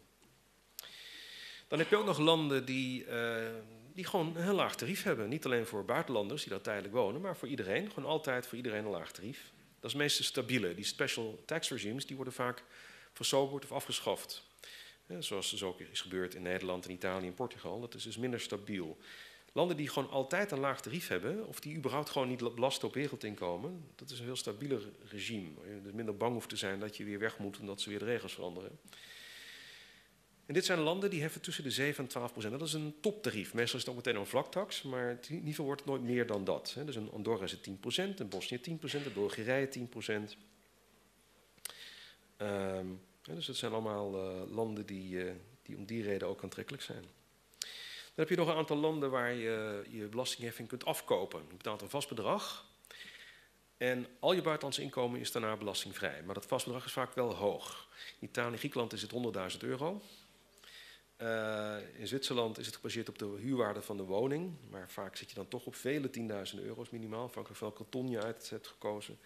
Dan 1.69 1.79
heb 1.79 1.91
je 1.91 1.97
ook 1.97 2.07
nog 2.07 2.19
landen 2.19 2.65
die, 2.65 3.07
die 3.95 4.05
gewoon 4.05 4.37
een 4.37 4.43
heel 4.43 4.55
laag 4.55 4.77
tarief 4.77 5.03
hebben. 5.03 5.29
Niet 5.29 5.45
alleen 5.45 5.67
voor 5.67 5.85
buitenlanders 5.85 6.43
die 6.43 6.51
daar 6.51 6.61
tijdelijk 6.61 6.95
wonen, 6.95 7.21
maar 7.21 7.37
voor 7.37 7.49
iedereen. 7.49 7.91
Gewoon 7.93 8.11
altijd 8.11 8.47
voor 8.47 8.57
iedereen 8.57 8.85
een 8.85 8.91
laag 8.91 9.13
tarief. 9.13 9.53
Dat 9.81 9.91
is 9.91 9.97
meestal 9.97 10.25
stabiele. 10.25 10.75
Die 10.75 10.85
special 10.85 11.43
tax 11.47 11.71
regimes 11.71 12.07
die 12.07 12.17
worden 12.17 12.35
vaak 12.35 12.63
versoberd 13.13 13.65
of 13.65 13.73
afgeschaft. 13.73 14.43
Ja, 15.07 15.21
zoals 15.21 15.51
dus 15.51 15.63
ook 15.63 15.81
is 15.81 16.01
gebeurd 16.01 16.35
in 16.35 16.43
Nederland, 16.43 16.85
in 16.85 16.95
Italië 16.95 17.27
en 17.27 17.35
Portugal. 17.35 17.81
Dat 17.81 17.95
is 17.95 18.03
dus 18.03 18.17
minder 18.17 18.41
stabiel. 18.41 18.99
Landen 19.53 19.77
die 19.77 19.89
gewoon 19.89 20.11
altijd 20.11 20.51
een 20.51 20.59
laag 20.59 20.81
tarief 20.81 21.09
hebben, 21.09 21.47
of 21.47 21.61
die 21.61 21.77
überhaupt 21.77 22.11
gewoon 22.11 22.29
niet 22.29 22.55
belasten 22.55 22.89
op 22.89 22.95
wereldinkomen, 22.95 23.85
dat 23.95 24.11
is 24.11 24.19
een 24.19 24.25
heel 24.25 24.37
stabieler 24.37 24.83
regime. 25.09 25.49
Waar 25.55 25.69
je 25.69 25.83
dus 25.83 25.93
minder 25.93 26.17
bang 26.17 26.33
hoeft 26.33 26.49
te 26.49 26.57
zijn 26.57 26.81
dat 26.81 26.97
je 26.97 27.05
weer 27.05 27.19
weg 27.19 27.39
moet 27.39 27.59
omdat 27.59 27.81
ze 27.81 27.89
weer 27.89 27.99
de 27.99 28.05
regels 28.05 28.33
veranderen. 28.35 28.79
En 30.47 30.55
dit 30.55 30.65
zijn 30.65 30.79
landen 30.79 31.11
die 31.11 31.21
heffen 31.21 31.41
tussen 31.41 31.65
de 31.65 31.71
7 31.71 32.05
en 32.05 32.11
12 32.11 32.33
procent. 32.33 32.59
Dat 32.59 32.69
is 32.69 32.73
een 32.73 32.95
toptarief. 33.01 33.55
Meestal 33.55 33.79
is 33.79 33.85
het 33.85 33.95
ook 33.95 34.05
meteen 34.05 34.21
een 34.21 34.27
vlaktax, 34.27 34.83
maar 34.83 35.11
in 35.11 35.35
ieder 35.35 35.49
geval 35.49 35.65
wordt 35.65 35.81
het 35.81 35.91
nooit 35.91 36.03
meer 36.03 36.27
dan 36.27 36.45
dat. 36.45 36.77
Dus 36.85 36.97
in 36.97 37.11
Andorra 37.13 37.45
is 37.45 37.51
het 37.51 37.63
10 37.63 37.81
procent, 37.81 38.21
in 38.21 38.29
Bosnië 38.29 38.61
10 38.61 38.79
procent, 38.79 39.07
in 39.07 39.13
Bulgarije 39.13 39.69
10 39.69 39.89
procent. 39.89 40.37
Um, 42.39 43.01
dus 43.23 43.47
dat 43.47 43.57
zijn 43.57 43.73
allemaal 43.73 44.15
uh, 44.15 44.51
landen 44.51 44.87
die, 44.87 45.15
uh, 45.15 45.33
die 45.63 45.77
om 45.77 45.85
die 45.85 46.03
reden 46.03 46.29
ook 46.29 46.43
aantrekkelijk 46.43 46.83
zijn. 46.83 47.03
Dan 48.15 48.25
heb 48.25 48.29
je 48.29 48.37
nog 48.37 48.49
een 48.49 48.57
aantal 48.57 48.77
landen 48.77 49.11
waar 49.11 49.33
je 49.33 49.85
je 49.91 50.07
belastingheffing 50.07 50.69
kunt 50.69 50.85
afkopen. 50.85 51.41
Je 51.49 51.57
betaalt 51.57 51.83
een 51.83 51.91
vast 51.91 52.09
bedrag. 52.09 52.67
En 53.77 54.07
al 54.19 54.33
je 54.33 54.43
buitenlandse 54.43 54.83
inkomen 54.83 55.21
is 55.21 55.33
daarna 55.33 55.57
belastingvrij. 55.57 56.23
Maar 56.25 56.35
dat 56.35 56.47
vast 56.47 56.65
bedrag 56.65 56.85
is 56.85 56.93
vaak 56.93 57.15
wel 57.15 57.35
hoog. 57.35 57.89
In 58.21 58.29
Italië 58.29 58.53
en 58.53 58.59
Griekenland 58.59 58.93
is 58.93 59.03
het 59.03 59.13
100.000 59.53 59.59
euro. 59.59 60.03
Uh, 61.25 61.77
in 61.99 62.07
Zwitserland 62.07 62.59
is 62.59 62.67
het 62.67 62.75
gebaseerd 62.75 63.09
op 63.09 63.19
de 63.19 63.37
huurwaarde 63.39 63.83
van 63.83 63.97
de 63.97 64.03
woning. 64.03 64.53
Maar 64.71 64.91
vaak 64.91 65.17
zit 65.17 65.29
je 65.29 65.35
dan 65.35 65.49
toch 65.49 65.67
op 65.67 65.75
vele 65.75 66.11
tienduizenden 66.11 66.67
euro's 66.67 66.91
minimaal. 66.91 67.25
Afhankelijk 67.25 67.61
van 67.61 67.69
welk 67.69 67.81
kanton 67.81 68.11
je 68.11 68.23
uit 68.23 68.51
hebt 68.51 68.67
gekozen. 68.67 69.19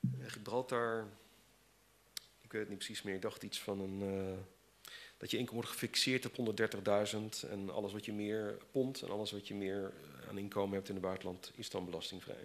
In 0.00 0.30
Gibraltar, 0.30 1.06
ik 2.40 2.52
weet 2.52 2.60
het 2.60 2.68
niet 2.68 2.78
precies 2.78 3.02
meer. 3.02 3.14
Ik 3.14 3.22
dacht 3.22 3.42
iets 3.42 3.60
van 3.60 3.80
een... 3.80 4.00
Uh, 4.00 4.38
dat 5.16 5.30
je 5.30 5.36
inkomen 5.38 5.62
wordt 5.62 5.78
gefixeerd 5.78 6.26
op 6.26 6.60
130.000 7.44 7.50
en 7.50 7.70
alles 7.70 7.92
wat 7.92 8.04
je 8.04 8.12
meer 8.12 8.58
pond 8.70 9.02
en 9.02 9.10
alles 9.10 9.32
wat 9.32 9.48
je 9.48 9.54
meer 9.54 9.92
aan 10.28 10.38
inkomen 10.38 10.74
hebt 10.74 10.88
in 10.88 10.94
het 10.94 11.04
buitenland 11.04 11.52
is 11.54 11.70
dan 11.70 11.84
belastingvrij. 11.84 12.44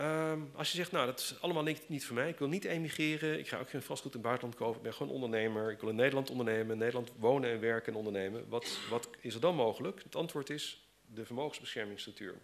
Um, 0.00 0.50
als 0.54 0.70
je 0.70 0.76
zegt, 0.76 0.92
nou 0.92 1.06
dat 1.06 1.18
is 1.20 1.34
allemaal 1.40 1.62
niet, 1.62 1.88
niet, 1.88 2.06
voor 2.06 2.14
mij, 2.14 2.28
ik 2.28 2.38
wil 2.38 2.48
niet 2.48 2.64
emigreren, 2.64 3.38
ik 3.38 3.48
ga 3.48 3.58
ook 3.58 3.70
geen 3.70 3.82
vastgoed 3.82 4.14
in 4.14 4.18
het 4.18 4.26
buitenland 4.26 4.58
kopen, 4.58 4.76
ik 4.76 4.82
ben 4.82 4.94
gewoon 4.94 5.12
ondernemer, 5.12 5.70
ik 5.70 5.80
wil 5.80 5.88
in 5.88 5.96
Nederland 5.96 6.30
ondernemen, 6.30 6.72
in 6.72 6.78
Nederland 6.78 7.12
wonen 7.18 7.50
en 7.50 7.60
werken 7.60 7.92
en 7.92 7.98
ondernemen. 7.98 8.48
Wat, 8.48 8.78
wat 8.90 9.08
is 9.20 9.34
er 9.34 9.40
dan 9.40 9.54
mogelijk? 9.54 10.02
Het 10.02 10.16
antwoord 10.16 10.50
is 10.50 10.86
de 11.06 11.24
vermogensbeschermingsstructuur. 11.24 12.34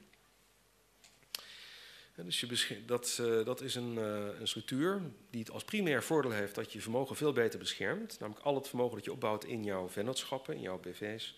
Dus 2.15 2.73
dat, 2.87 3.19
uh, 3.21 3.45
dat, 3.45 3.61
is 3.61 3.75
een, 3.75 3.95
uh, 3.95 4.41
een, 4.41 4.49
structuur 4.49 5.01
die 5.31 5.41
het 5.41 5.51
als 5.51 5.65
primair 5.65 6.03
voordeel 6.03 6.31
heeft 6.31 6.55
dat 6.55 6.73
je 6.73 6.81
vermogen 6.81 7.17
veel 7.17 7.33
beter 7.33 7.59
beschermt. 7.59 8.19
Namelijk 8.19 8.47
al 8.47 8.55
het 8.55 8.69
vermogen 8.69 8.95
dat 8.95 9.05
je 9.05 9.13
opbouwt 9.13 9.45
in 9.45 9.65
jouw 9.65 9.89
vennootschappen, 9.89 10.55
in 10.55 10.61
jouw 10.61 10.79
BV's, 10.79 11.37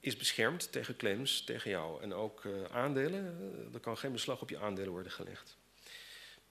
is 0.00 0.16
beschermd 0.16 0.72
tegen 0.72 0.96
claims 0.96 1.44
tegen 1.44 1.70
jou. 1.70 2.02
En 2.02 2.14
ook 2.14 2.44
uh, 2.44 2.52
aandelen, 2.64 3.36
er 3.72 3.80
kan 3.80 3.98
geen 3.98 4.12
beslag 4.12 4.40
op 4.40 4.50
je 4.50 4.58
aandelen 4.58 4.90
worden 4.90 5.12
gelegd. 5.12 5.56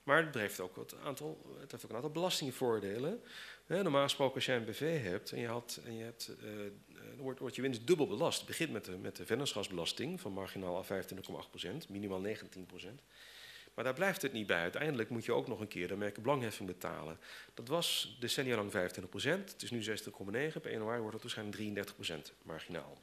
Maar 0.04 0.26
het 0.26 0.34
heeft 0.34 0.60
ook, 0.60 0.76
wat 0.76 0.96
aantal, 1.04 1.56
het 1.60 1.72
heeft 1.72 1.84
ook 1.84 1.90
een 1.90 1.96
aantal 1.96 2.12
belastingvoordelen. 2.12 3.22
normaal 3.68 4.04
gesproken, 4.04 4.36
als 4.36 4.46
jij 4.46 4.56
een 4.56 4.66
BV 4.66 5.04
hebt 5.04 5.32
en 5.32 5.40
je, 5.40 5.48
had, 5.48 5.80
en 5.86 5.96
je 5.96 6.04
hebt, 6.04 6.32
wordt, 7.18 7.40
wordt, 7.40 7.56
je 7.56 7.62
winst 7.62 7.88
dubbel 7.88 8.08
belast. 8.08 8.38
Het 8.38 8.48
begint 8.48 8.72
met 8.72 8.86
de, 8.86 8.98
met 8.98 9.16
de 9.16 9.26
vennootschapsbelasting 9.26 10.22
van 10.22 10.32
marginaal 10.32 10.86
25,8%, 10.86 10.90
minimaal 11.90 12.22
19%. 12.26 12.30
Maar 13.78 13.86
daar 13.86 13.96
blijft 13.96 14.22
het 14.22 14.34
niet 14.34 14.48
bij. 14.48 14.62
Uiteindelijk 14.62 15.10
moet 15.10 15.26
je 15.26 15.34
ook 15.34 15.48
nog 15.48 15.60
een 15.60 15.68
keer 15.68 15.88
de 15.88 15.96
merkenbelangheffing 15.96 16.68
betalen. 16.68 17.20
Dat 17.54 17.68
was 17.68 18.18
decennia 18.20 18.56
lang 18.56 18.72
25% 18.72 18.74
Het 19.22 19.64
is 19.64 19.72
nu 19.72 19.84
60,9. 19.84 19.92
Per 20.62 20.72
januari 20.72 21.02
wordt 21.02 21.24
het 21.24 21.36
waarschijnlijk 21.36 21.90
33% 21.94 22.34
marginaal. 22.44 22.98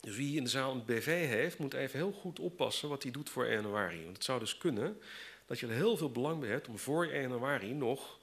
Dus 0.00 0.16
wie 0.16 0.36
in 0.36 0.44
de 0.44 0.50
zaal 0.50 0.72
een 0.72 0.84
BV 0.84 1.26
heeft, 1.26 1.58
moet 1.58 1.74
even 1.74 1.98
heel 1.98 2.12
goed 2.12 2.38
oppassen 2.38 2.88
wat 2.88 3.02
hij 3.02 3.12
doet 3.12 3.30
voor 3.30 3.44
1 3.44 3.54
januari. 3.54 4.02
Want 4.02 4.16
het 4.16 4.24
zou 4.24 4.38
dus 4.38 4.58
kunnen 4.58 5.00
dat 5.46 5.58
je 5.58 5.66
er 5.66 5.72
heel 5.72 5.96
veel 5.96 6.10
belang 6.10 6.40
bij 6.40 6.48
hebt 6.48 6.68
om 6.68 6.78
voor 6.78 7.06
1 7.06 7.20
januari 7.20 7.74
nog 7.74 8.18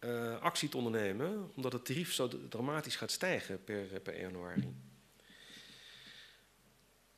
uh, 0.00 0.40
actie 0.40 0.68
te 0.68 0.76
ondernemen, 0.76 1.50
omdat 1.56 1.72
het 1.72 1.84
tarief 1.84 2.12
zo 2.12 2.28
dramatisch 2.48 2.96
gaat 2.96 3.10
stijgen 3.10 3.64
per, 3.64 4.00
per 4.00 4.14
1 4.14 4.22
januari. 4.22 4.74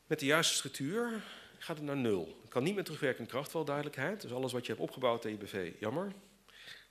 Met 0.07 0.19
de 0.19 0.27
juiste 0.27 0.55
structuur 0.55 1.23
gaat 1.59 1.77
het 1.77 1.87
naar 1.87 1.97
nul. 1.97 2.39
Het 2.41 2.51
kan 2.51 2.63
niet 2.63 2.75
met 2.75 2.85
terugwerkende 2.85 3.31
kracht, 3.31 3.53
wel 3.53 3.65
duidelijkheid. 3.65 4.21
Dus 4.21 4.33
alles 4.33 4.53
wat 4.53 4.67
je 4.67 4.73
hebt 4.73 4.85
opgebouwd 4.85 5.25
in 5.25 5.31
je 5.31 5.37
BV, 5.37 5.73
jammer. 5.81 6.13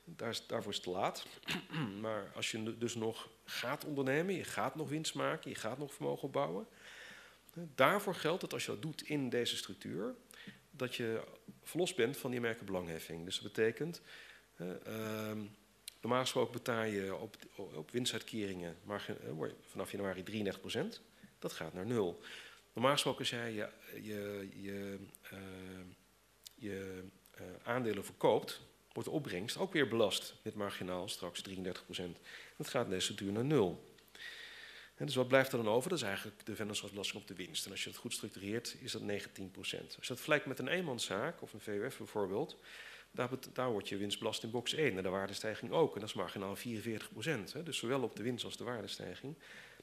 Daar 0.05 0.39
daarvoor 0.47 0.71
is 0.71 0.77
het 0.77 0.85
te 0.85 0.91
laat. 0.91 1.25
maar 2.01 2.31
als 2.35 2.51
je 2.51 2.77
dus 2.77 2.95
nog 2.95 3.29
gaat 3.45 3.85
ondernemen, 3.85 4.35
je 4.35 4.43
gaat 4.43 4.75
nog 4.75 4.89
winst 4.89 5.13
maken, 5.13 5.49
je 5.49 5.55
gaat 5.55 5.77
nog 5.77 5.93
vermogen 5.93 6.23
opbouwen. 6.23 6.67
Daarvoor 7.53 8.15
geldt 8.15 8.41
dat 8.41 8.53
als 8.53 8.65
je 8.65 8.71
dat 8.71 8.81
doet 8.81 9.01
in 9.01 9.29
deze 9.29 9.57
structuur, 9.57 10.15
dat 10.71 10.95
je 10.95 11.23
verlost 11.63 11.95
bent 11.95 12.17
van 12.17 12.31
die 12.31 12.39
merkenbelangheffing. 12.39 13.25
Dus 13.25 13.39
dat 13.39 13.53
betekent, 13.53 14.01
uh, 14.57 15.31
normaal 16.01 16.21
gesproken 16.21 16.53
betaal 16.53 16.83
je 16.83 17.15
op, 17.15 17.35
op 17.55 17.91
winstuitkeringen 17.91 18.77
vanaf 19.61 19.91
januari 19.91 20.23
33%. 20.23 21.01
Dat 21.39 21.53
gaat 21.53 21.73
naar 21.73 21.85
nul. 21.85 22.21
Normaal 22.73 22.93
gesproken 22.93 23.19
als 23.19 23.29
jij 23.29 23.53
je, 23.53 23.69
je, 24.01 24.49
je, 24.61 24.97
uh, 25.33 25.39
je 26.55 27.03
uh, 27.39 27.45
aandelen 27.63 28.05
verkoopt, 28.05 28.61
wordt 28.95 29.09
de 29.09 29.15
opbrengst 29.15 29.57
ook 29.57 29.73
weer 29.73 29.87
belast 29.87 30.33
met 30.41 30.55
marginaal 30.55 31.07
straks 31.07 31.43
33%. 31.49 31.53
Dat 32.57 32.67
gaat 32.67 32.83
in 32.83 32.89
deze 32.89 33.01
structuur 33.01 33.31
naar 33.31 33.45
nul. 33.45 33.93
Dus 34.97 35.15
wat 35.15 35.27
blijft 35.27 35.51
er 35.51 35.63
dan 35.63 35.73
over? 35.73 35.89
Dat 35.89 35.99
is 35.99 36.05
eigenlijk 36.05 36.45
de 36.45 36.55
vennootschapsbelasting 36.55 37.21
op 37.21 37.27
de 37.27 37.35
winst. 37.35 37.65
En 37.65 37.71
als 37.71 37.83
je 37.83 37.89
het 37.89 37.97
goed 37.97 38.13
structureert, 38.13 38.75
is 38.79 38.91
dat 38.91 39.01
19%. 39.01 39.05
Als 39.05 39.71
je 39.71 39.87
dat 39.97 40.05
vergelijkt 40.07 40.45
met 40.45 40.59
een 40.59 40.67
eenmanszaak 40.67 41.41
of 41.41 41.53
een 41.53 41.59
VUF 41.59 41.97
bijvoorbeeld, 41.97 42.57
daar, 43.53 43.71
wordt 43.71 43.89
je 43.89 43.97
winstbelast 43.97 44.43
in 44.43 44.51
box 44.51 44.73
1 44.73 44.97
en 44.97 45.03
de 45.03 45.09
waardestijging 45.09 45.71
ook. 45.71 45.93
En 45.93 45.99
dat 45.99 46.09
is 46.09 46.15
marginaal 46.15 46.57
44%. 46.57 46.61
Hè? 47.51 47.63
Dus 47.63 47.77
zowel 47.77 48.01
op 48.01 48.15
de 48.15 48.23
winst 48.23 48.45
als 48.45 48.57
de 48.57 48.63
waardestijging. 48.63 49.35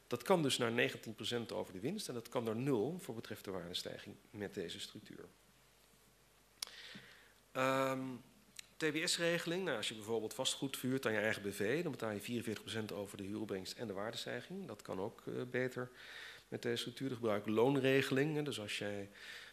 Dat 0.06 0.22
kan 0.22 0.43
dus 0.43 0.59
naar 0.59 0.90
19% 0.90 1.52
over 1.52 1.72
de 1.72 1.80
winst 1.80 2.09
en 2.09 2.14
dat 2.14 2.28
kan 2.28 2.44
naar 2.44 2.56
0 2.56 2.98
voor 3.01 3.14
betreft 3.14 3.44
de 3.44 3.51
waardestijging 3.51 4.16
met 4.30 4.55
deze 4.55 4.80
structuur. 4.80 5.24
Um, 7.52 8.22
TBS-regeling, 8.82 9.64
nou, 9.64 9.76
als 9.76 9.88
je 9.88 9.94
bijvoorbeeld 9.94 10.34
vastgoed 10.34 10.76
vuurt 10.76 11.06
aan 11.06 11.12
je 11.12 11.18
eigen 11.18 11.42
BV, 11.42 11.82
dan 11.82 11.90
betaal 11.90 12.10
je 12.10 12.44
44% 12.90 12.94
over 12.94 13.16
de 13.16 13.22
huuropbrengst 13.22 13.78
en 13.78 13.86
de 13.86 13.92
waardestijging. 13.92 14.66
Dat 14.66 14.82
kan 14.82 15.00
ook 15.00 15.22
uh, 15.26 15.42
beter 15.50 15.90
met 16.48 16.62
deze 16.62 16.76
structuur. 16.76 17.10
Gebruik 17.10 17.46
loonregeling, 17.46 18.44
dus 18.44 18.60
als 18.60 18.78
jij 18.78 19.10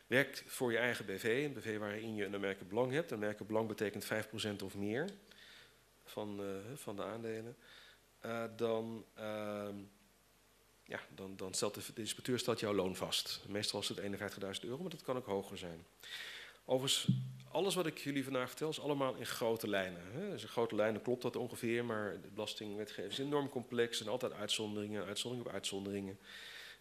werkt 0.07 0.43
voor 0.47 0.72
je 0.72 0.77
eigen 0.77 1.06
BV, 1.06 1.43
een 1.45 1.53
BV 1.53 1.77
waarin 1.77 2.15
je 2.15 2.26
een 2.26 2.39
merken 2.39 2.68
belang 2.68 2.91
hebt, 2.91 3.11
een 3.11 3.19
merken 3.19 3.45
belang 3.45 3.68
betekent 3.68 4.06
5% 4.06 4.64
of 4.64 4.76
meer 4.76 5.10
van, 6.06 6.41
uh, 6.41 6.47
van 6.76 6.95
de 6.95 7.03
aandelen, 7.03 7.56
uh, 8.26 8.43
dan 8.56 9.06
ehm, 9.14 9.76
ja, 10.84 10.99
dan, 11.15 11.35
dan 11.35 11.53
stelt 11.53 11.73
de, 11.73 11.81
de, 11.93 12.01
inspecteur 12.01 12.60
jouw 12.60 12.73
loon 12.73 12.95
vast. 12.95 13.41
Meestal 13.47 13.80
is 13.80 13.88
het 13.88 13.99
51.000 13.99 14.07
euro, 14.61 14.77
maar 14.81 14.89
dat 14.89 15.03
kan 15.03 15.18
ook 15.18 15.26
hoger 15.26 15.57
zijn. 15.57 15.85
Overigens, 16.70 17.08
alles 17.52 17.76
wat 17.76 17.86
ik 17.86 17.98
jullie 17.98 18.24
vandaag 18.24 18.48
vertel 18.48 18.70
is 18.70 18.80
allemaal 18.80 19.16
in 19.16 19.26
grote 19.26 19.68
lijnen. 19.68 20.02
Hè. 20.12 20.30
Dus 20.30 20.41
in 20.41 20.48
grote 20.48 20.76
lijnen 20.76 21.02
klopt 21.02 21.22
dat 21.22 21.36
ongeveer, 21.36 21.86
maar 21.86 22.22
de 22.22 22.28
belastingwetgeving 22.28 23.12
is 23.12 23.20
enorm 23.20 23.50
complex. 23.50 23.98
Zijn 23.98 24.10
altijd 24.10 24.34
uitzonderingen, 24.34 25.06
uitzonderingen 25.06 25.50
op 25.50 25.56
uitzonderingen. 25.56 26.20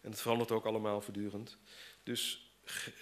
En 0.01 0.09
het 0.11 0.21
verandert 0.21 0.51
ook 0.51 0.65
allemaal 0.65 1.01
voortdurend. 1.01 1.57
Dus 2.03 2.51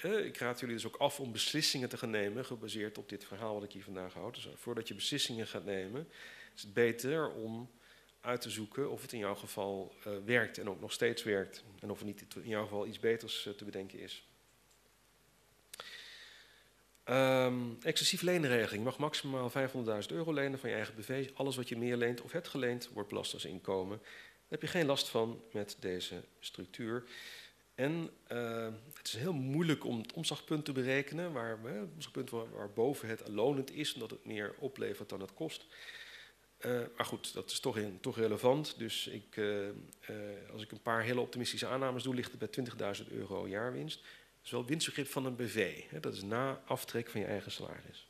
ik 0.02 0.38
raad 0.38 0.60
jullie 0.60 0.76
dus 0.76 0.86
ook 0.86 0.96
af 0.96 1.20
om 1.20 1.32
beslissingen 1.32 1.90
te 1.90 1.98
gaan 1.98 2.10
nemen, 2.10 2.46
gebaseerd 2.46 2.98
op 2.98 3.10
dit 3.10 3.26
verhaal 3.26 3.54
wat 3.54 3.64
ik 3.64 3.72
hier 3.72 3.84
vandaag 3.84 4.14
houd. 4.14 4.36
Dus 4.36 4.48
voordat 4.56 4.88
je 4.88 4.94
beslissingen 4.94 5.48
gaat 5.48 5.66
nemen, 5.66 6.08
is 6.56 6.62
het 6.62 6.74
beter 6.74 7.32
om 7.32 7.72
uit 8.22 8.42
te 8.42 8.50
zoeken 8.50 8.92
of 8.92 9.02
het 9.02 9.14
in 9.14 9.20
jouw 9.20 9.36
geval 9.36 9.96
uh, 10.08 10.14
werkt 10.26 10.58
en 10.58 10.70
ook 10.70 10.80
nog 10.80 10.92
steeds 10.92 11.24
werkt. 11.24 11.64
En 11.80 11.92
of 11.92 12.00
er 12.00 12.06
niet 12.06 12.26
in 12.36 12.50
jouw 12.50 12.64
geval 12.64 12.88
iets 12.88 13.00
beters 13.00 13.46
uh, 13.46 13.54
te 13.54 13.66
bedenken 13.66 14.00
is. 14.00 14.28
Ehm 17.08 17.56
excessief 17.82 18.22
lenenregeling. 18.22 18.84
Je 18.84 18.90
mag 18.90 18.98
maximaal 18.98 19.52
500.000 19.52 20.08
euro 20.08 20.34
lenen 20.34 20.60
van 20.60 20.70
je 20.70 20.76
eigen 20.76 20.96
BV. 20.96 21.30
Alles 21.34 21.56
wat 21.56 21.70
je 21.70 21.78
meer 21.78 21.98
leent 21.98 22.22
of 22.22 22.32
hebt 22.32 22.48
geleend, 22.48 22.90
wordt 22.94 23.10
belast 23.10 23.34
als 23.34 23.46
inkomen. 23.46 23.98
Daar 23.98 24.60
heb 24.60 24.62
je 24.62 24.68
geen 24.68 24.86
last 24.86 25.10
van 25.10 25.42
met 25.52 25.78
deze 25.80 26.24
structuur. 26.40 27.04
En 27.76 28.10
uh, 28.32 28.68
het 28.94 29.08
is 29.08 29.16
heel 29.16 29.34
moeilijk 29.34 29.86
om 29.86 29.98
het 29.98 30.14
omslagpunt 30.14 30.66
te 30.66 30.72
berekenen, 30.72 31.32
waar, 31.32 31.60
het 31.64 31.90
omslagpunt 31.94 32.30
waar, 32.30 32.72
boven 32.74 33.10
het 33.10 33.28
lonend 33.28 33.72
is, 33.72 33.94
omdat 33.94 34.10
het 34.10 34.26
meer 34.26 34.56
oplevert 34.60 35.10
dan 35.10 35.22
het 35.22 35.34
kost. 35.34 35.66
Uh, 36.66 36.82
maar 36.98 37.06
goed, 37.06 37.34
dat 37.34 37.52
is 37.52 37.60
toch, 37.60 37.78
in, 37.78 38.00
toch 38.00 38.18
relevant. 38.18 38.78
Dus 38.78 39.08
ik, 39.08 39.36
uh, 39.36 39.68
als 40.52 40.62
ik 40.62 40.72
een 40.72 40.82
paar 40.82 41.04
hele 41.04 41.22
optimistische 41.22 41.68
aannames 41.68 42.04
doe, 42.04 42.16
ligt 42.16 42.32
het 42.32 42.52
bij 42.80 42.96
20.000 43.02 43.12
euro 43.12 43.48
jaarwinst. 43.48 44.02
Is 44.48 44.53
wel 44.53 44.65
winstbegrip 44.65 45.07
van 45.07 45.26
een 45.26 45.36
BV. 45.36 45.84
Hè, 45.90 45.99
dat 45.99 46.14
is 46.14 46.24
na 46.24 46.61
aftrek 46.65 47.10
van 47.10 47.22
je 47.22 47.28
eigen 47.28 47.52
salaris. 47.52 48.07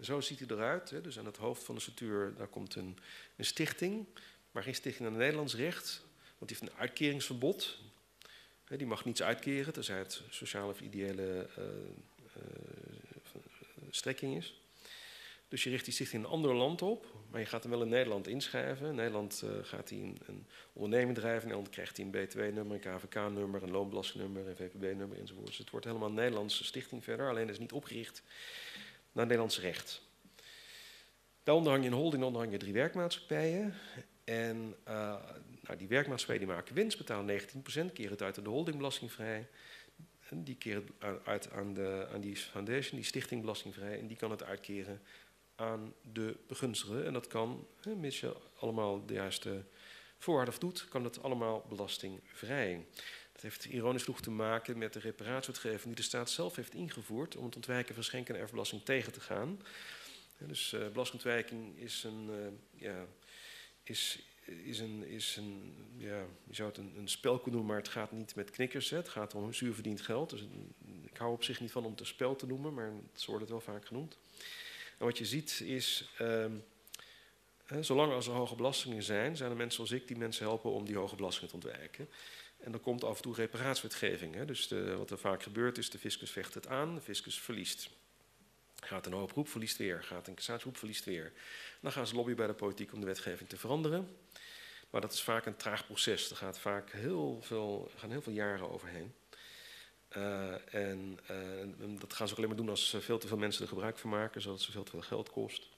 Zo 0.00 0.20
ziet 0.20 0.38
hij 0.38 0.48
eruit. 0.48 0.90
Hè, 0.90 1.00
dus 1.00 1.18
aan 1.18 1.26
het 1.26 1.36
hoofd 1.36 1.64
van 1.64 1.74
de 1.74 1.80
structuur 1.80 2.34
daar 2.34 2.46
komt 2.46 2.74
een, 2.74 2.98
een 3.36 3.44
stichting, 3.44 4.06
maar 4.50 4.62
geen 4.62 4.74
stichting 4.74 5.06
aan 5.06 5.12
het 5.12 5.22
Nederlands 5.22 5.54
recht. 5.54 6.04
Want 6.38 6.50
die 6.50 6.58
heeft 6.58 6.72
een 6.72 6.78
uitkeringsverbod. 6.78 7.78
Die 8.64 8.86
mag 8.86 9.04
niets 9.04 9.22
uitkeren, 9.22 9.72
tenzij 9.72 9.98
het 9.98 10.22
sociale 10.30 10.70
of 10.70 10.80
ideële 10.80 11.48
uh, 11.58 11.64
uh, 12.36 13.42
strekking 13.90 14.36
is. 14.36 14.60
Dus 15.48 15.62
je 15.62 15.70
richt 15.70 15.84
die 15.84 15.94
stichting 15.94 16.22
in 16.22 16.28
een 16.28 16.34
ander 16.34 16.54
land 16.54 16.82
op, 16.82 17.06
maar 17.30 17.40
je 17.40 17.46
gaat 17.46 17.62
hem 17.62 17.72
wel 17.72 17.82
in 17.82 17.88
Nederland 17.88 18.26
inschrijven. 18.26 18.88
In 18.88 18.94
Nederland 18.94 19.42
uh, 19.44 19.50
gaat 19.62 19.88
hij 19.88 19.98
een, 19.98 20.18
een 20.26 20.46
onderneming 20.72 21.16
drijven, 21.16 21.40
in 21.40 21.46
Nederland 21.46 21.68
krijgt 21.68 21.96
hij 21.96 22.06
een 22.06 22.10
BTW-nummer, 22.10 22.80
een 22.84 22.98
KVK-nummer, 22.98 23.62
een 23.62 23.70
loonbelastingnummer, 23.70 24.48
een 24.48 24.56
VPB-nummer 24.56 25.18
enzovoort. 25.18 25.46
Dus 25.46 25.58
het 25.58 25.70
wordt 25.70 25.86
helemaal 25.86 26.08
een 26.08 26.14
Nederlandse 26.14 26.64
stichting 26.64 27.04
verder, 27.04 27.28
alleen 27.28 27.48
is 27.48 27.58
niet 27.58 27.72
opgericht 27.72 28.22
naar 29.12 29.24
Nederlands 29.24 29.60
recht. 29.60 30.02
Daaronder 31.42 31.72
hang 31.72 31.84
je 31.84 31.90
een 31.90 31.96
holding, 31.96 32.22
daaronder 32.22 32.40
hang 32.40 32.52
je 32.52 32.58
drie 32.58 32.72
werkmaatschappijen. 32.72 33.74
En 34.24 34.74
uh, 34.88 34.94
nou, 35.60 35.78
die 35.78 35.88
werkmaatschappijen 35.88 36.46
die 36.46 36.54
maken 36.54 36.74
winst, 36.74 36.98
betalen 36.98 37.40
19%, 37.40 37.44
keren 37.92 38.12
het 38.12 38.22
uit 38.22 38.38
aan 38.38 38.44
de 38.44 38.50
holding 38.50 38.76
belastingvrij. 38.76 39.48
En 40.28 40.44
die 40.44 40.56
keren 40.56 40.88
het 40.98 41.26
uit 41.26 41.50
aan, 41.50 41.74
de, 41.74 42.08
aan 42.12 42.20
die 42.20 42.36
foundation, 42.36 42.96
die 42.96 43.08
stichting 43.08 43.40
belastingvrij. 43.40 43.98
En 43.98 44.06
die 44.06 44.16
kan 44.16 44.30
het 44.30 44.44
uitkeren 44.44 45.00
aan 45.58 45.94
de 46.12 46.36
begunstigde. 46.46 47.02
En 47.02 47.12
dat 47.12 47.26
kan, 47.26 47.66
hè, 47.80 47.94
mits 47.94 48.20
je 48.20 48.36
allemaal 48.58 49.06
de 49.06 49.14
juiste 49.14 49.64
voorwaarden 50.18 50.60
doet, 50.60 50.88
kan 50.88 51.04
het 51.04 51.22
allemaal 51.22 51.66
belastingvrij. 51.68 52.86
Dat 53.32 53.42
heeft 53.42 53.64
ironisch 53.64 54.02
genoeg 54.02 54.20
te 54.20 54.30
maken 54.30 54.78
met 54.78 54.92
de 54.92 54.98
reparatiewetgeving 54.98 55.84
die 55.84 55.94
de 55.94 56.02
staat 56.02 56.30
zelf 56.30 56.56
heeft 56.56 56.74
ingevoerd 56.74 57.36
om 57.36 57.44
het 57.44 57.56
ontwijken 57.56 57.94
van 57.94 58.04
schenken 58.04 58.34
en 58.34 58.40
erfbelasting 58.40 58.84
tegen 58.84 59.12
te 59.12 59.20
gaan. 59.20 59.60
Dus 60.38 60.72
uh, 60.72 60.88
belastingontwijking 60.88 61.78
is 61.78 62.04
een, 62.04 62.28
uh, 62.30 62.80
ja, 62.82 63.06
is, 63.82 64.22
is 64.44 64.78
een, 64.78 65.06
is 65.06 65.36
een 65.36 65.74
ja, 65.96 66.24
je 66.44 66.54
zou 66.54 66.68
het 66.68 66.78
een, 66.78 66.94
een 66.96 67.08
spel 67.08 67.34
kunnen 67.34 67.52
noemen, 67.52 67.74
maar 67.74 67.82
het 67.82 67.92
gaat 67.92 68.12
niet 68.12 68.34
met 68.34 68.50
knikkers. 68.50 68.90
Hè. 68.90 68.96
Het 68.96 69.08
gaat 69.08 69.34
om 69.34 69.52
zuur 69.52 69.74
verdiend 69.74 70.00
geld. 70.00 70.30
Dus 70.30 70.44
ik 71.02 71.16
hou 71.16 71.32
op 71.32 71.44
zich 71.44 71.60
niet 71.60 71.72
van 71.72 71.84
om 71.84 71.90
het 71.90 72.00
een 72.00 72.06
spel 72.06 72.36
te 72.36 72.46
noemen, 72.46 72.74
maar 72.74 72.92
zo 73.14 73.26
wordt 73.26 73.40
het 73.40 73.50
wel 73.50 73.74
vaak 73.74 73.86
genoemd. 73.86 74.18
En 74.98 75.04
wat 75.06 75.18
je 75.18 75.24
ziet 75.24 75.60
is, 75.60 76.08
um, 76.20 76.64
hè, 77.64 77.82
zolang 77.82 78.12
er 78.12 78.30
hoge 78.30 78.54
belastingen 78.54 79.02
zijn, 79.02 79.36
zijn 79.36 79.50
er 79.50 79.56
mensen 79.56 79.86
zoals 79.86 80.02
ik 80.02 80.08
die 80.08 80.16
mensen 80.16 80.44
helpen 80.44 80.70
om 80.70 80.84
die 80.84 80.96
hoge 80.96 81.16
belastingen 81.16 81.48
te 81.48 81.54
ontwijken. 81.54 82.08
En 82.58 82.72
dan 82.72 82.80
komt 82.80 83.04
af 83.04 83.16
en 83.16 83.22
toe 83.22 83.34
reparatiewetgeving. 83.34 84.34
Hè. 84.34 84.44
Dus 84.44 84.68
de, 84.68 84.96
wat 84.96 85.10
er 85.10 85.18
vaak 85.18 85.42
gebeurt 85.42 85.78
is, 85.78 85.90
de 85.90 85.98
fiscus 85.98 86.30
vecht 86.30 86.54
het 86.54 86.66
aan, 86.66 86.94
de 86.94 87.00
fiscus 87.00 87.40
verliest. 87.40 87.90
Gaat 88.80 89.06
een 89.06 89.12
hoge 89.12 89.26
beroep, 89.26 89.48
verliest 89.48 89.76
weer. 89.76 90.02
Gaat 90.04 90.26
een 90.26 90.34
cassatieberoep, 90.34 90.76
verliest 90.76 91.04
weer. 91.04 91.32
Dan 91.80 91.92
gaan 91.92 92.06
ze 92.06 92.14
lobbyen 92.14 92.36
bij 92.36 92.46
de 92.46 92.52
politiek 92.52 92.92
om 92.92 93.00
de 93.00 93.06
wetgeving 93.06 93.48
te 93.48 93.56
veranderen. 93.56 94.16
Maar 94.90 95.00
dat 95.00 95.12
is 95.12 95.22
vaak 95.22 95.46
een 95.46 95.56
traag 95.56 95.86
proces. 95.86 96.30
Er 96.30 96.36
gaat 96.36 96.58
vaak 96.58 96.92
heel 96.92 97.38
veel, 97.42 97.90
gaan 97.96 98.10
heel 98.10 98.22
veel 98.22 98.32
jaren 98.32 98.70
overheen. 98.70 99.14
Uh, 100.16 100.74
en 100.74 101.18
uh, 101.30 102.00
dat 102.00 102.12
gaan 102.12 102.26
ze 102.26 102.32
ook 102.32 102.38
alleen 102.38 102.50
maar 102.50 102.58
doen 102.58 102.68
als 102.68 102.96
veel 102.98 103.18
te 103.18 103.26
veel 103.26 103.36
mensen 103.36 103.62
er 103.62 103.68
gebruik 103.68 103.98
van 103.98 104.10
maken, 104.10 104.40
zodat 104.40 104.60
ze 104.60 104.72
veel 104.72 104.82
te 104.82 104.90
veel 104.90 105.00
geld 105.00 105.30
kost. 105.30 105.68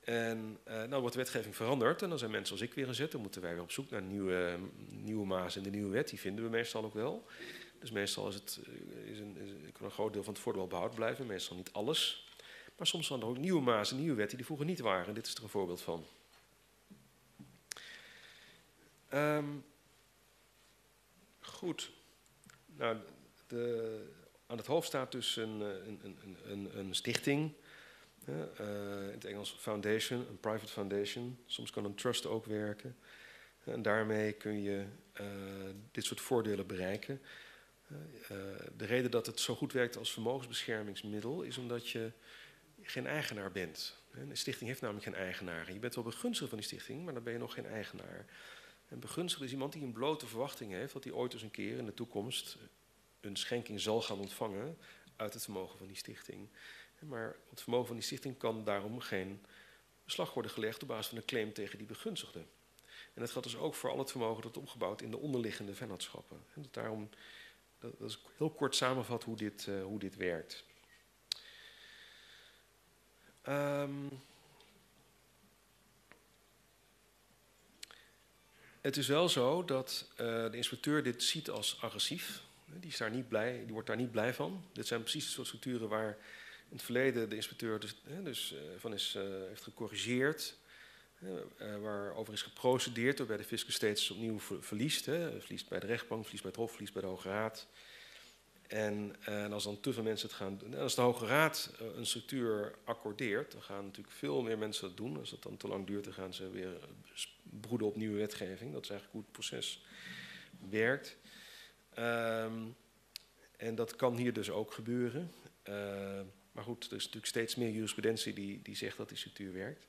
En 0.00 0.58
uh, 0.68 0.74
nou 0.74 1.00
wordt 1.00 1.12
de 1.12 1.22
wetgeving 1.22 1.56
veranderd 1.56 2.02
en 2.02 2.08
dan 2.08 2.18
zijn 2.18 2.30
mensen 2.30 2.52
als 2.52 2.64
ik 2.64 2.74
weer 2.74 2.86
gezet. 2.86 3.12
Dan 3.12 3.20
moeten 3.20 3.42
wij 3.42 3.52
weer 3.52 3.62
op 3.62 3.70
zoek 3.70 3.90
naar 3.90 4.02
nieuwe, 4.02 4.58
nieuwe 4.88 5.26
maas 5.26 5.56
in 5.56 5.62
de 5.62 5.70
nieuwe 5.70 5.90
wet. 5.90 6.08
Die 6.08 6.20
vinden 6.20 6.44
we 6.44 6.50
meestal 6.50 6.84
ook 6.84 6.94
wel. 6.94 7.26
Dus 7.78 7.90
meestal 7.90 8.28
is 8.28 8.34
het, 8.34 8.60
is 9.04 9.18
een, 9.18 9.36
is, 9.36 9.72
kan 9.72 9.84
een 9.84 9.90
groot 9.90 10.12
deel 10.12 10.22
van 10.22 10.32
het 10.32 10.42
voordeel 10.42 10.66
behouden 10.66 10.96
blijven, 10.96 11.26
meestal 11.26 11.56
niet 11.56 11.72
alles. 11.72 12.26
Maar 12.76 12.86
soms 12.86 13.06
zijn 13.06 13.20
er 13.20 13.26
ook 13.26 13.38
nieuwe 13.38 13.62
maas 13.62 13.90
en 13.90 13.98
nieuwe 13.98 14.16
wetten 14.16 14.36
die 14.36 14.46
vroeger 14.46 14.66
niet 14.66 14.80
waren. 14.80 15.06
En 15.06 15.14
dit 15.14 15.26
is 15.26 15.34
er 15.34 15.42
een 15.42 15.48
voorbeeld 15.48 15.80
van. 15.80 16.04
Um, 19.14 19.64
goed. 21.40 21.90
Nou, 22.66 22.96
de, 23.52 24.04
aan 24.46 24.56
het 24.56 24.66
hoofd 24.66 24.86
staat 24.86 25.12
dus 25.12 25.36
een, 25.36 25.60
een, 25.60 26.00
een, 26.04 26.36
een, 26.44 26.78
een 26.78 26.94
stichting. 26.94 27.52
Uh, 28.28 28.36
in 29.06 29.12
het 29.12 29.24
Engels 29.24 29.56
foundation, 29.58 30.26
een 30.28 30.40
private 30.40 30.72
foundation. 30.72 31.38
Soms 31.46 31.70
kan 31.70 31.84
een 31.84 31.94
trust 31.94 32.26
ook 32.26 32.44
werken. 32.44 32.96
En 33.64 33.82
daarmee 33.82 34.32
kun 34.32 34.62
je 34.62 34.84
dit 35.90 36.04
soort 36.04 36.20
voordelen 36.20 36.66
bereiken. 36.66 37.20
De 38.76 38.84
reden 38.84 39.10
dat 39.10 39.26
het 39.26 39.40
zo 39.40 39.54
goed 39.54 39.72
werkt 39.72 39.96
als 39.96 40.12
vermogensbeschermingsmiddel 40.12 41.42
is 41.42 41.58
omdat 41.58 41.88
je 41.88 42.10
geen 42.82 43.06
eigenaar 43.06 43.52
bent. 43.52 43.96
Een 44.10 44.36
stichting 44.36 44.68
heeft 44.68 44.80
namelijk 44.80 45.06
geen 45.06 45.14
eigenaar. 45.14 45.72
Je 45.72 45.78
bent 45.78 45.94
wel 45.94 46.04
begunstigd 46.04 46.48
van 46.48 46.58
die 46.58 46.66
stichting, 46.66 47.04
maar 47.04 47.14
dan 47.14 47.22
ben 47.22 47.32
je 47.32 47.38
nog 47.38 47.54
geen 47.54 47.66
eigenaar. 47.66 48.24
Een 48.88 49.00
begunstigde 49.00 49.44
is 49.44 49.52
iemand 49.52 49.72
die 49.72 49.82
een 49.82 49.92
blote 49.92 50.26
verwachting 50.26 50.72
heeft 50.72 50.92
dat 50.92 51.04
hij 51.04 51.12
ooit 51.12 51.32
eens 51.32 51.42
een 51.42 51.50
keer 51.50 51.76
in 51.78 51.86
de 51.86 51.94
toekomst 51.94 52.56
een 53.24 53.36
schenking 53.36 53.80
zal 53.80 54.02
gaan 54.02 54.18
ontvangen 54.18 54.78
uit 55.16 55.34
het 55.34 55.42
vermogen 55.42 55.78
van 55.78 55.86
die 55.86 55.96
stichting. 55.96 56.48
Maar 56.98 57.36
het 57.50 57.62
vermogen 57.62 57.86
van 57.86 57.96
die 57.96 58.04
stichting 58.04 58.38
kan 58.38 58.64
daarom 58.64 59.00
geen 59.00 59.44
beslag 60.04 60.34
worden 60.34 60.52
gelegd 60.52 60.82
op 60.82 60.88
basis 60.88 61.06
van 61.06 61.16
een 61.18 61.24
claim 61.24 61.52
tegen 61.52 61.78
die 61.78 61.86
begunstigde. 61.86 62.44
En 63.14 63.20
dat 63.20 63.30
geldt 63.30 63.46
dus 63.46 63.56
ook 63.56 63.74
voor 63.74 63.90
al 63.90 63.98
het 63.98 64.10
vermogen 64.10 64.42
dat 64.42 64.56
opgebouwd 64.56 65.02
in 65.02 65.10
de 65.10 65.18
onderliggende 65.18 65.74
vennootschappen. 65.74 66.44
En 66.54 66.62
dat 66.62 66.74
daarom, 66.74 67.08
dat, 67.78 67.92
is 68.00 68.18
heel 68.36 68.50
kort 68.50 68.76
samenvat 68.76 69.24
hoe 69.24 69.36
dit, 69.36 69.66
uh, 69.66 69.82
hoe 69.82 69.98
dit 69.98 70.16
werkt. 70.16 70.64
Um, 73.48 74.08
het 78.80 78.96
is 78.96 79.06
wel 79.06 79.28
zo 79.28 79.64
dat 79.64 80.08
uh, 80.10 80.16
de 80.50 80.56
inspecteur 80.56 81.02
dit 81.02 81.22
ziet 81.22 81.50
als 81.50 81.80
agressief. 81.80 82.42
Die, 82.80 82.90
is 82.90 82.96
daar 82.96 83.10
niet 83.10 83.28
blij, 83.28 83.62
die 83.64 83.72
wordt 83.72 83.86
daar 83.86 83.96
niet 83.96 84.10
blij 84.10 84.34
van. 84.34 84.64
Dit 84.72 84.86
zijn 84.86 85.00
precies 85.00 85.24
de 85.24 85.30
soort 85.30 85.46
structuren 85.46 85.88
waar 85.88 86.16
in 86.68 86.76
het 86.76 86.82
verleden 86.82 87.28
de 87.28 87.36
inspecteur 87.36 87.80
dus, 87.80 88.02
dus 88.22 88.52
uh, 88.52 88.58
van 88.78 88.92
is, 88.92 89.14
uh, 89.16 89.22
heeft 89.48 89.62
gecorrigeerd. 89.62 90.56
waarover 91.58 92.32
is 92.32 92.42
geprocedeerd, 92.42 93.18
waarbij 93.18 93.36
de 93.36 93.44
fiscus 93.44 93.74
steeds 93.74 94.10
opnieuw 94.10 94.38
verliest. 94.60 95.06
Hè. 95.06 95.40
Verliest 95.40 95.68
bij 95.68 95.80
de 95.80 95.86
rechtbank, 95.86 96.22
verliest 96.22 96.42
bij 96.42 96.52
het 96.52 96.60
hof, 96.60 96.70
verliest 96.70 96.92
bij 96.92 97.02
de 97.02 97.08
Hoge 97.08 97.28
Raad. 97.28 97.66
En, 98.66 99.14
en, 99.20 99.52
als 99.52 99.64
dan 99.64 99.80
te 99.80 99.92
veel 99.92 100.02
mensen 100.02 100.28
het 100.28 100.36
gaan 100.36 100.58
doen. 100.58 100.74
Als 100.74 100.94
de 100.94 101.00
Hoge 101.00 101.26
Raad 101.26 101.70
een 101.96 102.06
structuur 102.06 102.74
accordeert, 102.84 103.52
dan 103.52 103.62
gaan 103.62 103.84
natuurlijk 103.84 104.14
veel 104.14 104.42
meer 104.42 104.58
mensen 104.58 104.88
dat 104.88 104.96
doen. 104.96 105.18
Als 105.18 105.30
dat 105.30 105.42
dan 105.42 105.56
te 105.56 105.68
lang 105.68 105.86
duurt, 105.86 106.04
dan 106.04 106.12
gaan 106.12 106.34
ze 106.34 106.50
weer 106.50 106.78
broeden 107.42 107.86
op 107.86 107.96
nieuwe 107.96 108.18
wetgeving. 108.18 108.72
Dat 108.72 108.82
is 108.82 108.90
eigenlijk 108.90 109.10
hoe 109.10 109.20
het 109.22 109.32
proces 109.32 109.84
werkt. 110.70 111.16
Um, 111.98 112.76
en 113.56 113.74
dat 113.74 113.96
kan 113.96 114.16
hier 114.16 114.32
dus 114.32 114.50
ook 114.50 114.72
gebeuren. 114.72 115.32
Uh, 115.68 116.20
maar 116.52 116.64
goed, 116.64 116.86
er 116.86 116.96
is 116.96 117.04
natuurlijk 117.04 117.26
steeds 117.26 117.54
meer 117.54 117.70
jurisprudentie 117.70 118.32
die, 118.32 118.62
die 118.62 118.76
zegt 118.76 118.96
dat 118.96 119.08
die 119.08 119.18
structuur 119.18 119.52
werkt. 119.52 119.86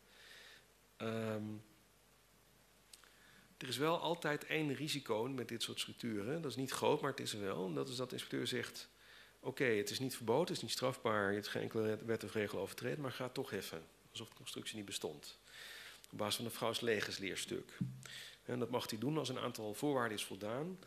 Um, 0.98 1.64
er 3.58 3.68
is 3.68 3.78
wel 3.78 4.00
altijd 4.00 4.46
één 4.46 4.74
risico 4.74 5.28
met 5.28 5.48
dit 5.48 5.64
soort 5.64 5.80
structuren. 5.80 6.42
Dat 6.42 6.52
is 6.52 6.58
niet 6.58 6.72
groot, 6.72 7.02
maar 7.02 7.12
het 7.12 7.20
is 7.20 7.34
er 7.34 7.42
wel. 7.42 7.66
En 7.66 7.74
dat 7.74 7.90
is 7.90 7.96
dat 7.96 8.10
de 8.10 8.16
inspecteur 8.16 8.48
zegt... 8.48 8.90
oké, 9.40 9.64
het 9.64 9.90
is 9.90 10.00
niet 10.00 10.16
verboden, 10.16 10.48
het 10.48 10.56
is 10.56 10.62
niet 10.62 10.72
strafbaar... 10.72 11.30
je 11.30 11.36
hebt 11.36 11.48
geen 11.48 11.62
enkele 11.62 12.00
wet 12.06 12.24
of 12.24 12.34
regel 12.34 12.60
overtreden... 12.60 13.02
maar 13.02 13.12
ga 13.12 13.30
toch 13.30 13.50
heffen, 13.50 13.84
alsof 14.12 14.30
de 14.30 14.36
constructie 14.36 14.76
niet 14.76 14.86
bestond. 14.86 15.38
Op 16.12 16.18
basis 16.18 16.36
van 16.36 16.46
een 16.46 16.52
vrouws. 16.52 16.82
En 18.46 18.60
dat 18.60 18.70
mag 18.70 18.90
hij 18.90 19.00
doen 19.00 19.18
als 19.18 19.30
een 19.30 19.40
aantal 19.40 19.74
voorwaarden 19.74 20.18
is 20.18 20.24
voldaan... 20.24 20.78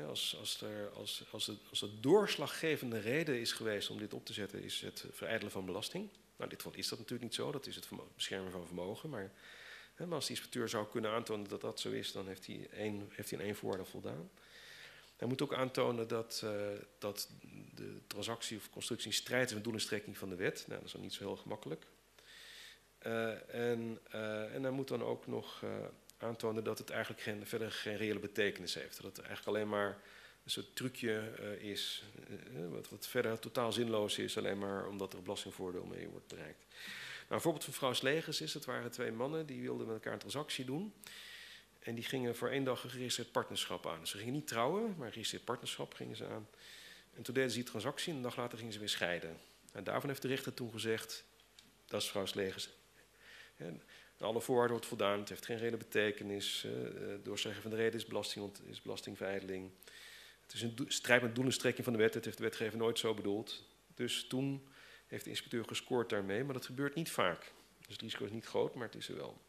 Als, 0.00 0.36
als, 0.38 0.60
er, 0.60 0.90
als, 0.90 1.24
als, 1.30 1.80
het 1.80 2.02
doorslaggevende 2.02 2.98
reden 2.98 3.40
is 3.40 3.52
geweest 3.52 3.90
om 3.90 3.98
dit 3.98 4.14
op 4.14 4.24
te 4.26 4.32
zetten, 4.32 4.62
is 4.62 4.80
het 4.80 5.04
verijdelen 5.10 5.52
van 5.52 5.64
belasting. 5.64 6.08
Nou, 6.36 6.50
dit 6.50 6.62
geval 6.62 6.78
is 6.78 6.88
dat 6.88 6.98
natuurlijk 6.98 7.24
niet 7.24 7.34
zo, 7.34 7.52
dat 7.52 7.66
is 7.66 7.74
het 7.74 7.88
beschermen 8.14 8.52
van 8.52 8.66
vermogen. 8.66 9.10
Maar, 9.10 9.32
hè, 9.94 10.06
als 10.06 10.26
de 10.26 10.32
inspecteur 10.32 10.68
zou 10.68 10.86
kunnen 10.86 11.10
aantonen 11.10 11.48
dat 11.48 11.60
dat 11.60 11.80
zo 11.80 11.90
is, 11.90 12.12
dan 12.12 12.26
heeft 12.26 12.46
hij, 12.46 12.68
één, 12.70 13.08
heeft 13.10 13.30
hij 13.30 13.40
één 13.40 13.56
voorwaarde 13.56 13.84
voldaan. 13.84 14.30
Hij 15.16 15.28
moet 15.28 15.42
ook 15.42 15.54
aantonen 15.54 16.08
dat, 16.08 16.40
uh, 16.44 16.50
dat 16.98 17.28
de 17.74 18.00
transactie 18.06 18.56
of 18.56 18.70
constructie 18.70 19.08
in 19.08 19.16
strijd 19.16 19.48
is 19.48 19.54
met 19.54 19.64
doel 19.64 19.72
en 19.72 19.80
strekking 19.80 20.18
van 20.18 20.28
de 20.28 20.36
wet. 20.36 20.64
Nou, 20.66 20.78
dat 20.78 20.86
is 20.86 20.92
dan 20.92 21.00
niet 21.00 21.12
zo 21.12 21.24
heel 21.24 21.36
gemakkelijk. 21.36 21.86
Uh, 23.06 23.54
en, 23.70 23.98
uh, 24.14 24.54
en 24.54 24.62
hij 24.62 24.72
moet 24.72 24.88
dan 24.88 25.02
ook 25.02 25.26
nog 25.26 25.62
aantonen 26.22 26.64
dat 26.64 26.78
het 26.78 26.90
eigenlijk 26.90 27.22
geen, 27.22 27.46
verder 27.46 27.72
geen 27.72 27.96
reële 27.96 28.18
betekenis 28.18 28.74
heeft. 28.74 29.02
Dat 29.02 29.16
het 29.16 29.26
eigenlijk 29.26 29.56
alleen 29.56 29.68
maar 29.68 29.98
een 30.44 30.50
soort 30.50 30.76
trucje 30.76 31.32
is, 31.60 32.02
wat, 32.68 32.88
wat, 32.88 33.06
verder 33.06 33.38
totaal 33.38 33.72
zinloos 33.72 34.18
is, 34.18 34.38
alleen 34.38 34.58
maar 34.58 34.86
omdat 34.86 35.12
er 35.12 35.22
belastingvoordeel 35.22 35.84
mee 35.84 36.08
wordt 36.08 36.26
bereikt. 36.26 36.64
Nou, 37.22 37.34
een 37.34 37.40
voorbeeld 37.40 37.64
van 37.64 37.72
vrouw 37.72 37.92
Slegers 37.92 38.40
is, 38.40 38.54
het 38.54 38.64
waren 38.64 38.90
twee 38.90 39.12
mannen 39.12 39.46
die 39.46 39.62
wilden 39.62 39.86
met 39.86 39.94
elkaar 39.94 40.12
een 40.12 40.18
transactie 40.18 40.64
doen. 40.64 40.92
En 41.78 41.94
die 41.94 42.04
gingen 42.04 42.36
voor 42.36 42.48
één 42.48 42.64
dag 42.64 42.84
een 42.84 42.90
geregistreerd 42.90 43.32
partnerschap 43.32 43.86
aan. 43.86 44.06
ze 44.06 44.18
gingen 44.18 44.32
niet 44.32 44.46
trouwen, 44.46 44.82
maar 44.82 45.06
een 45.06 45.12
geregistreerd 45.12 45.44
partnerschap 45.44 45.94
gingen 45.94 46.16
ze 46.16 46.26
aan. 46.26 46.48
En 47.14 47.22
toen 47.22 47.34
deden 47.34 47.50
ze 47.50 47.56
die 47.56 47.64
transactie 47.64 48.10
en 48.10 48.16
een 48.16 48.22
dag 48.22 48.36
later 48.36 48.58
gingen 48.58 48.72
ze 48.72 48.78
weer 48.78 48.88
scheiden. 48.88 49.36
En 49.72 49.84
daarvan 49.84 50.08
heeft 50.08 50.22
de 50.22 50.28
rechter 50.28 50.54
toen 50.54 50.72
gezegd, 50.72 51.24
dat 51.86 52.02
is 52.02 52.08
vrouw 52.08 52.26
Slegers. 52.26 52.68
Alle 54.22 54.40
voorwaarden 54.40 54.72
wordt 54.72 54.88
voldaan, 54.88 55.18
het 55.18 55.28
heeft 55.28 55.44
geen 55.44 55.58
reële 55.58 55.76
betekenis. 55.76 56.64
Uh, 56.64 56.72
doorstrekken 57.22 57.62
van 57.62 57.70
de 57.70 57.76
reden 57.76 58.00
is, 58.00 58.06
belasting, 58.06 58.52
is 58.66 58.82
belastingveiling. 58.82 59.70
Het 60.42 60.52
is 60.52 60.62
een 60.62 60.84
strijd 60.88 61.22
met 61.22 61.34
doel 61.34 61.44
en 61.44 61.52
strekking 61.52 61.84
van 61.84 61.92
de 61.92 61.98
wet, 61.98 62.14
het 62.14 62.24
heeft 62.24 62.36
de 62.36 62.42
wetgever 62.42 62.78
nooit 62.78 62.98
zo 62.98 63.14
bedoeld. 63.14 63.64
Dus 63.94 64.26
toen 64.26 64.68
heeft 65.06 65.24
de 65.24 65.30
inspecteur 65.30 65.64
gescoord 65.64 66.08
daarmee, 66.08 66.44
maar 66.44 66.54
dat 66.54 66.66
gebeurt 66.66 66.94
niet 66.94 67.10
vaak. 67.10 67.52
Dus 67.78 67.92
het 67.92 68.00
risico 68.00 68.24
is 68.24 68.30
niet 68.30 68.46
groot, 68.46 68.74
maar 68.74 68.86
het 68.86 68.94
is 68.94 69.08
er 69.08 69.16
wel 69.16 69.40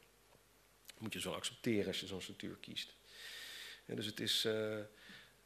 moet 1.03 1.13
je 1.13 1.19
zo 1.19 1.31
accepteren 1.31 1.87
als 1.87 1.99
je 1.99 2.07
zo'n 2.07 2.21
structuur 2.21 2.55
kiest. 2.55 2.93
En 3.85 3.95
dus 3.95 4.05
het 4.05 4.19
is, 4.19 4.45
uh, 4.45 4.79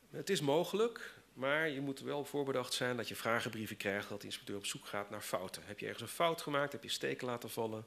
het 0.09 0.29
is 0.29 0.41
mogelijk, 0.41 1.13
maar 1.33 1.69
je 1.69 1.81
moet 1.81 1.99
wel 1.99 2.25
voorbedacht 2.25 2.73
zijn 2.73 2.97
dat 2.97 3.07
je 3.07 3.15
vragenbrieven 3.15 3.77
krijgt, 3.77 4.09
dat 4.09 4.19
de 4.19 4.27
inspecteur 4.27 4.57
op 4.57 4.65
zoek 4.65 4.85
gaat 4.85 5.09
naar 5.09 5.21
fouten. 5.21 5.63
Heb 5.65 5.79
je 5.79 5.85
ergens 5.85 6.03
een 6.03 6.15
fout 6.15 6.41
gemaakt, 6.41 6.71
heb 6.71 6.83
je 6.83 6.89
steken 6.89 7.27
laten 7.27 7.49
vallen, 7.49 7.85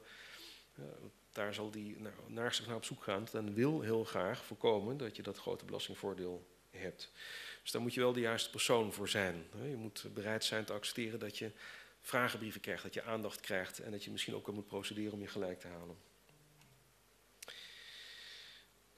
daar 1.31 1.53
zal 1.53 1.71
die 1.71 1.99
naar, 1.99 2.13
naar, 2.27 2.61
naar 2.67 2.75
op 2.75 2.85
zoek 2.85 3.03
gaan. 3.03 3.27
Dan 3.31 3.53
wil 3.53 3.81
heel 3.81 4.03
graag 4.03 4.45
voorkomen 4.45 4.97
dat 4.97 5.15
je 5.15 5.21
dat 5.21 5.37
grote 5.37 5.65
belastingvoordeel 5.65 6.47
hebt. 6.69 7.11
Dus 7.61 7.71
daar 7.71 7.81
moet 7.81 7.93
je 7.93 7.99
wel 7.99 8.13
de 8.13 8.19
juiste 8.19 8.49
persoon 8.49 8.93
voor 8.93 9.09
zijn. 9.09 9.45
Je 9.69 9.75
moet 9.75 10.05
bereid 10.13 10.43
zijn 10.43 10.65
te 10.65 10.73
accepteren 10.73 11.19
dat 11.19 11.37
je 11.37 11.51
vragenbrieven 11.99 12.61
krijgt, 12.61 12.83
dat 12.83 12.93
je 12.93 13.03
aandacht 13.03 13.39
krijgt 13.39 13.79
en 13.79 13.91
dat 13.91 14.03
je 14.03 14.11
misschien 14.11 14.35
ook 14.35 14.51
moet 14.51 14.67
procederen 14.67 15.13
om 15.13 15.21
je 15.21 15.27
gelijk 15.27 15.59
te 15.59 15.67
halen. 15.67 15.97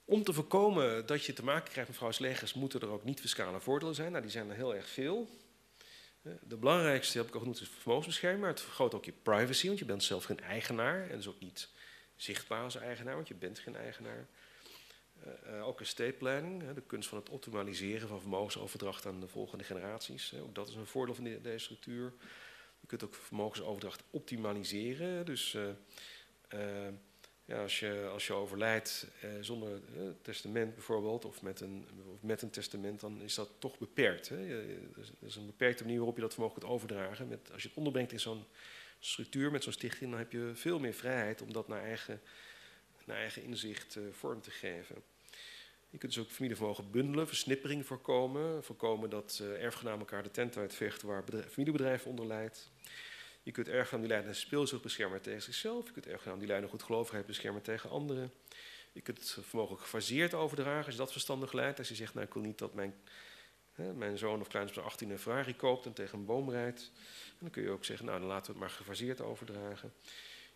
Om 0.05 0.23
te 0.23 0.33
voorkomen 0.33 1.05
dat 1.05 1.25
je 1.25 1.33
te 1.33 1.43
maken 1.43 1.71
krijgt 1.71 1.89
met 1.89 1.97
vrouwslegers, 1.97 2.53
moeten 2.53 2.81
er 2.81 2.89
ook 2.89 3.03
niet-fiscale 3.03 3.59
voordelen 3.59 3.95
zijn. 3.95 4.11
Nou, 4.11 4.21
die 4.21 4.31
zijn 4.31 4.49
er 4.49 4.55
heel 4.55 4.75
erg 4.75 4.89
veel. 4.89 5.29
De 6.21 6.57
belangrijkste, 6.57 7.17
heb 7.17 7.27
ik 7.27 7.33
al 7.33 7.39
genoemd, 7.39 7.61
is 7.61 7.69
vermogensbescherming. 7.79 8.41
Maar 8.41 8.51
het 8.51 8.61
vergroot 8.61 8.93
ook 8.93 9.05
je 9.05 9.11
privacy, 9.11 9.67
want 9.67 9.79
je 9.79 9.85
bent 9.85 10.03
zelf 10.03 10.23
geen 10.23 10.39
eigenaar. 10.39 11.09
En 11.09 11.17
dus 11.17 11.27
ook 11.27 11.39
niet 11.39 11.69
zichtbaar 12.15 12.63
als 12.63 12.75
eigenaar, 12.75 13.15
want 13.15 13.27
je 13.27 13.35
bent 13.35 13.59
geen 13.59 13.75
eigenaar. 13.75 14.27
Uh, 15.47 15.67
ook 15.67 15.81
estate 15.81 16.15
planning, 16.17 16.73
de 16.73 16.81
kunst 16.81 17.09
van 17.09 17.17
het 17.17 17.29
optimaliseren 17.29 18.07
van 18.07 18.19
vermogensoverdracht 18.19 19.05
aan 19.05 19.19
de 19.19 19.27
volgende 19.27 19.63
generaties. 19.63 20.33
Ook 20.33 20.55
dat 20.55 20.67
is 20.67 20.75
een 20.75 20.85
voordeel 20.85 21.15
van 21.15 21.23
deze 21.23 21.57
structuur. 21.57 22.13
Je 22.79 22.87
kunt 22.87 23.03
ook 23.03 23.15
vermogensoverdracht 23.15 24.03
optimaliseren. 24.09 25.25
Dus 25.25 25.53
uh, 25.53 26.87
ja, 27.45 27.61
als, 27.61 27.79
je, 27.79 28.09
als 28.11 28.27
je 28.27 28.33
overlijdt 28.33 29.07
eh, 29.21 29.29
zonder 29.41 29.71
eh, 29.73 30.01
testament 30.21 30.73
bijvoorbeeld, 30.73 31.25
of 31.25 31.41
met, 31.41 31.61
een, 31.61 31.87
of 32.13 32.21
met 32.21 32.41
een 32.41 32.49
testament, 32.49 32.99
dan 32.99 33.21
is 33.21 33.35
dat 33.35 33.49
toch 33.59 33.77
beperkt. 33.77 34.29
Hè? 34.29 34.35
Er 34.37 35.27
is 35.27 35.35
een 35.35 35.45
beperkte 35.45 35.83
manier 35.83 35.97
waarop 35.97 36.15
je 36.15 36.21
dat 36.21 36.33
vermogen 36.33 36.59
kunt 36.59 36.71
overdragen. 36.71 37.27
Met, 37.27 37.51
als 37.51 37.61
je 37.61 37.67
het 37.67 37.77
onderbrengt 37.77 38.11
in 38.11 38.19
zo'n 38.19 38.43
structuur 39.05 39.51
met 39.51 39.63
zo'n 39.63 39.73
stichting, 39.73 40.09
dan 40.09 40.19
heb 40.19 40.31
je 40.31 40.51
veel 40.53 40.79
meer 40.79 40.93
vrijheid 40.93 41.41
om 41.41 41.53
dat 41.53 41.67
naar 41.67 41.83
eigen, 41.83 42.21
naar 43.05 43.17
eigen 43.17 43.43
inzicht 43.43 43.95
uh, 43.95 44.03
vorm 44.11 44.41
te 44.41 44.51
geven. 44.51 44.95
Je 45.89 45.97
kunt 45.97 46.13
dus 46.13 46.23
ook 46.23 46.31
familievermogen 46.31 46.91
bundelen, 46.91 47.27
versnippering 47.27 47.85
voorkomen. 47.85 48.63
Voorkomen 48.63 49.09
dat 49.09 49.39
uh, 49.41 49.63
erfgenamen 49.63 49.99
elkaar 49.99 50.23
de 50.23 50.31
tent 50.31 50.57
uitvechten 50.57 51.07
waar 51.07 51.23
bedrijf, 51.23 51.51
familiebedrijven 51.51 52.09
onder 52.09 52.25
leidt. 52.25 52.71
Je 53.43 53.51
kunt 53.51 53.67
erfgenaam 53.67 54.01
die 54.01 54.09
lijden 54.09 54.29
aan 54.29 54.35
speelzucht 54.35 54.81
beschermen 54.81 55.21
tegen 55.21 55.41
zichzelf. 55.41 55.85
Je 55.85 55.91
kunt 55.91 56.07
erfgenaam 56.07 56.37
die 56.37 56.47
lijden 56.47 56.65
aan 56.65 56.71
goedgelovigheid 56.71 57.25
beschermen 57.25 57.61
tegen 57.61 57.89
anderen. 57.89 58.31
Je 58.91 59.01
kunt 59.01 59.19
het 59.19 59.37
vermogen 59.47 59.77
gefaseerd 59.77 60.33
overdragen 60.33 60.85
als 60.85 60.93
je 60.93 60.99
dat 61.01 61.11
verstandig 61.11 61.53
leidt. 61.53 61.79
Als 61.79 61.87
je 61.87 61.95
zegt, 61.95 62.13
nou 62.13 62.25
ik 62.25 62.33
wil 62.33 62.43
niet 62.43 62.57
dat 62.57 62.73
mijn, 62.73 62.93
mijn 63.75 64.17
zoon 64.17 64.41
of 64.41 64.47
kleinzoon 64.47 64.83
18 64.83 65.09
een 65.09 65.19
Ferrari 65.19 65.55
koopt 65.55 65.85
en 65.85 65.93
tegen 65.93 66.19
een 66.19 66.25
boom 66.25 66.49
rijdt. 66.49 66.91
En 67.29 67.37
dan 67.39 67.49
kun 67.49 67.63
je 67.63 67.69
ook 67.69 67.85
zeggen, 67.85 68.05
nou 68.05 68.19
dan 68.19 68.27
laten 68.27 68.45
we 68.45 68.51
het 68.51 68.59
maar 68.59 68.69
gefaseerd 68.69 69.21
overdragen. 69.21 69.93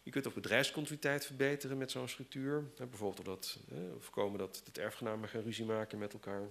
Je 0.04 0.12
kunt 0.12 0.28
ook 0.28 0.34
bedrijfscontinuïteit 0.34 1.26
verbeteren 1.26 1.78
met 1.78 1.92
zo'n 1.92 2.08
structuur. 2.08 2.64
bijvoorbeeld 2.78 3.26
dat, 3.26 3.60
voorkomen 4.00 4.40
dat 4.40 4.62
het 4.66 4.78
erfgenamen 4.78 5.30
gaan 5.30 5.42
ruzie 5.42 5.66
maken 5.66 5.98
met 5.98 6.14
elkaar. 6.14 6.42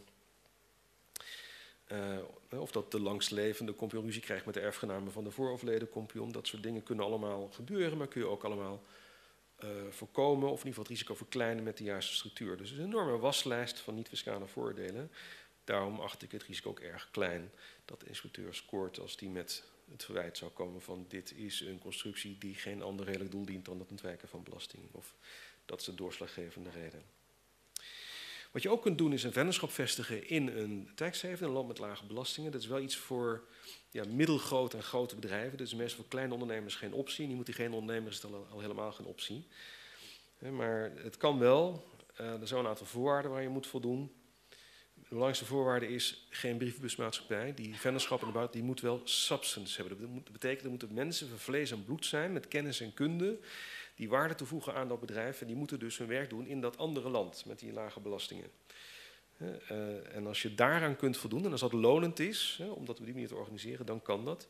Uh, 1.93 2.19
of 2.61 2.71
dat 2.71 2.91
de 2.91 3.01
langslevende 3.01 3.73
kompion 3.73 4.05
ruzie 4.05 4.23
krijgt 4.23 4.45
met 4.45 4.55
de 4.55 4.61
erfgenamen 4.61 5.13
van 5.13 5.25
de 5.25 5.31
vooroverleden 5.31 5.89
kompion. 5.89 6.33
Dat 6.33 6.47
soort 6.47 6.63
dingen 6.63 6.83
kunnen 6.83 7.05
allemaal 7.05 7.49
gebeuren, 7.49 7.99
maar 7.99 8.09
kun 8.09 8.21
je 8.21 8.27
ook 8.27 8.45
allemaal 8.45 8.83
uh, 9.65 9.71
voorkomen 9.91 10.51
of 10.51 10.61
in 10.61 10.67
ieder 10.67 10.69
geval 10.69 10.83
het 10.83 10.93
risico 10.93 11.15
verkleinen 11.15 11.65
met 11.65 11.77
de 11.77 11.85
juiste 11.85 12.15
structuur. 12.15 12.57
Dus 12.57 12.73
is 12.73 12.79
een 12.79 12.85
enorme 12.85 13.19
waslijst 13.19 13.79
van 13.79 13.95
niet-fiscale 13.95 14.47
voordelen. 14.47 15.11
Daarom 15.67 16.01
acht 16.01 16.23
ik 16.23 16.33
het 16.33 16.43
risico 16.43 16.71
ook 16.71 16.81
erg 16.81 17.09
klein 17.11 17.51
dat 17.85 18.01
de 18.01 18.07
inspecteur 18.07 18.55
scoort 18.55 19.01
als 19.01 19.17
die 19.17 19.29
met 19.29 19.65
het 19.91 20.05
verwijt 20.05 20.37
zou 20.37 20.51
komen 20.51 20.83
van 20.83 21.05
dit 21.09 21.33
is 21.33 21.61
een 21.61 21.79
constructie 21.79 22.39
die 22.39 22.55
geen 22.55 22.83
ander 22.83 23.07
redelijk 23.07 23.31
doel 23.31 23.45
dient 23.45 23.65
dan 23.65 23.79
het 23.79 23.91
ontwijken 23.91 24.29
van 24.29 24.43
belasting. 24.43 24.83
Of 24.93 25.15
dat 25.65 25.81
is 25.81 25.87
de 25.87 25.95
doorslaggevende 25.95 26.71
reden. 26.71 27.03
Wat 28.51 28.63
je 28.63 28.71
ook 28.71 28.83
kunt 28.83 28.99
doen 28.99 29.13
is 29.13 29.23
een 29.23 29.33
vennootschap 29.33 29.71
vestigen 29.71 30.29
in 30.29 30.49
een 30.49 30.91
tax 30.95 31.23
haven, 31.23 31.47
een 31.47 31.53
land 31.53 31.69
met 31.69 31.79
lage 31.79 32.07
belastingen. 32.07 32.53
Dat 32.53 32.61
is 32.61 32.67
wel 32.67 32.81
iets 32.81 32.97
voor 32.97 33.45
ja, 33.91 34.05
middelgrote 34.09 34.77
en 34.77 34.83
grote 34.83 35.15
bedrijven. 35.15 35.59
Dus 35.59 35.75
meestal 35.75 35.97
voor 35.97 36.09
kleine 36.09 36.33
ondernemers 36.33 36.75
geen 36.75 36.93
optie. 36.93 37.27
Die 37.27 37.37
moeten 37.37 37.55
geen 37.55 37.73
ondernemers 37.73 38.17
is 38.17 38.25
al, 38.25 38.47
al 38.51 38.61
helemaal 38.61 38.93
geen 38.93 39.07
optie. 39.07 39.47
Maar 40.39 40.93
het 40.97 41.17
kan 41.17 41.39
wel. 41.39 41.85
Uh, 42.21 42.41
er 42.41 42.47
zijn 42.49 42.61
een 42.61 42.67
aantal 42.67 42.87
voorwaarden 42.87 43.31
waar 43.31 43.43
je 43.43 43.49
moet 43.49 43.67
voldoen. 43.67 44.13
De 45.09 45.15
belangrijkste 45.15 45.55
voorwaarde 45.55 45.89
is 45.89 46.27
geen 46.31 46.57
brievenbusmaatschappij. 46.57 47.55
Die 47.55 47.77
vennootschap 47.77 48.21
in 48.21 48.27
de 48.27 48.33
buiten 48.33 48.57
die 48.57 48.67
moet 48.67 48.81
wel 48.81 49.01
substance 49.05 49.81
hebben. 49.83 50.15
Dat 50.15 50.33
betekent 50.33 50.63
dat 50.63 50.71
moeten 50.71 50.95
mensen 50.95 51.29
van 51.29 51.39
vlees 51.39 51.71
en 51.71 51.85
bloed 51.85 52.07
zijn 52.07 52.33
met 52.33 52.49
kennis 52.49 52.81
en 52.81 52.95
kunde 52.95 53.39
die 53.95 54.09
waarde 54.09 54.35
toevoegen 54.35 54.75
aan 54.75 54.89
dat 54.89 55.01
bedrijf. 55.01 55.41
En 55.41 55.47
die 55.47 55.57
moeten 55.57 55.79
dus 55.79 55.99
hun 55.99 56.09
werk 56.09 56.31
doen 56.31 56.47
in 56.47 56.61
dat 56.61 56.79
andere 56.79 57.09
land 57.09 57.45
met 57.47 57.59
die 57.59 57.73
lage 57.73 58.01
belastingen. 58.01 58.51
Uh, 59.39 60.17
en 60.17 60.27
als 60.27 60.43
je 60.43 60.55
daaraan 60.55 60.97
kunt 60.97 61.17
voldoen, 61.17 61.45
en 61.45 61.53
als 61.53 61.61
dat 61.61 61.73
lonend 61.73 62.19
is, 62.19 62.61
om 62.75 62.85
dat 62.85 62.99
op 62.99 63.05
die 63.05 63.15
manier 63.15 63.29
te 63.29 63.35
organiseren, 63.37 63.87
dan 63.87 64.03
kan 64.03 64.25
dat. 64.25 64.49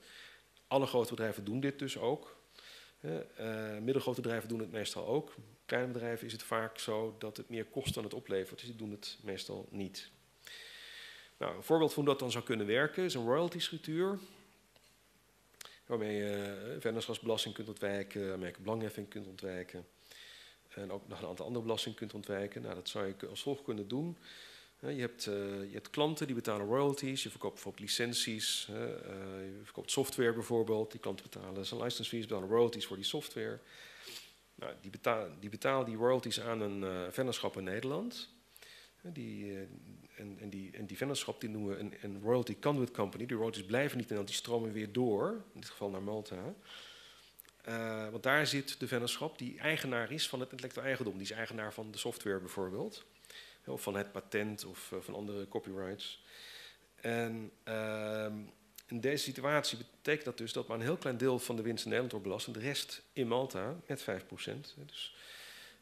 Alle 0.66 0.86
grote 0.86 1.14
bedrijven 1.14 1.44
doen 1.44 1.60
dit 1.60 1.78
dus 1.78 1.98
ook. 1.98 2.36
Uh, 3.00 3.78
middelgrote 3.80 4.20
bedrijven 4.20 4.48
doen 4.48 4.58
het 4.58 4.70
meestal 4.70 5.06
ook. 5.06 5.34
Kleine 5.64 5.92
bedrijven 5.92 6.26
is 6.26 6.32
het 6.32 6.42
vaak 6.42 6.78
zo 6.78 7.16
dat 7.18 7.36
het 7.36 7.48
meer 7.48 7.64
kost 7.64 7.94
dan 7.94 8.04
het 8.04 8.14
oplevert, 8.14 8.58
dus 8.58 8.68
die 8.68 8.76
doen 8.76 8.90
het 8.90 9.18
meestal 9.22 9.68
niet. 9.70 10.10
Nou, 11.38 11.56
een 11.56 11.62
voorbeeld 11.62 11.92
van 11.92 12.02
hoe 12.02 12.12
dat 12.12 12.20
dan 12.20 12.30
zou 12.30 12.44
kunnen 12.44 12.66
werken 12.66 13.04
is 13.04 13.14
een 13.14 13.24
royalty 13.24 13.58
structuur 13.58 14.18
waarmee 15.86 16.16
je 16.16 16.62
uh, 16.74 16.80
vennootschapsbelasting 16.80 17.54
kunt 17.54 17.68
ontwijken, 17.68 18.54
belangheffing 18.58 19.08
kunt 19.08 19.26
ontwijken. 19.26 19.86
En 20.68 20.92
ook 20.92 21.08
nog 21.08 21.20
een 21.20 21.28
aantal 21.28 21.46
andere 21.46 21.64
belastingen 21.64 21.98
kunt 21.98 22.14
ontwijken. 22.14 22.62
Nou, 22.62 22.74
dat 22.74 22.88
zou 22.88 23.06
je 23.06 23.26
als 23.28 23.42
volgt 23.42 23.62
kunnen 23.62 23.88
doen. 23.88 24.16
je, 24.80 24.86
hebt, 24.86 25.26
uh, 25.26 25.34
je 25.72 25.80
klanten 25.90 26.26
die 26.26 26.34
betalen 26.34 26.66
royalties, 26.66 27.22
je 27.22 27.30
verkoopt 27.30 27.54
bijvoorbeeld 27.54 27.84
licenties, 27.84 28.68
uh, 28.70 28.76
je 28.76 29.60
verkoopt 29.62 29.90
software 29.90 30.32
bijvoorbeeld. 30.32 30.90
Die 30.90 31.00
klanten 31.00 31.24
betalen 31.30 31.66
zijn 31.66 31.82
license 31.82 32.10
fees, 32.10 32.26
betalen 32.26 32.48
royalties 32.48 32.86
voor 32.86 32.96
die 32.96 33.04
software. 33.04 33.58
Nou, 34.54 34.72
die, 34.80 34.90
betalen, 34.90 35.36
die 35.40 35.50
die 35.84 35.96
royalties 35.96 36.40
aan 36.40 36.60
een 36.60 36.80
uh, 36.80 37.10
vennootschap 37.10 37.56
in 37.56 37.64
Nederland. 37.64 38.28
Die, 39.02 39.66
en, 40.16 40.36
en, 40.40 40.48
die, 40.48 40.70
en 40.72 40.86
die 40.86 40.96
vennootschap 40.96 41.40
die 41.40 41.50
noemen 41.50 41.74
we 41.74 41.80
een, 41.80 41.94
een 42.02 42.20
royalty 42.22 42.56
conduit 42.60 42.90
company. 42.90 43.26
Die 43.26 43.36
royalties 43.36 43.64
blijven 43.64 43.98
niet 43.98 44.10
en 44.10 44.24
die 44.24 44.34
stromen 44.34 44.72
weer 44.72 44.92
door, 44.92 45.30
in 45.54 45.60
dit 45.60 45.70
geval 45.70 45.90
naar 45.90 46.02
Malta. 46.02 46.54
Uh, 47.68 48.08
want 48.10 48.22
daar 48.22 48.46
zit 48.46 48.80
de 48.80 48.88
vennootschap 48.88 49.38
die 49.38 49.58
eigenaar 49.58 50.12
is 50.12 50.28
van 50.28 50.40
het 50.40 50.50
intellectueel 50.50 50.86
eigendom. 50.86 51.12
Die 51.12 51.22
is 51.22 51.30
eigenaar 51.30 51.72
van 51.72 51.90
de 51.90 51.98
software 51.98 52.38
bijvoorbeeld. 52.38 53.04
Of 53.64 53.82
van 53.82 53.96
het 53.96 54.12
patent 54.12 54.64
of 54.64 54.90
uh, 54.94 55.00
van 55.00 55.14
andere 55.14 55.48
copyrights. 55.48 56.24
En 57.00 57.50
uh, 57.68 58.26
in 58.86 59.00
deze 59.00 59.22
situatie 59.22 59.78
betekent 59.78 60.24
dat 60.24 60.38
dus 60.38 60.52
dat 60.52 60.66
maar 60.66 60.76
een 60.76 60.82
heel 60.82 60.96
klein 60.96 61.16
deel 61.16 61.38
van 61.38 61.56
de 61.56 61.62
winst 61.62 61.84
in 61.84 61.90
Nederland 61.90 62.12
wordt 62.12 62.26
belast. 62.26 62.46
En 62.46 62.52
de 62.52 62.58
rest 62.58 63.02
in 63.12 63.28
Malta 63.28 63.76
met 63.86 64.02
5%. 64.02 64.04
Dus 64.86 65.14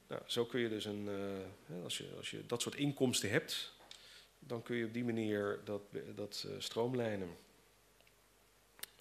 nou, 0.06 0.22
zo 0.26 0.44
kun 0.44 0.60
je 0.60 0.68
dus 0.68 0.84
een, 0.84 1.08
uh, 1.70 1.84
als, 1.84 1.98
je, 1.98 2.08
als 2.16 2.30
je 2.30 2.46
dat 2.46 2.62
soort 2.62 2.74
inkomsten 2.74 3.30
hebt, 3.30 3.72
dan 4.47 4.62
kun 4.62 4.76
je 4.76 4.84
op 4.84 4.92
die 4.92 5.05
manier 5.05 5.60
dat, 5.64 5.82
dat 6.14 6.44
uh, 6.47 6.52
stroomlijnen. 6.58 7.36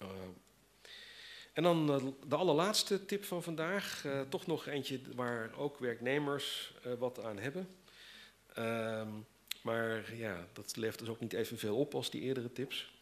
Uh, 0.02 0.08
en 1.52 1.62
dan 1.62 1.90
uh, 1.90 2.12
de 2.26 2.36
allerlaatste 2.36 3.04
tip 3.04 3.24
van 3.24 3.42
vandaag. 3.42 4.06
toch 4.28 4.46
nog 4.46 4.66
eentje 4.66 5.00
waar 5.14 5.56
ook 5.56 5.78
werknemers 5.78 6.74
wat 6.98 7.24
aan 7.24 7.38
hebben. 7.38 7.68
Ehm, 8.54 9.08
maar 9.62 10.16
ja, 10.16 10.46
dat 10.52 10.76
levert 10.76 10.98
dus 10.98 11.08
ook 11.08 11.20
niet 11.20 11.32
evenveel 11.32 11.76
op 11.76 11.94
als 11.94 12.10
die 12.10 12.20
eerdere 12.20 12.52
tips. 12.52 12.92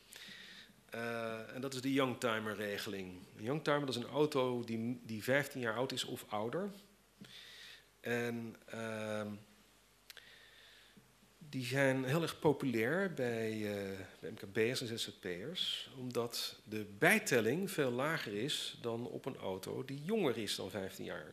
en 1.54 1.60
dat 1.60 1.74
is 1.74 1.80
de 1.80 1.92
Youngtimer-regeling. 1.92 3.18
Youngtimer 3.36 3.86
dat 3.86 3.96
is 3.96 4.02
een 4.02 4.10
auto 4.10 4.64
die, 4.64 5.00
die 5.04 5.22
15 5.22 5.60
jaar 5.60 5.76
oud 5.76 5.92
is 5.92 6.04
of 6.04 6.24
ouder. 6.28 6.70
En 8.00 8.56
ehm, 8.66 9.28
die 11.52 11.64
zijn 11.64 12.04
heel 12.04 12.22
erg 12.22 12.38
populair 12.38 13.12
bij, 13.14 13.52
uh, 13.52 13.98
bij 14.20 14.30
MKB'ers 14.30 14.80
en 14.80 14.98
ZZP'ers, 14.98 15.90
omdat 15.98 16.60
de 16.64 16.86
bijtelling 16.98 17.70
veel 17.70 17.90
lager 17.90 18.34
is 18.34 18.78
dan 18.80 19.06
op 19.06 19.24
een 19.24 19.36
auto 19.36 19.84
die 19.84 20.02
jonger 20.04 20.38
is 20.38 20.56
dan 20.56 20.70
15 20.70 21.04
jaar. 21.04 21.32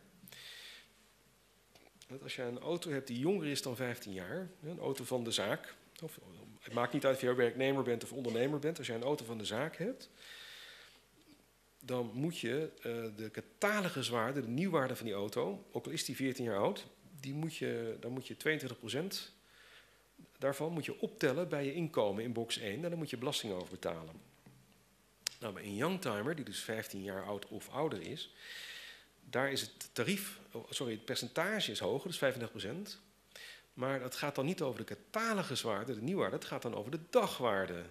Als 2.22 2.36
je 2.36 2.42
een 2.42 2.58
auto 2.58 2.90
hebt 2.90 3.06
die 3.06 3.18
jonger 3.18 3.46
is 3.46 3.62
dan 3.62 3.76
15 3.76 4.12
jaar, 4.12 4.48
een 4.62 4.78
auto 4.78 5.04
van 5.04 5.24
de 5.24 5.30
zaak, 5.30 5.74
of, 6.02 6.18
het 6.60 6.72
maakt 6.72 6.92
niet 6.92 7.06
uit 7.06 7.14
of 7.14 7.20
je 7.20 7.34
werknemer 7.34 7.82
bent 7.82 8.04
of 8.04 8.12
ondernemer 8.12 8.58
bent, 8.58 8.78
als 8.78 8.86
je 8.86 8.92
een 8.92 9.02
auto 9.02 9.24
van 9.24 9.38
de 9.38 9.44
zaak 9.44 9.76
hebt, 9.76 10.10
dan 11.78 12.10
moet 12.14 12.38
je 12.38 12.70
uh, 12.76 13.16
de 13.16 13.30
cataloguswaarde, 13.30 14.40
de 14.40 14.48
nieuwwaarde 14.48 14.96
van 14.96 15.06
die 15.06 15.14
auto, 15.14 15.66
ook 15.72 15.86
al 15.86 15.92
is 15.92 16.04
die 16.04 16.16
14 16.16 16.44
jaar 16.44 16.58
oud, 16.58 16.86
die 17.20 17.34
moet 17.34 17.56
je, 17.56 17.96
dan 18.00 18.12
moet 18.12 18.26
je 18.26 18.36
22% 19.28 19.39
daarvan 20.40 20.72
moet 20.72 20.84
je 20.84 21.00
optellen 21.00 21.48
bij 21.48 21.64
je 21.64 21.74
inkomen 21.74 22.24
in 22.24 22.32
box 22.32 22.58
1 22.58 22.84
en 22.84 22.90
dan 22.90 22.98
moet 22.98 23.10
je 23.10 23.16
belasting 23.16 23.52
over 23.52 23.70
betalen. 23.70 24.20
Nou, 25.40 25.54
bij 25.54 25.62
een 25.62 25.76
youngtimer, 25.76 26.36
die 26.36 26.44
dus 26.44 26.60
15 26.60 27.02
jaar 27.02 27.24
oud 27.24 27.48
of 27.48 27.68
ouder 27.68 28.00
is, 28.00 28.34
daar 29.20 29.52
is 29.52 29.60
het 29.60 29.88
tarief, 29.92 30.40
oh, 30.52 30.70
sorry, 30.70 30.92
het 30.92 31.04
percentage 31.04 31.70
is 31.70 31.78
hoger, 31.78 32.10
dus 32.10 32.38
35%. 32.96 32.98
Maar 33.74 34.00
dat 34.00 34.16
gaat 34.16 34.34
dan 34.34 34.44
niet 34.46 34.62
over 34.62 34.84
de 34.84 34.94
cataloguswaarde, 34.94 35.94
de 35.94 36.02
nieuwwaarde, 36.02 36.36
het 36.36 36.44
gaat 36.44 36.62
dan 36.62 36.74
over 36.74 36.90
de 36.90 37.00
dagwaarde. 37.10 37.84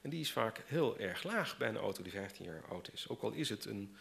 En 0.00 0.10
die 0.10 0.20
is 0.20 0.32
vaak 0.32 0.62
heel 0.66 0.98
erg 0.98 1.22
laag 1.22 1.56
bij 1.56 1.68
een 1.68 1.76
auto 1.76 2.02
die 2.02 2.12
15 2.12 2.44
jaar 2.44 2.64
oud 2.68 2.90
is. 2.92 3.08
Ook 3.08 3.22
al 3.22 3.32
is 3.32 3.48
het 3.48 3.64
een, 3.64 3.96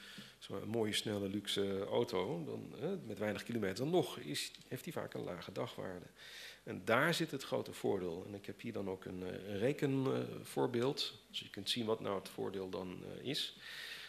mooie, 0.65 0.93
snelle, 0.93 1.29
luxe 1.29 1.85
auto, 1.85 2.43
dan, 2.45 2.73
met 3.05 3.19
weinig 3.19 3.43
kilometer, 3.43 3.85
nog 3.85 4.17
is, 4.17 4.51
heeft 4.67 4.83
die 4.83 4.93
vaak 4.93 5.13
een 5.13 5.23
lage 5.23 5.51
dagwaarde. 5.51 6.05
En 6.63 6.81
daar 6.85 7.13
zit 7.13 7.31
het 7.31 7.43
grote 7.43 7.73
voordeel. 7.73 8.23
En 8.27 8.33
ik 8.33 8.45
heb 8.45 8.61
hier 8.61 8.73
dan 8.73 8.89
ook 8.89 9.05
een, 9.05 9.23
eh, 9.23 9.47
een 9.49 9.57
rekenvoorbeeld. 9.57 11.13
Uh, 11.13 11.29
dus 11.29 11.39
je 11.39 11.49
kunt 11.49 11.69
zien 11.69 11.85
wat 11.85 11.99
nou 11.99 12.19
het 12.19 12.29
voordeel 12.29 12.69
dan 12.69 13.03
uh, 13.03 13.29
is. 13.29 13.57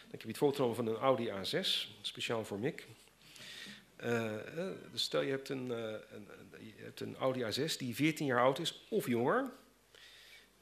Ik 0.05 0.11
heb 0.11 0.21
hier 0.21 0.29
het 0.29 0.37
voorbeeld 0.37 0.75
van 0.75 0.87
een 0.87 0.95
Audi 0.95 1.29
A6, 1.29 1.89
speciaal 2.01 2.45
voor 2.45 2.59
MIC. 2.59 2.87
Uh, 4.03 4.33
dus 4.91 5.03
stel 5.03 5.21
je 5.21 5.29
hebt 5.29 5.49
een, 5.49 5.69
een, 5.69 6.27
je 6.59 6.83
hebt 6.83 6.99
een 6.99 7.15
Audi 7.15 7.43
A6 7.43 7.77
die 7.77 7.95
14 7.95 8.25
jaar 8.25 8.41
oud 8.41 8.59
is 8.59 8.85
of 8.89 9.07
jonger. 9.07 9.51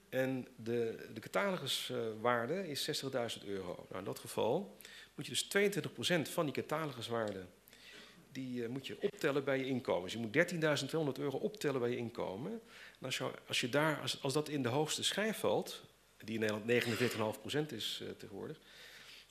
En 0.09 0.47
de, 0.55 1.09
de 1.13 1.19
cataloguswaarde 1.19 2.67
is 2.69 3.03
60.000 3.03 3.45
euro. 3.45 3.85
Nou, 3.89 3.99
in 3.99 4.03
dat 4.03 4.19
geval 4.19 4.77
moet 5.15 5.25
je 5.25 5.31
dus 5.31 5.71
22% 6.27 6.31
van 6.31 6.45
die 6.45 6.53
cataloguswaarde 6.53 7.45
die 8.31 8.61
uh, 8.61 8.67
moet 8.67 8.87
je 8.87 9.01
optellen 9.01 9.43
bij 9.43 9.57
je 9.57 9.65
inkomen. 9.65 10.03
Dus 10.03 10.13
je 10.13 10.19
moet 10.19 11.15
13.200 11.15 11.21
euro 11.21 11.37
optellen 11.37 11.79
bij 11.79 11.89
je 11.89 11.97
inkomen. 11.97 12.51
En 12.99 13.05
als, 13.05 13.17
je, 13.17 13.31
als, 13.47 13.59
daar, 13.59 13.99
als, 14.21 14.33
dat 14.33 14.49
in 14.49 14.63
de 14.63 14.69
hoogste 14.69 15.03
schijf 15.03 15.37
valt, 15.37 15.81
die 16.17 16.39
in 16.39 16.39
Nederland 16.39 17.69
49,5% 17.69 17.75
is 17.75 17.99
uh, 18.03 18.09
tegenwoordig, 18.09 18.59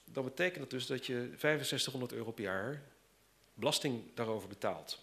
dan 0.05 0.25
betekent 0.25 0.59
dat 0.59 0.71
dus 0.71 0.87
dat 0.87 1.07
je 1.07 1.29
6500 1.39 2.13
euro 2.13 2.33
per 2.33 2.45
jaar 2.45 2.83
belasting 3.55 4.03
daarover 4.15 4.49
betaalt. 4.49 4.99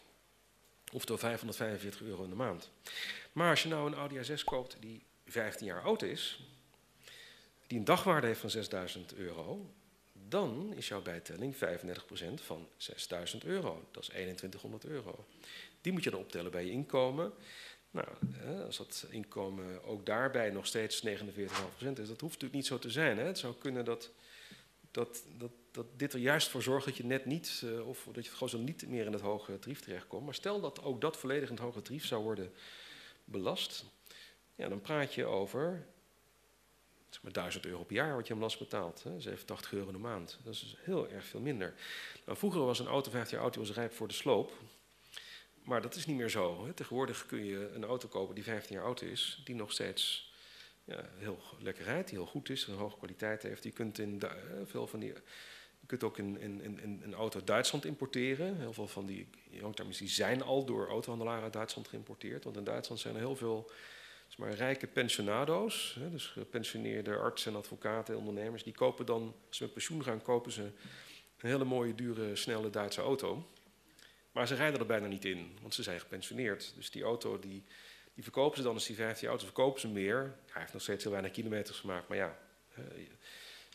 Oftewel 0.91 1.17
545 1.17 2.01
euro 2.01 2.23
in 2.23 2.29
de 2.29 2.35
maand. 2.35 2.69
Maar 3.31 3.49
als 3.49 3.63
je 3.63 3.69
nou 3.69 3.87
een 3.87 3.97
Audi 3.97 4.17
A6 4.17 4.43
koopt 4.43 4.77
die 4.79 5.03
15 5.25 5.65
jaar 5.65 5.81
oud 5.81 6.01
is, 6.01 6.39
die 7.67 7.77
een 7.77 7.85
dagwaarde 7.85 8.27
heeft 8.27 8.39
van 8.39 8.49
6000 8.49 9.15
euro, 9.15 9.73
dan 10.29 10.73
is 10.75 10.87
jouw 10.87 11.01
bijtelling 11.01 11.55
35% 11.55 11.59
van 12.33 12.67
6000 12.77 13.43
euro. 13.43 13.87
Dat 13.91 14.03
is 14.03 14.09
2100 14.09 14.85
euro. 14.85 15.25
Die 15.81 15.91
moet 15.91 16.03
je 16.03 16.09
dan 16.09 16.19
optellen 16.19 16.51
bij 16.51 16.65
je 16.65 16.71
inkomen. 16.71 17.33
Nou, 17.91 18.07
als 18.65 18.77
dat 18.77 19.05
inkomen 19.09 19.83
ook 19.83 20.05
daarbij 20.05 20.49
nog 20.49 20.65
steeds 20.65 21.05
49,5% 21.05 21.09
is, 21.09 22.07
dat 22.07 22.07
hoeft 22.07 22.21
natuurlijk 22.21 22.53
niet 22.53 22.65
zo 22.65 22.79
te 22.79 22.89
zijn. 22.89 23.17
Hè? 23.17 23.23
Het 23.23 23.37
zou 23.37 23.55
kunnen 23.59 23.85
dat, 23.85 24.11
dat, 24.91 25.23
dat, 25.71 25.85
dit 25.95 26.13
er 26.13 26.19
juist 26.19 26.47
voor 26.47 26.61
zorgt 26.61 26.85
dat 26.85 26.97
je 26.97 27.05
net 27.05 27.25
niet, 27.25 27.61
uh, 27.65 27.87
of 27.87 28.07
dat 28.11 28.25
je 28.25 28.31
gewoon 28.31 28.49
zo 28.49 28.57
niet 28.57 28.87
meer 28.87 29.05
in 29.05 29.13
het 29.13 29.21
hoge 29.21 29.59
tarief 29.59 29.79
terechtkomt. 29.79 30.25
Maar 30.25 30.33
stel 30.33 30.59
dat 30.59 30.83
ook 30.83 31.01
dat 31.01 31.17
volledig 31.17 31.49
in 31.49 31.55
het 31.55 31.63
hoge 31.63 31.81
tarief 31.81 32.05
zou 32.05 32.23
worden 32.23 32.53
belast, 33.23 33.85
ja, 34.55 34.69
dan 34.69 34.81
praat 34.81 35.13
je 35.13 35.25
over 35.25 35.85
zeg 37.09 37.21
maar 37.21 37.31
1000 37.31 37.65
euro 37.65 37.83
per 37.83 37.95
jaar 37.95 38.15
wat 38.15 38.27
je 38.27 38.33
hem 38.33 38.41
last 38.41 38.59
betaalt. 38.59 39.03
Hè? 39.03 39.19
87 39.19 39.73
euro 39.73 39.91
de 39.91 39.97
maand. 39.97 40.39
Dat 40.43 40.53
is 40.53 40.59
dus 40.59 40.75
heel 40.79 41.09
erg 41.09 41.25
veel 41.25 41.39
minder. 41.39 41.73
Nou, 42.25 42.37
vroeger 42.37 42.65
was 42.65 42.79
een 42.79 42.87
auto 42.87 43.11
15 43.11 43.33
jaar 43.35 43.43
oud, 43.43 43.53
die 43.53 43.63
was 43.63 43.75
rijp 43.75 43.93
voor 43.93 44.07
de 44.07 44.13
sloop. 44.13 44.51
Maar 45.63 45.81
dat 45.81 45.95
is 45.95 46.05
niet 46.05 46.17
meer 46.17 46.29
zo. 46.29 46.65
Hè? 46.65 46.73
Tegenwoordig 46.73 47.25
kun 47.25 47.45
je 47.45 47.69
een 47.73 47.83
auto 47.83 48.07
kopen 48.07 48.35
die 48.35 48.43
15 48.43 48.75
jaar 48.75 48.85
oud 48.85 49.01
is, 49.01 49.41
die 49.45 49.55
nog 49.55 49.71
steeds 49.71 50.31
ja, 50.83 51.09
heel 51.17 51.39
lekker 51.59 51.83
rijdt, 51.83 52.09
die 52.09 52.17
heel 52.17 52.27
goed 52.27 52.49
is, 52.49 52.67
een 52.67 52.75
hoge 52.75 52.97
kwaliteit 52.97 53.43
heeft. 53.43 53.63
Je 53.63 53.71
kunt 53.71 53.99
in 53.99 54.21
veel 54.65 54.87
van 54.87 54.99
die. 54.99 55.13
Je 55.79 55.87
kunt 55.97 56.03
ook 56.03 56.17
een 56.17 57.13
auto 57.13 57.37
uit 57.37 57.47
Duitsland 57.47 57.85
importeren. 57.85 58.57
Heel 58.57 58.73
veel 58.73 58.87
van 58.87 59.05
die 59.05 59.29
youngtimers 59.49 59.97
die 59.97 60.09
zijn 60.09 60.41
al 60.41 60.65
door 60.65 60.87
autohandelaren 60.87 61.43
uit 61.43 61.53
Duitsland 61.53 61.87
geïmporteerd. 61.87 62.43
Want 62.43 62.57
in 62.57 62.63
Duitsland 62.63 63.01
zijn 63.01 63.13
er 63.13 63.19
heel 63.19 63.35
veel 63.35 63.71
maar 64.35 64.53
rijke 64.53 64.87
pensionado's, 64.87 65.95
hè, 65.99 66.09
dus 66.09 66.25
gepensioneerde 66.25 67.15
artsen 67.17 67.51
en 67.51 67.57
advocaten 67.57 68.13
en 68.13 68.19
ondernemers, 68.19 68.63
die 68.63 68.73
kopen 68.73 69.05
dan, 69.05 69.35
als 69.47 69.57
ze 69.57 69.63
met 69.63 69.73
pensioen 69.73 70.03
gaan, 70.03 70.21
kopen 70.21 70.51
ze 70.51 70.61
een 70.61 71.49
hele 71.49 71.65
mooie, 71.65 71.95
dure, 71.95 72.35
snelle 72.35 72.69
Duitse 72.69 73.01
auto. 73.01 73.47
Maar 74.31 74.47
ze 74.47 74.55
rijden 74.55 74.79
er 74.79 74.85
bijna 74.85 75.07
niet 75.07 75.25
in, 75.25 75.57
want 75.61 75.73
ze 75.73 75.83
zijn 75.83 75.99
gepensioneerd. 75.99 76.73
Dus 76.75 76.91
die 76.91 77.03
auto, 77.03 77.39
die, 77.39 77.63
die 78.13 78.23
verkopen 78.23 78.57
ze 78.57 78.63
dan, 78.63 78.73
als 78.73 78.85
die 78.85 78.95
15 78.95 79.27
auto 79.27 79.45
verkopen 79.45 79.81
ze 79.81 79.87
meer. 79.87 80.35
Hij 80.51 80.61
heeft 80.61 80.73
nog 80.73 80.81
steeds 80.81 81.03
heel 81.03 81.11
weinig 81.11 81.31
kilometers 81.31 81.79
gemaakt, 81.79 82.07
maar 82.07 82.17
ja, 82.17 82.37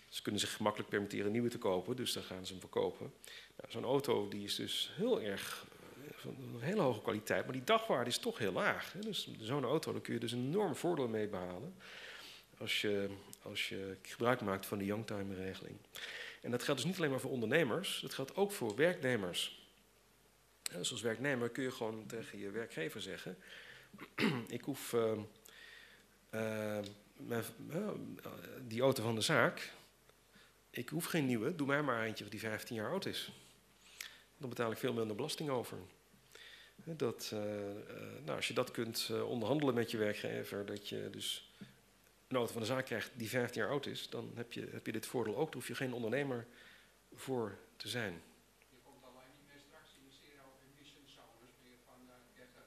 ze 0.08 0.22
kunnen 0.22 0.40
zich 0.40 0.56
gemakkelijk 0.56 0.90
permitteren 0.90 1.32
nieuwe 1.32 1.48
te 1.48 1.58
kopen, 1.58 1.96
dus 1.96 2.12
dan 2.12 2.22
gaan 2.22 2.46
ze 2.46 2.52
hem 2.52 2.60
verkopen. 2.60 3.12
Nou, 3.56 3.70
Zo'n 3.70 3.84
auto 3.84 4.28
die 4.28 4.44
is 4.44 4.54
dus 4.54 4.92
heel 4.94 5.22
erg 5.22 5.66
van 6.22 6.36
een 6.54 6.60
hele 6.60 6.80
hoge 6.80 7.02
kwaliteit, 7.02 7.44
maar 7.44 7.52
die 7.52 7.64
dagwaarde 7.64 8.10
is 8.10 8.18
toch 8.18 8.38
heel 8.38 8.52
laag. 8.52 8.92
Hè? 8.92 9.00
Dus 9.00 9.30
zo'n 9.38 9.64
auto, 9.64 9.92
daar 9.92 10.00
kun 10.00 10.14
je 10.14 10.20
dus 10.20 10.32
een 10.32 10.46
enorm 10.46 10.76
voordeel 10.76 11.08
mee 11.08 11.28
behalen 11.28 11.74
als 12.58 12.80
je, 12.80 13.10
als 13.42 13.68
je 13.68 13.96
gebruik 14.02 14.40
maakt 14.40 14.66
van 14.66 14.78
de 14.78 14.84
youngtimer-regeling. 14.84 15.76
En 16.40 16.50
dat 16.50 16.62
geldt 16.62 16.80
dus 16.80 16.90
niet 16.90 16.98
alleen 16.98 17.10
maar 17.10 17.20
voor 17.20 17.30
ondernemers, 17.30 18.00
dat 18.00 18.14
geldt 18.14 18.36
ook 18.36 18.52
voor 18.52 18.76
werknemers. 18.76 19.60
Dus 20.62 20.90
als 20.90 21.00
werknemer 21.00 21.50
kun 21.50 21.62
je 21.62 21.70
gewoon 21.70 22.06
tegen 22.06 22.38
je 22.38 22.50
werkgever 22.50 23.00
zeggen: 23.00 23.36
Ik 24.48 24.64
hoef 24.64 24.92
uh, 24.92 25.18
mijn, 27.16 27.44
uh, 27.70 27.88
die 28.66 28.80
auto 28.80 29.02
van 29.02 29.14
de 29.14 29.20
zaak, 29.20 29.72
ik 30.70 30.88
hoef 30.88 31.04
geen 31.04 31.26
nieuwe, 31.26 31.54
doe 31.54 31.66
mij 31.66 31.82
maar 31.82 32.04
eentje 32.04 32.28
die 32.28 32.40
15 32.40 32.76
jaar 32.76 32.90
oud 32.90 33.06
is. 33.06 33.32
Dan 34.36 34.48
betaal 34.48 34.70
ik 34.70 34.78
veel 34.78 34.92
minder 34.92 35.16
belasting 35.16 35.50
over. 35.50 35.78
Dat, 36.84 37.30
uh, 37.34 37.40
nou, 38.24 38.36
als 38.36 38.48
je 38.48 38.54
dat 38.54 38.70
kunt 38.70 39.08
uh, 39.10 39.28
onderhandelen 39.28 39.74
met 39.74 39.90
je 39.90 39.96
werkgever, 39.96 40.66
dat 40.66 40.88
je 40.88 41.08
dus 41.10 41.52
een 42.28 42.36
auto 42.36 42.52
van 42.52 42.60
de 42.60 42.66
zaak 42.66 42.84
krijgt 42.84 43.10
die 43.14 43.28
15 43.28 43.60
jaar 43.60 43.70
oud 43.70 43.86
is, 43.86 44.08
dan 44.08 44.32
heb 44.34 44.52
je, 44.52 44.68
heb 44.72 44.86
je 44.86 44.92
dit 44.92 45.06
voordeel 45.06 45.36
ook. 45.36 45.44
Daar 45.44 45.54
hoef 45.54 45.68
je 45.68 45.74
geen 45.74 45.92
ondernemer 45.92 46.46
voor 47.14 47.58
te 47.76 47.88
zijn. 47.88 48.22
Je 48.70 48.76
komt 48.84 49.04
alleen 49.04 49.30
niet 49.38 49.46
meer 49.46 49.62
straks 49.68 49.88
in 49.94 50.02
de 50.08 50.14
zero 50.22 50.44
emission 50.70 51.04
zones 51.06 51.52
meer 51.64 51.78
van 51.86 51.98
30 52.34 52.62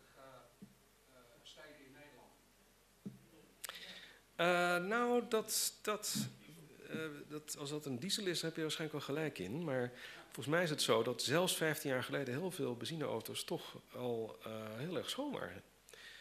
steden 1.43 1.85
in 1.85 1.93
Nederland. 1.99 2.33
nou, 4.89 5.23
dat, 5.29 5.79
dat, 5.81 6.27
dat, 7.27 7.57
als 7.59 7.69
dat 7.69 7.85
een 7.85 7.99
diesel 7.99 8.25
is, 8.25 8.41
heb 8.41 8.55
je 8.55 8.61
waarschijnlijk 8.61 9.05
wel 9.05 9.15
gelijk 9.15 9.39
in. 9.39 9.63
Maar 9.63 9.91
Volgens 10.35 10.55
mij 10.55 10.63
is 10.63 10.69
het 10.69 10.81
zo 10.81 11.03
dat 11.03 11.21
zelfs 11.23 11.55
15 11.55 11.89
jaar 11.89 12.03
geleden 12.03 12.33
heel 12.33 12.51
veel 12.51 12.75
benzineauto's 12.75 13.43
toch 13.43 13.75
al 13.93 14.37
uh, 14.47 14.53
heel 14.77 14.97
erg 14.97 15.09
schoon 15.09 15.31
waren. 15.31 15.63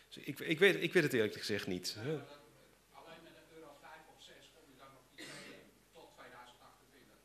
Dus 0.09 0.25
ik, 0.25 0.39
ik, 0.41 0.59
weet, 0.59 0.83
ik 0.83 0.93
weet 0.93 1.03
het 1.03 1.13
eerlijk 1.13 1.35
gezegd 1.35 1.67
niet. 1.67 1.97
Ja, 1.97 2.01
alleen 2.03 3.23
met 3.23 3.33
een 3.37 3.57
euro 3.57 3.71
5 3.81 3.93
of 4.17 4.23
6 4.23 4.35
kom 4.55 4.63
je 4.71 4.79
dan 4.79 4.87
nog 4.93 5.03
niet 5.11 5.27
mee 5.51 5.59
tot 5.93 6.09
2028. 6.17 7.17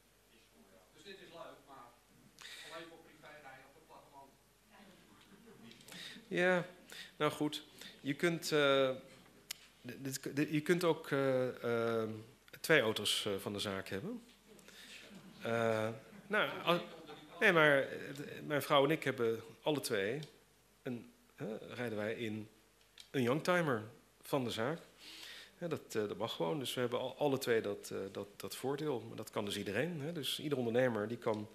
Dus 0.96 1.04
dit 1.04 1.16
is 1.16 1.32
leuk, 1.34 1.60
maar 1.68 1.86
alleen 2.74 2.88
voor 2.90 2.98
privérijden 3.10 3.66
op 3.70 3.76
het 3.76 3.86
platteland. 3.88 4.32
Ja, 6.28 6.66
nou 7.18 7.32
goed. 7.32 7.64
Je 8.02 8.14
kunt, 8.14 8.52
uh, 8.52 8.90
d- 8.90 10.04
dit- 10.04 10.36
dit- 10.36 10.52
je 10.52 10.62
kunt 10.62 10.84
ook 10.84 11.12
eh, 11.12 12.02
eh, 12.04 12.10
twee 12.60 12.82
auto's 12.82 13.26
eh, 13.26 13.34
van 13.40 13.54
de 13.54 13.60
zaak 13.60 13.90
hebben. 13.90 14.24
Nou, 16.30 16.80
nee, 17.40 17.52
maar 17.52 17.80
eh, 17.80 17.88
mijn 18.44 18.62
vrouw 18.62 18.84
en 18.84 18.92
ik 18.92 19.04
hebben 19.04 19.40
alle 19.62 19.80
twee 19.80 20.20
een, 20.84 21.12
eh, 21.36 21.48
rijden 21.74 21.98
wij 21.98 22.14
in 22.14 22.50
een 23.12 23.22
youngtimer 23.22 23.84
van 24.22 24.44
de 24.44 24.52
zaak. 24.52 24.80
Dat, 25.58 25.82
eh, 25.96 26.08
dat 26.08 26.18
mag 26.18 26.36
gewoon. 26.36 26.60
Dus 26.60 26.74
we 26.74 26.80
hebben 26.80 27.00
al, 27.00 27.18
alle 27.18 27.38
twee 27.38 27.62
dat, 27.62 27.90
eh, 27.94 27.98
dat, 28.12 28.28
dat 28.36 28.56
voordeel. 28.56 29.00
Maar 29.08 29.18
dat 29.18 29.30
kan 29.30 29.46
dus 29.46 29.58
iedereen. 29.58 30.02
Hè? 30.02 30.12
Dus 30.12 30.40
ieder 30.40 30.58
ondernemer 30.58 31.08
die 31.08 31.18
kan, 31.18 31.50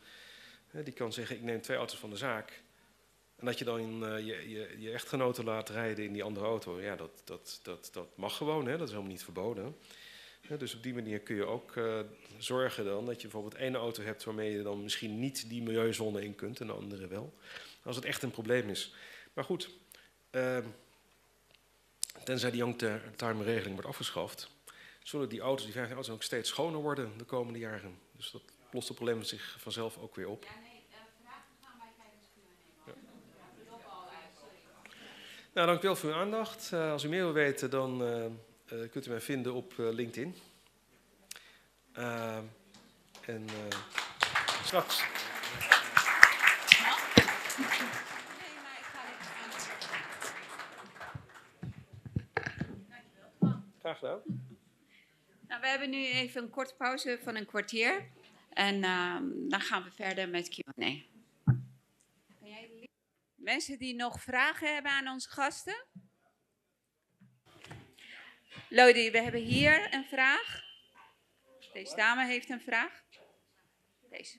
hè, 0.67 0.83
die 0.83 0.95
kan 0.95 1.13
zeggen: 1.13 1.37
ik 1.37 1.43
neem 1.43 1.61
twee 1.61 1.77
auto's 1.77 1.99
van 1.99 2.11
de 2.11 2.17
zaak. 2.17 2.63
En 3.37 3.47
dat 3.47 3.59
je 3.59 3.65
dan 3.65 3.99
je, 4.01 4.51
je, 4.51 4.75
je 4.79 4.91
echtgenoten 4.93 5.45
laat 5.45 5.69
rijden 5.69 6.05
in 6.05 6.13
die 6.13 6.23
andere 6.23 6.47
auto, 6.47 6.81
ja, 6.81 6.97
dat, 6.97 7.23
dat, 7.25 7.61
dat, 7.63 7.91
dat 7.93 8.17
mag 8.17 8.37
gewoon, 8.37 8.67
hè? 8.67 8.73
dat 8.73 8.87
is 8.87 8.91
helemaal 8.91 9.13
niet 9.13 9.25
verboden. 9.25 9.77
Dus 10.49 10.75
op 10.75 10.83
die 10.83 10.95
manier 10.95 11.21
kun 11.21 11.37
je 11.37 11.45
ook 11.45 11.77
eh, 11.77 12.01
zorgen 12.39 12.85
dan 12.85 13.07
dat 13.07 13.15
je 13.15 13.29
bijvoorbeeld 13.29 13.55
één 13.55 13.75
auto 13.75 14.03
hebt 14.03 14.25
waarmee 14.25 14.53
je 14.53 14.63
dan 14.63 14.83
misschien 14.83 15.19
niet 15.19 15.49
die 15.49 15.63
milieuzone 15.63 16.25
in 16.25 16.35
kunt 16.35 16.61
en 16.61 16.67
de 16.67 16.73
andere 16.73 17.07
wel. 17.07 17.35
Als 17.83 17.97
het 17.97 18.05
echt 18.05 18.23
een 18.23 18.31
probleem 18.31 18.69
is. 18.69 18.95
Maar 19.33 19.45
goed, 19.45 19.71
eh, 20.31 20.59
tenzij 22.25 22.51
die 22.51 22.59
youngtimer 22.59 23.45
regeling 23.45 23.73
wordt 23.73 23.89
afgeschaft, 23.89 24.51
zullen 25.03 25.29
die 25.29 25.41
auto's, 25.41 25.65
die 25.65 25.73
15 25.73 25.95
auto's 25.95 26.15
ook 26.15 26.23
steeds 26.23 26.49
schoner 26.49 26.81
worden 26.81 27.19
de 27.19 27.25
komende 27.25 27.59
jaren. 27.59 27.99
Dus 28.17 28.31
dat 28.31 28.43
lost 28.71 28.89
het 28.89 28.97
probleem 28.97 29.23
zich 29.23 29.57
vanzelf 29.59 29.99
ook 29.99 30.15
weer 30.15 30.29
op. 30.29 30.47
Nou, 35.53 35.67
dankjewel 35.67 35.97
voor 35.97 36.11
uw 36.11 36.17
aandacht. 36.17 36.73
Eh, 36.73 36.91
als 36.91 37.05
u 37.05 37.09
meer 37.09 37.23
wil 37.23 37.33
weten, 37.33 37.71
dan 37.71 38.03
eh, 38.67 38.91
kunt 38.91 39.07
u 39.07 39.11
mij 39.11 39.21
vinden 39.21 39.55
op 39.55 39.79
eh, 39.79 39.93
LinkedIn. 39.93 40.35
Eh, 41.93 42.39
en 43.27 43.47
eh, 43.49 43.79
straks. 44.65 45.03
Graag 53.79 53.99
gedaan. 53.99 54.21
Nou, 55.49 55.61
we 55.61 55.67
hebben 55.67 55.91
nu 55.91 56.07
even 56.07 56.43
een 56.43 56.51
korte 56.51 56.75
pauze 56.75 57.19
van 57.23 57.37
een 57.37 57.47
kwartier. 57.47 58.09
En 58.49 58.85
ehm, 58.85 59.25
dan 59.49 59.61
gaan 59.61 59.83
we 59.83 59.91
verder 59.91 60.29
met 60.29 60.49
Q&A. 60.49 60.93
Mensen 63.35 63.79
die 63.79 63.95
nog 63.95 64.21
vragen 64.21 64.75
hebben 64.75 64.93
aan 64.93 65.09
onze 65.09 65.29
gasten? 65.31 65.87
Lodi, 68.69 69.11
we 69.11 69.21
hebben 69.21 69.41
hier 69.41 69.95
een 69.95 70.05
vraag. 70.05 70.63
Deze 71.73 71.97
dame 71.97 72.27
heeft 72.27 72.51
een 72.51 72.61
vraag. 72.61 73.05
Deze. 74.11 74.39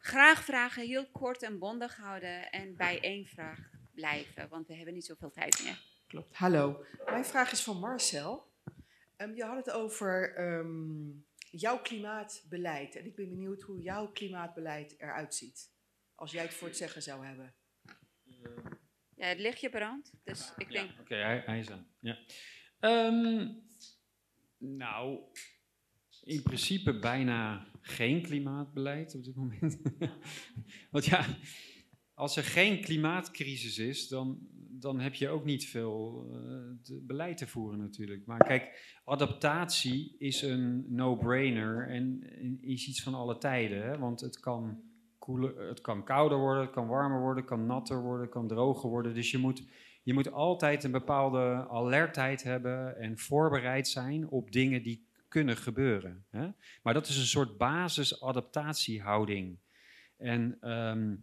Graag 0.00 0.44
vragen 0.44 0.86
heel 0.86 1.10
kort 1.10 1.42
en 1.42 1.58
bondig 1.58 1.96
houden 1.96 2.50
en 2.50 2.76
bij 2.76 3.00
één 3.00 3.26
vraag 3.26 3.58
blijven, 3.94 4.48
want 4.48 4.66
we 4.66 4.74
hebben 4.74 4.94
niet 4.94 5.06
zoveel 5.06 5.30
tijd 5.30 5.62
meer. 5.62 5.82
Klopt. 6.06 6.36
Hallo. 6.36 6.84
Mijn 7.04 7.24
vraag 7.24 7.52
is 7.52 7.62
van 7.62 7.78
Marcel. 7.78 8.52
Ehm, 9.16 9.34
je 9.34 9.44
had 9.44 9.56
het 9.56 9.70
over 9.70 10.34
ehm, 10.34 11.10
jouw 11.50 11.80
klimaatbeleid. 11.82 12.96
En 12.96 13.04
ik 13.04 13.16
ben 13.16 13.28
benieuwd 13.28 13.62
hoe 13.62 13.80
jouw 13.80 14.12
klimaatbeleid 14.12 14.94
eruit 14.98 15.34
ziet. 15.34 15.72
Als 16.14 16.32
jij 16.32 16.42
het 16.42 16.54
voor 16.54 16.68
het 16.68 16.76
zeggen 16.76 17.02
zou 17.02 17.26
hebben. 17.26 17.54
Ja, 19.18 19.26
het 19.26 19.38
lichtje 19.38 19.68
brandt, 19.68 20.12
dus 20.24 20.52
ik 20.56 20.70
denk... 20.70 20.90
Oké, 21.00 21.14
hij, 21.14 21.42
hij 21.46 21.58
is 21.58 21.70
aan. 21.70 21.86
Ja. 22.00 22.18
Ehm, 22.80 23.48
nou, 24.58 25.20
in 26.22 26.42
principe 26.42 26.98
bijna 26.98 27.66
geen 27.80 28.22
klimaatbeleid 28.22 29.14
op 29.14 29.24
dit 29.24 29.34
moment. 29.34 29.80
Want 30.90 31.04
ja, 31.04 31.26
als 32.14 32.36
er 32.36 32.44
geen 32.44 32.80
klimaatcrisis 32.80 33.78
is, 33.78 34.08
dan, 34.08 34.38
dan 34.70 35.00
heb 35.00 35.14
je 35.14 35.28
ook 35.28 35.44
niet 35.44 35.66
veel 35.66 36.30
eh, 36.32 36.96
beleid 37.00 37.36
te 37.36 37.46
voeren 37.46 37.78
natuurlijk. 37.78 38.26
Maar 38.26 38.38
kijk, 38.38 38.98
adaptatie 39.04 40.16
is 40.18 40.42
een 40.42 40.84
no-brainer 40.94 41.88
en 41.88 42.22
is 42.60 42.88
iets 42.88 43.02
van 43.02 43.14
alle 43.14 43.38
tijden. 43.38 43.82
Hè? 43.82 43.98
Want 43.98 44.20
het 44.20 44.40
kan, 44.40 44.82
het 45.68 45.80
kan 45.80 46.04
kouder 46.04 46.38
worden, 46.38 46.62
het 46.62 46.72
kan 46.72 46.86
warmer 46.86 47.20
worden, 47.20 47.42
het 47.42 47.50
kan 47.50 47.66
natter 47.66 48.00
worden, 48.00 48.22
het 48.22 48.30
kan 48.30 48.48
droger 48.48 48.90
worden. 48.90 49.14
Dus 49.14 49.30
je 49.30 49.38
moet, 49.38 49.62
je 50.02 50.14
moet 50.14 50.32
altijd 50.32 50.84
een 50.84 50.90
bepaalde 50.90 51.66
alertheid 51.68 52.42
hebben 52.42 52.98
en 52.98 53.18
voorbereid 53.18 53.88
zijn 53.88 54.28
op 54.28 54.52
dingen 54.52 54.82
die 54.82 55.06
kunnen 55.28 55.56
gebeuren. 55.56 56.24
Hè? 56.30 56.48
Maar 56.82 56.94
dat 56.94 57.06
is 57.06 57.16
een 57.16 57.24
soort 57.24 57.58
basis-adaptatiehouding. 57.58 59.58
En, 60.16 60.56
ehm, 60.60 61.14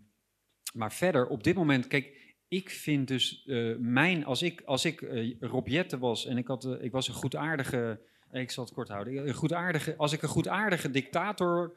maar 0.73 0.91
verder, 0.91 1.27
op 1.27 1.43
dit 1.43 1.55
moment, 1.55 1.87
kijk, 1.87 2.35
ik 2.47 2.69
vind 2.69 3.07
dus 3.07 3.43
eh, 3.45 3.75
mijn, 3.77 4.25
als 4.25 4.41
ik, 4.41 4.61
als 4.65 4.85
ik 4.85 5.01
eh, 5.01 5.99
was 5.99 6.25
en 6.25 6.37
ik, 6.37 6.47
had, 6.47 6.65
eh, 6.65 6.83
ik 6.83 6.91
was 6.91 7.07
een 7.07 7.13
goedaardige, 7.13 7.99
ik 8.31 8.51
zal 8.51 8.63
het 8.63 8.73
kort 8.73 8.89
houden, 8.89 9.27
een 9.27 9.33
goedaardige, 9.33 9.95
als 9.97 10.13
ik 10.13 10.21
een 10.21 10.29
goedaardige 10.29 10.91
dictator 10.91 11.73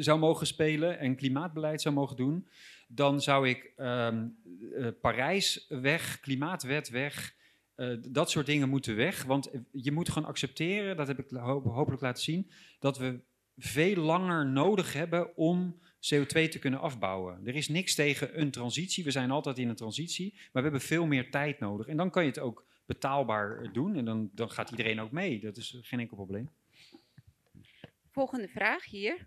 zou 0.00 0.18
mogen 0.18 0.46
spelen 0.46 0.98
en 0.98 1.16
klimaatbeleid 1.16 1.82
zou 1.82 1.94
mogen 1.94 2.16
doen, 2.16 2.48
dan 2.88 3.20
zou 3.20 3.48
ik 3.48 3.72
eh, 3.76 4.08
Parijs 5.00 5.66
weg, 5.68 6.20
klimaatwet 6.20 6.88
weg, 6.88 7.34
eh, 7.74 7.96
dat 8.08 8.30
soort 8.30 8.46
dingen 8.46 8.68
moeten 8.68 8.96
weg. 8.96 9.22
Want 9.24 9.50
eh, 9.50 9.60
je 9.72 9.92
moet 9.92 10.08
gewoon 10.08 10.28
accepteren, 10.28 10.96
dat 10.96 11.06
heb 11.06 11.18
ik 11.18 11.30
ho- 11.30 11.62
hopelijk 11.62 12.02
laten 12.02 12.22
zien, 12.22 12.50
dat 12.78 12.98
we 12.98 13.20
veel 13.56 14.02
langer 14.02 14.46
nodig 14.46 14.92
hebben 14.92 15.36
om 15.36 15.80
CO2 16.00 16.48
te 16.48 16.58
kunnen 16.60 16.80
afbouwen. 16.80 17.46
Er 17.46 17.54
is 17.54 17.68
niks 17.68 17.94
tegen 17.94 18.40
een 18.40 18.50
transitie. 18.50 19.04
We 19.04 19.10
zijn 19.10 19.30
altijd 19.30 19.58
in 19.58 19.68
een 19.68 19.76
transitie, 19.76 20.32
maar 20.34 20.62
we 20.62 20.68
hebben 20.68 20.80
veel 20.80 21.06
meer 21.06 21.30
tijd 21.30 21.58
nodig. 21.58 21.86
En 21.86 21.96
dan 21.96 22.10
kan 22.10 22.22
je 22.22 22.28
het 22.28 22.38
ook 22.38 22.64
betaalbaar 22.86 23.72
doen 23.72 23.96
en 23.96 24.04
dan, 24.04 24.30
dan 24.34 24.50
gaat 24.50 24.70
iedereen 24.70 25.00
ook 25.00 25.10
mee. 25.10 25.40
Dat 25.40 25.56
is 25.56 25.78
geen 25.82 26.00
enkel 26.00 26.16
probleem. 26.16 26.50
Volgende 28.12 28.48
vraag 28.48 28.84
hier. 28.84 29.26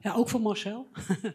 Ja, 0.00 0.14
ook 0.14 0.28
voor 0.28 0.40
Marcel. 0.40 0.88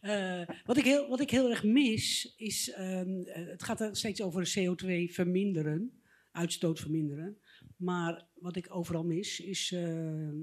Eh, 0.00 0.48
wat, 0.64 0.76
ik 0.76 0.84
heel, 0.84 1.08
wat 1.08 1.20
ik 1.20 1.30
heel 1.30 1.50
erg 1.50 1.64
mis 1.64 2.34
is, 2.36 2.70
ehm, 2.70 3.22
eh, 3.22 3.46
het 3.46 3.62
gaat 3.62 3.80
er 3.80 3.96
steeds 3.96 4.22
over 4.22 4.54
CO2 4.58 5.12
verminderen, 5.12 6.02
uitstoot 6.30 6.80
verminderen. 6.80 7.38
Maar 7.76 8.26
wat 8.34 8.56
ik 8.56 8.74
overal 8.74 9.04
mis 9.04 9.40
is 9.40 9.72
eh, 9.72 9.82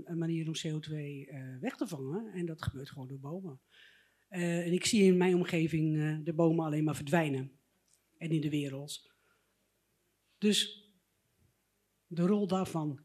een 0.03 0.17
manier 0.17 0.47
om 0.47 0.53
CO2 0.53 0.93
eh, 0.93 1.59
weg 1.59 1.75
te 1.75 1.87
vangen. 1.87 2.33
En 2.33 2.45
dat 2.45 2.61
gebeurt 2.61 2.89
gewoon 2.89 3.07
door 3.07 3.19
bomen. 3.19 3.61
En 4.27 4.73
ik 4.73 4.85
zie 4.85 5.03
in 5.03 5.17
mijn 5.17 5.35
omgeving 5.35 6.23
de 6.23 6.33
bomen 6.33 6.65
alleen 6.65 6.83
maar 6.83 6.95
verdwijnen. 6.95 7.51
En 8.17 8.29
in 8.29 8.41
de 8.41 8.49
wereld. 8.49 9.11
Dus 10.37 10.78
de 12.09 12.25
rol 12.25 12.47
daarvan. 12.47 12.99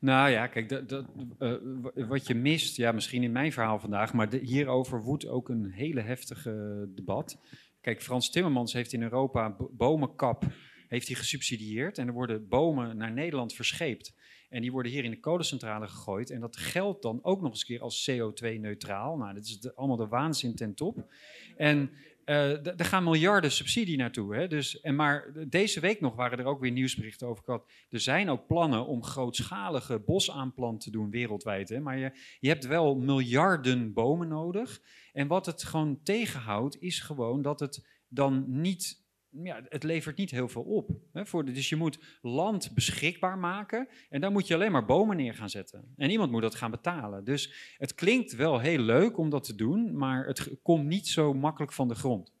Nou 0.00 0.30
ja, 0.30 0.46
kijk, 0.46 0.68
dat, 0.68 0.88
dat, 0.88 1.06
eh, 1.38 1.54
wat 1.94 2.26
je 2.26 2.34
mist, 2.34 2.76
ja, 2.76 2.92
misschien 2.92 3.22
in 3.22 3.32
mijn 3.32 3.52
verhaal 3.52 3.78
vandaag, 3.78 4.12
maar 4.12 4.34
hierover 4.34 5.02
woedt 5.02 5.26
ook 5.26 5.48
een 5.48 5.70
hele 5.70 6.00
heftige 6.00 6.86
debat. 6.94 7.38
Kijk, 7.80 8.02
Frans 8.02 8.30
Timmermans 8.30 8.72
heeft 8.72 8.92
in 8.92 9.02
Europa 9.02 9.50
bo- 9.50 9.70
bomenkap 9.72 10.44
heeft 10.88 11.06
hij 11.06 11.16
gesubsidieerd 11.16 11.98
en 11.98 12.06
er 12.06 12.12
worden 12.12 12.48
bomen 12.48 12.96
naar 12.96 13.12
Nederland 13.12 13.54
verscheept. 13.54 14.14
En 14.48 14.60
die 14.60 14.72
worden 14.72 14.92
hier 14.92 15.04
in 15.04 15.10
de 15.10 15.20
kolencentrale 15.20 15.88
gegooid. 15.88 16.30
En 16.30 16.40
dat 16.40 16.56
geldt 16.56 17.02
dan 17.02 17.18
ook 17.22 17.40
nog 17.40 17.50
eens 17.50 17.60
een 17.60 17.66
keer 17.66 17.80
als 17.80 18.10
CO2-neutraal. 18.10 19.16
Nou, 19.16 19.34
dat 19.34 19.44
is 19.44 19.74
allemaal 19.74 19.96
de 19.96 20.06
waanzin 20.06 20.54
ten 20.54 20.74
top. 20.74 21.12
En 21.56 21.90
eh, 22.24 22.66
er 22.66 22.84
gaan 22.84 23.04
miljarden 23.04 23.52
subsidie 23.52 23.96
naartoe. 23.96 24.34
Hè? 24.34 24.48
Dus, 24.48 24.80
en 24.80 24.96
maar 24.96 25.32
deze 25.48 25.80
week 25.80 26.00
nog 26.00 26.14
waren 26.14 26.38
er 26.38 26.44
ook 26.44 26.60
weer 26.60 26.70
nieuwsberichten 26.70 27.26
over 27.26 27.44
gehad. 27.44 27.70
Er 27.88 28.00
zijn 28.00 28.30
ook 28.30 28.46
plannen 28.46 28.86
om 28.86 29.04
grootschalige 29.04 29.98
bosaanplant 29.98 30.80
te 30.80 30.90
doen 30.90 31.10
wereldwijd. 31.10 31.68
Hè? 31.68 31.80
Maar 31.80 31.98
je, 31.98 32.12
je 32.40 32.48
hebt 32.48 32.66
wel 32.66 32.94
miljarden 32.96 33.92
bomen 33.92 34.28
nodig. 34.28 34.80
En 35.12 35.26
wat 35.26 35.46
het 35.46 35.64
gewoon 35.64 36.02
tegenhoudt, 36.02 36.80
is 36.80 37.00
gewoon 37.00 37.42
dat 37.42 37.60
het 37.60 37.86
dan 38.08 38.44
niet. 38.46 39.01
Ja, 39.32 39.62
het 39.68 39.82
levert 39.82 40.16
niet 40.16 40.30
heel 40.30 40.48
veel 40.48 40.62
op. 40.62 40.90
Hè, 41.12 41.26
voor 41.26 41.44
de, 41.44 41.52
dus 41.52 41.68
je 41.68 41.76
moet 41.76 42.18
land 42.22 42.74
beschikbaar 42.74 43.38
maken 43.38 43.88
en 44.08 44.20
dan 44.20 44.32
moet 44.32 44.46
je 44.46 44.54
alleen 44.54 44.72
maar 44.72 44.84
bomen 44.84 45.16
neer 45.16 45.34
gaan 45.34 45.50
zetten. 45.50 45.92
En 45.96 46.10
iemand 46.10 46.30
moet 46.30 46.42
dat 46.42 46.54
gaan 46.54 46.70
betalen. 46.70 47.24
Dus 47.24 47.74
het 47.78 47.94
klinkt 47.94 48.34
wel 48.34 48.60
heel 48.60 48.78
leuk 48.78 49.18
om 49.18 49.30
dat 49.30 49.44
te 49.44 49.54
doen, 49.54 49.96
maar 49.96 50.26
het 50.26 50.62
komt 50.62 50.86
niet 50.86 51.08
zo 51.08 51.34
makkelijk 51.34 51.72
van 51.72 51.88
de 51.88 51.94
grond. 51.94 52.32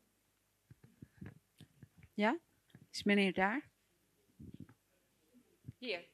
Is 2.92 3.02
meneer 3.02 3.32
daar? 3.32 3.70
Hier. 5.78 6.11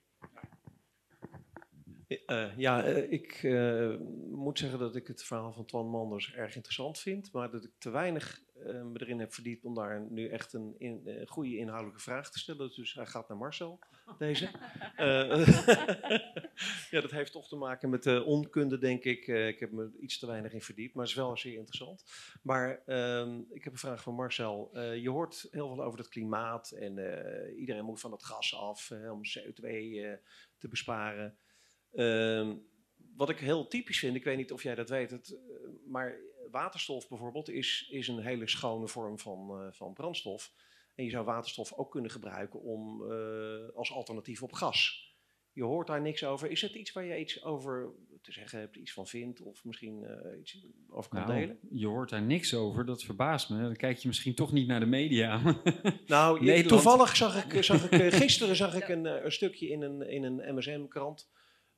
Eh, 2.08 2.56
ja, 2.56 2.84
eh, 2.84 3.12
ik 3.12 3.32
eh, 3.42 3.94
moet 4.30 4.58
zeggen 4.58 4.78
dat 4.78 4.96
ik 4.96 5.06
het 5.06 5.22
verhaal 5.24 5.52
van 5.52 5.64
Twan 5.64 5.88
Manders 5.88 6.34
erg 6.34 6.54
interessant 6.54 6.98
vind, 6.98 7.32
maar 7.32 7.50
dat 7.50 7.64
ik 7.64 7.70
te 7.78 7.90
weinig 7.90 8.46
me 8.58 9.00
erin 9.00 9.18
heb 9.18 9.32
verdiept 9.32 9.64
om 9.64 9.74
daar 9.74 10.06
nu 10.10 10.28
echt 10.28 10.52
een 10.52 10.74
in, 10.78 11.24
goede 11.26 11.56
inhoudelijke 11.56 12.02
vraag 12.02 12.30
te 12.30 12.38
stellen. 12.38 12.70
Dus 12.74 12.94
hij 12.94 13.06
gaat 13.06 13.28
naar 13.28 13.38
Marcel, 13.38 13.78
deze. 14.18 14.48
Ja, 16.90 17.00
dat 17.00 17.10
heeft 17.10 17.32
toch 17.32 17.48
te 17.48 17.56
maken 17.56 17.90
met 17.90 18.02
de 18.02 18.24
onkunde, 18.24 18.78
denk 18.78 19.04
ik. 19.04 19.26
Ik 19.26 19.60
heb 19.60 19.72
me 19.72 19.90
iets 20.00 20.18
te 20.18 20.26
weinig 20.26 20.52
in 20.52 20.62
verdiept, 20.62 20.94
maar 20.94 21.02
het 21.02 21.12
is 21.12 21.18
wel 21.18 21.36
zeer 21.36 21.56
interessant. 21.56 22.04
Maar 22.42 22.82
ehm, 22.86 23.40
ik 23.50 23.64
heb 23.64 23.72
een 23.72 23.78
vraag 23.78 24.02
van 24.02 24.14
Marcel. 24.14 24.78
Je 24.78 25.10
hoort 25.10 25.48
heel 25.50 25.74
veel 25.74 25.84
over 25.84 25.98
het 25.98 26.08
klimaat 26.08 26.70
en 26.70 26.90
iedereen 27.58 27.84
moet 27.84 28.00
van 28.00 28.12
het 28.12 28.24
gas 28.24 28.56
af 28.56 28.90
om 28.90 29.20
CO2 29.22 29.64
eh, 29.64 30.12
te 30.58 30.68
besparen. 30.68 31.36
Ehm, 31.94 32.54
wat 33.16 33.28
ik 33.30 33.38
heel 33.38 33.66
typisch 33.66 33.98
vind, 33.98 34.16
ik 34.16 34.24
weet 34.24 34.36
niet 34.36 34.52
of 34.52 34.62
jij 34.62 34.74
dat 34.74 34.88
weet, 34.88 35.10
het, 35.10 35.30
eh, 35.30 35.68
maar 35.86 36.16
waterstof 36.50 37.08
bijvoorbeeld 37.08 37.50
is, 37.50 37.88
is 37.90 38.08
een 38.08 38.18
hele 38.22 38.48
schone 38.48 38.88
vorm 38.88 39.18
van, 39.18 39.50
eh, 39.50 39.66
van 39.72 39.92
brandstof. 39.92 40.52
En 40.94 41.04
je 41.04 41.10
zou 41.10 41.24
waterstof 41.24 41.72
ook 41.72 41.90
kunnen 41.90 42.10
gebruiken 42.10 42.60
om, 42.62 43.10
eh, 43.12 43.74
als 43.74 43.92
alternatief 43.92 44.42
op 44.42 44.52
gas. 44.52 45.06
Je 45.52 45.64
hoort 45.64 45.86
daar 45.86 46.00
niks 46.00 46.24
over. 46.24 46.50
Is 46.50 46.62
het 46.62 46.74
iets 46.74 46.92
waar 46.92 47.04
je 47.04 47.18
iets 47.18 47.42
over 47.44 47.90
te 48.22 48.32
zeggen 48.32 48.58
hebt, 48.58 48.76
iets 48.76 48.92
van 48.92 49.06
vindt 49.06 49.40
of 49.40 49.64
misschien 49.64 50.06
iets 50.40 50.58
over 50.88 51.10
kan 51.10 51.20
Nou, 51.20 51.32
delen? 51.40 51.58
je 51.70 51.86
hoort 51.86 52.10
daar 52.10 52.22
niks 52.22 52.54
over, 52.54 52.84
dat 52.86 53.02
verbaast 53.04 53.50
me. 53.50 53.60
Dan 53.62 53.76
kijk 53.76 53.98
je 53.98 54.08
misschien 54.08 54.34
toch 54.34 54.52
niet 54.52 54.66
naar 54.66 54.80
de 54.80 54.86
media. 54.86 55.40
Nou, 56.06 56.38
Nederland- 56.40 56.68
toevallig 56.68 57.16
zag 57.16 57.44
ik, 57.44 57.62
zag 57.62 57.90
ik 57.90 58.14
gisteren 58.14 58.56
zag 58.56 58.74
ik 58.74 58.88
een, 58.88 59.04
een 59.24 59.32
stukje 59.32 59.68
in 59.68 59.82
een, 59.82 60.02
in 60.02 60.24
een 60.24 60.54
MSM-krant 60.56 61.28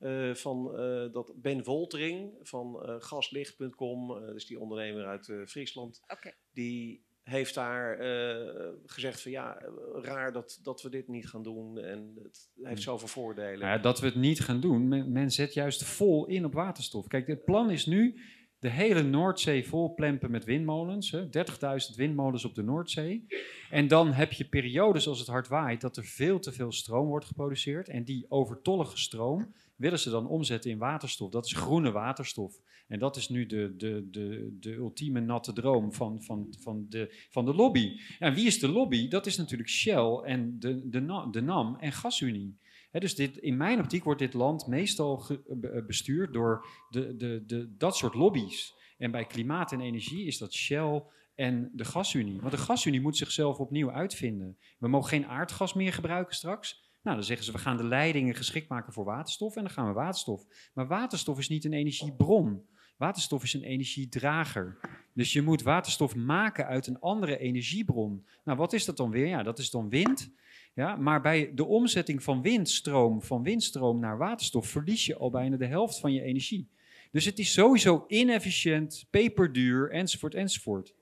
eh, 0.01 0.33
van 0.33 0.77
eh, 0.77 1.11
dat 1.11 1.33
Ben 1.35 1.63
Woltering 1.63 2.31
van 2.41 2.83
eh, 2.85 2.95
gaslicht.com, 2.99 4.11
eh, 4.17 4.27
dus 4.27 4.45
die 4.45 4.59
ondernemer 4.59 5.05
uit 5.05 5.29
eh, 5.29 5.37
Friesland, 5.45 6.01
Oké. 6.07 6.31
die 6.53 7.03
heeft 7.23 7.53
daar 7.55 7.99
eh, 7.99 8.67
gezegd 8.85 9.21
van 9.21 9.31
ja, 9.31 9.61
raar 9.93 10.31
dat, 10.31 10.59
dat 10.63 10.81
we 10.81 10.89
dit 10.89 11.07
niet 11.07 11.27
gaan 11.27 11.43
doen 11.43 11.77
en 11.77 12.13
het 12.23 12.49
heeft 12.61 12.81
zoveel 12.81 13.07
voordelen. 13.07 13.59
Nou 13.59 13.71
ja, 13.71 13.77
dat 13.77 13.99
we 13.99 14.05
het 14.05 14.15
niet 14.15 14.39
gaan 14.39 14.59
doen. 14.59 14.87
Men, 14.87 15.11
men 15.11 15.31
zet 15.31 15.53
juist 15.53 15.83
vol 15.83 16.25
in 16.27 16.45
op 16.45 16.53
waterstof. 16.53 17.07
Kijk, 17.07 17.27
het 17.27 17.45
plan 17.45 17.69
is 17.71 17.85
nu 17.85 18.19
de 18.59 18.69
hele 18.69 19.03
Noordzee 19.03 19.67
vol 19.67 19.93
plempen 19.93 20.31
met 20.31 20.43
windmolens. 20.43 21.11
hè, 21.11 21.25
30.000 21.25 21.95
windmolens 21.95 22.45
op 22.45 22.55
de 22.55 22.63
Noordzee. 22.63 23.25
En 23.69 23.87
dan 23.87 24.11
heb 24.11 24.31
je 24.31 24.45
periodes 24.45 25.07
als 25.07 25.19
het 25.19 25.27
hard 25.27 25.47
waait 25.47 25.81
dat 25.81 25.97
er 25.97 26.05
veel 26.05 26.39
te 26.39 26.51
veel 26.51 26.71
stroom 26.71 27.07
wordt 27.07 27.25
geproduceerd. 27.25 27.89
En 27.89 28.03
die 28.03 28.25
overtollige 28.29 28.97
stroom 28.97 29.53
willen 29.81 29.99
ze 29.99 30.09
dan 30.09 30.27
omzetten 30.27 30.71
in 30.71 30.77
waterstof. 30.77 31.31
Dat 31.31 31.45
is 31.45 31.53
groene 31.53 31.91
waterstof. 31.91 32.59
En 32.87 32.99
dat 32.99 33.15
is 33.15 33.29
nu 33.29 33.45
de, 33.45 33.73
de, 33.77 34.07
de, 34.11 34.57
de 34.59 34.73
ultieme 34.73 35.19
natte 35.19 35.53
droom 35.53 35.93
van, 35.93 36.23
van, 36.23 36.47
van, 36.59 36.85
de, 36.89 37.25
van 37.29 37.45
de 37.45 37.53
lobby. 37.53 37.99
En 38.19 38.33
wie 38.33 38.45
is 38.45 38.59
de 38.59 38.67
lobby? 38.67 39.07
Dat 39.07 39.25
is 39.25 39.37
natuurlijk 39.37 39.69
Shell 39.69 40.21
en 40.23 40.59
de, 40.59 40.89
de, 40.89 41.27
de 41.31 41.41
NAM 41.41 41.77
en 41.79 41.91
GasUnie. 41.91 42.59
Dus 42.91 43.15
dit, 43.15 43.37
in 43.37 43.57
mijn 43.57 43.79
optiek 43.79 44.03
wordt 44.03 44.19
dit 44.19 44.33
land 44.33 44.67
meestal 44.67 45.17
ge- 45.17 45.41
be- 45.47 45.83
bestuurd 45.87 46.33
door 46.33 46.65
de, 46.89 47.15
de, 47.15 47.43
de, 47.45 47.75
dat 47.77 47.95
soort 47.95 48.13
lobby's. 48.13 48.73
En 48.97 49.11
bij 49.11 49.25
klimaat 49.25 49.71
en 49.71 49.81
energie 49.81 50.25
is 50.25 50.37
dat 50.37 50.53
Shell 50.53 51.03
en 51.35 51.71
de 51.73 51.85
gasunie. 51.85 52.39
Want 52.39 52.51
de 52.51 52.57
gasunie 52.57 53.01
moet 53.01 53.17
zichzelf 53.17 53.57
opnieuw 53.57 53.91
uitvinden. 53.91 54.57
We 54.79 54.87
mogen 54.87 55.09
geen 55.09 55.25
aardgas 55.25 55.73
meer 55.73 55.93
gebruiken 55.93 56.35
straks. 56.35 56.90
Nou, 57.01 57.15
dan 57.15 57.25
zeggen 57.25 57.45
ze, 57.45 57.51
we 57.51 57.57
gaan 57.57 57.77
de 57.77 57.83
leidingen 57.83 58.35
geschikt 58.35 58.69
maken 58.69 58.93
voor 58.93 59.05
waterstof 59.05 59.55
en 59.55 59.63
dan 59.63 59.71
gaan 59.71 59.87
we 59.87 59.93
waterstof. 59.93 60.45
Maar 60.73 60.87
waterstof 60.87 61.37
is 61.37 61.49
niet 61.49 61.65
een 61.65 61.73
energiebron. 61.73 62.65
Waterstof 62.97 63.43
is 63.43 63.53
een 63.53 63.63
energiedrager. 63.63 64.77
Dus 65.13 65.33
je 65.33 65.41
moet 65.41 65.61
waterstof 65.61 66.15
maken 66.15 66.65
uit 66.65 66.87
een 66.87 66.99
andere 66.99 67.37
energiebron. 67.37 68.25
Nou, 68.43 68.57
wat 68.57 68.73
is 68.73 68.85
dat 68.85 68.97
dan 68.97 69.11
weer? 69.11 69.27
Ja, 69.27 69.43
dat 69.43 69.59
is 69.59 69.69
dan 69.69 69.89
wind. 69.89 70.31
Ja, 70.73 70.95
maar 70.95 71.21
bij 71.21 71.51
de 71.55 71.65
omzetting 71.65 72.23
van 72.23 72.41
windstroom, 72.41 73.21
van 73.21 73.43
windstroom 73.43 73.99
naar 73.99 74.17
waterstof, 74.17 74.67
verlies 74.67 75.05
je 75.05 75.17
al 75.17 75.29
bijna 75.29 75.57
de 75.57 75.65
helft 75.65 75.99
van 75.99 76.13
je 76.13 76.21
energie. 76.21 76.69
Dus 77.11 77.25
het 77.25 77.39
is 77.39 77.53
sowieso 77.53 78.05
inefficiënt, 78.07 79.05
peperduur, 79.09 79.91
enzovoort, 79.91 80.33
enzovoort. 80.33 80.93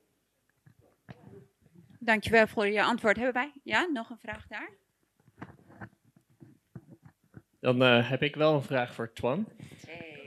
Dankjewel 2.00 2.48
voor 2.48 2.68
je 2.68 2.84
antwoord. 2.84 3.16
Hebben 3.16 3.34
wij 3.34 3.52
ja, 3.64 3.90
nog 3.94 4.10
een 4.10 4.19
vraag 4.19 4.48
daar? 4.48 4.78
Dan 7.60 7.84
eh, 7.84 8.10
heb 8.10 8.24
ik 8.24 8.36
wel 8.36 8.54
een 8.54 8.62
vraag 8.62 8.94
voor 8.94 9.14
Twan. 9.14 9.48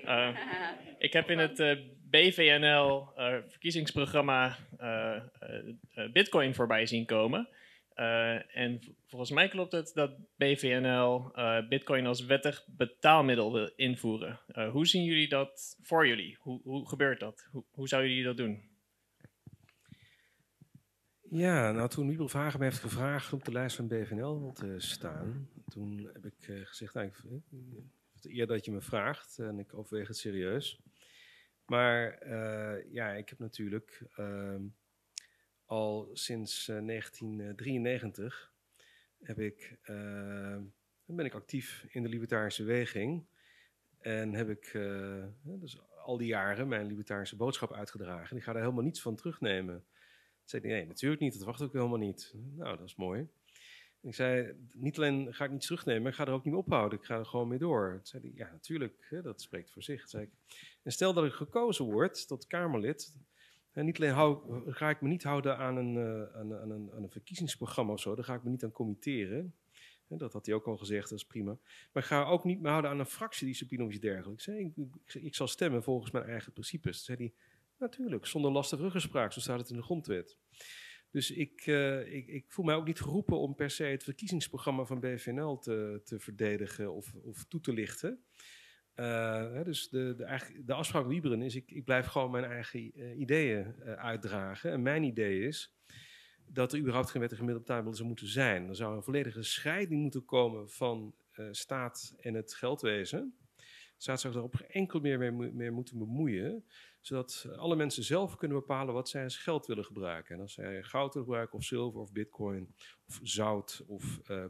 Eh, 0.05 0.29
ik 0.99 1.13
heb 1.13 1.31
in 1.31 1.39
het 1.39 1.61
eh, 1.61 1.77
BVNL 2.11 3.09
eh, 3.17 3.37
verkiezingsprogramma 3.47 4.57
eh, 4.79 5.17
eh, 5.17 5.23
eh, 5.95 6.13
Bitcoin 6.13 6.55
voorbij 6.55 6.87
zien 6.87 7.07
komen. 7.07 7.49
Eh, 7.95 8.57
en 8.57 8.81
volgens 9.07 9.31
mij 9.31 9.49
klopt 9.49 9.73
het 9.73 9.91
dat 9.95 10.11
BVNL 10.37 11.31
eh, 11.35 11.69
Bitcoin 11.69 12.07
als 12.07 12.25
wettig 12.25 12.65
betaalmiddel 12.67 13.53
wil 13.53 13.71
invoeren. 13.77 14.41
Eh, 14.47 14.71
hoe 14.71 14.87
zien 14.87 15.05
jullie 15.05 15.29
dat 15.29 15.77
voor 15.83 16.07
jullie? 16.07 16.37
Hoe, 16.41 16.61
hoe 16.63 16.89
gebeurt 16.89 17.21
dat? 17.21 17.49
Hoe, 17.51 17.65
hoe 17.71 17.89
zouden 17.89 18.11
jullie 18.11 18.27
dat 18.27 18.37
doen? 18.37 18.71
Ja, 21.31 21.73
nou 21.73 21.89
toen 21.89 22.09
Wiebel 22.09 22.29
Vagen 22.29 22.59
me 22.59 22.65
heeft 22.65 22.79
gevraagd 22.79 23.33
om 23.33 23.39
op 23.39 23.45
de 23.45 23.53
lijst 23.53 23.77
van 23.77 23.89
BVNL 23.89 24.53
te 24.53 24.75
staan, 24.79 25.49
toen 25.73 26.11
heb 26.13 26.25
ik 26.27 26.49
eh, 26.49 26.67
gezegd, 26.67 26.95
nou, 26.95 27.07
ik 27.07 27.15
vind 27.15 27.43
het 28.13 28.27
eer 28.27 28.47
dat 28.47 28.65
je 28.65 28.73
me 28.73 28.81
vraagt 28.81 29.39
en 29.39 29.59
ik 29.59 29.75
overweeg 29.75 30.09
het 30.09 30.17
serieus. 30.17 30.81
Maar 31.67 32.13
eh, 32.13 32.93
ja, 32.93 33.13
ik 33.13 33.29
heb 33.29 33.39
natuurlijk 33.39 34.03
ehm, 34.17 34.63
al 35.73 36.11
sinds 36.13 36.69
eh, 36.69 36.87
1993 36.87 38.53
heb 39.23 39.39
ik, 39.39 39.79
eh, 39.83 40.57
ben 41.05 41.25
ik 41.25 41.35
actief 41.35 41.87
in 41.89 42.03
de 42.03 42.09
libertarische 42.09 42.65
beweging 42.65 43.27
en 43.99 44.33
heb 44.33 44.49
ik 44.49 44.65
eh, 44.65 45.25
dus 45.43 45.81
al 46.05 46.17
die 46.17 46.27
jaren 46.27 46.69
mijn 46.69 46.87
libertarische 46.87 47.37
boodschap 47.37 47.73
uitgedragen. 47.73 48.31
En 48.31 48.37
ik 48.37 48.43
ga 48.43 48.53
daar 48.53 48.63
helemaal 48.63 48.85
niets 48.85 49.03
van 49.03 49.17
terugnemen. 49.17 49.85
Zei 50.45 50.63
nee, 50.63 50.87
natuurlijk 50.87 51.21
niet, 51.21 51.33
dat 51.33 51.43
wacht 51.43 51.63
ook 51.63 51.73
helemaal 51.73 51.99
niet. 51.99 52.35
Nou, 52.35 52.77
dat 52.77 52.87
is 52.87 52.97
mooi. 52.97 53.29
Ik 54.03 54.15
zei, 54.15 54.55
niet 54.73 54.97
alleen 54.97 55.35
ga 55.35 55.45
ik 55.45 55.51
niets 55.51 55.67
terugnemen, 55.67 56.03
maar 56.03 56.11
ik 56.11 56.17
ga 56.17 56.27
er 56.27 56.33
ook 56.33 56.45
niet 56.45 56.53
mee 56.53 56.63
ophouden. 56.63 56.99
Ik 56.99 57.05
ga 57.05 57.19
er 57.19 57.27
gewoon 57.27 57.49
mee 57.49 57.59
door. 57.59 57.91
Toen 57.91 58.07
zei 58.07 58.33
ja, 58.35 58.51
natuurlijk, 58.53 59.07
hè, 59.09 59.23
dat 59.23 59.43
spreekt 59.43 59.71
voor 59.71 59.83
zich. 59.83 60.09
Zei 60.09 60.23
ik, 60.23 60.31
en 60.83 60.93
stel 60.93 61.13
dat 61.13 61.25
ik 61.25 61.33
gekozen 61.33 61.85
word 61.85 62.29
tot 62.29 62.47
Kamerlid, 62.47 63.15
niet 63.73 63.97
alleen 63.97 64.13
hou, 64.13 64.63
ga 64.73 64.91
ik 64.91 65.01
me 65.01 65.09
niet 65.09 65.23
houden 65.23 65.59
aan 65.59 65.77
een, 65.77 65.97
eh, 65.97 66.41
een, 66.41 66.91
een 66.97 67.11
verkiezingsprogramma 67.11 67.93
of 67.93 68.01
zo, 68.01 68.15
daar 68.15 68.25
ga 68.25 68.35
ik 68.35 68.43
me 68.43 68.51
niet 68.51 68.65
aan 68.65 68.73
committeren. 68.73 69.55
Dat 70.19 70.33
had 70.33 70.47
hij 70.47 70.55
ook 70.55 70.67
al 70.67 70.77
gezegd, 70.77 71.09
dat 71.09 71.19
is 71.19 71.25
prima. 71.25 71.59
Maar 71.93 72.03
ik 72.03 72.09
ga 72.09 72.25
ook 72.25 72.45
niet 72.45 72.61
me 72.61 72.69
houden 72.69 72.91
aan 72.91 72.99
een 72.99 73.07
fractiediscipline 73.07 73.85
of 73.85 73.91
iets 73.91 74.01
dergelijks. 74.01 74.49
Ik, 74.49 74.73
ik, 75.13 75.35
zal 75.35 75.49
stemmen 75.49 75.83
volgens 75.83 76.11
mijn 76.11 76.25
eigen 76.25 76.53
principes. 76.53 77.05
Toen 77.05 77.17
zei 77.17 77.33
Natuurlijk, 77.79 78.27
zonder 78.27 78.51
lastige 78.51 78.83
ruggespraak, 78.83 79.33
zo 79.33 79.41
staat 79.41 79.59
het 79.59 79.71
in 79.71 79.77
de 79.77 79.83
grondwet. 79.83 80.39
Dus 81.13 81.31
ik, 81.31 81.63
eh, 81.67 82.15
ik, 82.15 82.27
ik 82.27 82.45
voel 82.49 82.65
mij 82.65 82.75
ook 82.75 82.87
niet 82.87 83.01
geroepen 83.01 83.39
om 83.39 83.55
per 83.55 83.71
se 83.71 83.85
het 83.85 84.05
verkiezingsprogramma 84.05 84.85
van 84.85 85.01
BVNL 85.01 85.59
te, 85.59 86.01
te 86.05 86.19
verdedigen 86.19 86.93
of, 86.93 87.15
of 87.15 87.45
toe 87.45 87.61
te 87.61 87.73
lichten. 87.73 88.25
Eh, 88.95 89.63
dus 89.63 89.89
de, 89.89 90.15
de, 90.17 90.63
de 90.65 90.75
afspraak 90.75 91.07
Wieberen 91.07 91.43
is, 91.43 91.55
ik, 91.55 91.71
ik 91.71 91.85
blijf 91.85 92.07
gewoon 92.07 92.31
mijn 92.31 92.45
eigen 92.45 92.93
eh, 92.93 93.19
ideeën 93.19 93.75
uitdragen. 93.85 94.71
En 94.71 94.83
mijn 94.83 95.03
idee 95.03 95.47
is 95.47 95.77
dat 96.47 96.73
er 96.73 96.79
überhaupt 96.79 97.11
geen 97.11 97.21
wettige 97.21 97.45
middelbetaalmiddelen 97.45 97.99
zou 97.99 98.09
moeten 98.09 98.29
zijn. 98.29 98.69
Er 98.69 98.77
zou 98.77 98.97
een 98.97 99.03
volledige 99.03 99.43
scheiding 99.43 100.03
moeten 100.03 100.25
komen 100.25 100.71
van 100.71 101.15
staat 101.51 102.15
en 102.21 102.35
het 102.35 102.55
geldwezen. 102.55 103.35
De 103.57 103.65
staat 103.97 104.21
zou 104.21 104.35
daar 104.35 104.43
op 104.43 104.55
geen 104.55 104.69
enkel 104.69 105.01
meer 105.01 105.35
mee, 105.35 105.71
moeten 105.71 105.99
bemoeien 105.99 106.65
zodat 107.03 107.47
alle 107.57 107.77
mensen 107.77 108.05
zelf 108.05 108.37
kunnen 108.37 108.59
bepalen 108.59 108.95
wat 108.95 109.09
zij 109.09 109.25
als 109.25 109.37
geld 109.37 109.67
willen 109.67 109.85
gebruiken. 109.85 110.35
En 110.35 110.41
als 110.41 110.53
zij 110.53 110.83
goud 110.83 111.13
willen 111.13 111.29
gebruiken, 111.29 111.59
of 111.59 111.65
zilver, 111.65 112.01
of 112.01 112.13
bitcoin, 112.13 112.75
of 113.09 113.21
zout, 113.23 113.83
of, 113.87 114.21
eh, 114.25 114.45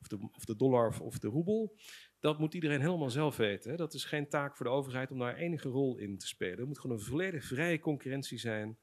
of, 0.00 0.08
de, 0.08 0.28
of 0.32 0.44
de 0.44 0.56
dollar, 0.56 1.00
of, 1.00 1.18
de 1.18 1.28
roebel. 1.28 1.76
Dat 2.20 2.38
moet 2.38 2.54
iedereen 2.54 2.80
helemaal 2.80 3.10
zelf 3.10 3.36
weten. 3.36 3.76
Dat 3.76 3.94
is 3.94 4.04
geen 4.04 4.28
taak 4.28 4.56
voor 4.56 4.66
de 4.66 4.72
overheid 4.72 5.10
om 5.10 5.18
daar 5.18 5.36
enige 5.36 5.68
rol 5.68 5.96
in 5.96 6.18
te 6.18 6.26
spelen. 6.26 6.58
Er 6.58 6.66
moet 6.66 6.78
gewoon 6.78 6.96
een 6.96 7.04
volledig 7.04 7.44
vrije 7.44 7.78
concurrentie 7.78 8.38
zijn 8.38 8.78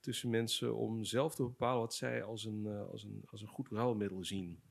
tussen 0.00 0.30
mensen 0.30 0.74
om 0.74 1.04
zelf 1.04 1.34
te 1.34 1.42
bepalen 1.42 1.80
wat 1.80 1.94
zij 1.94 2.22
als 2.22 2.44
een, 2.44 2.66
eh, 2.66 2.88
als 2.90 3.04
een, 3.04 3.22
als 3.26 3.42
een 3.42 3.48
goed 3.48 3.68
ruilmiddel 3.68 4.24
zien. 4.24 4.62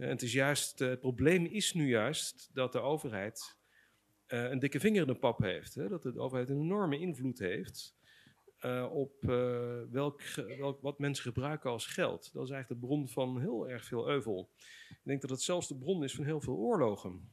Eh, 0.00 0.06
En 0.06 0.08
het, 0.08 0.22
is 0.22 0.32
juist, 0.32 0.80
eh, 0.80 0.88
het 0.88 1.00
probleem 1.00 1.44
is 1.44 1.72
nu 1.72 1.88
juist 1.88 2.50
dat 2.52 2.72
de 2.72 2.80
overheid 2.80 3.40
eh, 3.40 3.59
een 4.32 4.58
dikke 4.58 4.80
vinger 4.80 5.00
in 5.00 5.06
de 5.06 5.14
pap 5.14 5.38
heeft. 5.38 5.74
Hè? 5.74 5.88
Dat 5.88 6.02
de 6.02 6.18
overheid 6.18 6.48
een 6.48 6.60
enorme 6.60 6.98
invloed 6.98 7.38
heeft 7.38 7.94
eh, 8.58 8.88
op 8.92 9.28
eh, 9.28 9.80
welk, 9.90 10.22
wat 10.80 10.98
mensen 10.98 11.24
gebruiken 11.24 11.70
als 11.70 11.86
geld. 11.86 12.30
Dat 12.32 12.44
is 12.44 12.50
eigenlijk 12.50 12.80
de 12.80 12.86
bron 12.86 13.08
van 13.08 13.40
heel 13.40 13.68
erg 13.68 13.84
veel 13.84 14.08
euvel. 14.08 14.50
Ik 14.88 15.00
denk 15.02 15.20
dat 15.20 15.30
het 15.30 15.42
zelfs 15.42 15.68
de 15.68 15.78
bron 15.78 16.04
is 16.04 16.14
van 16.14 16.24
heel 16.24 16.40
veel 16.40 16.56
oorlogen. 16.56 17.32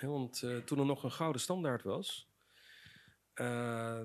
Want 0.00 0.42
eh, 0.42 0.56
toen 0.56 0.78
er 0.78 0.86
nog 0.86 1.02
een 1.02 1.12
gouden 1.12 1.40
standaard 1.40 1.82
was, 1.82 2.28
eh, 3.34 4.00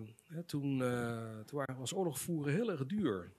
toen, 0.45 0.81
eh, 0.83 1.39
toen 1.39 1.65
was 1.77 1.93
oorlog 1.93 2.19
voeren 2.19 2.53
heel 2.53 2.71
erg 2.71 2.85
duur. 2.85 3.33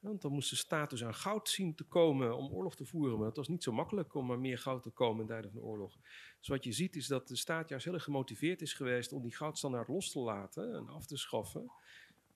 Want 0.00 0.22
dan 0.22 0.32
moest 0.32 0.50
de 0.50 0.56
staat 0.56 0.90
dus 0.90 1.04
aan 1.04 1.14
goud 1.14 1.48
zien 1.48 1.74
te 1.74 1.84
komen 1.84 2.36
om 2.36 2.52
oorlog 2.52 2.76
te 2.76 2.84
voeren. 2.84 3.18
Maar 3.18 3.26
het 3.26 3.36
was 3.36 3.48
niet 3.48 3.62
zo 3.62 3.72
makkelijk 3.72 4.14
om 4.14 4.32
aan 4.32 4.40
meer 4.40 4.58
goud 4.58 4.82
te 4.82 4.90
komen 4.90 5.20
in 5.20 5.26
tijden 5.26 5.50
van 5.50 5.60
de 5.60 5.66
oorlog. 5.66 5.98
Dus 6.38 6.48
wat 6.48 6.64
je 6.64 6.72
ziet 6.72 6.96
is 6.96 7.06
dat 7.06 7.28
de 7.28 7.36
staat 7.36 7.68
juist 7.68 7.84
heel 7.84 7.94
erg 7.94 8.04
gemotiveerd 8.04 8.62
is 8.62 8.72
geweest 8.72 9.12
om 9.12 9.22
die 9.22 9.36
goudstandaard 9.36 9.88
los 9.88 10.12
te 10.12 10.18
laten 10.18 10.74
en 10.74 10.88
af 10.88 11.06
te 11.06 11.16
schaffen. 11.16 11.72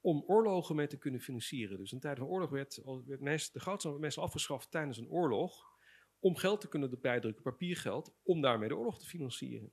Om 0.01 0.25
oorlogen 0.27 0.77
mee 0.77 0.87
te 0.87 0.99
kunnen 0.99 1.21
financieren. 1.21 1.79
Dus 1.79 1.93
in 1.93 2.01
tijden 2.01 2.23
van 2.23 2.33
oorlog 2.33 2.51
werd, 2.51 2.83
werd 3.07 3.53
de 3.53 3.61
goudstandaard 3.61 4.05
meestal 4.05 4.25
afgeschaft 4.25 4.71
tijdens 4.71 4.99
een 4.99 5.11
oorlog. 5.11 5.73
Om 6.19 6.37
geld 6.37 6.61
te 6.61 6.69
kunnen 6.69 7.01
bijdrukken, 7.01 7.43
papiergeld, 7.43 8.15
om 8.23 8.41
daarmee 8.41 8.69
de 8.69 8.77
oorlog 8.77 8.99
te 8.99 9.07
financieren. 9.07 9.73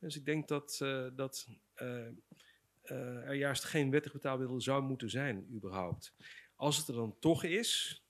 Dus 0.00 0.16
ik 0.16 0.24
denk 0.24 0.48
dat, 0.48 0.78
eh, 0.82 1.06
dat 1.14 1.48
eh, 1.74 2.06
eh, 2.82 3.28
er 3.28 3.34
juist 3.34 3.64
geen 3.64 3.90
wettig 3.90 4.12
betaalmiddel 4.12 4.60
zou 4.60 4.82
moeten 4.82 5.10
zijn, 5.10 5.46
überhaupt. 5.52 6.14
Als 6.60 6.76
het 6.76 6.88
er 6.88 6.94
dan 6.94 7.18
toch 7.18 7.44
is, 7.44 8.02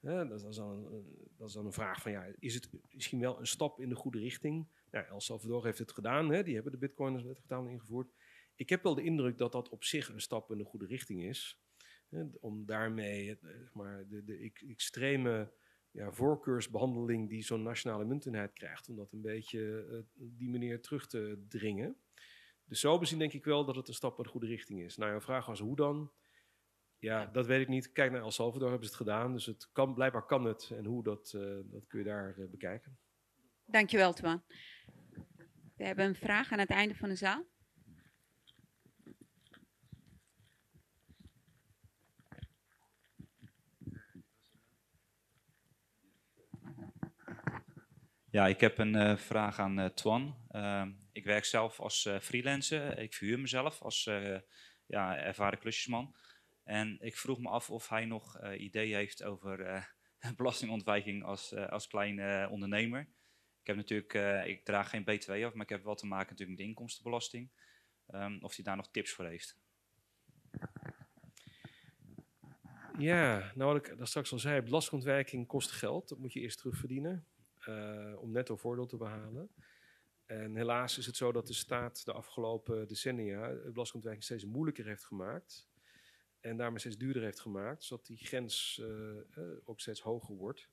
hè, 0.00 0.28
dat, 0.28 0.44
is 0.44 0.56
dan, 0.56 1.04
dat 1.36 1.48
is 1.48 1.54
dan 1.54 1.66
een 1.66 1.72
vraag 1.72 2.02
van, 2.02 2.12
ja, 2.12 2.32
is 2.38 2.54
het 2.54 2.70
misschien 2.90 3.20
wel 3.20 3.38
een 3.38 3.46
stap 3.46 3.80
in 3.80 3.88
de 3.88 3.94
goede 3.94 4.18
richting? 4.18 4.68
Nou, 4.90 5.06
El 5.06 5.20
Salvador 5.20 5.64
heeft 5.64 5.78
het 5.78 5.92
gedaan, 5.92 6.30
hè, 6.30 6.42
die 6.42 6.54
hebben 6.54 6.72
de 6.72 6.78
bitcoin 6.78 7.14
als 7.14 7.22
wettig 7.22 7.42
betaalmiddel 7.42 7.78
ingevoerd. 7.78 8.12
Ik 8.54 8.68
heb 8.68 8.82
wel 8.82 8.94
de 8.94 9.02
indruk 9.02 9.38
dat 9.38 9.52
dat 9.52 9.68
op 9.68 9.84
zich 9.84 10.08
een 10.08 10.20
stap 10.20 10.50
in 10.50 10.58
de 10.58 10.64
goede 10.64 10.86
richting 10.86 11.24
is. 11.24 11.60
Hè, 12.08 12.24
om 12.40 12.66
daarmee 12.66 13.38
eh, 13.38 13.50
maar, 13.72 14.08
de, 14.08 14.24
de 14.24 14.36
ex- 14.36 14.64
extreme 14.64 15.52
ja, 15.90 16.12
voorkeursbehandeling 16.12 17.28
die 17.28 17.42
zo'n 17.42 17.62
nationale 17.62 18.04
munteenheid 18.04 18.52
krijgt, 18.52 18.88
om 18.88 18.96
dat 18.96 19.12
een 19.12 19.22
beetje 19.22 19.86
eh, 19.90 19.98
die 20.14 20.50
manier 20.50 20.80
terug 20.80 21.06
te 21.06 21.44
dringen. 21.48 21.96
Dus 22.64 22.80
zo 22.80 22.98
bezien 22.98 23.18
denk 23.18 23.32
ik 23.32 23.44
wel 23.44 23.64
dat 23.64 23.76
het 23.76 23.88
een 23.88 23.94
stap 23.94 24.16
in 24.16 24.22
de 24.22 24.28
goede 24.28 24.46
richting 24.46 24.82
is. 24.82 24.96
Nou, 24.96 25.10
jouw 25.10 25.20
vraag 25.20 25.46
was 25.46 25.60
hoe 25.60 25.76
dan? 25.76 26.12
Ja, 27.04 27.26
dat 27.26 27.46
weet 27.46 27.60
ik 27.60 27.68
niet. 27.68 27.92
Kijk 27.92 28.12
naar 28.12 28.20
El 28.20 28.30
Salvador, 28.30 28.68
hebben 28.68 28.88
ze 28.88 28.94
het 28.94 29.02
gedaan. 29.02 29.32
Dus 29.32 29.46
het 29.46 29.68
kan, 29.72 29.94
blijkbaar 29.94 30.26
kan 30.26 30.44
het. 30.44 30.70
En 30.70 30.84
hoe, 30.84 31.02
dat, 31.02 31.32
eh, 31.36 31.40
dat 31.64 31.86
kun 31.86 31.98
je 31.98 32.04
daar 32.04 32.38
eh, 32.38 32.50
bekijken. 32.50 32.98
Dankjewel, 33.66 34.12
Twan. 34.12 34.42
We 35.76 35.84
hebben 35.84 36.04
een 36.04 36.14
vraag 36.14 36.52
aan 36.52 36.58
het 36.58 36.70
einde 36.70 36.94
van 36.94 37.08
de 37.08 37.14
zaal. 37.14 37.46
Ja, 48.30 48.46
ik 48.46 48.60
heb 48.60 48.78
een 48.78 48.94
eh, 48.94 49.16
vraag 49.16 49.58
aan 49.58 49.78
eh, 49.78 49.86
Twan. 49.86 50.36
Ehm, 50.48 50.92
ik 51.12 51.24
werk 51.24 51.44
zelf 51.44 51.80
als 51.80 52.06
eh, 52.06 52.18
freelancer. 52.18 52.98
Ik 52.98 53.14
verhuur 53.14 53.38
mezelf 53.38 53.82
als 53.82 54.06
eh, 54.06 54.38
ja, 54.86 55.16
ervaren 55.16 55.58
klusjesman. 55.58 56.14
En 56.64 56.96
ik 57.00 57.16
vroeg 57.16 57.38
me 57.38 57.48
af 57.48 57.70
of 57.70 57.88
hij 57.88 58.04
nog 58.04 58.38
eh, 58.38 58.60
ideeën 58.60 58.96
heeft 58.96 59.22
over 59.22 59.60
eh, 59.60 59.82
belastingontwijking 60.36 61.24
als, 61.24 61.52
eh, 61.52 61.68
als 61.68 61.86
klein 61.86 62.48
ondernemer. 62.50 63.00
Ik 63.60 63.66
heb 63.66 63.76
natuurlijk, 63.76 64.46
ik 64.46 64.64
draag 64.64 64.90
geen 64.90 65.04
BTW 65.04 65.30
af, 65.30 65.54
maar 65.54 65.62
ik 65.62 65.68
heb 65.68 65.84
wel 65.84 65.94
te 65.94 66.06
maken 66.06 66.30
natuurlijk 66.30 66.58
met 66.58 66.68
inkomstenbelasting. 66.68 67.50
Ehm, 68.06 68.38
of 68.40 68.54
hij 68.54 68.64
daar 68.64 68.76
nog 68.76 68.90
tips 68.90 69.12
voor 69.12 69.24
heeft. 69.24 69.56
Ja, 72.98 73.52
nou 73.54 73.72
wat 73.72 73.86
ik 73.86 73.98
daar 73.98 74.06
straks 74.06 74.32
al 74.32 74.38
zei, 74.38 74.62
belastingontwijking 74.62 75.46
kost 75.46 75.70
geld. 75.70 76.08
Dat 76.08 76.18
moet 76.18 76.32
je 76.32 76.40
eerst 76.40 76.58
terugverdienen 76.58 77.26
om 78.18 78.32
netto 78.32 78.56
voordeel 78.56 78.86
te 78.86 78.96
behalen. 78.96 79.50
En 80.26 80.56
helaas 80.56 80.98
is 80.98 81.06
het 81.06 81.16
zo 81.16 81.32
dat 81.32 81.46
de 81.46 81.52
staat 81.52 82.04
de 82.04 82.12
afgelopen 82.12 82.88
decennia 82.88 83.48
de 83.48 83.70
belastingontwijking 83.72 84.24
steeds 84.24 84.44
moeilijker 84.44 84.86
heeft 84.86 85.04
gemaakt. 85.04 85.68
En 86.44 86.56
daarmee 86.56 86.78
steeds 86.78 86.96
duurder 86.96 87.22
heeft 87.22 87.40
gemaakt, 87.40 87.84
zodat 87.84 88.06
die 88.06 88.16
grens 88.16 88.80
eh, 88.82 89.18
eh, 89.18 89.56
ook 89.64 89.80
steeds 89.80 90.00
hoger 90.00 90.34
wordt. 90.34 90.68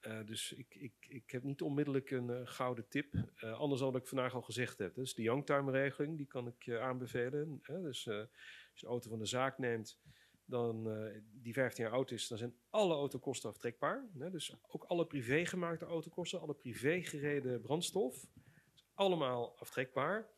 Eh, 0.00 0.24
dus 0.24 0.52
ik, 0.52 0.74
ik, 0.74 0.94
ik 1.08 1.30
heb 1.30 1.42
niet 1.42 1.62
onmiddellijk 1.62 2.10
een 2.10 2.48
gouden 2.48 2.88
tip. 2.88 3.14
Anders 3.40 3.80
dan 3.80 3.92
wat 3.92 4.00
ik 4.00 4.08
vandaag 4.08 4.34
al 4.34 4.42
gezegd 4.42 4.78
heb. 4.78 4.94
Dus 4.94 5.14
de 5.14 5.22
youngtime-regeling, 5.22 6.16
die 6.16 6.26
kan 6.26 6.46
ik 6.46 6.62
je 6.62 6.78
aanbevelen. 6.78 7.60
Dus 7.62 8.08
als 8.08 8.80
je 8.80 8.86
een 8.86 8.88
auto 8.88 9.10
van 9.10 9.18
de 9.18 9.26
zaak 9.26 9.58
neemt, 9.58 10.00
dan, 10.44 10.84
die 11.32 11.52
15 11.52 11.84
jaar 11.84 11.92
oud 11.92 12.10
is, 12.10 12.28
dan 12.28 12.38
zijn 12.38 12.54
alle 12.70 12.94
autokosten 12.94 13.50
aftrekbaar. 13.50 14.08
Dus 14.12 14.56
ook 14.68 14.84
alle 14.84 15.06
privé 15.06 15.46
gemaakte 15.46 15.84
autokosten, 15.84 16.40
alle 16.40 16.54
privé 16.54 17.02
gereden 17.02 17.60
brandstof, 17.60 18.26
is 18.74 18.84
allemaal 18.94 19.58
aftrekbaar. 19.58 20.28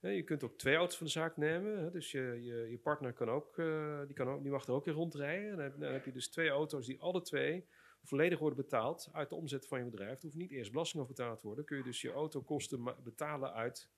Je 0.00 0.22
kunt 0.22 0.44
ook 0.44 0.58
twee 0.58 0.74
auto's 0.74 0.96
van 0.96 1.06
de 1.06 1.12
zaak 1.12 1.36
nemen. 1.36 1.92
Dus 1.92 2.10
je, 2.10 2.38
je, 2.42 2.70
je 2.70 2.78
partner 2.78 3.12
kan 3.12 3.30
ook, 3.30 3.58
eh, 3.58 4.00
die, 4.06 4.14
kan 4.14 4.28
ook, 4.28 4.44
mag 4.44 4.66
er 4.66 4.72
ook 4.72 4.86
in 4.86 4.92
rondrijden. 4.92 5.56
Dan 5.78 5.92
heb, 5.92 6.04
je 6.04 6.12
dus 6.12 6.28
twee 6.28 6.48
auto's 6.48 6.86
die 6.86 7.00
alle 7.00 7.22
twee 7.22 7.66
volledig 8.02 8.38
worden 8.38 8.58
betaald 8.58 9.08
uit 9.12 9.28
de 9.28 9.34
omzet 9.34 9.66
van 9.66 9.78
je 9.78 9.84
bedrijf. 9.84 10.16
Er 10.16 10.22
hoeft 10.22 10.36
niet 10.36 10.50
eerst 10.50 10.70
belasting 10.70 11.02
over 11.02 11.14
betaald 11.14 11.40
te 11.40 11.46
worden. 11.46 11.64
Kun 11.64 11.76
je 11.76 11.82
dus 11.82 12.00
je 12.00 12.12
autokosten 12.12 12.94
betalen 13.02 13.52
uit 13.52 13.90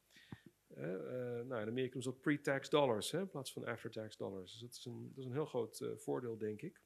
eh, 0.69 0.85
nou, 1.45 1.63
in 1.63 1.69
Amerika 1.69 1.95
noemen 1.95 2.13
dat 2.13 2.21
pre-tax 2.21 2.71
dollars 2.71 3.11
hè, 3.11 3.19
in 3.19 3.31
plaats 3.31 3.53
van 3.53 3.65
after-tax 3.65 4.17
dollars. 4.17 4.53
Dus 4.53 4.61
dat 4.61 4.71
is 4.71 4.85
een, 4.85 5.09
dat 5.09 5.19
is 5.19 5.25
een 5.25 5.33
heel 5.33 5.47
groot 5.47 5.81
eh, 5.81 5.89
voordeel, 5.97 6.39
denk 6.39 6.63
ik. 6.63 6.81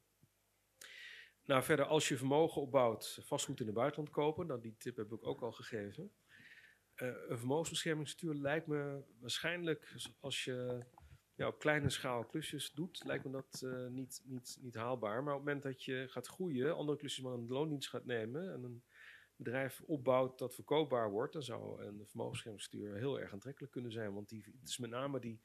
Nou, 1.44 1.62
verder, 1.62 1.84
als 1.84 2.08
je 2.08 2.16
vermogen 2.16 2.62
opbouwt, 2.62 3.18
vastgoed 3.22 3.60
in 3.60 3.66
het 3.66 3.74
buitenland 3.74 4.10
kopen. 4.10 4.46
Nou, 4.46 4.60
die 4.60 4.76
tip 4.78 4.96
heb 4.96 5.12
ik 5.12 5.26
ook 5.26 5.42
al 5.42 5.52
gegeven. 5.52 6.12
Eh, 6.94 7.08
een 7.28 7.38
vermogensbeschermingsstructuur 7.38 8.42
lijkt 8.42 8.66
me 8.66 9.02
waarschijnlijk, 9.20 9.94
als 10.20 10.44
je 10.44 10.84
op 11.36 11.58
kleine 11.58 11.90
schaal 11.90 12.24
klusjes 12.24 12.72
doet, 12.72 13.04
lijkt 13.04 13.24
me 13.24 13.30
dat 13.30 13.62
eh, 13.64 13.86
niet, 13.86 14.22
niet, 14.24 14.58
niet 14.60 14.74
haalbaar. 14.74 15.22
Maar 15.22 15.34
op 15.34 15.38
het 15.38 15.48
moment 15.48 15.62
dat 15.62 15.84
je 15.84 16.06
gaat 16.08 16.26
groeien, 16.26 16.76
andere 16.76 16.98
klusjes 16.98 17.24
maar 17.24 17.32
een 17.32 17.48
loondienst 17.48 17.88
gaat 17.88 18.04
nemen 18.04 18.52
en 18.52 18.62
een 18.62 18.82
bedrijf 19.36 19.80
opbouwt 19.86 20.38
dat 20.38 20.54
verkoopbaar 20.54 21.10
wordt, 21.10 21.32
dan 21.32 21.42
zou 21.42 21.84
een 21.84 22.06
vermogensbeschermingsstructuur 22.06 22.96
heel 22.96 23.20
erg 23.20 23.32
aantrekkelijk 23.32 23.72
kunnen 23.72 23.92
zijn. 23.92 24.14
Want 24.14 24.28
die, 24.28 24.44
het 24.60 24.68
is 24.68 24.78
met 24.78 24.90
name 24.90 25.20
die, 25.20 25.40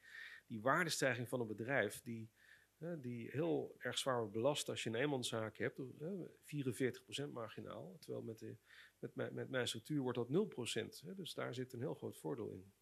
die 0.46 0.60
waardestijging 0.60 1.28
van 1.28 1.40
een 1.40 1.46
bedrijf 1.46 2.00
die, 2.02 2.30
die 2.98 3.30
heel 3.30 3.74
erg 3.78 3.98
zwaar 3.98 4.18
wordt 4.18 4.32
belast 4.32 4.68
als 4.68 4.82
je 4.82 4.88
een 4.88 4.94
eenmanszaak 4.94 5.56
hebt, 5.56 5.78
hè, 5.98 6.26
44% 6.44 7.32
marginaal. 7.32 7.96
Terwijl 8.00 8.22
met, 8.24 8.38
de, 8.38 8.56
met, 8.98 9.14
mijn- 9.14 9.34
met 9.34 9.48
mijn 9.50 9.68
structuur 9.68 10.00
wordt 10.00 10.18
dat 10.18 10.28
0%. 10.28 11.00
Hè, 11.06 11.14
dus 11.14 11.34
daar 11.34 11.54
zit 11.54 11.72
een 11.72 11.80
heel 11.80 11.94
groot 11.94 12.18
voordeel 12.18 12.50
in. 12.50 12.72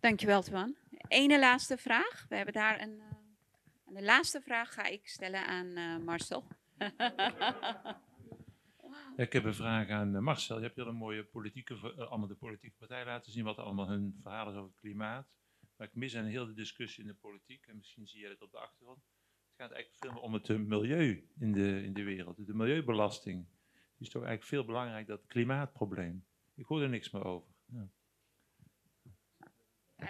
Dankjewel, 0.00 0.42
Twan. 0.42 0.76
Ene 1.08 1.38
laatste 1.38 1.76
vraag. 1.76 2.26
We 2.28 2.36
hebben 2.36 2.54
daar 2.54 2.80
een. 2.82 3.00
eh, 3.00 3.06
en 3.86 3.94
de 3.94 4.02
laatste 4.02 4.40
vraag 4.40 4.72
ga 4.74 4.84
ik 4.86 5.08
stellen 5.08 5.46
aan 5.46 5.76
eh, 5.76 5.96
Marcel. 6.04 6.44
Ik 9.16 9.32
heb 9.32 9.44
een 9.44 9.54
vraag 9.54 9.88
aan 9.88 10.14
eh, 10.14 10.20
Marcel. 10.20 10.56
Je 10.56 10.62
hebt 10.62 10.76
heel 10.76 10.86
een 10.86 10.94
mooie 10.94 11.24
politieke, 11.24 11.74
eh, 11.74 12.08
allemaal 12.10 12.28
de 12.28 12.34
politieke 12.34 12.76
partijen 12.78 13.06
laten 13.06 13.32
zien, 13.32 13.44
wat 13.44 13.56
allemaal 13.58 13.88
hun 13.88 14.18
verhaal 14.22 14.48
is 14.50 14.54
over 14.56 14.68
het 14.70 14.80
klimaat. 14.80 15.28
Maar 15.78 15.86
ik 15.86 15.94
mis 15.94 16.12
een 16.12 16.24
hele 16.24 16.52
discussie 16.52 17.02
in 17.02 17.08
de 17.08 17.14
politiek, 17.14 17.66
en 17.66 17.76
misschien 17.76 18.06
zie 18.06 18.20
je 18.20 18.28
het 18.28 18.42
op 18.42 18.50
de 18.50 18.58
achtergrond. 18.58 18.98
Het 18.98 19.56
gaat 19.56 19.70
eigenlijk 19.70 20.02
veel 20.02 20.12
meer 20.12 20.22
om 20.22 20.34
het 20.34 20.50
eh, 20.50 20.56
milieu 20.56 21.28
in 21.38 21.52
de, 21.52 21.82
in 21.82 21.92
de 21.92 22.02
wereld. 22.02 22.46
De 22.46 22.54
milieubelasting 22.54 23.46
Die 23.46 24.06
is 24.06 24.08
toch 24.08 24.22
eigenlijk 24.22 24.50
veel 24.50 24.64
belangrijk 24.64 25.06
dan 25.06 25.16
het 25.16 25.26
klimaatprobleem. 25.26 26.24
Ik 26.54 26.66
hoor 26.66 26.82
er 26.82 26.88
niks 26.88 27.10
meer 27.10 27.24
over. 27.24 27.48
Ja. 27.66 27.88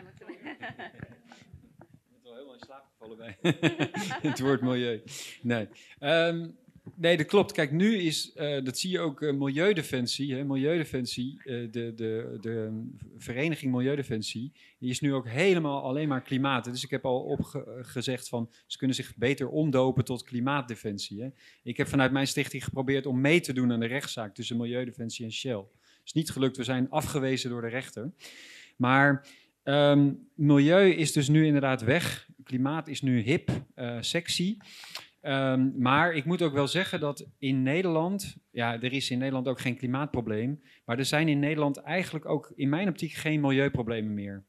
bent 2.10 2.22
wel 2.22 2.32
helemaal 2.32 2.55
in 2.55 2.60
slaap 2.60 2.86
gevallen 2.86 3.16
bij 3.16 3.38
het 4.30 4.40
woord 4.40 4.60
milieu. 4.60 5.02
Nee. 5.42 5.68
Ehm, 5.98 6.50
nee, 6.94 7.17
dat 7.17 7.26
klopt. 7.26 7.52
Kijk, 7.52 7.73
nu 7.73 7.97
is, 7.97 8.33
eh, 8.33 8.65
dat 8.65 8.78
zie 8.78 8.91
je 8.91 8.99
ook, 8.99 9.23
eh, 9.23 9.33
Milieudefensie. 9.33 10.34
Hè, 10.34 10.44
Milieudefensie, 10.44 11.41
eh, 11.44 11.44
de, 11.44 11.92
de, 11.94 12.39
de 12.41 12.83
vereniging 13.17 13.73
Milieudefensie, 13.73 14.52
die 14.78 14.91
is 14.91 15.00
nu 15.00 15.15
ook 15.15 15.28
helemaal 15.28 15.83
alleen 15.83 16.08
maar 16.08 16.23
klimaat. 16.23 16.65
Dus 16.65 16.84
ik 16.84 16.91
heb 16.91 17.05
al 17.05 17.20
opgezegd 17.20 18.28
van, 18.28 18.50
ze 18.67 18.78
kunnen 18.78 18.97
zich 18.97 19.17
beter 19.17 19.49
omdopen 19.49 20.05
tot 20.05 20.23
klimaatdefensie. 20.23 21.23
Hè. 21.23 21.28
Ik 21.62 21.76
heb 21.76 21.89
vanuit 21.89 22.12
mijn 22.12 22.26
stichting 22.26 22.65
geprobeerd 22.65 23.07
om 23.07 23.20
mee 23.20 23.41
te 23.41 23.52
doen 23.52 23.73
aan 23.73 23.81
de 23.81 23.86
rechtszaak 23.86 24.34
tussen 24.34 24.57
Milieudefensie 24.57 25.25
en 25.25 25.33
Shell. 25.33 25.65
is 26.05 26.12
niet 26.12 26.31
gelukt, 26.31 26.57
we 26.57 26.65
zijn 26.65 26.91
afgewezen 26.91 27.50
door 27.50 27.60
de 27.60 27.68
rechter. 27.68 28.12
Maar 28.76 29.26
Ehm, 29.68 30.12
milieu 30.34 30.91
is 30.91 31.12
dus 31.12 31.28
nu 31.28 31.47
inderdaad 31.47 31.83
weg. 31.83 32.28
Klimaat 32.44 32.89
is 32.89 33.02
nu 33.02 33.20
hip, 33.20 33.50
sexy. 34.00 34.57
Ehm, 35.28 35.70
maar 35.78 36.15
ik 36.15 36.24
moet 36.24 36.42
ook 36.42 36.52
wel 36.52 36.68
zeggen 36.68 37.00
dat 37.00 37.26
in 37.39 37.62
Nederland, 37.62 38.36
ja, 38.50 38.81
er 38.81 38.92
is 38.92 39.10
in 39.10 39.18
Nederland 39.18 39.48
ook 39.48 39.60
geen 39.60 39.76
klimaatprobleem, 39.76 40.60
maar 40.84 40.98
er 40.98 41.05
zijn 41.05 41.28
in 41.28 41.39
Nederland 41.39 41.76
eigenlijk 41.76 42.26
ook 42.26 42.52
in 42.55 42.68
mijn 42.68 42.89
optiek 42.89 43.12
geen 43.12 43.40
milieuproblemen 43.40 44.15
meer. 44.15 44.44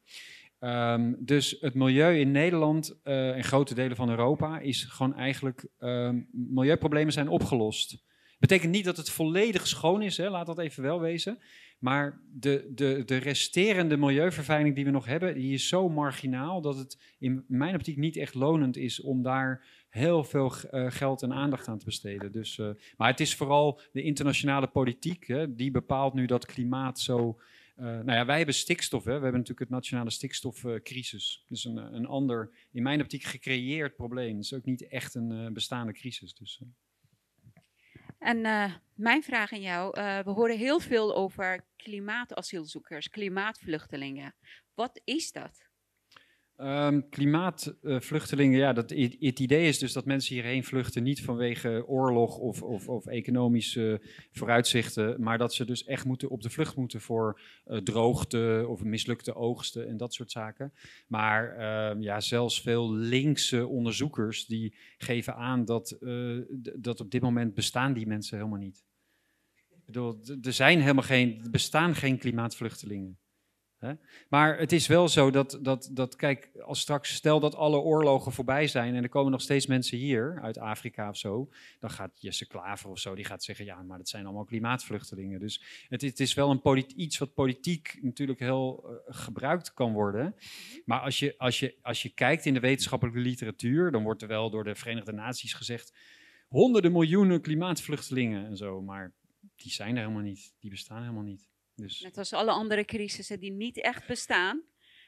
Ehm, 0.59 1.13
dus 1.19 1.57
het 1.59 1.73
milieu 1.73 2.19
in 2.19 2.31
Nederland 2.31 2.99
eh, 3.03 3.35
en 3.35 3.43
grote 3.43 3.73
delen 3.73 3.95
van 3.95 4.09
Europa 4.09 4.59
is 4.59 4.83
gewoon 4.83 5.15
eigenlijk, 5.15 5.67
ehm, 5.79 6.21
milieuproblemen 6.31 7.13
zijn 7.13 7.27
opgelost. 7.27 8.03
Betekent 8.39 8.71
niet 8.71 8.85
dat 8.85 8.97
het 8.97 9.09
volledig 9.09 9.67
schoon 9.67 10.01
is, 10.01 10.17
hè, 10.17 10.29
laat 10.29 10.45
dat 10.45 10.59
even 10.59 10.83
wel 10.83 10.99
wezen. 10.99 11.39
Maar 11.79 12.21
de, 12.33 12.71
de, 12.75 13.03
de 13.05 13.17
resterende 13.17 13.97
milieuvervuiling 13.97 14.75
die 14.75 14.85
we 14.85 14.91
nog 14.91 15.05
hebben, 15.05 15.35
die 15.35 15.53
is 15.53 15.67
zo 15.67 15.89
marginaal 15.89 16.61
dat 16.61 16.77
het 16.77 17.15
in 17.19 17.43
mijn 17.47 17.75
optiek 17.75 17.97
niet 17.97 18.17
echt 18.17 18.33
lonend 18.33 18.77
is 18.77 19.01
om 19.01 19.23
daar 19.23 19.65
heel 19.89 20.23
veel 20.23 20.53
uh, 20.71 20.91
geld 20.91 21.21
en 21.21 21.33
aandacht 21.33 21.67
aan 21.67 21.77
te 21.77 21.85
besteden. 21.85 22.31
Dus, 22.31 22.57
uh, 22.57 22.69
maar 22.97 23.09
het 23.09 23.19
is 23.19 23.35
vooral 23.35 23.81
de 23.91 24.01
internationale 24.01 24.67
politiek, 24.67 25.27
hè, 25.27 25.55
die 25.55 25.71
bepaalt 25.71 26.13
nu 26.13 26.25
dat 26.25 26.45
klimaat 26.45 26.99
zo. 26.99 27.39
Uh, 27.77 27.85
nou 27.85 28.11
ja, 28.11 28.25
wij 28.25 28.37
hebben 28.37 28.55
stikstof, 28.55 29.03
hè. 29.03 29.05
we 29.05 29.11
hebben 29.11 29.31
natuurlijk 29.31 29.59
het 29.59 29.69
nationale 29.69 30.09
stikstofcrisis. 30.09 31.43
dus 31.47 31.65
een, 31.65 31.77
een 31.77 32.05
ander, 32.05 32.51
in 32.71 32.83
mijn 32.83 33.01
optiek 33.01 33.23
gecreëerd 33.23 33.95
probleem. 33.95 34.35
Het 34.35 34.45
is 34.45 34.53
ook 34.53 34.65
niet 34.65 34.87
echt 34.87 35.15
een 35.15 35.53
bestaande 35.53 35.93
crisis. 35.93 36.33
Dus, 36.33 36.61
en 38.19 38.41
mijn 38.93 39.23
vraag 39.23 39.53
aan 39.53 39.61
jou, 39.61 39.91
we 40.23 40.31
horen 40.31 40.57
heel 40.57 40.79
veel 40.79 41.15
over 41.15 41.65
klimaatasielzoekers, 41.75 43.09
klimaatvluchtelingen. 43.09 44.35
Wat 44.73 45.01
is 45.03 45.31
dat? 45.31 45.68
Um, 46.61 47.09
klimaatvluchtelingen, 47.09 48.59
ja, 48.59 48.73
dat, 48.73 48.89
het, 48.89 49.39
idee 49.39 49.67
is 49.67 49.79
dus 49.79 49.93
dat 49.93 50.05
mensen 50.05 50.35
hierheen 50.35 50.63
vluchten 50.63 51.03
niet 51.03 51.21
vanwege 51.21 51.87
oorlog 51.87 52.37
of, 52.37 52.63
of, 52.63 52.89
of 52.89 53.05
economische 53.05 54.01
vooruitzichten, 54.31 55.21
maar 55.21 55.37
dat 55.37 55.53
ze 55.53 55.65
dus 55.65 55.83
echt 55.83 56.05
moeten, 56.05 56.29
op 56.29 56.41
de 56.41 56.49
vlucht 56.49 56.75
moeten 56.75 57.01
voor 57.01 57.41
uh, 57.67 57.77
droogte 57.77 58.65
of 58.67 58.83
mislukte 58.83 59.35
oogsten 59.35 59.87
en 59.87 59.97
dat 59.97 60.13
soort 60.13 60.31
zaken. 60.31 60.73
Maar 61.07 61.57
uh, 61.57 62.01
ja, 62.03 62.19
zelfs 62.19 62.61
veel 62.61 62.93
linkse 62.93 63.67
onderzoekers 63.67 64.45
die 64.45 64.75
geven 64.97 65.35
aan 65.35 65.65
dat, 65.65 65.97
uh, 65.99 66.41
dat 66.75 66.99
op 66.99 67.11
dit 67.11 67.21
moment 67.21 67.53
bestaan 67.53 67.93
die 67.93 68.07
mensen 68.07 68.37
helemaal 68.37 68.59
niet. 68.59 68.83
Ik 69.69 69.85
bedoel, 69.85 70.19
er 70.41 70.53
zijn 70.53 70.79
helemaal 70.79 71.03
geen, 71.03 71.39
er 71.43 71.49
bestaan 71.49 71.95
geen 71.95 72.17
klimaatvluchtelingen. 72.17 73.17
Maar 74.29 74.57
het 74.57 74.71
is 74.71 74.87
wel 74.87 75.07
zo 75.07 75.31
dat, 75.31 75.59
dat, 75.61 75.89
dat, 75.91 76.15
kijk, 76.15 76.49
als 76.61 76.79
straks, 76.79 77.13
stel 77.13 77.39
dat 77.39 77.55
alle 77.55 77.77
oorlogen 77.77 78.31
voorbij 78.31 78.67
zijn 78.67 78.95
en 78.95 79.03
er 79.03 79.09
komen 79.09 79.31
nog 79.31 79.41
steeds 79.41 79.67
mensen 79.67 79.97
hier 79.97 80.39
uit 80.41 80.57
Afrika 80.57 81.09
of 81.09 81.17
zo, 81.17 81.49
dan 81.79 81.89
gaat 81.89 82.21
Jesse 82.21 82.47
Klaver 82.47 82.89
of 82.89 82.99
zo, 82.99 83.15
die 83.15 83.25
gaat 83.25 83.43
zeggen, 83.43 83.65
ja, 83.65 83.81
maar 83.81 83.97
dat 83.97 84.09
zijn 84.09 84.25
allemaal 84.25 84.43
klimaatvluchtelingen. 84.43 85.39
Dus 85.39 85.85
het, 85.89 86.01
het 86.01 86.19
is 86.19 86.33
wel 86.33 86.49
een 86.49 86.83
iets 86.95 87.17
wat 87.17 87.33
politiek 87.33 87.99
natuurlijk 88.01 88.39
heel 88.39 88.85
uh, 88.85 89.15
gebruikt 89.15 89.73
kan 89.73 89.93
worden. 89.93 90.35
Maar 90.85 90.99
als 90.99 91.19
je, 91.19 91.35
als, 91.37 91.59
je, 91.59 91.75
als 91.81 92.01
je 92.01 92.09
kijkt 92.09 92.45
in 92.45 92.53
de 92.53 92.59
wetenschappelijke 92.59 93.19
literatuur, 93.19 93.91
dan 93.91 94.03
wordt 94.03 94.21
er 94.21 94.27
wel 94.27 94.49
door 94.49 94.63
de 94.63 94.75
Verenigde 94.75 95.11
Naties 95.11 95.53
gezegd, 95.53 95.93
honderden 96.47 96.91
miljoenen 96.91 97.41
klimaatvluchtelingen 97.41 98.45
en 98.45 98.57
zo, 98.57 98.81
maar 98.81 99.13
die 99.55 99.71
zijn 99.71 99.95
er 99.95 100.01
helemaal 100.01 100.23
niet, 100.23 100.53
die 100.59 100.69
bestaan 100.69 101.01
helemaal 101.01 101.23
niet. 101.23 101.48
Dus. 101.81 102.01
Net 102.01 102.17
als 102.17 102.33
alle 102.33 102.51
andere 102.51 102.85
crisissen 102.85 103.39
die 103.39 103.51
niet 103.51 103.81
echt 103.81 104.07
bestaan, 104.07 104.63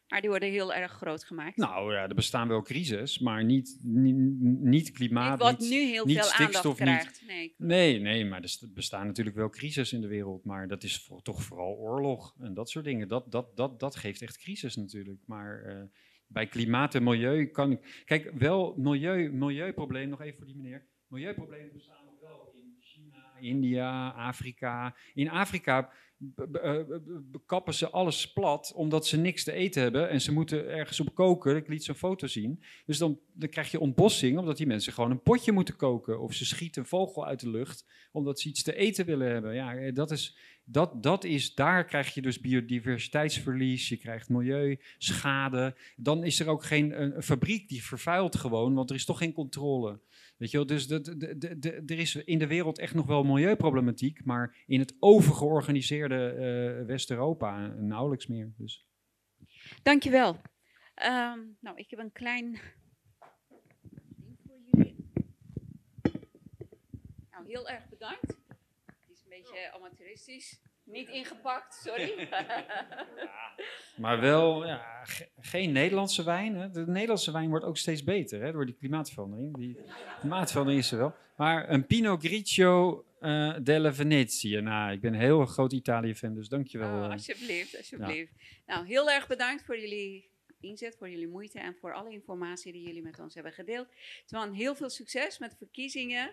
maar 0.08 0.22
die 0.22 0.30
worden 0.30 0.50
heel 0.50 0.74
erg 0.74 0.92
groot 0.92 1.24
gemaakt. 1.24 1.58
Nou 1.58 1.94
ja, 1.94 2.08
er 2.08 2.16
bestaan 2.16 2.48
wel 2.48 2.62
crises, 2.62 3.20
maar 3.20 3.44
niet, 3.44 3.80
niet, 3.82 4.16
niet 4.62 4.92
klimaat, 4.92 5.32
niet, 5.32 5.48
wat 5.48 5.60
nu 5.60 5.80
heel 5.80 6.06
niet 6.06 6.18
veel 6.18 6.26
stikstof, 6.26 6.76
krijgt. 6.76 7.24
Nee, 7.28 7.54
nee, 7.58 8.00
nee, 8.00 8.26
maar 8.26 8.42
er 8.42 8.70
bestaan 8.74 9.06
natuurlijk 9.06 9.36
wel 9.36 9.50
crises 9.50 9.94
in 9.94 10.02
de 10.02 10.08
wereld, 10.08 10.46
maar 10.46 10.68
dat 10.68 10.84
is 10.84 11.04
voor, 11.04 11.22
toch 11.22 11.44
vooral 11.44 11.76
oorlog 11.76 12.36
en 12.40 12.54
dat 12.54 12.70
soort 12.70 12.86
dingen. 12.86 13.08
Dat, 13.08 13.32
dat, 13.32 13.58
dat, 13.58 13.80
dat 13.80 13.96
geeft 13.96 14.22
echt 14.22 14.38
crisis 14.38 14.76
natuurlijk, 14.76 15.20
maar... 15.26 15.64
Uh, 15.66 15.84
bij 16.32 16.48
klimaat 16.48 16.96
en 16.96 17.04
milieu 17.04 17.46
kan 17.46 17.72
ik. 17.72 18.04
Kijk, 18.06 18.32
wel 18.34 18.76
milieu, 18.78 19.32
milieuprobleem, 19.32 20.10
nog 20.10 20.22
even 20.22 20.38
voor 20.38 20.46
die 20.46 20.56
meneer. 20.56 20.88
Milieuproblemen 21.08 21.74
bestaan 21.74 22.06
nog 22.06 22.20
wel 22.20 22.52
in 22.56 22.76
China, 22.80 23.38
India, 23.40 24.10
Afrika. 24.10 24.96
In 25.14 25.30
Afrika 25.30 25.80
eh, 25.80 25.94
kappen 27.46 27.74
ze 27.74 27.90
alles 27.90 28.34
plat 28.34 28.74
omdat 28.76 29.08
ze 29.08 29.18
niks 29.18 29.44
te 29.44 29.52
eten 29.52 29.82
hebben 29.82 30.10
en 30.10 30.22
ze 30.22 30.32
moeten 30.32 30.70
ergens 30.70 31.00
op 31.00 31.16
koken. 31.16 31.56
Ik 31.56 31.68
liet 31.68 31.84
zo'n 31.84 31.96
foto 31.96 32.28
zien. 32.28 32.64
Dus 32.86 32.98
dan, 32.98 33.20
dan 33.34 33.50
krijg 33.50 33.72
je 33.72 33.80
ontbossing 33.80 34.38
omdat 34.38 34.58
die 34.58 34.68
mensen 34.68 34.94
gewoon 34.94 35.12
een 35.12 35.22
potje 35.22 35.52
moeten 35.52 35.76
koken. 35.76 36.20
Of 36.20 36.34
ze 36.34 36.46
schieten 36.46 36.82
een 36.82 36.88
vogel 36.88 37.26
uit 37.26 37.40
de 37.40 37.50
lucht 37.50 37.86
omdat 38.12 38.40
ze 38.40 38.50
iets 38.50 38.64
te 38.64 38.76
eten 38.76 39.06
willen 39.06 39.32
hebben. 39.32 39.54
Ja, 39.54 39.76
eh, 39.76 39.94
dat 39.94 40.12
is, 40.12 40.38
dat, 40.64 41.04
dat 41.04 41.24
is, 41.24 41.56
daar 41.56 41.86
krijg 41.86 42.14
je 42.14 42.22
dus 42.22 42.40
biodiversiteitsverlies, 42.40 43.90
je 43.90 43.98
krijgt 43.98 44.30
milieuschade. 44.30 45.76
Dan 45.96 46.24
is 46.24 46.40
er 46.40 46.48
ook 46.48 46.64
geen 46.64 47.02
een, 47.02 47.24
fabriek 47.24 47.68
die 47.68 47.84
vervuilt 47.84 48.36
gewoon, 48.36 48.74
want 48.74 48.90
er 48.90 48.96
is 48.96 49.06
toch 49.06 49.18
geen 49.18 49.34
controle. 49.34 50.00
Weet 50.42 50.52
je 50.52 50.58
wel, 50.58 50.66
dus 50.66 50.90
er 50.90 52.00
is 52.00 52.16
in 52.16 52.40
de 52.40 52.48
wereld 52.48 52.80
echt 52.80 52.94
nog 52.94 53.06
wel 53.06 53.24
milieuproblematiek, 53.24 54.26
maar 54.26 54.64
in 54.66 54.80
het 54.80 54.96
overgeorganiseerde 55.00 56.34
uh, 56.80 56.86
West-Europa 56.86 57.68
nauwelijks 57.68 58.28
meer. 58.28 58.54
Dus. 58.58 58.86
Dankjewel. 59.84 60.42
Um, 61.04 61.58
nou, 61.60 61.78
ik 61.78 61.90
heb 61.90 62.00
een 62.00 62.12
klein. 62.12 62.60
Nou, 67.32 67.48
heel 67.48 67.70
erg 67.70 67.90
bedankt. 67.90 68.38
Het 68.86 69.10
is 69.10 69.22
een 69.24 69.30
beetje 69.30 69.72
amateuristisch. 69.74 70.62
Niet 70.92 71.10
ingepakt, 71.10 71.74
sorry. 71.74 72.30
maar 74.04 74.20
wel 74.20 74.66
ja, 74.66 75.06
geen 75.40 75.72
Nederlandse 75.72 76.24
wijn. 76.24 76.56
Hè. 76.56 76.70
De 76.70 76.88
Nederlandse 76.88 77.32
wijn 77.32 77.50
wordt 77.50 77.66
ook 77.66 77.78
steeds 77.78 78.04
beter 78.04 78.42
hè, 78.42 78.52
door 78.52 78.66
die 78.66 78.76
klimaatverandering. 78.76 79.58
Die 79.58 79.78
klimaatverandering 80.20 80.84
is 80.84 80.92
er 80.92 80.98
wel. 80.98 81.14
Maar 81.38 81.70
een 81.70 81.86
Pinot 81.86 82.24
Grigio 82.26 83.06
uh, 83.22 83.56
della 83.64 83.94
Venezia. 83.94 84.60
Nou, 84.60 84.92
ik 84.92 85.02
ben 85.02 85.14
een 85.14 85.20
heel 85.20 85.46
groot 85.46 85.74
Italië-fan, 85.74 86.34
dus 86.34 86.48
dankjewel. 86.48 87.04
Oh, 87.04 87.12
alsjeblieft, 87.12 87.78
alsjeblieft. 87.78 88.34
Nou, 88.66 88.86
heel 88.86 89.12
erg 89.12 89.28
bedankt 89.28 89.64
voor 89.64 89.80
jullie 89.80 90.30
inzet, 90.60 90.96
voor 90.98 91.10
jullie 91.10 91.28
moeite 91.28 91.60
en 91.60 91.76
voor 91.80 91.94
alle 91.94 92.12
informatie 92.12 92.72
die 92.72 92.82
jullie 92.82 93.02
met 93.02 93.20
ons 93.20 93.34
hebben 93.34 93.54
gedeeld. 93.54 93.88
Twan, 94.26 94.54
heel 94.54 94.76
veel 94.76 94.90
succes 94.90 95.38
met 95.40 95.52
de 95.52 95.58
verkiezingen. 95.58 96.32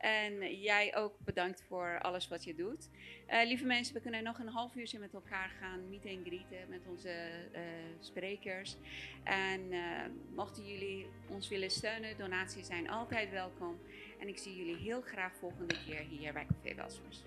En 0.00 0.60
jij 0.60 0.96
ook 0.96 1.18
bedankt 1.18 1.62
voor 1.68 1.98
alles 2.00 2.28
wat 2.28 2.44
je 2.44 2.54
doet. 2.54 2.88
Uh, 3.28 3.46
lieve 3.46 3.64
mensen, 3.64 3.94
we 3.94 4.00
kunnen 4.00 4.22
nog 4.22 4.38
een 4.38 4.48
half 4.48 4.74
uurtje 4.74 4.98
met 4.98 5.14
elkaar 5.14 5.50
gaan 5.60 5.88
meet 5.88 6.04
en 6.04 6.22
greeten 6.24 6.68
met 6.68 6.86
onze 6.86 7.30
uh, 7.52 7.60
sprekers. 8.00 8.76
En 9.24 9.72
uh, 9.72 9.80
mochten 10.34 10.66
jullie 10.66 11.06
ons 11.28 11.48
willen 11.48 11.70
steunen, 11.70 12.18
donaties 12.18 12.66
zijn 12.66 12.90
altijd 12.90 13.30
welkom. 13.30 13.80
En 14.18 14.28
ik 14.28 14.38
zie 14.38 14.56
jullie 14.56 14.76
heel 14.76 15.00
graag 15.00 15.32
volgende 15.36 15.74
keer 15.86 16.00
hier 16.00 16.32
bij 16.32 16.46
Café 16.46 16.74
Welsmers. 16.74 17.22